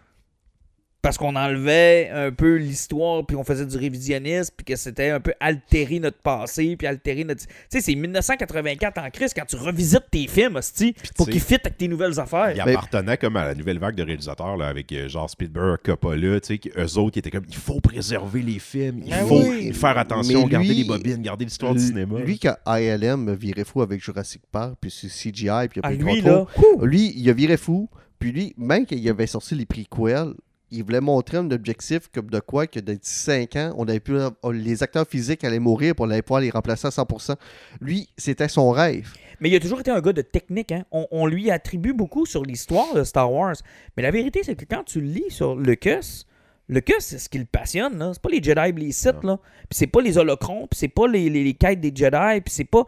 Parce 1.01 1.17
qu'on 1.17 1.35
enlevait 1.35 2.09
un 2.13 2.31
peu 2.31 2.57
l'histoire, 2.57 3.25
puis 3.25 3.35
on 3.35 3.43
faisait 3.43 3.65
du 3.65 3.75
révisionnisme, 3.75 4.53
puis 4.55 4.65
que 4.65 4.75
c'était 4.75 5.09
un 5.09 5.19
peu 5.19 5.33
altérer 5.39 5.99
notre 5.99 6.19
passé, 6.19 6.75
puis 6.75 6.87
altérer 6.87 7.23
notre... 7.23 7.41
Tu 7.41 7.47
sais, 7.69 7.81
c'est 7.81 7.95
1984 7.95 8.97
en 8.99 9.09
crise 9.09 9.33
quand 9.33 9.45
tu 9.45 9.55
revisites 9.55 10.05
tes 10.11 10.27
films, 10.27 10.57
hostie, 10.57 10.93
pour 11.17 11.27
qu'ils 11.27 11.39
fitent 11.41 11.65
avec 11.65 11.77
tes 11.77 11.87
nouvelles 11.87 12.19
affaires. 12.19 12.51
Il 12.53 12.61
appartenait 12.61 13.17
comme 13.17 13.35
à 13.35 13.45
la 13.45 13.55
nouvelle 13.55 13.79
vague 13.79 13.95
de 13.95 14.03
réalisateurs 14.03 14.57
là, 14.57 14.67
avec 14.67 14.91
euh, 14.91 15.07
genre 15.09 15.27
Spielberg, 15.29 15.79
Coppola, 15.83 16.39
tu 16.39 16.55
sais, 16.55 16.71
eux 16.77 16.97
autres 16.99 17.13
qui 17.13 17.19
étaient 17.19 17.31
comme 17.31 17.45
il 17.49 17.55
faut 17.55 17.81
préserver 17.81 18.41
les 18.43 18.59
films, 18.59 19.01
il 19.03 19.09
Ben 19.09 19.25
faut 19.25 19.41
oui. 19.41 19.73
faire 19.73 19.97
attention, 19.97 20.45
garder 20.47 20.73
les 20.73 20.83
bobines, 20.83 21.21
garder 21.23 21.45
l'histoire 21.45 21.73
du 21.73 21.79
cinéma. 21.81 22.19
Lui, 22.19 22.37
quand 22.37 22.55
ILM 22.67 23.33
virait 23.33 23.63
fou 23.65 23.81
avec 23.81 24.03
Jurassic 24.03 24.43
Park, 24.51 24.75
puis 24.79 24.91
c'est 24.91 25.07
CGI, 25.07 25.67
puis 25.67 25.81
il 25.81 25.85
a 25.85 25.87
Ah, 25.87 25.93
lui, 25.93 26.21
là, 26.21 26.45
trop, 26.53 26.85
lui, 26.85 27.11
il 27.15 27.27
a 27.29 27.33
viré 27.33 27.57
fou. 27.57 27.89
Puis 28.19 28.31
lui, 28.31 28.53
même 28.55 28.85
quand 28.85 28.95
il 28.95 29.09
avait 29.09 29.25
sorti 29.25 29.55
les 29.55 29.65
prequels, 29.65 30.33
il 30.71 30.83
voulait 30.83 31.01
montrer 31.01 31.37
un 31.37 31.51
objectif 31.51 32.07
comme 32.13 32.29
de 32.29 32.39
quoi 32.39 32.65
que 32.67 32.79
dans 32.79 32.97
5 33.01 33.55
ans, 33.57 33.73
on 33.77 33.87
avait 33.87 33.99
pu, 33.99 34.13
les 34.53 34.83
acteurs 34.83 35.05
physiques 35.07 35.43
allaient 35.43 35.59
mourir, 35.59 35.93
puis 35.95 36.03
on 36.05 36.09
allait 36.09 36.21
pouvoir 36.21 36.41
les 36.41 36.49
remplacer 36.49 36.87
à 36.87 36.91
100%. 36.91 37.35
Lui, 37.81 38.09
c'était 38.17 38.47
son 38.47 38.69
rêve. 38.71 39.13
Mais 39.39 39.49
il 39.49 39.55
a 39.55 39.59
toujours 39.59 39.79
été 39.81 39.91
un 39.91 39.99
gars 40.01 40.13
de 40.13 40.21
technique. 40.21 40.71
Hein? 40.71 40.85
On, 40.91 41.07
on 41.11 41.25
lui 41.27 41.51
attribue 41.51 41.93
beaucoup 41.93 42.25
sur 42.25 42.43
l'histoire 42.43 42.93
de 42.93 43.03
Star 43.03 43.31
Wars. 43.31 43.55
Mais 43.97 44.03
la 44.03 44.11
vérité, 44.11 44.41
c'est 44.43 44.55
que 44.55 44.65
quand 44.65 44.83
tu 44.83 45.01
le 45.01 45.07
lis 45.07 45.29
sur 45.29 45.55
Lucas, 45.55 46.23
Lucas, 46.69 46.99
c'est 46.99 47.17
ce 47.17 47.27
qui 47.27 47.39
le 47.39 47.45
passionne. 47.45 47.97
Là. 47.97 48.11
C'est 48.13 48.21
pas 48.21 48.29
les 48.29 48.41
Jedi 48.41 48.61
et 48.61 48.71
les 48.71 48.91
Sith. 48.91 49.23
Là. 49.23 49.37
Puis 49.69 49.77
c'est 49.79 49.87
pas 49.87 50.01
les 50.01 50.17
holocrons. 50.17 50.67
Puis 50.67 50.77
c'est 50.79 50.87
pas 50.87 51.07
les, 51.07 51.29
les- 51.29 51.43
les 51.43 51.53
quêtes 51.55 51.81
des 51.81 51.91
Jedi. 51.93 52.41
Puis 52.41 52.53
c'est 52.53 52.63
pas, 52.65 52.85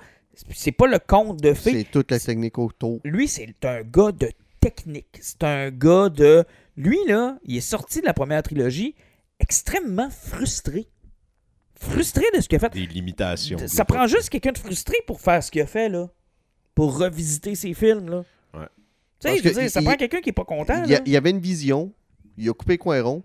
c'est 0.52 0.72
pas 0.72 0.88
le 0.88 1.00
conte 1.00 1.42
de 1.42 1.54
fées. 1.54 1.72
C'est 1.80 1.92
toute 1.92 2.12
la 2.12 2.20
technique 2.20 2.58
autour. 2.60 3.00
Lui, 3.04 3.28
c'est 3.28 3.54
un 3.66 3.82
gars 3.82 4.12
de 4.12 4.30
technique. 4.62 5.18
C'est 5.20 5.44
un 5.44 5.70
gars 5.72 6.08
de. 6.10 6.46
Lui, 6.76 6.98
là, 7.08 7.38
il 7.44 7.58
est 7.58 7.62
sorti 7.62 8.02
de 8.02 8.06
la 8.06 8.14
première 8.14 8.42
trilogie 8.44 8.96
extrêmement 9.40 10.10
frustré. 10.10 10.88
Frustré 11.76 12.24
de 12.36 12.42
ce 12.42 12.48
qu'il 12.48 12.56
a 12.56 12.60
fait. 12.60 12.74
Des 12.74 12.86
limitations. 12.88 13.58
de 13.58 13.68
Ça 13.68 13.84
prend 13.86 14.08
juste 14.08 14.30
quelqu'un 14.30 14.52
de 14.54 14.58
frustré 14.58 14.96
pour 15.06 15.20
faire 15.22 15.44
ce 15.44 15.52
qu'il 15.52 15.62
a 15.62 15.66
fait, 15.68 15.90
là. 15.90 16.10
Pour 16.76 16.98
revisiter 16.98 17.56
ses 17.56 17.74
films, 17.74 18.10
là. 18.10 18.24
Ouais. 18.54 18.68
Tu 19.20 19.30
sais, 19.30 19.38
je 19.38 19.44
veux 19.44 19.54
dire, 19.62 19.70
ça 19.70 19.82
il- 19.82 19.86
prend 19.86 19.96
quelqu'un 19.96 20.22
qui 20.22 20.30
est 20.30 20.34
pas 20.34 20.46
content, 20.46 20.84
Il 20.86 21.12
y, 21.12 21.18
avait 21.18 21.30
une 21.30 21.40
vision, 21.40 21.94
il 22.38 22.50
a 22.50 22.54
coupé 22.54 22.78
coin 22.78 23.02
rond. 23.02 23.24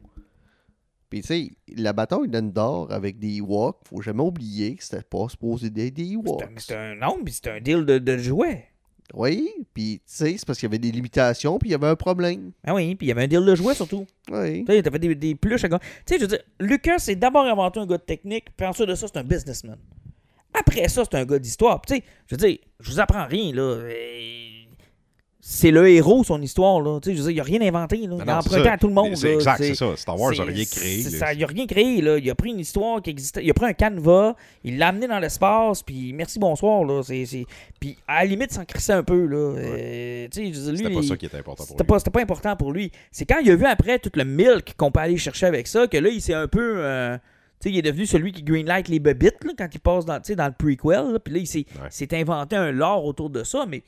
Puis, 1.09 1.23
tu 1.23 1.29
sais, 1.29 1.51
la 1.75 1.95
bataille 1.95 2.29
d'Endor 2.29 2.93
avec 2.93 3.19
des 3.19 3.37
Ewoks, 3.37 3.79
faut 3.89 4.03
jamais 4.03 4.23
oublier 4.23 4.75
que 4.77 4.85
c'était 4.85 5.03
pas 5.03 5.27
supposé 5.31 5.71
d'être 5.71 5.95
des 5.95 6.05
C'est 6.05 6.13
Ewoks. 6.13 6.43
un- 6.43 6.49
C'est 6.59 6.77
un 6.77 6.95
nom, 6.97 7.19
puis 7.25 7.33
c'est 7.33 7.49
un 7.49 7.61
deal 7.61 7.87
de, 7.87 7.99
de 7.99 8.19
jouets. 8.19 8.68
Oui, 9.15 9.49
puis, 9.73 9.97
tu 9.99 10.03
sais, 10.07 10.37
c'est 10.37 10.47
parce 10.47 10.59
qu'il 10.59 10.67
y 10.67 10.71
avait 10.71 10.79
des 10.79 10.91
limitations, 10.91 11.59
puis 11.59 11.71
il 11.71 11.73
y 11.73 11.75
avait 11.75 11.87
un 11.87 11.97
problème. 11.97 12.53
Ah 12.65 12.75
oui, 12.75 12.95
puis 12.95 13.07
il 13.07 13.09
y 13.09 13.13
avait 13.13 13.23
un 13.23 13.27
deal 13.27 13.45
de 13.45 13.55
jouets, 13.55 13.75
surtout. 13.75 14.07
Oui. 14.31 14.65
Tu 14.65 14.73
sais, 14.73 14.83
t'avais 14.83 14.99
des, 14.99 15.15
des 15.15 15.35
pluches 15.35 15.65
à. 15.65 15.69
Tu 15.69 15.77
sais, 16.05 16.17
je 16.17 16.21
veux 16.21 16.27
dire, 16.27 16.43
Lucas, 16.61 16.99
c'est 16.99 17.17
d'abord 17.17 17.47
avant 17.47 17.71
tout 17.71 17.81
un 17.81 17.87
gars 17.87 17.97
de 17.97 18.03
technique, 18.03 18.55
puis 18.57 18.67
ensuite 18.67 18.89
de 18.89 18.95
ça, 18.95 19.07
c'est 19.07 19.19
un 19.19 19.25
businessman. 19.25 19.79
Après 20.53 20.89
ça, 20.89 21.05
c'est 21.11 21.17
un 21.17 21.25
gars 21.25 21.39
d'histoire. 21.39 21.81
Tu 21.87 21.97
sais, 21.97 22.03
je 22.27 22.35
veux 22.35 22.49
dire, 22.49 22.59
je 22.81 22.91
vous 22.91 23.01
apprends 23.01 23.27
rien, 23.27 23.53
là. 23.55 23.89
C'est 25.51 25.71
le 25.71 25.89
héros, 25.89 26.25
son 26.25 26.43
histoire, 26.43 26.79
là. 26.83 27.01
Tu 27.01 27.09
sais, 27.09 27.17
je 27.17 27.23
veux 27.23 27.33
dire, 27.33 27.37
il 27.37 27.41
a 27.57 27.59
rien 27.59 27.69
inventé, 27.75 27.97
là. 28.03 28.09
Non, 28.09 28.19
Il 28.23 28.29
a 28.29 28.37
emprunté 28.39 28.69
à 28.69 28.77
tout 28.77 28.87
le 28.87 28.93
monde, 28.93 29.17
C'est 29.17 29.33
exact, 29.33 29.57
C'est- 29.57 29.75
ça. 29.75 29.97
Star 29.97 30.21
Wars 30.21 30.33
n'a 30.37 30.45
rien 30.45 30.65
créé. 30.67 31.01
ça, 31.01 31.33
il 31.33 31.43
a 31.43 31.47
rien 31.47 31.67
créé, 31.67 32.03
là. 32.03 32.19
Il 32.19 32.29
a 32.29 32.35
pris 32.35 32.51
une 32.51 32.59
histoire 32.61 33.01
qui 33.01 33.09
existait. 33.09 33.43
Il 33.43 33.51
a 33.51 33.55
pris 33.55 33.65
un 33.65 33.73
canevas, 33.73 34.35
il 34.63 34.77
l'a 34.77 34.89
amené 34.89 35.07
dans 35.09 35.19
l'espace, 35.19 35.83
puis 35.83 36.13
merci, 36.13 36.39
bonsoir, 36.39 36.85
là. 36.85 37.01
C'est, 37.03 37.25
c'est- 37.25 37.47
Puis 37.81 37.97
à 38.07 38.25
la 38.25 38.31
limite, 38.31 38.53
s'en 38.53 38.67
crissait 38.67 38.93
un 38.93 39.03
peu, 39.03 39.25
là. 39.25 39.37
Euh, 39.57 40.29
tu 40.31 40.53
sais, 40.53 40.61
C'était 40.77 40.91
pas 40.93 41.03
ça 41.03 41.17
qui 41.17 41.25
était 41.25 41.39
important 41.39 41.65
pour 41.65 41.77
lui. 41.79 41.85
pas, 41.87 41.99
c'était 41.99 42.11
pas 42.11 42.21
important 42.21 42.57
pour 42.57 42.73
lui. 42.73 42.93
C'est 43.11 43.25
quand 43.25 43.39
il 43.43 43.51
a 43.51 43.57
vu 43.57 43.65
après 43.65 43.99
tout 43.99 44.11
le 44.17 44.25
milk 44.25 44.75
qu'on 44.77 44.91
peut 44.91 45.01
aller 45.01 45.17
chercher 45.17 45.47
avec 45.47 45.67
ça 45.67 45.87
que 45.87 45.97
là, 45.97 46.11
il 46.11 46.21
s'est 46.21 46.35
un 46.35 46.47
peu. 46.47 46.75
euh, 46.77 47.17
tu 47.61 47.71
sais, 47.71 47.71
il 47.75 47.79
est 47.79 47.83
devenu 47.83 48.05
celui 48.05 48.33
qui 48.33 48.43
greenlight 48.43 48.87
les 48.89 48.99
bebites 49.01 49.43
là, 49.45 49.53
quand 49.57 49.69
il 49.73 49.81
passe 49.81 50.05
dans, 50.05 50.21
dans 50.21 50.47
le 50.47 50.53
prequel. 50.53 51.13
là. 51.15 51.19
Puis 51.19 51.33
là, 51.33 51.41
il 51.41 51.47
s'est, 51.47 51.65
Ouais. 51.81 51.89
s'est 51.89 52.15
inventé 52.15 52.55
un 52.55 52.71
lore 52.71 53.07
autour 53.07 53.31
de 53.31 53.43
ça, 53.45 53.65
mais 53.67 53.83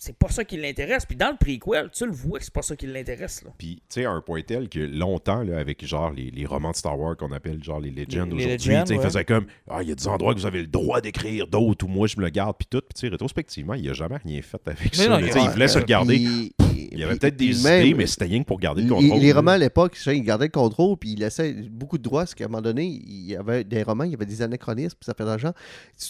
c'est 0.00 0.16
pas 0.16 0.28
ça 0.28 0.44
qui 0.44 0.56
l'intéresse. 0.56 1.04
Puis 1.04 1.16
dans 1.16 1.30
le 1.30 1.36
prequel, 1.36 1.90
tu 1.92 2.06
le 2.06 2.12
vois 2.12 2.38
que 2.38 2.44
c'est 2.44 2.54
pas 2.54 2.62
ça 2.62 2.76
qui 2.76 2.86
l'intéresse. 2.86 3.42
Là. 3.42 3.50
Puis, 3.58 3.76
tu 3.76 4.00
sais, 4.00 4.04
à 4.04 4.10
un 4.12 4.20
point 4.20 4.42
tel 4.42 4.68
que 4.68 4.78
longtemps, 4.78 5.42
là, 5.42 5.58
avec 5.58 5.84
genre 5.84 6.12
les, 6.12 6.30
les 6.30 6.46
romans 6.46 6.70
de 6.70 6.76
Star 6.76 6.98
Wars 6.98 7.16
qu'on 7.16 7.32
appelle 7.32 7.62
genre 7.64 7.80
les 7.80 7.90
Legends 7.90 8.30
aujourd'hui, 8.30 8.56
tu 8.58 8.62
sais, 8.70 8.84
ils 8.90 8.96
ouais. 8.96 9.02
faisaient 9.02 9.24
comme 9.24 9.46
Ah, 9.68 9.82
il 9.82 9.88
y 9.88 9.92
a 9.92 9.94
des 9.96 10.06
endroits 10.08 10.34
que 10.34 10.38
vous 10.40 10.46
avez 10.46 10.60
le 10.60 10.68
droit 10.68 11.00
d'écrire, 11.00 11.46
d'autres 11.48 11.84
où 11.84 11.88
moi 11.88 12.06
je 12.06 12.16
me 12.16 12.22
le 12.22 12.30
garde, 12.30 12.56
puis 12.56 12.68
tout. 12.70 12.78
Puis, 12.80 12.94
tu 12.94 13.00
sais, 13.00 13.08
rétrospectivement, 13.08 13.74
il 13.74 13.90
a 13.90 13.92
jamais 13.92 14.18
rien 14.24 14.40
fait 14.40 14.60
avec 14.66 14.96
Mais 14.96 15.04
ça. 15.04 15.08
non, 15.08 15.16
là. 15.16 15.20
il- 15.22 15.26
Tu 15.26 15.32
sais, 15.32 15.42
il 15.44 15.50
voulait 15.50 15.68
se 15.68 15.78
le 15.78 15.84
garder. 15.84 16.14
Puis- 16.16 16.52
Il 16.92 16.98
y 16.98 17.04
avait 17.04 17.16
peut-être 17.16 17.36
des 17.36 17.52
même- 17.62 17.84
idées, 17.86 17.94
mais 17.94 18.06
c'était 18.06 18.26
rien 18.26 18.42
que 18.42 18.46
pour 18.46 18.58
garder 18.60 18.82
le 18.82 18.88
contrôle. 18.88 19.18
les 19.20 19.32
romans 19.32 19.52
à 19.52 19.58
l'époque, 19.58 19.92
tu 19.94 20.02
sais, 20.02 20.16
il 20.16 20.22
gardait 20.22 20.46
le 20.46 20.50
contrôle, 20.50 20.96
puis 20.96 21.10
il 21.12 21.18
laissait 21.20 21.52
beaucoup 21.70 21.98
de 21.98 22.02
droits, 22.02 22.22
parce 22.22 22.34
qu'à 22.34 22.44
un 22.44 22.48
moment 22.48 22.62
donné, 22.62 22.84
il 22.84 23.26
y 23.26 23.36
avait 23.36 23.64
des 23.64 23.82
romans, 23.82 24.04
il 24.04 24.12
y 24.12 24.14
avait 24.14 24.26
des 24.26 24.42
anachronismes, 24.42 24.96
puis 24.98 25.06
ça 25.06 25.14
fait 25.14 25.24
de 25.24 25.28
l'argent. 25.28 25.52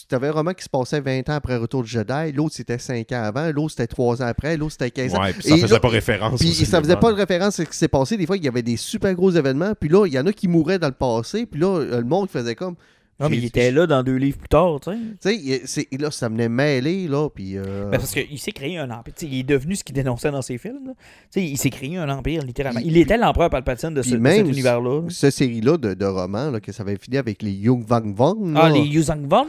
Tu 0.09 0.15
avais 0.15 0.29
un 0.29 0.33
roman 0.33 0.53
qui 0.53 0.65
se 0.65 0.69
passait 0.69 1.01
20 1.01 1.29
ans 1.29 1.35
après 1.35 1.57
Retour 1.57 1.83
du 1.83 1.89
Jedi, 1.89 2.33
l'autre 2.33 2.55
c'était 2.55 2.79
5 2.79 3.11
ans 3.13 3.23
avant, 3.23 3.51
l'autre 3.53 3.71
c'était 3.71 3.87
3 3.87 4.23
ans 4.23 4.27
après, 4.27 4.57
l'autre 4.57 4.73
c'était 4.73 4.91
15 4.91 5.15
ans. 5.15 5.23
Ouais, 5.23 5.33
puis 5.33 5.43
ça 5.43 5.57
Et 5.57 5.61
faisait 5.61 5.81
pas 5.81 5.89
référence. 5.89 6.41
Puis 6.41 6.53
ça 6.53 6.81
faisait 6.81 6.97
pas 6.97 7.11
de 7.13 7.17
référence 7.17 7.59
à 7.61 7.65
ce 7.65 7.71
qui 7.71 7.77
s'est 7.77 7.89
passé. 7.89 8.17
Des 8.17 8.27
fois, 8.27 8.37
il 8.37 8.45
y 8.45 8.49
avait 8.49 8.63
des 8.63 8.77
super 8.77 9.15
gros 9.15 9.31
événements, 9.31 9.73
puis 9.79 9.89
là, 9.89 10.07
il 10.07 10.13
y 10.13 10.19
en 10.19 10.27
a 10.27 10.33
qui 10.33 10.49
mouraient 10.49 10.79
dans 10.79 10.89
le 10.89 10.93
passé, 10.93 11.47
puis 11.47 11.61
là, 11.61 11.69
euh, 11.79 11.99
le 11.99 12.05
monde 12.07 12.29
faisait 12.31 12.55
comme. 12.55 12.75
Non, 13.21 13.29
mais 13.29 13.37
il 13.39 13.45
était 13.47 13.73
là 13.73 13.87
dans 13.89 14.03
deux 14.05 14.15
livres 14.15 14.39
plus 14.39 14.49
tard, 14.49 14.79
tu 14.81 14.91
sais. 15.21 15.39
Tu 15.41 15.67
sais, 15.67 15.89
là, 15.99 16.11
ça 16.13 16.29
venait 16.29 16.49
mêler, 16.49 17.09
là, 17.09 17.29
puis. 17.29 17.57
euh, 17.59 17.91
Ben, 17.91 17.99
parce 17.99 18.13
qu'il 18.13 18.39
s'est 18.39 18.53
créé 18.53 18.79
un 18.79 18.89
empire. 18.91 19.13
Tu 19.17 19.27
sais, 19.27 19.33
il 19.33 19.41
est 19.41 19.43
devenu 19.43 19.75
ce 19.75 19.83
qu'il 19.83 19.95
dénonçait 19.97 20.31
dans 20.31 20.41
ses 20.43 20.57
films. 20.57 20.95
Tu 20.95 21.41
sais, 21.41 21.45
il 21.45 21.57
s'est 21.59 21.71
créé 21.71 21.97
un 21.97 22.09
empire, 22.09 22.43
littéralement. 22.45 22.81
Il 22.85 22.97
était 22.97 23.17
l'empereur 23.17 23.51
Palpatine 23.51 23.93
de, 23.93 24.03
ce- 24.03 24.11
de 24.15 24.15
cet 24.29 24.47
univers-là. 24.53 25.01
là. 25.03 25.07
Cette 25.11 25.35
série-là 25.35 25.77
de, 25.79 25.95
de 25.95 26.05
romans, 26.05 26.51
là, 26.53 26.61
que 26.61 26.71
ça 26.71 26.85
avait 26.85 26.97
fini 26.97 27.17
avec 27.17 27.43
les 27.43 27.61
Jung 27.61 27.85
Vang 27.85 28.13
Vong. 28.15 28.55
Ah, 28.57 28.71
les 28.71 28.83
Yuzang 28.87 29.27
Von? 29.29 29.47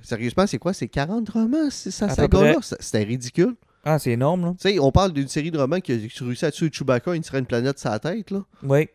Sérieusement, 0.00 0.46
c'est 0.46 0.58
quoi? 0.58 0.72
C'est 0.72 0.88
40 0.88 1.28
romans, 1.30 1.68
ça, 1.70 2.08
saga-là 2.08 2.54
C'était 2.80 3.02
ridicule. 3.04 3.54
Ah, 3.84 3.98
c'est 3.98 4.12
énorme, 4.12 4.46
là. 4.46 4.54
Tu 4.58 4.70
sais, 4.70 4.78
on 4.78 4.90
parle 4.92 5.12
d'une 5.12 5.28
série 5.28 5.50
de 5.50 5.58
romans 5.58 5.80
qui 5.80 5.92
a 5.92 5.96
réussi 6.24 6.44
à 6.46 6.50
tuer 6.50 6.70
Chewbacca, 6.72 7.14
il 7.14 7.22
serait 7.24 7.38
une 7.38 7.44
planète 7.46 7.78
sur 7.78 7.90
la 7.90 7.98
tête, 7.98 8.30
là. 8.30 8.40
Oui. 8.62 8.88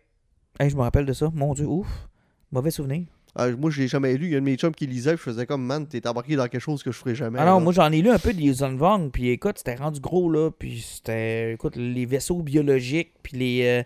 Hey, 0.59 0.69
je 0.71 0.75
me 0.75 0.81
rappelle 0.81 1.05
de 1.05 1.13
ça. 1.13 1.29
Mon 1.33 1.53
Dieu, 1.53 1.65
ouf. 1.67 1.87
Mauvais 2.51 2.71
souvenir. 2.71 3.05
Ah, 3.35 3.47
moi, 3.51 3.69
je 3.71 3.81
l'ai 3.81 3.87
jamais 3.87 4.15
lu. 4.17 4.25
Il 4.27 4.31
y 4.31 4.35
a 4.35 4.37
un 4.37 4.41
de 4.41 4.45
mes 4.45 4.55
chums 4.55 4.73
qui 4.73 4.87
lisait, 4.87 5.11
puis 5.15 5.19
je 5.19 5.31
faisais 5.31 5.45
comme, 5.45 5.63
man, 5.65 5.87
t'es 5.87 6.05
embarqué 6.07 6.35
dans 6.35 6.47
quelque 6.47 6.61
chose 6.61 6.81
que 6.83 6.91
je 6.91 6.97
ferais 6.97 7.15
jamais. 7.15 7.39
Alors, 7.39 7.59
là. 7.59 7.63
moi, 7.63 7.71
j'en 7.73 7.91
ai 7.91 8.01
lu 8.01 8.09
un 8.09 8.17
peu 8.19 8.33
de 8.33 8.41
Yuuzhan 8.41 8.75
Vong, 8.75 9.11
puis 9.11 9.29
écoute, 9.29 9.57
c'était 9.59 9.75
rendu 9.75 9.99
gros, 9.99 10.29
là, 10.31 10.49
puis 10.51 10.79
c'était, 10.81 11.53
écoute, 11.53 11.75
les 11.75 12.05
vaisseaux 12.05 12.41
biologiques, 12.41 13.11
puis 13.23 13.37
les... 13.37 13.61
euh, 13.65 13.83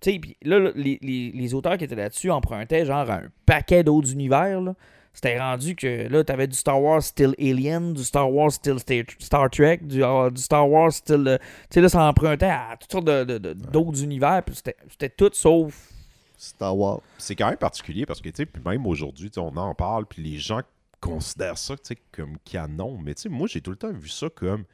tu 0.00 0.12
sais, 0.12 0.18
puis 0.18 0.36
là, 0.42 0.58
là, 0.58 0.70
les, 0.74 0.98
les- 1.02 1.30
les 1.34 1.54
auteurs 1.54 1.76
qui 1.78 1.84
étaient 1.84 1.94
là-dessus 1.94 2.30
empruntaient, 2.30 2.84
genre, 2.84 3.08
un 3.10 3.22
paquet 3.46 3.84
d'autres 3.84 4.12
univers, 4.12 4.60
là. 4.60 4.74
C'était 5.16 5.38
rendu 5.38 5.76
que, 5.76 6.08
là, 6.08 6.24
t'avais 6.24 6.48
du 6.48 6.56
Star 6.56 6.82
Wars 6.82 7.00
style 7.00 7.36
Alien, 7.38 7.92
du 7.92 8.02
Star 8.02 8.32
Wars 8.32 8.50
style 8.50 8.78
Star, 9.20 9.48
Trek, 9.48 9.78
du, 9.82 10.02
euh, 10.02 10.28
du 10.30 10.42
Star 10.42 10.68
Wars 10.68 10.92
style... 10.92 11.24
euh, 11.28 11.38
tu 11.38 11.74
sais, 11.74 11.80
là, 11.80 11.88
ça 11.88 12.02
empruntait 12.08 12.46
à 12.46 12.76
toutes 12.80 12.90
sortes 12.90 13.04
de- 13.04 13.22
de- 13.22 13.38
de- 13.38 13.52
d'autres 13.52 14.02
univers, 14.02 14.42
puis 14.44 14.56
c'était 14.56 14.74
c'était 14.90 15.10
tout 15.10 15.30
sauf... 15.32 15.90
Star 16.36 16.76
Wars. 16.76 17.00
C'est 17.18 17.36
quand 17.36 17.48
même 17.48 17.56
particulier 17.56 18.06
parce 18.06 18.20
que, 18.20 18.28
tu 18.28 18.36
sais, 18.36 18.46
puis 18.46 18.62
même 18.64 18.86
aujourd'hui, 18.86 19.30
on 19.36 19.56
en 19.56 19.74
parle, 19.74 20.06
puis 20.06 20.22
les 20.22 20.38
gens 20.38 20.60
considèrent 21.00 21.58
ça, 21.58 21.76
tu 21.76 21.82
sais, 21.84 21.98
comme 22.12 22.38
canon. 22.44 22.98
Mais, 22.98 23.14
tu 23.14 23.22
sais, 23.22 23.28
moi, 23.28 23.46
j'ai 23.46 23.60
tout 23.60 23.70
le 23.70 23.76
temps 23.76 23.92
vu 23.92 24.08
ça 24.08 24.28
comme. 24.30 24.64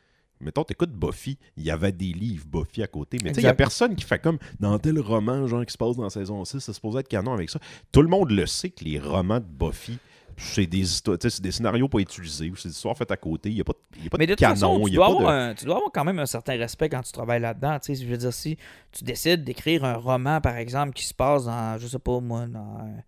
Mettons, 0.43 0.65
t'écoutes 0.65 0.93
Buffy, 0.93 1.37
il 1.59 1.65
y 1.65 1.71
avait 1.71 1.93
des 1.93 2.13
livres 2.15 2.47
Buffy 2.47 2.83
à 2.83 2.87
côté. 2.87 3.19
Mais 3.23 3.31
tu 3.31 3.35
sais, 3.37 3.41
il 3.43 3.45
y 3.45 3.49
a 3.49 3.55
personne 3.55 3.95
qui 3.95 4.05
fait 4.05 4.19
comme 4.19 4.39
dans 4.59 4.79
tel 4.79 4.99
roman, 4.99 5.47
genre, 5.47 5.67
qui 5.67 5.73
se 5.73 5.77
passe 5.77 5.97
dans 5.97 6.05
la 6.05 6.11
saison 6.11 6.43
6, 6.43 6.61
c'est 6.61 6.73
supposé 6.73 7.01
être 7.01 7.09
canon 7.09 7.35
avec 7.35 7.51
ça. 7.51 7.59
Tout 7.93 8.01
le 8.01 8.09
monde 8.09 8.31
le 8.31 8.47
sait 8.47 8.71
que 8.71 8.83
les 8.83 8.99
romans 8.99 9.39
de 9.41 9.45
Buffy, 9.45 9.99
c'est 10.41 10.67
des 10.67 10.79
histoires, 10.81 11.19
tu 11.19 11.29
c'est 11.31 11.43
des 11.43 11.53
scénarios 11.53 11.89
pas 11.89 11.99
utilisés, 11.99 12.51
ou 12.51 12.57
c'est 12.57 12.69
des 12.69 12.75
histoires 12.75 12.97
faites 12.97 13.11
à 13.11 13.17
côté. 13.17 13.51
Il 13.51 13.55
n'y 13.57 13.61
a 13.61 13.65
pas, 13.65 13.73
de- 13.73 14.03
y 14.03 14.07
a 14.07 14.11
pas 14.11 14.17
Mais 14.19 14.27
de 14.27 14.33
de 14.33 14.37
toute 14.37 14.47
façon, 14.47 14.67
canon. 14.75 14.85
tu 14.85 14.91
il 14.91 14.93
y 14.93 14.97
dois, 14.97 15.07
a 15.07 15.09
pas 15.09 15.15
avoir 15.17 15.33
de... 15.33 15.51
un- 15.51 15.55
tu 15.55 15.65
dois 15.67 15.77
avoir 15.77 15.93
quand 15.93 16.05
même 16.05 16.19
un 16.19 16.27
certain 16.27 16.57
respect 16.57 16.89
quand 16.89 17.03
tu 17.03 17.13
travailles 17.13 17.41
là-dedans. 17.41 17.79
Tu 17.79 17.95
je 17.95 18.05
veux 18.07 18.17
dire, 18.17 18.33
si 18.33 18.57
tu 18.93 19.05
décides 19.05 19.45
d'écrire 19.45 19.85
un 19.85 19.95
roman, 19.95 20.41
par 20.41 20.57
exemple, 20.57 20.93
qui 20.95 21.05
se 21.05 21.15
passe 21.15 21.45
dans, 21.45 21.79
je 21.79 21.87
sais 21.87 21.99
pas 21.99 22.21
moi, 22.21 22.47
dans, 22.47 23.03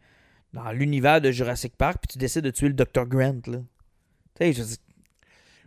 dans 0.52 0.70
l'univers 0.72 1.20
de 1.20 1.30
Jurassic 1.30 1.74
Park, 1.76 1.98
puis 2.02 2.12
tu 2.12 2.18
décides 2.18 2.44
de 2.44 2.50
tuer 2.50 2.68
le 2.68 2.74
Dr. 2.74 3.06
Grant, 3.06 3.40
là. 3.46 3.58
Tu 4.38 4.52
sais, 4.52 4.52
je 4.52 4.62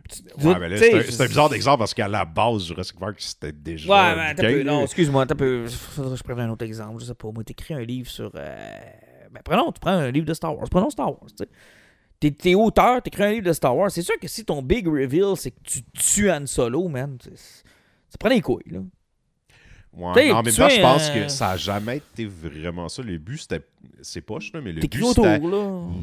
tu- 0.08 0.46
Ouais, 0.46 0.78
tu 0.78 1.12
c'est 1.12 1.20
un- 1.20 1.26
bizarre 1.26 1.48
d'exemple 1.48 1.78
parce 1.80 1.92
qu'à 1.92 2.06
la 2.06 2.24
base, 2.24 2.64
Jurassic 2.66 2.96
Park, 2.96 3.16
c'était 3.18 3.50
déjà. 3.50 3.92
Ouais, 3.92 4.16
mais 4.16 4.34
t'as 4.36 4.42
peu, 4.52 4.62
non, 4.62 4.82
excuse-moi, 4.84 5.26
t'as 5.26 5.34
peu. 5.34 5.66
Faudrait 5.66 6.12
que 6.12 6.18
je 6.18 6.22
prenne 6.22 6.38
un 6.38 6.50
autre 6.50 6.64
exemple. 6.64 7.00
Je 7.00 7.06
sais 7.06 7.14
pas, 7.14 7.28
moi, 7.32 7.42
t'écris 7.42 7.74
un 7.74 7.80
livre 7.80 8.08
sur. 8.08 8.30
euh, 8.36 8.78
Ben, 9.30 9.40
prenons, 9.44 9.72
tu 9.72 9.80
prends 9.80 9.90
un 9.92 10.10
livre 10.10 10.26
de 10.26 10.34
Star 10.34 10.56
Wars. 10.56 10.68
Prenons 10.70 10.90
Star 10.90 11.08
Wars, 11.08 11.26
tu 11.28 11.44
sais. 11.44 11.48
T'es, 12.18 12.30
t'es 12.30 12.54
auteur, 12.54 13.02
t'écris 13.02 13.24
un 13.24 13.32
livre 13.32 13.46
de 13.46 13.52
Star 13.52 13.76
Wars. 13.76 13.90
C'est 13.90 14.02
sûr 14.02 14.18
que 14.18 14.26
si 14.26 14.44
ton 14.44 14.62
big 14.62 14.86
reveal, 14.86 15.36
c'est 15.36 15.50
que 15.50 15.60
tu 15.62 15.82
tues 15.92 16.30
Han 16.30 16.46
Solo, 16.46 16.88
man, 16.88 17.18
ça 17.20 18.18
prend 18.18 18.30
des 18.30 18.40
couilles, 18.40 18.70
là. 18.70 18.80
Ouais, 19.96 20.12
T'sais, 20.12 20.24
mais 20.26 20.32
en 20.32 20.42
même 20.42 20.52
tu 20.52 20.60
temps, 20.60 20.66
es 20.68 20.76
je 20.76 20.80
pense 20.82 21.08
que 21.08 21.28
ça 21.28 21.48
n'a 21.48 21.56
jamais 21.56 21.96
été 21.96 22.26
vraiment 22.26 22.86
ça. 22.88 23.02
Le 23.02 23.16
but, 23.16 23.38
c'était. 23.38 23.64
C'est 24.02 24.20
poche, 24.20 24.52
là, 24.52 24.60
mais 24.60 24.72
le 24.72 24.80
but, 24.80 25.04
c'était. 25.06 25.40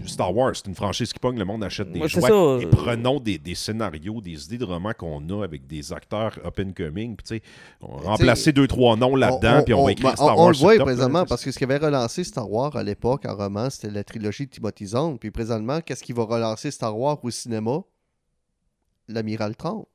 Star 0.08 0.36
Wars, 0.36 0.56
c'est 0.56 0.66
une 0.66 0.74
franchise 0.74 1.14
qui 1.14 1.20
pogne, 1.20 1.38
le 1.38 1.46
monde 1.46 1.64
achète 1.64 1.92
des 1.92 2.00
Ouais, 2.00 2.08
jouets. 2.08 2.22
ça. 2.22 2.58
Et 2.62 2.66
prenons 2.66 3.20
des, 3.20 3.38
des 3.38 3.54
scénarios, 3.54 4.20
des 4.20 4.46
idées 4.46 4.58
de 4.58 4.66
romans 4.66 4.94
qu'on 4.98 5.22
a 5.30 5.44
avec 5.44 5.68
des 5.68 5.94
acteurs 5.94 6.40
up 6.44 6.60
and 6.60 6.72
coming. 6.76 7.16
Puis, 7.16 7.24
tu 7.24 7.36
sais, 7.38 7.42
on 7.82 7.98
va 7.98 8.10
remplacer 8.12 8.52
deux, 8.52 8.68
trois 8.68 8.96
noms 8.96 9.16
là-dedans, 9.16 9.62
puis 9.64 9.76
on, 9.76 9.86
va 9.86 9.92
écrire 9.92 10.14
Star 10.14 10.36
on 10.38 10.42
Wars. 10.42 10.48
le 10.50 10.54
sur 10.56 10.64
voit 10.66 10.76
top, 10.78 10.86
présentement 10.86 11.26
parce 11.26 11.44
que 11.44 11.52
ce 11.52 11.58
qui 11.60 11.64
avait 11.64 11.78
relancé 11.78 12.24
Star 12.24 12.52
Wars 12.52 12.76
à 12.76 12.82
l'époque 12.82 13.26
en 13.28 13.36
roman, 13.36 13.70
c'était 13.70 13.92
la 13.92 14.04
trilogie 14.04 14.46
de 14.48 14.52
Timothy 14.52 14.88
Zahn. 14.88 15.20
Puis 15.20 15.30
présentement, 15.30 15.82
qu'est-ce 15.82 16.04
qui 16.04 16.14
va 16.14 16.24
relancer 16.24 16.72
Star 16.72 16.98
Wars 16.98 17.24
au 17.24 17.30
cinéma? 17.30 17.82
L'Amiral 19.08 19.56
30. 19.56 19.86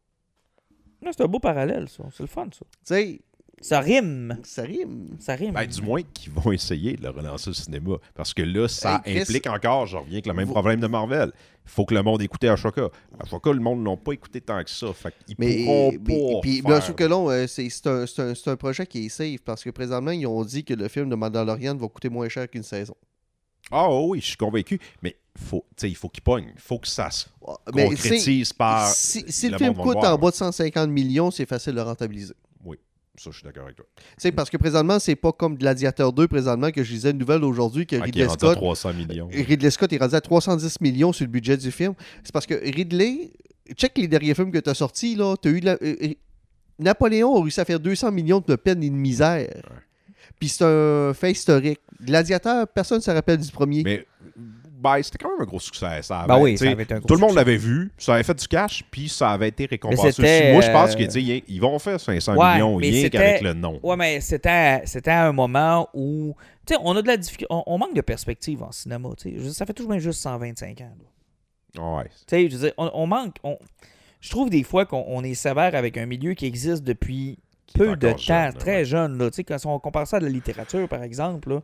Ouais, 1.03 1.11
C'est 1.17 1.23
un 1.23 1.27
beau 1.29 1.39
parallèle, 1.41 1.89
ça. 1.89 2.05
C'est 2.13 2.23
le 2.23 2.29
fun, 2.29 2.47
ça. 2.53 2.61
Tu 2.61 2.77
sais, 2.85 3.21
Ça 3.61 3.81
rime. 3.81 4.39
ça 4.45 4.63
rime. 4.63 5.09
Ça 5.19 5.35
rime. 5.35 5.53
Ben, 5.53 5.67
du 5.67 5.83
moins 5.83 6.03
qu'ils 6.03 6.33
vont 6.33 6.53
essayer 6.53 6.97
de 6.97 7.03
le 7.03 7.11
relancer 7.11 7.51
au 7.51 7.53
cinéma. 7.53 7.97
Parce 8.15 8.33
que 8.35 8.43
là, 8.43 8.69
ça 8.69 9.03
Hey, 9.05 9.21
implique 9.21 9.47
encore, 9.47 9.87
je 9.87 9.97
reviens 9.97 10.15
avec 10.15 10.27
le 10.27 10.35
même 10.35 10.47
vous- 10.47 10.53
problème 10.53 10.81
de 10.81 10.87
Marvel. 10.87 11.33
Il 11.65 11.71
faut 11.71 11.85
que 11.85 11.95
le 11.95 12.03
monde 12.03 12.23
écoute 12.23 12.43
Ashoka. 12.45 12.89
Ashoka, 13.21 13.53
le 13.53 13.61
monde 13.61 13.81
ne 13.85 13.91
l'a 13.91 13.97
pas 13.97 14.13
écouté 14.13 14.41
tant 14.41 14.63
que 14.65 14.71
ça. 14.71 14.93
Fait 14.95 15.13
qu'ils 15.27 15.37
Mais, 15.39 15.65
pourront 15.65 15.91
mais- 15.93 15.99
pas. 16.35 16.41
puis, 16.41 16.63
bien 16.63 16.81
sûr 16.81 16.95
que 16.97 17.05
non, 17.05 17.29
euh, 17.31 17.47
c'est 17.47 18.47
un, 18.49 18.57
projet 18.57 18.87
qui 18.87 19.07
est 19.07 19.09
safe 19.11 19.41
parce 19.45 19.63
que 19.65 19.71
présentement, 19.71 20.13
ils 20.13 20.27
ont 20.27 20.45
dit 20.45 20.65
que 20.65 20.73
le 20.75 20.89
film 20.89 21.11
de 21.11 21.15
Mandalorian 21.15 21.77
va 21.77 21.89
coûter 21.89 22.09
moins 22.09 22.29
cher 22.29 22.49
qu'une 22.49 22.63
saison. 22.63 22.95
Ah 23.71 23.89
oui, 23.93 24.21
je 24.21 24.27
suis 24.29 24.37
convaincu. 24.37 24.81
Mais 25.03 25.17
faut, 25.37 25.65
il 25.83 25.95
faut 25.95 26.09
qu'il 26.09 26.23
pogne. 26.23 26.53
Il 26.55 26.61
faut 26.61 26.79
que 26.79 26.89
ça 26.89 27.11
se 27.11 27.27
Mais 27.75 27.85
concrétise 27.89 28.53
par. 28.55 28.89
si, 28.89 29.25
si 29.29 29.47
le, 29.47 29.53
le 29.53 29.59
film 29.59 29.75
coûte 29.75 29.97
en 29.97 30.17
bas 30.17 30.31
de 30.31 30.37
150 30.37 30.89
millions, 30.89 31.31
c'est 31.31 31.45
facile 31.47 31.75
de 31.75 31.81
rentabiliser. 31.81 32.35
Ça, 33.19 33.31
je 33.31 33.37
suis 33.37 33.45
d'accord 33.45 33.65
avec 33.65 33.77
toi. 33.77 33.87
Tu 33.97 34.03
sais, 34.19 34.33
parce 34.33 34.49
que 34.51 34.57
présentement, 34.57 34.99
c'est 34.99 35.17
pas 35.17 35.33
comme 35.33 35.57
Gladiator 35.57 36.13
2, 36.13 36.29
présentement, 36.29 36.71
que 36.71 36.83
je 36.85 36.93
lisais 36.93 37.11
une 37.11 37.19
nouvelle 37.19 37.43
aujourd'hui 37.45 37.87
que 37.87 37.97
Ah, 37.97 38.09
qui 38.09 38.21
est 38.21 38.23
Ridley 38.23 38.25
à 38.25 38.29
Scott. 38.29 38.57
300 38.57 38.95
millions. 38.95 39.29
Ridley 39.33 39.71
Scott 39.71 39.93
est 39.93 39.99
rendu 39.99 40.15
à 40.15 40.21
310 40.21 40.81
millions 40.81 41.13
sur 41.13 41.25
le 41.27 41.31
budget 41.33 41.57
du 41.57 41.71
film. 41.71 41.95
C'est 42.23 42.33
parce 42.33 42.47
que 42.47 42.55
Ridley, 42.55 43.33
check 43.77 43.99
les 43.99 44.09
derniers 44.09 44.35
films 44.35 44.51
que 44.53 44.59
tu 44.59 44.71
as 44.71 44.75
sortis, 44.75 45.17
là. 45.17 45.35
T'as 45.41 45.51
eu 45.51 45.61
la- 45.61 45.73
euh, 45.83 45.97
euh, 46.03 46.09
Napoléon 46.79 47.37
a 47.37 47.43
réussi 47.43 47.61
à 47.61 47.65
faire 47.65 47.81
200 47.81 48.13
millions 48.13 48.43
de 48.47 48.55
peine 48.57 48.83
et 48.83 48.91
de 48.91 48.95
misère. 48.95 49.49
Puis 50.39 50.49
c'est 50.49 50.65
un 50.65 51.13
fait 51.15 51.33
historique. 51.33 51.81
Gladiateur, 52.01 52.69
personne 52.69 52.99
ne 52.99 53.03
se 53.03 53.11
rappelle 53.11 53.39
du 53.39 53.51
premier. 53.51 53.83
Mais 53.83 54.07
ben, 54.81 55.03
c'était 55.03 55.19
quand 55.19 55.31
même 55.31 55.41
un 55.43 55.45
gros 55.45 55.61
succès. 55.61 56.03
Ça 56.03 56.21
avait, 56.21 56.29
Ben 56.29 56.39
oui, 56.41 56.57
ça 56.57 56.71
avait 56.71 56.83
été 56.85 56.95
un 56.95 56.99
gros 56.99 57.07
tout 57.09 57.15
le 57.15 57.21
monde 57.21 57.35
l'avait 57.35 57.57
vu, 57.57 57.91
ça 57.99 58.15
avait 58.15 58.23
fait 58.23 58.35
du 58.35 58.47
cash, 58.49 58.85
puis 58.91 59.09
ça 59.09 59.31
avait 59.31 59.49
été 59.49 59.67
récompensé. 59.67 60.53
Moi, 60.53 60.61
je 60.63 60.71
pense 60.71 60.93
euh, 60.93 60.95
qu'ils 61.07 61.43
ils 61.49 61.61
vont 61.61 61.79
faire 61.79 62.01
500 62.01 62.37
Ouais, 62.37 62.55
millions 62.55 62.77
rien 62.77 63.09
qu'avec 63.09 63.43
le 63.43 63.55
nom. 63.55 63.81
Ouais, 63.83 63.97
mais 63.97 64.21
c'était, 64.21 64.79
à 65.07 65.27
un 65.27 65.33
moment 65.33 65.89
où. 65.95 66.35
Tu 66.67 66.75
sais, 66.75 66.81
on 66.85 66.95
a 66.97 67.03
de 67.03 67.07
la 67.07 67.17
difficulté. 67.17 67.47
On, 67.51 67.63
on 67.67 67.79
manque 67.79 67.95
de 67.95 68.01
perspective 68.03 68.63
en 68.63 68.73
cinéma. 68.73 69.09
dire, 69.23 69.53
Ça 69.53 69.65
fait 69.67 69.77
de 69.81 69.87
même 69.87 69.99
juste 69.99 70.21
125 70.21 70.81
ans. 70.83 70.93
là. 71.75 71.97
Ouais. 71.97 72.05
Tu 72.05 72.11
sais, 72.29 72.51
je 72.51 72.57
veux 72.57 72.63
dire, 72.67 72.73
on, 72.79 72.91
on 72.95 73.07
manque. 73.07 73.37
on- 73.43 73.59
je 74.21 74.31
trouve 74.31 74.51
des 74.51 74.65
fois 74.65 74.85
qu'on 74.85 75.05
on 75.07 75.23
est 75.23 75.35
sévère 75.35 75.75
avec 75.75 75.97
un 75.97 76.05
milieu 76.07 76.35
qui 76.35 76.45
existe 76.47 76.83
depuis 76.83 77.39
peu 77.75 77.97
de 77.97 78.13
temps, 78.13 78.19
jeune, 78.19 78.55
très 78.55 78.77
ouais. 78.77 78.85
jeune. 78.85 79.19
Là, 79.19 79.31
quand 79.47 79.67
on 79.67 79.79
compare 79.79 80.07
ça 80.07 80.17
à 80.19 80.21
la 80.21 80.29
littérature, 80.29 80.89
par 80.89 81.03
exemple, 81.03 81.51
là, 81.51 81.63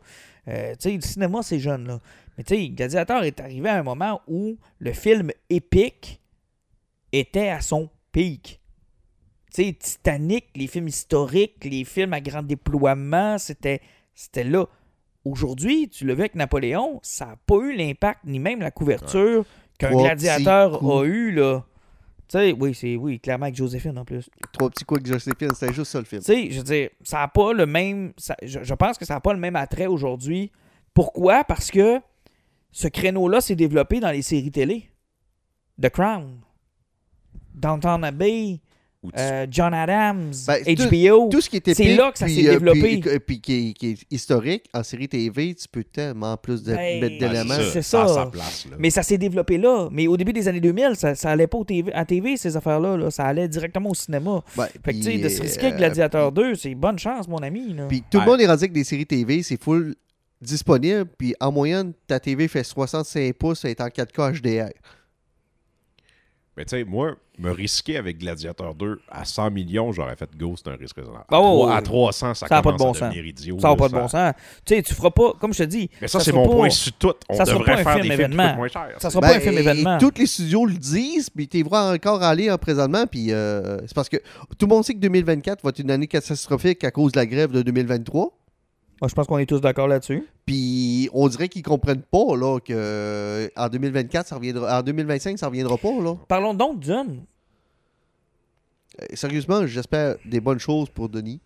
euh, 0.49 0.75
le 0.85 1.01
cinéma, 1.01 1.43
c'est 1.43 1.59
jeune. 1.59 1.87
Là. 1.87 2.01
Mais 2.37 2.45
tu 2.45 2.55
sais, 2.55 2.69
Gladiator 2.69 3.25
est 3.25 3.41
arrivé 3.41 3.69
à 3.69 3.77
un 3.77 3.83
moment 3.83 4.21
où 4.27 4.57
le 4.79 4.93
film 4.93 5.31
épique 5.51 6.21
était 7.13 7.49
à 7.49 7.61
son 7.61 7.89
pic. 8.13 8.61
Tu 9.55 9.65
sais, 9.65 9.73
Titanic, 9.73 10.47
les 10.57 10.67
films 10.67 10.89
historiques, 10.89 11.65
les 11.65 11.85
films 11.85 12.13
à 12.13 12.21
grand 12.21 12.43
déploiement, 12.43 13.39
c'était, 13.39 13.81
c'était 14.15 14.45
là. 14.45 14.67
Aujourd'hui, 15.25 15.89
tu 15.89 16.05
le 16.05 16.13
vu 16.13 16.21
avec 16.21 16.35
Napoléon, 16.35 17.01
ça 17.03 17.27
n'a 17.27 17.37
pas 17.47 17.57
eu 17.57 17.75
l'impact, 17.75 18.21
ni 18.25 18.39
même 18.39 18.61
la 18.61 18.71
couverture 18.71 19.47
qu'un 19.79 19.93
gladiateur 19.93 20.85
a 20.85 21.05
eu, 21.05 21.31
là. 21.31 21.65
Sais, 22.39 22.53
oui, 22.53 22.75
c'est 22.75 22.97
oui, 22.97 23.21
clairement 23.21 23.45
avec 23.45 23.55
Joséphine 23.55 23.97
en 23.97 24.05
plus. 24.05 24.29
Trois 24.53 24.69
petits 24.69 24.85
coups 24.85 25.01
avec 25.03 25.07
Joséphine, 25.13 25.55
c'était 25.55 25.73
juste 25.73 25.93
ça 25.93 26.01
le 26.01 26.05
film. 26.05 26.21
Tu 26.21 26.27
sais, 26.33 26.51
je 26.51 26.57
veux 26.59 26.65
dire, 26.65 26.91
ça 27.03 27.19
n'a 27.19 27.29
pas 27.29 27.53
le 27.53 27.65
même. 27.65 28.13
ça- 28.17 28.37
je, 28.43 28.59
je 28.63 28.75
pense 28.75 28.99
que 28.99 29.05
ça 29.05 29.15
n'a 29.15 29.21
pas 29.21 29.33
le 29.33 29.39
même 29.39 29.55
attrait 29.55 29.87
aujourd'hui. 29.87 30.51
Pourquoi? 30.95 31.45
Parce 31.45 31.71
que 31.71 32.01
ce 32.73 32.89
créneau-là 32.89 33.41
s'est 33.41 33.55
développé 33.55 34.01
dans 34.01 34.11
les 34.11 34.23
séries 34.23 34.51
télé. 34.51 34.91
The 35.81 35.91
Crown, 35.91 36.41
Downton 37.55 38.03
Abbey, 38.03 38.61
tu- 39.11 39.21
euh, 39.21 39.47
John 39.51 39.75
Adams, 39.75 40.33
Ben, 40.47 40.63
HBO. 40.65 41.29
Tout 41.31 41.41
ce 41.41 41.51
qui 41.51 41.57
était 41.57 41.75
C'est 41.75 41.95
là 41.97 42.13
que 42.13 42.19
ça 42.19 42.29
s'est 42.29 42.47
euh, 42.47 42.53
développé. 42.53 42.99
Puis, 43.01 43.19
puis 43.27 43.41
qui, 43.41 43.69
est- 43.69 43.73
qui 43.73 43.91
est 43.91 43.97
historique, 44.11 44.65
en 44.75 44.83
série 44.83 45.09
TV, 45.09 45.55
tu 45.55 45.67
peux 45.71 45.85
tellement 45.85 46.37
plus 46.37 46.63
de, 46.63 46.75
Ben, 46.75 47.01
d'éléments. 47.19 47.55
c'est 47.73 47.83
ça, 47.83 47.83
ça. 47.83 48.05
a 48.05 48.09
sa 48.09 48.27
place. 48.27 48.67
Là. 48.71 48.77
Mais 48.79 48.91
ça 48.91 49.03
s'est 49.03 49.19
développé 49.19 49.59
là. 49.59 49.89
Mais 49.93 50.07
au 50.07 50.17
début 50.17 50.33
des 50.33 50.49
années 50.49 50.61
2000, 50.61 50.93
ça, 50.97 51.15
ça 51.15 51.31
allait 51.31 51.47
pas 51.47 51.59
au 51.59 51.65
TV, 51.65 51.93
à 51.93 52.05
TV, 52.05 52.37
ces 52.37 52.57
affaires-là. 52.57 52.97
là. 52.97 53.11
Ça 53.11 53.25
allait 53.25 53.49
directement 53.49 53.91
au 53.91 53.95
cinéma. 53.95 54.43
Ouais, 54.57 54.67
Fait 54.85 54.93
que, 54.93 54.97
tu 54.99 55.03
sais, 55.03 55.11
puis, 55.11 55.21
de 55.23 55.29
se 55.29 55.43
risquer 55.43 55.63
avec 55.67 55.75
euh, 55.75 55.79
Gladiator 55.79 56.33
2, 56.33 56.55
c'est 56.55 56.75
bonne 56.75 56.99
chance, 56.99 57.29
mon 57.29 57.39
ami. 57.39 57.73
Là. 57.75 57.87
Puis 57.89 58.03
tout 58.11 58.19
Ouais. 58.19 58.25
le 58.25 58.31
monde 58.31 58.41
est 58.41 58.47
rendu 58.47 58.65
avec 58.65 58.73
des 58.73 58.85
séries 58.85 59.07
TV, 59.07 59.43
c'est 59.43 59.63
full 59.63 59.95
disponible. 60.41 61.07
Puis 61.19 61.35
en 61.41 61.51
moyenne, 61.53 61.93
ta 62.07 62.21
TV 62.21 62.49
fait 62.49 62.65
65 62.65 63.33
pouces 63.35 63.65
et 63.65 63.71
est 63.71 63.81
en 63.81 63.89
4K 63.89 64.33
HDR. 64.41 64.71
Mais 66.57 66.65
tu 66.65 66.77
sais, 66.77 66.85
moi, 66.85 67.17
me 67.39 67.51
risquer 67.51 67.97
avec 67.97 68.19
Gladiator 68.19 68.77
2 68.77 69.01
à 69.11 69.25
100 69.25 69.51
millions, 69.51 69.91
j'aurais 69.91 70.15
fait 70.15 70.31
go, 70.37 70.55
c'est 70.57 70.71
un 70.71 70.77
risque 70.77 70.95
raisonnable. 70.97 71.25
Ah 71.31 71.37
à, 71.37 71.41
ouais, 71.41 71.45
trois- 71.49 71.67
ouais. 71.69 71.75
à 71.77 71.83
300, 71.83 72.35
ça, 72.35 72.47
Ça 72.47 72.49
pas 72.49 72.63
commence 72.63 72.79
de 72.79 72.85
bon 72.85 72.91
à 72.91 72.95
sens. 72.95 73.01
devenir 73.09 73.27
idiot. 73.27 73.59
ça 73.59 73.69
n'a 73.71 73.77
pas 73.77 73.89
de 73.89 73.93
bon 73.95 74.07
sens. 74.09 74.33
Tu 74.65 74.75
sais, 74.77 74.83
tu 74.83 74.95
feras 74.95 75.11
pas, 75.11 75.33
comme 75.41 75.53
je 75.53 75.59
te 75.59 75.69
dis. 75.69 75.91
Mais 76.01 76.07
ça, 76.07 76.21
ça 76.21 76.27
c'est 76.27 76.33
mon 76.33 76.47
pas- 76.47 76.55
point 76.55 76.71
sur 76.71 76.93
tout. 76.93 77.13
On 77.29 77.35
ça 77.35 77.45
sera 77.45 77.59
devrait 77.59 77.75
pas 77.75 77.81
un 77.81 77.83
faire 77.85 77.93
film 77.95 78.03
des 78.09 78.11
films 78.17 78.21
événement. 78.33 78.55
moins 78.57 78.69
cher. 78.69 78.89
Ça 78.99 79.11
sera 79.11 79.21
pas 79.21 79.35
un 79.37 79.41
film 79.41 79.55
et- 79.57 79.61
événement. 79.61 79.97
Et 79.97 80.01
tous 80.01 80.13
les 80.17 80.27
studios 80.27 80.65
le 80.65 80.75
disent, 80.75 81.29
puis 81.29 81.49
tu 81.49 81.61
vois 81.65 81.93
encore 81.93 82.23
aller 82.23 82.49
en 82.51 82.57
présentement. 82.59 83.07
Puis 83.09 83.33
euh, 83.33 83.79
c'est 83.89 83.95
parce 83.95 84.09
que 84.09 84.19
tout 84.57 84.67
le 84.67 84.69
monde 84.69 84.85
sait 84.85 84.95
que 84.95 85.01
2024 85.01 85.61
va 85.65 85.71
être 85.71 85.81
une 85.81 85.91
année 85.91 86.07
catastrophique 86.07 86.85
à 86.85 86.93
cause 86.93 87.11
de 87.13 87.19
la 87.19 87.27
grève 87.27 87.51
de 87.51 87.63
2023. 87.63 88.33
Moi, 89.01 89.09
je 89.09 89.15
pense 89.15 89.27
qu'on 89.27 89.39
est 89.39 89.47
tous 89.47 89.61
d'accord 89.61 89.89
là-dessus. 89.89 90.27
Puis 90.47 91.09
on 91.13 91.29
dirait 91.29 91.49
qu'ils 91.49 91.63
comprennent 91.63 92.03
pas 92.03 92.37
là, 92.37 92.59
que 92.61 92.73
euh, 92.73 93.49
en 93.57 93.69
2024, 93.69 94.27
ça 94.29 94.37
reviendra, 94.37 94.79
en 94.79 94.83
2025, 94.83 95.39
ça 95.39 95.47
reviendra 95.49 95.77
pas. 95.77 95.91
Là. 96.01 96.15
Parlons 96.29 96.55
donc 96.55 96.81
d'une. 96.81 97.25
Euh, 99.03 99.07
sérieusement, 99.15 99.67
j'espère 99.67 100.17
des 100.25 100.41
bonnes 100.41 100.61
choses 100.61 100.89
pour 100.91 101.09
Denis. 101.09 101.41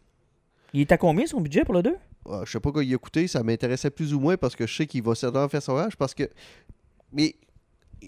Il 0.75 0.83
est 0.83 0.93
à 0.93 0.99
combien 0.99 1.27
son 1.27 1.41
budget 1.41 1.65
pour 1.65 1.75
le 1.75 1.83
2 1.83 1.97
Ah, 2.31 2.43
je 2.45 2.53
sais 2.53 2.61
pas 2.61 2.71
quoi 2.71 2.85
y 2.85 2.93
écouter, 2.93 3.27
ça 3.27 3.43
m'intéressait 3.43 3.91
plus 3.91 4.13
ou 4.13 4.21
moins 4.21 4.37
parce 4.37 4.55
que 4.55 4.67
je 4.67 4.75
sais 4.77 4.87
qu'il 4.87 5.03
va 5.03 5.15
certainement 5.15 5.49
faire 5.49 5.63
son 5.63 5.75
rage 5.75 5.97
parce 5.97 6.15
que. 6.15 6.29
Mais 7.13 7.35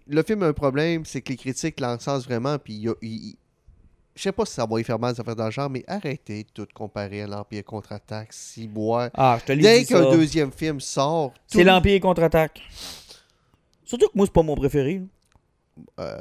le 0.06 0.22
film 0.22 0.42
a 0.42 0.46
un 0.48 0.52
problème, 0.52 1.04
c'est 1.06 1.22
que 1.22 1.30
les 1.30 1.38
critiques 1.38 1.80
l'encensent 1.80 2.26
vraiment, 2.26 2.58
puis 2.58 2.74
il 2.74 2.88
a- 2.90 2.94
il- 3.00 3.10
il- 3.30 3.36
Je 4.14 4.22
sais 4.22 4.32
pas 4.32 4.44
si 4.44 4.54
ça 4.54 4.66
va 4.66 4.80
y 4.80 4.84
faire 4.84 4.98
mal, 4.98 5.14
ça 5.14 5.22
fait 5.24 5.34
dans 5.34 5.46
le 5.46 5.50
genre, 5.50 5.70
mais 5.70 5.84
arrêtez 5.86 6.42
de 6.44 6.48
tout 6.52 6.66
comparer 6.74 7.22
à 7.22 7.26
l'Empire 7.26 7.64
contre-attaque. 7.64 8.32
Si 8.32 8.68
moi. 8.68 9.08
Ah, 9.14 9.38
je 9.40 9.44
te 9.46 9.52
l'ai 9.52 9.62
Dès 9.62 9.84
qu'un 9.84 10.10
deuxième 10.10 10.50
film 10.52 10.80
sort, 10.80 11.32
C'est 11.46 11.64
l'Empire 11.64 12.00
contre-attaque. 12.00 12.60
Surtout 13.84 14.08
que 14.08 14.16
moi, 14.16 14.26
c'est 14.26 14.32
pas 14.32 14.42
mon 14.42 14.56
préféré. 14.56 15.02
Euh, 15.98 16.18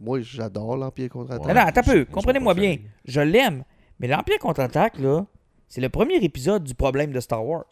moi, 0.00 0.20
j'adore 0.20 0.76
l'Empire 0.76 1.10
contre-attaque. 1.10 1.46
Non, 1.48 1.54
non, 1.54 1.60
attends 1.60 1.80
un 1.80 1.84
c'est- 1.84 1.92
peu. 1.92 2.12
Comprenez-moi 2.12 2.54
bien. 2.54 2.78
Je 3.04 3.20
l'aime. 3.20 3.64
Mais 3.98 4.06
l'Empire 4.08 4.38
contre-attaque, 4.38 4.98
là, 4.98 5.26
c'est 5.68 5.80
le 5.80 5.88
premier 5.88 6.16
épisode 6.16 6.64
du 6.64 6.74
problème 6.74 7.12
de 7.12 7.20
Star 7.20 7.44
Wars. 7.44 7.64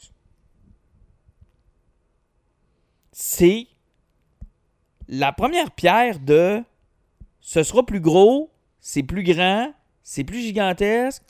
C'est 3.13 3.67
la 5.09 5.33
première 5.33 5.71
pierre 5.71 6.19
de 6.19 6.63
ce 7.41 7.63
sera 7.63 7.85
plus 7.85 8.01
gros, 8.01 8.51
c'est 8.87 9.03
plus 9.03 9.23
grand, 9.23 9.73
c'est 10.03 10.25
plus 10.25 10.41
gigantesque, 10.43 11.23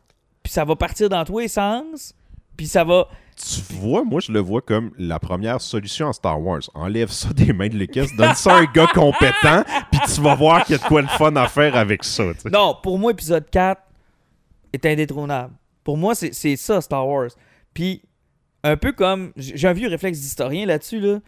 puis 0.42 0.52
ça 0.52 0.64
va 0.64 0.74
partir 0.74 1.08
dans 1.08 1.24
tous 1.24 1.38
les 1.38 1.46
sens, 1.46 2.12
puis 2.56 2.66
ça 2.66 2.82
va. 2.82 3.06
Tu 3.36 3.60
vois, 3.74 4.02
moi, 4.02 4.20
je 4.20 4.32
le 4.32 4.40
vois 4.40 4.60
comme 4.60 4.90
la 4.98 5.20
première 5.20 5.60
solution 5.60 6.08
en 6.08 6.12
Star 6.12 6.42
Wars. 6.42 6.62
Enlève 6.74 7.10
ça 7.10 7.32
des 7.32 7.52
mains 7.52 7.68
de 7.68 7.76
Lucas, 7.76 8.06
donne 8.18 8.34
ça 8.34 8.56
à 8.56 8.58
un 8.58 8.64
gars 8.64 8.88
compétent, 8.92 9.62
puis 9.92 10.00
tu 10.12 10.20
vas 10.20 10.34
voir 10.34 10.64
qu'il 10.64 10.74
y 10.74 10.78
a 10.80 10.82
de 10.82 10.88
quoi 10.88 11.02
de 11.02 11.06
fun 11.06 11.36
à 11.36 11.46
faire 11.46 11.76
avec 11.76 12.02
ça. 12.02 12.24
Non, 12.50 12.76
pour 12.82 12.98
moi, 12.98 13.12
épisode 13.12 13.48
4 13.48 13.80
est 14.72 14.84
indétrônable. 14.86 15.54
Pour 15.84 15.96
moi, 15.96 16.16
c'est 16.16 16.56
ça, 16.56 16.80
Star 16.80 17.06
Wars. 17.06 17.30
Puis, 17.72 18.02
un 18.64 18.76
peu 18.76 18.90
comme. 18.90 19.32
J'ai 19.36 19.68
un 19.68 19.74
vieux 19.74 19.88
réflexe 19.88 20.18
d'historien 20.18 20.66
là-dessus, 20.66 20.98
là. 20.98 21.20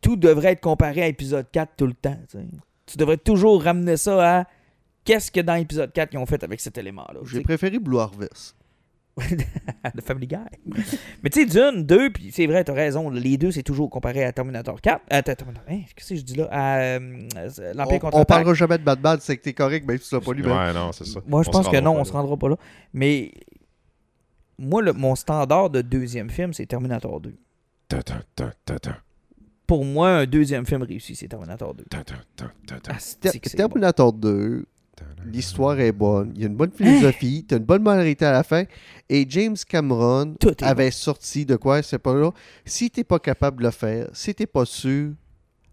Tout 0.00 0.16
devrait 0.16 0.52
être 0.52 0.60
comparé 0.60 1.02
à 1.04 1.06
épisode 1.06 1.46
4 1.52 1.74
tout 1.76 1.86
le 1.86 1.94
temps. 1.94 2.18
Tu 2.86 2.98
devrais 2.98 3.18
toujours 3.18 3.62
ramener 3.62 3.96
ça 3.96 4.40
à 4.40 4.44
qu'est-ce 5.04 5.30
que 5.30 5.40
dans 5.40 5.54
épisode 5.54 5.92
4 5.92 6.14
ils 6.14 6.18
ont 6.18 6.26
fait 6.26 6.42
avec 6.42 6.60
cet 6.60 6.76
élément-là. 6.78 7.20
J'ai 7.24 7.40
préféré 7.42 7.78
Blue 7.78 7.98
Harvest. 7.98 8.56
de 9.94 10.00
Family 10.00 10.26
Guy. 10.26 10.36
Mais 11.22 11.30
tu 11.30 11.42
sais, 11.42 11.46
Dune 11.46 11.84
2, 11.84 12.10
puis 12.10 12.32
c'est 12.32 12.48
vrai, 12.48 12.64
t'as 12.64 12.72
raison, 12.72 13.10
les 13.10 13.36
deux, 13.38 13.52
c'est 13.52 13.62
toujours 13.62 13.88
comparé 13.88 14.24
à 14.24 14.32
Terminator 14.32 14.80
4. 14.80 15.02
Euh, 15.12 15.22
Terminator, 15.22 15.62
hein, 15.70 15.82
qu'est-ce 15.94 16.08
que 16.08 16.16
je 16.16 16.22
dis 16.22 16.34
là? 16.34 16.48
À 16.50 16.78
euh, 16.78 16.98
l'Empire 17.74 17.92
On, 17.92 17.94
on 17.94 17.98
contre-attaque. 18.00 18.26
parlera 18.26 18.54
jamais 18.54 18.76
de 18.76 18.82
Batman, 18.82 19.18
c'est 19.20 19.36
que 19.36 19.42
t'es 19.44 19.52
correct, 19.52 19.86
même 19.86 19.98
si 19.98 20.08
tu 20.08 20.14
l'as 20.16 20.20
pas 20.20 20.32
lu. 20.32 20.42
ben. 20.42 20.50
Ouais, 20.66 20.72
non, 20.74 20.90
c'est 20.90 21.06
ça. 21.06 21.20
Moi, 21.28 21.44
je 21.44 21.48
On 21.48 21.52
pense 21.52 21.66
se 21.66 21.70
que 21.70 21.76
non, 21.78 21.92
on 21.92 21.98
là. 21.98 22.04
se 22.04 22.12
rendra 22.12 22.36
pas 22.36 22.48
là. 22.48 22.56
Mais 22.92 23.30
moi, 24.58 24.82
le- 24.82 24.92
mon 24.94 25.14
standard 25.14 25.70
de 25.70 25.80
deuxième 25.80 26.28
film, 26.30 26.52
c'est 26.52 26.66
Terminator 26.66 27.20
2. 27.20 27.34
Ta, 27.86 28.02
ta, 28.02 28.20
ta, 28.34 28.50
ta, 28.64 28.78
ta, 28.80 28.96
Pour 29.66 29.84
moi, 29.84 30.08
un 30.10 30.26
deuxième 30.26 30.66
film 30.66 30.82
réussi, 30.82 31.14
c'est 31.14 31.28
Terminator 31.28 31.72
2. 31.74 31.84
ta, 31.84 32.02
ta, 32.02 32.16
ta, 32.34 32.52
ta, 32.66 32.80
ta. 32.80 32.92
Ah, 32.94 32.98
bon. 33.22 33.30
Terminator 33.56 34.12
2, 34.12 34.66
l'histoire 35.26 35.78
est 35.80 35.92
bonne, 35.92 36.32
il 36.34 36.42
y 36.42 36.44
a 36.44 36.48
une 36.48 36.56
bonne 36.56 36.70
philosophie, 36.70 37.44
t'as 37.48 37.56
une 37.56 37.64
bonne 37.64 37.82
moralité 37.82 38.24
à 38.24 38.32
la 38.32 38.42
fin, 38.42 38.64
et 39.08 39.26
James 39.28 39.56
Cameron 39.68 40.34
avait 40.62 40.90
sorti 40.90 41.44
de 41.46 41.56
quoi, 41.56 41.82
c'est 41.82 41.98
pas 41.98 42.14
là. 42.14 42.30
Si 42.64 42.90
t'es 42.90 43.04
pas 43.04 43.18
capable 43.18 43.58
de 43.58 43.64
le 43.64 43.70
faire, 43.70 44.08
si 44.12 44.34
t'es 44.34 44.46
pas 44.46 44.64
sûr, 44.64 45.12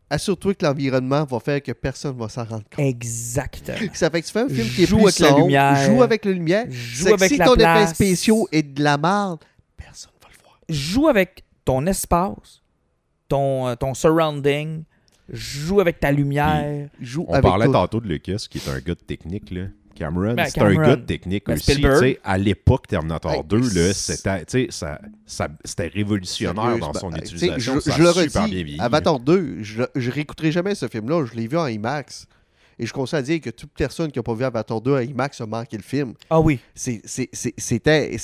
assure-toi 0.10 0.54
que 0.56 0.66
l'environnement 0.66 1.24
va 1.26 1.40
faire 1.40 1.62
que 1.62 1.72
personne 1.72 2.18
va 2.18 2.30
s'en 2.30 2.44
rendre 2.44 2.64
compte. 2.76 2.86
Exactement. 2.86 3.78
Ça 3.94 4.10
fait 4.10 4.22
que 4.22 4.28
tu 4.28 4.34
fais 4.34 4.42
un 4.42 4.50
film 4.50 4.68
qui 4.68 4.84
est 4.84 4.86
Joue 4.86 4.98
plus 4.98 5.06
avec 5.08 5.20
la 5.20 5.38
lumière. 5.38 5.76
joue 5.90 6.04
avec 6.04 6.26
la 6.26 6.32
lumière. 6.32 6.66
Joue 6.70 7.14
avec 7.14 7.30
si 7.30 7.38
la 7.38 7.46
ton 7.46 7.54
effet 7.56 7.64
place. 7.64 7.94
spéciaux 7.94 8.48
est 8.52 8.64
de 8.64 8.84
la 8.84 8.98
merde, 8.98 9.40
personne 9.78 10.12
va 10.22 10.28
le 10.30 10.44
voir. 10.44 10.60
Joue 10.70 11.08
avec 11.08 11.44
ton 11.66 11.86
espace, 11.86 12.62
ton, 13.28 13.68
euh, 13.68 13.76
ton 13.76 13.94
surrounding. 13.94 14.84
Joue 15.32 15.80
avec 15.80 16.00
ta 16.00 16.12
lumière. 16.12 16.90
Joue 17.00 17.26
On 17.28 17.34
avec 17.34 17.44
parlait 17.44 17.66
tout. 17.68 17.72
tantôt 17.74 18.00
de 18.02 18.08
Lucas, 18.08 18.46
qui 18.50 18.58
est 18.58 18.70
un 18.70 18.80
gars 18.80 18.96
de 18.96 19.00
technique, 19.06 19.50
là. 19.52 19.64
Cameron, 19.96 20.34
Ben, 20.34 20.46
c'est 20.48 20.62
un 20.62 20.74
gars 20.74 20.96
de 20.96 21.06
technique 21.06 21.44
Ben, 21.46 21.54
aussi. 21.54 21.72
Spielberg. 21.74 22.00
tu 22.02 22.08
sais, 22.14 22.20
À 22.24 22.38
l'époque, 22.38 22.88
Terminator 22.88 23.32
Hey, 23.34 23.44
2, 23.44 23.58
là, 23.60 23.94
c'est- 23.94 24.16
c'était 24.16 24.68
ça, 24.72 24.98
révolutionnaire 25.94 26.78
dans 26.80 26.94
son 26.94 27.12
utilisation. 27.12 27.80
Je, 27.80 27.92
je 27.92 28.02
le 28.02 28.10
redis. 28.10 28.78
Avatar 28.80 29.20
2, 29.20 29.58
je, 29.62 29.84
je 29.96 30.12
réécouterai 30.12 30.52
jamais 30.52 30.76
ce 30.76 30.88
film-là. 30.88 31.26
Je 31.26 31.36
l'ai 31.36 31.48
vu 31.48 31.58
en 31.58 31.68
IMAX. 31.68 32.26
Et 32.80 32.86
je 32.88 32.94
conseille 32.94 33.20
à 33.20 33.22
dire 33.22 33.42
que 33.42 33.50
toute 33.52 33.72
personne 33.78 34.12
qui 34.12 34.18
n'a 34.18 34.24
pas 34.24 34.34
vu 34.34 34.44
Avatar 34.44 34.82
2 34.82 34.94
en 34.96 35.00
IMAX 35.00 35.40
a 35.42 35.46
manqué 35.46 35.78
le 35.78 35.84
film. 35.84 36.14
Ah 36.30 36.40
oui. 36.40 36.60
C'est- 36.74 37.02
c'est- 37.06 37.30
c'est- 37.34 37.54
C'était. 37.58 38.16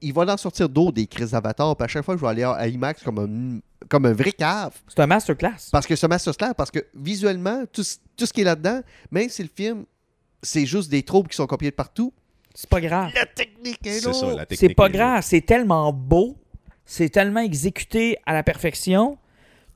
il 0.00 0.12
va 0.12 0.32
en 0.32 0.36
sortir 0.36 0.68
d'autres 0.68 0.92
des 0.92 1.06
crises 1.06 1.32
d'Avatar. 1.32 1.76
Puis 1.76 1.84
à 1.84 1.88
chaque 1.88 2.04
fois, 2.04 2.16
je 2.16 2.20
vais 2.22 2.28
aller 2.28 2.42
à 2.44 2.66
IMAX 2.66 3.02
comme 3.02 3.18
un, 3.18 3.60
comme 3.88 4.06
un 4.06 4.12
vrai 4.12 4.32
cave. 4.32 4.72
C'est 4.88 5.00
un 5.00 5.06
masterclass. 5.06 5.68
Parce 5.72 5.86
que 5.86 5.94
ce 5.96 6.06
masterclass, 6.06 6.54
parce 6.56 6.70
que 6.70 6.80
visuellement, 6.94 7.64
tout, 7.72 7.82
ce- 7.82 7.96
tout 8.16 8.26
ce 8.26 8.32
qui 8.32 8.40
est 8.42 8.44
là-dedans, 8.44 8.80
même 9.10 9.28
si 9.28 9.42
le 9.42 9.48
film, 9.54 9.84
c'est 10.42 10.66
juste 10.66 10.90
des 10.90 11.02
troubles 11.02 11.28
qui 11.28 11.36
sont 11.36 11.46
copiés 11.46 11.70
de 11.70 11.74
partout, 11.76 12.12
C'est 12.54 12.68
pas 12.70 12.80
grave. 12.80 13.10
la 13.14 13.26
technique 13.26 13.86
est 13.86 14.00
C'est 14.00 14.12
ça, 14.12 14.26
là. 14.26 14.34
la 14.36 14.46
technique. 14.46 14.58
C'est 14.70 14.74
pas 14.74 14.86
est 14.86 14.90
grave, 14.92 15.22
c'est 15.22 15.40
tellement 15.40 15.92
beau, 15.92 16.36
c'est 16.84 17.08
tellement 17.10 17.40
exécuté 17.40 18.18
à 18.26 18.32
la 18.32 18.42
perfection, 18.42 19.18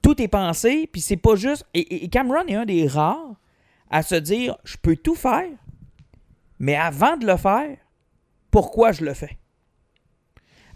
tout 0.03 0.21
est 0.23 0.29
pensé, 0.29 0.89
puis 0.91 1.01
c'est 1.01 1.17
pas 1.17 1.37
juste. 1.37 1.65
Et, 1.75 2.09
Cameron 2.09 2.47
est 2.47 2.55
un 2.55 2.65
des 2.65 2.87
rares 2.87 3.35
à 3.91 4.03
se 4.03 4.15
dire 4.15 4.57
je 4.65 4.77
peux 4.81 4.97
tout 4.97 5.15
faire, 5.15 5.49
mais 6.59 6.75
avant 6.77 7.17
de 7.17 7.27
le 7.27 7.37
faire, 7.37 7.77
pourquoi 8.51 8.93
je 8.93 9.05
le 9.05 9.15
fais? 9.15 9.37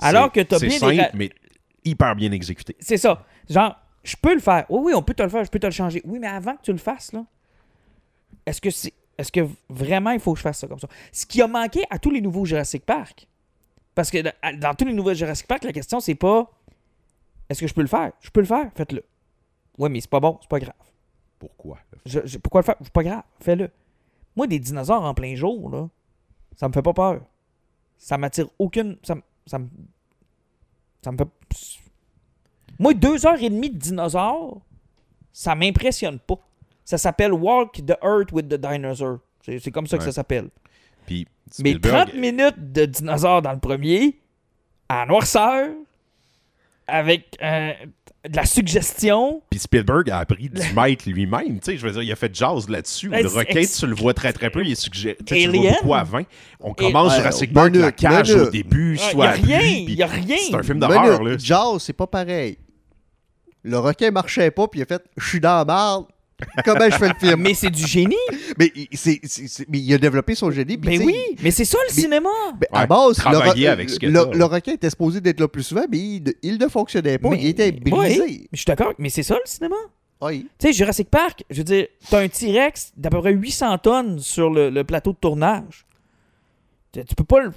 Alors 0.01 0.31
que 0.32 0.40
t'as 0.40 0.59
c'est 0.59 0.66
bien 0.66 0.78
simple, 0.78 0.94
des. 0.94 1.01
ra- 1.01 1.09
mais 1.15 1.31
hyper 1.85 2.15
bien 2.16 2.32
exécuté. 2.32 2.77
C'est 2.81 2.97
ça. 2.97 3.24
Genre, 3.48 3.77
je 4.02 4.16
peux 4.20 4.35
le 4.35 4.40
faire. 4.40 4.66
Oui, 4.69 4.81
oui, 4.86 4.93
on 4.94 5.02
peut 5.02 5.15
te 5.15 5.23
le 5.23 5.28
faire, 5.28 5.44
je 5.44 5.51
peux 5.51 5.59
te 5.59 5.66
le 5.66 5.73
changer. 5.73 6.02
Oui, 6.05 6.19
mais 6.19 6.27
avant 6.27 6.56
que 6.56 6.62
tu 6.62 6.73
le 6.73 6.78
fasses, 6.78 7.12
là, 7.12 7.24
est-ce 8.47 8.61
que 8.61 8.70
c'est. 8.70 8.93
Est-ce 9.16 9.31
que 9.31 9.47
vraiment 9.69 10.11
il 10.11 10.19
faut 10.19 10.32
que 10.32 10.39
je 10.39 10.43
fasse 10.43 10.59
ça 10.59 10.66
comme 10.66 10.81
ça? 10.81 10.89
Ce 11.12 11.24
qui 11.24 11.40
a 11.40 11.47
manqué 11.47 11.85
à 11.89 11.98
tous 12.01 12.11
les 12.11 12.20
nouveaux 12.20 12.44
Jurassic 12.44 12.85
Park. 12.85 13.28
Parce 13.94 14.11
que 14.11 14.19
dans, 14.59 14.74
tous 14.74 14.86
les 14.86 14.93
nouveaux 14.93 15.15
Jurassic 15.15 15.47
Park, 15.47 15.62
la 15.62 15.73
question, 15.73 16.01
c'est 16.01 16.16
pas 16.16 16.51
est-ce 17.48 17.61
que 17.61 17.66
je 17.69 17.74
peux 17.74 17.82
le 17.82 17.86
faire? 17.86 18.11
Je 18.20 18.31
peux 18.31 18.40
le 18.40 18.47
faire, 18.47 18.70
faites-le. 18.74 19.05
Oui, 19.78 19.89
mais 19.89 20.01
c'est 20.01 20.11
pas 20.11 20.19
bon, 20.19 20.36
c'est 20.40 20.48
pas 20.48 20.59
grave. 20.59 20.74
Pourquoi? 21.39 21.78
Je- 22.05 22.20
je- 22.24 22.39
pourquoi 22.39 22.62
le 22.62 22.65
faire? 22.65 22.74
C'est 22.82 22.93
pas 22.93 23.05
grave, 23.05 23.23
fais-le. 23.40 23.70
Moi, 24.35 24.48
des 24.48 24.59
dinosaures 24.59 25.05
en 25.05 25.15
plein 25.15 25.36
jour, 25.36 25.70
là, 25.70 25.89
ça 26.56 26.66
me 26.66 26.73
fait 26.73 26.82
pas 26.82 26.93
peur. 26.93 27.20
Ça 27.97 28.19
m'attire 28.19 28.48
aucune. 28.59 28.98
Ça, 29.05 29.15
ça 29.47 29.61
me. 29.61 29.69
Ça 31.05 31.13
me 31.13 31.19
fait. 31.19 31.29
Moi, 32.79 32.95
deux 32.95 33.25
heures 33.27 33.41
et 33.41 33.51
demie 33.51 33.71
de 33.71 33.79
dinosaures, 33.79 34.61
ça 35.33 35.55
m'impressionne 35.55 36.19
pas. 36.19 36.39
Ça 36.85 36.99
s'appelle 36.99 37.33
Walk 37.33 37.83
the 37.87 37.97
Earth 38.03 38.33
with 38.33 38.49
the 38.49 38.55
Dinosaur. 38.55 39.19
C'est 39.43 39.71
comme 39.71 39.87
ça 39.87 39.97
que 39.99 40.03
Ouais. 40.03 40.09
ça 40.09 40.13
s'appelle. 40.13 40.49
Puis 41.07 41.27
Mais 41.59 41.73
Spielberg- 41.75 42.07
30 42.11 42.15
minutes 42.15 42.73
de 42.73 42.85
dinosaures 42.87 43.43
dans 43.43 43.53
le 43.53 43.59
premier, 43.59 44.19
à 44.89 45.05
noirceur, 45.07 45.69
avec 46.86 47.36
euh, 47.43 47.73
de 48.28 48.36
la 48.36 48.44
suggestion. 48.47 49.43
Puis 49.51 49.59
Spielberg 49.61 50.11
a 50.11 50.19
appris 50.19 50.48
du 50.48 50.61
maître 50.74 51.09
lui-même. 51.09 51.61
Tu 51.61 51.73
sais, 51.73 51.77
je 51.77 51.86
veux 51.86 51.93
dire, 51.93 52.02
il 52.02 52.12
a 52.12 52.16
fait 52.16 52.35
jazz 52.35 52.69
là-dessus. 52.69 53.09
Ben, 53.09 53.23
le 53.23 53.56
ex- 53.56 53.78
tu 53.81 53.86
le 53.86 53.94
vois 53.94 54.15
très 54.15 54.32
très 54.32 54.51
peu. 54.51 54.65
Il 54.65 54.73
est 54.73 54.74
suggéré. 54.74 55.16
Tu 55.27 55.35
le 55.47 55.52
vois 55.52 55.70
beaucoup 55.73 55.94
avant. 55.94 56.23
On 56.61 56.73
commence 56.74 57.12
Ouais, 57.12 57.19
Jurassic 57.19 57.52
Park, 57.52 57.74
la 57.77 57.93
cage 57.93 58.35
au 58.35 58.51
début, 58.51 58.97
soit 58.98 59.24
y 59.24 59.28
a 59.28 59.31
à 59.31 59.32
pluie, 59.35 59.55
rien, 59.55 59.85
puis 59.85 59.94
y 59.94 60.02
a 60.02 60.06
rien. 60.06 60.36
C'est 60.48 60.55
un 60.55 60.62
film 60.62 60.78
d'horreur. 60.78 61.20
Jaws, 61.39 61.78
c'est 61.81 61.93
pas 61.93 62.06
pareil. 62.06 62.59
Le 63.62 63.78
requin 63.78 64.11
marchait 64.11 64.51
pas, 64.51 64.69
puis 64.69 64.81
il 64.81 64.82
a 64.82 64.86
fait 64.86 65.02
Je 65.16 65.27
suis 65.28 65.40
dans 65.40 65.56
la 65.59 65.65
marde. 65.65 66.06
Comment 66.65 66.85
je 66.90 66.97
fais 66.97 67.09
le 67.09 67.15
film? 67.19 67.40
Mais 67.40 67.55
c'est 67.55 67.70
du 67.70 67.86
génie. 67.86 68.16
mais, 68.59 68.70
il- 68.74 68.89
c'est- 68.93 69.20
c'est- 69.24 69.47
c'est- 69.48 69.66
mais 69.69 69.78
il 69.78 69.94
a 69.94 69.98
développé 69.98 70.35
son 70.35 70.51
génie. 70.51 70.78
Mais 70.85 70.98
sais, 70.98 71.05
oui, 71.05 71.16
mais 71.43 71.51
c'est 71.51 71.65
ça 71.65 71.78
le 71.89 71.94
mais- 71.94 72.02
cinéma. 72.02 72.28
ben, 72.59 72.66
à 72.73 72.81
Ouais, 72.81 72.86
base, 72.86 73.19
le, 73.24 73.66
avec 73.69 73.90
ce 73.90 73.98
que 73.98 74.06
le, 74.06 74.24
le 74.36 74.44
requin 74.44 74.73
était 74.73 74.90
supposé 74.90 75.20
d'être 75.20 75.40
là 75.40 75.48
plus 75.48 75.62
souvent, 75.62 75.85
mais 75.90 75.98
il, 75.98 76.35
il 76.43 76.59
ne 76.59 76.69
fonctionnait 76.69 77.19
pas. 77.19 77.31
Mais- 77.31 77.39
il 77.40 77.47
était 77.48 77.73
brisé. 77.73 78.20
Ouais, 78.20 78.27
mais 78.28 78.47
je 78.52 78.56
suis 78.59 78.66
d'accord, 78.66 78.93
mais 78.98 79.09
c'est 79.11 79.23
ça 79.23 79.35
le 79.35 79.40
cinéma. 79.48 79.77
Oui. 80.20 80.47
Tu 80.59 80.69
sais, 80.69 80.73
Jurassic 80.73 81.11
Park, 81.11 81.44
je 81.51 81.59
veux 81.59 81.65
dire, 81.65 81.86
t'as 82.09 82.20
un 82.23 82.28
T-Rex 82.28 82.93
d'à 82.97 83.11
peu 83.11 83.20
près 83.20 83.32
800 83.32 83.77
tonnes 83.78 84.19
sur 84.20 84.48
le, 84.48 84.70
le 84.70 84.85
plateau 84.85 85.12
de 85.12 85.19
tournage. 85.19 85.84
Tu, 87.03 87.15
peux 87.15 87.25
pas. 87.25 87.45
Il 87.45 87.53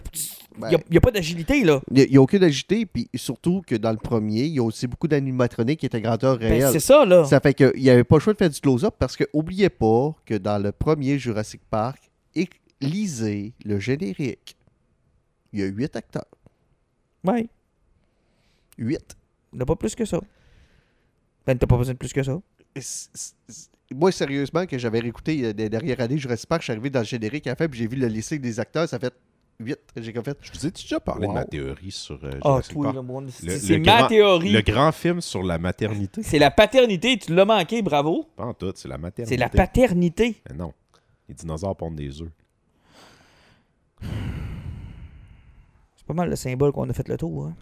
Ben, 0.60 0.70
n'y 0.90 0.98
a, 0.98 1.02
pas 1.02 1.12
d'agilité, 1.12 1.64
là. 1.64 1.82
Il 1.92 2.10
n'y 2.10 2.18
a, 2.18 2.22
aucune 2.22 2.44
agité, 2.44 2.86
puis 2.86 3.08
surtout 3.16 3.62
que 3.66 3.76
dans 3.76 3.92
le 3.92 3.98
premier, 3.98 4.46
il 4.46 4.54
y 4.54 4.60
a 4.60 4.64
aussi 4.64 4.88
beaucoup 4.88 5.08
d'animatroniques 5.08 5.82
qui 5.82 5.86
étaient 5.86 6.02
grandeur 6.02 6.40
Ben, 6.40 6.50
réelle. 6.50 6.72
c'est 6.72 6.80
ça, 6.80 7.06
là. 7.06 7.26
Ça 7.26 7.40
fait 7.40 7.54
qu'il 7.54 7.74
n'y 7.76 7.90
avait 7.90 8.04
pas 8.04 8.16
le 8.16 8.22
choix 8.22 8.34
de 8.34 8.38
faire 8.38 8.50
du 8.50 8.60
close-up 8.60 8.96
parce 8.98 9.16
que 9.16 9.26
oubliez 9.34 9.70
pas 9.70 10.16
que 10.26 10.36
dans 10.36 10.62
le 10.62 10.72
premier 10.72 11.20
Jurassic 11.20 11.62
Park, 11.70 12.00
et 12.36 12.50
lisez 12.82 13.54
le 13.66 13.80
générique. 13.80 14.56
Il 15.54 15.60
y 15.60 15.64
a 15.64 15.66
huit 15.68 15.96
acteurs. 15.96 16.26
Ouais. 17.24 17.48
Huit. 18.78 19.16
Il 19.54 19.58
n'y 19.58 19.62
a 19.64 19.66
pas 19.66 19.76
plus 19.76 19.96
que 19.96 20.06
ça. 20.06 20.20
Ben, 21.46 21.58
t'as 21.58 21.68
pas 21.68 21.78
besoin 21.78 21.94
de 21.94 22.00
plus 22.00 22.14
que 22.14 22.24
ça. 22.24 22.40
Moi, 23.94 24.12
sérieusement, 24.12 24.66
que 24.66 24.78
j'avais 24.78 25.00
réécouté 25.00 25.46
euh, 25.46 25.54
des 25.54 25.70
dernières 25.70 26.00
années 26.02 26.18
Jurassic 26.18 26.50
Park, 26.50 26.62
je 26.62 26.66
suis 26.66 26.72
arrivé 26.74 26.90
dans 26.90 27.00
le 27.00 27.06
générique 27.06 27.48
à 27.48 27.56
fin, 27.56 27.68
puis 27.68 27.80
j'ai 27.80 27.88
vu 27.88 27.96
le 27.96 28.08
listing 28.08 28.40
des 28.42 28.60
acteurs, 28.60 28.88
ça 28.90 29.00
fait 29.00 29.14
8. 29.60 29.78
J'ai 29.98 30.14
comme 30.14 30.24
fait. 30.26 30.38
Je 30.42 30.52
vous 30.52 30.68
ai 30.68 30.72
déjà 30.72 31.00
parlé 31.00 31.26
Wow. 31.26 31.34
de 31.34 31.38
ma 31.40 31.46
théorie 31.46 31.92
sur 31.92 32.20
euh, 32.24 32.32
Ah, 32.44 32.60
là, 32.94 33.02
mon- 33.02 33.22
Le- 33.22 33.30
c'est 33.32 33.80
ma 33.80 34.00
grand- 34.00 34.08
théorie. 34.08 34.52
Le 34.52 34.62
grand 34.62 34.92
film 34.92 35.22
sur 35.22 35.42
la 35.42 35.58
maternité. 35.58 36.22
C'est 36.22 36.38
la 36.38 36.52
paternité, 36.52 37.18
tu 37.18 37.34
l'as 37.34 37.46
manqué, 37.46 37.82
bravo. 37.82 38.28
Pas 38.36 38.46
en 38.46 38.54
tout, 38.54 38.72
c'est 38.76 38.88
la 38.90 38.98
maternité. 38.98 39.34
C'est 39.36 39.40
la 39.40 39.50
paternité. 39.50 40.36
Mais 40.50 40.56
non. 40.56 40.74
Les 41.30 41.34
dinosaures 41.34 41.76
pondent 41.76 41.96
des 41.96 42.22
œufs. 42.22 42.30
C'est 45.96 46.06
pas 46.06 46.14
mal 46.14 46.30
le 46.30 46.36
symbole 46.36 46.72
qu'on 46.72 46.90
a 46.90 46.94
fait 46.94 47.08
le 47.08 47.18
tour. 47.18 47.48
Hein. 47.48 47.56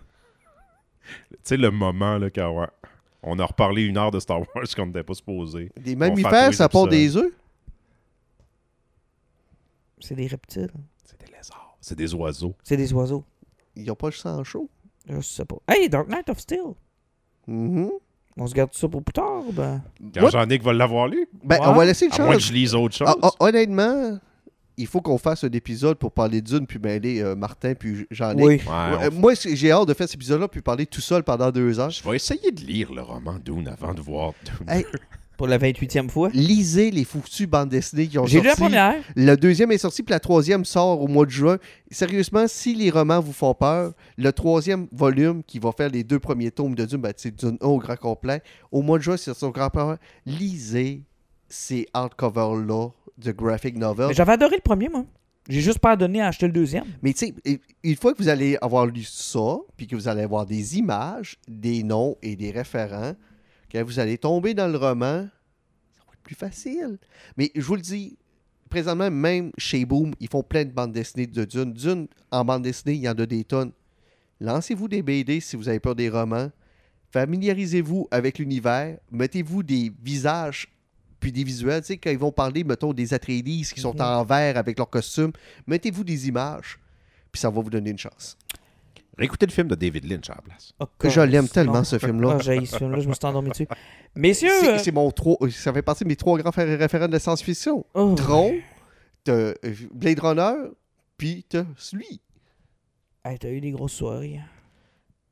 Tu 1.31 1.37
sais, 1.43 1.57
le 1.57 1.71
moment, 1.71 2.17
là, 2.17 2.29
quand 2.29 2.67
on 3.25 3.37
a 3.39 3.45
reparlé 3.45 3.83
une 3.83 3.97
heure 3.97 4.11
de 4.11 4.19
Star 4.19 4.39
Wars 4.39 4.65
qu'on 4.75 4.85
n'était 4.87 5.03
pas 5.03 5.13
supposé. 5.13 5.71
Des 5.77 5.95
mammifères, 5.95 6.53
ça 6.53 6.69
porte 6.69 6.89
des 6.91 7.17
œufs? 7.17 7.31
C'est 9.99 10.15
des 10.15 10.27
reptiles. 10.27 10.71
C'est 11.03 11.19
des 11.19 11.31
lézards. 11.35 11.77
C'est 11.81 11.95
des 11.95 12.13
oiseaux. 12.13 12.55
C'est 12.63 12.77
des 12.77 12.93
oiseaux. 12.93 13.23
Ils 13.75 13.85
n'ont 13.85 13.95
pas 13.95 14.07
le 14.07 14.13
sang 14.13 14.43
chaud? 14.43 14.69
Je 15.07 15.19
sais 15.21 15.45
pas. 15.45 15.57
Hey, 15.67 15.89
Dark 15.89 16.07
Knight 16.07 16.29
of 16.29 16.39
Steel. 16.39 16.73
Mhm. 17.47 17.91
On 18.37 18.47
se 18.47 18.53
garde 18.53 18.73
ça 18.73 18.87
pour 18.89 19.01
plus 19.01 19.13
tard, 19.13 19.43
ben. 19.53 19.81
Quand? 20.13 20.29
Jean-Nic 20.29 20.61
va 20.61 20.73
l'avoir 20.73 21.07
lu. 21.07 21.27
Ben, 21.43 21.57
Ouais. 21.59 21.67
on 21.67 21.73
va 21.73 21.85
laisser 21.85 22.07
une 22.07 22.13
À 22.13 22.17
moins 22.19 22.27
que 22.35 22.39
chance. 22.39 22.49
je 22.49 22.53
lise 22.53 22.75
autre 22.75 22.95
chose. 22.95 23.07
Ah, 23.09 23.15
ah, 23.21 23.31
honnêtement, 23.39 24.19
il 24.77 24.87
faut 24.87 25.01
qu'on 25.01 25.17
fasse 25.17 25.43
un 25.43 25.49
épisode 25.51 25.97
pour 25.97 26.11
parler 26.11 26.41
d'une, 26.41 26.65
puis 26.67 26.79
mêler 26.79 27.21
euh, 27.21 27.35
Martin, 27.35 27.73
puis 27.75 28.05
Jean-Luc. 28.11 28.43
Oui. 28.45 28.55
Ouais, 28.67 29.05
euh, 29.05 29.11
moi, 29.11 29.35
c'est- 29.35 29.55
j'ai 29.55 29.71
hâte 29.71 29.87
de 29.87 29.93
faire 29.93 30.07
cet 30.07 30.15
épisode-là, 30.15 30.47
puis 30.47 30.61
parler 30.61 30.85
tout 30.85 31.01
seul 31.01 31.23
pendant 31.23 31.51
deux 31.51 31.79
heures. 31.79 31.89
Je 31.89 32.03
vais 32.07 32.15
essayer 32.15 32.51
de 32.51 32.61
lire 32.61 32.93
le 32.93 33.01
roman 33.01 33.37
Dune 33.43 33.67
avant 33.67 33.93
de 33.93 34.01
voir 34.01 34.33
Dune. 34.43 34.69
Hey, 34.69 34.85
Pour 35.37 35.47
la 35.47 35.57
28e 35.57 36.09
fois? 36.09 36.29
lisez 36.33 36.91
les 36.91 37.03
foutues 37.03 37.45
bandes 37.45 37.67
dessinées 37.67 38.07
qui 38.07 38.17
ont 38.17 38.25
J'ai 38.25 38.39
lu 38.39 38.47
sorti. 38.47 38.61
la 38.61 38.65
première. 38.67 39.03
Le 39.17 39.35
deuxième 39.35 39.69
est 39.73 39.77
sorti, 39.77 40.01
puis 40.01 40.11
la 40.13 40.21
troisième 40.21 40.63
sort 40.63 41.01
au 41.01 41.07
mois 41.07 41.25
de 41.25 41.31
juin. 41.31 41.57
Sérieusement, 41.91 42.45
si 42.47 42.73
les 42.73 42.89
romans 42.89 43.19
vous 43.19 43.33
font 43.33 43.53
peur, 43.53 43.91
le 44.17 44.31
troisième 44.31 44.87
volume 44.93 45.43
qui 45.43 45.59
va 45.59 45.71
faire 45.73 45.89
les 45.89 46.05
deux 46.05 46.19
premiers 46.19 46.51
tomes 46.51 46.73
de 46.73 46.85
Dune, 46.85 47.01
ben, 47.01 47.11
c'est 47.17 47.35
Dune 47.35 47.57
1 47.61 47.65
au 47.65 47.79
grand 47.79 47.97
complet. 47.97 48.41
Au 48.71 48.81
mois 48.81 48.97
de 48.97 49.03
juin, 49.03 49.17
c'est 49.17 49.33
son 49.33 49.49
grand 49.49 49.69
père. 49.69 49.97
Lisez 50.25 51.01
ces 51.55 51.87
hardcovers-là 51.93 52.89
de 53.17 53.31
graphic 53.31 53.77
novel. 53.77 54.13
J'avais 54.13 54.33
adoré 54.33 54.57
le 54.57 54.61
premier, 54.61 54.89
moi. 54.89 55.05
J'ai 55.47 55.61
juste 55.61 55.79
pas 55.79 55.95
donné 55.95 56.21
à 56.21 56.27
acheter 56.27 56.47
le 56.47 56.53
deuxième. 56.53 56.85
Mais 57.01 57.13
tu 57.13 57.27
sais, 57.27 57.59
une 57.83 57.95
fois 57.95 58.13
que 58.13 58.17
vous 58.17 58.29
allez 58.29 58.57
avoir 58.61 58.87
lu 58.87 59.03
ça, 59.03 59.57
puis 59.77 59.87
que 59.87 59.95
vous 59.95 60.07
allez 60.07 60.23
avoir 60.23 60.45
des 60.45 60.77
images, 60.77 61.37
des 61.47 61.83
noms 61.83 62.17
et 62.21 62.35
des 62.35 62.51
référents, 62.51 63.13
quand 63.71 63.83
vous 63.83 63.99
allez 63.99 64.17
tomber 64.17 64.53
dans 64.53 64.67
le 64.67 64.77
roman, 64.77 65.27
ça 65.95 66.03
va 66.07 66.13
être 66.13 66.23
plus 66.23 66.35
facile. 66.35 66.97
Mais 67.37 67.51
je 67.55 67.61
vous 67.61 67.75
le 67.75 67.81
dis, 67.81 68.17
présentement, 68.69 69.11
même 69.11 69.51
chez 69.57 69.85
Boom, 69.85 70.13
ils 70.19 70.29
font 70.29 70.43
plein 70.43 70.65
de 70.65 70.71
bandes 70.71 70.93
dessinées 70.93 71.27
de 71.27 71.45
Dune. 71.45 71.73
Dune, 71.73 72.07
en 72.31 72.43
bande 72.43 72.63
dessinée, 72.63 72.95
il 72.95 73.01
y 73.01 73.09
en 73.09 73.13
a 73.13 73.25
des 73.25 73.43
tonnes. 73.43 73.71
Lancez-vous 74.41 74.87
des 74.87 75.03
BD 75.03 75.39
si 75.39 75.55
vous 75.55 75.69
avez 75.69 75.79
peur 75.79 75.95
des 75.95 76.09
romans. 76.09 76.49
Familiarisez-vous 77.11 78.07
avec 78.11 78.39
l'univers. 78.39 78.97
Mettez-vous 79.11 79.63
des 79.63 79.91
visages 80.01 80.67
puis 81.19 81.31
des 81.31 81.43
visuels. 81.43 81.81
Tu 81.81 81.87
sais, 81.87 81.97
quand 81.97 82.09
ils 82.11 82.17
vont 82.17 82.31
parler, 82.31 82.63
mettons, 82.63 82.93
des 82.93 83.13
Atreides 83.13 83.45
qui 83.45 83.79
sont 83.81 83.93
Mhm. 83.93 84.01
en 84.01 84.23
vert 84.23 84.57
avec 84.57 84.77
leurs 84.77 84.89
costumes, 84.89 85.31
mettez-vous 85.67 86.03
des 86.03 86.27
images, 86.27 86.79
puis 87.31 87.39
ça 87.39 87.49
va 87.49 87.61
vous 87.61 87.69
donner 87.69 87.89
une 87.91 87.97
chance. 87.97 88.37
Réécoutez 89.17 89.45
le 89.45 89.51
film 89.53 89.69
de 89.69 89.75
David 89.75 90.03
Lynch 90.11 90.29
à 90.29 90.35
la 90.35 90.41
place. 90.41 90.73
Oh, 90.79 90.85
Je 91.03 91.21
l'aime 91.21 91.43
non. 91.45 91.47
tellement, 91.47 91.83
ce 91.85 91.97
film-là. 91.97 92.35
Ah, 92.37 92.39
j'ai 92.43 92.65
ce 92.65 92.75
film-là, 92.77 92.99
je 92.99 93.07
me 93.07 93.13
suis 93.13 93.25
endormi 93.25 93.49
dessus. 93.49 93.65
Messieurs. 94.13 94.49
C'est 94.59 94.67
euh, 94.73 94.77
c'est 94.77 94.91
mon 94.91 95.09
trois, 95.11 95.37
ça 95.51 95.71
fait 95.71 95.81
partie 95.81 96.03
de 96.03 96.09
mes 96.09 96.17
trois 96.17 96.37
grands 96.37 96.51
référents 96.51 97.07
de 97.07 97.13
la 97.13 97.19
science-fiction. 97.19 97.85
oh, 97.93 98.13
Tron, 98.17 98.55
t'as 99.23 99.31
euh, 99.31 99.53
Blade 99.93 100.19
Runner, 100.19 100.69
puis 101.17 101.45
t'as 101.47 101.63
celui. 101.77 102.19
hey, 103.23 103.39
T'as 103.39 103.49
eu 103.49 103.61
des 103.61 103.71
grosses 103.71 103.93
soirées. 103.93 104.41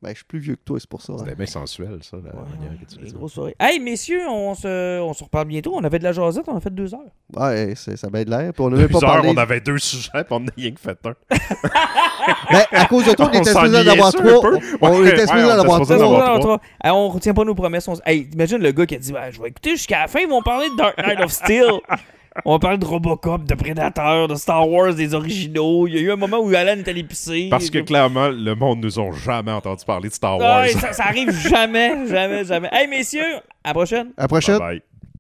Ben, 0.03 0.09
je 0.09 0.15
suis 0.15 0.25
plus 0.25 0.39
vieux 0.39 0.55
que 0.55 0.61
toi, 0.65 0.77
c'est 0.81 0.89
pour 0.89 1.01
ça. 1.01 1.13
hein. 1.13 1.17
C'était 1.19 1.35
bien 1.35 1.45
sensuel, 1.45 1.99
ça, 2.01 2.17
la 2.17 2.23
Ouais, 2.23 2.45
manière 2.57 2.77
que 2.77 2.85
tu 2.93 2.99
des 2.99 3.05
dis. 3.05 3.13
grosses 3.13 3.31
soirées. 3.33 3.55
Hey, 3.57 3.79
messieurs, 3.79 4.27
on 4.29 4.53
se, 4.53 4.99
on 4.99 5.13
se 5.13 5.23
reparle 5.23 5.47
bientôt. 5.47 5.73
On 5.75 5.83
avait 5.85 5.97
de 5.97 6.03
la 6.03 6.11
jasette, 6.11 6.43
on 6.47 6.57
a 6.57 6.59
fait 6.59 6.73
deux 6.75 6.93
heures. 6.93 6.99
Ouais, 7.35 7.73
c'est- 7.77 7.95
ça 7.95 8.09
va 8.11 8.23
de 8.25 8.29
l'air. 8.29 8.51
Puis 8.53 8.61
on 8.63 8.69
pas 8.89 8.97
heures, 8.97 9.13
parlé. 9.13 9.29
on 9.33 9.37
avait 9.37 9.61
deux 9.61 9.77
sujets, 9.77 10.09
puis 10.11 10.25
on 10.31 10.41
n'a 10.41 10.51
rien 10.57 10.71
que 10.71 10.79
fait 10.81 10.99
un. 11.05 11.13
Ben, 12.51 12.63
à 12.71 12.85
cause 12.85 13.05
de 13.05 13.11
toi, 13.13 13.29
on, 13.33 13.37
On 13.37 13.39
était 13.41 13.49
supposé 13.49 13.57
en 13.57 13.71
s'ennuyait 13.73 13.89
avoir 13.91 14.11
ça 14.11 14.17
un 14.19 14.21
trois. 14.23 14.51
On, 14.81 15.01
Ouais, 15.01 15.09
était 15.09 15.27
supposé 15.27 15.43
on 15.43 15.47
en 15.47 15.51
était 15.51 15.59
avoir 15.59 15.85
supposé 15.85 16.03
en 16.03 16.39
trois. 16.39 16.59
On- 16.83 17.09
retient 17.09 17.33
pas 17.33 17.43
nos 17.45 17.55
promesses. 17.55 17.87
On... 17.87 17.95
Hey, 18.05 18.29
imagine 18.33 18.57
le 18.59 18.71
gars 18.71 18.85
qui 18.85 18.95
a 18.95 18.99
dit 18.99 19.11
Ben, 19.13 19.29
Je 19.31 19.41
vais 19.41 19.49
écouter 19.49 19.71
jusqu'à 19.71 20.01
la 20.01 20.07
fin, 20.07 20.19
ils 20.19 20.27
vont 20.29 20.41
parler 20.41 20.67
de 20.69 20.75
Dark 20.77 20.97
Knight 20.97 21.19
of 21.21 21.31
Steel. 21.31 21.71
On 22.45 22.53
va 22.53 22.59
parler 22.59 22.77
de 22.77 22.85
Robocop, 22.85 23.43
de 23.45 23.53
Predator, 23.55 24.27
de 24.27 24.35
Star 24.35 24.67
Wars, 24.69 24.93
des 24.95 25.13
originaux. 25.13 25.87
Il 25.87 25.95
y 25.95 25.97
a 25.97 26.01
eu 26.01 26.11
un 26.11 26.15
moment 26.15 26.39
où 26.39 26.49
Alan 26.55 26.77
est 26.79 26.87
allé 26.87 27.03
pisser. 27.03 27.47
Parce 27.49 27.69
que 27.69 27.79
clairement, 27.79 28.29
le 28.29 28.55
monde 28.55 28.83
nous 28.83 28.99
a 28.99 29.11
jamais 29.23 29.51
entendu 29.51 29.83
parler 29.85 30.09
de 30.09 30.13
Star 30.13 30.37
Ouais, 30.37 30.43
Wars. 30.43 30.67
ça, 30.69 30.93
ça 30.93 31.03
arrive 31.05 31.31
jamais, 31.31 32.07
jamais, 32.07 32.43
jamais. 32.45 32.69
Hey, 32.71 32.87
messieurs, 32.87 33.35
à 33.63 33.69
la 33.69 33.73
prochaine. 33.73 34.07
À 34.17 34.23
la 34.23 34.27
prochaine. 34.27 34.57
Bye 34.57 34.79
bye. 34.79 34.81